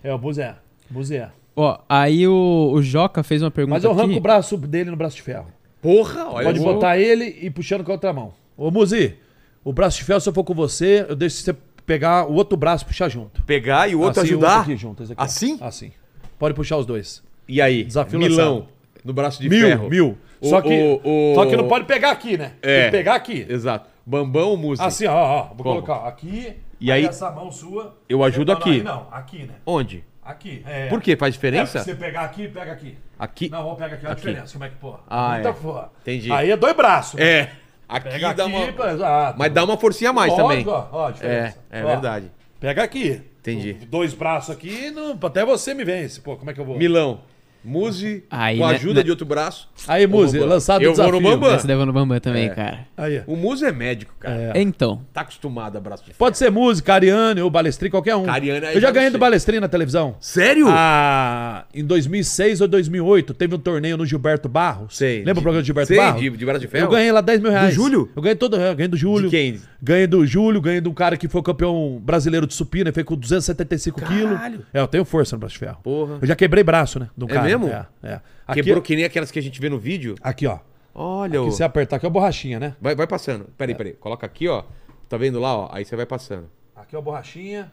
é. 0.04 0.08
É, 0.10 0.14
o 0.14 0.18
Buza 0.18 0.42
é. 0.44 0.54
Buza 0.88 1.14
é. 1.16 1.28
Ó, 1.56 1.78
aí 1.88 2.26
o, 2.26 2.70
o 2.72 2.82
Joca 2.82 3.22
fez 3.22 3.42
uma 3.42 3.50
pergunta 3.50 3.76
Mas 3.76 3.84
eu 3.84 3.90
arranco 3.90 4.10
aqui. 4.10 4.18
o 4.18 4.20
braço 4.22 4.56
dele 4.56 4.90
no 4.90 4.96
braço 4.96 5.16
de 5.16 5.22
ferro. 5.22 5.46
Porra, 5.82 6.28
olha 6.30 6.46
Pode 6.46 6.60
botar 6.60 6.96
ele 6.98 7.36
e 7.42 7.50
puxando 7.50 7.84
com 7.84 7.90
a 7.90 7.94
outra 7.94 8.12
mão. 8.12 8.32
Ô, 8.56 8.70
Muzi, 8.70 9.16
o 9.62 9.72
braço 9.72 9.98
de 9.98 10.04
ferro, 10.04 10.20
se 10.20 10.28
eu 10.28 10.32
for 10.32 10.44
com 10.44 10.54
você, 10.54 11.04
eu 11.08 11.14
deixo 11.14 11.36
você 11.36 11.54
pegar 11.86 12.26
o 12.26 12.34
outro 12.34 12.56
braço 12.56 12.84
e 12.84 12.86
puxar 12.86 13.08
junto. 13.08 13.42
pegar 13.42 13.88
e 13.88 13.94
o 13.94 14.00
outro 14.00 14.20
Assim, 14.20 14.30
ajudar. 14.30 14.60
aqui 14.60 14.76
junto, 14.76 15.02
esse 15.02 15.12
aqui. 15.12 15.22
Assim? 15.22 15.58
Assim. 15.60 15.92
Pode 16.38 16.54
puxar 16.54 16.76
os 16.76 16.86
dois. 16.86 17.22
E 17.48 17.60
aí? 17.60 17.84
Desafio 17.84 18.18
Milão. 18.18 18.54
lançado. 18.54 18.68
No 19.04 19.12
braço 19.12 19.40
de 19.42 19.48
mil, 19.48 19.60
ferro. 19.68 19.88
mil. 19.90 20.18
O- 20.40 20.48
só, 20.48 20.60
que, 20.62 20.68
o- 20.68 21.00
o- 21.04 21.34
só 21.34 21.46
que 21.46 21.56
não 21.56 21.68
pode 21.68 21.84
pegar 21.84 22.10
aqui, 22.10 22.36
né? 22.38 22.52
É. 22.62 22.82
Tem 22.82 22.84
que 22.90 22.96
pegar 22.98 23.14
aqui. 23.14 23.46
Exato. 23.48 23.88
Bambão 24.04 24.48
ou 24.50 24.56
Muzi? 24.56 24.82
Assim, 24.82 25.06
ó, 25.06 25.14
ó. 25.14 25.42
Vou 25.54 25.56
Como? 25.58 25.82
colocar 25.82 26.08
aqui. 26.08 26.54
E 26.80 26.90
aí- 26.90 27.04
essa 27.06 27.30
mão 27.30 27.50
sua. 27.50 27.96
Eu 28.08 28.22
ajudo 28.24 28.52
Não, 28.52 28.54
não, 28.54 28.60
aqui. 28.60 28.70
aí 28.70 28.82
não, 28.82 29.06
aqui, 29.10 29.38
né? 29.44 29.54
Onde? 29.66 30.04
Aqui. 30.22 30.62
É. 30.66 30.88
Por 30.88 31.00
quê? 31.02 31.16
Faz 31.16 31.34
É, 31.34 31.36
diferença? 31.36 31.78
se 31.80 31.84
você 31.84 31.94
pegar 31.94 32.22
aqui, 32.22 32.48
pega 32.48 32.72
aqui. 32.72 32.96
Aqui. 33.18 33.48
Não, 33.50 33.62
vamos 33.62 33.78
pegar 33.78 33.94
aqui. 33.94 34.04
Olha 34.06 34.12
a 34.12 34.16
diferença. 34.16 34.52
Como 34.54 34.64
é 34.64 34.68
que 34.70 34.76
pô? 34.76 34.94
Ah, 35.08 35.32
Muita 35.34 35.48
é. 35.50 35.52
força. 35.52 35.90
Entendi. 36.02 36.32
Aí 36.32 36.50
é 36.50 36.56
dois 36.56 36.74
braços. 36.74 37.20
É. 37.20 37.50
Aqui 37.94 38.08
Pega 38.08 38.34
dá 38.34 38.44
aqui, 38.44 38.52
uma. 38.52 38.72
pô, 38.72 38.86
exato. 38.86 39.38
Mas 39.38 39.52
dá 39.52 39.64
uma 39.64 39.76
forcinha 39.76 40.10
a 40.10 40.12
mais 40.12 40.32
Lógico, 40.36 40.48
também. 40.48 40.66
Ó, 40.68 40.86
ó, 40.90 41.06
a 41.06 41.10
diferença. 41.12 41.58
É, 41.70 41.80
é 41.80 41.84
Ó, 41.84 41.86
verdade. 41.86 42.30
Pega 42.58 42.82
aqui. 42.82 43.22
Entendi. 43.40 43.74
Dois 43.74 44.14
braços 44.14 44.54
aqui, 44.54 44.90
não, 44.90 45.18
até 45.22 45.44
você 45.44 45.74
me 45.74 45.84
vence. 45.84 46.20
Pô, 46.20 46.36
como 46.36 46.50
é 46.50 46.54
que 46.54 46.60
eu 46.60 46.64
vou? 46.64 46.76
Milão. 46.76 47.20
Muzi, 47.64 48.24
Aí, 48.30 48.58
com 48.58 48.64
a 48.64 48.68
né- 48.70 48.74
ajuda 48.74 48.94
né- 48.94 49.02
de 49.02 49.10
outro 49.10 49.24
braço. 49.26 49.68
Aí, 49.88 50.06
Muzi, 50.06 50.38
lançado 50.38 50.80
o 50.80 50.84
Eu 50.84 50.94
vou 50.94 51.04
no 51.06 51.12
desafio. 51.12 51.30
Bambam. 51.40 51.54
Essa 51.54 51.66
levou 51.66 51.86
no 51.86 51.92
Bambam 51.92 52.20
também, 52.20 52.46
É. 52.46 52.48
cara. 52.50 52.78
Aí. 52.96 53.22
O 53.26 53.36
Muzi 53.36 53.64
é 53.64 53.72
médico, 53.72 54.14
cara. 54.18 54.52
É. 54.54 54.60
Então, 54.62 55.00
Tá 55.12 55.22
acostumado 55.22 55.76
a 55.76 55.80
braço 55.80 56.02
de 56.02 56.08
ferro. 56.08 56.18
Pode 56.18 56.36
ser 56.38 56.50
música, 56.50 56.94
Ariane 56.94 57.40
ou 57.40 57.48
Balestrin, 57.50 57.90
qualquer 57.90 58.16
um. 58.16 58.28
Ariane, 58.30 58.66
aí 58.66 58.74
eu 58.74 58.80
já 58.80 58.90
ganhei 58.90 59.10
do. 59.10 59.18
Balestrin 59.18 59.60
na 59.60 59.68
televisão. 59.68 60.16
Sério? 60.20 60.66
Ah, 60.68 61.64
em 61.74 61.84
2006 61.84 62.60
ou 62.60 62.68
2008, 62.68 63.32
teve 63.34 63.54
um 63.54 63.58
torneio 63.58 63.96
no 63.96 64.04
Gilberto 64.04 64.48
Barros. 64.48 64.96
Sei. 64.96 65.18
Lembra 65.18 65.34
De- 65.34 65.38
o 65.40 65.42
programa 65.42 65.62
do 65.62 65.66
Gilberto 65.66 65.88
sei, 65.88 65.96
Barros? 65.96 66.20
de- 66.20 66.30
de 66.30 66.44
braço 66.44 66.60
de 66.60 66.68
ferro? 66.68 66.84
Eu 66.86 66.90
ganhei 66.90 67.10
lá 67.12 67.20
10 67.20 67.40
mil 67.40 67.50
reais. 67.50 67.74
Júlio? 67.74 68.10
Eu 68.14 68.22
ganhei 68.22 68.36
todo, 68.36 68.56
eu 68.56 68.74
ganhei 68.74 68.88
do 68.88 68.96
Júlio. 68.96 69.28
De 69.30 69.36
quem? 69.36 69.60
Ganhei 69.82 70.06
do 70.06 70.26
Júlio, 70.26 70.60
ganhei 70.60 70.80
de 70.80 70.88
um 70.88 70.94
cara 70.94 71.16
que 71.16 71.28
foi 71.28 71.42
campeão 71.42 72.00
brasileiro 72.02 72.46
de 72.46 72.54
supina, 72.54 72.88
ele 72.88 72.94
fez 72.94 73.06
com 73.06 73.16
275 73.16 74.00
quilos. 74.02 74.36
Caralho. 74.36 74.60
É, 74.72 74.80
eu 74.80 74.86
tenho 74.88 75.04
força 75.04 75.36
no 75.36 75.40
braço 75.40 75.52
de 75.54 75.58
ferro. 75.58 75.78
Porra. 75.82 76.18
Eu 76.20 76.26
já 76.26 76.34
quebrei 76.34 76.64
braço, 76.64 76.98
né? 76.98 77.08
De 77.16 77.24
um 77.24 77.28
É 77.28 77.32
cara. 77.32 77.44
mesmo? 77.46 77.53
É, 77.54 77.86
é. 78.02 78.20
Aqui, 78.46 78.62
Quebrou 78.62 78.82
que 78.82 78.94
nem 78.96 79.04
aquelas 79.04 79.30
que 79.30 79.38
a 79.38 79.42
gente 79.42 79.60
vê 79.60 79.68
no 79.68 79.78
vídeo. 79.78 80.14
aqui, 80.22 80.46
ó. 80.46 80.58
Olha, 80.94 81.40
Aqui 81.40 81.48
ô. 81.48 81.50
você 81.50 81.64
apertar, 81.64 81.96
aqui 81.96 82.06
é 82.06 82.08
a 82.08 82.10
borrachinha, 82.10 82.60
né? 82.60 82.76
vai, 82.80 82.94
vai 82.94 83.06
passando. 83.06 83.46
Peraí, 83.58 83.74
peraí. 83.74 83.94
Coloca 83.94 84.24
aqui, 84.24 84.48
ó. 84.48 84.64
Tá 85.08 85.16
vendo 85.16 85.40
lá, 85.40 85.56
ó? 85.56 85.68
Aí 85.72 85.84
você 85.84 85.96
vai 85.96 86.06
passando. 86.06 86.48
Aqui 86.74 86.94
é 86.94 86.98
a 86.98 87.02
borrachinha. 87.02 87.72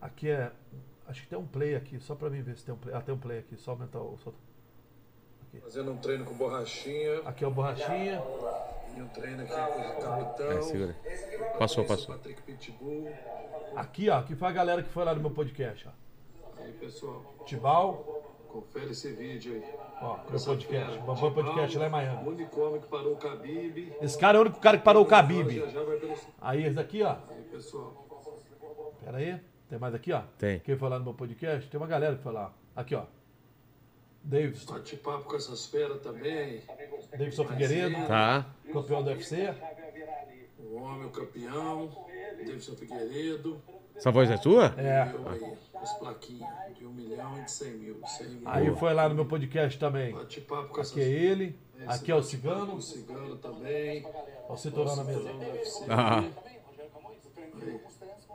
Aqui 0.00 0.28
é. 0.30 0.50
Acho 1.08 1.22
que 1.22 1.28
tem 1.28 1.38
um 1.38 1.46
play 1.46 1.74
aqui, 1.74 1.98
só 2.00 2.14
pra 2.14 2.28
mim 2.30 2.42
ver 2.42 2.56
se 2.56 2.64
tem 2.64 2.74
um 2.74 2.78
play. 2.78 2.94
Ah, 2.94 3.00
tem 3.00 3.14
um 3.14 3.18
play 3.18 3.38
aqui, 3.38 3.56
só 3.56 3.72
aumentar 3.72 3.98
o. 4.00 4.18
Só... 4.22 4.32
Fazendo 5.62 5.92
um 5.92 5.96
treino 5.98 6.24
com 6.24 6.32
borrachinha 6.34 7.20
Aqui 7.26 7.44
é 7.44 7.46
a 7.46 7.50
borrachinha. 7.50 8.22
e 8.96 9.02
um 9.02 9.08
treino 9.08 9.42
aqui 9.42 9.52
com 9.52 9.98
o 9.98 10.02
capitão. 10.02 10.50
É, 10.50 10.62
segura. 10.62 10.96
Passou, 11.58 11.84
passou. 11.84 12.14
Patrick 12.14 12.40
Pitbull. 12.42 13.12
Aqui, 13.76 14.08
ó, 14.08 14.18
aqui 14.18 14.34
foi 14.34 14.48
a 14.48 14.52
galera 14.52 14.82
que 14.82 14.88
foi 14.88 15.04
lá 15.04 15.14
no 15.14 15.20
meu 15.20 15.30
podcast, 15.30 15.86
ó. 15.88 16.62
Aí, 16.62 16.72
pessoal, 16.72 17.22
Tibal, 17.44 18.31
confere 18.52 18.90
esse 18.90 19.10
vídeo 19.12 19.54
aí. 19.54 19.64
ó, 20.00 20.18
meu 20.30 20.40
podcast. 20.40 20.98
Bambam 20.98 21.32
Podcast 21.32 21.78
lá 21.78 21.84
em 21.86 21.88
O 21.88 21.92
Miami. 21.92 22.28
único 22.28 22.60
homem 22.60 22.80
que 22.80 22.86
parou 22.88 23.14
o 23.14 23.16
Khabib. 23.16 23.92
Esse 24.00 24.18
cara 24.18 24.36
é 24.36 24.40
o 24.40 24.42
único 24.42 24.60
cara 24.60 24.78
que 24.78 24.84
parou 24.84 25.02
o 25.04 25.08
Khabib. 25.08 25.50
Já 25.60 25.66
já 25.68 25.82
vai 25.82 25.96
pelo... 25.96 26.14
Aí 26.40 26.64
esse 26.64 26.74
daqui, 26.74 27.02
ó. 27.02 27.16
Aí, 27.30 27.42
pessoal. 27.50 28.06
Pera 29.04 29.16
aí. 29.18 29.40
Tem 29.68 29.78
mais 29.78 29.94
aqui, 29.94 30.12
ó? 30.12 30.20
Tem. 30.38 30.60
Quem 30.60 30.76
foi 30.76 30.88
lá 30.88 30.98
no 30.98 31.04
meu 31.06 31.14
podcast? 31.14 31.68
Tem 31.70 31.80
uma 31.80 31.86
galera 31.86 32.14
que 32.16 32.22
foi 32.22 32.32
lá. 32.32 32.52
Aqui, 32.76 32.94
ó. 32.94 33.04
Davidson. 34.22 34.74
Bate 34.74 34.96
papo 34.98 35.24
com 35.24 35.36
essas 35.36 35.66
feras 35.66 36.00
também. 36.00 36.62
Davidson 37.10 37.44
Figueiredo, 37.44 38.06
Tá. 38.06 38.46
campeão 38.72 39.02
do 39.02 39.10
UFC. 39.10 39.52
O 40.60 40.76
homem, 40.76 41.06
o 41.06 41.10
campeão. 41.10 41.90
Davidson 42.38 42.74
Figueiredo. 42.76 43.60
Essa 43.96 44.10
voz 44.10 44.30
é 44.30 44.36
sua? 44.36 44.74
É. 44.78 45.10
Eu 45.12 45.28
aí, 45.28 45.54
as 45.82 45.92
plaquinhas 45.98 46.48
de 46.78 46.86
um 46.86 46.92
milhão 46.92 47.38
e 47.38 47.42
de 47.44 47.50
cem 47.50 47.72
mil. 47.72 47.96
Cem 48.06 48.28
mil. 48.28 48.42
Aí 48.48 48.74
foi 48.76 48.94
lá 48.94 49.08
no 49.08 49.14
meu 49.14 49.26
podcast 49.26 49.78
também. 49.78 50.12
Bate 50.14 50.40
papo 50.40 50.68
com 50.74 50.80
essas 50.80 50.92
Aqui 50.92 51.00
é 51.02 51.08
ele. 51.08 51.56
Aqui 51.86 52.12
é 52.12 52.14
o 52.14 52.18
O 52.18 52.22
Cigano. 52.22 52.80
cigano 52.80 53.36
também. 53.36 54.06
Ó, 54.48 54.52
o 54.54 54.56
Citorão 54.56 54.94
na 54.96 55.04
mesa. 55.04 55.18
Cinturão 55.20 55.38
do 55.38 55.44
UFC. 55.52 55.84
Ah, 55.88 56.24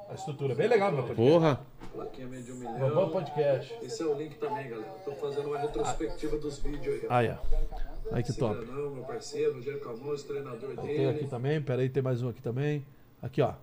A 0.09 0.13
estrutura 0.13 0.53
é 0.53 0.55
bem 0.55 0.67
legal 0.67 0.91
meu 0.91 1.03
podcast. 1.03 1.31
porra. 1.31 1.61
Plaquinha 1.93 2.27
meio 2.27 2.43
de 2.43 2.51
um 2.51 2.55
milhão. 2.55 3.09
Podcast. 3.09 3.73
Esse 3.81 4.01
é 4.01 4.05
o 4.05 4.13
link 4.13 4.35
também, 4.37 4.69
galera. 4.69 4.91
Tô 5.03 5.11
fazendo 5.13 5.47
uma 5.47 5.57
retrospectiva 5.59 6.37
dos 6.37 6.59
vídeos 6.59 7.03
aí. 7.03 7.07
Aí, 7.29 7.29
ó. 7.35 8.15
Aí 8.15 8.23
que 8.23 8.33
top. 8.33 8.57
Cidadão, 8.59 8.91
meu 8.91 9.03
parceiro, 9.03 9.55
Rogério 9.55 9.81
Camões, 9.81 10.23
treinador 10.23 10.75
Tem 10.75 10.85
dele. 10.85 11.09
aqui 11.09 11.27
também, 11.27 11.61
peraí, 11.61 11.89
tem 11.89 12.01
mais 12.01 12.21
um 12.21 12.29
aqui 12.29 12.41
também. 12.41 12.85
Aqui, 13.21 13.41
ó. 13.41 13.53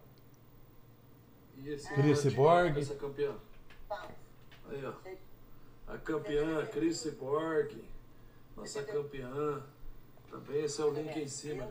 E 1.59 1.69
esse 1.70 1.93
Chris 1.94 2.23
cara, 2.23 2.35
Borg. 2.35 2.78
Essa 2.78 2.94
campeã. 2.94 3.32
Aí, 3.90 4.85
ó. 4.85 4.93
A 5.93 5.98
campeã, 5.98 6.65
Chris 6.66 6.98
Cyborg. 6.98 7.85
Nossa 8.56 8.82
campeã. 8.82 9.62
Também 10.31 10.65
esse 10.65 10.81
é 10.81 10.85
o 10.85 10.90
link 10.93 11.11
aí 11.11 11.24
em 11.24 11.28
cima. 11.28 11.69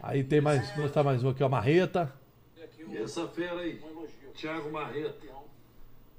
Aí 0.00 0.24
tem 0.24 0.40
mais, 0.40 0.70
vou 0.72 0.84
mostrar 0.84 1.02
mais 1.02 1.22
um 1.24 1.30
aqui, 1.30 1.42
ó. 1.42 1.48
Marreta. 1.48 2.12
E 2.88 2.98
essa 2.98 3.26
fera 3.28 3.60
aí, 3.60 3.80
Thiago 4.34 4.70
Marreta. 4.70 5.26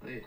Aí. 0.02 0.24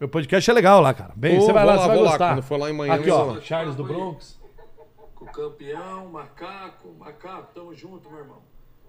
Meu 0.00 0.08
podcast 0.08 0.50
é 0.50 0.54
legal 0.54 0.80
lá, 0.80 0.92
cara. 0.92 1.12
Bem, 1.16 1.36
Pô, 1.38 1.46
você 1.46 1.52
vai 1.52 1.64
lá, 1.64 1.74
lá, 1.74 1.82
você 1.82 1.86
vai 1.88 1.96
vou 1.96 2.04
lá. 2.04 2.10
gostar. 2.10 2.34
Quando 2.34 2.42
for 2.42 2.58
lá 2.58 2.70
em 2.70 2.72
Miami, 2.72 3.00
aqui, 3.00 3.10
ó. 3.10 3.40
Charles 3.40 3.74
do 3.74 3.84
Bronx. 3.84 4.40
Com 5.14 5.24
o 5.24 5.32
campeão, 5.32 6.08
macaco, 6.08 6.92
macaco, 6.98 7.54
tamo 7.54 7.74
junto, 7.74 8.10
meu 8.10 8.20
irmão. 8.20 8.42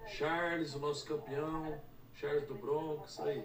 Charles, 0.06 0.74
o 0.74 0.78
nosso 0.78 1.06
campeão. 1.06 1.80
Charles 2.20 2.46
do 2.48 2.54
Bronx, 2.54 3.20
aí. 3.20 3.42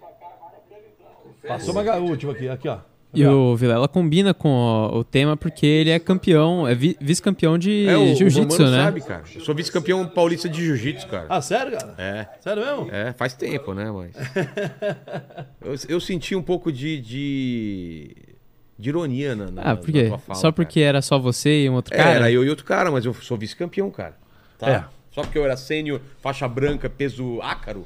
Passou 1.48 1.74
uma 1.74 1.96
última 1.98 2.32
aqui, 2.32 2.50
aqui, 2.50 2.68
ó. 2.68 2.80
E 3.14 3.24
o 3.24 3.56
Vilela 3.56 3.88
combina 3.88 4.34
com 4.34 4.90
o, 4.92 5.04
tema 5.04 5.38
porque 5.38 5.68
ele 5.68 5.92
é 5.92 6.00
campeão, 6.00 6.68
é 6.68 6.74
vi- 6.74 6.98
vice-campeão 7.00 7.60
de 7.60 7.86
É, 7.88 8.16
jiu-jitsu, 8.16 8.64
né? 8.72 8.86
sabe, 8.86 9.02
cara. 9.02 9.24
Eu 9.36 9.42
sou 9.42 9.54
vice-campeão 9.54 10.08
paulista 10.08 10.50
de 10.50 10.66
jiu-jitsu, 10.66 11.08
cara. 11.08 11.28
Ah, 11.30 11.40
sério, 11.40 11.74
cara? 11.78 11.94
É. 12.00 12.28
Sério 12.42 12.66
mesmo? 12.66 12.90
É, 12.92 13.14
faz 13.14 13.36
tempo, 13.36 13.76
né, 13.76 13.92
mas. 13.92 14.16
eu, 15.62 15.76
eu 15.96 16.00
senti 16.00 16.36
um 16.36 16.42
pouco 16.42 16.72
de. 16.72 17.00
de, 17.02 18.16
de 18.80 18.90
ironia 18.90 19.36
na, 19.36 19.52
na, 19.52 19.62
Ah, 19.62 19.76
por 19.78 19.92
quê? 19.92 20.04
na 20.04 20.10
tua 20.10 20.18
fala, 20.18 20.40
Só 20.40 20.52
porque 20.52 20.80
era 20.80 21.00
só 21.04 21.20
você 21.20 21.66
e 21.66 21.70
um 21.70 21.76
outro 21.76 21.92
cara. 21.92 22.04
cara? 22.04 22.16
Era 22.16 22.32
eu 22.32 22.44
e 22.44 22.50
outro 22.50 22.66
cara, 22.66 22.90
mas 22.90 23.06
eu 23.06 23.14
sou 23.14 23.38
vice-campeão, 23.38 23.92
cara. 23.92 24.18
Tá? 24.58 24.70
É. 24.70 24.84
Só 25.12 25.22
porque 25.22 25.38
eu 25.38 25.46
era 25.46 25.56
sênior, 25.56 26.02
faixa 26.20 26.48
branca, 26.48 26.90
peso 26.90 27.40
ácaro, 27.44 27.86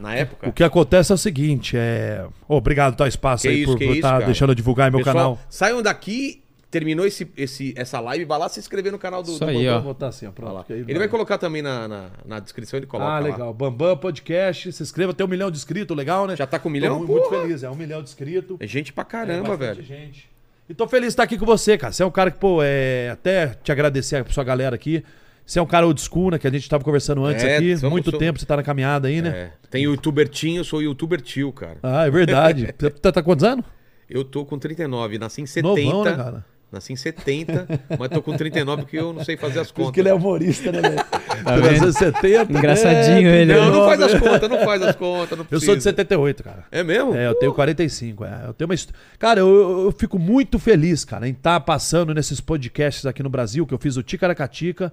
na 0.00 0.14
época. 0.14 0.48
O 0.48 0.52
que 0.52 0.64
acontece 0.64 1.12
é 1.12 1.14
o 1.14 1.18
seguinte, 1.18 1.76
é... 1.76 2.24
Obrigado, 2.48 2.96
tá, 2.96 3.06
espaço 3.06 3.42
Que 3.42 3.48
aí 3.48 3.62
isso, 3.62 3.72
por 3.76 3.82
estar 3.82 4.12
cara. 4.12 4.26
deixando 4.26 4.50
eu 4.50 4.54
divulgar 4.54 4.90
meu 4.90 5.00
Pessoal, 5.00 5.14
canal. 5.14 5.38
Saiam 5.48 5.82
daqui 5.82 6.42
terminou 6.70 7.04
esse, 7.04 7.28
esse, 7.36 7.74
essa 7.76 7.98
live, 7.98 8.24
vai 8.24 8.38
lá 8.38 8.48
se 8.48 8.60
inscrever 8.60 8.92
no 8.92 8.98
canal 8.98 9.24
do, 9.24 9.30
Isso 9.32 9.40
do 9.40 9.44
aí, 9.44 9.56
Bambam. 9.56 9.72
ó. 9.72 9.80
Vou 9.80 9.92
botar 9.92 10.06
assim, 10.06 10.26
ó. 10.28 10.30
Pronto. 10.30 10.52
lá. 10.54 10.64
Ele 10.68 10.98
vai 11.00 11.08
colocar 11.08 11.36
também 11.36 11.62
na, 11.62 11.88
na, 11.88 12.10
na 12.24 12.38
descrição, 12.38 12.78
ele 12.78 12.86
coloca 12.86 13.10
Ah, 13.10 13.14
lá. 13.18 13.26
legal. 13.26 13.52
Bambam 13.52 13.96
Podcast. 13.96 14.72
Se 14.72 14.80
inscreva, 14.80 15.12
tem 15.12 15.26
um 15.26 15.28
milhão 15.28 15.50
de 15.50 15.56
inscritos, 15.56 15.96
legal, 15.96 16.28
né? 16.28 16.36
Já 16.36 16.46
tá 16.46 16.60
com 16.60 16.68
um 16.68 16.70
Tô 16.70 16.74
milhão? 16.74 17.00
mu- 17.00 17.06
muito 17.08 17.28
Porra! 17.28 17.42
feliz, 17.42 17.64
é 17.64 17.68
um 17.70 17.74
milhão 17.74 18.00
de 18.00 18.08
inscritos. 18.10 18.56
É 18.60 18.66
gente 18.68 18.92
pra 18.92 19.02
É 19.02 19.04
caramba, 19.04 19.56
bastante 19.56 19.82
velho. 19.82 19.82
Gente. 19.82 20.30
E 20.68 20.74
tô 20.74 20.86
feliz 20.86 21.06
de 21.06 21.12
estar 21.14 21.24
aqui 21.24 21.36
com 21.36 21.44
você, 21.44 21.76
cara. 21.76 21.92
Você 21.92 22.04
é 22.04 22.06
um 22.06 22.10
cara 22.12 22.30
que, 22.30 22.38
pô, 22.38 22.60
é... 22.62 23.10
até 23.10 23.48
te 23.48 23.72
agradecer 23.72 24.16
a 24.24 24.24
sua 24.32 24.44
galera 24.44 24.76
aqui. 24.76 25.02
Você 25.50 25.58
é 25.58 25.62
um 25.62 25.66
cara 25.66 25.84
old 25.86 26.00
school, 26.00 26.30
né? 26.30 26.38
Que 26.38 26.46
a 26.46 26.50
gente 26.50 26.68
tava 26.68 26.84
conversando 26.84 27.24
antes 27.24 27.42
É, 27.42 27.56
aqui. 27.56 27.76
somos- 27.76 27.90
Muito 27.92 28.04
somos- 28.10 28.18
tempo 28.24 28.38
você 28.38 28.46
tá 28.46 28.56
na 28.56 28.62
caminhada 28.62 29.08
aí, 29.08 29.20
né? 29.20 29.30
É. 29.30 29.50
Tem 29.68 29.86
o 29.86 29.90
youtuber 29.90 30.28
Tim, 30.28 30.56
eu 30.58 30.64
sou 30.64 30.78
o 30.78 30.82
youtuber 30.82 31.20
tio, 31.20 31.52
cara. 31.52 31.78
Ah, 31.82 32.06
é 32.06 32.10
verdade. 32.10 32.72
Você 32.78 32.90
tá, 32.90 33.10
tá 33.10 33.20
quantos 33.22 33.42
anos? 33.44 33.64
Eu 34.08 34.24
tô 34.24 34.44
com 34.44 34.58
39, 34.58 35.18
nasci 35.18 35.42
em 35.42 35.46
70. 35.46 35.82
Novão, 35.82 36.04
né, 36.04 36.14
cara? 36.16 36.44
Nasci 36.70 36.92
em 36.92 36.96
70, 36.96 37.66
mas 37.98 38.08
tô 38.10 38.22
com 38.22 38.36
39 38.36 38.82
porque 38.82 38.96
eu 38.96 39.12
não 39.12 39.24
sei 39.24 39.36
fazer 39.36 39.58
as 39.58 39.72
contas. 39.72 39.90
que 39.92 39.98
ele 39.98 40.08
é 40.08 40.14
humorista, 40.14 40.70
né, 40.70 40.82
velho? 40.82 40.96
Tá 41.42 41.56
vendo? 41.56 41.62
1970. 41.72 42.52
Engraçadinho 42.52 43.28
é, 43.28 43.40
ele. 43.42 43.52
Não, 43.54 43.70
não 43.72 43.84
faz 43.86 44.00
as 44.02 44.10
39. 44.12 44.28
contas, 44.40 44.50
não 44.50 44.64
faz 44.64 44.82
as 44.82 44.94
contas. 44.94 45.38
Não 45.38 45.46
Eu 45.50 45.58
sou 45.58 45.68
de 45.74 45.80
precisa. 45.82 45.90
78, 45.90 46.44
cara. 46.44 46.64
É 46.70 46.84
mesmo? 46.84 47.12
É, 47.16 47.26
eu 47.26 47.34
tenho 47.34 47.52
45. 47.54 48.24
É. 48.24 48.42
Eu 48.46 48.54
tenho 48.54 48.70
uma 48.70 48.76
Cara, 49.18 49.40
eu, 49.40 49.48
eu- 49.48 49.84
eu 49.86 49.92
fico 49.98 50.16
muito 50.16 50.60
feliz, 50.60 51.04
cara, 51.04 51.26
em 51.26 51.32
estar 51.32 51.58
passando 51.60 52.14
nesses 52.14 52.40
podcasts 52.40 53.04
aqui 53.06 53.20
no 53.22 53.30
Brasil, 53.30 53.66
que 53.66 53.74
eu 53.74 53.78
fiz 53.78 53.96
o 53.96 54.02
Ticaracatica, 54.02 54.92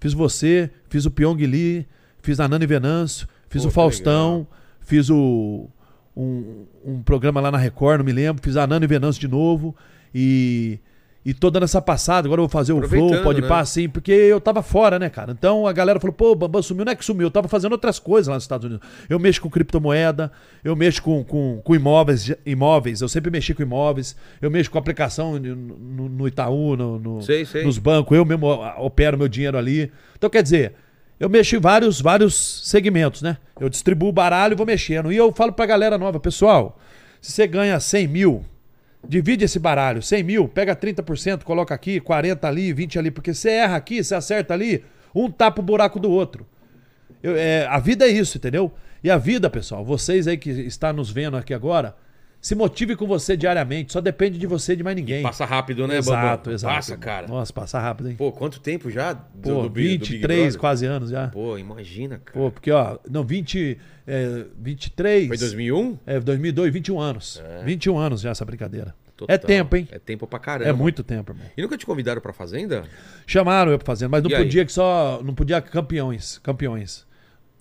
fiz 0.00 0.12
você, 0.12 0.70
fiz 0.88 1.06
o 1.06 1.10
Pyong 1.10 1.46
Lee, 1.46 1.86
fiz 2.22 2.40
a 2.40 2.48
Nani 2.48 2.66
Venâncio, 2.66 3.28
fiz 3.48 3.62
Pô, 3.62 3.68
o 3.68 3.70
Faustão, 3.70 4.46
fiz 4.80 5.10
o. 5.10 5.68
Um, 6.16 6.66
um 6.84 7.02
programa 7.02 7.40
lá 7.40 7.52
na 7.52 7.58
Record, 7.58 7.98
não 7.98 8.04
me 8.04 8.12
lembro, 8.12 8.42
fiz 8.42 8.56
a 8.56 8.66
Nani 8.66 8.86
Venâncio 8.86 9.20
de 9.20 9.28
novo. 9.28 9.76
E. 10.14 10.80
E 11.22 11.34
tô 11.34 11.50
dando 11.50 11.64
essa 11.64 11.82
passada, 11.82 12.26
agora 12.26 12.40
eu 12.40 12.44
vou 12.44 12.48
fazer 12.48 12.72
o 12.72 12.80
Flow, 12.88 13.22
pode 13.22 13.42
né? 13.42 13.46
passar 13.48 13.60
assim, 13.60 13.88
porque 13.90 14.10
eu 14.10 14.40
tava 14.40 14.62
fora, 14.62 14.98
né, 14.98 15.10
cara? 15.10 15.32
Então 15.32 15.66
a 15.66 15.72
galera 15.72 16.00
falou, 16.00 16.14
pô, 16.14 16.32
o 16.32 16.34
Bambam 16.34 16.62
sumiu. 16.62 16.82
Não 16.82 16.92
é 16.92 16.96
que 16.96 17.04
sumiu, 17.04 17.26
eu 17.26 17.30
tava 17.30 17.46
fazendo 17.46 17.72
outras 17.72 17.98
coisas 17.98 18.26
lá 18.28 18.36
nos 18.36 18.44
Estados 18.44 18.64
Unidos. 18.66 18.88
Eu 19.06 19.18
mexo 19.18 19.38
com 19.42 19.50
criptomoeda, 19.50 20.32
eu 20.64 20.74
mexo 20.74 21.02
com, 21.02 21.22
com, 21.22 21.60
com 21.62 21.74
imóveis, 21.74 22.32
imóveis, 22.46 23.02
eu 23.02 23.08
sempre 23.08 23.30
mexi 23.30 23.52
com 23.52 23.60
imóveis, 23.62 24.16
eu 24.40 24.50
mexo 24.50 24.70
com 24.70 24.78
aplicação 24.78 25.38
no, 25.38 26.08
no- 26.08 26.26
Itaú, 26.26 26.74
no, 26.74 26.98
no- 26.98 27.20
Sei, 27.22 27.44
sei. 27.44 27.64
nos 27.64 27.76
bancos, 27.76 28.16
eu 28.16 28.24
mesmo 28.24 28.46
opero 28.78 29.18
meu 29.18 29.28
dinheiro 29.28 29.58
ali. 29.58 29.92
Então, 30.16 30.30
quer 30.30 30.42
dizer, 30.42 30.72
eu 31.18 31.28
mexo 31.28 31.54
em 31.54 31.60
vários, 31.60 32.00
vários 32.00 32.66
segmentos, 32.66 33.20
né? 33.20 33.36
Eu 33.60 33.68
distribuo 33.68 34.08
o 34.08 34.12
baralho 34.12 34.54
e 34.54 34.56
vou 34.56 34.64
mexendo. 34.64 35.12
E 35.12 35.18
eu 35.18 35.30
falo 35.32 35.52
pra 35.52 35.66
galera 35.66 35.98
nova, 35.98 36.18
pessoal, 36.18 36.78
se 37.20 37.30
você 37.30 37.46
ganha 37.46 37.78
100 37.78 38.08
mil, 38.08 38.42
Divide 39.06 39.44
esse 39.44 39.58
baralho, 39.58 40.02
100 40.02 40.22
mil, 40.22 40.46
pega 40.48 40.76
30%, 40.76 41.42
coloca 41.42 41.74
aqui, 41.74 42.00
40 42.00 42.46
ali, 42.46 42.72
20 42.72 42.98
ali, 42.98 43.10
porque 43.10 43.32
você 43.32 43.50
erra 43.50 43.76
aqui, 43.76 44.04
você 44.04 44.14
acerta 44.14 44.52
ali, 44.54 44.84
um 45.14 45.30
tapa 45.30 45.60
o 45.60 45.64
buraco 45.64 45.98
do 45.98 46.10
outro. 46.10 46.46
Eu- 47.22 47.34
é, 47.36 47.66
a 47.66 47.78
vida 47.78 48.04
é 48.04 48.08
isso, 48.08 48.36
entendeu? 48.38 48.72
E 49.02 49.10
a 49.10 49.16
vida, 49.16 49.48
pessoal, 49.48 49.84
vocês 49.84 50.28
aí 50.28 50.36
que 50.36 50.50
estão 50.50 50.92
nos 50.92 51.10
vendo 51.10 51.36
aqui 51.36 51.54
agora, 51.54 51.96
se 52.40 52.54
motive 52.54 52.96
com 52.96 53.06
você 53.06 53.36
diariamente, 53.36 53.92
só 53.92 54.00
depende 54.00 54.38
de 54.38 54.46
você 54.46 54.72
e 54.72 54.76
de 54.76 54.82
mais 54.82 54.96
ninguém. 54.96 55.22
Passa 55.22 55.44
rápido, 55.44 55.86
né, 55.86 55.98
exato, 55.98 56.38
Bambam? 56.44 56.54
exato. 56.54 56.74
Passa, 56.74 56.96
cara. 56.96 57.26
Nossa, 57.28 57.52
passa 57.52 57.78
rápido, 57.78 58.08
hein? 58.08 58.16
Pô, 58.16 58.32
quanto 58.32 58.60
tempo 58.60 58.90
já? 58.90 59.12
do- 59.12 59.20
Pô, 59.42 59.50
do 59.54 59.62
do 59.64 59.70
Big 59.70 59.98
23 59.98 60.20
Brother? 60.40 60.58
quase 60.60 60.86
anos 60.86 61.10
já. 61.10 61.28
Pô, 61.28 61.58
imagina, 61.58 62.18
cara. 62.18 62.38
Pô, 62.38 62.50
porque 62.50 62.70
ó, 62.70 62.98
não, 63.10 63.22
20, 63.24 63.78
é, 64.06 64.44
23. 64.58 65.28
Foi 65.28 65.36
2001? 65.36 65.98
É, 66.06 66.18
2002, 66.18 66.72
21 66.72 66.98
anos. 66.98 67.42
21 67.64 67.98
anos 67.98 68.20
já 68.22 68.30
essa 68.30 68.44
brincadeira. 68.44 68.94
Total. 69.16 69.34
É 69.34 69.38
tempo, 69.38 69.76
hein? 69.76 69.86
É 69.92 69.98
tempo 69.98 70.26
pra 70.26 70.38
caramba. 70.38 70.70
É 70.70 70.72
muito 70.72 71.02
tempo, 71.04 71.32
irmão. 71.32 71.44
E 71.54 71.60
nunca 71.60 71.76
te 71.76 71.84
convidaram 71.84 72.22
pra 72.22 72.32
Fazenda? 72.32 72.84
Chamaram 73.26 73.70
eu 73.70 73.76
pra 73.78 73.84
fazer, 73.84 74.08
mas 74.08 74.22
não 74.22 74.30
E 74.30 74.34
aí? 74.34 74.42
podia 74.44 74.64
que 74.64 74.72
só. 74.72 75.20
Não 75.22 75.34
podia 75.34 75.60
campeões. 75.60 76.38
Campeões. 76.38 77.06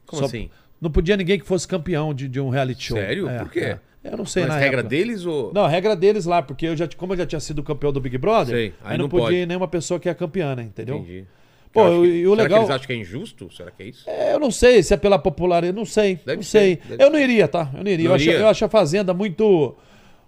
Como 0.06 0.22
Só- 0.22 0.26
assim? 0.27 0.49
Não 0.80 0.89
podia 0.89 1.18
ninguém 1.18 1.38
que 1.38 1.45
fosse 1.45 1.68
campeão 1.68 2.14
de, 2.14 2.30
de 2.30 2.39
um 2.39 2.47
reality 2.47 2.81
show. 2.85 2.97
Sério? 2.97 3.27
É, 3.27 3.39
Por 3.39 3.51
quê? 3.51 3.60
é. 3.60 3.80
Eu 4.03 4.15
não 4.17 4.26
sei 4.26 4.43
Mas 4.43 4.53
na 4.53 4.57
regra 4.59 4.80
época. 4.80 4.89
deles 4.95 5.26
ou... 5.26 5.51
Não, 5.53 5.65
a 5.65 5.67
regra 5.67 5.95
deles 5.95 6.26
lá, 6.26 6.41
porque 6.41 6.65
eu 6.67 6.76
já, 6.77 6.88
como 6.95 7.13
eu 7.13 7.17
já 7.17 7.26
tinha 7.26 7.39
sido 7.39 7.61
campeão 7.61 7.91
do 7.91 7.99
Big 7.99 8.17
Brother, 8.17 8.55
Sei, 8.55 8.65
aí, 8.81 8.91
aí 8.91 8.97
não, 8.97 9.03
não 9.05 9.09
podia 9.09 9.26
pode. 9.26 9.35
ir 9.38 9.45
nenhuma 9.47 9.67
pessoa 9.67 9.99
que 9.99 10.07
é 10.07 10.13
campeã, 10.13 10.55
né? 10.55 10.63
Entendeu? 10.63 10.97
Entendi. 10.97 11.26
Pô, 11.73 11.81
Eu 11.81 11.88
acho 11.88 12.01
que- 12.01 12.27
o 12.27 12.30
Será 12.31 12.43
legal- 12.43 12.59
que 12.59 12.63
eles 12.65 12.76
acham 12.76 12.88
que 12.88 12.93
é 12.93 12.95
injusto? 12.95 13.53
Será 13.55 13.71
que 13.71 13.84
é 13.84 13.85
isso? 13.88 14.09
É, 14.09 14.34
Eu 14.34 14.39
não 14.39 14.49
sei 14.49 14.81
se 14.81 14.93
é 14.93 14.97
pela 14.97 15.19
popularidade, 15.19 15.77
não 15.77 15.85
sei. 15.85 16.15
Deve 16.26 16.38
não 16.38 16.43
sei. 16.43 16.80
eu 16.97 17.09
não 17.11 17.19
iria, 17.19 17.47
tá? 17.47 17.69
Eu 17.77 17.84
não 17.84 17.91
iria. 17.91 18.05
Não 18.05 18.11
eu, 18.11 18.15
acho, 18.15 18.23
iria? 18.30 18.39
eu 18.39 18.47
acho 18.47 18.65
a 18.65 18.69
Fazenda 18.69 19.13
muito 19.13 19.76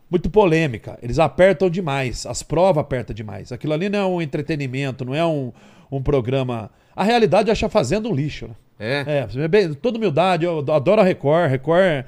muito 0.10 0.30
polêmica. 0.30 1.00
Eles 1.02 1.18
apertam 1.20 1.70
demais. 1.70 2.26
As 2.26 2.44
provas 2.44 2.82
apertam 2.82 3.16
demais. 3.16 3.52
Aquilo 3.54 3.72
ali 3.74 3.88
não 3.88 4.00
é 4.00 4.06
um 4.06 4.22
entretenimento, 4.22 5.06
não 5.06 5.16
é 5.16 5.26
um, 5.26 5.54
um 5.90 6.04
programa. 6.04 6.70
A 6.94 7.04
realidade 7.06 7.48
eu 7.48 7.54
acho 7.54 7.66
a 7.66 7.70
Fazenda 7.70 8.10
um 8.10 8.14
lixo, 8.14 8.48
né? 8.50 8.56
É? 8.78 9.28
É, 9.44 9.48
bem, 9.48 9.74
toda 9.74 9.98
humildade, 9.98 10.44
eu 10.44 10.60
adoro 10.74 11.00
a 11.00 11.04
Record, 11.04 11.50
Record, 11.50 12.04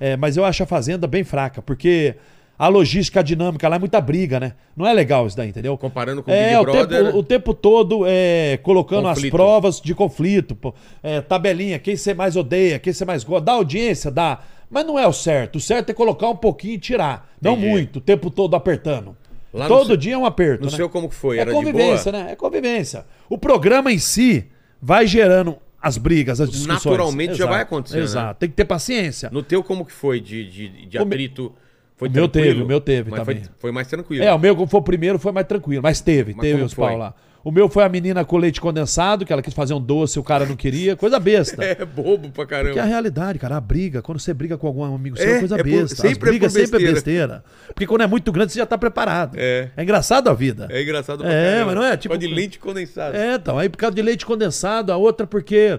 é, 0.00 0.16
mas 0.16 0.36
eu 0.36 0.44
acho 0.44 0.62
a 0.62 0.66
Fazenda 0.66 1.06
bem 1.06 1.24
fraca, 1.24 1.60
porque 1.62 2.14
a 2.58 2.66
logística, 2.66 3.20
a 3.20 3.22
dinâmica 3.22 3.68
lá 3.68 3.76
é 3.76 3.78
muita 3.78 4.00
briga, 4.00 4.40
né? 4.40 4.54
Não 4.76 4.86
é 4.86 4.92
legal 4.92 5.26
isso 5.26 5.36
daí, 5.36 5.48
entendeu? 5.48 5.78
Comparando 5.78 6.22
com 6.22 6.30
o 6.30 6.34
é, 6.34 6.48
Big 6.48 6.56
o 6.56 6.62
Brother... 6.64 7.04
tempo, 7.04 7.18
o 7.18 7.22
tempo 7.22 7.54
todo 7.54 8.04
é, 8.06 8.58
colocando 8.62 9.04
Conflito. 9.08 9.24
as 9.26 9.30
provas 9.30 9.80
de 9.80 9.94
conflito, 9.94 10.56
pô. 10.56 10.74
É, 11.02 11.20
tabelinha, 11.20 11.78
quem 11.78 11.96
você 11.96 12.12
mais 12.12 12.34
odeia, 12.34 12.78
quem 12.78 12.92
você 12.92 13.04
mais 13.04 13.22
gosta, 13.22 13.44
dá 13.44 13.52
audiência, 13.52 14.10
dá. 14.10 14.40
Mas 14.68 14.84
não 14.84 14.98
é 14.98 15.06
o 15.06 15.12
certo. 15.12 15.56
O 15.56 15.60
certo 15.60 15.90
é 15.90 15.94
colocar 15.94 16.28
um 16.28 16.36
pouquinho 16.36 16.74
e 16.74 16.78
tirar. 16.78 17.30
Não 17.40 17.52
Entendi. 17.52 17.68
muito, 17.68 17.96
o 17.96 18.00
tempo 18.00 18.28
todo 18.28 18.56
apertando. 18.56 19.16
Lá 19.52 19.66
todo 19.66 19.86
seu- 19.86 19.96
dia 19.96 20.14
é 20.14 20.18
um 20.18 20.26
aperto. 20.26 20.64
No 20.64 20.70
né? 20.70 20.76
seu 20.76 20.90
como 20.90 21.08
que 21.08 21.14
foi? 21.14 21.38
É 21.38 21.42
Era 21.42 21.50
de 21.50 21.54
boa? 21.54 21.64
convivência, 21.64 22.12
né? 22.12 22.26
É 22.32 22.36
convivência. 22.36 23.06
O 23.30 23.38
programa 23.38 23.92
em 23.92 23.98
si 23.98 24.46
vai 24.82 25.06
gerando 25.06 25.56
as 25.80 25.96
brigas, 25.96 26.40
as 26.40 26.50
discussões. 26.50 26.84
Naturalmente 26.84 27.28
já 27.30 27.34
Exato, 27.34 27.52
vai 27.52 27.62
acontecer, 27.62 27.98
né? 27.98 28.02
Exato. 28.02 28.40
Tem 28.40 28.48
que 28.48 28.56
ter 28.56 28.64
paciência. 28.64 29.30
No 29.32 29.42
teu 29.42 29.62
como 29.62 29.84
que 29.84 29.92
foi 29.92 30.20
de, 30.20 30.48
de, 30.50 30.86
de 30.86 30.98
atrito? 30.98 31.52
Foi 31.96 32.08
o 32.08 32.12
meu 32.12 32.28
teve, 32.28 32.62
o 32.62 32.66
meu 32.66 32.80
teve 32.80 33.10
Mas 33.10 33.20
também. 33.20 33.42
Foi, 33.42 33.52
foi 33.58 33.72
mais 33.72 33.88
tranquilo. 33.88 34.24
É, 34.24 34.32
o 34.32 34.38
meu, 34.38 34.54
como 34.54 34.68
foi 34.68 34.80
o 34.80 34.82
primeiro, 34.82 35.18
foi 35.18 35.32
mais 35.32 35.46
tranquilo. 35.46 35.82
Mas 35.82 36.00
teve, 36.00 36.32
Mas 36.32 36.42
teve 36.42 36.62
os 36.62 36.72
foi? 36.72 36.86
pau 36.86 36.96
lá. 36.96 37.14
O 37.44 37.52
meu 37.52 37.68
foi 37.68 37.84
a 37.84 37.88
menina 37.88 38.24
com 38.24 38.36
leite 38.36 38.60
condensado, 38.60 39.24
que 39.24 39.32
ela 39.32 39.40
quis 39.40 39.54
fazer 39.54 39.72
um 39.72 39.80
doce, 39.80 40.18
o 40.18 40.22
cara 40.24 40.44
não 40.44 40.56
queria. 40.56 40.96
Coisa 40.96 41.18
besta. 41.20 41.62
É 41.64 41.84
bobo 41.84 42.30
pra 42.30 42.44
caramba. 42.44 42.72
Que 42.74 42.78
é 42.78 42.82
a 42.82 42.84
realidade, 42.84 43.38
cara. 43.38 43.56
A 43.56 43.60
briga, 43.60 44.02
quando 44.02 44.18
você 44.18 44.34
briga 44.34 44.58
com 44.58 44.66
algum 44.66 44.82
amigo 44.84 45.16
seu, 45.16 45.26
É, 45.26 45.36
é 45.36 45.38
coisa 45.38 45.54
é 45.58 45.62
besta. 45.62 45.94
sempre 45.96 46.08
é 46.08 46.10
As 46.12 46.18
brigas 46.18 46.52
por 46.52 46.60
sempre 46.60 46.76
é 46.84 46.92
besteira. 46.92 46.92
besteira. 47.38 47.44
Porque 47.68 47.86
quando 47.86 48.02
é 48.02 48.06
muito 48.06 48.32
grande, 48.32 48.52
você 48.52 48.58
já 48.58 48.66
tá 48.66 48.76
preparado. 48.76 49.36
É. 49.38 49.70
É 49.76 49.82
engraçado 49.82 50.28
a 50.28 50.34
vida. 50.34 50.66
É 50.70 50.82
engraçado 50.82 51.20
pra 51.22 51.32
É, 51.32 51.50
caramba. 51.52 51.66
mas 51.66 51.74
não 51.76 51.84
é, 51.84 51.96
tipo- 51.96 52.12
Pode 52.14 52.26
leite 52.26 52.58
condensado. 52.58 53.16
É, 53.16 53.34
então. 53.36 53.56
Aí 53.58 53.68
por 53.68 53.78
causa 53.78 53.94
de 53.94 54.02
leite 54.02 54.26
condensado, 54.26 54.92
a 54.92 54.96
outra 54.96 55.26
porque 55.26 55.78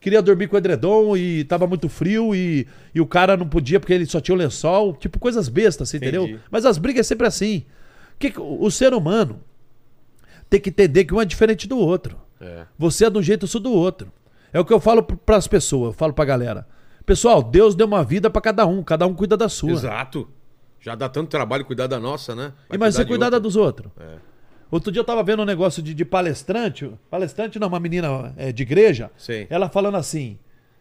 queria 0.00 0.22
dormir 0.22 0.46
com 0.48 0.54
o 0.54 0.58
edredom 0.58 1.16
e 1.16 1.44
tava 1.44 1.66
muito 1.66 1.88
frio 1.88 2.34
e, 2.34 2.66
e 2.94 3.00
o 3.00 3.06
cara 3.06 3.36
não 3.36 3.48
podia 3.48 3.80
porque 3.80 3.92
ele 3.92 4.06
só 4.06 4.20
tinha 4.20 4.34
o 4.34 4.38
lençol. 4.38 4.94
Tipo, 4.94 5.18
coisas 5.18 5.48
bestas, 5.48 5.92
Entendi. 5.92 6.16
entendeu? 6.16 6.38
Mas 6.50 6.64
as 6.64 6.78
brigas 6.78 7.06
é 7.06 7.08
sempre 7.08 7.26
assim. 7.26 7.64
Que- 8.18 8.34
o 8.38 8.70
ser 8.70 8.94
humano 8.94 9.40
tem 10.54 10.60
que 10.60 10.70
entender 10.70 11.04
que 11.04 11.12
um 11.12 11.20
é 11.20 11.24
diferente 11.24 11.66
do 11.66 11.78
outro. 11.78 12.16
É. 12.40 12.66
Você 12.78 13.04
é 13.04 13.10
de 13.10 13.18
um 13.18 13.22
jeito, 13.22 13.44
eu 13.44 13.48
sou 13.48 13.60
do 13.60 13.72
outro. 13.72 14.12
É 14.52 14.60
o 14.60 14.64
que 14.64 14.72
eu 14.72 14.78
falo 14.78 15.02
para 15.02 15.36
as 15.36 15.48
pessoas, 15.48 15.88
eu 15.88 15.92
falo 15.92 16.12
pra 16.12 16.24
galera. 16.24 16.66
Pessoal, 17.04 17.42
Deus 17.42 17.74
deu 17.74 17.86
uma 17.86 18.04
vida 18.04 18.30
pra 18.30 18.40
cada 18.40 18.64
um, 18.64 18.82
cada 18.82 19.06
um 19.06 19.14
cuida 19.14 19.36
da 19.36 19.48
sua. 19.48 19.72
Exato. 19.72 20.28
Já 20.80 20.94
dá 20.94 21.08
tanto 21.08 21.28
trabalho 21.28 21.64
cuidar 21.64 21.86
da 21.86 21.98
nossa, 21.98 22.34
né? 22.34 22.52
Vai 22.68 22.76
E 22.76 22.78
mas 22.78 22.94
você 22.94 23.04
cuidar 23.04 23.30
da 23.30 23.38
dos 23.38 23.56
outros. 23.56 23.90
É. 23.98 24.16
Outro 24.70 24.92
dia 24.92 25.00
eu 25.00 25.04
tava 25.04 25.22
vendo 25.22 25.42
um 25.42 25.46
negócio 25.46 25.82
de, 25.82 25.92
de 25.92 26.04
palestrante. 26.04 26.90
Palestrante 27.10 27.58
não, 27.58 27.68
uma 27.68 27.80
menina 27.80 28.32
é, 28.36 28.52
de 28.52 28.62
igreja. 28.62 29.10
Sei. 29.16 29.46
Ela 29.50 29.68
falando 29.68 29.96
assim: 29.96 30.38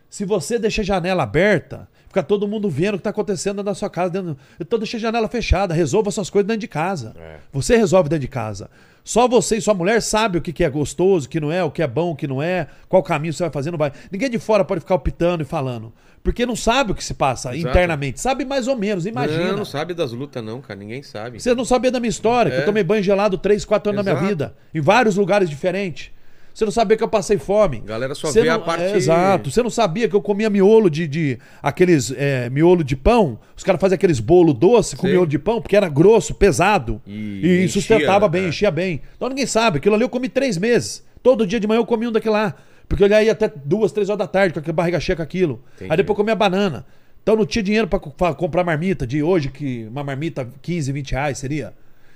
se 0.10 0.24
você 0.24 0.60
deixa 0.60 0.82
a 0.82 0.86
janela 0.86 1.24
aberta, 1.24 1.90
fica 2.14 2.22
todo 2.22 2.48
mundo 2.48 2.70
vendo 2.70 2.94
o 2.94 2.98
que 3.00 3.04
tá 3.04 3.10
acontecendo 3.10 3.56
dentro 3.56 3.66
da 3.72 3.76
sua 3.76 3.90
casa. 3.90 4.12
Dentro... 4.12 4.38
Então 4.60 4.78
deixa 4.78 4.98
a 4.98 5.00
janela 5.00 5.28
fechada, 5.28 5.74
resolva 5.74 6.12
suas 6.12 6.30
coisas 6.30 6.48
dentro 6.48 6.62
de 6.62 6.68
casa. 6.68 7.16
É. 7.20 7.38
Você 7.52 7.76
resolve 7.76 8.08
dentro 8.08 8.22
de 8.22 8.28
casa. 8.28 8.70
Só 9.04 9.28
você 9.28 9.58
e 9.58 9.62
sua 9.62 9.74
mulher 9.74 10.00
sabe 10.02 10.38
o 10.38 10.42
que 10.42 10.54
que 10.54 10.64
é 10.64 10.70
gostoso, 10.70 11.26
o 11.26 11.30
que 11.30 11.40
não 11.40 11.52
é, 11.52 11.64
o 11.64 11.72
que 11.72 11.82
é 11.82 11.88
bom, 11.88 12.12
o 12.12 12.16
que 12.16 12.28
não 12.28 12.42
é, 12.42 12.68
qual 12.88 13.02
caminho 13.04 13.34
você 13.34 13.44
vai 13.44 13.52
fazer, 13.52 13.72
não 13.72 13.78
vai. 13.78 13.92
Ninguém 14.12 14.30
de 14.30 14.40
fora 14.40 14.64
pode 14.64 14.80
ficar 14.82 14.96
optando 14.96 15.42
e 15.42 15.46
falando. 15.46 15.92
Porque 16.24 16.46
não 16.46 16.56
sabe 16.56 16.94
o 16.94 16.96
que 16.96 17.04
se 17.04 17.14
passa 17.16 17.54
Exato. 17.54 17.70
internamente. 17.70 18.22
Sabe 18.22 18.46
mais 18.46 18.68
ou 18.68 18.78
menos, 18.78 19.06
imagina. 19.06 19.50
Não, 19.50 19.58
não 19.58 19.66
sabe 19.66 19.94
das 19.94 20.14
lutas 20.14 20.42
não, 20.42 20.62
cara. 20.62 20.80
Ninguém 20.80 21.04
sabe. 21.04 21.42
Você 21.42 21.54
não 21.54 21.66
sabia 21.66 21.92
da 21.92 22.00
minha 22.00 22.10
história, 22.10 22.50
que 22.50 22.58
É. 22.58 22.62
eu 22.62 22.66
tomei 22.66 22.82
banho 22.84 23.04
gelado 23.04 23.38
3, 23.38 23.66
4 23.66 23.92
anos 23.92 24.06
da 24.06 24.12
minha 24.12 24.14
Exato. 24.22 24.30
vida. 24.30 24.56
Em 24.74 24.80
vários 24.80 25.18
lugares 25.18 25.50
diferentes. 25.50 26.12
Você 26.54 26.66
não 26.66 26.72
sabia 26.72 26.96
que 26.96 27.04
eu 27.04 27.08
passei 27.08 27.38
fome. 27.38 27.80
Galera 27.80 28.14
só 28.14 28.28
Você 28.28 28.42
vê 28.44 28.50
a 28.50 28.58
não- 28.58 28.64
parte- 28.64 28.84
é, 28.84 28.96
exato. 28.96 29.50
Você 29.50 29.64
não 29.64 29.70
sabia 29.72 30.08
que 30.08 30.16
eu 30.16 30.22
comia 30.22 30.50
miolo 30.50 30.90
de. 30.90 31.08
de 31.08 31.40
aqueles 31.62 32.14
é, 32.16 32.50
miolo 32.50 32.84
de 32.84 32.96
pão. 32.96 33.40
Os 33.58 33.64
caras 33.64 33.82
faziam 33.82 33.96
aqueles 33.96 34.20
bolo 34.20 34.54
doce 34.54 34.96
com 34.96 35.08
miolo 35.08 35.26
de 35.28 35.40
pão, 35.40 35.60
porque 35.62 35.76
era 35.76 35.90
grosso, 35.90 36.34
pesado. 36.36 37.02
E 37.08 37.12
E, 37.12 37.56
enchia, 37.64 37.70
sustentava 37.70 38.28
bem, 38.28 38.44
né? 38.44 38.50
enchia 38.50 38.70
bem. 38.70 39.02
Então 39.16 39.30
ninguém 39.30 39.48
sabe. 39.48 39.78
Aquilo 39.80 39.96
ali 39.96 40.04
eu 40.04 40.10
comi 40.10 40.30
três 40.30 40.58
meses. 40.58 41.04
Todo 41.24 41.48
dia 41.48 41.60
de 41.60 41.66
manhã 41.68 41.80
eu 41.80 41.86
comia 41.86 42.10
um 42.10 42.12
daquele 42.12 42.34
lá. 42.34 42.54
Porque 42.88 43.04
eu 43.04 43.08
ia 43.08 43.32
até 43.32 43.52
duas, 43.66 43.92
três 43.92 44.10
horas 44.10 44.20
da 44.20 44.28
tarde 44.28 44.54
com 44.54 44.60
aquela 44.60 44.74
barriga 44.76 45.00
cheia 45.00 45.16
com 45.16 45.24
aquilo. 45.24 45.64
Entendi. 45.76 45.90
Aí 45.92 45.98
depois 45.98 46.10
eu 46.18 46.24
comia 46.24 46.36
banana. 46.36 46.86
Então 47.24 47.36
não 47.36 47.46
tinha 47.46 47.64
dinheiro 47.64 47.88
pra 47.88 47.98
comprar 47.98 48.64
marmita 48.64 49.08
de 49.08 49.24
hoje, 49.24 49.50
que 49.50 49.88
uma 49.90 50.04
marmita 50.04 50.48
15, 50.62 50.92
20 50.92 51.12
reais 51.14 51.38
seria. 51.40 51.74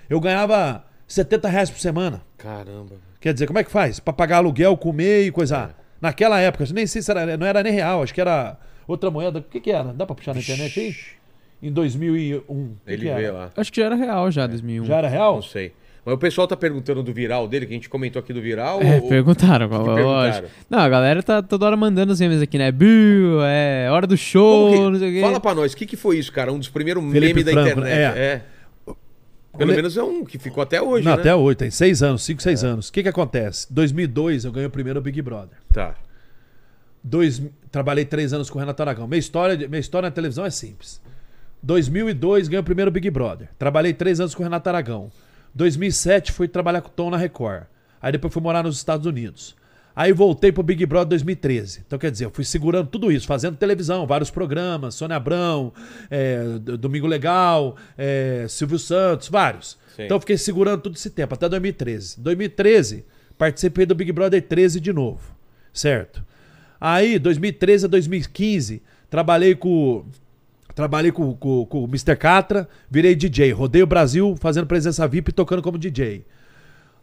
eu 0.10 0.20
ganhava 0.20 0.84
70 1.08 1.48
reais 1.50 1.70
por 1.70 1.80
semana. 1.80 2.22
Caramba. 2.38 2.96
Quer 3.28 3.34
dizer, 3.34 3.46
como 3.48 3.60
é 3.60 3.64
que 3.66 3.70
faz? 3.72 4.00
Pra 4.00 4.14
pagar 4.14 4.38
aluguel, 4.38 4.78
comer 4.78 5.26
e 5.26 5.28
É. 5.28 5.32
coisa. 5.32 5.72
Naquela 6.02 6.40
época, 6.40 6.64
nem 6.74 6.88
sei 6.88 7.02
se 7.02 7.12
era, 7.12 7.36
não 7.36 7.46
era 7.46 7.62
nem 7.62 7.74
real, 7.74 8.02
acho 8.02 8.14
que 8.14 8.22
era 8.22 8.56
outra 8.88 9.12
moeda. 9.12 9.40
O 9.40 9.42
que 9.44 9.60
que 9.60 9.70
era? 9.70 9.92
Dá 9.94 10.06
pra 10.06 10.16
puxar 10.16 10.34
na 10.34 10.40
internet 10.40 10.80
aí? 10.80 10.96
Em 11.62 11.70
2001. 11.70 12.40
O 12.48 12.78
que 12.86 12.92
Ele 12.94 13.02
que 13.02 13.08
era? 13.10 13.20
vê 13.20 13.32
lá. 13.32 13.50
Acho 13.58 13.70
que 13.74 13.82
já 13.82 13.88
era 13.88 13.96
real 13.96 14.32
já, 14.32 14.48
2001. 14.48 14.86
Já 14.86 14.96
era 14.96 15.10
real? 15.10 15.36
Não 15.36 15.42
sei. 15.42 15.74
Mas 16.06 16.16
o 16.16 16.18
pessoal 16.18 16.48
tá 16.48 16.56
perguntando 16.56 17.04
do 17.04 17.12
viral 17.12 17.50
dele, 17.50 17.66
que 17.66 17.74
a 17.74 17.76
gente 17.76 17.90
comentou 17.90 18.22
aqui 18.22 18.32
do 18.32 18.42
viral. 18.42 18.82
É, 18.82 18.96
ou- 19.02 19.10
perguntaram, 19.10 19.68
que 19.68 19.76
lógico. 19.76 19.96
perguntaram? 19.96 20.48
Não, 20.70 20.80
a 20.80 20.88
galera 20.88 21.22
tá 21.22 21.42
toda 21.42 21.66
hora 21.66 21.76
mandando 21.76 22.14
os 22.14 22.22
memes 22.22 22.42
aqui, 22.42 22.58
né? 22.58 22.72
Bill, 22.72 23.44
é 23.44 23.90
hora 23.92 24.08
do 24.08 24.16
show, 24.16 24.72
que- 24.72 24.80
não 24.80 24.96
sei 24.98 25.10
o 25.10 25.14
quê. 25.16 25.20
Fala 25.20 25.40
pra 25.42 25.54
nós, 25.54 25.74
o 25.74 25.76
que, 25.76 25.86
que 25.86 25.98
foi 25.98 26.18
isso, 26.18 26.32
cara? 26.32 26.54
Um 26.54 26.60
dos 26.60 26.70
primeiros 26.70 27.04
Felipe 27.12 27.34
memes 27.34 27.44
da 27.44 27.52
Franco, 27.52 27.70
internet. 27.82 28.16
né? 28.16 28.20
É. 28.22 28.42
Pelo 29.58 29.70
Le- 29.72 29.76
menos 29.78 29.98
é 29.98 30.04
um 30.04 30.24
que 30.24 30.38
ficou 30.38 30.62
até 30.62 30.82
hoje, 30.82 31.06
Não, 31.06 31.14
né? 31.16 31.20
até 31.20 31.34
hoje, 31.36 31.56
tem 31.58 31.72
seis 31.72 32.02
anos, 32.04 32.24
cinco, 32.24 32.42
seis 32.42 32.64
É. 32.64 32.68
anos. 32.68 32.90
O 32.90 32.94
que 32.94 33.04
que 33.04 33.10
acontece? 33.10 33.68
2002 33.72 34.46
eu 34.46 34.52
ganhei 34.52 34.68
o 34.68 34.72
primeiro 34.72 35.02
Big 35.02 35.22
Brother. 35.22 35.58
Tá. 35.74 35.96
Dois, 37.04 37.42
trabalhei 37.72 38.06
três 38.06 38.34
anos 38.34 38.50
com 38.50 38.58
o 38.58 38.60
Renato 38.60 38.82
Aragão. 38.82 39.08
Minha 39.08 39.20
história, 39.20 39.68
minha 39.68 39.80
história 39.80 40.08
na 40.10 40.14
televisão 40.14 40.46
é 40.46 40.50
simples. 40.50 41.02
2002 41.64 42.48
ganhei 42.48 42.60
o 42.62 42.64
primeiro 42.64 42.92
Big 42.92 43.10
Brother. 43.10 43.50
Trabalhei 43.58 43.94
três 43.94 44.20
anos 44.20 44.36
com 44.36 44.42
o 44.42 44.46
Renato 44.46 44.70
Aragão. 44.70 45.12
2007 45.56 46.32
fui 46.32 46.48
trabalhar 46.48 46.82
com 46.82 46.90
o 46.90 46.92
Tom 46.92 47.10
na 47.10 47.18
Record. 47.18 47.64
Aí 48.02 48.12
depois 48.12 48.32
fui 48.32 48.42
morar 48.42 48.64
nos 48.64 48.78
Estados 48.78 49.06
Unidos. 49.08 49.56
Aí 49.98 50.14
voltei 50.14 50.52
pro 50.52 50.62
Big 50.62 50.86
Brother 50.86 51.10
2013. 51.10 51.82
Então 51.88 51.98
quer 51.98 52.12
dizer, 52.12 52.26
eu 52.26 52.30
fui 52.30 52.44
segurando 52.44 52.88
tudo 52.88 53.12
isso, 53.12 53.26
fazendo 53.26 53.58
televisão, 53.58 54.06
vários 54.06 54.30
programas, 54.30 54.94
Sônia 54.94 55.18
Abrão, 55.18 55.74
é, 56.12 56.60
Domingo 56.60 57.08
Legal, 57.08 57.76
é, 57.98 58.46
Silvio 58.48 58.78
Santos, 58.78 59.28
vários. 59.28 59.76
Sim. 59.96 60.04
Então 60.04 60.18
eu 60.18 60.20
fiquei 60.20 60.38
segurando 60.38 60.84
tudo 60.84 60.96
esse 60.96 61.10
tempo, 61.10 61.34
até 61.34 61.50
2013. 61.50 62.22
2013, 62.22 63.06
participei 63.40 63.88
do 63.88 63.96
Big 63.96 64.12
Brother 64.12 64.40
13 64.40 64.80
de 64.80 64.94
novo, 64.94 65.36
certo? 65.74 66.24
Aí, 66.80 67.18
2013 67.18 67.86
a 67.86 67.88
2015, 67.88 68.84
trabalhei 69.10 69.56
com. 69.56 70.06
Trabalhei 70.76 71.12
com, 71.12 71.34
com, 71.34 71.66
com 71.66 71.84
o 71.86 71.88
Mr. 71.88 72.16
Catra, 72.16 72.70
virei 72.88 73.16
DJ. 73.16 73.52
Rodei 73.52 73.82
o 73.82 73.88
Brasil 73.88 74.36
fazendo 74.40 74.68
presença 74.68 75.08
VIP 75.08 75.32
e 75.32 75.34
tocando 75.34 75.64
como 75.64 75.76
DJ. 75.76 76.24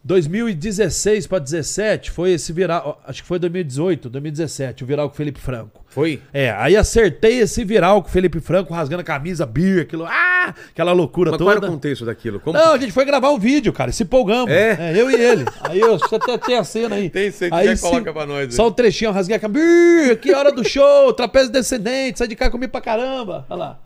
2016 0.04 1.26
para 1.26 1.38
17 1.38 2.10
foi 2.10 2.32
esse 2.32 2.52
viral, 2.52 3.00
acho 3.06 3.22
que 3.22 3.28
foi 3.28 3.38
2018, 3.38 4.10
2017, 4.10 4.84
o 4.84 4.86
viral 4.86 5.08
com 5.08 5.14
o 5.14 5.16
Felipe 5.16 5.40
Franco. 5.40 5.82
Foi? 5.86 6.20
É, 6.30 6.50
aí 6.50 6.76
acertei 6.76 7.38
esse 7.38 7.64
viral 7.64 8.02
com 8.02 8.08
o 8.08 8.10
Felipe 8.10 8.38
Franco 8.38 8.74
rasgando 8.74 9.00
a 9.00 9.04
camisa, 9.04 9.46
beer, 9.46 9.82
aquilo, 9.82 10.04
ah, 10.04 10.54
aquela 10.68 10.92
loucura 10.92 11.30
Mas 11.30 11.40
qual 11.40 11.50
era 11.52 11.60
toda. 11.60 11.72
o 11.72 11.74
contexto 11.74 12.04
daquilo? 12.04 12.38
Como... 12.38 12.58
Não, 12.58 12.74
a 12.74 12.78
gente 12.78 12.92
foi 12.92 13.06
gravar 13.06 13.30
um 13.30 13.38
vídeo, 13.38 13.72
cara, 13.72 13.90
se 13.92 14.02
empolgamos. 14.02 14.50
É? 14.50 14.92
eu 14.94 15.10
e 15.10 15.14
ele. 15.14 15.46
Aí 15.62 15.80
eu, 15.80 15.98
você 15.98 16.16
até 16.16 16.36
tem 16.36 16.58
a 16.58 16.64
cena 16.64 16.96
aí. 16.96 17.08
Tem, 17.08 17.30
se 17.30 17.48
aí 17.50 17.78
coloca 17.78 18.12
pra 18.12 18.26
nós 18.26 18.48
aí. 18.48 18.52
Só 18.52 18.68
um 18.68 18.72
trechinho, 18.72 19.08
eu 19.08 19.12
rasguei 19.12 19.36
a 19.36 19.40
camisa. 19.40 20.12
"Ih, 20.12 20.16
Que 20.16 20.34
hora 20.34 20.52
do 20.52 20.68
show, 20.68 21.12
trapézio 21.14 21.50
descendente, 21.50 22.18
sai 22.18 22.28
de 22.28 22.36
cá 22.36 22.50
comigo 22.50 22.70
pra 22.70 22.82
caramba. 22.82 23.46
Olha 23.48 23.58
lá. 23.58 23.80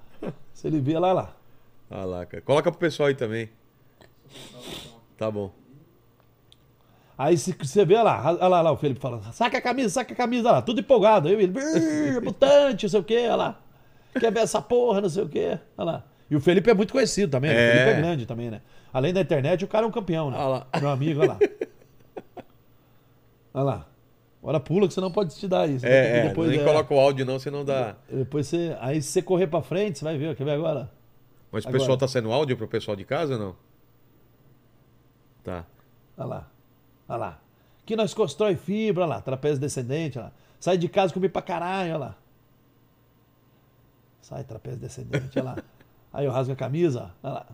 Se 0.53 0.67
ele 0.67 0.81
vê 0.81 0.99
lá, 0.99 1.13
lá. 1.13 1.37
Ah 1.89 2.05
lá, 2.05 2.27
cara. 2.27 2.43
Coloca 2.43 2.73
pro 2.73 2.81
pessoal 2.81 3.09
aí 3.09 3.15
também. 3.15 3.49
Tá 5.17 5.31
bom. 5.31 5.53
Aí 7.19 7.37
se 7.37 7.53
você 7.59 7.85
vê 7.85 7.95
olha 7.97 8.05
lá, 8.05 8.23
olha 8.27 8.47
lá, 8.49 8.61
lá 8.63 8.71
o 8.73 8.77
Felipe 8.77 9.01
falando, 9.01 9.25
saca 9.33 9.59
a 9.59 9.61
camisa, 9.61 9.89
saca 9.89 10.13
a 10.13 10.17
camisa, 10.17 10.49
olha 10.49 10.57
lá, 10.57 10.63
tudo 10.63 10.79
empolgado. 10.81 11.27
Aí 11.27 11.35
ele, 11.35 11.49
"Brrr, 11.49 12.23
mutante, 12.23 12.85
não 12.85 12.91
sei 12.91 13.01
o 13.01 13.05
quê, 13.05 13.19
olha 13.25 13.35
lá. 13.37 13.61
Quer 14.19 14.33
ver 14.33 14.41
essa 14.41 14.63
porra, 14.63 15.01
não 15.01 15.09
sei 15.09 15.25
o 15.25 15.29
quê, 15.29 15.59
olha 15.77 15.85
lá. 15.93 16.05
E 16.31 16.37
o 16.37 16.41
Felipe 16.41 16.71
é 16.71 16.75
muito 16.75 16.93
conhecido 16.93 17.31
também? 17.31 17.51
É. 17.51 17.55
o 17.55 17.73
Felipe 17.73 17.91
é 17.91 18.01
grande 18.01 18.25
também, 18.27 18.51
né? 18.51 18.61
Além 18.93 19.13
da 19.13 19.21
internet, 19.21 19.65
o 19.65 19.69
cara 19.69 19.85
é 19.85 19.89
um 19.89 19.93
campeão, 19.93 20.31
né? 20.31 20.37
Olha 20.39 20.47
lá. 20.49 20.67
Meu 20.81 20.91
amigo, 20.91 21.21
olha 21.21 21.31
lá. 21.33 21.39
Olha 23.55 23.65
lá. 23.65 23.87
Agora 24.41 24.61
pula 24.61 24.87
que 24.87 24.95
você 24.95 25.01
não 25.01 25.11
pode 25.11 25.35
te 25.35 25.49
dar 25.49 25.69
isso. 25.69 25.85
né? 25.85 25.91
É, 25.91 26.19
é 26.19 26.29
Depois, 26.29 26.49
nem 26.51 26.61
é, 26.61 26.65
coloca 26.65 26.95
o 26.95 26.99
áudio 27.01 27.27
não, 27.27 27.39
senão 27.39 27.65
dá... 27.65 27.97
Depois 28.11 28.47
você. 28.47 28.77
Aí 28.81 29.03
se 29.03 29.11
você 29.11 29.23
correr 29.23 29.49
pra 29.49 29.61
frente, 29.61 29.99
você 29.99 30.05
vai 30.05 30.17
ver, 30.17 30.37
quer 30.37 30.45
ver 30.45 30.53
agora? 30.53 30.91
Mas 31.51 31.65
o 31.65 31.69
Agora. 31.69 31.81
pessoal 31.81 31.99
tá 31.99 32.07
sendo 32.07 32.31
áudio 32.31 32.57
pro 32.57 32.69
pessoal 32.69 32.97
de 32.97 33.05
casa 33.05 33.35
ou 33.35 33.39
não? 33.41 33.57
Tá. 35.43 35.65
Olha 36.17 36.27
lá. 36.27 36.47
Olha 37.09 37.19
lá. 37.19 37.39
Que 37.87 37.97
nós 37.97 38.13
constrói 38.13 38.55
fibra, 38.55 39.05
olha 39.05 39.15
lá, 39.15 39.21
trapézio 39.21 39.59
descendente, 39.59 40.19
olha 40.19 40.27
lá. 40.27 40.33
Sai 40.61 40.77
de 40.77 40.89
casa 40.89 41.13
comigo 41.13 41.33
pra 41.33 41.41
caralho, 41.41 41.91
olha 41.91 41.99
lá. 41.99 42.17
Sai, 44.21 44.45
trapézio 44.45 44.79
descendente, 44.79 45.39
olha 45.39 45.43
lá. 45.43 45.57
Aí 46.13 46.27
eu 46.27 46.33
rasgo 46.33 46.53
a 46.53 46.57
camisa, 46.57 47.11
olha 47.23 47.35
lá. 47.35 47.47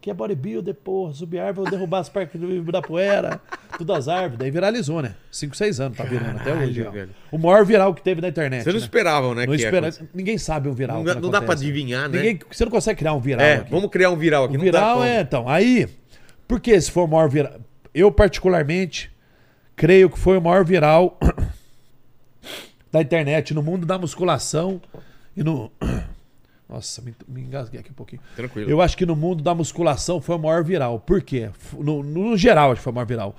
Que 0.00 0.10
é 0.10 0.14
bodybuilder, 0.14 0.74
porra, 0.74 1.12
subir 1.12 1.40
árvore, 1.40 1.68
vou 1.68 1.78
derrubar 1.78 1.98
as 1.98 2.08
parques 2.08 2.40
do 2.40 2.50
Ibirapuera, 2.50 3.38
tudo 3.76 3.92
as 3.92 4.08
árvores. 4.08 4.38
Daí 4.38 4.50
viralizou, 4.50 5.02
né? 5.02 5.14
5, 5.30 5.54
6 5.54 5.80
anos 5.80 5.98
tá 5.98 6.04
virando 6.04 6.36
até 6.36 6.52
Caralho, 6.52 6.68
hoje. 6.68 6.82
velho. 6.82 7.10
O 7.30 7.36
maior 7.36 7.66
viral 7.66 7.92
que 7.92 8.00
teve 8.00 8.20
na 8.22 8.28
internet. 8.28 8.62
Vocês 8.62 8.74
não 8.74 8.80
né? 8.80 8.86
esperavam, 8.86 9.34
né? 9.34 9.44
Não 9.44 9.54
que 9.54 9.60
ia 9.60 9.66
espera... 9.66 9.88
acontecer. 9.88 10.08
Ninguém 10.14 10.38
sabe 10.38 10.70
um 10.70 10.72
viral. 10.72 10.98
Não 10.98 11.04
dá- 11.04 11.14
não 11.16 11.30
dá 11.30 11.42
pra 11.42 11.52
adivinhar, 11.52 12.08
né? 12.08 12.16
Ninguém... 12.16 12.40
Você 12.50 12.64
não 12.64 12.70
consegue 12.70 12.98
criar 12.98 13.12
um 13.12 13.20
viral. 13.20 13.44
É, 13.44 13.56
aqui. 13.56 13.70
vamos 13.70 13.90
criar 13.90 14.10
um 14.10 14.16
viral 14.16 14.44
aqui. 14.44 14.56
O 14.56 14.60
viral 14.60 15.04
é, 15.04 15.20
então. 15.20 15.46
Aí, 15.46 15.86
por 16.48 16.60
que 16.60 16.80
se 16.80 16.90
for 16.90 17.04
o 17.04 17.08
maior 17.08 17.28
viral? 17.28 17.60
Eu, 17.94 18.10
particularmente, 18.12 19.10
creio 19.76 20.10
que 20.10 20.18
foi 20.18 20.38
o 20.38 20.40
maior 20.40 20.64
viral 20.64 21.18
da 22.92 23.00
internet 23.00 23.54
no 23.54 23.62
mundo 23.62 23.86
da 23.86 23.98
musculação 23.98 24.80
e 25.36 25.42
no. 25.42 25.70
Nossa, 26.68 27.02
me, 27.02 27.14
me 27.26 27.40
engasguei 27.40 27.80
aqui 27.80 27.90
um 27.90 27.94
pouquinho. 27.94 28.22
Tranquilo. 28.36 28.70
Eu 28.70 28.80
acho 28.80 28.96
que 28.96 29.04
no 29.04 29.16
mundo 29.16 29.42
da 29.42 29.54
musculação 29.54 30.20
foi 30.20 30.36
o 30.36 30.38
maior 30.38 30.62
viral. 30.62 31.00
Por 31.00 31.20
quê? 31.20 31.50
No, 31.72 32.02
no 32.02 32.36
geral, 32.36 32.70
acho 32.70 32.80
que 32.80 32.84
foi 32.84 32.92
o 32.92 32.94
maior 32.94 33.06
viral. 33.06 33.36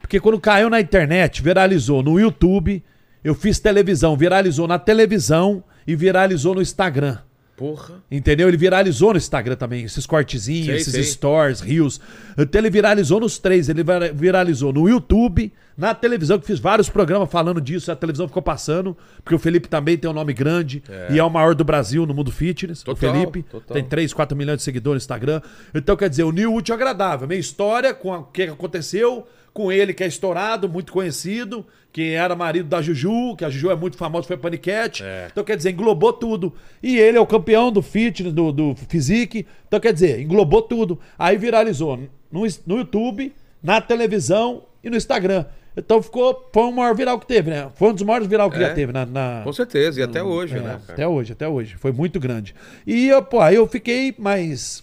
Porque 0.00 0.20
quando 0.20 0.38
caiu 0.38 0.70
na 0.70 0.80
internet, 0.80 1.42
viralizou 1.42 2.04
no 2.04 2.20
YouTube, 2.20 2.84
eu 3.24 3.34
fiz 3.34 3.58
televisão, 3.58 4.16
viralizou 4.16 4.68
na 4.68 4.78
televisão 4.78 5.64
e 5.86 5.96
viralizou 5.96 6.54
no 6.54 6.62
Instagram. 6.62 7.18
Porra. 7.58 7.96
Entendeu? 8.10 8.46
Ele 8.48 8.56
viralizou 8.56 9.10
no 9.12 9.18
Instagram 9.18 9.56
também, 9.56 9.84
esses 9.84 10.06
cortezinhos, 10.06 10.66
Sei, 10.66 10.76
esses 10.76 10.92
sei. 10.92 11.02
stories, 11.02 11.60
rios. 11.60 12.00
Então 12.38 12.60
ele 12.60 12.70
viralizou 12.70 13.18
nos 13.20 13.36
três. 13.38 13.68
Ele 13.68 13.82
vira- 13.82 14.12
viralizou 14.12 14.72
no 14.72 14.88
YouTube, 14.88 15.52
na 15.76 15.92
televisão, 15.92 16.38
que 16.38 16.46
fiz 16.46 16.60
vários 16.60 16.88
programas 16.88 17.28
falando 17.30 17.60
disso. 17.60 17.90
A 17.90 17.96
televisão 17.96 18.28
ficou 18.28 18.42
passando, 18.42 18.96
porque 19.24 19.34
o 19.34 19.38
Felipe 19.38 19.68
também 19.68 19.98
tem 19.98 20.08
um 20.08 20.14
nome 20.14 20.32
grande 20.32 20.82
e 21.10 21.18
é 21.18 21.24
o 21.24 21.28
maior 21.28 21.54
do 21.54 21.64
Brasil 21.64 22.06
no 22.06 22.14
mundo 22.14 22.30
fitness. 22.30 22.82
Total, 22.84 22.94
o 22.94 22.96
Felipe 23.14 23.42
total. 23.42 23.74
tem 23.74 23.84
3, 23.84 24.12
4 24.14 24.36
milhões 24.38 24.58
de 24.58 24.62
seguidores 24.62 25.02
no 25.02 25.04
Instagram. 25.04 25.40
Então, 25.74 25.96
quer 25.96 26.08
dizer, 26.08 26.22
o 26.22 26.28
útil 26.28 26.74
ao 26.74 26.76
agradável. 26.80 27.26
Minha 27.26 27.40
história 27.40 27.92
com 27.92 28.12
o 28.12 28.22
que 28.22 28.44
aconteceu 28.44 29.26
com 29.58 29.72
ele, 29.72 29.92
que 29.92 30.04
é 30.04 30.06
estourado, 30.06 30.68
muito 30.68 30.92
conhecido, 30.92 31.66
que 31.92 32.12
era 32.12 32.36
marido 32.36 32.68
da 32.68 32.80
Juju, 32.80 33.34
que 33.36 33.44
a 33.44 33.50
Juju 33.50 33.72
é 33.72 33.74
muito 33.74 33.96
famosa, 33.96 34.24
foi 34.28 34.36
paniquete. 34.36 35.02
É. 35.02 35.26
Então, 35.32 35.42
quer 35.42 35.56
dizer, 35.56 35.70
englobou 35.72 36.12
tudo. 36.12 36.54
E 36.80 36.96
ele 36.96 37.18
é 37.18 37.20
o 37.20 37.26
campeão 37.26 37.72
do 37.72 37.82
fitness, 37.82 38.32
do, 38.32 38.52
do 38.52 38.76
physique. 38.88 39.44
Então, 39.66 39.80
quer 39.80 39.92
dizer, 39.92 40.20
englobou 40.20 40.62
tudo. 40.62 41.00
Aí 41.18 41.36
viralizou 41.36 41.96
no, 42.30 42.46
no 42.66 42.78
YouTube, 42.78 43.34
na 43.60 43.80
televisão 43.80 44.62
e 44.84 44.88
no 44.88 44.96
Instagram. 44.96 45.44
Então 45.76 46.00
ficou, 46.00 46.48
foi 46.52 46.62
o 46.64 46.72
maior 46.72 46.94
viral 46.94 47.18
que 47.18 47.26
teve, 47.26 47.50
né? 47.50 47.68
Foi 47.74 47.90
um 47.90 47.94
dos 47.94 48.02
maiores 48.02 48.26
viral 48.28 48.50
que 48.50 48.56
É. 48.56 48.60
já 48.60 48.74
teve 48.74 48.92
na, 48.92 49.04
na- 49.06 49.40
Com 49.44 49.52
certeza, 49.52 49.98
e 50.00 50.02
até 50.02 50.22
hoje, 50.22 50.54
é, 50.56 50.60
né? 50.60 50.70
cara? 50.70 50.82
Até 50.92 51.06
hoje, 51.08 51.32
até 51.32 51.48
hoje. 51.48 51.74
Foi 51.78 51.90
muito 51.92 52.18
grande. 52.20 52.54
E, 52.86 53.08
eu, 53.08 53.22
pô, 53.22 53.40
aí 53.40 53.56
eu 53.56 53.66
fiquei 53.66 54.14
mais. 54.18 54.82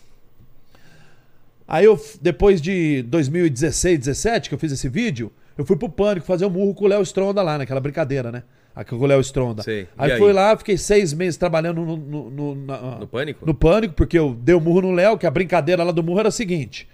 Aí 1.68 1.86
eu, 1.86 2.00
depois 2.22 2.62
de 2.62 3.02
2016, 3.04 4.00
17, 4.00 4.50
que 4.50 4.56
eu 4.56 4.60
fiz 4.60 4.72
esse 4.72 4.88
vídeo, 4.88 5.32
eu 5.58 5.66
fui 5.66 5.76
pro 5.76 5.90
Pânico 5.90 6.26
fazer 6.26 6.46
um 6.46 6.50
murro 6.50 6.74
com 6.76 6.86
o 6.86 6.88
Léo 6.88 7.02
Stronda 7.02 7.42
lá, 7.42 7.58
naquela 7.58 7.80
brincadeira, 7.80 8.32
né? 8.32 8.44
Aqui 8.76 8.90
com 8.92 9.04
o 9.04 9.08
Léo 9.08 9.22
Stronda. 9.22 9.64
Sei. 9.64 9.88
Aí, 9.98 10.12
aí? 10.12 10.18
fui 10.20 10.34
lá, 10.34 10.56
fiquei 10.58 10.78
seis 10.78 11.14
meses 11.14 11.38
trabalhando 11.38 11.82
no, 11.86 11.96
no, 11.98 12.30
no- 12.30 12.56
na- 12.56 13.00
No 13.00 13.08
Pânico? 13.08 13.46
no 13.46 13.54
Pânico, 13.54 13.94
porque 13.96 14.20
eu 14.20 14.34
dei 14.34 14.54
o 14.54 14.60
murro 14.60 14.82
no 14.82 14.92
Léo, 14.92 15.18
que 15.18 15.26
a 15.26 15.32
brincadeira 15.32 15.82
lá 15.84 15.92
do 15.94 16.04
murro 16.04 16.20
era 16.20 16.28
a 16.28 16.32
seguinte. 16.32 16.88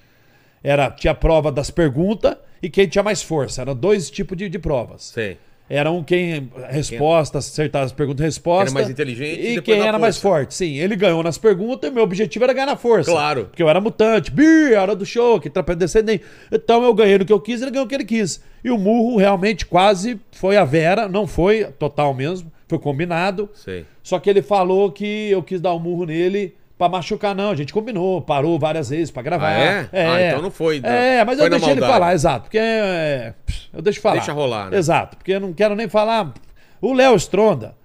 Era, 0.63 0.91
tinha 0.91 1.11
a 1.11 1.15
prova 1.15 1.51
das 1.51 1.71
perguntas 1.71 2.35
e 2.61 2.69
quem 2.69 2.87
tinha 2.87 3.03
mais 3.03 3.23
força. 3.23 3.61
Eram 3.63 3.75
dois 3.75 4.11
tipos 4.11 4.37
de, 4.37 4.47
de 4.47 4.59
provas. 4.59 5.05
Sei. 5.05 5.39
Era 5.73 5.89
um 5.89 6.03
quem 6.03 6.51
resposta, 6.69 7.37
acertar 7.37 7.83
as 7.83 7.93
perguntas 7.93 8.19
e 8.19 8.25
respostas. 8.25 8.73
Quem 8.73 8.77
era 8.77 8.85
mais 8.85 8.89
inteligente 8.89 9.47
e 9.47 9.61
quem 9.61 9.79
era 9.79 9.97
mais 9.97 10.17
força. 10.17 10.39
forte. 10.39 10.53
Sim, 10.53 10.75
ele 10.75 10.97
ganhou 10.97 11.23
nas 11.23 11.37
perguntas 11.37 11.89
e 11.89 11.93
meu 11.93 12.03
objetivo 12.03 12.43
era 12.43 12.51
ganhar 12.51 12.65
na 12.65 12.75
força. 12.75 13.09
Claro. 13.09 13.45
Porque 13.45 13.63
eu 13.63 13.69
era 13.69 13.79
mutante. 13.79 14.29
Bi, 14.31 14.73
hora 14.73 14.93
do 14.93 15.05
show, 15.05 15.39
que 15.39 15.49
trapézio 15.49 15.79
descendente. 15.79 16.25
Então 16.51 16.83
eu 16.83 16.93
ganhei 16.93 17.17
no 17.17 17.23
que 17.23 17.31
eu 17.31 17.39
quis, 17.39 17.61
ele 17.61 17.71
ganhou 17.71 17.85
o 17.85 17.87
que 17.87 17.95
ele 17.95 18.03
quis. 18.03 18.41
E 18.61 18.69
o 18.69 18.77
murro 18.77 19.15
realmente 19.15 19.65
quase 19.65 20.19
foi 20.33 20.57
a 20.57 20.65
Vera, 20.65 21.07
não 21.07 21.25
foi 21.25 21.63
total 21.79 22.13
mesmo, 22.13 22.51
foi 22.67 22.77
combinado. 22.77 23.49
Sei. 23.53 23.85
Só 24.03 24.19
que 24.19 24.29
ele 24.29 24.41
falou 24.41 24.91
que 24.91 25.29
eu 25.31 25.41
quis 25.41 25.61
dar 25.61 25.73
um 25.73 25.79
murro 25.79 26.05
nele 26.05 26.53
pra 26.81 26.89
machucar, 26.89 27.35
não. 27.35 27.51
A 27.51 27.55
gente 27.55 27.71
combinou, 27.71 28.21
parou 28.21 28.57
várias 28.57 28.89
vezes 28.89 29.11
pra 29.11 29.21
gravar. 29.21 29.49
Ah, 29.49 29.59
é? 29.59 29.89
Ah, 29.93 30.21
então 30.29 30.41
não 30.41 30.49
foi 30.51 30.79
da- 30.79 30.89
É, 30.89 31.23
mas 31.23 31.37
foi 31.37 31.45
eu 31.45 31.49
deixei 31.51 31.69
ele 31.73 31.81
falar, 31.93 32.13
exato. 32.13 32.41
Porque 32.45 32.57
é, 32.57 33.33
eu 33.71 33.81
deixo 33.83 34.01
falar. 34.01 34.15
Deixa 34.15 34.33
rolar, 34.33 34.71
né? 34.71 34.77
Exato, 34.77 35.15
porque 35.17 35.31
eu 35.33 35.39
não 35.39 35.53
quero 35.53 35.75
nem 35.75 35.87
falar. 35.87 36.33
O 36.81 36.93
Léo 36.93 37.15
Stronda, 37.17 37.75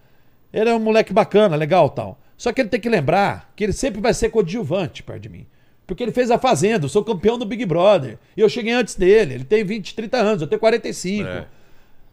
ele 0.53 0.71
é 0.71 0.75
um 0.75 0.79
moleque 0.79 1.13
bacana, 1.13 1.57
legal 1.57 1.91
tal. 1.91 2.19
Só 2.39 2.53
que 2.53 2.61
ele 2.63 2.69
tem 2.71 2.81
que 2.81 2.89
lembrar 2.89 3.51
que 3.55 3.65
ele 3.65 3.73
sempre 3.75 4.01
vai 4.01 4.15
ser 4.15 4.31
coadjuvante 4.31 5.03
perto 5.03 5.21
de 5.21 5.29
mim. 5.29 5.47
Porque 5.87 6.03
ele 6.03 6.13
fez 6.13 6.31
a 6.31 6.39
Fazenda, 6.39 6.87
eu 6.87 6.89
sou 6.89 7.05
campeão 7.05 7.39
do 7.39 7.45
Big 7.45 7.65
Brother. 7.67 8.19
E 8.37 8.41
eu 8.41 8.49
cheguei 8.49 8.73
antes 8.73 8.95
dele. 8.97 9.35
Ele 9.35 9.45
tem 9.45 9.63
20, 9.65 9.95
30 9.95 10.17
anos, 10.17 10.41
eu 10.43 10.49
tenho 10.49 10.59
45. 10.59 11.29
É. 11.29 11.45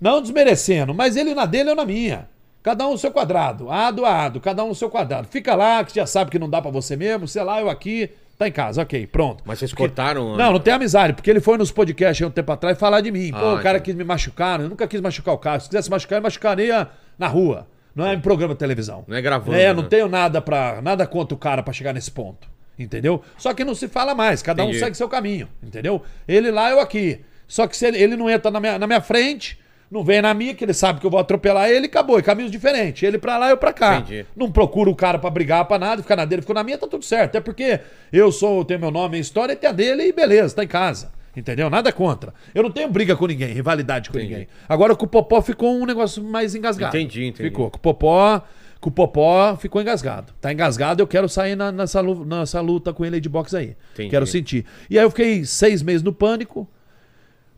Não 0.02 0.22
desmerecendo, 0.22 0.94
mas 0.94 1.16
ele 1.16 1.34
na 1.34 1.46
dele, 1.46 1.70
eu 1.72 1.76
na 1.76 1.86
minha. 1.86 2.28
Cada 2.64 2.88
um 2.88 2.92
no 2.94 2.98
seu 2.98 3.12
quadrado, 3.12 3.70
ado 3.70 4.06
a 4.06 4.24
ado, 4.26 4.40
cada 4.40 4.64
um 4.64 4.70
no 4.70 4.76
seu 4.76 4.90
quadrado. 4.90 5.28
Fica 5.30 5.54
lá, 5.54 5.84
que 5.84 5.94
já 5.96 6.06
sabe 6.08 6.32
que 6.32 6.40
não 6.40 6.50
dá 6.50 6.62
pra 6.62 6.72
você 6.72 6.96
mesmo, 6.96 7.28
sei 7.28 7.44
lá, 7.44 7.60
eu 7.60 7.70
aqui, 7.70 8.10
tá 8.38 8.48
em 8.48 8.52
casa, 8.54 8.82
ok, 8.82 9.06
pronto. 9.08 9.44
Mas 9.46 9.60
vocês 9.60 9.72
Porque- 9.72 9.84
cortaram. 9.84 10.38
Não, 10.38 10.54
não 10.54 10.60
tem 10.60 10.74
amizade, 10.74 11.12
porque 11.14 11.30
ele 11.30 11.42
foi 11.42 11.58
nos 11.58 11.72
podcasts 11.72 12.24
há 12.24 12.28
um 12.28 12.32
tempo 12.32 12.52
atrás 12.54 12.80
falar 12.80 13.02
de 13.02 13.12
mim. 13.12 13.32
Pô, 13.32 13.38
Ah, 13.38 13.54
o 13.56 13.58
cara 13.58 13.78
entendi. 13.80 13.84
quis 13.84 13.96
me 13.96 14.04
machucar, 14.06 14.62
eu 14.62 14.70
nunca 14.70 14.88
quis 14.88 15.02
machucar 15.02 15.34
o 15.34 15.38
cara. 15.38 15.60
Se 15.60 15.68
quisesse 15.68 15.90
machucar, 15.92 16.18
ele 16.18 16.24
machucaria 16.24 16.88
na 17.20 17.28
rua. 17.28 17.68
Não 17.94 18.08
é 18.08 18.14
em 18.14 18.20
programa 18.22 18.54
de 18.54 18.60
televisão. 18.60 19.04
Não 19.08 19.16
é 19.18 19.22
gravando, 19.22 19.56
É, 19.58 19.74
não 19.74 19.84
né? 19.84 19.90
tenho 19.90 20.08
nada 20.08 20.42
para 20.42 20.82
nada 20.82 21.06
contra 21.06 21.36
o 21.36 21.38
cara 21.38 21.62
pra 21.62 21.74
chegar 21.74 21.94
nesse 21.94 22.10
ponto. 22.10 22.48
Entendeu? 22.80 23.22
Só 23.38 23.54
que 23.54 23.64
não 23.64 23.76
se 23.76 23.88
fala 23.88 24.16
mais, 24.16 24.42
cada 24.42 24.64
Entendi. 24.64 24.78
um 24.78 24.80
segue 24.80 24.98
seu 24.98 25.08
caminho. 25.10 25.48
Entendeu? 25.62 26.02
Ele 26.28 26.50
lá, 26.50 26.72
eu 26.72 26.80
aqui. 26.80 27.20
Só 27.48 27.68
que 27.68 27.78
se 27.78 27.86
ele, 27.86 27.98
ele 28.02 28.16
não 28.16 28.28
entra 28.30 28.50
na 28.50 28.60
minha, 28.60 28.80
na 28.80 28.88
minha 28.88 29.02
frente, 29.02 29.60
não 29.94 30.04
vem 30.04 30.22
na 30.22 30.34
minha, 30.34 30.54
que 30.56 30.66
ele 30.66 30.74
sabe 30.74 31.00
que 31.00 31.06
eu 31.06 31.10
vou 31.12 31.20
atropelar 31.20 31.70
ele, 31.70 31.86
acabou. 31.86 32.18
E 32.20 32.24
caminhos 32.24 32.52
diferentes. 32.52 33.04
Ele 33.04 33.18
pra 33.18 33.38
lá, 33.38 33.50
eu 33.52 33.58
pra 33.58 33.72
cá. 33.72 33.98
Entendi. 34.00 34.26
Não 34.36 34.52
procuro 34.52 34.90
o 34.92 34.96
cara 34.96 35.20
pra 35.20 35.30
brigar 35.30 35.64
pra 35.66 35.78
nada, 35.78 36.02
ficar 36.02 36.16
na 36.16 36.26
dele, 36.26 36.42
ficou 36.42 36.56
na 36.56 36.64
minha, 36.64 36.78
tá 36.78 36.88
tudo 36.88 37.06
certo. 37.06 37.30
Até 37.30 37.40
porque 37.40 37.80
eu 38.12 38.32
sou, 38.32 38.66
tenho 38.66 38.80
meu 38.80 38.92
nome, 38.92 39.10
minha 39.12 39.22
história, 39.22 39.54
e 39.54 39.56
tem 39.56 39.70
a 39.70 39.74
dele 39.74 40.04
e 40.08 40.12
beleza, 40.12 40.56
tá 40.56 40.64
em 40.64 40.68
casa. 40.68 41.12
Entendeu? 41.36 41.70
Nada 41.70 41.92
contra. 41.92 42.34
Eu 42.54 42.62
não 42.64 42.70
tenho 42.70 42.88
briga 42.90 43.16
com 43.16 43.26
ninguém, 43.26 43.54
rivalidade 43.54 44.10
com 44.10 44.18
Entendi. 44.18 44.32
ninguém. 44.34 44.48
Agora 44.70 44.96
com 44.96 45.06
o 45.06 45.08
Popó 45.08 45.42
ficou 45.42 45.76
um 45.76 45.86
negócio 45.86 46.24
mais 46.24 46.54
engasgado. 46.54 46.96
Entendi, 46.96 47.26
entendi. 47.26 47.50
Ficou. 47.50 47.72
Com 47.72 47.78
o 47.78 47.80
Popó, 47.80 48.42
com 48.80 48.90
o 48.90 48.92
Popó 48.92 49.56
ficou 49.56 49.82
engasgado. 49.82 50.32
Tá 50.40 50.54
engasgado, 50.54 51.02
eu 51.02 51.08
quero 51.08 51.28
sair 51.28 51.56
na- 51.56 51.72
nessa, 51.72 52.04
nessa 52.04 52.62
luta 52.62 52.94
com 52.94 53.04
ele 53.04 53.16
aí 53.16 53.22
de 53.22 53.30
boxe 53.30 53.58
aí. 53.58 53.76
Entendi. 53.94 54.10
Quero 54.12 54.28
sentir. 54.28 54.64
E 54.90 55.00
aí 55.00 55.04
eu 55.06 55.10
fiquei 55.10 55.44
seis 55.44 55.82
meses 55.82 56.04
no 56.04 56.14
pânico, 56.14 56.68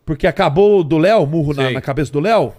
porque 0.05 0.27
acabou 0.27 0.83
do 0.83 0.97
Léo, 0.97 1.23
o 1.23 1.27
murro 1.27 1.53
na, 1.53 1.65
Sei. 1.65 1.73
na 1.73 1.81
cabeça 1.81 2.11
do 2.11 2.19
Léo. 2.19 2.53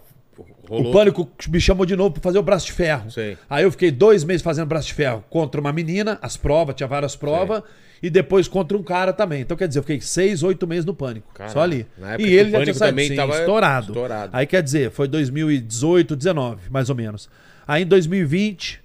Rolou. 0.69 0.89
O 0.89 0.93
pânico 0.93 1.29
me 1.49 1.61
chamou 1.61 1.87
de 1.87 1.95
novo 1.95 2.11
pra 2.15 2.23
fazer 2.23 2.39
o 2.39 2.43
braço 2.43 2.67
de 2.67 2.73
ferro. 2.73 3.09
Sei. 3.09 3.39
Aí 3.49 3.63
eu 3.63 3.71
fiquei 3.71 3.91
dois 3.93 4.25
meses 4.25 4.43
fazendo 4.43 4.67
braço 4.67 4.89
de 4.89 4.95
ferro 4.95 5.25
contra 5.31 5.61
uma 5.61 5.73
menina, 5.73 6.19
as 6.21 6.37
provas, 6.37 6.75
tinha 6.75 6.89
várias 6.89 7.15
provas, 7.15 7.63
e 8.03 8.11
depois 8.11 8.49
contra 8.49 8.77
um 8.77 8.83
cara 8.83 9.13
também. 9.13 9.43
Então 9.43 9.57
quer 9.57 9.69
dizer, 9.69 9.79
eu 9.79 9.85
fiquei 9.85 10.01
seis, 10.01 10.43
oito 10.43 10.67
meses 10.67 10.85
no 10.85 10.93
pânico. 10.93 11.29
Caralho. 11.33 11.53
Só 11.53 11.61
ali. 11.61 11.87
Na 11.97 12.15
época 12.15 12.29
E 12.29 12.35
ele 12.35 12.51
já 12.51 12.63
tinha 12.63 12.75
saído 12.75 12.91
também 12.91 13.09
sim, 13.09 13.15
tava 13.15 13.39
estourado. 13.39 13.87
estourado. 13.87 14.31
Aí 14.37 14.45
quer 14.45 14.61
dizer, 14.61 14.91
foi 14.91 15.07
2018, 15.07 16.17
19, 16.17 16.69
mais 16.69 16.91
ou 16.91 16.97
menos. 16.97 17.29
Aí 17.67 17.85
em 17.85 17.87
2020, 17.87 18.81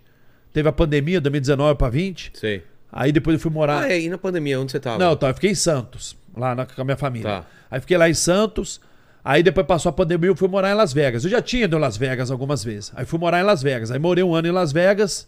teve 0.53 0.69
a 0.69 0.71
pandemia, 0.71 1.19
2019 1.19 1.75
pra 1.79 1.89
20. 1.89 2.31
Sei. 2.35 2.63
Aí 2.91 3.11
depois 3.11 3.35
eu 3.35 3.39
fui 3.39 3.51
morar. 3.51 3.83
Ah, 3.83 3.91
é, 3.91 4.01
e 4.01 4.09
na 4.09 4.17
pandemia, 4.19 4.59
onde 4.59 4.71
você 4.71 4.79
tava? 4.79 4.99
Não, 4.99 5.13
então, 5.13 5.29
eu 5.29 5.33
fiquei 5.33 5.49
em 5.49 5.55
Santos, 5.55 6.15
lá 6.35 6.55
na- 6.55 6.65
com 6.65 6.81
a 6.81 6.85
minha 6.85 6.97
família. 6.97 7.29
Tá. 7.41 7.45
Aí 7.69 7.79
fiquei 7.81 7.97
lá 7.97 8.09
em 8.09 8.13
Santos. 8.13 8.79
Aí 9.23 9.43
depois 9.43 9.67
passou 9.67 9.89
a 9.89 9.93
pandemia 9.93 10.29
eu 10.29 10.35
fui 10.35 10.47
morar 10.47 10.71
em 10.71 10.73
Las 10.73 10.91
Vegas. 10.93 11.23
Eu 11.23 11.29
já 11.29 11.41
tinha 11.41 11.65
ido 11.65 11.77
em 11.77 11.79
Las 11.79 11.95
Vegas 11.97 12.31
algumas 12.31 12.63
vezes. 12.63 12.91
Aí 12.95 13.05
fui 13.05 13.19
morar 13.19 13.39
em 13.39 13.43
Las 13.43 13.61
Vegas. 13.61 13.91
Aí 13.91 13.99
morei 13.99 14.23
um 14.23 14.33
ano 14.33 14.47
em 14.47 14.51
Las 14.51 14.71
Vegas. 14.71 15.27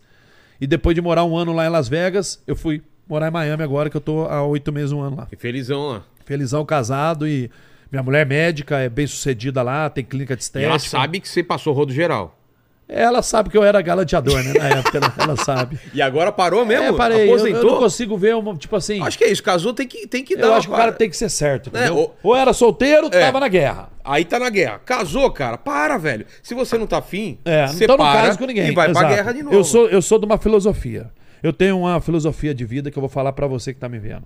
E 0.60 0.66
depois 0.66 0.96
de 0.96 1.02
morar 1.02 1.24
um 1.26 1.36
ano 1.38 1.54
lá 1.54 1.66
em 1.66 1.70
Las 1.70 1.88
Vegas, 1.88 2.42
eu 2.48 2.56
fui 2.56 2.82
morar 3.08 3.28
em 3.28 3.32
Miami 3.32 3.62
agora, 3.64 3.90
que 3.90 3.98
eu 3.98 4.02
tô 4.02 4.26
há 4.26 4.44
oito 4.46 4.72
meses, 4.72 4.92
um 4.92 5.02
ano 5.02 5.18
lá. 5.18 5.28
E 5.32 5.36
felizão 5.36 5.88
lá. 5.90 6.04
Felizão, 6.26 6.66
casado 6.66 7.28
e 7.28 7.52
minha 7.92 8.02
mulher 8.02 8.26
médica, 8.26 8.80
é 8.80 8.90
bem 8.90 9.06
sucedida 9.06 9.62
lá, 9.62 9.90
tem 9.90 10.04
clínica 10.04 10.36
de 10.36 10.42
E 10.42 10.46
estética. 10.46 10.70
ela 10.72 10.80
sabe 10.80 11.20
que 11.20 11.28
você 11.28 11.44
passou 11.44 11.74
rodo 11.74 11.92
geral. 11.94 12.40
Ela 12.88 13.22
sabe 13.24 13.50
que 13.50 13.58
eu 13.58 13.64
era 13.64 13.82
galanteador, 13.82 14.44
né? 14.44 14.54
Na 14.54 14.68
época, 14.80 14.98
ela, 14.98 15.14
ela 15.18 15.36
sabe. 15.38 15.80
E 15.94 16.02
agora 16.02 16.32
parou 16.32 16.66
mesmo? 16.66 16.84
É, 16.86 16.94
parei. 16.94 17.28
Eu, 17.30 17.34
Aposentou? 17.36 17.62
eu 17.62 17.72
não 17.72 17.78
consigo 17.80 18.18
ver 18.18 18.36
uma, 18.36 18.56
tipo 18.56 18.76
assim. 18.76 19.02
Acho 19.02 19.18
que 19.18 19.24
é 19.24 19.32
isso. 19.32 19.42
Casou, 19.42 19.74
tem 19.74 19.88
que, 19.88 20.06
tem 20.06 20.24
que 20.24 20.36
dar. 20.36 20.48
Eu 20.48 20.54
acho 20.56 20.68
que 20.68 20.74
o 20.74 20.78
cara 20.78 20.92
tem 20.92 21.10
que 21.10 21.16
ser 21.18 21.30
certo, 21.30 21.72
É, 21.74 21.80
entendeu? 21.86 21.98
o- 22.24 22.28
Ou 22.30 22.36
era 22.36 22.52
solteiro, 22.54 23.08
É. 23.08 23.26
tava 23.26 23.40
na 23.40 23.48
guerra. 23.48 23.90
Aí 24.04 24.26
tá 24.26 24.38
na 24.38 24.50
guerra. 24.50 24.80
Casou, 24.86 25.32
cara. 25.32 25.58
Para, 25.58 25.98
velho. 25.98 26.26
Se 26.44 26.54
você 26.54 26.78
não 26.78 26.86
tá 26.86 26.98
afim, 26.98 27.40
É, 27.46 27.68
você 27.68 27.86
então 27.86 27.98
não 27.98 28.06
para 28.06 28.22
caso 28.28 28.38
com 28.38 28.46
ninguém. 28.46 28.68
e 28.70 28.72
vai 28.76 28.92
pra 28.92 29.00
Exato. 29.02 29.16
guerra 29.16 29.32
de 29.32 29.44
novo. 29.44 29.56
Eu 29.56 29.64
sou, 29.64 29.88
eu 29.88 30.02
sou 30.02 30.20
de 30.20 30.26
uma 30.26 30.38
filosofia. 30.38 31.10
Eu 31.42 31.52
tenho 31.54 31.80
uma 31.80 32.00
filosofia 32.02 32.54
de 32.54 32.64
vida 32.66 32.92
que 32.92 32.98
eu 32.98 33.02
vou 33.02 33.10
falar 33.10 33.34
pra 33.34 33.48
você 33.48 33.74
que 33.74 33.80
tá 33.80 33.88
me 33.90 33.98
vendo. 34.00 34.24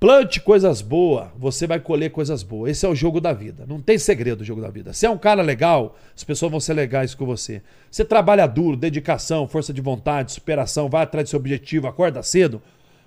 Plante 0.00 0.40
coisas 0.40 0.80
boas, 0.80 1.28
você 1.36 1.66
vai 1.66 1.78
colher 1.78 2.10
coisas 2.10 2.42
boas. 2.42 2.70
Esse 2.70 2.86
é 2.86 2.88
o 2.88 2.94
jogo 2.94 3.20
da 3.20 3.34
vida. 3.34 3.66
Não 3.68 3.82
tem 3.82 3.98
segredo 3.98 4.40
o 4.40 4.44
jogo 4.44 4.62
da 4.62 4.70
vida. 4.70 4.94
Se 4.94 5.04
é 5.04 5.10
um 5.10 5.18
cara 5.18 5.42
legal, 5.42 5.94
as 6.16 6.24
pessoas 6.24 6.50
vão 6.50 6.58
ser 6.58 6.72
legais 6.72 7.14
com 7.14 7.26
você. 7.26 7.60
Você 7.90 8.02
trabalha 8.02 8.46
duro, 8.46 8.78
dedicação, 8.78 9.46
força 9.46 9.74
de 9.74 9.80
vontade, 9.82 10.32
superação, 10.32 10.88
vai 10.88 11.02
atrás 11.02 11.26
do 11.26 11.30
seu 11.30 11.38
objetivo, 11.38 11.86
acorda 11.86 12.22
cedo, 12.22 12.62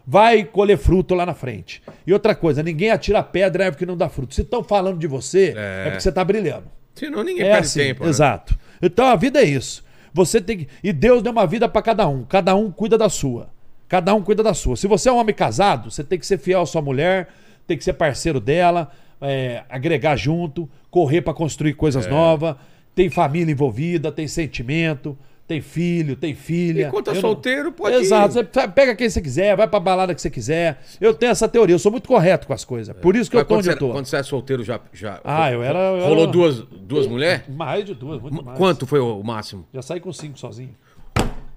vai 0.05 0.43
colher 0.43 0.77
fruto 0.77 1.15
lá 1.15 1.25
na 1.25 1.33
frente. 1.33 1.81
E 2.05 2.13
outra 2.13 2.35
coisa, 2.35 2.61
ninguém 2.61 2.91
atira 2.91 3.23
pedra 3.23 3.63
em 3.63 3.65
árvore 3.65 3.79
que 3.79 3.85
não 3.87 3.97
dá 3.97 4.07
fruto. 4.07 4.35
Se 4.35 4.41
estão 4.41 4.63
falando 4.63 4.99
de 4.99 5.07
você, 5.07 5.55
É. 5.57 5.79
é, 5.79 5.83
porque 5.85 5.99
você 5.99 6.11
tá 6.11 6.23
brilhando. 6.23 6.65
Senão 6.93 7.23
ninguém 7.23 7.41
É 7.43 7.53
perde 7.53 7.65
assim, 7.65 7.79
tempo. 7.79 8.03
né? 8.03 8.09
exato. 8.11 8.55
Então 8.79 9.07
a 9.07 9.15
vida 9.15 9.41
é 9.41 9.45
isso. 9.45 9.83
Você 10.13 10.39
tem 10.39 10.59
que. 10.59 10.67
E 10.83 10.93
Deus 10.93 11.23
deu 11.23 11.31
uma 11.31 11.47
vida 11.47 11.67
pra 11.67 11.81
cada 11.81 12.07
um. 12.07 12.23
Cada 12.23 12.53
um 12.55 12.69
cuida 12.71 12.99
da 12.99 13.09
sua. 13.09 13.49
Cada 13.93 14.11
um 14.15 14.23
cuida 14.23 14.41
da 14.41 14.55
sua. 14.55 14.75
Se 14.75 14.87
você 14.87 15.07
é 15.07 15.11
um 15.11 15.17
homem 15.19 15.35
casado, 15.35 15.91
você 15.91 16.03
tem 16.03 16.17
que 16.17 16.25
ser 16.25 16.39
fiel 16.39 16.61
à 16.61 16.65
sua 16.65 16.81
mulher, 16.81 17.27
tem 17.67 17.77
que 17.77 17.83
ser 17.83 17.93
parceiro 17.93 18.39
dela, 18.39 18.89
é, 19.21 19.61
agregar 19.69 20.15
junto, 20.15 20.67
correr 20.89 21.21
pra 21.21 21.31
construir 21.31 21.69
É. 21.69 21.73
coisas 21.75 22.07
novas. 22.07 22.55
Tem 22.95 23.07
família 23.11 23.51
envolvida, 23.51 24.11
tem 24.11 24.27
sentimento, 24.27 25.15
tem 25.47 25.61
filho, 25.61 26.15
tem 26.15 26.33
filha. 26.33 26.87
Enquanto 26.87 27.09
é 27.09 27.11
Eu 27.11 27.13
não- 27.15 27.21
solteiro, 27.21 27.71
pode 27.71 27.97
Exato. 27.97 28.39
ir. 28.39 28.47
Você 28.51 28.67
pega 28.67 28.95
quem 28.95 29.07
você 29.07 29.21
quiser, 29.21 29.55
vai 29.55 29.67
pra 29.67 29.79
balada 29.79 30.15
que 30.15 30.21
você 30.23 30.29
quiser. 30.31 30.79
Eu 30.99 31.13
tenho 31.13 31.31
essa 31.31 31.47
teoria, 31.47 31.75
eu 31.75 31.79
sou 31.79 31.91
muito 31.91 32.07
correto 32.07 32.47
com 32.47 32.53
as 32.53 32.65
coisas. 32.65 32.95
Por 32.97 33.15
isso 33.15 33.29
que 33.29 33.35
eu 33.35 33.41
Mas 33.41 33.47
tô 33.47 33.53
quando 33.53 33.59
onde 33.59 33.65
você, 33.67 33.73
eu 33.73 33.77
tô. 33.77 33.91
quando 33.91 34.05
você 34.07 34.15
é 34.17 34.23
solteiro, 34.23 34.63
já. 34.63 34.79
já 34.91 35.21
Ah, 35.23 35.51
eu 35.51 35.61
era- 35.61 35.77
eu 35.77 36.03
Rolou 36.07 36.23
era- 36.23 36.31
duas, 36.31 36.61
duas 36.61 37.05
mulheres? 37.05 37.43
Mais 37.47 37.85
de 37.85 37.93
duas, 37.93 38.19
muito 38.19 38.43
mais. 38.43 38.57
Quanto 38.57 38.87
foi 38.87 38.99
o 38.99 39.21
máximo? 39.21 39.67
Já 39.71 39.83
saí 39.83 39.99
com 39.99 40.11
cinco 40.11 40.39
sozinho. 40.39 40.71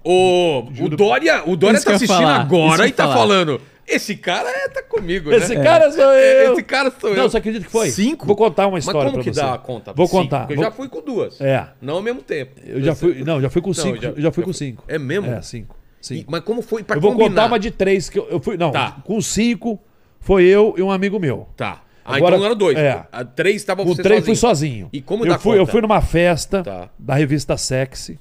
O, 0.09 0.59
o 0.85 0.89
Dória, 0.89 1.43
o 1.45 1.55
Dória 1.57 1.81
tá 1.81 1.91
eu 1.91 1.95
assistindo 1.95 2.17
falar, 2.17 2.39
agora 2.39 2.85
e 2.85 2.89
eu 2.91 2.95
tá 2.95 3.03
falar. 3.03 3.15
falando. 3.17 3.61
Esse 3.85 4.15
cara 4.15 4.49
é, 4.49 4.67
tá 4.69 4.83
comigo, 4.83 5.31
Esse 5.31 5.55
né? 5.55 5.63
cara 5.63 5.91
sou 5.91 6.11
É, 6.11 6.47
eu. 6.47 6.53
Esse 6.53 6.63
cara 6.63 6.91
sou 6.99 7.09
eu. 7.11 7.15
Não, 7.17 7.29
você 7.29 7.37
acredita 7.37 7.65
que 7.65 7.71
foi? 7.71 7.89
Cinco? 7.89 8.25
Vou 8.25 8.35
contar 8.35 8.67
uma 8.67 8.79
história 8.79 9.01
Mas 9.03 9.11
como 9.11 9.23
que 9.23 9.33
você. 9.33 9.39
dá 9.41 9.53
a 9.53 9.57
conta? 9.57 9.93
Vou 9.93 10.05
Cinco? 10.07 10.23
contar. 10.23 10.39
Porque 10.39 10.53
eu 10.53 10.55
Vou- 10.57 10.65
já 10.65 10.71
fui 10.71 10.89
com 10.89 11.01
duas. 11.01 11.39
É. 11.41 11.67
Não 11.81 11.95
ao 11.95 12.01
mesmo 12.01 12.21
tempo. 12.21 12.51
Eu 12.65 12.81
já 12.81 12.93
fui. 12.95 13.23
Não, 13.23 13.41
já 13.41 13.49
fui 13.49 13.61
com 13.61 13.69
Não, 13.69 13.73
cinco. 13.73 14.01
já- 14.01 14.09
eu 14.09 14.21
já 14.21 14.31
fui 14.31 14.43
com 14.43 14.51
cinco. 14.53 14.83
É 14.87 14.97
mesmo? 14.99 15.27
É, 15.31 15.41
cinco. 15.41 15.75
E- 16.01 16.05
cinco. 16.05 16.31
mas 16.31 16.41
como 16.41 16.61
foi 16.61 16.83
pra 16.83 16.97
eu 16.97 17.01
vou 17.01 17.11
combinar? 17.13 17.29
contar 17.29 17.45
uma 17.45 17.59
de 17.59 17.71
três 17.71 18.09
que 18.09 18.19
eu, 18.19 18.27
eu 18.29 18.39
fui. 18.41 18.57
Não, 18.57 18.71
Tá. 18.71 18.97
com 19.05 19.21
cinco 19.21 19.79
foi 20.19 20.43
eu 20.45 20.73
e 20.77 20.81
um 20.81 20.91
amigo 20.91 21.17
meu. 21.19 21.47
Tá. 21.55 21.81
Ah, 22.03 22.15
Agora- 22.17 22.35
então 22.35 22.45
eram 22.45 22.55
dois. 22.57 22.77
é. 22.77 23.05
A 23.11 23.23
três 23.25 23.63
tava 23.63 23.83
Com 23.83 23.93
você 23.95 24.01
três 24.03 24.19
sozinho. 24.19 24.25
fui 24.25 24.35
sozinho. 24.35 24.89
E 24.93 25.01
como 25.01 25.25
eu 25.25 25.29
dá 25.31 25.39
fui, 25.39 25.55
eu 25.55 25.59
conta? 25.61 25.71
fui 25.71 25.81
numa 25.81 26.01
festa 26.01 26.61
Tá. 26.63 26.89
da 26.99 27.15
revista 27.15 27.55
Sexy. 27.57 28.17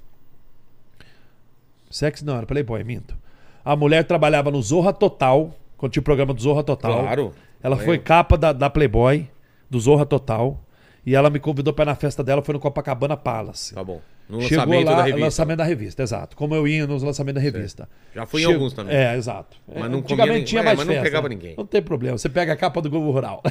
Sexy 1.97 2.25
não, 2.25 2.37
era 2.37 2.45
Playboy, 2.47 2.85
minto. 2.85 3.17
A 3.65 3.75
mulher 3.75 4.05
trabalhava 4.05 4.51
no 4.51 4.61
Zorra 4.63 4.93
Total, 4.93 5.51
quando 5.77 5.93
tinha 5.93 6.01
o 6.01 6.05
programa 6.05 6.35
do 6.35 6.41
Zorra 6.41 6.63
Total. 6.63 7.01
Claro. 7.01 7.33
Ela 7.63 7.77
foi 7.77 7.99
capa 7.99 8.37
da, 8.37 8.53
da 8.53 8.69
Playboy, 8.71 9.27
do 9.71 9.81
Zorra 9.81 10.05
Total. 10.05 10.61
E 11.05 11.15
ela 11.15 11.31
me 11.31 11.39
convidou 11.41 11.73
para 11.73 11.85
ir 11.85 11.87
na 11.87 11.95
festa 11.95 12.23
dela, 12.23 12.43
foi 12.43 12.53
no 12.53 12.61
Copacabana 12.61 13.17
Palace. 13.17 13.75
Tá 13.75 13.83
bom. 13.83 14.01
No 14.29 14.41
Chegou 14.43 14.65
lançamento 14.65 14.87
lá, 14.87 14.97
da 14.97 15.03
revista. 15.05 15.25
lançamento 15.25 15.59
da 15.59 15.65
revista, 15.65 16.03
exato. 16.03 16.37
Como 16.37 16.53
eu 16.55 16.67
ia 16.67 16.85
nos 16.87 17.03
lançamentos 17.03 17.41
da 17.41 17.45
revista. 17.51 17.89
Já 18.15 18.27
fui 18.27 18.43
em 18.43 18.45
alguns 18.47 18.73
também. 18.73 18.95
É, 18.95 19.15
exato. 19.17 19.57
Mas 19.69 19.85
É, 19.85 19.89
não 19.89 19.99
Antigamente 20.01 20.07
comia 20.17 20.27
ninguém. 20.33 20.45
tinha 20.45 20.61
É, 20.63 20.65
mais 20.65 20.79
mas 20.79 20.87
não 20.87 20.95
festa, 20.95 21.05
pegava 21.09 21.29
né? 21.29 21.35
ninguém. 21.37 21.55
Não 21.57 21.65
tem 21.65 21.81
problema. 21.81 22.19
Você 22.19 22.29
pega 22.29 22.53
a 22.53 22.57
capa 22.57 22.83
do 22.83 22.91
Globo 22.91 23.11
Rural. 23.13 23.41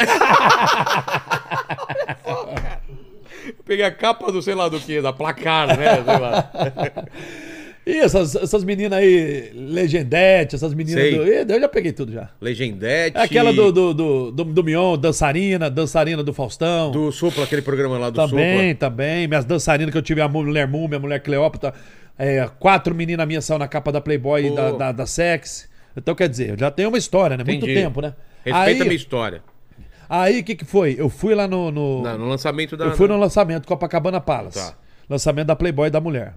Peguei 3.63 3.85
a 3.85 3.91
capa 3.91 4.31
do 4.31 4.41
sei 4.41 4.53
lá 4.55 4.67
do 4.69 4.79
que, 4.79 5.01
da 5.01 5.13
placar, 5.13 5.67
né? 5.77 6.03
Sei 6.03 6.19
lá. 6.19 6.51
E 7.85 7.97
essas, 7.99 8.35
essas 8.35 8.63
meninas 8.63 8.97
aí, 8.97 9.51
Legendete, 9.53 10.55
essas 10.55 10.73
meninas 10.73 11.01
Sei. 11.03 11.45
do. 11.45 11.53
Eu 11.53 11.59
já 11.59 11.69
peguei 11.69 11.91
tudo 11.91 12.11
já. 12.11 12.29
Legendete. 12.41 13.15
Aquela 13.17 13.53
do, 13.53 13.71
do, 13.71 13.93
do, 13.93 14.31
do, 14.31 14.43
do 14.45 14.63
Mion, 14.63 14.97
dançarina, 14.97 15.69
dançarina 15.69 16.23
do 16.23 16.33
Faustão. 16.33 16.89
Do 16.91 17.11
Supla, 17.11 17.43
aquele 17.43 17.61
programa 17.61 17.97
lá 17.99 18.09
do 18.09 18.15
também, 18.15 18.71
Supla. 18.73 18.89
também. 18.89 19.27
Minhas 19.27 19.45
dançarinas 19.45 19.91
que 19.91 19.97
eu 19.97 20.01
tive, 20.01 20.19
a 20.21 20.27
mulher 20.27 20.67
Mu, 20.67 20.87
minha 20.87 20.99
mulher 20.99 21.19
Cleópatra. 21.19 21.73
É, 22.17 22.49
quatro 22.59 22.95
meninas 22.95 23.27
minhas 23.27 23.45
saíram 23.45 23.59
na 23.59 23.67
capa 23.67 23.91
da 23.91 24.01
Playboy 24.01 24.45
e 24.45 24.49
Pô. 24.49 24.55
da, 24.55 24.71
da, 24.71 24.91
da 24.91 25.05
Sex. 25.05 25.69
Então, 25.95 26.15
quer 26.15 26.27
dizer, 26.27 26.49
eu 26.51 26.57
já 26.57 26.71
tenho 26.71 26.89
uma 26.89 26.97
história, 26.97 27.37
né? 27.37 27.43
Muito 27.43 27.65
Entendi. 27.65 27.79
tempo, 27.81 28.01
né? 28.01 28.13
Respeita 28.43 28.71
a 28.71 28.73
minha 28.85 28.89
Aí, 28.91 28.95
história. 28.95 29.43
aí 30.09 30.39
o 30.39 30.43
que, 30.43 30.55
que 30.55 30.65
foi? 30.65 30.95
Eu 30.97 31.07
fui 31.09 31.35
lá 31.35 31.47
no. 31.47 31.69
no- 31.71 32.01
Não, 32.01 32.17
no 32.17 32.25
lançamento 32.29 32.75
da. 32.75 32.85
eu 32.85 32.95
fui 32.95 33.07
no 33.07 33.17
lançamento 33.17 33.67
Copacabana 33.67 34.19
Palace. 34.19 34.57
Tá. 34.71 34.77
Lançamento 35.09 35.47
da 35.47 35.55
Playboy 35.55 35.89
da 35.91 36.01
mulher. 36.01 36.33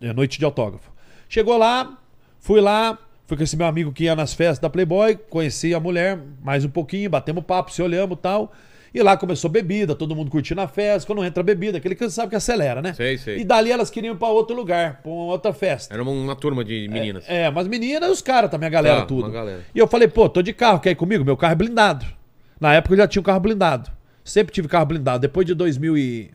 É 0.00 0.12
noite 0.12 0.38
de 0.38 0.44
autógrafo. 0.44 0.90
Chegou 1.28 1.56
lá, 1.56 1.96
fui 2.38 2.60
lá, 2.60 2.98
fui 3.26 3.36
com 3.36 3.42
esse 3.42 3.56
meu 3.56 3.66
amigo 3.66 3.92
que 3.92 4.04
ia 4.04 4.16
nas 4.16 4.34
festas 4.34 4.58
da 4.58 4.68
Playboy, 4.68 5.16
conheci 5.28 5.74
a 5.74 5.80
mulher 5.80 6.18
mais 6.42 6.64
um 6.64 6.68
pouquinho, 6.68 7.08
batemos 7.08 7.44
papo, 7.44 7.72
se 7.72 7.80
olhamos 7.82 8.18
e 8.18 8.20
tal. 8.20 8.52
E 8.92 9.00
lá 9.00 9.16
começou 9.16 9.48
bebida, 9.48 9.94
todo 9.94 10.16
mundo 10.16 10.28
curtindo 10.32 10.60
a 10.60 10.66
festa. 10.66 11.06
Quando 11.06 11.24
entra 11.24 11.44
bebida, 11.44 11.78
aquele 11.78 11.94
que 11.94 12.10
sabe 12.10 12.30
que 12.30 12.34
acelera, 12.36 12.82
né? 12.82 12.92
Sei, 12.92 13.16
sei. 13.16 13.38
E 13.38 13.44
dali 13.44 13.70
elas 13.70 13.88
queriam 13.88 14.16
ir 14.16 14.18
pra 14.18 14.26
outro 14.26 14.56
lugar, 14.56 15.00
pra 15.00 15.12
outra 15.12 15.52
festa. 15.52 15.94
Era 15.94 16.02
uma, 16.02 16.10
uma 16.10 16.34
turma 16.34 16.64
de 16.64 16.88
meninas. 16.88 17.24
É, 17.28 17.48
mas 17.50 17.68
meninas 17.68 18.08
e 18.08 18.12
os 18.12 18.20
caras 18.20 18.50
também, 18.50 18.66
a 18.66 18.70
galera, 18.70 19.00
Tá, 19.02 19.06
tudo. 19.06 19.26
uma 19.26 19.30
galera. 19.30 19.60
E 19.72 19.78
eu 19.78 19.86
falei, 19.86 20.08
pô, 20.08 20.28
tô 20.28 20.42
de 20.42 20.52
carro, 20.52 20.80
quer 20.80 20.90
ir 20.90 20.94
comigo? 20.96 21.24
Meu 21.24 21.36
carro 21.36 21.52
é 21.52 21.56
blindado. 21.56 22.04
Na 22.60 22.74
época 22.74 22.94
eu 22.94 22.98
já 22.98 23.06
tinha 23.06 23.20
um 23.20 23.24
carro 23.24 23.38
blindado. 23.38 23.92
Sempre 24.24 24.52
tive 24.52 24.66
carro 24.66 24.86
blindado. 24.86 25.20
Depois 25.20 25.46
de 25.46 25.54
2000 25.54 25.96
e... 25.96 26.30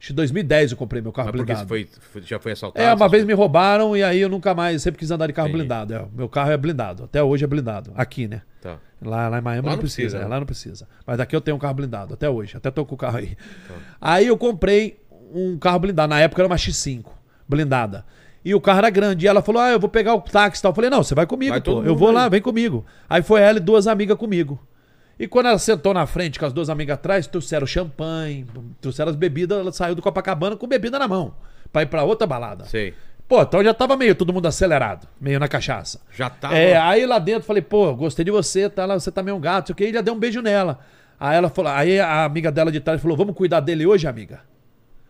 Acho 0.00 0.08
que 0.08 0.12
2010 0.14 0.70
eu 0.70 0.78
comprei 0.78 1.02
meu 1.02 1.12
carro 1.12 1.28
Mas 1.28 1.36
porque 1.36 1.52
blindado. 1.52 1.68
você 1.68 2.00
foi, 2.00 2.22
já 2.22 2.40
foi 2.40 2.52
assaltado? 2.52 2.82
É, 2.82 2.94
uma 2.94 3.06
vez 3.06 3.22
me 3.22 3.34
roubaram 3.34 3.94
e 3.94 4.02
aí 4.02 4.18
eu 4.18 4.30
nunca 4.30 4.54
mais, 4.54 4.80
sempre 4.80 4.98
quis 4.98 5.10
andar 5.10 5.26
de 5.26 5.34
carro 5.34 5.48
Entendi. 5.48 5.58
blindado. 5.58 5.92
É, 5.92 6.06
meu 6.14 6.26
carro 6.26 6.50
é 6.50 6.56
blindado. 6.56 7.04
Até 7.04 7.22
hoje 7.22 7.44
é 7.44 7.46
blindado. 7.46 7.92
Aqui, 7.94 8.26
né? 8.26 8.40
Tá. 8.62 8.78
Lá, 9.02 9.28
lá 9.28 9.38
em 9.38 9.42
Miami 9.42 9.60
Lá 9.66 9.70
não 9.72 9.76
não 9.76 9.78
precisa, 9.78 10.00
precisa, 10.02 10.16
é, 10.16 10.20
né? 10.22 10.26
lá 10.26 10.38
não 10.40 10.46
precisa. 10.46 10.88
Mas 11.06 11.20
aqui 11.20 11.36
eu 11.36 11.40
tenho 11.42 11.58
um 11.58 11.60
carro 11.60 11.74
blindado, 11.74 12.14
até 12.14 12.30
hoje. 12.30 12.56
Até 12.56 12.70
tô 12.70 12.86
com 12.86 12.94
o 12.94 12.98
carro 12.98 13.18
aí. 13.18 13.36
Tá. 13.68 13.74
Aí 14.00 14.26
eu 14.26 14.38
comprei 14.38 14.98
um 15.34 15.58
carro 15.58 15.80
blindado. 15.80 16.08
Na 16.08 16.18
época 16.18 16.40
era 16.40 16.46
uma 16.46 16.56
X5, 16.56 17.04
blindada. 17.46 18.06
E 18.42 18.54
o 18.54 18.60
carro 18.60 18.78
era 18.78 18.88
grande. 18.88 19.26
E 19.26 19.28
ela 19.28 19.42
falou: 19.42 19.60
Ah, 19.60 19.70
eu 19.70 19.78
vou 19.78 19.90
pegar 19.90 20.14
o 20.14 20.20
táxi 20.22 20.60
e 20.60 20.62
tal. 20.62 20.70
Eu 20.70 20.74
falei: 20.74 20.88
Não, 20.88 21.02
você 21.02 21.14
vai 21.14 21.26
comigo, 21.26 21.50
Vai 21.52 21.60
pô. 21.60 21.82
Eu 21.82 21.94
vou 21.94 22.08
aí." 22.08 22.14
lá, 22.14 22.28
vem 22.30 22.40
comigo. 22.40 22.86
Aí 23.08 23.22
foi 23.22 23.42
ela 23.42 23.58
e 23.58 23.60
duas 23.60 23.86
amigas 23.86 24.16
comigo. 24.16 24.58
E 25.20 25.28
quando 25.28 25.48
ela 25.48 25.58
sentou 25.58 25.92
na 25.92 26.06
frente 26.06 26.38
com 26.38 26.46
as 26.46 26.52
duas 26.52 26.70
amigas 26.70 26.94
atrás, 26.94 27.26
trouxeram 27.26 27.66
champanhe, 27.66 28.46
trouxeram 28.80 29.10
as 29.10 29.16
bebidas, 29.16 29.58
ela 29.58 29.70
saiu 29.70 29.94
do 29.94 30.00
Copacabana 30.00 30.56
com 30.56 30.66
bebida 30.66 30.98
na 30.98 31.06
mão. 31.06 31.34
Pra 31.70 31.82
ir 31.82 31.86
pra 31.86 32.04
outra 32.04 32.26
balada. 32.26 32.64
Sei. 32.64 32.94
Pô, 33.28 33.42
então 33.42 33.62
já 33.62 33.74
tava 33.74 33.98
meio 33.98 34.14
todo 34.14 34.32
mundo 34.32 34.46
acelerado, 34.46 35.06
meio 35.20 35.38
na 35.38 35.46
cachaça. 35.46 36.00
Já 36.10 36.30
tava. 36.30 36.56
É, 36.56 36.74
aí 36.74 37.04
lá 37.04 37.18
dentro 37.18 37.42
falei, 37.42 37.60
pô, 37.60 37.94
gostei 37.94 38.24
de 38.24 38.30
você, 38.30 38.70
tá 38.70 38.86
lá, 38.86 38.98
você 38.98 39.12
tá 39.12 39.22
meio 39.22 39.36
um 39.36 39.40
gato, 39.40 39.66
sei 39.66 39.72
o 39.74 39.76
que, 39.76 39.84
e 39.88 39.92
já 39.92 40.00
deu 40.00 40.14
um 40.14 40.18
beijo 40.18 40.40
nela. 40.40 40.78
Aí 41.20 41.36
ela 41.36 41.50
falou, 41.50 41.70
aí 41.70 42.00
a 42.00 42.24
amiga 42.24 42.50
dela 42.50 42.72
de 42.72 42.80
trás 42.80 42.98
falou, 42.98 43.14
vamos 43.14 43.36
cuidar 43.36 43.60
dele 43.60 43.84
hoje, 43.84 44.06
amiga? 44.06 44.40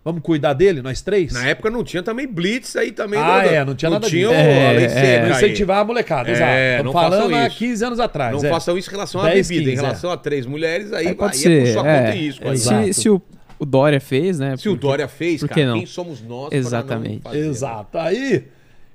Vamos 0.03 0.23
cuidar 0.23 0.55
dele, 0.55 0.81
nós 0.81 1.03
três? 1.03 1.31
Na 1.33 1.47
época 1.47 1.69
não 1.71 1.85
tinha 1.85 2.03
também 2.03 2.27
Blitz 2.27 2.75
aí 2.75 2.91
também. 2.91 3.21
Ah, 3.21 3.43
né? 3.43 3.55
é, 3.57 3.65
não 3.67 3.75
tinha 3.75 3.91
nada 3.91 4.09
tinha 4.09 4.29
disso. 4.29 4.33
o- 4.33 4.43
É, 4.43 4.69
a 4.69 4.73
lei 4.73 4.85
é, 4.87 4.89
seca 4.89 5.27
Não 5.29 5.35
aí. 5.37 5.45
incentivar 5.45 5.79
a 5.79 5.85
molecada, 5.85 6.31
É, 6.31 6.33
exato. 6.33 6.51
não 6.85 6.91
Estamos 6.91 6.93
falando 7.19 7.35
há 7.37 7.47
isso. 7.49 7.57
15 7.59 7.85
anos 7.85 8.01
atrás. 8.01 8.35
Não 8.43 8.49
é. 8.49 8.51
façam 8.51 8.79
isso 8.79 8.89
em 8.89 8.93
relação 8.93 9.21
à 9.21 9.25
10, 9.29 9.49
bebida. 9.49 9.69
em 9.71 9.73
15, 9.75 9.83
relação 9.85 10.11
a 10.11 10.17
três 10.17 10.47
mulheres, 10.47 10.91
aí, 10.95 11.09
Aí 11.09 11.15
pode 11.15 11.37
aí 11.47 11.55
é 11.55 11.59
por 11.61 11.67
ser. 11.67 11.73
sua 11.75 11.89
é. 11.89 11.99
conta 12.01 12.17
e 12.17 12.19
risco. 12.19 12.45
aí. 12.49 12.53
Exato. 12.55 12.85
se, 12.87 12.95
se 12.95 13.11
o, 13.11 13.23
o 13.59 13.67
Dória 13.67 14.01
fez, 14.01 14.39
né? 14.39 14.57
Se 14.57 14.69
o 14.71 14.73
porque- 14.73 14.87
Dória 14.87 15.07
fez, 15.09 15.43
cara, 15.45 15.67
não? 15.67 15.75
quem 15.77 15.85
somos 15.87 16.23
nós 16.23 16.49
Exatamente. 16.51 17.15
não 17.17 17.21
fazer, 17.21 17.43
né? 17.43 17.47
Exato. 17.49 17.99
Aí 17.99 18.45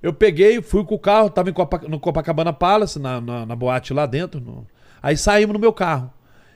eu 0.01 0.11
peguei, 0.11 0.59
fui 0.59 0.83
com 0.83 0.95
o 0.95 0.99
carro, 0.99 1.29
tava 1.29 1.51
em 1.51 1.53
Copa- 1.53 1.81
no 1.87 1.99
Copacabana 1.99 2.51
Palace, 2.51 2.97
na, 2.97 3.21
na, 3.21 3.45
na 3.45 3.55
boate 3.55 3.93
lá 3.93 4.07
dentro. 4.07 4.41
no- 4.41 4.65
Aí 5.03 5.15
saímos 5.15 5.53
no 5.53 5.59
meu 5.59 5.71
carro. 5.71 6.11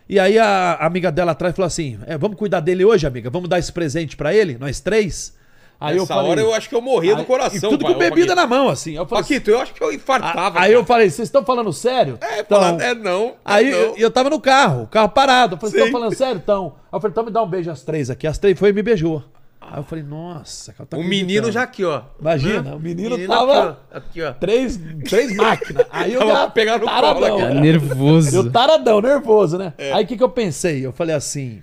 E 0.09 0.19
aí 0.19 0.39
a, 0.39 0.73
amiga 0.81 1.11
dela 1.11 1.33
atrás 1.33 1.55
falou 1.55 1.67
assim: 1.67 1.99
é, 2.07 2.17
vamos 2.17 2.35
cuidar 2.37 2.59
dele 2.59 2.83
hoje, 2.83 3.05
amiga? 3.05 3.29
Vamos 3.29 3.47
dar 3.47 3.59
esse 3.59 3.71
presente 3.71 4.17
pra 4.17 4.33
ele, 4.33 4.57
nós 4.57 4.79
três? 4.79 5.37
Aí 5.81 5.93
Nessa 5.93 6.03
eu 6.03 6.07
falei, 6.07 6.31
hora 6.31 6.41
eu 6.41 6.53
acho 6.53 6.67
que 6.67 6.75
eu 6.75 6.81
morria 6.81 7.15
do 7.15 7.21
Aí- 7.21 7.25
coração. 7.25 7.57
E 7.57 7.61
tudo 7.61 7.85
pai, 7.85 7.93
com 7.93 7.99
bebida 7.99 8.27
Paquito. 8.27 8.35
na 8.35 8.45
mão, 8.47 8.67
assim. 8.67 8.95
Eu 8.97 9.05
falei, 9.05 9.23
Paquito, 9.23 9.49
eu 9.49 9.61
acho 9.61 9.73
que 9.73 9.81
eu 9.81 9.93
infartava. 9.93 10.59
aí 10.59 10.73
eu 10.73 10.79
cara. 10.79 10.87
falei, 10.87 11.09
vocês 11.09 11.29
estão 11.29 11.45
falando 11.45 11.71
sério? 11.71 12.17
É, 12.19 12.41
Então, 12.41 12.59
falando, 12.59 12.81
é 12.81 12.93
não. 12.93 13.27
é 13.27 13.33
Aí 13.45 13.71
não. 13.71 13.77
eu, 13.77 13.95
eu 13.95 14.11
tava 14.11 14.29
no 14.29 14.41
carro, 14.41 14.83
o 14.83 14.87
carro 14.87 15.07
parado. 15.07 15.55
Eu 15.55 15.57
falei, 15.59 15.71
vocês 15.71 15.85
estão 15.85 15.99
falando 16.01 16.13
sério? 16.17 16.41
Então. 16.43 16.73
Aí 16.91 16.97
eu 16.97 16.99
falei, 16.99 17.11
então 17.13 17.23
me 17.23 17.31
dá 17.31 17.41
um 17.41 17.47
beijo 17.47 17.71
às 17.71 17.81
três 17.81 18.09
aqui. 18.09 18.27
As 18.27 18.37
três 18.37 18.59
foi 18.59 18.71
e 18.71 18.73
me 18.73 18.83
beijou. 18.83 19.23
Aí 19.61 19.77
eu 19.77 19.83
falei, 19.83 20.03
nossa, 20.03 20.71
cara, 20.73 20.87
tá 20.87 20.97
O 20.97 21.03
menino 21.03 21.51
já 21.51 21.63
aqui, 21.63 21.83
ó. 21.83 22.03
Imagina, 22.19 22.61
Né? 22.61 22.73
o 22.75 22.79
menino 22.79 23.27
tava- 23.27 23.77
Aqui, 23.91 23.91
ó. 23.91 23.97
Aqui, 23.97 24.21
ó. 24.23 24.33
Três, 24.33 24.79
três 25.07 25.35
máquinas. 25.35 25.85
Aí 25.91 26.13
eu 26.13 26.25
Tava 26.25 26.49
pegando 26.51 26.85
taradão. 26.85 27.13
colo 27.13 27.25
aqui. 27.25 27.53
Tá 27.55 27.59
nervoso. 27.61 28.35
Eu 28.37 28.51
taradão, 28.51 29.01
nervoso, 29.01 29.57
né? 29.57 29.73
É. 29.77 29.91
Aí 29.91 30.05
o 30.05 30.07
que, 30.07 30.15
que 30.17 30.23
eu 30.23 30.29
pensei? 30.29 30.85
Eu 30.85 30.93
falei 30.93 31.13
assim. 31.13 31.61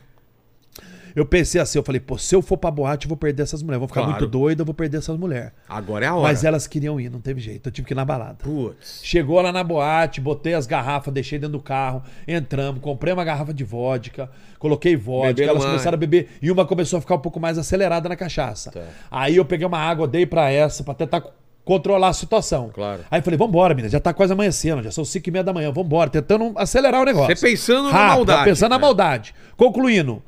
Eu 1.16 1.24
pensei 1.24 1.58
assim, 1.58 1.78
eu 1.78 1.82
falei, 1.82 1.98
pô, 1.98 2.18
se 2.18 2.34
eu 2.34 2.42
for 2.42 2.58
pra 2.58 2.70
boate, 2.70 3.06
eu 3.06 3.08
vou 3.08 3.16
perder 3.16 3.42
essas 3.44 3.62
mulheres. 3.62 3.78
Vou 3.80 3.88
ficar 3.88 4.02
Claro. 4.02 4.18
muito 4.20 4.30
doido, 4.30 4.60
eu 4.60 4.66
vou 4.66 4.74
perder 4.74 4.98
essas 4.98 5.16
mulheres. 5.16 5.50
Agora 5.66 6.04
é 6.04 6.08
a 6.08 6.14
hora. 6.14 6.22
Mas 6.24 6.44
elas 6.44 6.66
queriam 6.66 7.00
ir, 7.00 7.08
não 7.10 7.22
teve 7.22 7.40
jeito. 7.40 7.66
Eu 7.68 7.72
tive 7.72 7.86
que 7.88 7.94
ir 7.94 7.96
na 7.96 8.04
balada. 8.04 8.36
Putz. 8.44 9.00
Chegou 9.02 9.40
lá 9.40 9.50
na 9.50 9.64
boate, 9.64 10.20
botei 10.20 10.52
as 10.52 10.66
garrafas, 10.66 11.14
deixei 11.14 11.38
dentro 11.38 11.56
do 11.56 11.62
carro, 11.62 12.02
entramos, 12.28 12.82
comprei 12.82 13.14
uma 13.14 13.24
garrafa 13.24 13.54
de 13.54 13.64
vodka, 13.64 14.30
coloquei 14.58 14.94
vodka, 14.94 15.42
elas 15.42 15.56
mais. 15.56 15.70
começaram 15.70 15.94
a 15.94 15.98
beber 15.98 16.28
e 16.42 16.50
uma 16.50 16.66
começou 16.66 16.98
a 16.98 17.00
ficar 17.00 17.14
um 17.14 17.20
pouco 17.20 17.40
mais 17.40 17.56
acelerada 17.56 18.08
na 18.10 18.14
cachaça. 18.16 18.70
Tá. 18.70 18.84
Aí 19.10 19.36
eu 19.36 19.44
peguei 19.46 19.66
uma 19.66 19.78
água, 19.78 20.06
dei 20.06 20.26
pra 20.26 20.50
essa, 20.50 20.84
pra 20.84 20.92
tentar 20.92 21.22
controlar 21.64 22.08
a 22.08 22.12
situação. 22.12 22.70
Claro. 22.72 23.00
Aí 23.10 23.18
eu 23.20 23.22
falei, 23.24 23.38
vambora, 23.38 23.74
menina, 23.74 23.88
já 23.90 23.98
tá 23.98 24.12
quase 24.12 24.34
amanhecendo, 24.34 24.82
já 24.82 24.90
são 24.90 25.04
5 25.04 25.26
e 25.28 25.32
meia 25.32 25.42
da 25.42 25.52
manhã, 25.52 25.72
vambora, 25.72 26.10
tentando 26.10 26.52
acelerar 26.56 27.00
o 27.00 27.04
negócio. 27.04 27.34
Você 27.34 27.46
pensando 27.46 27.84
na 27.86 27.90
Rápido, 27.92 28.14
maldade. 28.16 28.44
Pensando 28.44 28.70
na 28.70 28.76
cara. 28.76 28.86
maldade. 28.86 29.34
Concluindo, 29.56 30.22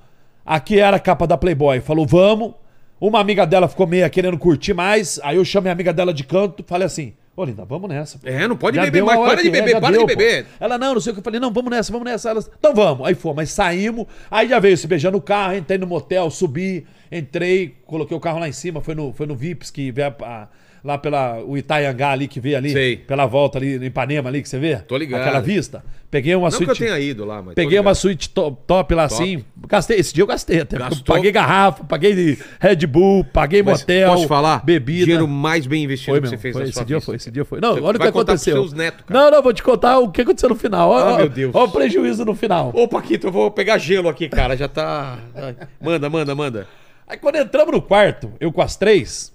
aqui 0.49 0.79
era 0.81 0.97
a 0.97 1.01
capa 1.01 1.27
da 1.27 1.37
Playboy, 1.37 1.81
falou, 1.81 2.07
vamos. 2.07 2.55
Uma 3.01 3.21
amiga 3.21 3.47
dela 3.47 3.69
ficou 3.69 3.87
meio 3.87 4.09
querendo 4.11 4.37
curtir 4.37 4.75
mais, 4.75 5.21
aí 5.23 5.37
eu 5.37 5.45
chamei 5.45 5.71
a 5.71 5.73
amiga 5.73 5.93
dela 5.93 6.13
de 6.13 6.25
canto, 6.25 6.65
falei 6.67 6.85
assim, 6.85 7.15
ô 7.37 7.45
linda, 7.45 7.65
vamos 7.65 7.89
nessa. 7.89 8.19
pô. 8.19 8.27
É, 8.27 8.49
não 8.49 8.57
pode 8.57 8.75
Já 8.75 8.83
beber 8.83 9.05
mais. 9.05 9.21
Para 9.21 9.41
de 9.41 9.49
é, 9.49 9.51
beber, 9.53 9.71
já 9.71 9.81
para 9.81 9.91
deu, 9.93 10.01
de 10.05 10.13
pô. 10.13 10.19
beber. 10.19 10.47
Ela, 10.59 10.77
não, 10.77 10.95
não 10.95 11.01
sei 11.01 11.13
o 11.13 11.15
que 11.15 11.21
eu 11.21 11.25
falei, 11.25 11.39
não, 11.39 11.53
vamos 11.53 11.71
nessa, 11.71 11.93
vamos 11.93 12.11
nessa. 12.11 12.31
Elas, 12.31 12.51
então 12.59 12.75
vamos. 12.75 13.07
Aí 13.07 13.15
fomos, 13.15 13.37
mas 13.37 13.51
saímos, 13.53 14.07
aí 14.29 14.49
já 14.49 14.59
veio 14.59 14.77
se 14.77 14.89
beijando 14.89 15.17
no 15.17 15.23
carro, 15.23 15.55
entrei 15.55 15.79
no 15.79 15.87
motel, 15.87 16.29
subi, 16.29 16.85
entrei, 17.13 17.77
coloquei 17.87 18.17
o 18.17 18.21
carro 18.21 18.41
lá 18.41 18.49
em 18.49 18.53
cima, 18.53 18.81
foi 18.81 18.97
no, 18.97 19.13
foi 19.13 19.27
no 19.27 19.37
Vips, 19.37 19.71
que 19.71 19.93
veio 19.93 20.09
a- 20.09 20.27
a- 20.27 20.49
lá 20.89 20.99
pela 20.99 21.39
o 21.45 21.57
Itaiangá 21.57 22.11
ali, 22.11 22.27
que 22.27 22.41
veio 22.41 22.57
ali, 22.57 22.71
Sei. 22.71 22.97
pela 22.97 23.27
volta 23.27 23.59
ali 23.59 23.79
no 23.79 23.85
Ipanema 23.85 24.29
ali, 24.31 24.41
que 24.43 24.49
você 24.49 24.59
vê. 24.59 24.77
Tô 24.77 24.97
ligado. 24.97 25.21
Aquela 25.21 25.41
vista. 25.41 25.85
Peguei 26.11 26.35
uma 26.35 26.49
Não 26.49 26.57
que 26.57 26.65
eu 26.65 26.69
suíte... 26.75 26.85
tenha 26.85 26.99
ido 26.99 27.27
lá, 27.27 27.43
mas. 27.43 27.55
Peguei 27.55 27.79
uma 27.79 27.95
suíte 27.95 28.31
to- 28.31 28.53
top 28.67 28.95
lá 28.95 29.05
assim. 29.05 29.45
Gastei, 29.69 29.99
esse 29.99 30.15
dia 30.15 30.23
eu 30.23 30.27
gastei 30.27 30.63
até. 30.63 30.79
Gastou? 30.79 31.15
Paguei 31.15 31.31
garrafa, 31.31 31.85
paguei 31.85 32.39
Red 32.59 32.87
Bull, 32.87 33.23
paguei 33.25 33.63
Mas 33.63 33.81
motel. 33.81 34.13
Posso 34.13 34.27
falar? 34.27 34.65
Bebida. 34.65 35.05
Dinheiro 35.05 35.29
mais 35.29 35.67
bem 35.67 35.85
investido 35.85 36.13
Foi 36.13 36.21
que 36.23 36.29
você 36.29 36.39
fez 36.39 36.55
foi, 36.55 36.63
na 36.63 36.69
esse 36.71 36.79
dia 36.85 36.97
vida. 36.97 37.01
foi, 37.05 37.17
esse 37.17 37.31
dia 37.31 37.45
foi. 37.45 37.61
Não, 37.61 37.75
Você 37.75 37.81
olha 37.83 37.99
o 37.99 38.01
que 38.01 38.07
aconteceu. 38.07 38.55
seus 38.55 38.73
netos, 38.73 39.05
cara. 39.07 39.21
Não, 39.21 39.31
não, 39.31 39.43
vou 39.43 39.53
te 39.53 39.63
contar 39.63 39.99
o 39.99 40.11
que 40.11 40.23
aconteceu 40.23 40.49
no 40.49 40.57
final. 40.57 40.89
Olha, 40.89 41.05
Ah, 41.05 41.09
olha- 41.09 41.17
meu 41.19 41.29
Deus. 41.29 41.55
Olha 41.55 41.65
o 41.67 41.71
prejuízo 41.71 42.25
no 42.25 42.35
final. 42.35 42.73
Ô, 42.75 42.89
Paquito, 42.89 43.27
eu 43.27 43.33
vou 43.33 43.51
pegar 43.51 43.77
gelo 43.77 44.09
aqui, 44.09 44.31
cara. 44.31 44.57
Já 44.57 44.67
tá. 44.67 45.19
Manda, 45.79 46.09
manda, 46.09 46.35
manda. 46.35 46.67
Aí 47.07 47.19
quando 47.19 47.37
entramos 47.37 47.73
no 47.75 47.83
quarto, 47.83 48.33
eu 48.41 48.51
com 48.51 48.63
as 48.63 48.77
três, 48.77 49.31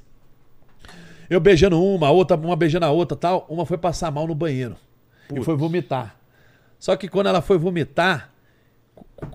eu 1.29 1.39
beijando 1.39 1.81
uma, 1.81 2.07
a 2.07 2.11
outra, 2.11 2.35
uma 2.37 2.55
beijando 2.55 2.85
a 2.85 2.91
outra 2.91 3.17
tal, 3.17 3.45
uma 3.49 3.65
foi 3.65 3.77
passar 3.77 4.11
mal 4.11 4.27
no 4.27 4.35
banheiro. 4.35 4.75
E 5.33 5.41
foi 5.43 5.55
vomitar. 5.55 6.15
Só 6.79 6.95
que 6.95 7.07
quando 7.07 7.27
ela 7.27 7.41
foi 7.41 7.57
vomitar, 7.57 8.29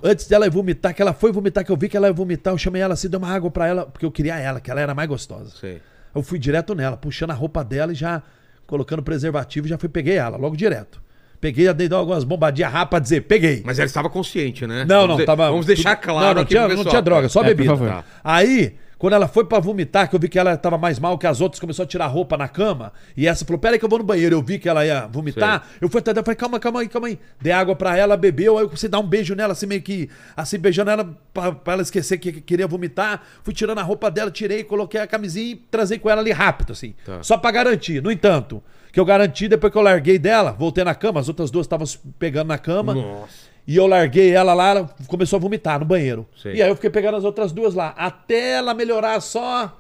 antes 0.03 0.27
dela 0.29 0.47
ir 0.47 0.51
vomitar, 0.51 0.95
que 0.95 1.01
ela 1.03 1.13
foi 1.13 1.33
vomitar, 1.33 1.65
que 1.65 1.73
eu 1.73 1.77
vi 1.77 1.89
que 1.89 1.97
ela 1.97 2.09
ia 2.09 2.13
vomitar, 2.13 2.53
eu 2.53 2.59
chamei 2.59 2.83
ela 2.83 2.95
assim, 2.95 3.09
dei 3.09 3.19
uma 3.19 3.29
água 3.29 3.51
pra 3.51 3.67
ela, 3.67 3.87
porque 3.87 4.05
eu 4.05 4.11
queria 4.13 4.37
ela, 4.37 4.61
que 4.61 4.71
ela 4.71 4.81
era 4.81 4.95
mais 4.95 5.09
gostosa. 5.09 5.57
Sei. 5.57 5.81
Eu 6.15 6.23
fui 6.23 6.39
direto 6.39 6.75
nela, 6.75 6.97
puxando 6.97 7.31
a 7.31 7.35
roupa 7.35 7.65
dela 7.65 7.93
e 7.93 7.95
já 7.95 8.23
colocando 8.67 9.03
preservativo, 9.03 9.67
já 9.67 9.79
fui 9.79 9.89
peguei 9.89 10.17
ela, 10.17 10.37
logo 10.37 10.57
direto. 10.57 11.01
Peguei, 11.41 11.67
já 11.67 11.73
dei 11.73 11.89
algumas 11.93 12.25
bombadinhas 12.25 12.73
rápidas 12.73 12.91
pra 12.91 12.99
dizer, 12.99 13.21
peguei. 13.23 13.63
Mas 13.65 13.79
ela 13.79 13.87
estava 13.87 14.11
consciente, 14.11 14.67
né? 14.67 14.85
Não, 14.85 15.03
Vamos 15.03 15.09
não, 15.09 15.17
de- 15.19 15.25
tava. 15.25 15.49
Vamos 15.51 15.67
deixar 15.67 15.95
claro 15.97 16.27
Não, 16.27 16.35
não 16.35 16.45
tinha, 16.45 16.69
não 16.69 16.85
tinha 16.85 17.01
droga, 17.01 17.29
só 17.29 17.43
É, 17.43 17.55
bebida. 17.55 18.05
Aí, 18.25 18.75
quando 18.99 19.13
ela 19.13 19.29
foi 19.29 19.45
pra 19.45 19.61
vomitar, 19.61 20.11
que 20.11 20.17
eu 20.17 20.21
vi 20.21 20.29
que 20.29 20.39
ela 20.39 20.57
tava 20.57 20.77
mais 20.77 20.99
mal 20.99 21.17
que 21.17 21.27
as 21.27 21.41
outras, 21.41 21.61
começou 21.61 21.85
a 21.85 21.87
tirar 21.87 22.07
a 22.07 22.09
roupa 22.09 22.37
na 22.37 22.49
cama, 22.49 22.93
e 23.17 23.29
essa 23.29 23.45
falou: 23.45 23.59
Pera 23.59 23.75
aí 23.75 23.79
que 23.79 23.85
eu 23.85 23.89
vou 23.89 24.01
no 24.01 24.05
banheiro. 24.05 24.35
Eu 24.35 24.43
vi 24.43 24.59
que 24.59 24.69
ela 24.69 24.85
ia 24.85 25.07
vomitar, 25.07 25.67
eu 25.81 25.89
fui 25.89 26.01
até 26.01 26.13
dela, 26.13 26.25
falei: 26.25 26.37
Calma, 26.37 26.59
calma 26.59 26.81
aí, 26.81 26.89
calma 26.89 27.07
aí. 27.07 27.19
Dei 27.41 27.53
água 27.53 27.77
pra 27.77 27.97
ela, 27.97 28.17
bebeu, 28.17 28.59
aí 28.59 28.65
eu 28.65 28.69
comecei 28.69 28.89
a 28.89 28.91
dar 28.91 28.99
um 28.99 29.07
beijo 29.07 29.35
nela, 29.35 29.53
assim, 29.53 29.67
meio 29.67 29.83
que, 29.83 30.11
assim, 30.37 30.59
beijando 30.59 30.91
ela 30.91 31.17
pra, 31.33 31.53
pra 31.53 31.73
ela 31.75 31.83
esquecer 31.83 32.19
que, 32.19 32.33
que 32.33 32.41
queria 32.41 32.67
vomitar. 32.67 33.23
Fui 33.43 33.55
tirando 33.55 33.79
a 33.79 33.83
roupa 33.83 34.11
dela, 34.11 34.31
tirei, 34.31 34.65
coloquei 34.65 35.01
a 35.01 35.07
camisinha 35.07 35.53
e 35.53 35.57
trazei 35.57 35.99
com 35.99 36.11
ela 36.11 36.21
ali 36.21 36.33
rápido, 36.33 36.73
assim. 36.73 36.95
Tá. 37.05 37.23
Só 37.23 37.37
pra 37.37 37.51
garantir. 37.53 38.03
No 38.03 38.11
entanto, 38.11 38.63
que 38.93 38.99
eu 38.99 39.05
garanti, 39.05 39.49
depois 39.49 39.73
que 39.73 39.79
eu 39.79 39.83
larguei 39.83 40.19
dela, 40.19 40.53
voltei 40.53 40.83
na 40.83 40.95
cama, 40.95 41.21
as 41.21 41.29
outras 41.29 41.51
duas 41.51 41.67
estavam 41.67 41.87
pegando 42.19 42.49
na 42.49 42.59
cama. 42.59 42.95
Nossa. 42.95 43.48
E 43.69 43.77
eu 43.77 43.87
larguei 43.87 44.33
ela 44.35 44.55
lá, 44.55 44.69
ela 44.71 44.91
começou 45.07 45.37
a 45.37 45.41
vomitar 45.41 45.79
no 45.79 45.85
banheiro. 45.85 46.27
Sei. 46.43 46.55
E 46.55 46.63
aí 46.63 46.71
eu 46.71 46.75
fiquei 46.75 46.89
pegando 46.89 47.19
as 47.19 47.25
outras 47.25 47.53
duas 47.53 47.75
lá, 47.75 47.95
até 47.99 48.53
ela 48.55 48.73
melhorar 48.73 49.21
só 49.21 49.79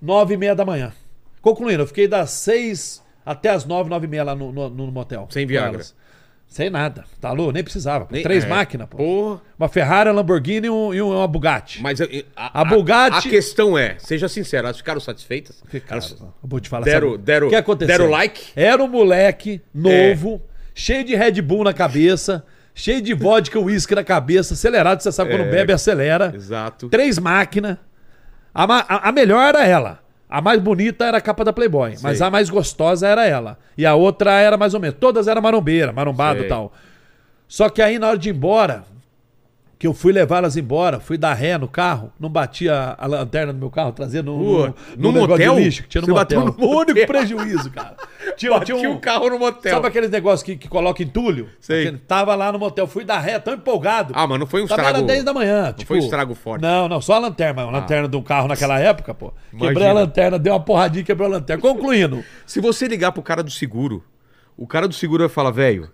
nove 0.00 0.34
e 0.34 0.36
meia 0.38 0.54
da 0.54 0.64
manhã. 0.64 0.90
Concluindo, 1.42 1.82
eu 1.82 1.86
fiquei 1.86 2.08
das 2.08 2.30
seis 2.30 3.02
até 3.24 3.50
as 3.50 3.66
nove, 3.66 3.90
nove 3.90 4.06
e 4.06 4.08
meia 4.10 4.24
lá 4.24 4.34
no, 4.34 4.50
no, 4.50 4.70
no 4.70 4.90
motel. 4.90 5.26
Sem 5.30 5.46
Viagra. 5.46 5.82
Sem 6.48 6.68
nada. 6.70 7.04
Tá 7.20 7.30
louco? 7.30 7.52
Nem 7.52 7.62
precisava. 7.62 8.08
Nem- 8.10 8.22
Três 8.24 8.42
é. 8.44 8.48
máquinas, 8.48 8.88
pô. 8.88 8.96
Porra. 8.96 9.40
Uma 9.56 9.68
Ferrari, 9.68 10.08
uma 10.08 10.16
Lamborghini 10.16 10.66
e, 10.66 10.70
um, 10.70 10.92
e 10.92 11.00
uma 11.00 11.28
Bugatti. 11.28 11.80
Mas 11.80 12.00
eh, 12.00 12.24
a, 12.34 12.62
A 12.62 12.64
Bugatti- 12.64 13.28
A, 13.28 13.30
questão 13.30 13.78
é, 13.78 13.96
seja 13.98 14.28
sincero, 14.28 14.66
elas 14.66 14.78
ficaram 14.78 14.98
satisfeitas? 14.98 15.62
Ficaram, 15.68 16.00
Elas- 16.02 16.20
eu 16.20 16.32
vou 16.42 16.58
te 16.58 16.68
falar. 16.68 16.84
Deram- 16.86 17.16
deram- 17.16 17.46
o 17.46 17.50
que 17.50 17.56
aconteceu? 17.56 17.96
deram 17.98 18.10
like? 18.10 18.46
Era 18.56 18.82
um 18.82 18.88
moleque 18.88 19.60
novo, 19.72 20.40
É. 20.56 20.70
cheio 20.74 21.04
de 21.04 21.14
Red 21.14 21.40
Bull 21.40 21.62
na 21.62 21.72
cabeça, 21.72 22.44
cheio 22.80 23.02
de 23.02 23.12
vodka, 23.14 23.58
uísque 23.58 23.94
na 23.94 24.02
cabeça, 24.04 24.54
acelerado, 24.54 25.02
você 25.02 25.12
sabe, 25.12 25.32
É. 25.32 25.36
quando 25.36 25.50
bebe, 25.50 25.72
acelera. 25.72 26.32
Exato. 26.34 26.88
Três 26.88 27.18
máquinas. 27.18 27.76
A, 28.54 28.64
a- 28.64 29.08
a 29.08 29.12
melhor 29.12 29.40
era 29.48 29.64
ela. 29.66 30.00
A 30.28 30.40
mais 30.40 30.60
bonita 30.60 31.04
era 31.04 31.18
a 31.18 31.20
capa 31.20 31.44
da 31.44 31.52
Playboy, 31.52 31.96
mas 32.02 32.18
Sei. 32.18 32.26
a 32.26 32.30
mais 32.30 32.48
gostosa 32.48 33.06
era 33.06 33.26
ela. 33.26 33.58
E 33.76 33.84
a 33.84 33.94
outra 33.94 34.40
era 34.40 34.56
mais 34.56 34.74
ou 34.74 34.80
menos. 34.80 34.96
Todas 35.00 35.26
eram 35.28 35.42
marombeira, 35.42 35.92
marombado 35.92 36.40
e 36.40 36.48
tal. 36.48 36.72
Só 37.48 37.68
que 37.68 37.82
aí, 37.82 37.98
na 37.98 38.08
hora 38.08 38.18
de 38.18 38.28
ir 38.28 38.34
embora, 38.36 38.84
que 39.80 39.86
eu 39.86 39.94
fui 39.94 40.12
levar 40.12 40.36
elas 40.38 40.58
embora, 40.58 41.00
fui 41.00 41.16
dar 41.16 41.32
ré 41.32 41.56
no 41.56 41.66
carro, 41.66 42.12
não 42.20 42.28
batia 42.28 42.94
a 42.98 43.06
lanterna 43.06 43.50
do 43.50 43.58
meu 43.58 43.70
carro, 43.70 43.92
trazendo 43.92 44.30
no, 44.30 44.66
no 44.98 45.10
negócio 45.10 45.28
motel? 45.30 45.54
de 45.54 45.60
lixo 45.64 45.84
tinha 45.88 46.02
no 46.02 46.06
Você 46.06 46.12
motel. 46.12 46.44
bateu 46.44 46.66
no 46.68 46.68
único 46.76 47.06
prejuízo, 47.06 47.70
cara. 47.70 47.96
Tinha, 48.36 48.52
Bati 48.52 48.66
tinha 48.74 48.90
o 48.90 48.98
carro 49.00 49.28
no 49.30 49.38
motel. 49.38 49.72
Sabe 49.72 49.86
aqueles 49.88 50.10
negócios 50.10 50.42
que, 50.42 50.54
que 50.56 50.68
coloca 50.68 51.02
entulho? 51.02 51.48
Sei. 51.58 51.80
Aquele- 51.88 51.98
Tava 51.98 52.34
lá 52.34 52.52
no 52.52 52.58
motel, 52.58 52.86
fui 52.86 53.04
dar 53.04 53.18
ré, 53.18 53.38
tão 53.38 53.54
empolgado. 53.54 54.12
Ah, 54.14 54.26
mas 54.26 54.38
não 54.38 54.46
foi 54.46 54.62
um 54.62 54.66
Tava 54.66 54.82
estrago. 54.82 54.98
era 54.98 55.06
10 55.06 55.24
da 55.24 55.32
manhã. 55.32 55.72
Tipo, 55.72 55.88
foi 55.88 55.96
um 55.96 56.00
estrago 56.00 56.34
forte. 56.34 56.60
Não, 56.62 56.86
não, 56.88 57.00
só 57.00 57.14
a 57.14 57.18
lanterna. 57.18 57.62
A 57.62 57.70
lanterna 57.70 58.06
de 58.06 58.16
um 58.16 58.22
carro 58.22 58.48
naquela 58.48 58.78
época, 58.78 59.14
pô. 59.14 59.32
Quebrei 59.50 59.70
Imagina. 59.70 59.90
a 59.90 59.92
lanterna, 59.94 60.38
deu 60.38 60.52
uma 60.52 60.60
porradinha 60.60 61.00
e 61.00 61.04
quebrou 61.04 61.26
a 61.26 61.30
lanterna. 61.32 61.60
Concluindo. 61.62 62.22
Se 62.46 62.60
você 62.60 62.86
ligar 62.86 63.12
pro 63.12 63.22
cara 63.22 63.42
do 63.42 63.50
seguro, 63.50 64.04
o 64.56 64.66
cara 64.66 64.86
do 64.86 64.94
seguro 64.94 65.22
vai 65.24 65.30
falar, 65.30 65.50
velho, 65.50 65.90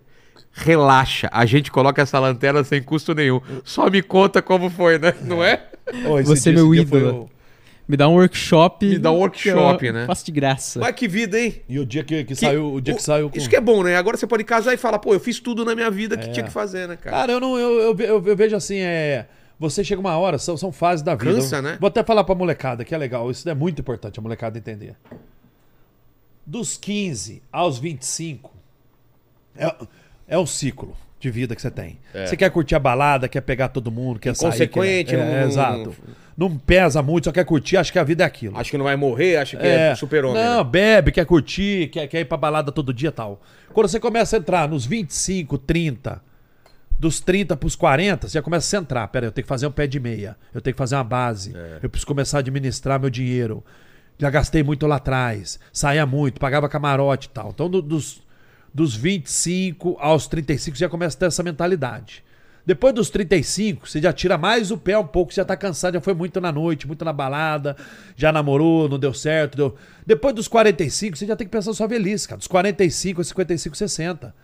relaxa, 0.57 1.29
a 1.31 1.45
gente 1.45 1.71
coloca 1.71 2.01
essa 2.01 2.19
lanterna 2.19 2.63
sem 2.63 2.81
custo 2.81 3.13
nenhum. 3.13 3.39
Só 3.63 3.89
me 3.89 4.01
conta 4.01 4.41
como 4.41 4.69
foi, 4.69 4.97
né? 4.97 5.13
Não 5.21 5.43
é? 5.43 5.67
Ô, 6.07 6.19
esse 6.19 6.29
Você 6.29 6.49
é 6.49 6.53
meu 6.53 6.73
ídolo. 6.73 7.29
Me 7.87 7.95
dá 7.95 8.09
um 8.09 8.15
workshop. 8.15 8.85
Me 8.85 8.97
dá 8.99 9.11
um 9.11 9.15
workshop, 9.19 9.79
que 9.85 9.91
né? 9.93 10.05
Faço 10.05 10.25
de 10.25 10.31
graça. 10.33 10.79
Mas 10.79 10.93
que 10.93 11.07
vida, 11.07 11.39
hein? 11.39 11.61
E 11.69 11.79
o 11.79 11.85
dia 11.85 12.03
que, 12.03 12.23
que 12.25 12.35
saiu, 12.35 12.73
o 12.73 12.81
dia 12.81 12.93
que 12.93 12.99
o- 12.99 13.03
saiu 13.03 13.29
com... 13.29 13.37
Isso 13.37 13.49
que 13.49 13.55
é 13.55 13.61
bom, 13.61 13.81
né? 13.83 13.95
Agora 13.95 14.17
você 14.17 14.27
pode 14.27 14.43
casar 14.43 14.73
e 14.73 14.77
falar, 14.77 14.99
pô, 14.99 15.13
eu 15.13 15.19
fiz 15.21 15.39
tudo 15.39 15.63
na 15.63 15.73
minha 15.73 15.89
vida 15.89 16.15
É. 16.15 16.17
que 16.17 16.29
tinha 16.31 16.45
que 16.45 16.51
fazer, 16.51 16.85
né, 16.87 16.97
cara? 16.97 17.15
Cara, 17.15 17.31
eu 17.31 17.39
não, 17.39 17.57
eu, 17.57 17.79
eu, 17.79 17.97
eu- 17.99 18.23
eu 18.25 18.35
vejo 18.35 18.55
assim, 18.57 18.79
é. 18.79 19.27
Você 19.59 19.83
chega 19.85 20.01
uma 20.01 20.17
hora, 20.17 20.37
são, 20.37 20.57
são 20.57 20.71
fases 20.71 21.01
da 21.01 21.15
vida. 21.15 21.33
Cansa, 21.33 21.61
né? 21.61 21.77
Vou 21.79 21.87
até 21.87 22.03
falar 22.03 22.23
pra 22.25 22.35
molecada, 22.35 22.83
que 22.83 22.93
é 22.93 22.97
legal. 22.97 23.31
Isso 23.31 23.47
é 23.49 23.55
muito 23.55 23.79
importante 23.79 24.19
a 24.19 24.21
molecada 24.21 24.57
entender. 24.57 24.95
Dos 26.45 26.77
15 26.77 27.41
aos 27.51 27.77
25, 27.79 28.53
é, 29.55 29.73
é 30.27 30.37
um 30.37 30.45
ciclo 30.45 30.95
de 31.19 31.31
vida 31.31 31.55
que 31.55 31.61
você 31.61 31.71
tem. 31.71 31.97
Você 32.13 32.37
quer 32.37 32.49
curtir 32.51 32.75
a 32.75 32.79
balada, 32.79 33.27
quer 33.27 33.41
pegar 33.41 33.69
todo 33.69 33.91
mundo, 33.91 34.19
quer 34.19 34.35
sair. 34.35 34.49
Inconsequente, 34.49 35.11
quer, 35.15 35.19
é, 35.19 35.45
exato. 35.45 35.95
Não 36.37 36.55
pesa 36.55 37.01
muito, 37.01 37.25
só 37.25 37.31
quer 37.31 37.43
curtir, 37.43 37.77
acha 37.77 37.91
que 37.91 37.97
a 37.97 38.03
vida 38.03 38.23
é 38.23 38.27
aquilo. 38.27 38.55
Acho 38.57 38.69
que 38.69 38.77
não 38.77 38.85
vai 38.85 38.95
morrer, 38.95 39.37
acho 39.37 39.57
que 39.57 39.65
é, 39.65 39.95
super-homem. 39.95 40.43
Não, 40.43 40.63
né? 40.63 40.69
bebe, 40.69 41.11
quer 41.11 41.25
curtir, 41.25 41.87
quer, 41.87 42.07
quer 42.07 42.19
ir 42.19 42.25
pra 42.25 42.37
balada 42.37 42.71
todo 42.71 42.93
dia 42.93 43.09
e 43.09 43.11
tal. 43.11 43.41
Quando 43.73 43.87
você 43.87 43.99
começa 43.99 44.35
a 44.37 44.39
entrar 44.39 44.69
nos 44.69 44.85
25, 44.85 45.57
30, 45.57 46.21
dos 46.99 47.19
30 47.19 47.57
pros 47.57 47.75
40, 47.75 48.27
você 48.27 48.33
já 48.35 48.41
começa 48.43 48.67
a 48.67 48.79
centrar. 48.79 49.07
Pera 49.07 49.25
aí, 49.25 49.27
eu 49.27 49.31
tenho 49.31 49.43
que 49.43 49.49
fazer 49.49 49.65
um 49.65 49.71
pé 49.71 49.87
de 49.87 49.99
meia. 49.99 50.35
Eu 50.53 50.61
tenho 50.61 50.73
que 50.75 50.77
fazer 50.77 50.95
uma 50.95 51.03
base. 51.03 51.55
É. 51.55 51.79
Eu 51.81 51.89
preciso 51.89 52.05
começar 52.07 52.37
a 52.37 52.39
administrar 52.41 52.99
meu 52.99 53.09
dinheiro. 53.09 53.63
Já 54.19 54.29
gastei 54.29 54.61
muito 54.63 54.85
lá 54.85 54.97
atrás. 54.97 55.59
Saía 55.73 56.05
muito, 56.05 56.39
pagava 56.39 56.67
camarote 56.69 57.27
e 57.27 57.29
tal. 57.31 57.49
Então, 57.49 57.69
do- 57.69 57.81
dos, 57.81 58.21
dos 58.73 58.95
25 58.95 59.97
aos 59.99 60.27
35, 60.27 60.77
você 60.77 60.81
já 60.81 60.89
começa 60.89 61.15
a 61.15 61.19
ter 61.19 61.25
essa 61.27 61.43
mentalidade. 61.43 62.23
Depois 62.65 62.93
dos 62.93 63.09
35, 63.09 63.87
você 63.87 64.01
já 64.01 64.11
tira 64.11 64.37
mais 64.37 64.71
o 64.71 64.77
pé 64.77 64.97
um 64.97 65.07
pouco, 65.07 65.31
você 65.33 65.39
já 65.39 65.45
tá 65.45 65.55
cansado, 65.55 65.93
já 65.93 66.01
foi 66.01 66.13
muito 66.13 66.41
na 66.41 66.51
noite, 66.51 66.85
muito 66.85 67.05
na 67.05 67.13
balada, 67.13 67.77
já 68.15 68.29
namorou, 68.31 68.89
não 68.89 68.99
deu 68.99 69.13
certo. 69.13 69.55
Deu... 69.55 69.75
Depois 70.05 70.35
dos 70.35 70.49
45, 70.49 71.15
você 71.17 71.25
já 71.25 71.35
tem 71.35 71.47
que 71.47 71.51
pensar 71.51 71.69
na 71.71 71.75
sua 71.75 71.87
velhice, 71.87 72.27
cara. 72.27 72.37
Dos 72.37 72.47
45 72.47 73.21
aos 73.21 73.27
55, 73.29 73.77
60. 73.77 74.35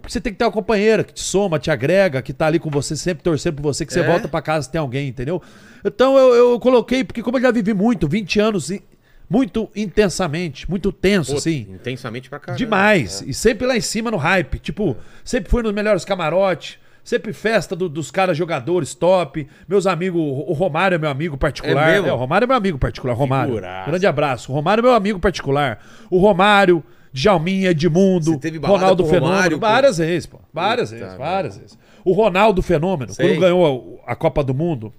Porque 0.00 0.12
você 0.12 0.20
tem 0.20 0.32
que 0.32 0.38
ter 0.40 0.44
uma 0.44 0.50
companheira 0.50 1.04
que 1.04 1.12
te 1.14 1.20
soma, 1.22 1.58
te 1.58 1.70
agrega, 1.70 2.20
que 2.20 2.32
tá 2.32 2.46
ali 2.46 2.58
com 2.58 2.68
você, 2.68 2.96
sempre 2.96 3.22
torcendo 3.22 3.54
por 3.56 3.62
você, 3.62 3.86
que 3.86 3.92
você 3.92 4.00
É? 4.00 4.06
volta 4.06 4.26
pra 4.26 4.42
casa 4.42 4.64
se 4.64 4.72
tem 4.72 4.80
alguém, 4.80 5.08
entendeu? 5.08 5.40
Então 5.84 6.18
eu, 6.18 6.34
eu 6.34 6.60
coloquei, 6.60 7.04
porque 7.04 7.22
como 7.22 7.36
eu 7.38 7.42
já 7.42 7.52
vivi 7.52 7.74
muito, 7.74 8.08
20 8.08 8.40
anos, 8.40 8.70
e- 8.70 8.82
muito 9.28 9.68
intensamente, 9.76 10.68
muito 10.68 10.90
tenso, 10.90 11.32
Pô, 11.32 11.38
assim. 11.38 11.66
Intensamente 11.70 12.28
pra 12.30 12.38
caramba. 12.38 12.58
Demais. 12.58 13.22
E 13.26 13.34
sempre 13.34 13.66
lá 13.66 13.76
em 13.76 13.80
cima 13.80 14.10
no 14.10 14.16
hype. 14.16 14.58
Tipo, 14.58 14.96
sempre 15.24 15.50
fui 15.50 15.62
nos 15.62 15.72
melhores 15.72 16.04
camarotes. 16.04 16.78
Sempre 17.04 17.32
festa 17.32 17.74
do- 17.74 17.88
dos 17.88 18.10
caras 18.10 18.36
jogadores 18.36 18.94
top. 18.94 19.48
Meus 19.66 19.86
amigos, 19.86 20.20
o 20.20 20.52
Romário 20.52 20.94
é 20.94 20.98
meu 20.98 21.08
amigo 21.08 21.38
particular. 21.38 21.88
É 21.88 22.00
mesmo? 22.00 22.14
o 22.14 22.16
Romário 22.16 22.44
é 22.44 22.46
meu 22.48 22.56
amigo 22.56 22.78
particular. 22.78 23.14
Romário. 23.16 23.54
Figuraça. 23.54 23.90
Grande 23.90 24.06
abraço. 24.06 24.52
O 24.52 24.54
Romário 24.54 24.80
é 24.80 24.82
meu 24.82 24.92
amigo 24.94 25.18
particular. 25.18 25.78
O 26.10 26.18
Romário, 26.18 26.84
Djalminha, 27.10 27.70
Edmundo, 27.70 28.38
Ronaldo 28.62 29.04
Fenômeno. 29.06 29.32
Romário, 29.32 29.58
pô? 29.58 29.66
várias 29.66 29.96
vezes, 29.96 30.26
pô. 30.26 30.38
Várias 30.52 30.90
Puta 30.90 31.02
vezes, 31.02 31.18
várias 31.18 31.56
vezes. 31.56 31.78
O 32.04 32.12
Ronaldo 32.12 32.60
Fenômeno, 32.60 33.12
Sei. 33.14 33.26
quando 33.26 33.40
ganhou 33.40 34.02
a 34.06 34.12
a 34.12 34.14
Copa 34.16 34.44
do 34.44 34.52
Mundo, 34.54 34.92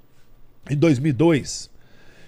em 0.68 0.76
2002, 0.76 1.70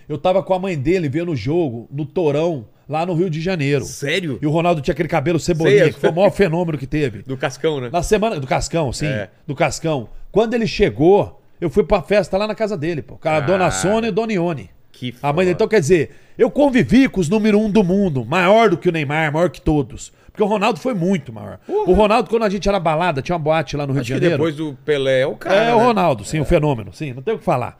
eu 0.07 0.17
tava 0.17 0.41
com 0.43 0.53
a 0.53 0.59
mãe 0.59 0.77
dele 0.77 1.07
vendo 1.09 1.31
o 1.31 1.35
jogo 1.35 1.87
no 1.91 2.05
Torão, 2.05 2.65
lá 2.87 3.05
no 3.05 3.13
Rio 3.13 3.29
de 3.29 3.39
Janeiro. 3.41 3.85
Sério? 3.85 4.37
E 4.41 4.45
o 4.45 4.51
Ronaldo 4.51 4.81
tinha 4.81 4.91
aquele 4.93 5.07
cabelo 5.07 5.39
cebolinha, 5.39 5.91
que 5.91 5.99
foi 5.99 6.09
o 6.09 6.15
maior 6.15 6.31
fenômeno 6.31 6.77
que 6.77 6.87
teve. 6.87 7.23
Do 7.23 7.37
Cascão, 7.37 7.79
né? 7.79 7.89
Na 7.91 8.03
semana. 8.03 8.39
Do 8.39 8.47
Cascão, 8.47 8.91
sim. 8.91 9.07
É. 9.07 9.29
Do 9.47 9.55
Cascão. 9.55 10.09
Quando 10.31 10.53
ele 10.53 10.67
chegou, 10.67 11.41
eu 11.59 11.69
fui 11.69 11.83
pra 11.83 12.01
festa 12.01 12.37
lá 12.37 12.47
na 12.47 12.55
casa 12.55 12.77
dele, 12.77 13.01
pô. 13.01 13.15
Cara. 13.17 13.39
dona 13.41 13.71
Sônia 13.71 14.09
e 14.09 14.11
Dona 14.11 14.33
Ione. 14.33 14.69
Que 14.91 15.15
A 15.21 15.27
mãe 15.31 15.45
dele. 15.45 15.45
foda. 15.45 15.51
Então, 15.51 15.67
quer 15.67 15.79
dizer, 15.79 16.11
eu 16.37 16.51
convivi 16.51 17.07
com 17.07 17.19
os 17.21 17.29
número 17.29 17.59
um 17.59 17.69
do 17.69 17.83
mundo, 17.83 18.25
maior 18.25 18.69
do 18.69 18.77
que 18.77 18.89
o 18.89 18.91
Neymar, 18.91 19.31
maior 19.31 19.49
que 19.49 19.61
todos. 19.61 20.11
Porque 20.31 20.43
o 20.43 20.45
Ronaldo 20.45 20.79
foi 20.79 20.93
muito 20.93 21.31
maior. 21.33 21.59
O 21.67 21.91
Ronaldo, 21.93 22.29
quando 22.29 22.43
a 22.43 22.49
gente 22.49 22.67
era 22.67 22.79
balada, 22.79 23.21
tinha 23.21 23.35
uma 23.35 23.43
boate 23.43 23.75
lá 23.75 23.85
no 23.85 23.91
Rio 23.93 24.01
Acho 24.01 24.07
de 24.07 24.13
que 24.13 24.19
Janeiro. 24.19 24.37
depois 24.37 24.55
do 24.55 24.77
Pelé 24.85 25.21
é 25.21 25.27
o 25.27 25.35
cara. 25.35 25.55
É 25.55 25.73
o 25.73 25.77
né? 25.77 25.83
Ronaldo, 25.83 26.23
sim, 26.23 26.39
o 26.39 26.45
fenômeno, 26.45 26.93
sim, 26.93 27.13
não 27.13 27.21
tem 27.21 27.33
o 27.33 27.37
que 27.37 27.43
falar. 27.43 27.77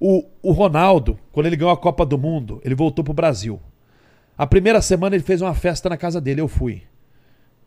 O, 0.00 0.24
o 0.42 0.52
Ronaldo, 0.52 1.18
quando 1.32 1.46
ele 1.46 1.56
ganhou 1.56 1.72
a 1.72 1.76
Copa 1.76 2.04
do 2.04 2.18
Mundo, 2.18 2.60
ele 2.64 2.74
voltou 2.74 3.04
pro 3.04 3.14
Brasil. 3.14 3.60
A 4.36 4.46
primeira 4.46 4.80
semana 4.82 5.14
ele 5.14 5.22
fez 5.22 5.40
uma 5.40 5.54
festa 5.54 5.88
na 5.88 5.96
casa 5.96 6.20
dele, 6.20 6.40
eu 6.40 6.48
fui. 6.48 6.82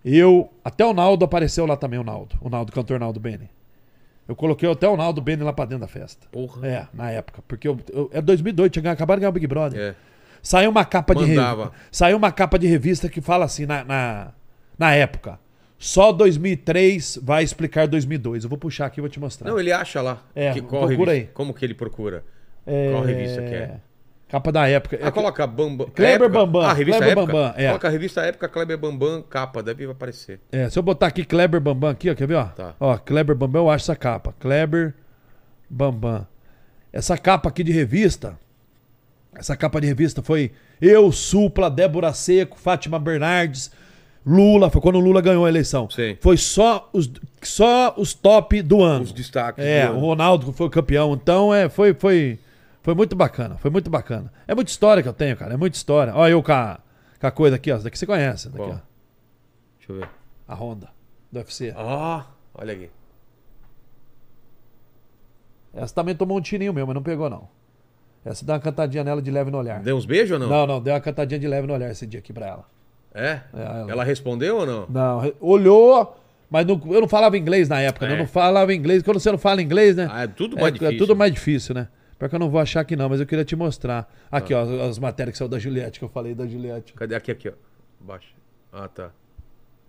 Eu, 0.03 0.49
até 0.63 0.85
o 0.85 0.93
Naldo 0.93 1.25
apareceu 1.25 1.65
lá 1.65 1.75
também, 1.75 1.99
o 1.99 2.03
Naldo, 2.03 2.37
o 2.41 2.49
Naldo, 2.49 2.71
o 2.71 2.73
cantor 2.73 2.99
Naldo 2.99 3.19
Bene. 3.19 3.49
Eu 4.27 4.35
coloquei 4.35 4.69
até 4.69 4.87
o 4.87 4.97
Naldo 4.97 5.21
Bene 5.21 5.43
lá 5.43 5.53
pra 5.53 5.65
dentro 5.65 5.81
da 5.81 5.87
festa. 5.87 6.27
Porra. 6.31 6.67
É, 6.67 6.87
na 6.93 7.09
época, 7.11 7.41
porque 7.47 7.67
eu, 7.67 7.79
eu, 7.91 8.09
é 8.13 8.21
2002, 8.21 8.69
tinha 8.69 8.91
acabado 8.91 9.17
de 9.17 9.21
ganhar 9.21 9.29
o 9.29 9.33
Big 9.33 9.47
Brother. 9.47 9.79
É. 9.79 9.95
Saiu 10.41 10.69
uma 10.69 10.85
capa 10.85 11.15
de 11.15 11.25
Mandava. 11.25 11.63
revista. 11.63 11.81
Saiu 11.91 12.17
uma 12.17 12.31
capa 12.31 12.59
de 12.59 12.67
revista 12.67 13.09
que 13.09 13.21
fala 13.21 13.45
assim 13.45 13.65
na, 13.65 13.83
na, 13.83 14.27
na 14.77 14.93
época. 14.93 15.39
Só 15.77 16.11
2003 16.11 17.19
vai 17.21 17.43
explicar 17.43 17.87
2002. 17.87 18.43
Eu 18.43 18.49
vou 18.49 18.57
puxar 18.57 18.87
aqui 18.87 18.99
e 18.99 19.01
vou 19.01 19.09
te 19.09 19.19
mostrar. 19.19 19.49
Não, 19.49 19.59
ele 19.59 19.71
acha 19.71 20.01
lá. 20.01 20.23
É, 20.33 20.51
que, 20.53 20.61
qual 20.61 20.87
procura 20.87 21.11
aí. 21.11 21.29
Como 21.33 21.53
que 21.53 21.63
ele 21.63 21.73
procura? 21.73 22.23
É, 22.65 22.91
Qual 22.91 23.03
revista 23.03 23.41
que 23.41 23.53
é? 23.53 23.79
Capa 24.27 24.51
da 24.51 24.67
época. 24.67 24.99
Ah, 25.01 25.11
coloca 25.11 25.47
Bambam. 25.47 25.87
Kleber. 25.89 26.29
Bambam, 26.29 26.61
Ah, 26.63 26.73
revista 26.73 26.99
Kleber 27.01 27.17
época. 27.23 27.33
Bambam, 27.33 27.53
é. 27.55 27.67
Coloca 27.67 27.87
a 27.87 27.91
revista 27.91 28.21
época 28.21 28.49
Kleber 28.49 28.77
Bambam, 28.77 29.21
capa, 29.21 29.63
deve 29.63 29.85
aparecer. 29.85 30.41
É, 30.51 30.69
se 30.69 30.77
eu 30.77 30.83
botar 30.83 31.07
aqui 31.07 31.23
Kleber 31.23 31.61
Bambam 31.61 31.89
aqui, 31.91 32.09
ó, 32.09 32.15
quer 32.15 32.27
ver, 32.27 32.35
ó? 32.35 32.45
Tá. 32.45 32.75
Ó, 32.79 32.97
Kleber 32.97 33.35
Bambam, 33.35 33.61
eu 33.63 33.69
acho 33.69 33.85
essa 33.85 33.95
capa. 33.95 34.33
Kleber 34.37 34.93
Bambam. 35.69 36.27
Essa 36.91 37.17
capa 37.17 37.47
aqui 37.47 37.63
de 37.63 37.71
revista, 37.71 38.37
essa 39.33 39.55
capa 39.55 39.79
de 39.79 39.87
revista 39.87 40.21
foi 40.21 40.51
eu, 40.81 41.09
Supla, 41.11 41.69
Débora 41.69 42.11
Seco, 42.11 42.57
Fátima 42.57 42.99
Bernardes, 42.99 43.71
Lula, 44.27 44.69
foi 44.69 44.81
quando 44.81 44.97
o 44.97 44.99
Lula 44.99 45.21
ganhou 45.21 45.45
a 45.45 45.49
eleição. 45.49 45.89
Sim. 45.89 46.17
Foi 46.19 46.35
só 46.35 46.89
os, 46.91 47.09
só 47.41 47.93
os 47.97 48.13
top 48.13 48.61
do 48.61 48.83
ano. 48.83 49.05
Os 49.05 49.13
destaques. 49.13 49.63
É, 49.63 49.89
o. 49.89 49.97
Ronaldo 49.99 50.51
foi 50.51 50.67
o 50.67 50.69
campeão. 50.69 51.13
Então, 51.13 51.53
é, 51.53 51.69
foi, 51.69 51.93
foi, 51.93 52.37
foi 52.83 52.93
muito 52.93 53.15
bacana. 53.15 53.57
Foi 53.57 53.71
muito 53.71 53.89
bacana. 53.89 54.31
É 54.45 54.53
muita 54.53 54.69
história 54.69 55.01
que 55.01 55.07
eu 55.07 55.13
tenho, 55.13 55.37
cara. 55.37 55.53
É 55.53 55.57
muita 55.57 55.77
história. 55.77 56.13
Olha 56.13 56.31
eu 56.31 56.43
com 56.43 56.51
a, 56.51 56.77
com 57.21 57.27
a 57.27 57.31
coisa 57.31 57.55
aqui, 57.55 57.71
ó. 57.71 57.75
Essa 57.75 57.85
daqui 57.85 57.97
você 57.97 58.05
conhece. 58.05 58.49
Daqui. 58.49 58.65
Deixa 59.77 59.91
eu 59.91 59.95
ver. 59.95 60.09
A 60.45 60.55
Honda 60.55 60.89
do 61.31 61.39
UFC. 61.39 61.73
Ah, 61.77 62.25
olha 62.53 62.73
aqui. 62.73 62.89
Essa 65.73 65.93
também 65.93 66.15
tomou 66.15 66.37
um 66.37 66.41
tirinho 66.41 66.73
meu, 66.73 66.85
mas 66.85 66.95
não 66.95 67.03
pegou, 67.03 67.29
não. 67.29 67.47
Essa 68.25 68.43
deu 68.43 68.55
uma 68.55 68.59
cantadinha 68.59 69.05
nela 69.05 69.21
de 69.21 69.31
leve 69.31 69.49
no 69.49 69.57
olhar. 69.57 69.81
Deu 69.81 69.95
uns 69.95 70.05
beijos 70.05 70.31
ou 70.31 70.39
não? 70.39 70.49
Não, 70.49 70.67
não, 70.67 70.81
deu 70.81 70.93
uma 70.93 70.99
cantadinha 70.99 71.39
de 71.39 71.47
leve 71.47 71.65
no 71.65 71.73
olhar 71.73 71.89
esse 71.89 72.05
dia 72.05 72.19
aqui 72.19 72.33
pra 72.33 72.47
ela. 72.47 72.76
É? 73.17 73.41
É, 73.53 73.61
ela- 73.61 73.85
ela... 73.91 74.03
respondeu 74.03 74.57
ou 74.57 74.65
não? 74.65 74.85
Não, 74.89 75.33
olhou, 75.39 76.15
mas 76.49 76.65
não- 76.65 76.81
eu 76.91 77.01
não 77.01 77.07
falava 77.07 77.37
inglês 77.37 77.67
na 77.67 77.81
época, 77.81 78.05
né? 78.07 78.13
É. 78.13 78.15
Eu 78.15 78.19
não 78.19 78.27
falava 78.27 78.73
inglês. 78.73 79.01
Quando 79.03 79.19
você 79.19 79.31
não 79.31 79.37
fala 79.37 79.61
inglês, 79.61 79.95
né? 79.95 80.07
Ah, 80.11 80.23
é 80.23 80.27
tudo 80.27 80.55
mais 80.55 80.67
é, 80.67 80.71
difícil. 80.71 80.95
É 80.95 80.97
tudo 80.97 81.15
mais 81.15 81.33
difícil, 81.33 81.75
né? 81.75 81.87
Pior 82.19 82.29
que 82.29 82.35
eu 82.35 82.39
não 82.39 82.49
vou 82.49 82.59
achar 82.59 82.79
aqui 82.81 82.95
não, 82.95 83.07
mas 83.09 83.19
eu 83.19 83.25
queria 83.27 83.45
te 83.45 83.55
mostrar. 83.55 84.11
Aqui, 84.31 84.53
Ah. 84.53 84.63
ó, 84.63 84.87
as 84.87 84.97
matérias 84.97 85.33
que 85.33 85.37
saiu 85.37 85.47
da 85.47 85.59
Juliette, 85.59 85.99
que 85.99 86.05
eu 86.05 86.09
falei 86.09 86.33
da 86.33 86.47
Juliette. 86.47 86.93
Cadê? 86.93 87.13
Aqui, 87.15 87.31
aqui, 87.31 87.49
ó. 87.49 87.53
Baixo. 87.99 88.27
Ah, 88.71 88.87
tá. 88.87 89.11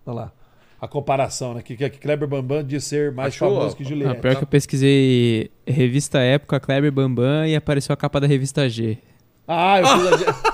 Olha 0.05 0.15
lá. 0.15 0.33
A 0.81 0.87
comparação, 0.87 1.55
né? 1.55 1.63
Que, 1.63 1.77
que 1.77 1.91
Kleber 1.91 2.29
Bambam 2.29 2.63
de 2.63 2.81
ser 2.81 3.11
mais 3.13 3.35
Achou, 3.35 3.49
famoso 3.55 3.75
ó. 3.75 3.77
que 3.77 3.83
Ah, 3.83 3.87
Juliette. 3.89 4.21
pior 4.21 4.37
que 4.37 4.43
eu 4.45 4.47
pesquisei 4.47 5.51
revista 5.67 6.19
Época, 6.21 6.61
Kleber 6.61 6.93
Bambam 6.93 7.45
e 7.47 7.57
apareceu 7.57 7.93
a 7.93 7.97
capa 7.97 8.21
da 8.21 8.27
revista 8.27 8.69
G. 8.69 8.99
Ah, 9.47 9.81
eu 9.81 9.87
fiz 9.87 10.07
a 10.07 10.17
G... 10.19 10.25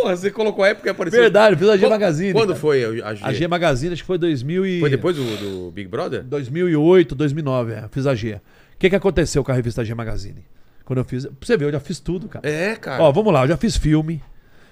Porra, 0.00 0.16
você 0.16 0.30
colocou 0.30 0.64
a 0.64 0.68
época 0.68 0.88
e 0.88 0.90
apareceu. 0.90 1.20
Verdade, 1.20 1.54
eu 1.54 1.58
fiz 1.58 1.68
a 1.68 1.76
G 1.76 1.88
Magazine. 1.88 2.32
Quando 2.32 2.48
cara. 2.48 2.60
foi 2.60 2.84
a 3.02 3.14
G? 3.14 3.24
A 3.24 3.32
G 3.32 3.48
Magazine, 3.48 3.92
acho 3.92 4.02
que 4.02 4.06
foi 4.06 4.18
2000 4.18 4.66
e... 4.66 4.80
Foi 4.80 4.90
depois 4.90 5.16
do, 5.16 5.24
do 5.24 5.70
Big 5.70 5.88
Brother? 5.88 6.22
2008, 6.22 7.14
2009, 7.14 7.72
é, 7.72 7.84
fiz 7.90 8.06
a 8.06 8.14
G. 8.14 8.34
O 8.34 8.40
que, 8.78 8.90
que 8.90 8.96
aconteceu 8.96 9.42
com 9.42 9.50
a 9.50 9.54
revista 9.54 9.84
G 9.84 9.94
Magazine? 9.94 10.44
Quando 10.84 11.00
eu 11.00 11.04
fiz. 11.04 11.26
Pra 11.26 11.34
você 11.42 11.56
ver, 11.56 11.66
eu 11.66 11.72
já 11.72 11.80
fiz 11.80 12.00
tudo, 12.00 12.28
cara. 12.28 12.48
É, 12.48 12.74
cara. 12.76 13.02
Ó, 13.02 13.12
vamos 13.12 13.32
lá, 13.32 13.42
eu 13.44 13.48
já 13.48 13.56
fiz 13.56 13.76
filme, 13.76 14.22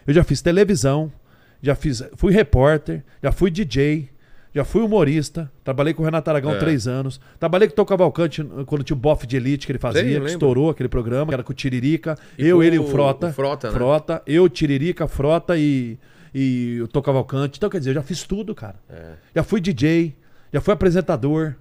eu 0.06 0.14
já 0.14 0.24
fiz 0.24 0.40
televisão, 0.40 1.12
já 1.60 1.74
fiz. 1.74 2.02
Fui 2.16 2.32
repórter, 2.32 3.04
já 3.22 3.32
fui 3.32 3.50
DJ, 3.50 4.08
Já 4.56 4.64
fui 4.64 4.80
humorista, 4.80 5.52
trabalhei 5.62 5.92
com 5.92 6.00
o 6.00 6.04
Renato 6.06 6.30
Aragão 6.30 6.52
É. 6.52 6.58
três 6.58 6.88
anos. 6.88 7.20
Trabalhei 7.38 7.68
com 7.68 7.72
o 7.74 7.76
Tom 7.76 7.84
Cavalcante 7.84 8.42
quando 8.64 8.82
tinha 8.82 8.96
o 8.96 8.98
Boff 8.98 9.26
de 9.26 9.36
Elite 9.36 9.66
que 9.66 9.72
ele 9.72 9.78
fazia, 9.78 10.18
que 10.18 10.26
estourou 10.28 10.70
aquele 10.70 10.88
programa, 10.88 11.26
que 11.26 11.34
era 11.34 11.42
com 11.42 11.52
o 11.52 11.54
Tiririca. 11.54 12.16
E 12.38 12.46
eu, 12.46 12.62
ele 12.62 12.76
e 12.76 12.78
o 12.78 12.86
Frota. 12.86 13.26
o 13.26 13.32
Frota, 13.34 13.68
né? 13.68 13.74
Frota, 13.74 14.22
eu, 14.26 14.48
Tiririca, 14.48 15.06
Frota 15.06 15.58
e, 15.58 15.98
e 16.34 16.80
o 16.82 16.88
Tom 16.88 17.02
Cavalcante. 17.02 17.58
Então, 17.58 17.68
quer 17.68 17.80
dizer, 17.80 17.90
eu 17.90 17.94
já 17.96 18.02
fiz 18.02 18.22
tudo, 18.22 18.54
cara. 18.54 18.76
É. 18.88 19.12
Já 19.34 19.42
fui 19.42 19.60
DJ, 19.60 20.16
já 20.50 20.58
fui 20.62 20.72
apresentador, 20.72 21.54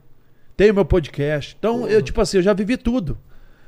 tenho 0.56 0.74
meu 0.74 0.86
podcast. 0.86 1.54
Então, 1.60 1.86
eu, 1.90 2.02
tipo 2.02 2.22
assim, 2.22 2.38
eu 2.38 2.44
já 2.44 2.54
vivi 2.54 2.78
tudo. 2.78 3.18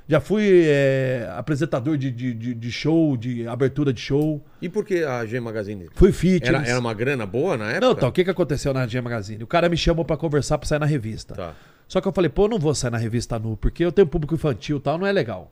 Já 0.09 0.21
fui 0.21 0.63
é, 0.65 1.29
apresentador 1.35 1.97
de, 1.97 2.09
de, 2.09 2.33
de- 2.33 2.53
de 2.53 2.71
show, 2.71 3.17
de 3.17 3.45
abertura 3.47 3.91
de 3.91 3.99
show. 3.99 4.41
E 4.61 4.69
por 4.69 4.85
que 4.85 5.03
a 5.03 5.25
G 5.25 5.37
Magazine? 5.39 5.87
Fui 5.95 6.13
fitness. 6.13 6.47
Era, 6.61 6.65
era 6.65 6.79
uma 6.79 6.93
grana 6.93 7.25
boa 7.25 7.57
na 7.57 7.65
época? 7.71 7.81
Não, 7.85 7.91
então, 7.91 8.07
o 8.09 8.11
que, 8.13 8.23
que 8.23 8.29
aconteceu 8.29 8.73
na 8.73 8.87
G 8.87 9.01
Magazine? 9.01 9.43
O 9.43 9.47
cara 9.47 9.67
me 9.67 9.75
chamou 9.75 10.05
pra 10.05 10.15
conversar 10.15 10.57
pra 10.57 10.67
sair 10.67 10.79
na 10.79 10.85
revista. 10.85 11.35
Tá. 11.35 11.53
Só 11.89 11.99
que 11.99 12.07
eu 12.07 12.13
falei, 12.13 12.29
pô, 12.29 12.45
eu 12.45 12.49
não 12.49 12.57
vou 12.59 12.73
sair 12.73 12.91
na 12.91 12.97
revista 12.97 13.37
nu, 13.37 13.57
porque 13.57 13.83
eu 13.83 13.91
tenho 13.91 14.07
público 14.07 14.33
infantil 14.35 14.77
e 14.77 14.79
tal, 14.79 14.97
não 14.97 15.05
é 15.05 15.11
legal. 15.11 15.51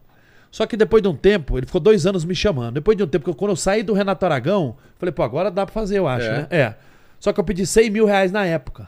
Só 0.49 0.65
que 0.65 0.77
depois 0.77 1.03
de 1.03 1.09
um 1.09 1.15
tempo, 1.15 1.57
ele 1.57 1.65
ficou 1.65 1.81
dois 1.81 2.05
anos 2.05 2.23
me 2.23 2.33
chamando. 2.33 2.75
Depois 2.75 2.95
de 2.95 3.03
um 3.03 3.07
tempo, 3.07 3.35
quando 3.35 3.51
eu 3.51 3.55
saí 3.57 3.83
do 3.83 3.91
Renato 3.91 4.25
Aragão, 4.25 4.77
falei, 4.97 5.11
pô, 5.11 5.21
agora 5.23 5.51
dá 5.51 5.65
pra 5.65 5.73
fazer, 5.73 5.97
eu 5.97 6.07
acho, 6.07 6.27
É. 6.27 6.31
né? 6.37 6.47
É. 6.49 6.73
Só 7.19 7.33
que 7.33 7.39
eu 7.39 7.43
pedi 7.43 7.65
100 7.65 7.89
mil 7.89 8.05
reais 8.05 8.31
na 8.31 8.45
época. 8.45 8.87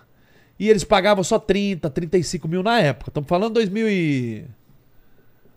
E 0.57 0.69
eles 0.69 0.85
pagavam 0.85 1.25
só 1.25 1.37
30, 1.37 1.89
35 1.89 2.47
mil 2.47 2.63
na 2.63 2.79
época. 2.79 3.09
Estamos 3.09 3.27
falando 3.27 3.53
2000 3.55 3.89
e... 3.89 4.45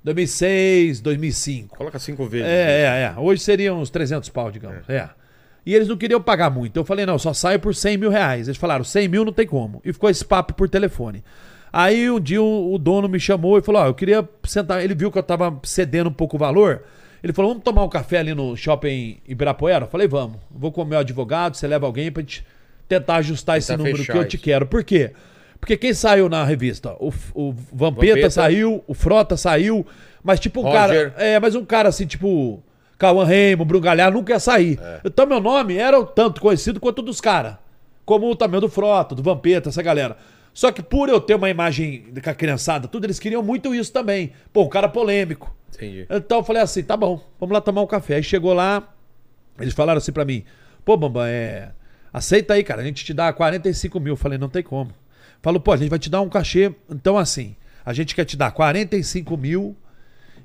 2006, 0.02 1.00
2005. 1.00 1.76
Coloca 1.76 1.98
cinco 1.98 2.26
vezes. 2.26 2.46
É, 2.46 2.82
é, 2.82 2.84
é. 3.02 3.14
Hoje 3.18 3.42
seriam 3.42 3.80
uns 3.80 3.90
300 3.90 4.28
pau, 4.30 4.50
digamos. 4.50 4.88
É. 4.88 5.08
E 5.64 5.74
eles 5.74 5.88
não 5.88 5.96
queriam 5.96 6.20
pagar 6.20 6.50
muito. 6.50 6.78
Eu 6.78 6.84
falei, 6.84 7.04
não, 7.04 7.18
só 7.18 7.32
saio 7.32 7.60
por 7.60 7.74
100 7.74 7.98
mil 7.98 8.10
reais. 8.10 8.48
Eles 8.48 8.58
falaram, 8.58 8.82
100 8.82 9.08
mil 9.08 9.24
não 9.24 9.32
tem 9.32 9.46
como. 9.46 9.80
E 9.84 9.92
ficou 9.92 10.08
esse 10.08 10.24
papo 10.24 10.54
por 10.54 10.68
telefone. 10.68 11.22
Aí 11.72 12.10
um 12.10 12.18
dia 12.18 12.42
o, 12.42 12.74
o 12.74 12.78
dono 12.78 13.08
me 13.08 13.20
chamou 13.20 13.58
e 13.58 13.62
falou, 13.62 13.82
ó, 13.82 13.86
eu 13.86 13.94
queria 13.94 14.26
sentar. 14.44 14.82
Ele 14.82 14.94
viu 14.94 15.10
que 15.12 15.18
eu 15.18 15.22
tava 15.22 15.60
cedendo 15.62 16.08
um 16.08 16.12
pouco 16.12 16.36
o 16.36 16.38
valor. 16.38 16.82
Ele 17.22 17.32
falou, 17.34 17.50
vamos 17.50 17.62
tomar 17.62 17.84
um 17.84 17.88
café 17.88 18.18
ali 18.18 18.34
no 18.34 18.56
shopping 18.56 19.18
Ibirapuera? 19.28 19.84
Eu 19.84 19.88
falei, 19.88 20.08
vamos. 20.08 20.38
Vou 20.50 20.72
com 20.72 20.82
o 20.82 20.86
meu 20.86 20.98
advogado, 20.98 21.56
você 21.56 21.66
leva 21.66 21.86
alguém 21.86 22.10
pra 22.10 22.22
gente 22.22 22.44
tentar 22.88 23.16
ajustar 23.16 23.58
esse 23.58 23.68
Tentar 23.68 23.78
número 23.78 23.98
fechar 23.98 24.12
que 24.14 24.18
eu 24.18 24.24
te 24.26 24.36
isso. 24.36 24.44
quero. 24.44 24.66
Por 24.66 24.82
quê? 24.82 25.10
Porque 25.10 25.20
quem 25.60 25.94
saiu 25.94 26.28
na 26.28 26.44
revista? 26.44 26.94
O, 26.98 27.12
o 27.34 27.52
Vampeta, 27.72 28.14
Vampeta. 28.14 28.30
saiu, 28.30 28.84
o 28.86 28.94
Frota 28.94 29.36
saiu, 29.36 29.86
mas 30.22 30.40
tipo 30.40 30.60
um 30.60 30.64
Roger. 30.64 31.12
cara... 31.12 31.14
É, 31.16 31.38
mas 31.38 31.54
um 31.54 31.64
cara 31.64 31.88
assim, 31.88 32.06
tipo... 32.06 32.62
Cauã 32.98 33.24
Raymond, 33.24 33.66
Bruno 33.66 33.82
Galhardo, 33.82 34.18
nunca 34.18 34.34
ia 34.34 34.38
sair. 34.38 34.78
É. 34.78 35.00
Então 35.06 35.26
meu 35.26 35.40
nome 35.40 35.76
era 35.78 35.98
o 35.98 36.04
tanto 36.04 36.38
conhecido 36.38 36.78
quanto 36.78 36.98
o 36.98 37.02
dos 37.02 37.18
caras. 37.18 37.56
Como 38.04 38.36
também 38.36 38.60
do 38.60 38.68
Frota, 38.68 39.14
do 39.14 39.22
Vampeta, 39.22 39.70
essa 39.70 39.82
galera. 39.82 40.18
Só 40.52 40.70
que 40.70 40.82
por 40.82 41.08
eu 41.08 41.18
ter 41.18 41.34
uma 41.34 41.48
imagem 41.48 42.12
com 42.22 42.30
a 42.30 42.34
criançada, 42.34 42.86
tudo, 42.88 43.06
eles 43.06 43.18
queriam 43.18 43.42
muito 43.42 43.74
isso 43.74 43.90
também. 43.90 44.32
Pô, 44.52 44.64
um 44.64 44.68
cara 44.68 44.86
polêmico. 44.88 45.54
Entendi. 45.74 46.06
Então 46.10 46.38
eu 46.38 46.44
falei 46.44 46.60
assim, 46.60 46.82
tá 46.82 46.94
bom, 46.96 47.22
vamos 47.38 47.54
lá 47.54 47.60
tomar 47.62 47.80
um 47.80 47.86
café. 47.86 48.16
Aí 48.16 48.22
chegou 48.22 48.52
lá, 48.52 48.86
eles 49.58 49.72
falaram 49.72 49.98
assim 49.98 50.12
pra 50.12 50.24
mim, 50.26 50.44
pô, 50.84 50.96
Bambam, 50.96 51.24
é... 51.24 51.70
Aceita 52.12 52.54
aí, 52.54 52.64
cara, 52.64 52.82
a 52.82 52.84
gente 52.84 53.04
te 53.04 53.14
dá 53.14 53.32
45 53.32 53.98
mil. 54.00 54.12
Eu 54.12 54.16
falei, 54.16 54.36
não 54.36 54.48
tem 54.48 54.62
como. 54.62 54.90
Falou, 55.42 55.60
pô, 55.60 55.72
a 55.72 55.76
gente 55.76 55.88
vai 55.90 55.98
te 55.98 56.10
dar 56.10 56.20
um 56.20 56.28
cachê. 56.28 56.72
Então 56.90 57.16
assim, 57.16 57.56
a 57.84 57.92
gente 57.92 58.14
quer 58.14 58.24
te 58.24 58.36
dar 58.36 58.50
45 58.50 59.36
mil 59.36 59.76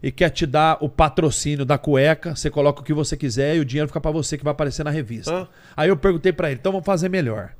e 0.02 0.12
quer 0.12 0.30
te 0.30 0.46
dar 0.46 0.78
o 0.82 0.88
patrocínio 0.90 1.66
da 1.66 1.78
cueca. 1.78 2.36
Você 2.36 2.50
coloca 2.50 2.82
o 2.82 2.84
que 2.84 2.94
você 2.94 3.18
quiser 3.18 3.56
e 3.56 3.60
o 3.60 3.66
dinheiro 3.66 3.88
fica 3.88 4.00
pra 4.02 4.12
você 4.12 4.38
que 4.38 4.44
vai 4.44 4.52
aparecer 4.52 4.84
na 4.84 4.92
revista. 4.92 5.34
Ah. 5.34 5.48
Aí 5.76 5.90
eu 5.90 5.98
perguntei 5.98 6.32
pra 6.32 6.50
ele, 6.50 6.60
então 6.60 6.72
vamos 6.72 6.86
fazer 6.86 7.10
melhor. 7.10 7.52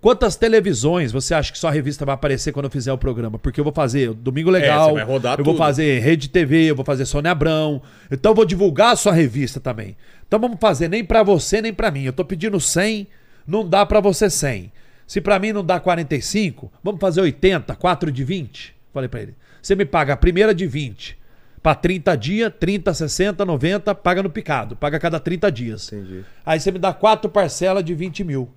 Quantas 0.00 0.34
televisões 0.34 1.12
você 1.12 1.32
acha 1.32 1.52
que 1.52 1.58
sua 1.58 1.70
revista 1.70 2.04
vai 2.04 2.16
aparecer 2.16 2.50
quando 2.52 2.64
eu 2.64 2.70
fizer 2.72 2.92
o 2.92 2.98
programa? 2.98 3.38
Porque 3.38 3.60
eu 3.60 3.64
vou 3.64 3.72
fazer 3.72 4.12
Domingo 4.12 4.50
Legal, 4.50 4.88
É, 4.88 4.92
você 4.92 4.94
vai 4.94 5.04
rodar 5.04 5.38
eu 5.38 5.44
vou 5.44 5.54
tudo. 5.54 5.62
fazer 5.64 6.00
Rede 6.00 6.28
TV, 6.28 6.70
eu 6.72 6.74
vou 6.74 6.84
fazer 6.84 7.06
Sônia 7.06 7.30
Abrão. 7.30 7.80
Então 8.10 8.32
eu 8.32 8.36
vou 8.36 8.44
divulgar 8.44 8.92
a 8.94 8.96
sua 8.96 9.12
revista 9.12 9.60
também. 9.60 9.96
Então 10.26 10.40
vamos 10.40 10.58
fazer 10.60 10.88
nem 10.88 11.04
pra 11.04 11.22
você 11.22 11.62
nem 11.62 11.72
pra 11.72 11.88
mim. 11.92 12.02
Eu 12.02 12.12
tô 12.12 12.24
pedindo 12.24 12.58
100, 12.58 13.06
não 13.46 13.64
dá 13.68 13.86
pra 13.86 14.00
você 14.00 14.28
100. 14.28 14.72
Se 15.12 15.20
pra 15.20 15.38
mim 15.38 15.52
não 15.52 15.62
dá 15.62 15.78
45, 15.78 16.72
vamos 16.82 16.98
fazer 16.98 17.20
80, 17.20 17.76
4 17.76 18.10
de 18.10 18.24
20? 18.24 18.74
Falei 18.94 19.10
pra 19.10 19.20
ele. 19.20 19.34
Você 19.60 19.74
me 19.74 19.84
paga 19.84 20.14
a 20.14 20.16
primeira 20.16 20.54
de 20.54 20.66
20 20.66 21.18
pra 21.62 21.74
30 21.74 22.16
dias, 22.16 22.50
30, 22.58 22.94
60, 22.94 23.44
90, 23.44 23.94
paga 23.94 24.22
no 24.22 24.30
picado, 24.30 24.74
paga 24.74 24.96
a 24.96 25.00
cada 25.00 25.20
30 25.20 25.52
dias. 25.52 25.92
Entendi. 25.92 26.24
Aí 26.46 26.58
você 26.58 26.72
me 26.72 26.78
dá 26.78 26.94
quatro 26.94 27.30
parcelas 27.30 27.84
de 27.84 27.94
20 27.94 28.24
mil. 28.24 28.48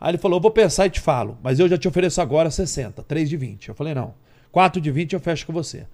Aí 0.00 0.12
ele 0.12 0.16
falou, 0.16 0.38
eu 0.38 0.40
vou 0.40 0.50
pensar 0.50 0.86
e 0.86 0.90
te 0.90 0.98
falo, 0.98 1.36
mas 1.42 1.60
eu 1.60 1.68
já 1.68 1.76
te 1.76 1.86
ofereço 1.86 2.22
agora 2.22 2.50
60, 2.50 3.02
3 3.02 3.28
de 3.28 3.36
20. 3.36 3.68
Eu 3.68 3.74
falei, 3.74 3.94
não, 3.94 4.14
4 4.50 4.80
de 4.80 4.90
20 4.90 5.12
eu 5.12 5.20
fecho 5.20 5.44
com 5.44 5.52
você. 5.52 5.86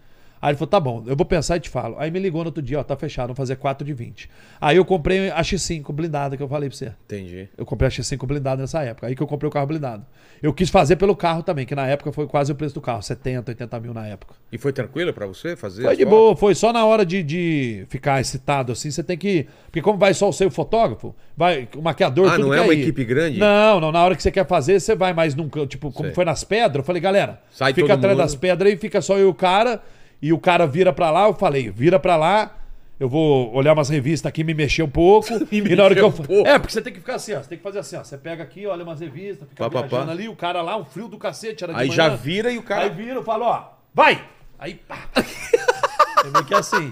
Aí 0.44 0.50
ele 0.50 0.58
falou, 0.58 0.68
tá 0.68 0.78
bom, 0.78 1.02
eu 1.06 1.16
vou 1.16 1.24
pensar 1.24 1.56
e 1.56 1.60
te 1.60 1.70
falo. 1.70 1.96
Aí 1.98 2.10
me 2.10 2.18
ligou 2.18 2.42
no 2.42 2.48
outro 2.48 2.62
dia, 2.62 2.78
ó, 2.78 2.82
tá 2.84 2.94
fechado, 2.94 3.28
vamos 3.28 3.38
fazer 3.38 3.56
4 3.56 3.82
de 3.86 3.94
20. 3.94 4.28
Aí 4.60 4.76
eu 4.76 4.84
comprei 4.84 5.30
a 5.30 5.40
X5 5.40 5.90
blindada 5.90 6.36
que 6.36 6.42
eu 6.42 6.48
falei 6.48 6.68
pra 6.68 6.76
você. 6.76 6.92
Entendi. 7.06 7.48
Eu 7.56 7.64
comprei 7.64 7.88
a 7.88 7.90
X5 7.90 8.26
blindada 8.26 8.60
nessa 8.60 8.82
época. 8.82 9.06
Aí 9.06 9.16
que 9.16 9.22
eu 9.22 9.26
comprei 9.26 9.48
o 9.48 9.50
carro 9.50 9.66
blindado. 9.66 10.04
Eu 10.42 10.52
quis 10.52 10.68
fazer 10.68 10.96
pelo 10.96 11.16
carro 11.16 11.42
também, 11.42 11.64
que 11.64 11.74
na 11.74 11.86
época 11.86 12.12
foi 12.12 12.26
quase 12.26 12.52
o 12.52 12.54
preço 12.54 12.74
do 12.74 12.82
carro, 12.82 13.00
70, 13.00 13.52
80 13.52 13.80
mil 13.80 13.94
na 13.94 14.06
época. 14.06 14.34
E 14.52 14.58
foi 14.58 14.70
tranquilo 14.70 15.14
pra 15.14 15.24
você 15.26 15.56
fazer? 15.56 15.82
Foi 15.82 15.96
de 15.96 16.02
fotos? 16.04 16.18
boa, 16.18 16.36
foi 16.36 16.54
só 16.54 16.74
na 16.74 16.84
hora 16.84 17.06
de, 17.06 17.22
de 17.22 17.86
ficar 17.88 18.20
excitado 18.20 18.70
assim, 18.70 18.90
você 18.90 19.02
tem 19.02 19.16
que. 19.16 19.46
Porque 19.66 19.80
como 19.80 19.98
vai 19.98 20.12
só 20.12 20.28
o 20.28 20.32
seu 20.34 20.50
fotógrafo, 20.50 21.14
vai 21.34 21.66
o 21.74 21.80
maquiador, 21.80 22.28
Ah, 22.28 22.36
tudo 22.36 22.48
não 22.48 22.54
é 22.54 22.60
uma 22.60 22.74
ir. 22.74 22.82
equipe 22.82 23.02
grande? 23.06 23.38
Não, 23.38 23.80
não, 23.80 23.90
na 23.90 24.04
hora 24.04 24.14
que 24.14 24.22
você 24.22 24.30
quer 24.30 24.46
fazer, 24.46 24.78
você 24.78 24.94
vai 24.94 25.14
mais 25.14 25.34
num 25.34 25.48
tipo, 25.66 25.90
como 25.90 26.08
Sei. 26.08 26.14
foi 26.14 26.26
nas 26.26 26.44
pedras, 26.44 26.76
eu 26.76 26.84
falei, 26.84 27.00
galera, 27.00 27.40
Sai 27.50 27.72
fica 27.72 27.94
atrás 27.94 28.14
mundo. 28.14 28.22
das 28.22 28.34
pedras 28.34 28.70
aí, 28.70 28.76
fica 28.76 29.00
só 29.00 29.14
eu 29.16 29.28
e 29.28 29.30
o 29.30 29.34
cara, 29.34 29.80
e 30.20 30.32
o 30.32 30.38
cara 30.38 30.66
vira 30.66 30.92
pra 30.92 31.10
lá, 31.10 31.26
eu 31.26 31.34
falei, 31.34 31.70
vira 31.70 31.98
pra 31.98 32.16
lá. 32.16 32.56
Eu 32.98 33.08
vou 33.08 33.52
olhar 33.52 33.72
umas 33.72 33.88
revistas 33.88 34.28
aqui, 34.28 34.44
me 34.44 34.54
mexer 34.54 34.84
um 34.84 34.88
pouco. 34.88 35.28
Me 35.50 35.72
e 35.72 35.74
na 35.76 35.82
hora 35.82 35.94
que 35.96 36.00
eu. 36.00 36.14
um. 36.28 36.46
É, 36.46 36.58
porque 36.60 36.72
você 36.72 36.80
tem 36.80 36.92
que 36.92 37.00
ficar 37.00 37.16
assim, 37.16 37.34
ó. 37.34 37.42
Você 37.42 37.48
tem 37.48 37.58
que 37.58 37.64
fazer 37.64 37.80
assim, 37.80 37.96
ó. 37.96 38.04
Você 38.04 38.16
pega 38.16 38.42
aqui, 38.42 38.66
olha 38.68 38.84
umas 38.84 39.00
revistas, 39.00 39.48
fica 39.48 39.68
Pá, 39.68 39.82
pá, 39.82 40.02
ali, 40.08 40.28
o 40.28 40.36
cara 40.36 40.62
lá, 40.62 40.76
um 40.76 40.84
frio 40.84 41.08
do 41.08 41.18
cacete, 41.18 41.64
era 41.64 41.72
de 41.72 41.80
Aí 41.80 41.88
manhã. 41.88 41.96
já 41.96 42.08
vira 42.10 42.52
e 42.52 42.56
o 42.56 42.62
cara. 42.62 42.84
Aí 42.84 42.90
vira, 42.90 43.14
eu 43.14 43.24
falo, 43.24 43.46
ó, 43.46 43.64
vai! 43.92 44.24
Aí, 44.58 44.74
pá! 44.74 45.08
É 46.24 46.30
meio 46.30 46.44
que 46.46 46.54
assim. 46.54 46.90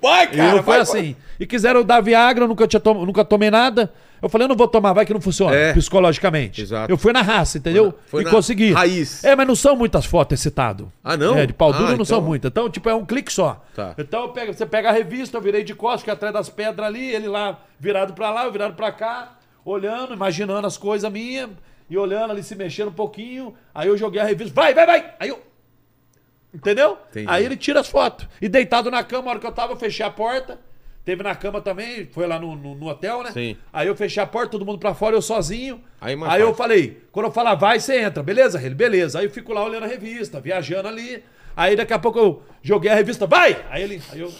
Vai, 0.00 0.28
E 0.32 0.38
eu 0.38 0.62
foi 0.62 0.76
assim. 0.76 1.16
E 1.40 1.46
quiseram 1.46 1.82
dar 1.82 2.00
Viagra, 2.00 2.44
eu 2.44 2.48
nunca, 2.48 2.66
tinha 2.68 2.80
nunca 2.84 3.24
tomei 3.24 3.50
nada. 3.50 3.92
Eu 4.20 4.28
falei, 4.28 4.44
eu 4.44 4.48
não 4.48 4.56
vou 4.56 4.66
tomar, 4.68 4.92
vai 4.92 5.04
que 5.04 5.12
não 5.12 5.20
funciona, 5.20 5.54
É. 5.54 5.72
psicologicamente. 5.72 6.62
Exato. 6.62 6.90
Eu 6.90 6.96
fui 6.96 7.12
na 7.12 7.22
raça, 7.22 7.58
entendeu? 7.58 7.94
Foi 8.06 8.22
e 8.22 8.24
consegui. 8.30 8.72
raiz. 8.72 9.22
É, 9.24 9.36
mas 9.36 9.46
não 9.46 9.54
são 9.54 9.76
muitas 9.76 10.04
fotos 10.06 10.38
excitado. 10.38 10.90
Ah, 11.04 11.16
não? 11.16 11.36
É, 11.36 11.44
de 11.46 11.52
pau 11.52 11.70
Ah, 11.70 11.76
duro 11.78 11.96
não 11.96 12.04
são 12.04 12.18
então- 12.18 12.28
muitas. 12.28 12.48
Então, 12.50 12.70
tipo, 12.70 12.88
é 12.88 12.94
um 12.94 13.04
clique 13.04 13.32
só. 13.32 13.62
Tá. 13.74 13.94
Então 13.98 14.32
pego, 14.32 14.52
você 14.54 14.64
pega 14.66 14.88
a 14.88 14.92
revista, 14.92 15.36
eu 15.36 15.40
virei 15.42 15.62
de 15.62 15.74
costas, 15.74 16.02
que 16.02 16.10
é 16.10 16.12
atrás 16.12 16.32
das 16.32 16.48
pedras 16.48 16.86
ali, 16.86 17.10
ele 17.14 17.28
lá 17.28 17.60
virado 17.78 18.14
pra 18.14 18.30
lá, 18.30 18.44
eu 18.44 18.52
virado 18.52 18.74
pra 18.74 18.90
cá, 18.90 19.36
olhando, 19.64 20.14
imaginando 20.14 20.66
as 20.66 20.76
coisas 20.78 21.10
minhas, 21.12 21.50
e 21.88 21.96
olhando 21.96 22.30
ali, 22.32 22.42
se 22.42 22.54
mexendo 22.56 22.88
um 22.88 22.92
pouquinho. 22.92 23.54
Aí 23.74 23.86
eu 23.88 23.96
joguei 23.96 24.20
a 24.20 24.24
revista, 24.24 24.52
vai, 24.54 24.74
vai, 24.74 24.86
vai! 24.86 25.14
Aí 25.20 25.28
eu. 25.28 25.40
Entendeu? 26.54 26.96
Entendi. 27.10 27.26
Aí 27.28 27.44
ele 27.44 27.56
tira 27.56 27.80
as 27.80 27.88
fotos. 27.88 28.26
E 28.40 28.48
deitado 28.48 28.90
na 28.90 29.04
cama, 29.04 29.26
a 29.28 29.30
hora 29.32 29.38
que 29.38 29.46
eu 29.46 29.52
tava, 29.52 29.72
eu 29.72 29.76
fechei 29.76 30.04
a 30.04 30.10
porta. 30.10 30.58
Teve 31.06 31.22
na 31.22 31.36
cama 31.36 31.60
também, 31.60 32.08
foi 32.10 32.26
lá 32.26 32.36
no, 32.36 32.56
no, 32.56 32.74
no 32.74 32.88
hotel, 32.88 33.22
né? 33.22 33.30
Sim. 33.30 33.56
Aí 33.72 33.86
eu 33.86 33.94
fechei 33.94 34.20
a 34.20 34.26
porta, 34.26 34.50
todo 34.50 34.66
mundo 34.66 34.76
pra 34.80 34.92
fora, 34.92 35.14
eu 35.14 35.22
sozinho. 35.22 35.80
Aí, 36.00 36.18
Aí 36.26 36.40
eu 36.42 36.52
falei, 36.52 37.00
quando 37.12 37.26
eu 37.26 37.30
falar 37.30 37.54
vai, 37.54 37.78
você 37.78 38.00
entra, 38.00 38.24
beleza, 38.24 38.60
ele? 38.60 38.74
Beleza. 38.74 39.20
Aí 39.20 39.26
eu 39.26 39.30
fico 39.30 39.52
lá 39.52 39.64
olhando 39.64 39.84
a 39.84 39.86
revista, 39.86 40.40
viajando 40.40 40.88
ali. 40.88 41.22
Aí 41.56 41.76
daqui 41.76 41.92
a 41.92 41.98
pouco 42.00 42.18
eu 42.18 42.42
joguei 42.60 42.90
a 42.90 42.94
revista, 42.96 43.24
vai! 43.24 43.56
Aí 43.70 43.84
ele. 43.84 44.02
Aí 44.10 44.18
eu. 44.18 44.32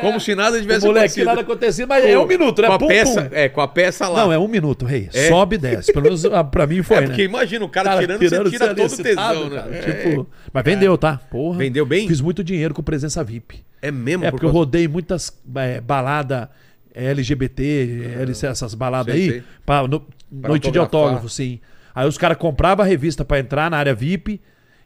Como 0.00 0.20
se 0.20 0.34
nada 0.34 0.60
tivesse 0.60 0.84
o 0.84 0.88
moleque 0.88 1.04
acontecido. 1.06 1.24
nada 1.24 1.40
acontecido, 1.40 1.88
mas 1.88 2.04
é 2.04 2.18
um 2.18 2.26
minuto, 2.26 2.60
né? 2.60 2.68
Com 2.68 2.74
a 2.74 2.78
Pum, 2.78 2.86
peça, 2.88 3.22
pum. 3.22 3.28
É, 3.32 3.48
com 3.48 3.60
a 3.62 3.68
peça 3.68 4.08
lá. 4.08 4.24
Não, 4.24 4.32
é 4.32 4.38
um 4.38 4.48
minuto, 4.48 4.84
rei. 4.84 5.08
É? 5.14 5.28
Sobe 5.28 5.54
e 5.54 5.58
desce. 5.58 5.90
Pelo 5.92 6.02
menos 6.04 6.24
ah, 6.26 6.44
pra 6.44 6.66
mim 6.66 6.82
foi, 6.82 6.96
É, 6.96 7.00
né? 7.02 7.06
porque 7.06 7.22
imagina, 7.22 7.64
o 7.64 7.68
cara, 7.68 7.90
Cara, 7.90 8.00
tirando, 8.02 8.18
você 8.18 8.28
tirando, 8.28 8.50
tira 8.50 8.66
você 8.74 8.74
todo 8.74 9.00
o 9.00 9.02
tesão, 9.02 9.48
né? 9.48 9.56
cara. 9.56 9.74
É. 9.76 9.80
Tipo, 10.08 10.26
mas 10.52 10.64
vendeu, 10.64 10.98
tá? 10.98 11.18
Porra. 11.30 11.58
Vendeu 11.58 11.86
bem? 11.86 12.06
Fiz 12.06 12.20
muito 12.20 12.44
dinheiro 12.44 12.74
com 12.74 12.82
presença 12.82 13.24
VIP. 13.24 13.64
É 13.88 13.90
mesmo? 13.92 14.24
É 14.24 14.30
por 14.30 14.36
porque 14.36 14.46
eu 14.46 14.50
rodei 14.50 14.86
muitas 14.88 15.32
é, 15.56 15.80
baladas 15.80 16.48
LGBT, 16.94 18.16
LC, 18.20 18.46
essas 18.46 18.74
baladas 18.74 19.14
Sei, 19.14 19.24
aí, 19.24 19.30
sei. 19.30 19.42
pra, 19.64 19.86
no- 19.86 20.00
Pra 20.40 20.48
noite 20.48 20.70
de 20.70 20.78
autógrafo, 20.78 21.28
sim. 21.28 21.60
Aí 21.94 22.06
os 22.06 22.18
caras 22.18 22.36
compravam 22.36 22.84
a 22.84 22.88
revista 22.88 23.24
pra 23.24 23.38
entrar 23.38 23.70
na 23.70 23.76
área 23.78 23.94
VIP 23.94 24.40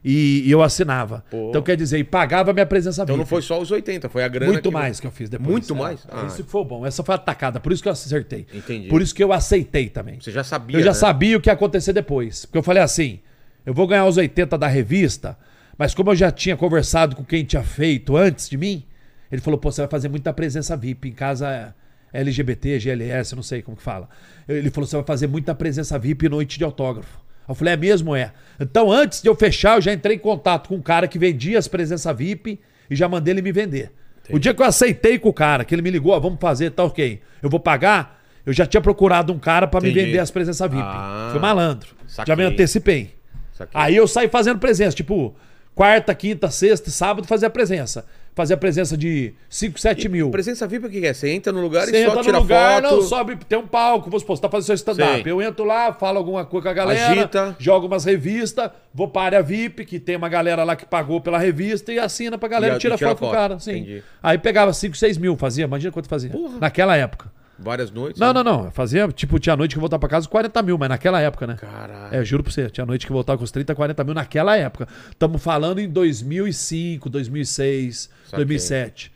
e, 0.04 0.42
e 0.46 0.50
eu 0.50 0.62
assinava. 0.62 1.24
Pô. 1.30 1.48
Então 1.48 1.62
quer 1.62 1.76
dizer, 1.76 1.98
e 1.98 2.04
pagava 2.04 2.50
a 2.50 2.54
minha 2.54 2.66
presença 2.66 3.02
Então 3.02 3.14
VIP. 3.16 3.18
não 3.20 3.26
foi 3.26 3.42
só 3.42 3.60
os 3.60 3.70
80, 3.70 4.08
foi 4.08 4.22
a 4.22 4.28
grana. 4.28 4.52
Muito 4.52 4.70
mais 4.70 5.00
que 5.00 5.06
eu 5.06 5.10
fiz 5.10 5.28
depois. 5.30 5.48
Muito 5.50 5.74
É, 5.74 5.76
mais? 5.78 6.00
é, 6.04 6.08
Ah. 6.12 6.26
Isso 6.26 6.44
foi 6.44 6.64
bom. 6.64 6.84
Essa 6.86 7.02
foi 7.02 7.14
a 7.14 7.18
tacada. 7.18 7.58
Por 7.58 7.72
isso 7.72 7.82
que 7.82 7.88
eu 7.88 7.92
acertei. 7.92 8.46
Entendi. 8.52 8.88
Por 8.88 9.00
isso 9.00 9.14
que 9.14 9.24
eu 9.24 9.32
aceitei 9.32 9.88
também. 9.88 10.20
Você 10.20 10.30
já 10.30 10.44
sabia. 10.44 10.76
Eu 10.76 10.82
já 10.82 10.90
né? 10.90 10.94
sabia 10.94 11.36
o 11.36 11.40
que 11.40 11.48
ia 11.48 11.54
acontecer 11.54 11.92
depois. 11.94 12.44
Porque 12.44 12.58
eu 12.58 12.62
falei 12.62 12.82
assim: 12.82 13.18
eu 13.64 13.72
vou 13.72 13.86
ganhar 13.86 14.04
os 14.06 14.16
80 14.18 14.56
da 14.58 14.66
revista, 14.68 15.38
mas 15.78 15.94
como 15.94 16.10
eu 16.10 16.16
já 16.16 16.30
tinha 16.30 16.56
conversado 16.56 17.16
com 17.16 17.24
quem 17.24 17.44
tinha 17.44 17.62
feito 17.62 18.14
antes 18.16 18.48
de 18.48 18.56
mim, 18.58 18.84
ele 19.30 19.40
falou: 19.40 19.58
pô, 19.58 19.70
você 19.70 19.82
vai 19.82 19.90
fazer 19.90 20.08
muita 20.08 20.32
presença 20.32 20.76
VIP. 20.76 21.08
Em 21.08 21.12
casa 21.12 21.74
LGBT, 22.12 22.78
GLS, 22.78 23.34
não 23.34 23.42
sei 23.42 23.62
como 23.62 23.76
que 23.76 23.82
fala. 23.82 24.08
Ele 24.48 24.70
falou: 24.70 24.86
você 24.86 24.96
vai 24.96 25.04
fazer 25.04 25.26
muita 25.26 25.54
presença 25.54 25.98
VIP 25.98 26.28
noite 26.28 26.58
de 26.58 26.64
autógrafo. 26.64 27.20
Eu 27.48 27.54
falei, 27.54 27.74
é 27.74 27.76
mesmo? 27.76 28.14
É. 28.14 28.32
Então, 28.60 28.92
antes 28.92 29.20
de 29.20 29.28
eu 29.28 29.34
fechar, 29.34 29.76
eu 29.76 29.80
já 29.80 29.92
entrei 29.92 30.14
em 30.16 30.20
contato 30.20 30.68
com 30.68 30.76
um 30.76 30.82
cara 30.82 31.08
que 31.08 31.18
vendia 31.18 31.58
as 31.58 31.66
presenças 31.66 32.16
VIP 32.16 32.60
e 32.88 32.94
já 32.94 33.08
mandei 33.08 33.34
ele 33.34 33.42
me 33.42 33.50
vender. 33.50 33.90
O 34.32 34.38
dia 34.38 34.54
que 34.54 34.62
eu 34.62 34.66
aceitei 34.66 35.18
com 35.18 35.28
o 35.30 35.32
cara, 35.32 35.64
que 35.64 35.74
ele 35.74 35.82
me 35.82 35.90
ligou, 35.90 36.12
ó, 36.12 36.20
vamos 36.20 36.38
fazer, 36.40 36.70
tá 36.70 36.84
ok. 36.84 37.20
Eu 37.42 37.50
vou 37.50 37.58
pagar, 37.58 38.22
eu 38.46 38.52
já 38.52 38.64
tinha 38.64 38.80
procurado 38.80 39.32
um 39.32 39.38
cara 39.38 39.66
pra 39.66 39.80
me 39.80 39.90
Entendi. 39.90 40.06
vender 40.06 40.18
as 40.20 40.30
presenças 40.30 40.70
VIP. 40.70 40.82
Ah, 40.84 41.30
Fui 41.32 41.40
malandro. 41.40 41.88
saquei. 42.06 42.30
Já 42.32 42.36
me 42.36 42.44
antecipei. 42.44 43.14
Saquei. 43.52 43.80
Aí 43.80 43.96
eu 43.96 44.06
saí 44.06 44.28
fazendo 44.28 44.60
presença, 44.60 44.94
tipo, 44.94 45.34
quarta, 45.74 46.14
quinta, 46.14 46.48
sexta, 46.50 46.90
sábado 46.90 47.26
fazia 47.26 47.50
presença. 47.50 48.06
Fazia 48.32 48.56
presença 48.56 48.96
de 48.96 49.34
5, 49.48 49.78
7 49.78 50.08
mil. 50.08 50.30
Presença 50.30 50.66
VIP, 50.66 50.86
o 50.86 50.90
que 50.90 51.04
é? 51.04 51.12
Você 51.12 51.28
entra 51.30 51.52
no 51.52 51.60
lugar 51.60 51.86
Você 51.86 51.96
e 51.96 52.04
só 52.04 52.10
entra 52.12 52.22
tira 52.22 52.32
no 52.36 52.42
lugar, 52.42 52.80
foto. 52.82 52.94
não, 52.94 53.02
sobe, 53.02 53.36
tem 53.48 53.58
um 53.58 53.66
palco, 53.66 54.04
supor, 54.20 54.36
você 54.36 54.42
tá 54.42 54.48
fazendo 54.48 54.66
seu 54.66 54.74
stand-up. 54.76 55.28
Eu 55.28 55.42
entro 55.42 55.64
lá, 55.64 55.92
falo 55.92 56.18
alguma 56.18 56.44
coisa 56.44 56.62
com 56.62 56.68
a 56.70 56.72
galera, 56.72 57.10
Agita. 57.10 57.56
jogo 57.58 57.86
umas 57.88 58.04
revistas, 58.04 58.70
vou 58.94 59.08
pra 59.08 59.22
área 59.22 59.42
VIP, 59.42 59.84
que 59.84 59.98
tem 59.98 60.14
uma 60.16 60.28
galera 60.28 60.62
lá 60.64 60.76
que 60.76 60.86
pagou 60.86 61.20
pela 61.20 61.38
revista 61.38 61.92
e 61.92 61.98
assina 61.98 62.38
pra 62.38 62.48
galera 62.48 62.74
E 62.74 62.76
a- 62.76 62.78
tira, 62.78 62.96
tira 62.96 63.10
foto 63.10 63.18
com 63.18 63.24
o 63.26 63.28
foto. 63.28 63.36
cara. 63.36 63.58
Sim. 63.58 64.00
Aí 64.22 64.38
pegava 64.38 64.72
5, 64.72 64.96
6 64.96 65.18
mil, 65.18 65.36
fazia, 65.36 65.64
imagina 65.64 65.92
quanto 65.92 66.08
fazia. 66.08 66.30
Naquela 66.60 66.96
época. 66.96 67.30
Várias 67.62 67.90
noites. 67.90 68.18
Não, 68.20 68.28
né? 68.28 68.42
não, 68.42 68.42
não. 68.42 68.64
eu 68.66 68.70
Fazia, 68.70 69.06
tipo, 69.08 69.38
tinha 69.38 69.54
noite 69.56 69.74
que 69.74 69.78
eu 69.78 69.80
voltava 69.80 70.00
pra 70.00 70.08
casa 70.08 70.26
40 70.28 70.62
mil, 70.62 70.78
mas 70.78 70.88
naquela 70.88 71.20
época, 71.20 71.46
né? 71.46 71.56
Caralho. 71.56 72.14
É, 72.14 72.24
juro 72.24 72.42
pra 72.42 72.50
você, 72.52 72.70
tinha 72.70 72.86
noite 72.86 73.04
que 73.06 73.12
eu 73.12 73.14
voltava 73.14 73.36
com 73.38 73.44
os 73.44 73.50
30, 73.50 73.74
40 73.74 74.02
mil 74.04 74.14
naquela 74.14 74.56
época. 74.56 74.88
Estamos 75.10 75.42
falando 75.42 75.78
em 75.78 75.88
2005, 75.88 77.08
2006, 77.10 78.10
Saquei. 78.24 78.38
2007. 78.38 79.12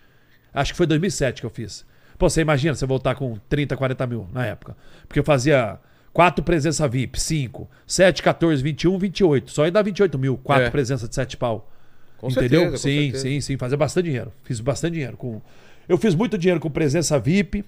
Acho 0.52 0.72
que 0.72 0.76
foi 0.76 0.86
2007 0.86 1.40
que 1.40 1.46
eu 1.46 1.50
fiz. 1.50 1.84
Pô, 2.18 2.28
você 2.28 2.40
imagina 2.42 2.74
você 2.74 2.86
voltar 2.86 3.14
com 3.14 3.36
30, 3.48 3.76
40 3.76 4.06
mil 4.06 4.28
na 4.32 4.46
época. 4.46 4.76
Porque 5.08 5.18
eu 5.18 5.24
fazia 5.24 5.78
quatro 6.12 6.44
presença 6.44 6.86
VIP, 6.86 7.20
5, 7.20 7.68
7, 7.86 8.22
14, 8.22 8.62
21, 8.62 8.98
28. 8.98 9.50
Só 9.50 9.64
ia 9.64 9.72
dar 9.72 9.82
28 9.82 10.18
mil, 10.18 10.36
quatro 10.38 10.66
É. 10.66 10.70
presenças 10.70 11.08
de 11.08 11.14
7 11.14 11.36
pau. 11.36 11.70
Com 12.18 12.28
Entendeu? 12.30 12.60
certeza, 12.60 12.70
com 12.70 12.76
sim, 12.78 13.02
certeza. 13.10 13.22
sim, 13.22 13.40
sim. 13.40 13.56
Fazia 13.58 13.76
bastante 13.76 14.04
dinheiro. 14.06 14.32
Fiz 14.44 14.60
bastante 14.60 14.92
dinheiro. 14.92 15.16
com 15.16 15.42
Eu 15.88 15.98
fiz 15.98 16.14
muito 16.14 16.38
dinheiro 16.38 16.60
com 16.60 16.70
presença 16.70 17.18
VIP. 17.18 17.64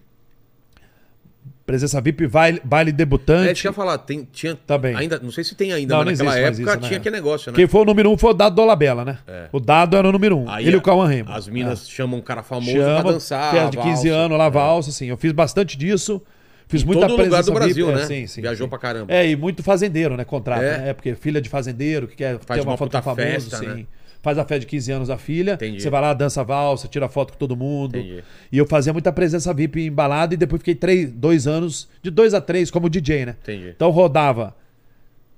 Presença 1.66 2.00
VIP, 2.00 2.28
baile, 2.28 2.60
baile 2.62 2.90
É, 2.90 2.92
debutante. 2.92 3.46
deixa 3.46 3.66
eu 3.68 3.72
falar, 3.72 3.98
tem, 3.98 4.26
tinha. 4.32 4.54
Também. 4.66 4.94
Ainda, 4.94 5.18
não 5.20 5.32
sei 5.32 5.42
se 5.42 5.52
tem 5.56 5.72
ainda, 5.72 5.96
Não, 5.96 6.04
mas 6.04 6.18
não 6.20 6.26
naquela 6.26 6.46
época 6.46 6.62
isso, 6.62 6.80
né? 6.80 6.88
tinha 6.88 7.00
que 7.00 7.10
negócio, 7.10 7.50
né? 7.50 7.56
Quem 7.56 7.66
foi 7.66 7.80
o 7.80 7.84
número 7.84 8.08
um 8.08 8.16
foi 8.16 8.30
o 8.30 8.34
Dado 8.34 8.54
Dolabella, 8.54 9.04
né? 9.04 9.18
O 9.50 9.58
Dado 9.58 9.96
era 9.96 10.08
o 10.08 10.12
número 10.12 10.38
um. 10.38 10.48
Aí 10.48 10.64
Ele 10.64 10.76
e 10.76 10.78
o 10.78 10.80
Cauã 10.80 11.06
Raymond. 11.08 11.36
As 11.36 11.48
minas 11.48 11.90
chamam 11.90 12.20
um 12.20 12.22
cara 12.22 12.44
famoso 12.44 12.70
Chama, 12.70 13.02
pra 13.02 13.12
dançar. 13.12 13.50
festa 13.52 13.70
de 13.70 13.76
15 13.78 14.08
valsa. 14.08 14.24
anos, 14.24 14.38
lá 14.38 14.48
valsa, 14.48 14.90
assim. 14.90 15.06
Eu 15.06 15.16
fiz 15.16 15.32
bastante 15.32 15.76
disso. 15.76 16.22
Fiz 16.68 16.82
Em 16.82 16.86
muita 16.86 17.02
todo 17.02 17.10
lugar 17.12 17.26
presença 17.28 17.50
do 17.50 17.54
Brasil, 17.54 17.86
VIP, 17.86 17.96
né? 17.98 18.02
é, 18.02 18.06
sim, 18.06 18.26
sim, 18.28 18.40
Viajou 18.42 18.66
sim. 18.66 18.70
pra 18.70 18.78
caramba. 18.78 19.12
É, 19.12 19.28
e 19.28 19.34
muito 19.36 19.62
fazendeiro, 19.64 20.16
né? 20.16 20.24
Contrato, 20.24 20.62
É? 20.62 20.78
né? 20.78 20.88
É, 20.90 20.94
porque 20.94 21.14
filha 21.16 21.40
de 21.40 21.48
fazendeiro, 21.48 22.06
que 22.08 22.14
quer 22.16 22.38
Faz 22.46 22.60
ter 22.60 22.66
uma, 22.66 22.72
uma 22.72 22.76
foto 22.76 22.92
famoso, 23.02 23.14
festa, 23.16 23.56
sim. 23.58 23.66
né? 23.66 23.86
Faz 24.26 24.38
a 24.38 24.44
festa 24.44 24.58
de 24.58 24.66
15 24.66 24.90
anos 24.90 25.06
da 25.06 25.16
filha. 25.16 25.52
Entendi. 25.52 25.80
Você 25.80 25.88
vai 25.88 26.00
lá, 26.00 26.12
dança 26.12 26.42
valsa, 26.42 26.88
tira 26.88 27.08
foto 27.08 27.34
com 27.34 27.38
todo 27.38 27.56
mundo. 27.56 27.96
Entendi. 27.96 28.24
E 28.50 28.58
eu 28.58 28.66
fazia 28.66 28.92
muita 28.92 29.12
presença 29.12 29.54
VIP 29.54 29.82
em 29.82 29.92
balada 29.92 30.34
e 30.34 30.36
depois 30.36 30.58
fiquei 30.58 30.74
três, 30.74 31.12
dois 31.12 31.46
anos, 31.46 31.88
de 32.02 32.10
dois 32.10 32.34
a 32.34 32.40
três, 32.40 32.68
como 32.68 32.90
DJ, 32.90 33.24
né? 33.24 33.36
Entendi. 33.40 33.68
Então 33.68 33.88
rodava 33.90 34.56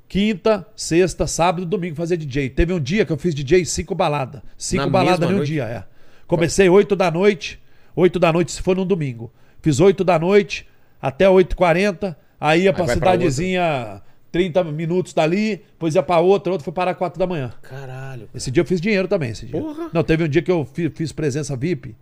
quinta, 0.08 0.66
sexta, 0.74 1.26
sábado 1.26 1.64
e 1.64 1.66
domingo 1.66 1.96
fazia 1.96 2.16
DJ. 2.16 2.48
Teve 2.48 2.72
um 2.72 2.80
dia 2.80 3.04
que 3.04 3.12
eu 3.12 3.18
fiz 3.18 3.34
DJ 3.34 3.62
cinco 3.66 3.94
baladas. 3.94 4.40
Cinco 4.56 4.88
baladas 4.88 5.30
em 5.30 5.34
um 5.34 5.44
dia, 5.44 5.64
é. 5.64 5.84
Comecei 6.26 6.70
8 6.70 6.96
da 6.96 7.10
noite, 7.10 7.60
8 7.94 8.18
da 8.18 8.32
noite 8.32 8.52
se 8.52 8.62
for 8.62 8.74
num 8.74 8.86
domingo. 8.86 9.30
Fiz 9.60 9.80
8 9.80 10.02
da 10.02 10.18
noite 10.18 10.66
até 10.98 11.26
8h40, 11.26 12.16
aí 12.40 12.62
ia 12.62 12.72
pra 12.72 12.86
vai 12.86 12.96
pra 12.96 13.12
cidadezinha 13.12 14.00
30 14.38 14.62
minutos 14.64 15.12
dali, 15.12 15.56
depois 15.56 15.96
ia 15.96 16.02
pra 16.02 16.20
outra, 16.20 16.52
outra 16.52 16.64
foi 16.64 16.72
parar 16.72 16.94
4 16.94 17.18
da 17.18 17.26
manhã. 17.26 17.52
Caralho. 17.60 18.28
Esse 18.32 18.52
dia 18.52 18.60
eu 18.60 18.64
fiz 18.64 18.80
dinheiro 18.80 19.08
também, 19.08 19.30
esse 19.30 19.44
dia. 19.46 19.60
Porra. 19.60 19.90
Não, 19.92 20.04
teve 20.04 20.22
um 20.22 20.28
dia 20.28 20.40
que 20.40 20.50
eu 20.50 20.64
fi- 20.64 20.88
fiz 20.90 21.10
presença 21.10 21.56
VIP. 21.56 21.96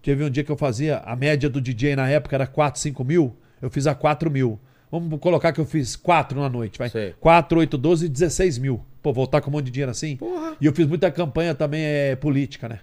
Teve 0.00 0.22
um 0.22 0.30
dia 0.30 0.44
que 0.44 0.52
eu 0.52 0.56
fazia, 0.56 0.98
a 0.98 1.16
média 1.16 1.50
do 1.50 1.60
DJ 1.60 1.96
na 1.96 2.08
época 2.08 2.36
era 2.36 2.46
4, 2.46 2.80
5 2.80 3.02
mil. 3.02 3.34
Eu 3.60 3.68
fiz 3.70 3.88
a 3.88 3.94
4 3.94 4.30
mil. 4.30 4.56
Vamos 4.88 5.18
colocar 5.18 5.52
que 5.52 5.60
eu 5.60 5.64
fiz 5.64 5.96
4 5.96 6.40
na 6.40 6.48
noite, 6.48 6.78
vai. 6.78 6.88
Sei. 6.90 7.12
4, 7.18 7.58
8, 7.58 7.76
12, 7.76 8.08
16 8.08 8.56
mil. 8.58 8.80
Pô, 9.02 9.12
voltar 9.12 9.40
com 9.40 9.50
um 9.50 9.54
monte 9.54 9.64
de 9.64 9.70
dinheiro 9.72 9.90
assim. 9.90 10.16
Porra. 10.16 10.56
E 10.60 10.66
eu 10.66 10.72
fiz 10.72 10.86
muita 10.86 11.10
campanha 11.10 11.56
também 11.56 11.82
é, 11.82 12.14
política, 12.14 12.68
né? 12.68 12.78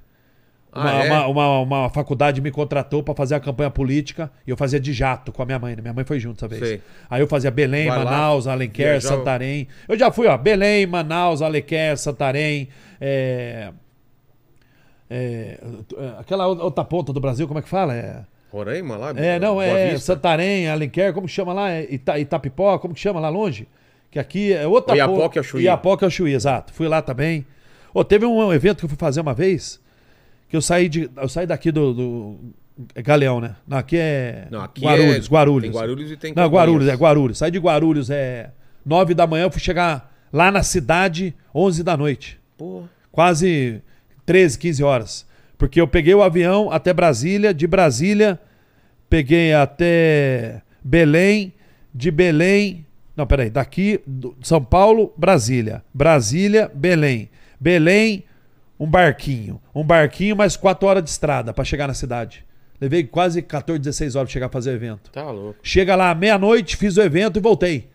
Ah, 0.73 0.79
Uma, 0.79 0.91
é? 1.03 1.11
uma, 1.11 1.27
uma- 1.27 1.59
uma 1.59 1.89
faculdade 1.89 2.39
me 2.39 2.49
contratou 2.49 3.03
pra 3.03 3.13
fazer 3.13 3.35
a 3.35 3.39
campanha 3.41 3.69
política 3.69 4.31
e 4.47 4.51
eu 4.51 4.55
fazia 4.55 4.79
de 4.79 4.93
jato 4.93 5.31
com 5.31 5.41
a 5.41 5.45
minha 5.45 5.59
mãe. 5.59 5.75
né? 5.75 5.81
Minha 5.81 5.93
mãe 5.93 6.05
foi 6.05 6.17
junto 6.19 6.37
essa 6.37 6.47
vez. 6.47 6.65
Sei. 6.65 6.81
Aí 7.09 7.21
eu 7.21 7.27
fazia 7.27 7.51
Belém, 7.51 7.87
Vai 7.89 7.97
lá, 7.97 8.05
Manaus, 8.11 8.47
Alenquer, 8.47 8.91
viajava. 8.91 9.15
Santarém. 9.17 9.67
Eu 9.89 9.99
já 9.99 10.09
fui, 10.11 10.27
ó, 10.27 10.37
Belém, 10.37 10.85
Manaus, 10.87 11.41
Alenquer, 11.41 11.97
Santarém. 11.97 12.69
é, 13.01 13.71
é, 15.09 15.59
aquela 16.19 16.47
outra 16.47 16.83
ponta 16.85 17.11
do 17.11 17.19
Brasil, 17.19 17.47
como 17.47 17.59
é 17.59 17.61
que 17.61 17.69
fala? 17.69 17.93
É, 17.93 18.23
Roraima 18.51 18.95
lá? 18.97 19.13
é 19.15 19.39
não, 19.39 19.61
é 19.61 19.91
Vista? 19.91 20.13
Santarém, 20.13 20.69
Alenquer, 20.69 21.13
como 21.13 21.27
que 21.27 21.33
chama 21.33 21.51
lá? 21.53 21.69
É 21.71 21.85
Ita, 21.93 22.17
Itapipó, 22.19 22.77
como 22.79 22.93
que 22.93 22.99
chama 22.99 23.19
lá 23.19 23.29
longe? 23.29 23.67
Que 24.09 24.19
aqui 24.19 24.53
é 24.53 24.67
outra 24.67 24.95
ponta. 25.07 25.39
ao 25.39 25.43
Chuí. 25.43 25.63
Iapoque 25.63 26.03
ao 26.03 26.09
Chuí, 26.09 26.33
exato. 26.33 26.73
Fui 26.73 26.87
lá 26.87 27.01
também. 27.01 27.45
Ô, 27.93 28.03
teve 28.03 28.25
um 28.25 28.51
evento 28.53 28.79
que 28.79 28.85
eu 28.85 28.89
fui 28.89 28.97
fazer 28.97 29.21
uma 29.21 29.33
vez, 29.33 29.79
que 30.51 30.57
eu 30.57 30.61
saí, 30.61 30.87
de, 30.87 31.09
eu 31.15 31.29
saí 31.29 31.47
daqui 31.47 31.71
do, 31.71 31.93
do 31.93 32.35
é 32.93 33.01
Galeão, 33.01 33.41
né? 33.41 33.55
Não, 33.67 33.77
aqui 33.77 33.97
é 33.97 34.47
Não, 34.51 34.61
aqui 34.61 34.81
Guarulhos, 34.81 35.25
é... 35.25 35.29
Guarulhos. 35.29 35.71
Tem 35.71 35.81
Guarulhos 35.81 36.11
e 36.11 36.17
tem 36.17 36.33
Não, 36.35 36.47
Guarulhos, 36.47 36.87
é. 36.87 36.93
Guarulhos. 36.93 37.37
Saí 37.37 37.49
de 37.49 37.57
Guarulhos, 37.57 38.09
é 38.09 38.51
9 38.85 39.13
da 39.13 39.25
manhã, 39.25 39.45
eu 39.45 39.51
fui 39.51 39.61
chegar 39.61 40.13
lá 40.31 40.51
na 40.51 40.61
cidade 40.61 41.33
11 41.55 41.83
da 41.83 41.97
noite. 41.97 42.39
Porra. 42.57 42.89
Quase 43.11 43.81
13, 44.25 44.59
15 44.59 44.83
horas. 44.83 45.25
Porque 45.57 45.79
eu 45.79 45.87
peguei 45.87 46.13
o 46.13 46.21
avião 46.21 46.69
até 46.69 46.93
Brasília, 46.93 47.53
de 47.53 47.65
Brasília 47.65 48.39
peguei 49.11 49.53
até 49.53 50.61
Belém, 50.81 51.53
de 51.93 52.09
Belém, 52.09 52.85
não, 53.15 53.27
peraí, 53.27 53.49
daqui, 53.49 53.99
São 54.41 54.63
Paulo, 54.63 55.13
Brasília, 55.17 55.83
Brasília, 55.93 56.71
Belém, 56.73 57.29
Belém, 57.59 58.23
um 58.81 58.87
barquinho, 58.87 59.61
um 59.75 59.83
barquinho 59.83 60.35
mais 60.35 60.57
4 60.57 60.87
horas 60.87 61.03
de 61.03 61.11
estrada 61.11 61.53
pra 61.53 61.63
chegar 61.63 61.85
na 61.85 61.93
cidade. 61.93 62.43
Levei 62.81 63.03
quase 63.03 63.39
14, 63.43 63.79
16 63.79 64.15
horas 64.15 64.27
pra 64.27 64.33
chegar 64.33 64.47
a 64.47 64.49
fazer 64.49 64.71
o 64.71 64.73
evento. 64.73 65.11
Tá 65.11 65.29
louco. 65.29 65.59
Chega 65.61 65.95
lá, 65.95 66.15
meia-noite, 66.15 66.75
fiz 66.75 66.97
o 66.97 67.01
evento 67.03 67.37
e 67.37 67.39
voltei. 67.39 67.89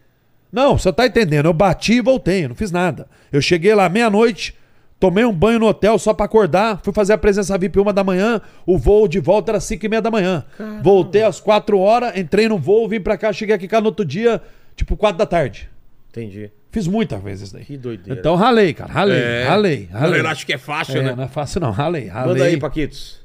Não, 0.52 0.78
você 0.78 0.92
tá 0.92 1.04
entendendo? 1.04 1.46
Eu 1.46 1.52
bati 1.52 1.94
e 1.94 2.00
voltei, 2.00 2.44
eu 2.44 2.50
não 2.50 2.54
fiz 2.54 2.70
nada. 2.70 3.08
Eu 3.32 3.42
cheguei 3.42 3.74
lá 3.74 3.88
meia-noite, 3.88 4.56
tomei 5.00 5.24
um 5.24 5.32
banho 5.32 5.58
no 5.58 5.66
hotel 5.66 5.98
só 5.98 6.14
pra 6.14 6.26
acordar, 6.26 6.80
fui 6.84 6.92
fazer 6.92 7.14
a 7.14 7.18
presença 7.18 7.58
VIP 7.58 7.80
uma 7.80 7.92
da 7.92 8.04
manhã, 8.04 8.40
o 8.64 8.78
voo 8.78 9.08
de 9.08 9.18
volta 9.18 9.50
era 9.50 9.60
5 9.60 9.84
e 9.84 9.88
meia 9.88 10.00
da 10.00 10.10
manhã. 10.10 10.44
Voltei 10.84 11.24
às 11.24 11.40
4 11.40 11.80
horas, 11.80 12.16
entrei 12.16 12.48
no 12.48 12.58
voo, 12.58 12.88
vim 12.88 13.00
pra 13.00 13.18
cá, 13.18 13.32
cheguei 13.32 13.56
aqui 13.56 13.66
cá 13.66 13.80
no 13.80 13.86
outro 13.86 14.04
dia, 14.04 14.40
tipo 14.76 14.96
4 14.96 15.18
da 15.18 15.26
tarde. 15.26 15.68
Entendi. 16.10 16.52
Fiz 16.76 16.86
muitas 16.86 17.22
vezes 17.22 17.44
isso 17.44 17.54
daí. 17.54 17.64
Que 17.64 17.78
doideira. 17.78 18.20
Então 18.20 18.34
ralei, 18.34 18.74
cara, 18.74 18.92
ralei, 18.92 19.16
É. 19.18 19.44
ralei, 19.48 19.88
ralei. 19.90 20.20
Eu 20.20 20.28
acho 20.28 20.44
que 20.44 20.52
é 20.52 20.58
fácil, 20.58 20.98
É, 20.98 21.02
né? 21.04 21.14
não 21.16 21.24
é 21.24 21.28
fácil 21.28 21.58
não, 21.58 21.70
ralei, 21.70 22.06
ralei. 22.06 22.32
Manda 22.34 22.44
aí, 22.44 22.58
Paquitos. 22.58 23.18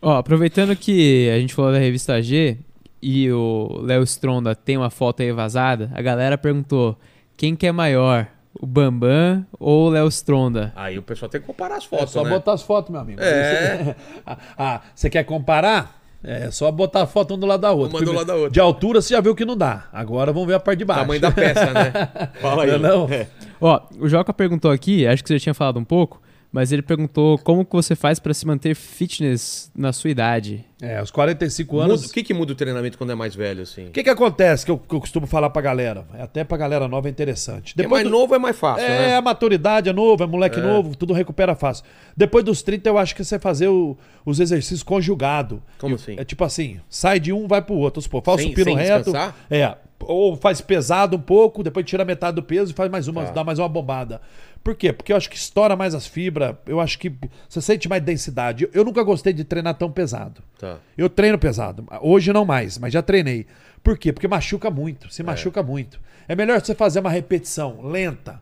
Ó, 0.00 0.16
aproveitando 0.16 0.74
que 0.74 1.28
a 1.28 1.38
gente 1.38 1.52
falou 1.52 1.70
da 1.70 1.76
revista 1.78 2.22
G 2.22 2.56
e 3.02 3.30
o 3.30 3.80
Léo 3.82 4.02
Stronda 4.04 4.54
tem 4.54 4.78
uma 4.78 4.88
foto 4.88 5.22
aí 5.22 5.30
vazada, 5.32 5.90
a 5.94 6.00
galera 6.00 6.38
perguntou 6.38 6.98
quem 7.36 7.54
que 7.54 7.66
é 7.66 7.72
maior, 7.72 8.26
o 8.58 8.64
Bambam 8.66 9.44
ou 9.60 9.88
o 9.88 9.90
Léo 9.90 10.08
Stronda? 10.08 10.72
Aí 10.74 10.96
o 10.96 11.02
pessoal 11.02 11.28
tem 11.28 11.42
que 11.42 11.46
comparar 11.46 11.76
as 11.76 11.84
É 11.84 11.88
fotos, 11.88 12.10
só 12.10 12.24
né? 12.24 12.30
botar 12.30 12.54
as 12.54 12.62
fotos, 12.62 12.90
meu 12.90 13.02
amigo. 13.02 13.20
É. 13.20 13.94
ah, 14.26 14.38
ah, 14.56 14.80
você 14.94 15.10
quer 15.10 15.24
comparar? 15.24 16.02
É 16.26 16.50
só 16.50 16.72
botar 16.72 17.02
a 17.02 17.06
foto 17.06 17.34
um 17.34 17.38
do 17.38 17.46
lado 17.46 17.60
da 17.60 17.70
outra. 17.70 17.98
Uma 17.98 18.04
do 18.04 18.12
lado 18.12 18.26
da 18.26 18.34
outra. 18.34 18.50
De 18.50 18.58
altura 18.58 19.02
você 19.02 19.12
já 19.12 19.20
viu 19.20 19.34
que 19.34 19.44
não 19.44 19.56
dá. 19.56 19.88
Agora 19.92 20.32
vamos 20.32 20.48
ver 20.48 20.54
a 20.54 20.60
parte 20.60 20.78
de 20.78 20.84
baixo. 20.86 21.02
Tamanho 21.02 21.20
da 21.20 21.30
peça, 21.30 21.66
né? 21.72 21.92
Fala 22.40 22.64
aí. 22.64 22.78
Não, 22.78 23.06
não? 23.06 23.26
Ó, 23.60 23.80
o 24.00 24.08
Joca 24.08 24.32
perguntou 24.32 24.70
aqui, 24.70 25.06
acho 25.06 25.22
que 25.22 25.28
você 25.28 25.38
já 25.38 25.42
tinha 25.42 25.54
falado 25.54 25.78
um 25.78 25.84
pouco, 25.84 26.20
mas 26.54 26.70
ele 26.70 26.82
perguntou 26.82 27.36
como 27.38 27.64
que 27.64 27.72
você 27.72 27.96
faz 27.96 28.20
pra 28.20 28.32
se 28.32 28.46
manter 28.46 28.76
fitness 28.76 29.72
na 29.76 29.92
sua 29.92 30.08
idade. 30.10 30.64
É, 30.80 30.98
aos 30.98 31.10
45 31.10 31.74
Muda- 31.74 31.84
anos. 31.86 32.04
O 32.06 32.12
que, 32.12 32.22
que 32.22 32.32
muda 32.32 32.52
o 32.52 32.54
treinamento 32.54 32.96
quando 32.96 33.10
é 33.10 33.14
mais 33.16 33.34
velho, 33.34 33.62
assim? 33.62 33.88
O 33.88 33.90
que, 33.90 34.04
que 34.04 34.10
acontece 34.10 34.64
que 34.64 34.70
eu, 34.70 34.78
que 34.78 34.94
eu 34.94 35.00
costumo 35.00 35.26
falar 35.26 35.50
pra 35.50 35.60
galera? 35.60 36.06
É 36.14 36.22
Até 36.22 36.44
pra 36.44 36.56
galera 36.56 36.86
nova 36.86 37.08
é 37.08 37.10
interessante. 37.10 37.74
Quem 37.74 37.84
é 37.84 37.88
mais 37.88 38.04
do- 38.04 38.10
novo 38.10 38.34
é 38.34 38.38
mais 38.38 38.56
fácil, 38.56 38.84
É, 38.84 39.08
né? 39.08 39.16
a 39.16 39.20
maturidade 39.22 39.88
é 39.88 39.92
novo, 39.92 40.22
é 40.22 40.26
moleque 40.26 40.60
novo, 40.60 40.96
tudo 40.96 41.12
recupera 41.12 41.56
fácil. 41.56 41.84
Depois 42.16 42.44
dos 42.44 42.62
30, 42.62 42.88
eu 42.88 42.98
acho 42.98 43.16
que 43.16 43.24
você 43.24 43.36
fazer 43.38 43.66
o- 43.68 43.96
os 44.24 44.38
exercícios 44.38 44.82
conjugado. 44.84 45.60
Como 45.78 45.94
E- 45.94 45.96
assim? 45.96 46.14
É 46.18 46.24
tipo 46.24 46.44
assim, 46.44 46.78
sai 46.88 47.18
de 47.18 47.32
um, 47.32 47.48
vai 47.48 47.60
pro 47.62 47.74
outro. 47.74 48.00
Supor, 48.00 48.22
falso 48.22 48.44
Sem- 48.44 48.52
pino 48.54 48.66
sem 48.66 48.76
reto. 48.76 49.04
descansar? 49.10 49.36
É. 49.50 49.76
ou 50.06 50.36
faz 50.36 50.60
pesado 50.60 51.16
um 51.16 51.20
pouco, 51.20 51.62
depois 51.62 51.86
tira 51.86 52.04
metade 52.04 52.34
do 52.34 52.42
peso 52.42 52.72
e 52.72 52.74
faz 52.74 52.90
mais 52.90 53.08
uma, 53.08 53.24
Tá. 53.24 53.30
dá 53.32 53.44
mais 53.44 53.58
uma 53.58 53.68
bombada. 53.68 54.20
Por 54.64 54.74
quê? 54.74 54.94
Porque 54.94 55.12
eu 55.12 55.16
acho 55.16 55.28
que 55.28 55.36
estoura 55.36 55.76
mais 55.76 55.94
as 55.94 56.06
fibras, 56.06 56.56
eu 56.66 56.80
acho 56.80 56.98
que 56.98 57.12
você 57.46 57.60
sente 57.60 57.86
mais 57.86 58.02
densidade. 58.02 58.66
Eu, 58.72 58.82
nunca 58.82 59.02
gostei 59.02 59.34
de 59.34 59.44
treinar 59.44 59.74
tão 59.74 59.92
pesado. 59.92 60.42
Tá. 60.58 60.78
Eu 60.96 61.10
treino 61.10 61.38
pesado. 61.38 61.86
Hoje 62.00 62.32
não 62.32 62.46
mais, 62.46 62.78
mas 62.78 62.90
já 62.90 63.02
treinei. 63.02 63.46
Por 63.82 63.98
quê? 63.98 64.10
Porque 64.10 64.26
machuca 64.26 64.70
muito. 64.70 65.12
Se 65.12 65.22
machuca 65.22 65.62
muito. 65.62 66.00
É 66.26 66.34
melhor 66.34 66.58
você 66.62 66.74
fazer 66.74 67.00
uma 67.00 67.10
repetição 67.10 67.86
lenta, 67.86 68.40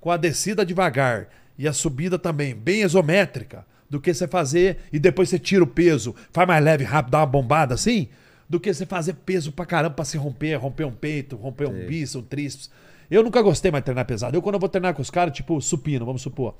com 0.00 0.10
a 0.10 0.16
descida 0.16 0.64
devagar 0.64 1.28
e 1.58 1.68
a 1.68 1.74
subida 1.74 2.18
também 2.18 2.54
bem 2.54 2.80
isométrica, 2.80 3.66
do 3.90 4.00
que 4.00 4.14
você 4.14 4.26
fazer 4.26 4.78
e 4.90 4.98
depois 4.98 5.28
você 5.28 5.38
tira 5.38 5.62
o 5.62 5.66
peso, 5.66 6.14
faz 6.32 6.48
mais 6.48 6.64
leve, 6.64 6.84
rápido, 6.84 7.10
dá 7.10 7.18
uma 7.18 7.26
bombada 7.26 7.74
assim, 7.74 8.08
do 8.48 8.58
que 8.58 8.72
você 8.72 8.86
fazer 8.86 9.14
peso 9.26 9.52
pra 9.52 9.66
caramba 9.66 9.96
pra 9.96 10.04
se 10.04 10.16
romper, 10.16 10.54
romper 10.54 10.84
um 10.84 10.92
peito, 10.92 11.36
romper 11.36 11.66
um 11.66 11.86
bíceps, 11.86 12.14
um 12.14 12.22
tríceps. 12.22 12.70
Eu 13.10 13.22
nunca 13.22 13.42
gostei 13.42 13.70
mais 13.70 13.82
de 13.82 13.86
treinar 13.86 14.06
pesado. 14.06 14.36
Eu, 14.36 14.42
quando 14.42 14.54
eu 14.54 14.60
vou 14.60 14.68
treinar 14.68 14.94
com 14.94 15.02
os 15.02 15.10
caras, 15.10 15.34
tipo 15.34 15.60
supino, 15.60 16.06
vamos 16.06 16.22
supor. 16.22 16.54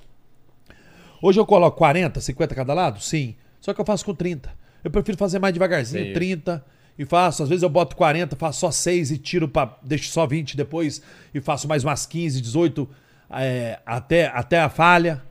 Hoje 1.22 1.38
eu 1.38 1.46
coloco 1.46 1.76
40, 1.76 2.20
50 2.20 2.54
cada 2.54 2.74
lado? 2.74 3.00
Sim. 3.00 3.36
Só 3.60 3.74
que 3.74 3.80
eu 3.80 3.84
faço 3.84 4.04
com 4.04 4.14
30. 4.14 4.50
Eu 4.82 4.90
prefiro 4.90 5.18
fazer 5.18 5.38
mais 5.38 5.52
devagarzinho, 5.52 6.02
Entendi. 6.02 6.14
30 6.14 6.64
e 6.98 7.04
faço. 7.04 7.42
Às 7.42 7.48
vezes 7.48 7.62
eu 7.62 7.68
boto 7.68 7.94
40, 7.94 8.34
faço 8.36 8.60
só 8.60 8.70
6 8.70 9.10
e 9.10 9.18
tiro 9.18 9.48
para 9.48 9.76
deixo 9.82 10.10
só 10.10 10.26
20 10.26 10.56
depois 10.56 11.02
e 11.34 11.40
faço 11.40 11.68
mais 11.68 11.84
umas 11.84 12.06
15, 12.06 12.40
18 12.40 12.88
é, 13.30 13.78
até, 13.84 14.26
até 14.26 14.60
a 14.60 14.68
falha. 14.68 15.22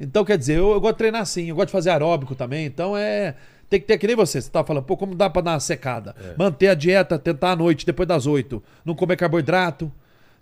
Então, 0.00 0.24
quer 0.24 0.38
dizer, 0.38 0.58
eu, 0.58 0.72
eu 0.72 0.80
gosto 0.80 0.94
de 0.94 0.98
treinar 0.98 1.20
assim, 1.22 1.48
eu 1.48 1.54
gosto 1.54 1.68
de 1.68 1.72
fazer 1.72 1.90
aeróbico 1.90 2.34
também. 2.34 2.64
Então 2.64 2.96
é. 2.96 3.34
Tem 3.68 3.80
que 3.80 3.86
ter 3.86 3.96
que 3.96 4.06
nem 4.06 4.14
você. 4.14 4.40
Você 4.40 4.50
tá 4.50 4.62
falando, 4.62 4.84
pô, 4.84 4.98
como 4.98 5.14
dá 5.14 5.30
pra 5.30 5.40
dar 5.40 5.52
uma 5.52 5.60
secada? 5.60 6.14
Manter 6.36 6.68
a 6.68 6.74
dieta, 6.74 7.18
tentar 7.18 7.52
à 7.52 7.56
noite, 7.56 7.86
depois 7.86 8.06
das 8.06 8.26
8. 8.26 8.62
Não 8.84 8.94
comer 8.94 9.16
carboidrato. 9.16 9.90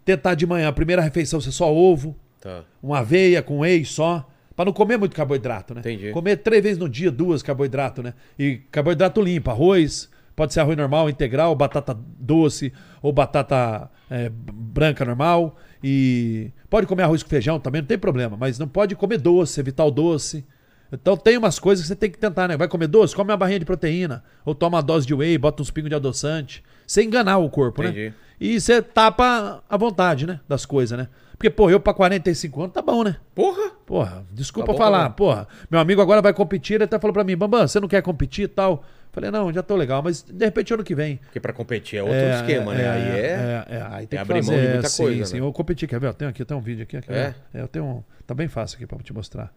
Tentar 0.04 0.34
de 0.34 0.46
manhã, 0.46 0.68
a 0.68 0.72
primeira 0.72 1.02
refeição 1.02 1.40
ser 1.40 1.52
só 1.52 1.72
ovo 1.72 2.16
Tá. 2.40 2.64
uma 2.82 3.00
aveia 3.00 3.42
com 3.42 3.58
whey 3.60 3.84
só, 3.84 4.26
Pra 4.60 4.66
não 4.66 4.74
comer 4.74 4.98
muito 4.98 5.16
carboidrato, 5.16 5.72
né? 5.72 5.80
Entendi. 5.80 6.10
Comer 6.10 6.36
três 6.36 6.62
vezes 6.62 6.76
no 6.76 6.86
dia, 6.86 7.10
duas 7.10 7.42
carboidrato, 7.42 8.02
né? 8.02 8.12
E 8.38 8.58
carboidrato 8.70 9.22
limpo, 9.22 9.50
arroz, 9.50 10.10
pode 10.36 10.52
ser 10.52 10.60
arroz 10.60 10.76
normal, 10.76 11.08
integral, 11.08 11.54
batata 11.54 11.98
doce 12.18 12.70
ou 13.00 13.10
batata 13.10 13.90
é, 14.10 14.30
branca 14.30 15.02
normal. 15.02 15.56
E 15.82 16.50
pode 16.68 16.86
comer 16.86 17.04
arroz 17.04 17.22
com 17.22 17.30
feijão 17.30 17.58
também, 17.58 17.80
não 17.80 17.88
tem 17.88 17.96
problema, 17.96 18.36
mas 18.38 18.58
não 18.58 18.68
pode 18.68 18.94
comer 18.96 19.16
doce, 19.16 19.58
evitar 19.58 19.86
o 19.86 19.90
doce. 19.90 20.44
Então 20.92 21.16
tem 21.16 21.38
umas 21.38 21.58
coisas 21.58 21.84
que 21.84 21.88
você 21.88 21.96
tem 21.96 22.10
que 22.10 22.18
tentar, 22.18 22.46
né? 22.46 22.54
Vai 22.56 22.68
comer 22.68 22.88
doce? 22.88 23.16
Come 23.16 23.30
uma 23.30 23.38
barrinha 23.38 23.60
de 23.60 23.64
proteína. 23.64 24.22
Ou 24.44 24.54
toma 24.54 24.76
uma 24.76 24.82
dose 24.82 25.06
de 25.06 25.14
whey, 25.14 25.38
bota 25.38 25.62
uns 25.62 25.70
pingos 25.70 25.88
de 25.88 25.94
adoçante. 25.94 26.62
Sem 26.90 27.06
enganar 27.06 27.38
o 27.38 27.48
corpo, 27.48 27.84
Entendi. 27.84 28.08
né? 28.08 28.14
E 28.40 28.60
você 28.60 28.82
tapa 28.82 29.62
a 29.70 29.76
vontade, 29.76 30.26
né? 30.26 30.40
Das 30.48 30.66
coisas, 30.66 30.98
né? 30.98 31.06
Porque, 31.38 31.48
pô, 31.48 31.70
eu 31.70 31.78
pra 31.78 31.94
45 31.94 32.62
anos 32.62 32.74
tá 32.74 32.82
bom, 32.82 33.04
né? 33.04 33.16
Porra! 33.32 33.70
Porra, 33.86 34.26
desculpa 34.32 34.66
Tá 34.66 34.72
bom, 34.72 34.78
falar, 34.78 35.02
tá 35.04 35.08
bom. 35.10 35.14
porra. 35.14 35.46
Meu 35.70 35.78
amigo 35.78 36.02
agora 36.02 36.20
vai 36.20 36.32
competir, 36.34 36.74
ele 36.74 36.84
até 36.84 36.98
falou 36.98 37.14
pra 37.14 37.22
mim, 37.22 37.36
Bambam, 37.36 37.64
você 37.68 37.78
não 37.78 37.86
quer 37.86 38.02
competir 38.02 38.46
e 38.46 38.48
tal? 38.48 38.82
Falei, 39.12 39.30
não, 39.30 39.52
já 39.52 39.62
tô 39.62 39.76
legal, 39.76 40.02
mas 40.02 40.22
de 40.22 40.44
repente 40.44 40.74
ano 40.74 40.82
que 40.82 40.92
vem. 40.92 41.18
Porque 41.18 41.38
pra 41.38 41.52
competir 41.52 42.00
é 42.00 42.02
outro 42.02 42.18
esquema, 42.18 42.74
né? 42.74 42.90
Aí 42.90 43.02
é. 43.02 43.14
é, 43.14 43.66
é, 43.68 43.82
aí 43.88 44.06
tem 44.08 44.18
é 44.18 44.24
que 44.24 44.32
abrir 44.32 44.42
mão 44.42 44.52
fazer, 44.52 44.66
de 44.66 44.72
muita 44.72 44.88
sim, 44.88 45.02
coisa, 45.04 45.24
Sim, 45.26 45.40
né? 45.40 45.46
eu 45.46 45.52
competi, 45.52 45.86
quer 45.86 46.00
ver? 46.00 46.08
Eu 46.08 46.14
tenho 46.14 46.28
aqui, 46.28 46.44
tem 46.44 46.56
um 46.56 46.60
vídeo 46.60 46.82
aqui. 46.82 47.00
quer 47.00 47.14
É? 47.14 47.34
É, 47.54 47.62
eu 47.62 47.68
tenho 47.68 47.84
um, 47.84 48.02
tá 48.26 48.34
bem 48.34 48.48
fácil 48.48 48.78
aqui 48.78 48.86
pra 48.88 48.98
te 48.98 49.12
mostrar. 49.14 49.54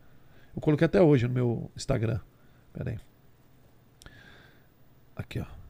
Eu 0.55 0.61
coloquei 0.61 0.85
até 0.85 1.01
hoje 1.01 1.27
no 1.27 1.33
meu 1.33 1.71
Instagram. 1.75 2.19
Pera 2.73 2.91
aí. 2.91 2.97
Aqui, 5.15 5.39
ó. 5.39 5.62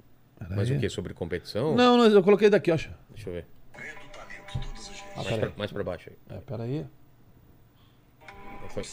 Pera 0.44 0.56
Mas 0.56 0.70
aí. 0.70 0.78
o 0.78 0.80
que? 0.80 0.90
Sobre 0.90 1.14
competição? 1.14 1.76
Não, 1.76 1.98
não, 1.98 2.06
eu 2.06 2.24
coloquei 2.24 2.50
daqui, 2.50 2.72
ó. 2.72 2.76
Deixa 2.76 3.30
eu 3.30 3.34
ver. 3.34 3.46
Ah, 3.76 5.18
Mais 5.18 5.28
peraí. 5.28 5.40
pra, 5.40 5.52
mais 5.58 5.72
pra 5.72 5.84
baixo 5.84 6.10
aí. 6.10 6.38
É, 6.38 6.42
pera 6.42 6.64
aí. 6.64 6.86
Foi. 8.70 8.84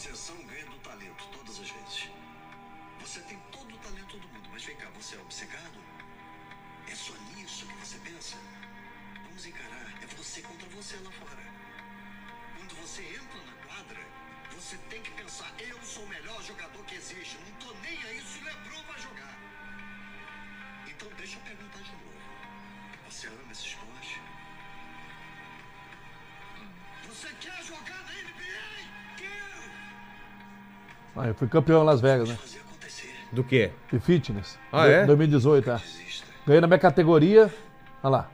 Ah, 31.23 31.29
eu 31.29 31.35
fui 31.35 31.47
campeão 31.49 31.83
em 31.83 31.85
Las 31.87 32.01
Vegas, 32.01 32.29
né? 32.29 32.39
Do 33.33 33.45
quê? 33.45 33.71
De 33.93 33.99
fitness. 34.01 34.59
Ah, 34.73 34.87
Do- 34.87 34.91
é? 34.91 35.07
2018, 35.07 35.71
é. 35.71 35.81
Ganhei 36.47 36.61
na 36.61 36.67
minha 36.67 36.79
categoria. 36.79 37.53
Olha 38.03 38.11
lá. 38.11 38.31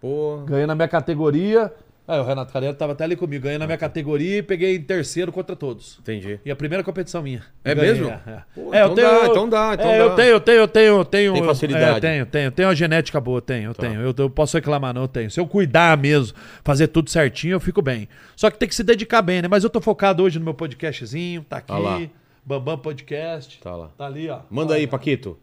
Porra. 0.00 0.44
Ganhei 0.46 0.66
na 0.66 0.74
minha 0.74 0.88
categoria. 0.88 1.72
Ah, 2.08 2.20
o 2.20 2.24
Renato 2.24 2.52
Calheiros 2.52 2.78
tava 2.78 2.92
até 2.92 3.02
ali 3.04 3.16
comigo. 3.16 3.42
Ganhei 3.44 3.58
na 3.58 3.66
minha 3.66 3.76
categoria 3.78 4.38
e 4.38 4.42
peguei 4.42 4.76
em 4.76 4.82
terceiro 4.82 5.32
contra 5.32 5.56
todos. 5.56 5.98
Entendi. 6.00 6.38
E 6.44 6.50
a 6.50 6.56
primeira 6.56 6.84
competição 6.84 7.20
minha. 7.22 7.42
É 7.64 7.74
Ganhei, 7.74 7.92
mesmo? 7.94 8.08
É, 8.08 8.20
é. 8.26 8.42
Pô, 8.54 8.72
É, 8.74 8.84
então 8.84 8.94
dá, 8.94 9.26
então 9.26 9.48
dá, 9.48 9.70
então 9.74 9.90
é, 9.90 9.98
dá. 9.98 10.04
eu 10.04 10.14
tenho, 10.14 10.28
eu 10.28 10.40
tenho, 10.40 10.56
eu 10.58 10.68
tenho, 10.68 10.86
eu 10.98 11.04
tenho. 11.04 11.32
Tem 11.34 11.44
facilidade. 11.44 12.00
Tá. 12.00 12.08
É, 12.08 12.12
tenho, 12.12 12.26
tenho. 12.26 12.50
Tenho 12.52 12.68
uma 12.68 12.74
genética 12.76 13.20
boa, 13.20 13.42
tenho, 13.42 13.70
eu 13.70 13.74
tenho. 13.74 14.00
Eu, 14.00 14.14
eu 14.16 14.30
posso 14.30 14.56
reclamar, 14.56 14.94
não, 14.94 15.02
eu 15.02 15.08
tenho. 15.08 15.30
Se 15.30 15.40
eu 15.40 15.46
cuidar 15.46 15.96
mesmo, 15.98 16.36
fazer 16.62 16.86
tudo 16.88 17.10
certinho, 17.10 17.54
eu 17.54 17.60
fico 17.60 17.82
bem. 17.82 18.08
Só 18.36 18.50
que 18.50 18.58
tem 18.58 18.68
que 18.68 18.74
se 18.74 18.84
dedicar 18.84 19.20
bem, 19.22 19.42
né? 19.42 19.48
Mas 19.48 19.64
eu 19.64 19.70
tô 19.70 19.80
focado 19.80 20.22
hoje 20.22 20.38
no 20.38 20.44
meu 20.44 20.54
podcastzinho, 20.54 21.42
tá 21.42 21.56
aqui. 21.58 21.72
Ah 21.72 21.78
lá. 21.78 22.00
Bambam 22.44 22.78
Podcast. 22.78 23.58
Tá 23.60 23.74
lá. 23.74 23.88
Tá 23.98 24.06
ali, 24.06 24.30
ó. 24.30 24.38
Manda 24.48 24.74
aí, 24.74 24.86
Paquito. 24.86 25.36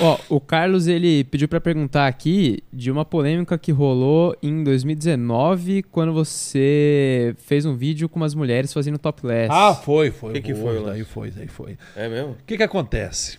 Ó, 0.00 0.18
o 0.28 0.40
Carlos 0.40 0.86
ele 0.86 1.24
pediu 1.24 1.46
pra 1.48 1.60
perguntar 1.60 2.06
aqui 2.06 2.62
de 2.72 2.90
uma 2.90 3.04
polêmica 3.04 3.58
que 3.58 3.70
rolou 3.72 4.36
em 4.42 4.62
2019 4.64 5.82
quando 5.84 6.12
você 6.12 7.34
fez 7.38 7.64
um 7.66 7.74
vídeo 7.76 8.08
com 8.08 8.18
umas 8.20 8.34
mulheres 8.34 8.72
fazendo 8.72 8.98
topless. 8.98 9.48
Ah, 9.50 9.74
foi, 9.74 10.10
foi. 10.10 10.32
Que 10.34 10.40
que 10.40 10.54
Boa, 10.54 10.72
foi 10.72 10.82
o 10.82 10.86
Daí 10.86 11.04
foi, 11.04 11.30
daí 11.30 11.48
foi. 11.48 11.76
É 11.96 12.08
mesmo? 12.08 12.32
O 12.32 12.36
que 12.46 12.56
que 12.56 12.62
acontece? 12.62 13.38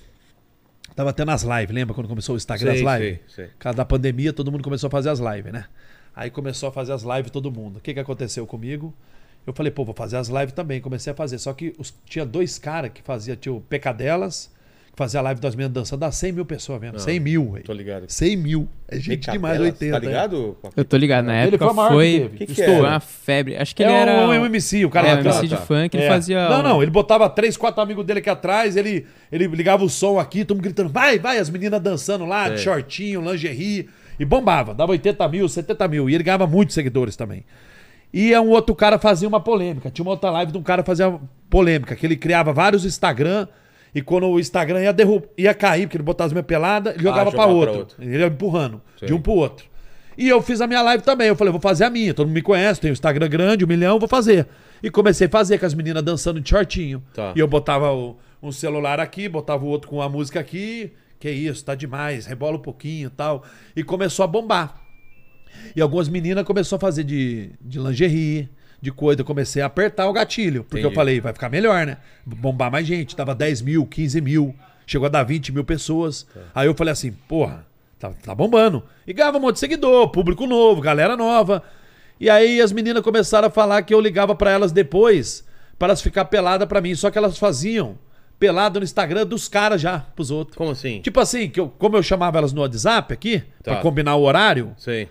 Tava 0.95 1.11
tendo 1.11 1.31
as 1.31 1.41
lives, 1.43 1.71
lembra 1.73 1.95
quando 1.95 2.07
começou 2.07 2.35
o 2.35 2.37
Instagram 2.37 2.73
Sei, 2.75 2.85
as 2.87 2.99
lives? 3.01 3.19
sei, 3.27 3.35
sei. 3.35 3.47
Por 3.47 3.57
causa 3.57 3.77
da 3.77 3.85
pandemia, 3.85 4.31
todo 4.31 4.51
mundo 4.51 4.63
começou 4.63 4.87
a 4.87 4.91
fazer 4.91 5.09
as 5.09 5.19
lives, 5.19 5.51
né? 5.51 5.65
Aí 6.15 6.29
começou 6.29 6.69
a 6.69 6.71
fazer 6.71 6.93
as 6.93 7.01
lives 7.01 7.31
todo 7.31 7.51
mundo. 7.51 7.77
O 7.77 7.79
que 7.79 7.93
que 7.95 7.99
aconteceu 7.99 8.45
comigo? 8.45 8.93
Eu 9.47 9.53
falei, 9.53 9.71
pô, 9.71 9.83
vou 9.83 9.95
fazer 9.95 10.17
as 10.17 10.27
lives 10.27 10.53
também. 10.53 10.79
Comecei 10.79 11.11
a 11.11 11.15
fazer. 11.15 11.39
Só 11.39 11.51
que 11.51 11.73
os- 11.79 11.93
tinha 12.05 12.23
dois 12.25 12.59
caras 12.59 12.91
que 12.93 13.01
faziam, 13.01 13.35
tinha 13.35 13.51
o 13.53 13.59
Pecadelas, 13.59 14.51
que 14.93 14.97
fazia 14.97 15.19
a 15.19 15.23
live 15.23 15.41
das 15.41 15.55
meninas 15.55 15.73
dançando, 15.73 16.01
dá 16.01 16.11
100 16.11 16.31
mil 16.31 16.45
pessoas 16.45 16.79
mesmo. 16.79 16.99
100 16.99 17.19
mil, 17.19 17.51
velho. 17.51 17.65
Tô 17.65 17.73
ligado. 17.73 18.05
100 18.07 18.37
mil. 18.37 18.69
É 18.87 18.95
gente 18.97 19.21
Picadelas, 19.21 19.33
demais, 19.33 19.59
80. 19.59 19.91
Tá 19.93 19.99
né? 19.99 20.05
ligado? 20.05 20.57
Eu 20.77 20.85
tô 20.85 20.97
ligado, 20.97 21.25
na 21.25 21.35
Ele 21.43 21.55
época 21.55 21.73
foi 21.73 21.87
foi. 21.87 22.29
Que 22.37 22.45
que 22.45 22.51
estourou 22.51 22.85
uma 22.85 22.99
febre. 22.99 23.57
Acho 23.57 23.75
que 23.75 23.83
É 23.83 23.87
ele 23.87 23.95
era 23.95 24.27
um 24.27 24.45
MC, 24.45 24.85
o 24.85 24.91
cara 24.91 25.07
é, 25.07 25.15
um. 25.15 25.19
MC 25.21 25.47
de 25.47 25.57
funk, 25.57 25.97
ele 25.97 26.03
É. 26.03 26.07
fazia 26.07 26.47
Não, 26.47 26.61
não, 26.61 26.81
ele 26.83 26.91
botava 26.91 27.27
três, 27.27 27.57
quatro 27.57 27.81
amigos 27.81 28.05
dele 28.05 28.19
aqui 28.19 28.29
atrás, 28.29 28.77
ele, 28.77 29.07
ele 29.31 29.47
ligava 29.47 29.83
o 29.83 29.89
som 29.89 30.19
aqui, 30.19 30.45
todo 30.45 30.57
mundo 30.57 30.65
gritando, 30.65 30.89
vai, 30.89 31.17
vai, 31.17 31.39
as 31.39 31.49
meninas 31.49 31.81
dançando 31.81 32.23
lá, 32.25 32.49
de 32.49 32.57
Sei. 32.57 32.65
shortinho, 32.65 33.19
lingerie, 33.19 33.89
e 34.19 34.23
bombava, 34.25 34.75
dava 34.75 34.91
80 34.91 35.27
mil, 35.27 35.49
70 35.49 35.87
mil, 35.87 36.07
e 36.07 36.13
ele 36.13 36.23
ganhava 36.23 36.45
muitos 36.45 36.75
seguidores 36.75 37.15
também. 37.15 37.43
E 38.13 38.37
um 38.37 38.49
outro 38.49 38.75
cara 38.75 38.99
fazia 38.99 39.27
uma 39.27 39.39
polêmica, 39.39 39.89
tinha 39.89 40.05
uma 40.05 40.11
outra 40.11 40.29
live 40.29 40.51
de 40.51 40.57
um 40.59 40.61
cara 40.61 40.83
que 40.83 40.87
fazia 40.87 41.19
polêmica, 41.49 41.95
que 41.95 42.05
ele 42.05 42.15
criava 42.15 42.53
vários 42.53 42.85
Instagram, 42.85 43.47
e 43.93 44.01
quando 44.01 44.27
o 44.27 44.39
Instagram 44.39 44.81
ia, 44.81 44.93
derrub... 44.93 45.23
ia 45.37 45.53
cair, 45.53 45.87
porque 45.87 45.97
ele 45.97 46.03
botava 46.03 46.27
as 46.27 46.33
minhas 46.33 46.45
peladas, 46.45 46.93
ele 46.95 47.03
jogava 47.03 47.31
pra 47.31 47.41
jogava 47.43 47.47
pra 47.49 47.55
outro. 47.57 47.77
outro. 47.79 47.95
Ele 48.03 48.17
ia 48.19 48.27
empurrando, 48.27 48.81
Sei. 48.97 49.07
de 49.07 49.13
um 49.13 49.21
pro 49.21 49.33
outro. 49.33 49.65
E 50.17 50.29
eu 50.29 50.41
fiz 50.41 50.61
a 50.61 50.67
minha 50.67 50.81
live 50.81 51.03
também. 51.03 51.27
Eu 51.27 51.35
falei, 51.35 51.51
vou 51.51 51.59
fazer 51.61 51.85
a 51.85 51.89
minha. 51.89 52.13
Todo 52.13 52.27
mundo 52.27 52.35
me 52.35 52.41
conhece, 52.41 52.79
tem 52.79 52.91
o 52.91 52.93
Instagram 52.93 53.27
grande, 53.27 53.65
um 53.65 53.67
milhão, 53.67 53.97
vou 53.99 54.07
fazer. 54.07 54.47
E 54.81 54.89
comecei 54.91 55.25
a 55.27 55.29
fazer 55.29 55.57
com 55.57 55.65
as 55.65 55.73
meninas 55.73 56.03
dançando 56.03 56.39
de 56.39 56.47
shortinho. 56.49 57.01
Tá. 57.13 57.33
E 57.35 57.39
eu 57.39 57.47
botava 57.47 57.91
o- 57.91 58.15
um 58.41 58.51
celular 58.51 58.99
aqui, 58.99 59.27
botava 59.27 59.63
o 59.65 59.67
outro 59.67 59.89
com 59.89 60.01
a 60.01 60.09
música 60.09 60.39
aqui. 60.39 60.91
Que 61.19 61.31
isso, 61.31 61.63
tá 61.63 61.73
demais, 61.73 62.25
rebola 62.25 62.57
um 62.57 62.61
pouquinho 62.61 63.07
e 63.07 63.09
tal. 63.09 63.43
E 63.75 63.83
começou 63.83 64.23
a 64.23 64.27
bombar. 64.27 64.75
E 65.75 65.81
algumas 65.81 66.09
meninas 66.09 66.43
começaram 66.43 66.77
a 66.77 66.79
fazer 66.81 67.03
de, 67.03 67.51
de 67.61 67.79
lingerie, 67.79 68.49
de 68.83 68.91
coisa. 68.91 69.21
Eu 69.21 69.25
comecei 69.25 69.61
a 69.61 69.65
apertar 69.65 70.07
o 70.07 70.13
gatilho. 70.13 70.63
Porque 70.63 70.79
Entendi. 70.79 70.93
eu 70.93 70.95
falei, 70.95 71.19
vai 71.21 71.33
ficar 71.33 71.49
melhor, 71.49 71.85
né? 71.87 71.97
Bombar 72.25 72.69
mais 72.71 72.85
gente. 72.85 73.15
Tava 73.15 73.33
10 73.33 73.61
mil, 73.61 73.85
15 73.85 74.19
mil. 74.21 74.53
Chegou 74.85 75.05
a 75.05 75.09
dar 75.09 75.23
20 75.23 75.51
mil 75.53 75.63
pessoas. 75.63 76.27
Aí 76.53 76.67
eu 76.67 76.75
falei 76.75 76.91
assim, 76.91 77.11
porra, 77.11 77.65
tá, 77.97 78.11
tá 78.23 78.35
bombando. 78.35 78.83
E 79.07 79.13
ganhava 79.13 79.37
um 79.37 79.41
monte 79.41 79.53
de 79.55 79.59
seguidor, 79.61 80.09
público 80.09 80.45
novo, 80.45 80.81
galera 80.81 81.15
nova. 81.15 81.63
E 82.19 82.29
aí 82.29 82.59
as 82.61 82.71
meninas 82.71 83.01
começaram 83.01 83.47
a 83.47 83.51
falar 83.51 83.81
que 83.83 83.93
eu 83.93 84.01
ligava 84.01 84.35
pra 84.35 84.51
elas 84.51 84.71
depois 84.71 85.45
para 85.79 85.87
elas 85.87 86.01
ficar 86.01 86.25
pelada 86.25 86.67
pra 86.67 86.81
mim. 86.81 86.93
Só 86.95 87.09
que 87.09 87.17
elas 87.17 87.37
faziam 87.37 87.97
pelado 88.37 88.79
no 88.79 88.83
Instagram 88.83 89.25
dos 89.25 89.47
caras 89.47 89.79
já, 89.79 89.99
pros 89.99 90.29
outros. 90.29 90.57
Como 90.57 90.71
assim? 90.71 90.99
Tipo 91.01 91.19
assim, 91.21 91.49
que 91.49 91.59
eu, 91.59 91.69
como 91.69 91.95
eu 91.95 92.03
chamava 92.03 92.37
elas 92.37 92.51
no 92.51 92.59
WhatsApp 92.61 93.13
aqui, 93.13 93.41
Tá. 93.63 93.71
pra 93.73 93.81
combinar 93.81 94.15
o 94.15 94.23
horário, 94.23 94.73
Sei. 94.77 95.07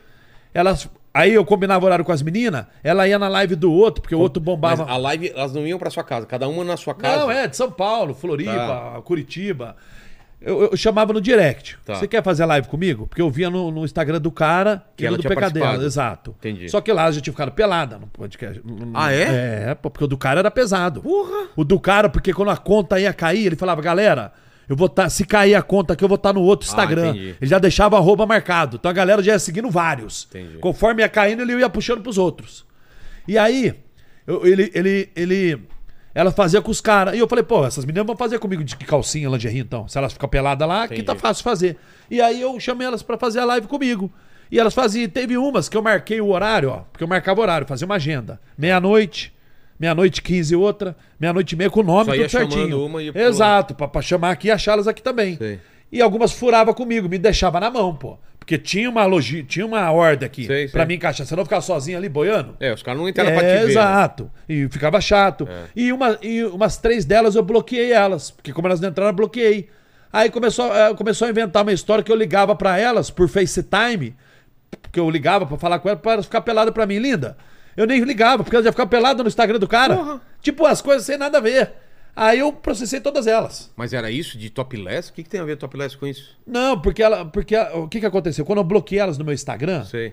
elas. 0.52 0.88
Aí 1.14 1.34
eu 1.34 1.44
combinava 1.44 1.84
horário 1.84 2.04
com 2.04 2.12
as 2.12 2.22
meninas, 2.22 2.64
ela 2.82 3.06
ia 3.06 3.18
na 3.18 3.28
live 3.28 3.54
do 3.54 3.70
outro, 3.70 4.00
porque 4.00 4.14
o 4.14 4.18
outro 4.18 4.40
Mas 4.40 4.46
bombava. 4.46 4.90
a 4.90 4.96
live, 4.96 5.30
elas 5.34 5.52
não 5.52 5.66
iam 5.66 5.78
pra 5.78 5.90
sua 5.90 6.02
casa, 6.02 6.24
cada 6.26 6.48
uma 6.48 6.64
na 6.64 6.76
sua 6.76 6.94
casa. 6.94 7.18
Não, 7.22 7.30
é, 7.30 7.46
de 7.46 7.56
São 7.56 7.70
Paulo, 7.70 8.14
Floripa, 8.14 8.52
Tá. 8.54 9.00
Curitiba. 9.04 9.76
Eu, 10.40 10.62
eu 10.70 10.76
chamava 10.76 11.12
no 11.12 11.20
direct. 11.20 11.78
Tá. 11.84 11.94
Você 11.94 12.08
quer 12.08 12.20
fazer 12.22 12.44
live 12.46 12.66
comigo? 12.66 13.06
Porque 13.06 13.22
eu 13.22 13.30
via 13.30 13.48
no, 13.48 13.70
no 13.70 13.84
Instagram 13.84 14.20
do 14.20 14.32
cara 14.32 14.82
Que 14.96 15.04
e 15.04 15.06
ela 15.06 15.16
no 15.16 15.22
do 15.22 15.28
participado. 15.32 15.84
Exato. 15.84 16.34
Entendi. 16.40 16.68
Só 16.68 16.80
que 16.80 16.92
lá 16.92 17.08
já 17.12 17.20
tinha 17.20 17.32
ficado 17.32 17.52
pelada 17.52 17.96
no 17.98 18.08
podcast. 18.08 18.60
Ah, 18.92 19.12
é? 19.12 19.68
É, 19.70 19.74
porque 19.80 20.02
o 20.02 20.06
do 20.08 20.18
cara 20.18 20.40
era 20.40 20.50
pesado. 20.50 21.00
Porra! 21.02 21.46
O 21.54 21.62
do 21.62 21.78
cara, 21.78 22.08
porque 22.08 22.32
quando 22.32 22.50
a 22.50 22.56
conta 22.56 22.98
ia 22.98 23.12
cair, 23.12 23.46
ele 23.46 23.54
falava, 23.56 23.80
galera, 23.80 24.32
eu 24.72 24.76
vou 24.76 24.88
tá, 24.88 25.08
se 25.08 25.24
cair 25.24 25.54
a 25.54 25.62
conta 25.62 25.92
aqui, 25.92 26.02
eu 26.04 26.08
vou 26.08 26.16
estar 26.16 26.32
no 26.32 26.40
outro 26.42 26.66
Instagram. 26.68 27.12
Ah, 27.14 27.16
ele 27.16 27.36
já 27.42 27.58
deixava 27.58 27.96
arroba 27.96 28.26
marcado. 28.26 28.76
Então 28.76 28.90
a 28.90 28.94
galera 28.94 29.22
já 29.22 29.32
ia 29.32 29.38
seguindo 29.38 29.70
vários. 29.70 30.26
Entendi. 30.30 30.58
Conforme 30.58 31.02
ia 31.02 31.08
caindo, 31.08 31.42
ele 31.42 31.54
ia 31.58 31.68
puxando 31.68 32.02
pros 32.02 32.18
outros. 32.18 32.64
E 33.28 33.36
aí, 33.38 33.74
eu- 34.26 34.46
ele, 34.46 34.70
ele, 34.74 35.10
ele. 35.14 35.62
Ela 36.14 36.30
fazia 36.30 36.60
com 36.60 36.70
os 36.70 36.80
caras. 36.80 37.14
E 37.14 37.18
eu 37.18 37.28
falei, 37.28 37.42
pô, 37.44 37.64
essas 37.64 37.84
meninas 37.84 38.06
vão 38.06 38.16
fazer 38.16 38.38
comigo 38.38 38.62
de 38.62 38.76
calcinha, 38.76 39.28
lingerie, 39.28 39.60
então. 39.60 39.88
Se 39.88 39.96
elas 39.96 40.12
ficam 40.12 40.28
peladas 40.28 40.68
lá, 40.68 40.86
que 40.86 40.94
Entendi. 40.94 41.06
tá 41.06 41.14
fácil 41.14 41.42
fazer. 41.42 41.76
E 42.10 42.20
aí 42.20 42.40
eu 42.42 42.58
chamei 42.60 42.86
elas 42.86 43.02
pra 43.02 43.16
fazer 43.16 43.38
a 43.40 43.44
live 43.44 43.66
comigo. 43.66 44.12
E 44.50 44.58
elas 44.60 44.74
faziam. 44.74 45.08
Teve 45.08 45.38
umas 45.38 45.68
que 45.70 45.76
eu 45.76 45.80
marquei 45.82 46.20
o 46.20 46.28
horário, 46.28 46.68
ó. 46.70 46.76
Porque 46.92 47.02
eu 47.02 47.08
marcava 47.08 47.40
o 47.40 47.42
horário, 47.42 47.66
fazia 47.66 47.86
uma 47.86 47.94
agenda. 47.94 48.38
Meia-noite, 48.58 49.32
meia-noite 49.78 50.22
15 50.22 50.54
outra, 50.56 50.96
meia-noite 51.18 51.54
e 51.54 51.58
meia 51.58 51.70
com 51.70 51.80
o 51.80 51.82
nome, 51.82 52.04
Só 52.06 52.12
tudo 52.16 52.30
certinho. 52.30 52.84
uma 52.86 53.02
e 53.02 53.06
ia 53.06 53.12
Exato, 53.26 53.74
pra, 53.74 53.88
pra 53.88 54.02
chamar 54.02 54.30
aqui 54.30 54.48
e 54.48 54.50
achá-las 54.50 54.86
aqui 54.86 55.02
também. 55.02 55.36
Sei. 55.36 55.58
E 55.90 56.00
algumas 56.00 56.32
furava 56.32 56.72
comigo, 56.72 57.08
me 57.08 57.18
deixava 57.18 57.60
na 57.60 57.70
mão, 57.70 57.94
pô. 57.94 58.18
Porque 58.38 58.58
tinha 58.58 58.90
uma 58.90 59.04
logi, 59.04 59.44
tinha 59.44 59.64
uma 59.64 59.88
ordem 59.92 60.26
aqui 60.26 60.46
Sei, 60.46 60.66
pra 60.66 60.80
sei. 60.80 60.88
me 60.88 60.94
encaixar. 60.96 61.24
Você 61.26 61.36
não 61.36 61.44
ficar 61.44 61.60
sozinho 61.60 61.96
ali 61.96 62.08
boiando? 62.08 62.56
É, 62.58 62.72
os 62.72 62.82
caras 62.82 63.00
não 63.00 63.08
entraram 63.08 63.30
pra 63.30 63.40
te 63.40 63.46
É, 63.46 63.54
ver. 63.58 63.64
né? 63.66 63.70
exato. 63.70 64.30
E 64.48 64.68
ficava 64.68 65.00
chato. 65.00 65.46
E, 65.76 65.92
uma, 65.92 66.18
e 66.20 66.42
umas 66.44 66.76
três 66.76 67.04
delas 67.04 67.36
eu 67.36 67.42
bloqueei 67.44 67.92
elas. 67.92 68.32
Porque 68.32 68.52
como 68.52 68.66
elas 68.66 68.80
não 68.80 68.88
entraram, 68.88 69.10
eu 69.10 69.14
bloqueei. 69.16 69.68
Aí 70.12 70.28
começou, 70.28 70.74
eh, 70.74 70.92
começou 70.94 71.28
a 71.28 71.30
inventar 71.30 71.62
uma 71.62 71.72
história 71.72 72.02
que 72.02 72.10
eu 72.10 72.16
ligava 72.16 72.56
pra 72.56 72.76
elas 72.78 73.10
por 73.10 73.28
FaceTime. 73.28 74.16
Porque 74.82 74.98
eu 74.98 75.08
ligava 75.08 75.46
pra 75.46 75.56
falar 75.56 75.78
com 75.78 75.88
elas 75.88 76.00
pra 76.00 76.12
elas 76.14 76.24
ficar 76.24 76.40
peladas 76.40 76.74
pra 76.74 76.84
mim. 76.84 76.98
Linda, 76.98 77.36
eu 77.76 77.86
nem 77.86 78.00
ligava, 78.00 78.42
porque 78.42 78.54
elas 78.56 78.64
iam 78.66 78.72
ficar 78.72 78.86
peladas 78.86 79.22
no 79.22 79.28
Instagram 79.28 79.58
do 79.58 79.68
cara. 79.68 80.20
Tipo, 80.40 80.66
as 80.66 80.80
coisas 80.82 81.04
sem 81.06 81.16
nada 81.18 81.38
a 81.38 81.40
ver. 81.40 81.72
Aí 82.14 82.40
eu 82.40 82.52
processei 82.52 83.00
todas 83.00 83.26
elas. 83.26 83.72
Mas 83.74 83.92
era 83.94 84.10
isso 84.10 84.36
de 84.36 84.50
topless? 84.50 85.10
O 85.10 85.14
que, 85.14 85.22
que 85.22 85.28
tem 85.30 85.40
a 85.40 85.44
ver 85.44 85.56
topless 85.56 85.96
com 85.96 86.06
isso? 86.06 86.36
Não, 86.46 86.78
porque 86.78 87.02
ela. 87.02 87.24
Porque 87.24 87.56
a- 87.56 87.74
o 87.76 87.88
que, 87.88 88.00
que 88.00 88.06
aconteceu? 88.06 88.44
Quando 88.44 88.58
eu 88.58 88.64
bloqueei 88.64 89.00
elas 89.00 89.16
no 89.16 89.24
meu 89.24 89.32
Instagram, 89.32 89.84
Sei. 89.86 90.12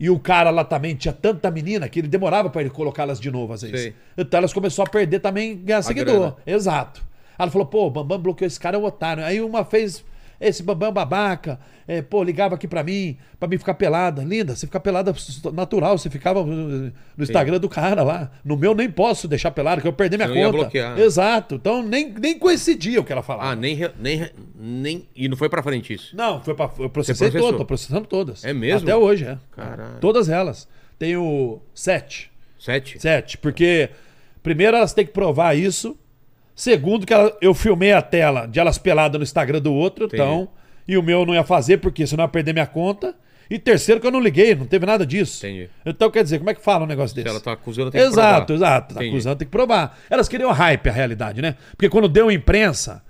e 0.00 0.10
o 0.10 0.18
cara 0.18 0.50
lá 0.50 0.64
também 0.64 0.96
tinha 0.96 1.12
tanta 1.12 1.48
menina 1.48 1.88
que 1.88 2.00
ele 2.00 2.08
demorava 2.08 2.50
pra 2.50 2.60
ele 2.60 2.70
colocá-las 2.70 3.20
de 3.20 3.30
novo 3.30 3.52
às 3.52 3.62
vezes. 3.62 3.80
Sei. 3.82 3.94
Então 4.16 4.38
elas 4.38 4.52
começaram 4.52 4.88
a 4.88 4.90
perder 4.90 5.20
também, 5.20 5.56
ganhar 5.56 5.82
seguidor. 5.82 6.16
grana. 6.18 6.36
Exato. 6.44 7.06
Ela 7.38 7.50
falou, 7.52 7.68
pô, 7.68 7.86
o 7.86 7.90
Bambam 7.90 8.18
bloqueou 8.18 8.46
esse 8.48 8.58
cara, 8.58 8.76
é 8.76 8.80
um 8.80 8.84
otário. 8.84 9.22
Aí 9.24 9.40
uma 9.40 9.64
fez, 9.64 10.04
esse 10.40 10.62
Bambam 10.62 10.92
babaca, 10.92 11.58
é, 11.86 12.00
pô, 12.00 12.22
ligava 12.22 12.54
aqui 12.54 12.68
pra 12.68 12.84
mim, 12.84 13.16
pra 13.40 13.48
mim 13.48 13.58
ficar 13.58 13.74
pelada. 13.74 14.22
Linda, 14.22 14.54
você 14.54 14.66
fica 14.66 14.78
pelada 14.78 15.12
natural, 15.52 15.98
você 15.98 16.08
ficava 16.08 16.44
no 16.44 16.92
Instagram 17.18 17.58
do 17.58 17.68
cara 17.68 18.02
lá. 18.02 18.30
No 18.44 18.56
meu 18.56 18.74
nem 18.74 18.90
posso 18.90 19.26
deixar 19.26 19.50
pelado, 19.50 19.80
que 19.82 19.88
eu 19.88 19.92
perdi 19.92 20.16
minha 20.16 20.28
Senão 20.28 20.40
ia 20.40 20.46
conta. 20.46 20.58
bloquear. 20.58 20.98
Exato. 20.98 21.56
Então 21.56 21.82
nem, 21.82 22.12
nem 22.12 22.38
coincidia 22.38 23.00
o 23.00 23.04
que 23.04 23.12
ela 23.12 23.22
falava. 23.22 23.50
Ah, 23.50 23.56
nem, 23.56 23.78
nem, 23.98 24.30
nem. 24.54 25.08
E 25.16 25.28
não 25.28 25.36
foi 25.36 25.48
pra 25.48 25.62
frente 25.62 25.92
isso. 25.92 26.14
Não, 26.16 26.42
foi 26.42 26.54
pra, 26.54 26.70
eu 26.78 26.90
processei 26.90 27.30
todo, 27.30 27.58
tô 27.58 27.64
processando 27.64 28.06
todas. 28.06 28.44
É 28.44 28.52
mesmo? 28.52 28.88
Até 28.88 28.96
hoje, 28.96 29.24
é. 29.24 29.38
Caralho. 29.50 29.98
Todas 30.00 30.28
elas. 30.28 30.68
Tenho 30.98 31.60
sete. 31.74 32.30
Sete? 32.58 33.00
Sete, 33.00 33.38
porque 33.38 33.88
primeiro 34.42 34.76
elas 34.76 34.92
têm 34.92 35.06
que 35.06 35.12
provar 35.12 35.56
isso. 35.56 35.96
Segundo, 36.60 37.06
que 37.06 37.14
ela- 37.14 37.32
eu 37.40 37.54
filmei 37.54 37.92
a 37.92 38.02
tela 38.02 38.44
de 38.46 38.58
elas 38.58 38.78
peladas 38.78 39.16
no 39.16 39.22
Instagram 39.22 39.60
do 39.60 39.72
outro, 39.72 40.06
Entendi. 40.06 40.20
então. 40.20 40.48
E 40.88 40.98
o 40.98 41.02
meu 41.04 41.20
eu 41.20 41.26
não 41.26 41.32
ia 41.32 41.44
fazer, 41.44 41.76
porque 41.78 42.04
senão 42.04 42.24
eu 42.24 42.26
ia 42.26 42.32
perder 42.32 42.52
minha 42.52 42.66
conta. 42.66 43.14
E 43.48 43.60
terceiro, 43.60 44.00
que 44.00 44.06
eu 44.08 44.10
não 44.10 44.18
liguei, 44.18 44.56
não 44.56 44.66
teve 44.66 44.84
nada 44.84 45.06
disso. 45.06 45.46
Entendi. 45.46 45.70
Então, 45.86 46.10
quer 46.10 46.24
dizer, 46.24 46.38
como 46.38 46.50
é 46.50 46.54
que 46.54 46.60
fala 46.60 46.82
um 46.82 46.88
negócio 46.88 47.14
desse? 47.14 47.28
ela 47.28 47.38
tá 47.38 47.52
acusando, 47.52 47.92
tem 47.92 48.00
que 48.00 48.06
Exato, 48.08 48.46
provar. 48.48 48.54
exato. 48.66 48.94
Tá 48.94 49.00
Entendi. 49.00 49.14
acusando, 49.14 49.36
tem 49.36 49.46
que 49.46 49.52
provar. 49.52 49.96
Elas 50.10 50.28
queriam 50.28 50.50
hype, 50.50 50.88
a 50.88 50.92
realidade, 50.92 51.40
né? 51.40 51.54
Porque 51.70 51.88
quando 51.88 52.08
deu 52.08 52.28
imprensa, 52.28 53.04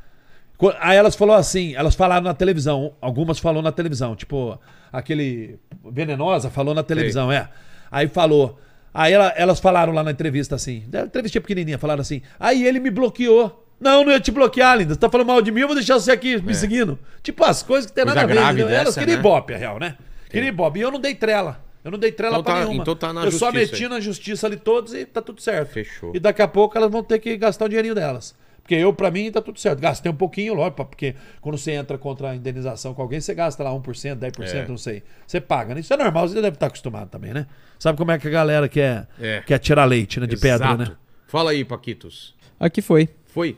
aí 0.78 0.98
elas 0.98 1.16
falaram 1.16 1.40
assim, 1.40 1.74
elas 1.74 1.94
falaram 1.94 2.24
na 2.24 2.34
televisão, 2.34 2.92
algumas 3.00 3.38
falou 3.38 3.62
na 3.62 3.72
televisão, 3.72 4.14
tipo, 4.14 4.60
aquele 4.92 5.58
Venenosa 5.90 6.50
falou 6.50 6.74
na 6.74 6.82
televisão, 6.82 7.32
é. 7.32 7.48
Aí 7.90 8.08
falou. 8.08 8.60
Aí 9.00 9.12
ela- 9.12 9.32
elas 9.36 9.60
falaram 9.60 9.92
lá 9.92 10.02
na 10.02 10.10
entrevista 10.10 10.56
assim, 10.56 10.82
da 10.88 11.02
entrevista 11.02 11.40
pequenininha, 11.40 11.78
falaram 11.78 12.00
assim, 12.00 12.20
aí 12.40 12.66
ele 12.66 12.80
me 12.80 12.90
bloqueou. 12.90 13.64
Não, 13.80 14.02
não 14.02 14.10
ia 14.10 14.18
te 14.18 14.32
bloquear, 14.32 14.76
linda. 14.76 14.94
Você 14.94 14.98
tá 14.98 15.08
falando 15.08 15.28
mal 15.28 15.40
de 15.40 15.52
mim, 15.52 15.60
eu 15.60 15.68
vou 15.68 15.76
deixar 15.76 15.94
você 15.94 16.10
aqui 16.10 16.42
me 16.42 16.52
seguindo. 16.52 16.98
Tipo, 17.22 17.44
as 17.44 17.62
coisas 17.62 17.88
que 17.88 17.94
tem 17.94 18.02
É. 18.02 18.06
Coisa 18.06 18.24
nada 18.26 18.48
a 18.48 18.52
ver. 18.52 18.68
Elas 18.72 18.94
queriam 18.96 19.14
né? 19.14 19.20
ibope, 19.20 19.54
a 19.54 19.56
real, 19.56 19.78
né? 19.78 19.96
Queriam 20.28 20.48
ibope. 20.48 20.80
E 20.80 20.82
eu 20.82 20.90
não 20.90 20.98
dei 20.98 21.14
trela. 21.14 21.62
Eu 21.84 21.92
não 21.92 21.98
dei 21.98 22.10
trela 22.10 22.32
Então 22.38 22.42
pra 22.42 22.54
tá- 22.54 22.60
nenhuma. 22.64 22.82
então 22.82 22.96
tá 22.96 23.12
na 23.12 23.24
eu 23.24 23.30
só 23.30 23.52
justiça 23.52 23.72
meti 23.72 23.84
aí. 23.84 23.88
na 23.88 24.00
justiça 24.00 24.46
ali 24.48 24.56
todos 24.56 24.92
e 24.94 25.04
tá 25.06 25.22
tudo 25.22 25.40
certo. 25.40 25.70
Fechou. 25.70 26.10
E 26.12 26.18
daqui 26.18 26.42
a 26.42 26.48
pouco 26.48 26.76
elas 26.76 26.90
vão 26.90 27.04
ter 27.04 27.20
que 27.20 27.36
gastar 27.36 27.66
o 27.66 27.68
dinheirinho 27.68 27.94
delas. 27.94 28.34
Porque 28.68 28.74
eu, 28.74 28.92
pra 28.92 29.10
mim, 29.10 29.30
tá 29.32 29.40
tudo 29.40 29.58
certo. 29.58 29.80
Gastei 29.80 30.12
um 30.12 30.14
pouquinho, 30.14 30.52
lógico, 30.52 30.84
porque 30.84 31.14
quando 31.40 31.56
você 31.56 31.72
entra 31.72 31.96
contra 31.96 32.32
a 32.32 32.36
indenização 32.36 32.92
com 32.92 33.00
alguém, 33.00 33.18
você 33.18 33.32
gasta 33.34 33.62
lá 33.64 33.70
1%, 33.72 34.14
10%, 34.18 34.64
É. 34.64 34.68
não 34.68 34.76
sei. 34.76 35.02
Você 35.26 35.40
paga, 35.40 35.74
né? 35.74 35.80
Isso 35.80 35.94
é 35.94 35.96
normal, 35.96 36.28
você 36.28 36.34
deve 36.34 36.56
estar 36.56 36.66
acostumado 36.66 37.08
também, 37.08 37.32
né? 37.32 37.46
Sabe 37.78 37.96
como 37.96 38.10
é 38.10 38.18
que 38.18 38.28
a 38.28 38.30
galera 38.30 38.68
quer, 38.68 39.08
É. 39.18 39.40
quer 39.40 39.58
tirar 39.58 39.86
leite, 39.86 40.20
né? 40.20 40.26
De 40.26 40.36
pedra, 40.36 40.66
Exato. 40.66 40.82
né? 40.90 40.96
Fala 41.26 41.52
aí, 41.52 41.64
Paquitos. 41.64 42.34
Aqui 42.60 42.82
foi. 42.82 43.08
Foi. 43.24 43.56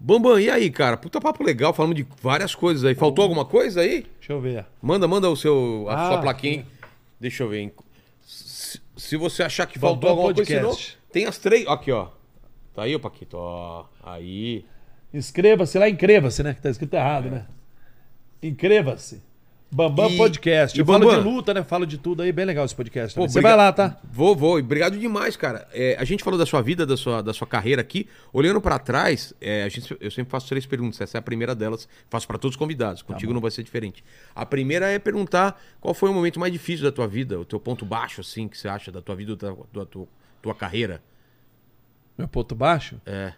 Bambam, 0.00 0.40
e 0.40 0.48
aí, 0.48 0.70
cara? 0.70 0.96
Puta 0.96 1.20
papo 1.20 1.44
legal, 1.44 1.74
falando 1.74 1.94
de 1.94 2.06
várias 2.22 2.54
coisas 2.54 2.82
aí. 2.86 2.94
Faltou 2.94 3.22
alguma 3.22 3.44
coisa 3.44 3.82
aí? 3.82 4.06
Deixa 4.20 4.32
eu 4.32 4.40
ver. 4.40 4.64
Manda, 4.80 5.06
manda 5.06 5.28
o 5.28 5.36
seu, 5.36 5.84
a 5.86 5.94
Ah, 6.06 6.08
sua 6.12 6.22
plaquinha. 6.22 6.60
aí. 6.60 6.66
Deixa 7.20 7.42
eu 7.42 7.48
ver. 7.50 7.58
hein. 7.58 7.72
Se, 8.22 8.80
se 8.96 9.16
você 9.18 9.42
achar 9.42 9.66
que 9.66 9.78
faltou 9.78 9.96
Bambam 10.08 10.10
alguma 10.24 10.34
coisa, 10.34 10.50
Podcast. 10.50 10.86
senão, 10.92 10.98
tem 11.12 11.26
as 11.26 11.36
três. 11.36 11.66
Aqui, 11.68 11.92
ó. 11.92 12.08
Tá 12.80 12.84
aí, 12.84 12.96
ô 12.96 12.98
Paquito. 13.00 13.36
Ó, 13.36 13.84
aí. 14.02 14.64
Inscreva-se 15.12 15.78
lá, 15.78 15.86
inscreva-se, 15.86 16.42
né? 16.42 16.54
Que 16.54 16.62
tá 16.62 16.70
escrito 16.70 16.94
errado, 16.94 17.28
né? 17.28 17.44
Inscreva-se. 18.42 19.22
Bambam 19.70 20.08
E- 20.08 20.16
Podcast. 20.16 20.78
e 20.78 20.80
Eu 20.80 20.86
falo 20.86 21.04
Bambam? 21.04 21.22
de 21.22 21.28
luta, 21.28 21.52
né? 21.52 21.62
Falo 21.62 21.84
de 21.86 21.98
tudo 21.98 22.22
aí, 22.22 22.32
bem 22.32 22.46
legal 22.46 22.64
esse 22.64 22.74
podcast. 22.74 23.14
Pô. 23.14 23.28
Você 23.28 23.42
vai 23.42 23.54
lá, 23.54 23.70
tá? 23.70 24.00
Vou, 24.10 24.34
vou. 24.34 24.58
Obrigado 24.58 24.98
demais, 24.98 25.36
cara. 25.36 25.68
É, 25.74 25.94
a 25.98 26.04
gente 26.04 26.24
falou 26.24 26.38
da 26.38 26.46
sua 26.46 26.62
vida, 26.62 26.86
da 26.86 26.96
sua, 26.96 27.22
da 27.22 27.34
sua 27.34 27.46
carreira 27.46 27.82
aqui. 27.82 28.08
Olhando 28.32 28.62
pra 28.62 28.78
trás, 28.78 29.34
é, 29.42 29.62
a 29.64 29.68
gente, 29.68 29.94
eu 30.00 30.10
sempre 30.10 30.30
faço 30.30 30.48
três 30.48 30.64
perguntas. 30.64 30.98
Essa 31.02 31.18
é 31.18 31.20
a 31.20 31.22
primeira 31.22 31.54
delas. 31.54 31.86
Faço 32.08 32.26
pra 32.26 32.38
todos 32.38 32.54
os 32.54 32.58
convidados. 32.58 33.02
Tá 33.02 33.12
Contigo 33.12 33.34
não 33.34 33.42
vai 33.42 33.50
ser 33.50 33.62
diferente. 33.62 34.02
A 34.34 34.46
primeira 34.46 34.90
é 34.90 34.98
perguntar 34.98 35.60
qual 35.82 35.92
foi 35.92 36.08
o 36.08 36.14
momento 36.14 36.40
mais 36.40 36.50
difícil 36.50 36.82
da 36.86 36.90
tua 36.90 37.06
vida, 37.06 37.38
o 37.38 37.44
teu 37.44 37.60
ponto 37.60 37.84
baixo, 37.84 38.22
assim, 38.22 38.48
que 38.48 38.56
você 38.56 38.68
acha 38.68 38.90
da 38.90 39.02
tua 39.02 39.14
vida, 39.14 39.36
da, 39.36 39.54
da 39.70 39.84
tua, 39.84 40.08
tua 40.40 40.54
carreira. 40.54 41.02
Meu 42.20 42.28
ponto 42.28 42.54
baixo? 42.54 43.00
É. 43.06 43.32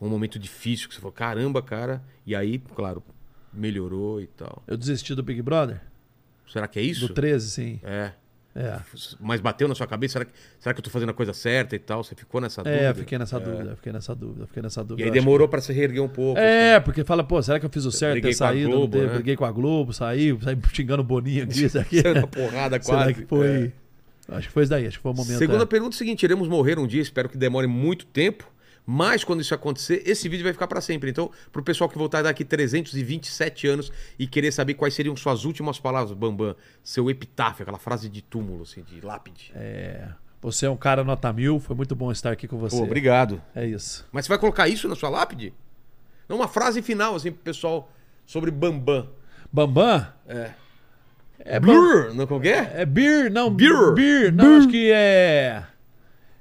Um 0.00 0.08
momento 0.08 0.38
difícil 0.38 0.88
que 0.88 0.94
você 0.94 1.00
falou, 1.00 1.12
caramba, 1.12 1.60
cara. 1.62 2.02
E 2.26 2.34
aí, 2.36 2.58
claro, 2.58 3.02
melhorou 3.52 4.20
e 4.20 4.26
tal. 4.26 4.62
Eu 4.66 4.76
desisti 4.76 5.14
do 5.14 5.22
Big 5.22 5.42
Brother? 5.42 5.80
Será 6.46 6.68
que 6.68 6.78
é 6.78 6.82
isso? 6.82 7.08
Do 7.08 7.14
13, 7.14 7.50
sim. 7.50 7.80
É. 7.82 8.12
É. 8.54 8.80
Mas 9.20 9.40
bateu 9.40 9.68
na 9.68 9.74
sua 9.74 9.86
cabeça? 9.86 10.14
Será 10.14 10.24
que, 10.24 10.32
será 10.58 10.74
que 10.74 10.80
eu 10.80 10.82
tô 10.84 10.90
fazendo 10.90 11.10
a 11.10 11.14
coisa 11.14 11.32
certa 11.32 11.76
e 11.76 11.78
tal? 11.78 12.02
Você 12.02 12.14
ficou 12.16 12.40
nessa 12.40 12.62
dúvida? 12.64 12.80
É, 12.82 12.94
fiquei 12.94 13.16
nessa 13.18 13.38
dúvida, 13.38 13.70
eu 13.70 13.76
fiquei 13.76 13.92
nessa 13.92 14.14
dúvida, 14.14 14.46
fiquei 14.46 14.62
nessa 14.62 14.82
dúvida. 14.82 15.02
E 15.02 15.04
aí 15.04 15.10
demorou 15.12 15.46
pra 15.48 15.60
se 15.60 15.72
reerguer 15.72 16.02
um 16.02 16.08
pouco. 16.08 16.34
que- 16.34 16.40
É, 16.46 16.80
porque 16.80 17.04
fala, 17.04 17.22
pô, 17.22 17.40
será 17.42 17.60
que 17.60 17.66
eu 17.66 17.70
fiz 17.70 17.84
o 17.84 17.92
certo 17.92 18.12
briguei 18.14 18.30
ter 18.32 18.36
saído? 18.36 18.70
Globo, 18.70 18.98
ter- 18.98 19.06
né? 19.06 19.14
Briguei 19.14 19.36
com 19.36 19.44
a 19.44 19.52
Globo, 19.52 19.92
saí, 19.92 20.36
saí 20.42 20.58
xingando 20.72 21.02
o 21.02 21.04
Boninho 21.04 21.44
aqui, 21.44 21.64
isso 21.66 21.78
aqui. 21.78 22.00
Saiu 22.00 22.14
na 22.14 22.26
porrada 22.26 22.80
Será 22.82 22.96
quase. 23.04 23.14
que 23.14 23.26
foi? 23.26 23.72
Acho 24.28 24.48
que 24.48 24.52
foi 24.52 24.62
isso 24.64 24.70
daí, 24.70 24.86
acho 24.86 24.98
que 24.98 25.02
foi 25.02 25.12
o 25.12 25.14
momento. 25.14 25.38
Segunda 25.38 25.62
é. 25.62 25.66
pergunta 25.66 25.94
é 25.94 25.96
o 25.96 25.98
seguinte: 25.98 26.22
iremos 26.22 26.48
morrer 26.48 26.78
um 26.78 26.86
dia, 26.86 27.00
espero 27.00 27.28
que 27.28 27.38
demore 27.38 27.66
muito 27.66 28.06
tempo. 28.06 28.50
Mas 28.90 29.22
quando 29.22 29.42
isso 29.42 29.54
acontecer, 29.54 30.02
esse 30.06 30.30
vídeo 30.30 30.44
vai 30.44 30.52
ficar 30.54 30.66
pra 30.66 30.80
sempre. 30.80 31.10
Então, 31.10 31.30
pro 31.52 31.62
pessoal 31.62 31.90
que 31.90 31.98
voltar 31.98 32.22
daqui 32.22 32.42
327 32.42 33.66
anos 33.66 33.92
e 34.18 34.26
querer 34.26 34.50
saber 34.50 34.72
quais 34.72 34.94
seriam 34.94 35.14
suas 35.14 35.44
últimas 35.44 35.78
palavras, 35.78 36.16
Bambam, 36.16 36.56
seu 36.82 37.10
epitáfio, 37.10 37.64
aquela 37.64 37.76
frase 37.78 38.08
de 38.08 38.22
túmulo, 38.22 38.62
assim, 38.62 38.82
de 38.82 39.02
lápide. 39.02 39.52
É, 39.54 40.08
Você 40.40 40.64
é 40.64 40.70
um 40.70 40.76
cara 40.76 41.04
nota 41.04 41.30
mil, 41.34 41.60
foi 41.60 41.76
muito 41.76 41.94
bom 41.94 42.10
estar 42.10 42.32
aqui 42.32 42.48
com 42.48 42.56
você. 42.56 42.78
Pô, 42.78 42.82
obrigado. 42.82 43.42
É 43.54 43.66
isso. 43.66 44.08
Mas 44.10 44.24
você 44.24 44.30
vai 44.30 44.38
colocar 44.38 44.66
isso 44.68 44.88
na 44.88 44.94
sua 44.94 45.10
lápide? 45.10 45.52
Não, 46.26 46.36
uma 46.36 46.48
frase 46.48 46.80
final, 46.80 47.14
assim, 47.14 47.30
pro 47.30 47.42
pessoal 47.42 47.92
sobre 48.24 48.50
Bambam. 48.50 49.06
Bambam? 49.52 50.06
É. 50.26 50.52
É. 51.48 51.58
Blur, 51.58 52.14
não 52.14 52.26
que 52.40 52.48
é? 52.48 52.82
É 52.82 52.86
beer, 52.86 53.30
não. 53.30 53.50
Beer. 53.50 53.92
Beer, 53.94 54.32
não, 54.32 54.58
acho 54.58 54.68
que 54.68 54.92
é. 54.92 55.64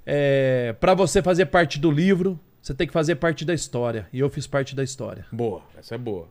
É, 0.05 0.75
para 0.79 0.93
você 0.93 1.21
fazer 1.21 1.45
parte 1.45 1.79
do 1.79 1.89
livro, 1.89 2.39
você 2.61 2.73
tem 2.73 2.85
que 2.85 2.93
fazer 2.93 3.15
parte 3.15 3.45
da 3.45 3.53
história. 3.53 4.07
E 4.11 4.19
eu 4.19 4.29
fiz 4.29 4.45
parte 4.45 4.75
da 4.75 4.83
história. 4.83 5.25
Boa, 5.31 5.63
essa 5.77 5.95
é 5.95 5.97
boa. 5.97 6.27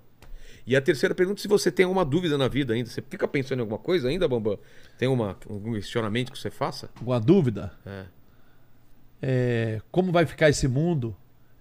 E 0.67 0.77
a 0.77 0.81
terceira 0.81 1.15
pergunta, 1.15 1.41
se 1.41 1.49
você 1.49 1.71
tem 1.71 1.85
alguma 1.85 2.05
dúvida 2.05 2.37
na 2.37 2.49
vida 2.49 2.75
ainda, 2.75 2.91
você 2.91 3.01
fica 3.01 3.27
pensando 3.27 3.61
em 3.61 3.63
alguma 3.63 3.79
coisa 3.79 4.09
ainda, 4.09 4.29
Bambam? 4.29 4.59
Tem 4.99 5.09
uma, 5.09 5.37
algum 5.49 5.73
questionamento 5.73 6.31
que 6.33 6.39
você 6.39 6.51
faça? 6.51 6.91
Alguma 6.97 7.21
dúvida? 7.21 7.73
É. 7.87 8.05
É, 9.23 9.81
como 9.91 10.13
vai 10.13 10.27
ficar 10.27 10.51
esse 10.51 10.69
mundo 10.69 11.17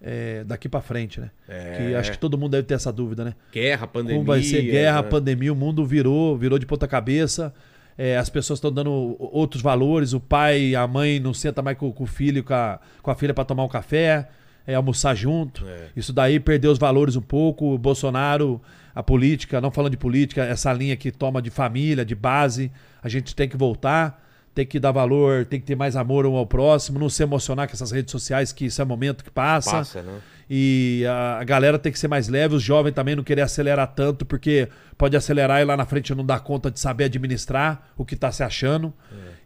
é, 0.07 0.43
daqui 0.43 0.69
pra 0.69 0.81
frente, 0.81 1.19
né? 1.19 1.31
É. 1.49 1.77
Que 1.77 1.95
acho 1.95 2.11
que 2.11 2.19
todo 2.19 2.37
mundo 2.37 2.51
deve 2.51 2.67
ter 2.67 2.75
essa 2.75 2.93
dúvida, 2.93 3.25
né? 3.25 3.33
Guerra, 3.51 3.87
pandemia. 3.87 4.17
Como 4.17 4.27
vai 4.27 4.43
ser 4.43 4.61
guerra, 4.61 5.01
né? 5.01 5.09
pandemia, 5.09 5.51
o 5.51 5.55
mundo 5.55 5.83
virou, 5.83 6.37
virou 6.37 6.59
de 6.59 6.65
ponta 6.67 6.87
cabeça. 6.87 7.51
É, 7.97 8.15
as 8.15 8.29
pessoas 8.29 8.57
estão 8.57 8.71
dando 8.71 9.15
outros 9.19 9.63
valores. 9.63 10.13
O 10.13 10.19
pai, 10.19 10.75
a 10.75 10.85
mãe 10.85 11.19
não 11.19 11.33
senta 11.33 11.63
mais 11.63 11.75
com, 11.75 11.91
com 11.91 12.03
o 12.03 12.07
filho, 12.07 12.43
com 12.43 12.53
a, 12.53 12.79
com 13.01 13.09
a 13.09 13.15
filha 13.15 13.33
para 13.33 13.45
tomar 13.45 13.63
um 13.63 13.67
café, 13.67 14.27
é, 14.67 14.75
almoçar 14.75 15.15
junto. 15.15 15.67
É. 15.67 15.87
Isso 15.95 16.13
daí 16.13 16.39
perdeu 16.39 16.71
os 16.71 16.77
valores 16.77 17.15
um 17.15 17.21
pouco. 17.21 17.73
O 17.73 17.77
Bolsonaro, 17.77 18.61
a 18.93 19.01
política, 19.01 19.59
não 19.59 19.71
falando 19.71 19.93
de 19.93 19.97
política, 19.97 20.43
essa 20.43 20.71
linha 20.71 20.95
que 20.95 21.11
toma 21.11 21.41
de 21.41 21.49
família, 21.49 22.05
de 22.05 22.13
base, 22.13 22.71
a 23.01 23.09
gente 23.09 23.35
tem 23.35 23.49
que 23.49 23.57
voltar. 23.57 24.23
Tem 24.55 24.65
que 24.65 24.79
dar 24.79 24.91
valor, 24.91 25.45
tem 25.45 25.59
que 25.59 25.65
ter 25.65 25.75
mais 25.75 25.95
amor 25.95 26.25
um 26.25 26.35
ao 26.35 26.47
próximo, 26.47 26.97
não 26.97 27.09
se 27.09 27.21
emocionar 27.21 27.67
com 27.67 27.73
essas 27.73 27.91
redes 27.91 28.11
sociais, 28.11 28.51
que 28.53 28.65
isso 28.65 28.81
é 28.81 28.85
momento 28.85 29.23
que 29.23 29.29
passa. 29.29 29.71
Passa, 29.71 30.01
né? 30.01 30.19
E 30.49 31.03
a, 31.39 31.43
galera 31.43 31.79
tem 31.79 31.91
que 31.91 31.97
ser 31.97 32.07
mais 32.07 32.27
leve, 32.27 32.55
os 32.55 32.63
jovens 32.63 32.93
também 32.93 33.15
não 33.15 33.23
querer 33.23 33.41
acelerar 33.41 33.87
tanto, 33.87 34.25
porque 34.25 34.69
pode 34.97 35.17
acelerar 35.17 35.61
e 35.61 35.65
lá 35.65 35.75
na 35.75 35.85
frente 35.85 36.13
não 36.13 36.25
dar 36.25 36.39
conta 36.39 36.69
de 36.69 36.79
saber 36.79 37.05
administrar 37.05 37.89
o 37.97 38.05
que 38.05 38.15
tá 38.15 38.31
se 38.31 38.43
achando. 38.43 38.93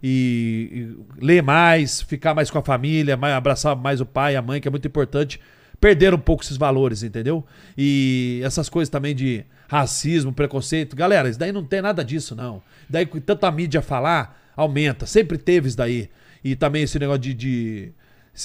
E, 0.04 0.96
e 1.20 1.26
ler 1.26 1.42
mais, 1.42 2.02
ficar 2.02 2.34
mais 2.34 2.52
com 2.52 2.58
a 2.58 2.62
família, 2.62 3.18
mais, 3.18 3.34
abraçar 3.34 3.76
mais 3.76 4.02
o 4.02 4.06
pai, 4.06 4.36
a 4.36 4.42
mãe, 4.42 4.60
que 4.62 4.68
é 4.68 4.72
muito 4.72 4.88
importante. 4.88 5.40
Perder 5.80 6.14
um 6.14 6.20
pouco 6.20 6.44
esses 6.44 6.58
valores, 6.58 7.04
entendeu? 7.04 7.46
E 7.78 8.42
essas 8.44 8.68
coisas 8.68 8.90
também 8.90 9.16
de 9.16 9.46
racismo, 9.70 10.34
preconceito. 10.34 10.96
Galera, 10.96 11.30
isso 11.30 11.40
daí 11.40 11.54
não 11.54 11.64
tem 11.64 11.82
nada 11.82 12.04
disso, 12.04 12.36
não. 12.36 12.62
Daí, 12.90 13.06
com 13.06 13.20
tanta 13.22 13.50
mídia 13.50 13.82
falar, 13.82 14.49
aumenta. 14.62 15.06
Sempre 15.06 15.38
teve 15.38 15.68
isso 15.68 15.78
daí. 15.78 16.10
E 16.44 16.56
também 16.56 16.84
esse 16.84 17.00
negócio 17.00 17.22
de, 17.22 17.34
de 17.34 17.92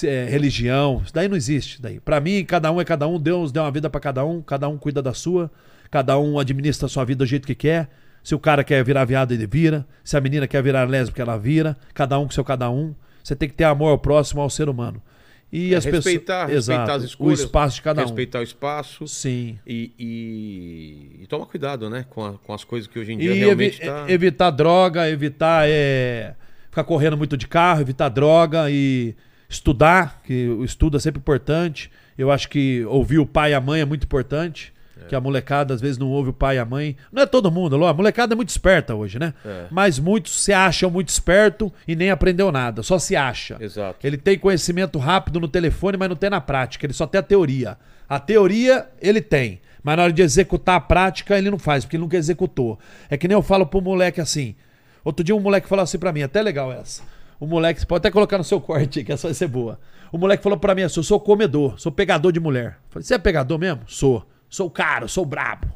é, 0.03 0.25
religião. 0.25 1.01
Isso 1.03 1.13
daí 1.13 1.27
não 1.27 1.35
existe. 1.35 1.81
Daí. 1.81 1.99
Para 1.99 2.19
mim, 2.19 2.43
cada 2.45 2.71
um 2.71 2.79
é 2.79 2.85
cada 2.85 3.07
um. 3.07 3.19
Deus 3.19 3.51
deu 3.51 3.63
uma 3.63 3.71
vida 3.71 3.89
para 3.89 3.99
cada 3.99 4.25
um. 4.25 4.41
Cada 4.41 4.67
um 4.67 4.77
cuida 4.77 5.01
da 5.01 5.13
sua. 5.13 5.51
Cada 5.91 6.17
um 6.17 6.39
administra 6.39 6.85
a 6.85 6.89
sua 6.89 7.05
vida 7.05 7.19
do 7.19 7.25
jeito 7.25 7.45
que 7.45 7.55
quer. 7.55 7.89
Se 8.23 8.33
o 8.33 8.39
cara 8.39 8.63
quer 8.63 8.83
virar 8.83 9.05
viado, 9.05 9.33
ele 9.33 9.45
vira. 9.45 9.85
Se 10.03 10.17
a 10.17 10.21
menina 10.21 10.47
quer 10.47 10.63
virar 10.63 10.89
lésbica, 10.89 11.21
ela 11.21 11.37
vira. 11.37 11.77
Cada 11.93 12.17
um 12.17 12.25
com 12.25 12.31
seu 12.31 12.43
cada 12.43 12.69
um. 12.69 12.95
Você 13.23 13.35
tem 13.35 13.49
que 13.49 13.55
ter 13.55 13.65
amor 13.65 13.89
ao 13.89 13.97
próximo, 13.97 14.41
ao 14.41 14.49
ser 14.49 14.69
humano. 14.69 15.01
E 15.51 15.73
É 15.73 15.77
as 15.77 15.85
pessoas. 15.85 16.05
respeitar, 16.05 16.45
respeitar 16.47 16.81
Exato. 16.83 16.91
as 16.91 17.03
escolhas. 17.03 17.39
O 17.39 17.43
espaço 17.43 17.75
de 17.77 17.81
cada 17.81 18.01
um. 18.01 18.05
Respeitar 18.05 18.39
o 18.39 18.43
espaço. 18.43 19.07
Sim. 19.07 19.57
E, 19.65 19.91
e, 19.97 21.23
e 21.23 21.27
toma 21.27 21.45
cuidado, 21.45 21.89
né? 21.89 22.05
Com, 22.09 22.25
a- 22.25 22.33
com 22.37 22.53
as 22.53 22.63
coisas 22.63 22.87
que 22.87 22.99
hoje 22.99 23.13
em 23.13 23.15
E 23.15 23.19
dia 23.21 23.31
evi- 23.31 23.39
realmente 23.39 23.79
tá... 23.81 24.05
evitar 24.09 24.49
droga, 24.51 25.09
evitar 25.09 25.65
é, 25.67 26.35
ficar 26.69 26.83
correndo 26.83 27.15
muito 27.15 27.37
de 27.37 27.47
carro, 27.47 27.79
evitar 27.81 28.09
droga 28.09 28.69
e 28.69 29.15
estudar, 29.47 30.21
que 30.25 30.47
o 30.49 30.65
estudo 30.65 30.97
é 30.97 30.99
sempre 30.99 31.19
importante. 31.19 31.89
Eu 32.17 32.31
acho 32.31 32.49
que 32.49 32.83
ouvir 32.85 33.19
o 33.19 33.25
pai 33.25 33.51
e 33.51 33.53
a 33.53 33.61
mãe 33.61 33.81
é 33.81 33.85
muito 33.85 34.03
importante. 34.03 34.73
Que 35.07 35.15
a 35.15 35.21
molecada 35.21 35.73
às 35.73 35.81
vezes 35.81 35.97
não 35.97 36.07
ouve 36.07 36.29
o 36.29 36.33
pai 36.33 36.55
e 36.55 36.59
a 36.59 36.65
mãe. 36.65 36.95
Não 37.11 37.23
é 37.23 37.25
todo 37.25 37.51
mundo, 37.51 37.77
Ló. 37.77 37.87
A 37.87 37.93
molecada 37.93 38.33
é 38.33 38.35
muito 38.35 38.49
esperta 38.49 38.95
hoje, 38.95 39.19
né? 39.19 39.33
É. 39.45 39.65
Mas 39.69 39.99
muitos 39.99 40.43
se 40.43 40.51
acham 40.51 40.89
muito 40.89 41.09
esperto 41.09 41.71
e 41.87 41.95
nem 41.95 42.09
aprendeu 42.09 42.51
nada, 42.51 42.83
só 42.83 42.97
se 42.97 43.15
acha. 43.15 43.57
Exato. 43.59 44.05
Ele 44.05 44.17
tem 44.17 44.37
conhecimento 44.37 44.97
rápido 44.99 45.39
no 45.39 45.47
telefone, 45.47 45.97
mas 45.97 46.09
não 46.09 46.15
tem 46.15 46.29
na 46.29 46.41
prática. 46.41 46.85
Ele 46.85 46.93
só 46.93 47.05
tem 47.05 47.19
a 47.19 47.23
teoria. 47.23 47.77
A 48.07 48.19
teoria 48.19 48.87
ele 49.01 49.21
tem, 49.21 49.59
mas 49.83 49.97
na 49.97 50.03
hora 50.03 50.13
de 50.13 50.21
executar 50.21 50.75
a 50.75 50.81
prática 50.81 51.37
ele 51.37 51.49
não 51.49 51.59
faz, 51.59 51.83
porque 51.83 51.95
ele 51.97 52.03
nunca 52.03 52.17
executou. 52.17 52.77
É 53.09 53.17
que 53.17 53.27
nem 53.27 53.35
eu 53.35 53.41
falo 53.41 53.65
pro 53.65 53.81
moleque 53.81 54.21
assim. 54.21 54.55
Outro 55.03 55.23
dia 55.23 55.35
um 55.35 55.39
moleque 55.39 55.67
falou 55.67 55.83
assim 55.83 55.99
pra 55.99 56.11
mim, 56.11 56.23
até 56.23 56.41
legal 56.41 56.71
essa. 56.71 57.03
O 57.39 57.45
moleque, 57.45 57.79
você 57.79 57.85
pode 57.85 57.99
até 57.99 58.11
colocar 58.11 58.37
no 58.37 58.43
seu 58.43 58.61
corte 58.61 59.03
que 59.03 59.11
essa 59.11 59.27
vai 59.27 59.35
ser 59.35 59.47
boa. 59.47 59.79
O 60.11 60.17
moleque 60.17 60.41
falou 60.41 60.57
pra 60.57 60.73
mim 60.73 60.83
assim: 60.83 60.99
eu 60.99 61.03
sou 61.03 61.19
comedor, 61.19 61.79
sou 61.79 61.91
pegador 61.91 62.31
de 62.31 62.39
mulher. 62.39 62.77
Eu 62.85 62.91
falei, 62.91 63.05
você 63.05 63.15
é 63.15 63.17
pegador 63.17 63.59
mesmo? 63.59 63.81
Sou. 63.87 64.25
Sou 64.55 64.69
caro, 64.69 65.09
sou 65.09 65.25
brabo. 65.25 65.67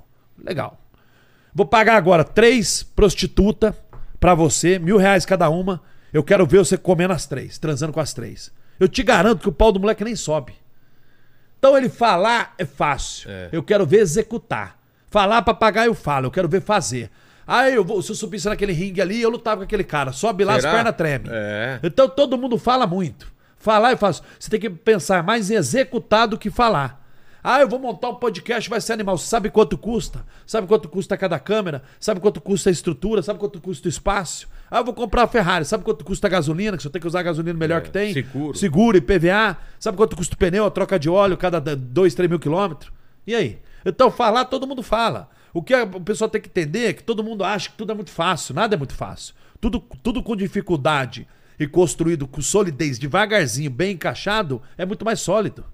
Legal. 0.41 0.79
Vou 1.53 1.65
pagar 1.65 1.97
agora 1.97 2.23
três 2.23 2.81
prostitutas 2.81 3.75
pra 4.21 4.33
você, 4.33 4.79
mil 4.79 4.95
reais 4.95 5.25
cada 5.25 5.49
uma. 5.49 5.81
Eu 6.13 6.23
quero 6.23 6.45
ver 6.45 6.59
você 6.59 6.77
comendo 6.77 7.11
as 7.11 7.25
três, 7.25 7.57
transando 7.57 7.91
com 7.91 7.99
as 7.99 8.13
três. 8.13 8.53
Eu 8.79 8.87
te 8.87 9.03
garanto 9.03 9.41
que 9.41 9.49
o 9.49 9.51
pau 9.51 9.73
do 9.73 9.81
moleque 9.81 10.05
nem 10.05 10.15
sobe. 10.15 10.53
Então 11.57 11.77
ele 11.77 11.89
falar 11.89 12.53
é 12.57 12.63
fácil. 12.63 13.29
É. 13.29 13.49
Eu 13.51 13.61
quero 13.61 13.85
ver 13.85 13.97
executar. 13.97 14.79
Falar 15.07 15.41
pra 15.41 15.53
pagar 15.53 15.85
eu 15.85 15.93
falo, 15.93 16.27
eu 16.27 16.31
quero 16.31 16.47
ver 16.47 16.61
fazer. 16.61 17.11
Aí 17.45 17.75
eu 17.75 17.83
vou, 17.83 18.01
se 18.01 18.11
eu 18.11 18.15
subisse 18.15 18.47
naquele 18.47 18.71
ringue 18.71 19.01
ali, 19.01 19.21
eu 19.21 19.29
lutava 19.29 19.57
com 19.57 19.63
aquele 19.65 19.83
cara. 19.83 20.13
Sobe 20.13 20.45
lá, 20.45 20.55
Será? 20.55 20.69
as 20.69 20.75
pernas 20.77 20.95
tremem. 20.95 21.29
É. 21.29 21.81
Então 21.83 22.07
todo 22.07 22.37
mundo 22.37 22.57
fala 22.57 22.87
muito. 22.87 23.29
Falar 23.57 23.91
é 23.91 23.97
fácil. 23.97 24.23
Você 24.39 24.49
tem 24.49 24.57
que 24.57 24.69
pensar 24.69 25.21
mais 25.21 25.51
em 25.51 25.55
executar 25.55 26.29
do 26.29 26.37
que 26.37 26.49
falar. 26.49 26.98
Ah, 27.43 27.61
eu 27.61 27.67
vou 27.69 27.79
montar 27.79 28.09
um 28.09 28.15
podcast, 28.15 28.69
vai 28.69 28.81
ser 28.81 28.93
animal. 28.93 29.17
Sabe 29.17 29.49
quanto 29.49 29.77
custa? 29.77 30.25
Sabe 30.45 30.67
quanto 30.67 30.89
custa 30.89 31.15
cada 31.17 31.39
câmera? 31.39 31.81
Sabe 31.99 32.19
quanto 32.19 32.41
custa 32.41 32.69
a 32.69 32.71
estrutura? 32.71 33.21
Sabe 33.21 33.39
quanto 33.39 33.61
custa 33.61 33.87
o 33.87 33.89
espaço? 33.89 34.47
Ah, 34.69 34.79
eu 34.79 34.85
vou 34.85 34.93
comprar 34.93 35.23
a 35.23 35.27
Ferrari. 35.27 35.63
Sabe 35.65 35.83
quanto 35.83 36.03
custa 36.03 36.27
a 36.27 36.29
gasolina? 36.29 36.75
Que 36.75 36.83
você 36.83 36.89
tem 36.89 36.99
que 37.01 37.07
usar 37.07 37.21
a 37.21 37.23
gasolina 37.23 37.57
melhor 37.57 37.77
É, 37.77 37.81
que 37.81 37.89
tem? 37.91 38.13
seguro. 38.13 38.57
Seguro 38.57 38.97
e 38.97 39.01
PVA. 39.01 39.57
Sabe 39.79 39.95
quanto 39.97 40.15
custa 40.17 40.35
o 40.35 40.37
pneu, 40.37 40.65
a 40.65 40.71
troca 40.71 40.99
de 40.99 41.09
óleo 41.09 41.37
cada 41.37 41.59
2, 41.61 42.13
3 42.13 42.29
mil 42.29 42.39
quilômetros? 42.39 42.91
E 43.25 43.33
aí? 43.33 43.59
Então, 43.85 44.11
falar, 44.11 44.45
todo 44.45 44.67
mundo 44.67 44.83
fala. 44.83 45.29
O 45.53 45.63
que 45.63 45.73
o 45.73 46.01
pessoal 46.01 46.29
tem 46.29 46.41
que 46.41 46.49
entender 46.49 46.87
é 46.87 46.93
que 46.93 47.01
todo 47.03 47.23
mundo 47.23 47.43
acha 47.43 47.69
que 47.69 47.75
tudo 47.77 47.91
é 47.91 47.95
muito 47.95 48.11
fácil. 48.11 48.53
Nada 48.53 48.75
é 48.75 48.77
muito 48.77 48.93
fácil. 48.93 49.33
Tudo, 49.61 49.79
tudo 50.03 50.21
com 50.21 50.35
dificuldade 50.35 51.25
e 51.59 51.65
construído 51.67 52.27
com 52.27 52.41
solidez, 52.41 52.99
devagarzinho, 52.99 53.69
bem 53.71 53.93
encaixado, 53.93 54.61
é 54.77 54.85
muito 54.85 55.03
mais 55.05 55.19
sólido. 55.21 55.65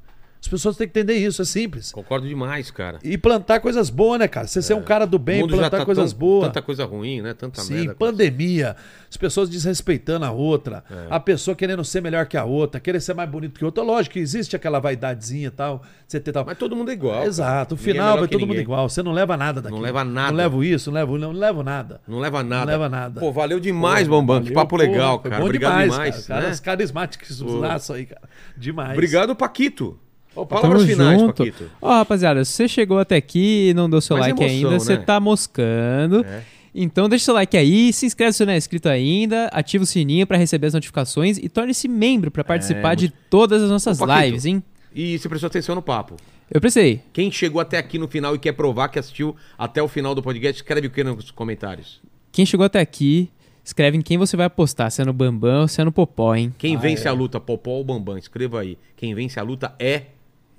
As 0.46 0.48
pessoas 0.48 0.78
têm 0.78 0.88
que 0.88 0.92
entender 1.00 1.16
isso, 1.16 1.42
é 1.42 1.46
simples. 1.46 1.92
Concordo 1.92 2.28
demais, 2.28 2.70
cara. 2.70 3.00
E 3.04 3.18
plantar 3.18 3.60
coisas 3.60 3.90
boas, 3.90 4.20
né, 4.20 4.28
cara? 4.28 4.46
Você 4.46 4.62
ser 4.62 4.76
um 4.76 4.82
cara 4.84 5.08
do 5.08 5.18
bem, 5.18 5.46
plantar 5.48 5.80
tá 5.80 5.86
coisas 5.86 6.12
tão- 6.12 6.20
boas. 6.20 6.48
Tanta 6.50 6.62
coisa 6.62 6.86
ruim, 6.86 7.20
né? 7.20 7.34
Tanta 7.34 7.62
Sim, 7.62 7.74
merda. 7.74 7.96
pandemia, 7.96 8.76
as 9.10 9.18
pessoas 9.18 9.50
desrespeitando 9.50 10.24
a 10.24 10.30
outra, 10.30 10.84
É. 10.88 11.08
a 11.10 11.20
pessoa 11.20 11.56
querendo 11.56 11.84
ser 11.84 12.00
melhor 12.00 12.28
que 12.28 12.38
a 12.38 12.44
outra, 12.46 12.80
querer 12.80 13.00
ser 13.00 13.16
mais 13.16 13.28
bonito 13.28 13.58
que 13.58 13.64
a 13.64 13.68
outra. 13.68 13.84
Lógico 13.84 14.14
que 14.14 14.20
existe 14.20 14.56
aquela 14.56 14.80
vaidadezinha 14.80 15.48
e 15.48 15.50
tal, 15.52 15.82
você 16.08 16.20
ter 16.20 16.32
tal. 16.32 16.46
Mas 16.46 16.60
todo 16.60 16.76
mundo 16.76 16.92
é 16.92 16.94
igual. 16.94 17.24
Exato, 17.24 17.74
o 17.74 17.78
é 17.78 17.82
final 17.82 18.06
melhor 18.06 18.20
vai 18.20 18.28
todo 18.28 18.46
mundo 18.46 18.60
igual. 18.60 18.88
Você 18.88 19.02
não 19.02 19.14
leva 19.14 19.36
nada 19.36 19.64
daqui. 19.64 19.74
Não 19.76 19.82
leva 19.82 20.04
nada. 20.04 20.30
Não 20.30 20.38
levo 20.38 20.64
isso, 20.64 20.92
não 20.92 21.00
levo, 21.00 21.18
não 21.18 21.32
levo 21.32 21.64
nada. 21.64 22.02
Não 22.08 22.20
leva 22.20 22.44
nada. 22.44 22.66
Não 22.66 22.72
leva 22.72 22.88
nada. 22.88 23.20
Pô, 23.20 23.32
valeu 23.32 23.60
demais, 23.60 24.08
Bambam. 24.08 24.44
Que 24.44 24.54
papo 24.54 24.70
pô, 24.70 24.78
legal, 24.78 25.18
cara. 25.18 25.44
Obrigado 25.44 25.72
demais, 25.72 25.92
demais. 25.92 26.28
cara. 26.28 26.40
né? 26.40 26.46
Caras 26.46 26.60
carismáticos, 26.60 27.42
laço 27.42 27.94
aí, 27.94 28.06
cara. 28.06 28.22
Demais. 28.56 28.92
Obrigado, 28.94 29.36
Paquito. 29.36 30.00
Opa, 30.36 30.56
Palavras 30.56 30.82
Tamo 30.84 30.92
finais, 30.92 31.20
junto. 31.20 31.34
Paquito. 31.46 31.72
Ó, 31.82 31.90
rapaziada, 31.90 32.44
se 32.44 32.52
você 32.52 32.68
chegou 32.68 33.00
até 33.00 33.16
aqui 33.16 33.70
e 33.70 33.74
não 33.74 33.90
deu 33.90 34.02
seu 34.02 34.18
like 34.18 34.32
emoção, 34.44 34.70
ainda, 34.70 34.80
você 34.80 34.98
né? 34.98 35.04
tá 35.04 35.20
moscando. 35.20 36.26
É. 36.26 36.44
Então 36.78 37.08
deixa 37.08 37.26
seu 37.26 37.34
like 37.34 37.56
aí, 37.56 37.94
se 37.94 38.06
inscreve 38.06 38.34
se 38.34 38.46
não 38.46 38.52
é 38.52 38.58
inscrito 38.58 38.90
ainda, 38.90 39.48
ativa 39.54 39.84
o 39.86 39.88
sininho 39.88 40.28
pra 40.28 40.38
receber 40.38 40.68
as 40.68 40.74
notificações 40.74 41.38
e 41.38 41.48
torne-se 41.48 41.88
membro 41.88 42.30
pra 42.30 42.44
participar 42.44 42.96
de 42.96 43.08
todas 43.30 43.64
as 43.64 43.70
nossas 43.70 44.02
Ô, 44.02 44.06
Paquito. 44.06 44.26
lives, 44.26 44.46
hein? 44.46 44.62
E 44.94 45.18
você 45.18 45.30
prestou 45.30 45.48
atenção 45.48 45.74
no 45.74 45.82
papo. 45.82 46.18
Eu 46.52 46.60
pensei, 46.60 47.02
Quem 47.14 47.32
chegou 47.32 47.62
até 47.62 47.78
aqui 47.78 47.98
no 47.98 48.08
final 48.10 48.36
e 48.36 48.40
quer 48.40 48.52
provar 48.52 48.90
que 48.90 49.00
assistiu 49.00 49.36
até 49.58 49.82
o 49.82 49.88
final 49.88 50.14
do 50.14 50.22
podcast, 50.22 50.62
escreve 50.62 50.88
o 50.88 50.92
que 50.92 51.04
nos 51.04 51.32
comentários. 51.32 52.02
quem 52.32 52.46
chegou 52.46 52.66
até 52.66 52.80
aqui, 52.82 53.32
escreve 53.64 53.98
em 53.98 54.02
quem 54.02 54.18
você 54.18 54.36
vai 54.38 54.46
apostar, 54.46 54.92
se 54.92 55.02
é 55.02 55.06
no 55.06 55.14
Bambam 55.14 55.62
ou 55.62 55.68
se 55.70 55.80
é 55.82 55.84
no 55.86 55.92
Popó, 55.94 56.36
hein? 56.36 56.54
Quem 56.58 56.78
vence 56.78 57.08
a 57.08 57.14
luta, 57.14 57.40
Popó 57.40 57.72
ou 57.72 57.84
Bambam? 57.86 58.18
Escreva 58.18 58.60
aí. 58.60 58.78
Quem 58.98 59.16
vence 59.16 59.40
a 59.40 59.44
luta 59.44 59.74
é. 59.80 60.04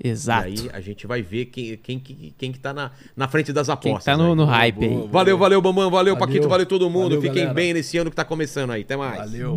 Exato. 0.02 0.48
E 0.48 0.52
aí 0.52 0.70
a 0.72 0.80
gente 0.80 1.06
vai 1.06 1.22
ver 1.22 1.46
quem, 1.46 1.76
quem, 1.76 1.98
quem, 1.98 2.34
quem 2.36 2.52
que 2.52 2.58
tá 2.58 2.72
na, 2.72 2.90
na 3.16 3.28
frente 3.28 3.52
das 3.52 3.68
apostas. 3.68 4.04
tá 4.04 4.16
no, 4.16 4.30
aí. 4.30 4.34
no 4.34 4.44
hype 4.44 4.84
aí. 4.84 5.08
Valeu, 5.10 5.38
valeu, 5.38 5.60
Bambam. 5.60 5.90
Valeu, 5.90 6.14
Valeu. 6.14 6.16
Paquito. 6.16 6.48
Valeu 6.48 6.66
todo 6.66 6.88
mundo. 6.90 7.16
Valeu, 7.16 7.22
Fiquem 7.22 7.36
galera. 7.36 7.54
bem 7.54 7.74
nesse 7.74 7.96
ano 7.98 8.10
que 8.10 8.16
tá 8.16 8.24
começando 8.24 8.70
aí. 8.70 8.82
Até 8.82 8.96
mais. 8.96 9.18
Valeu. 9.18 9.56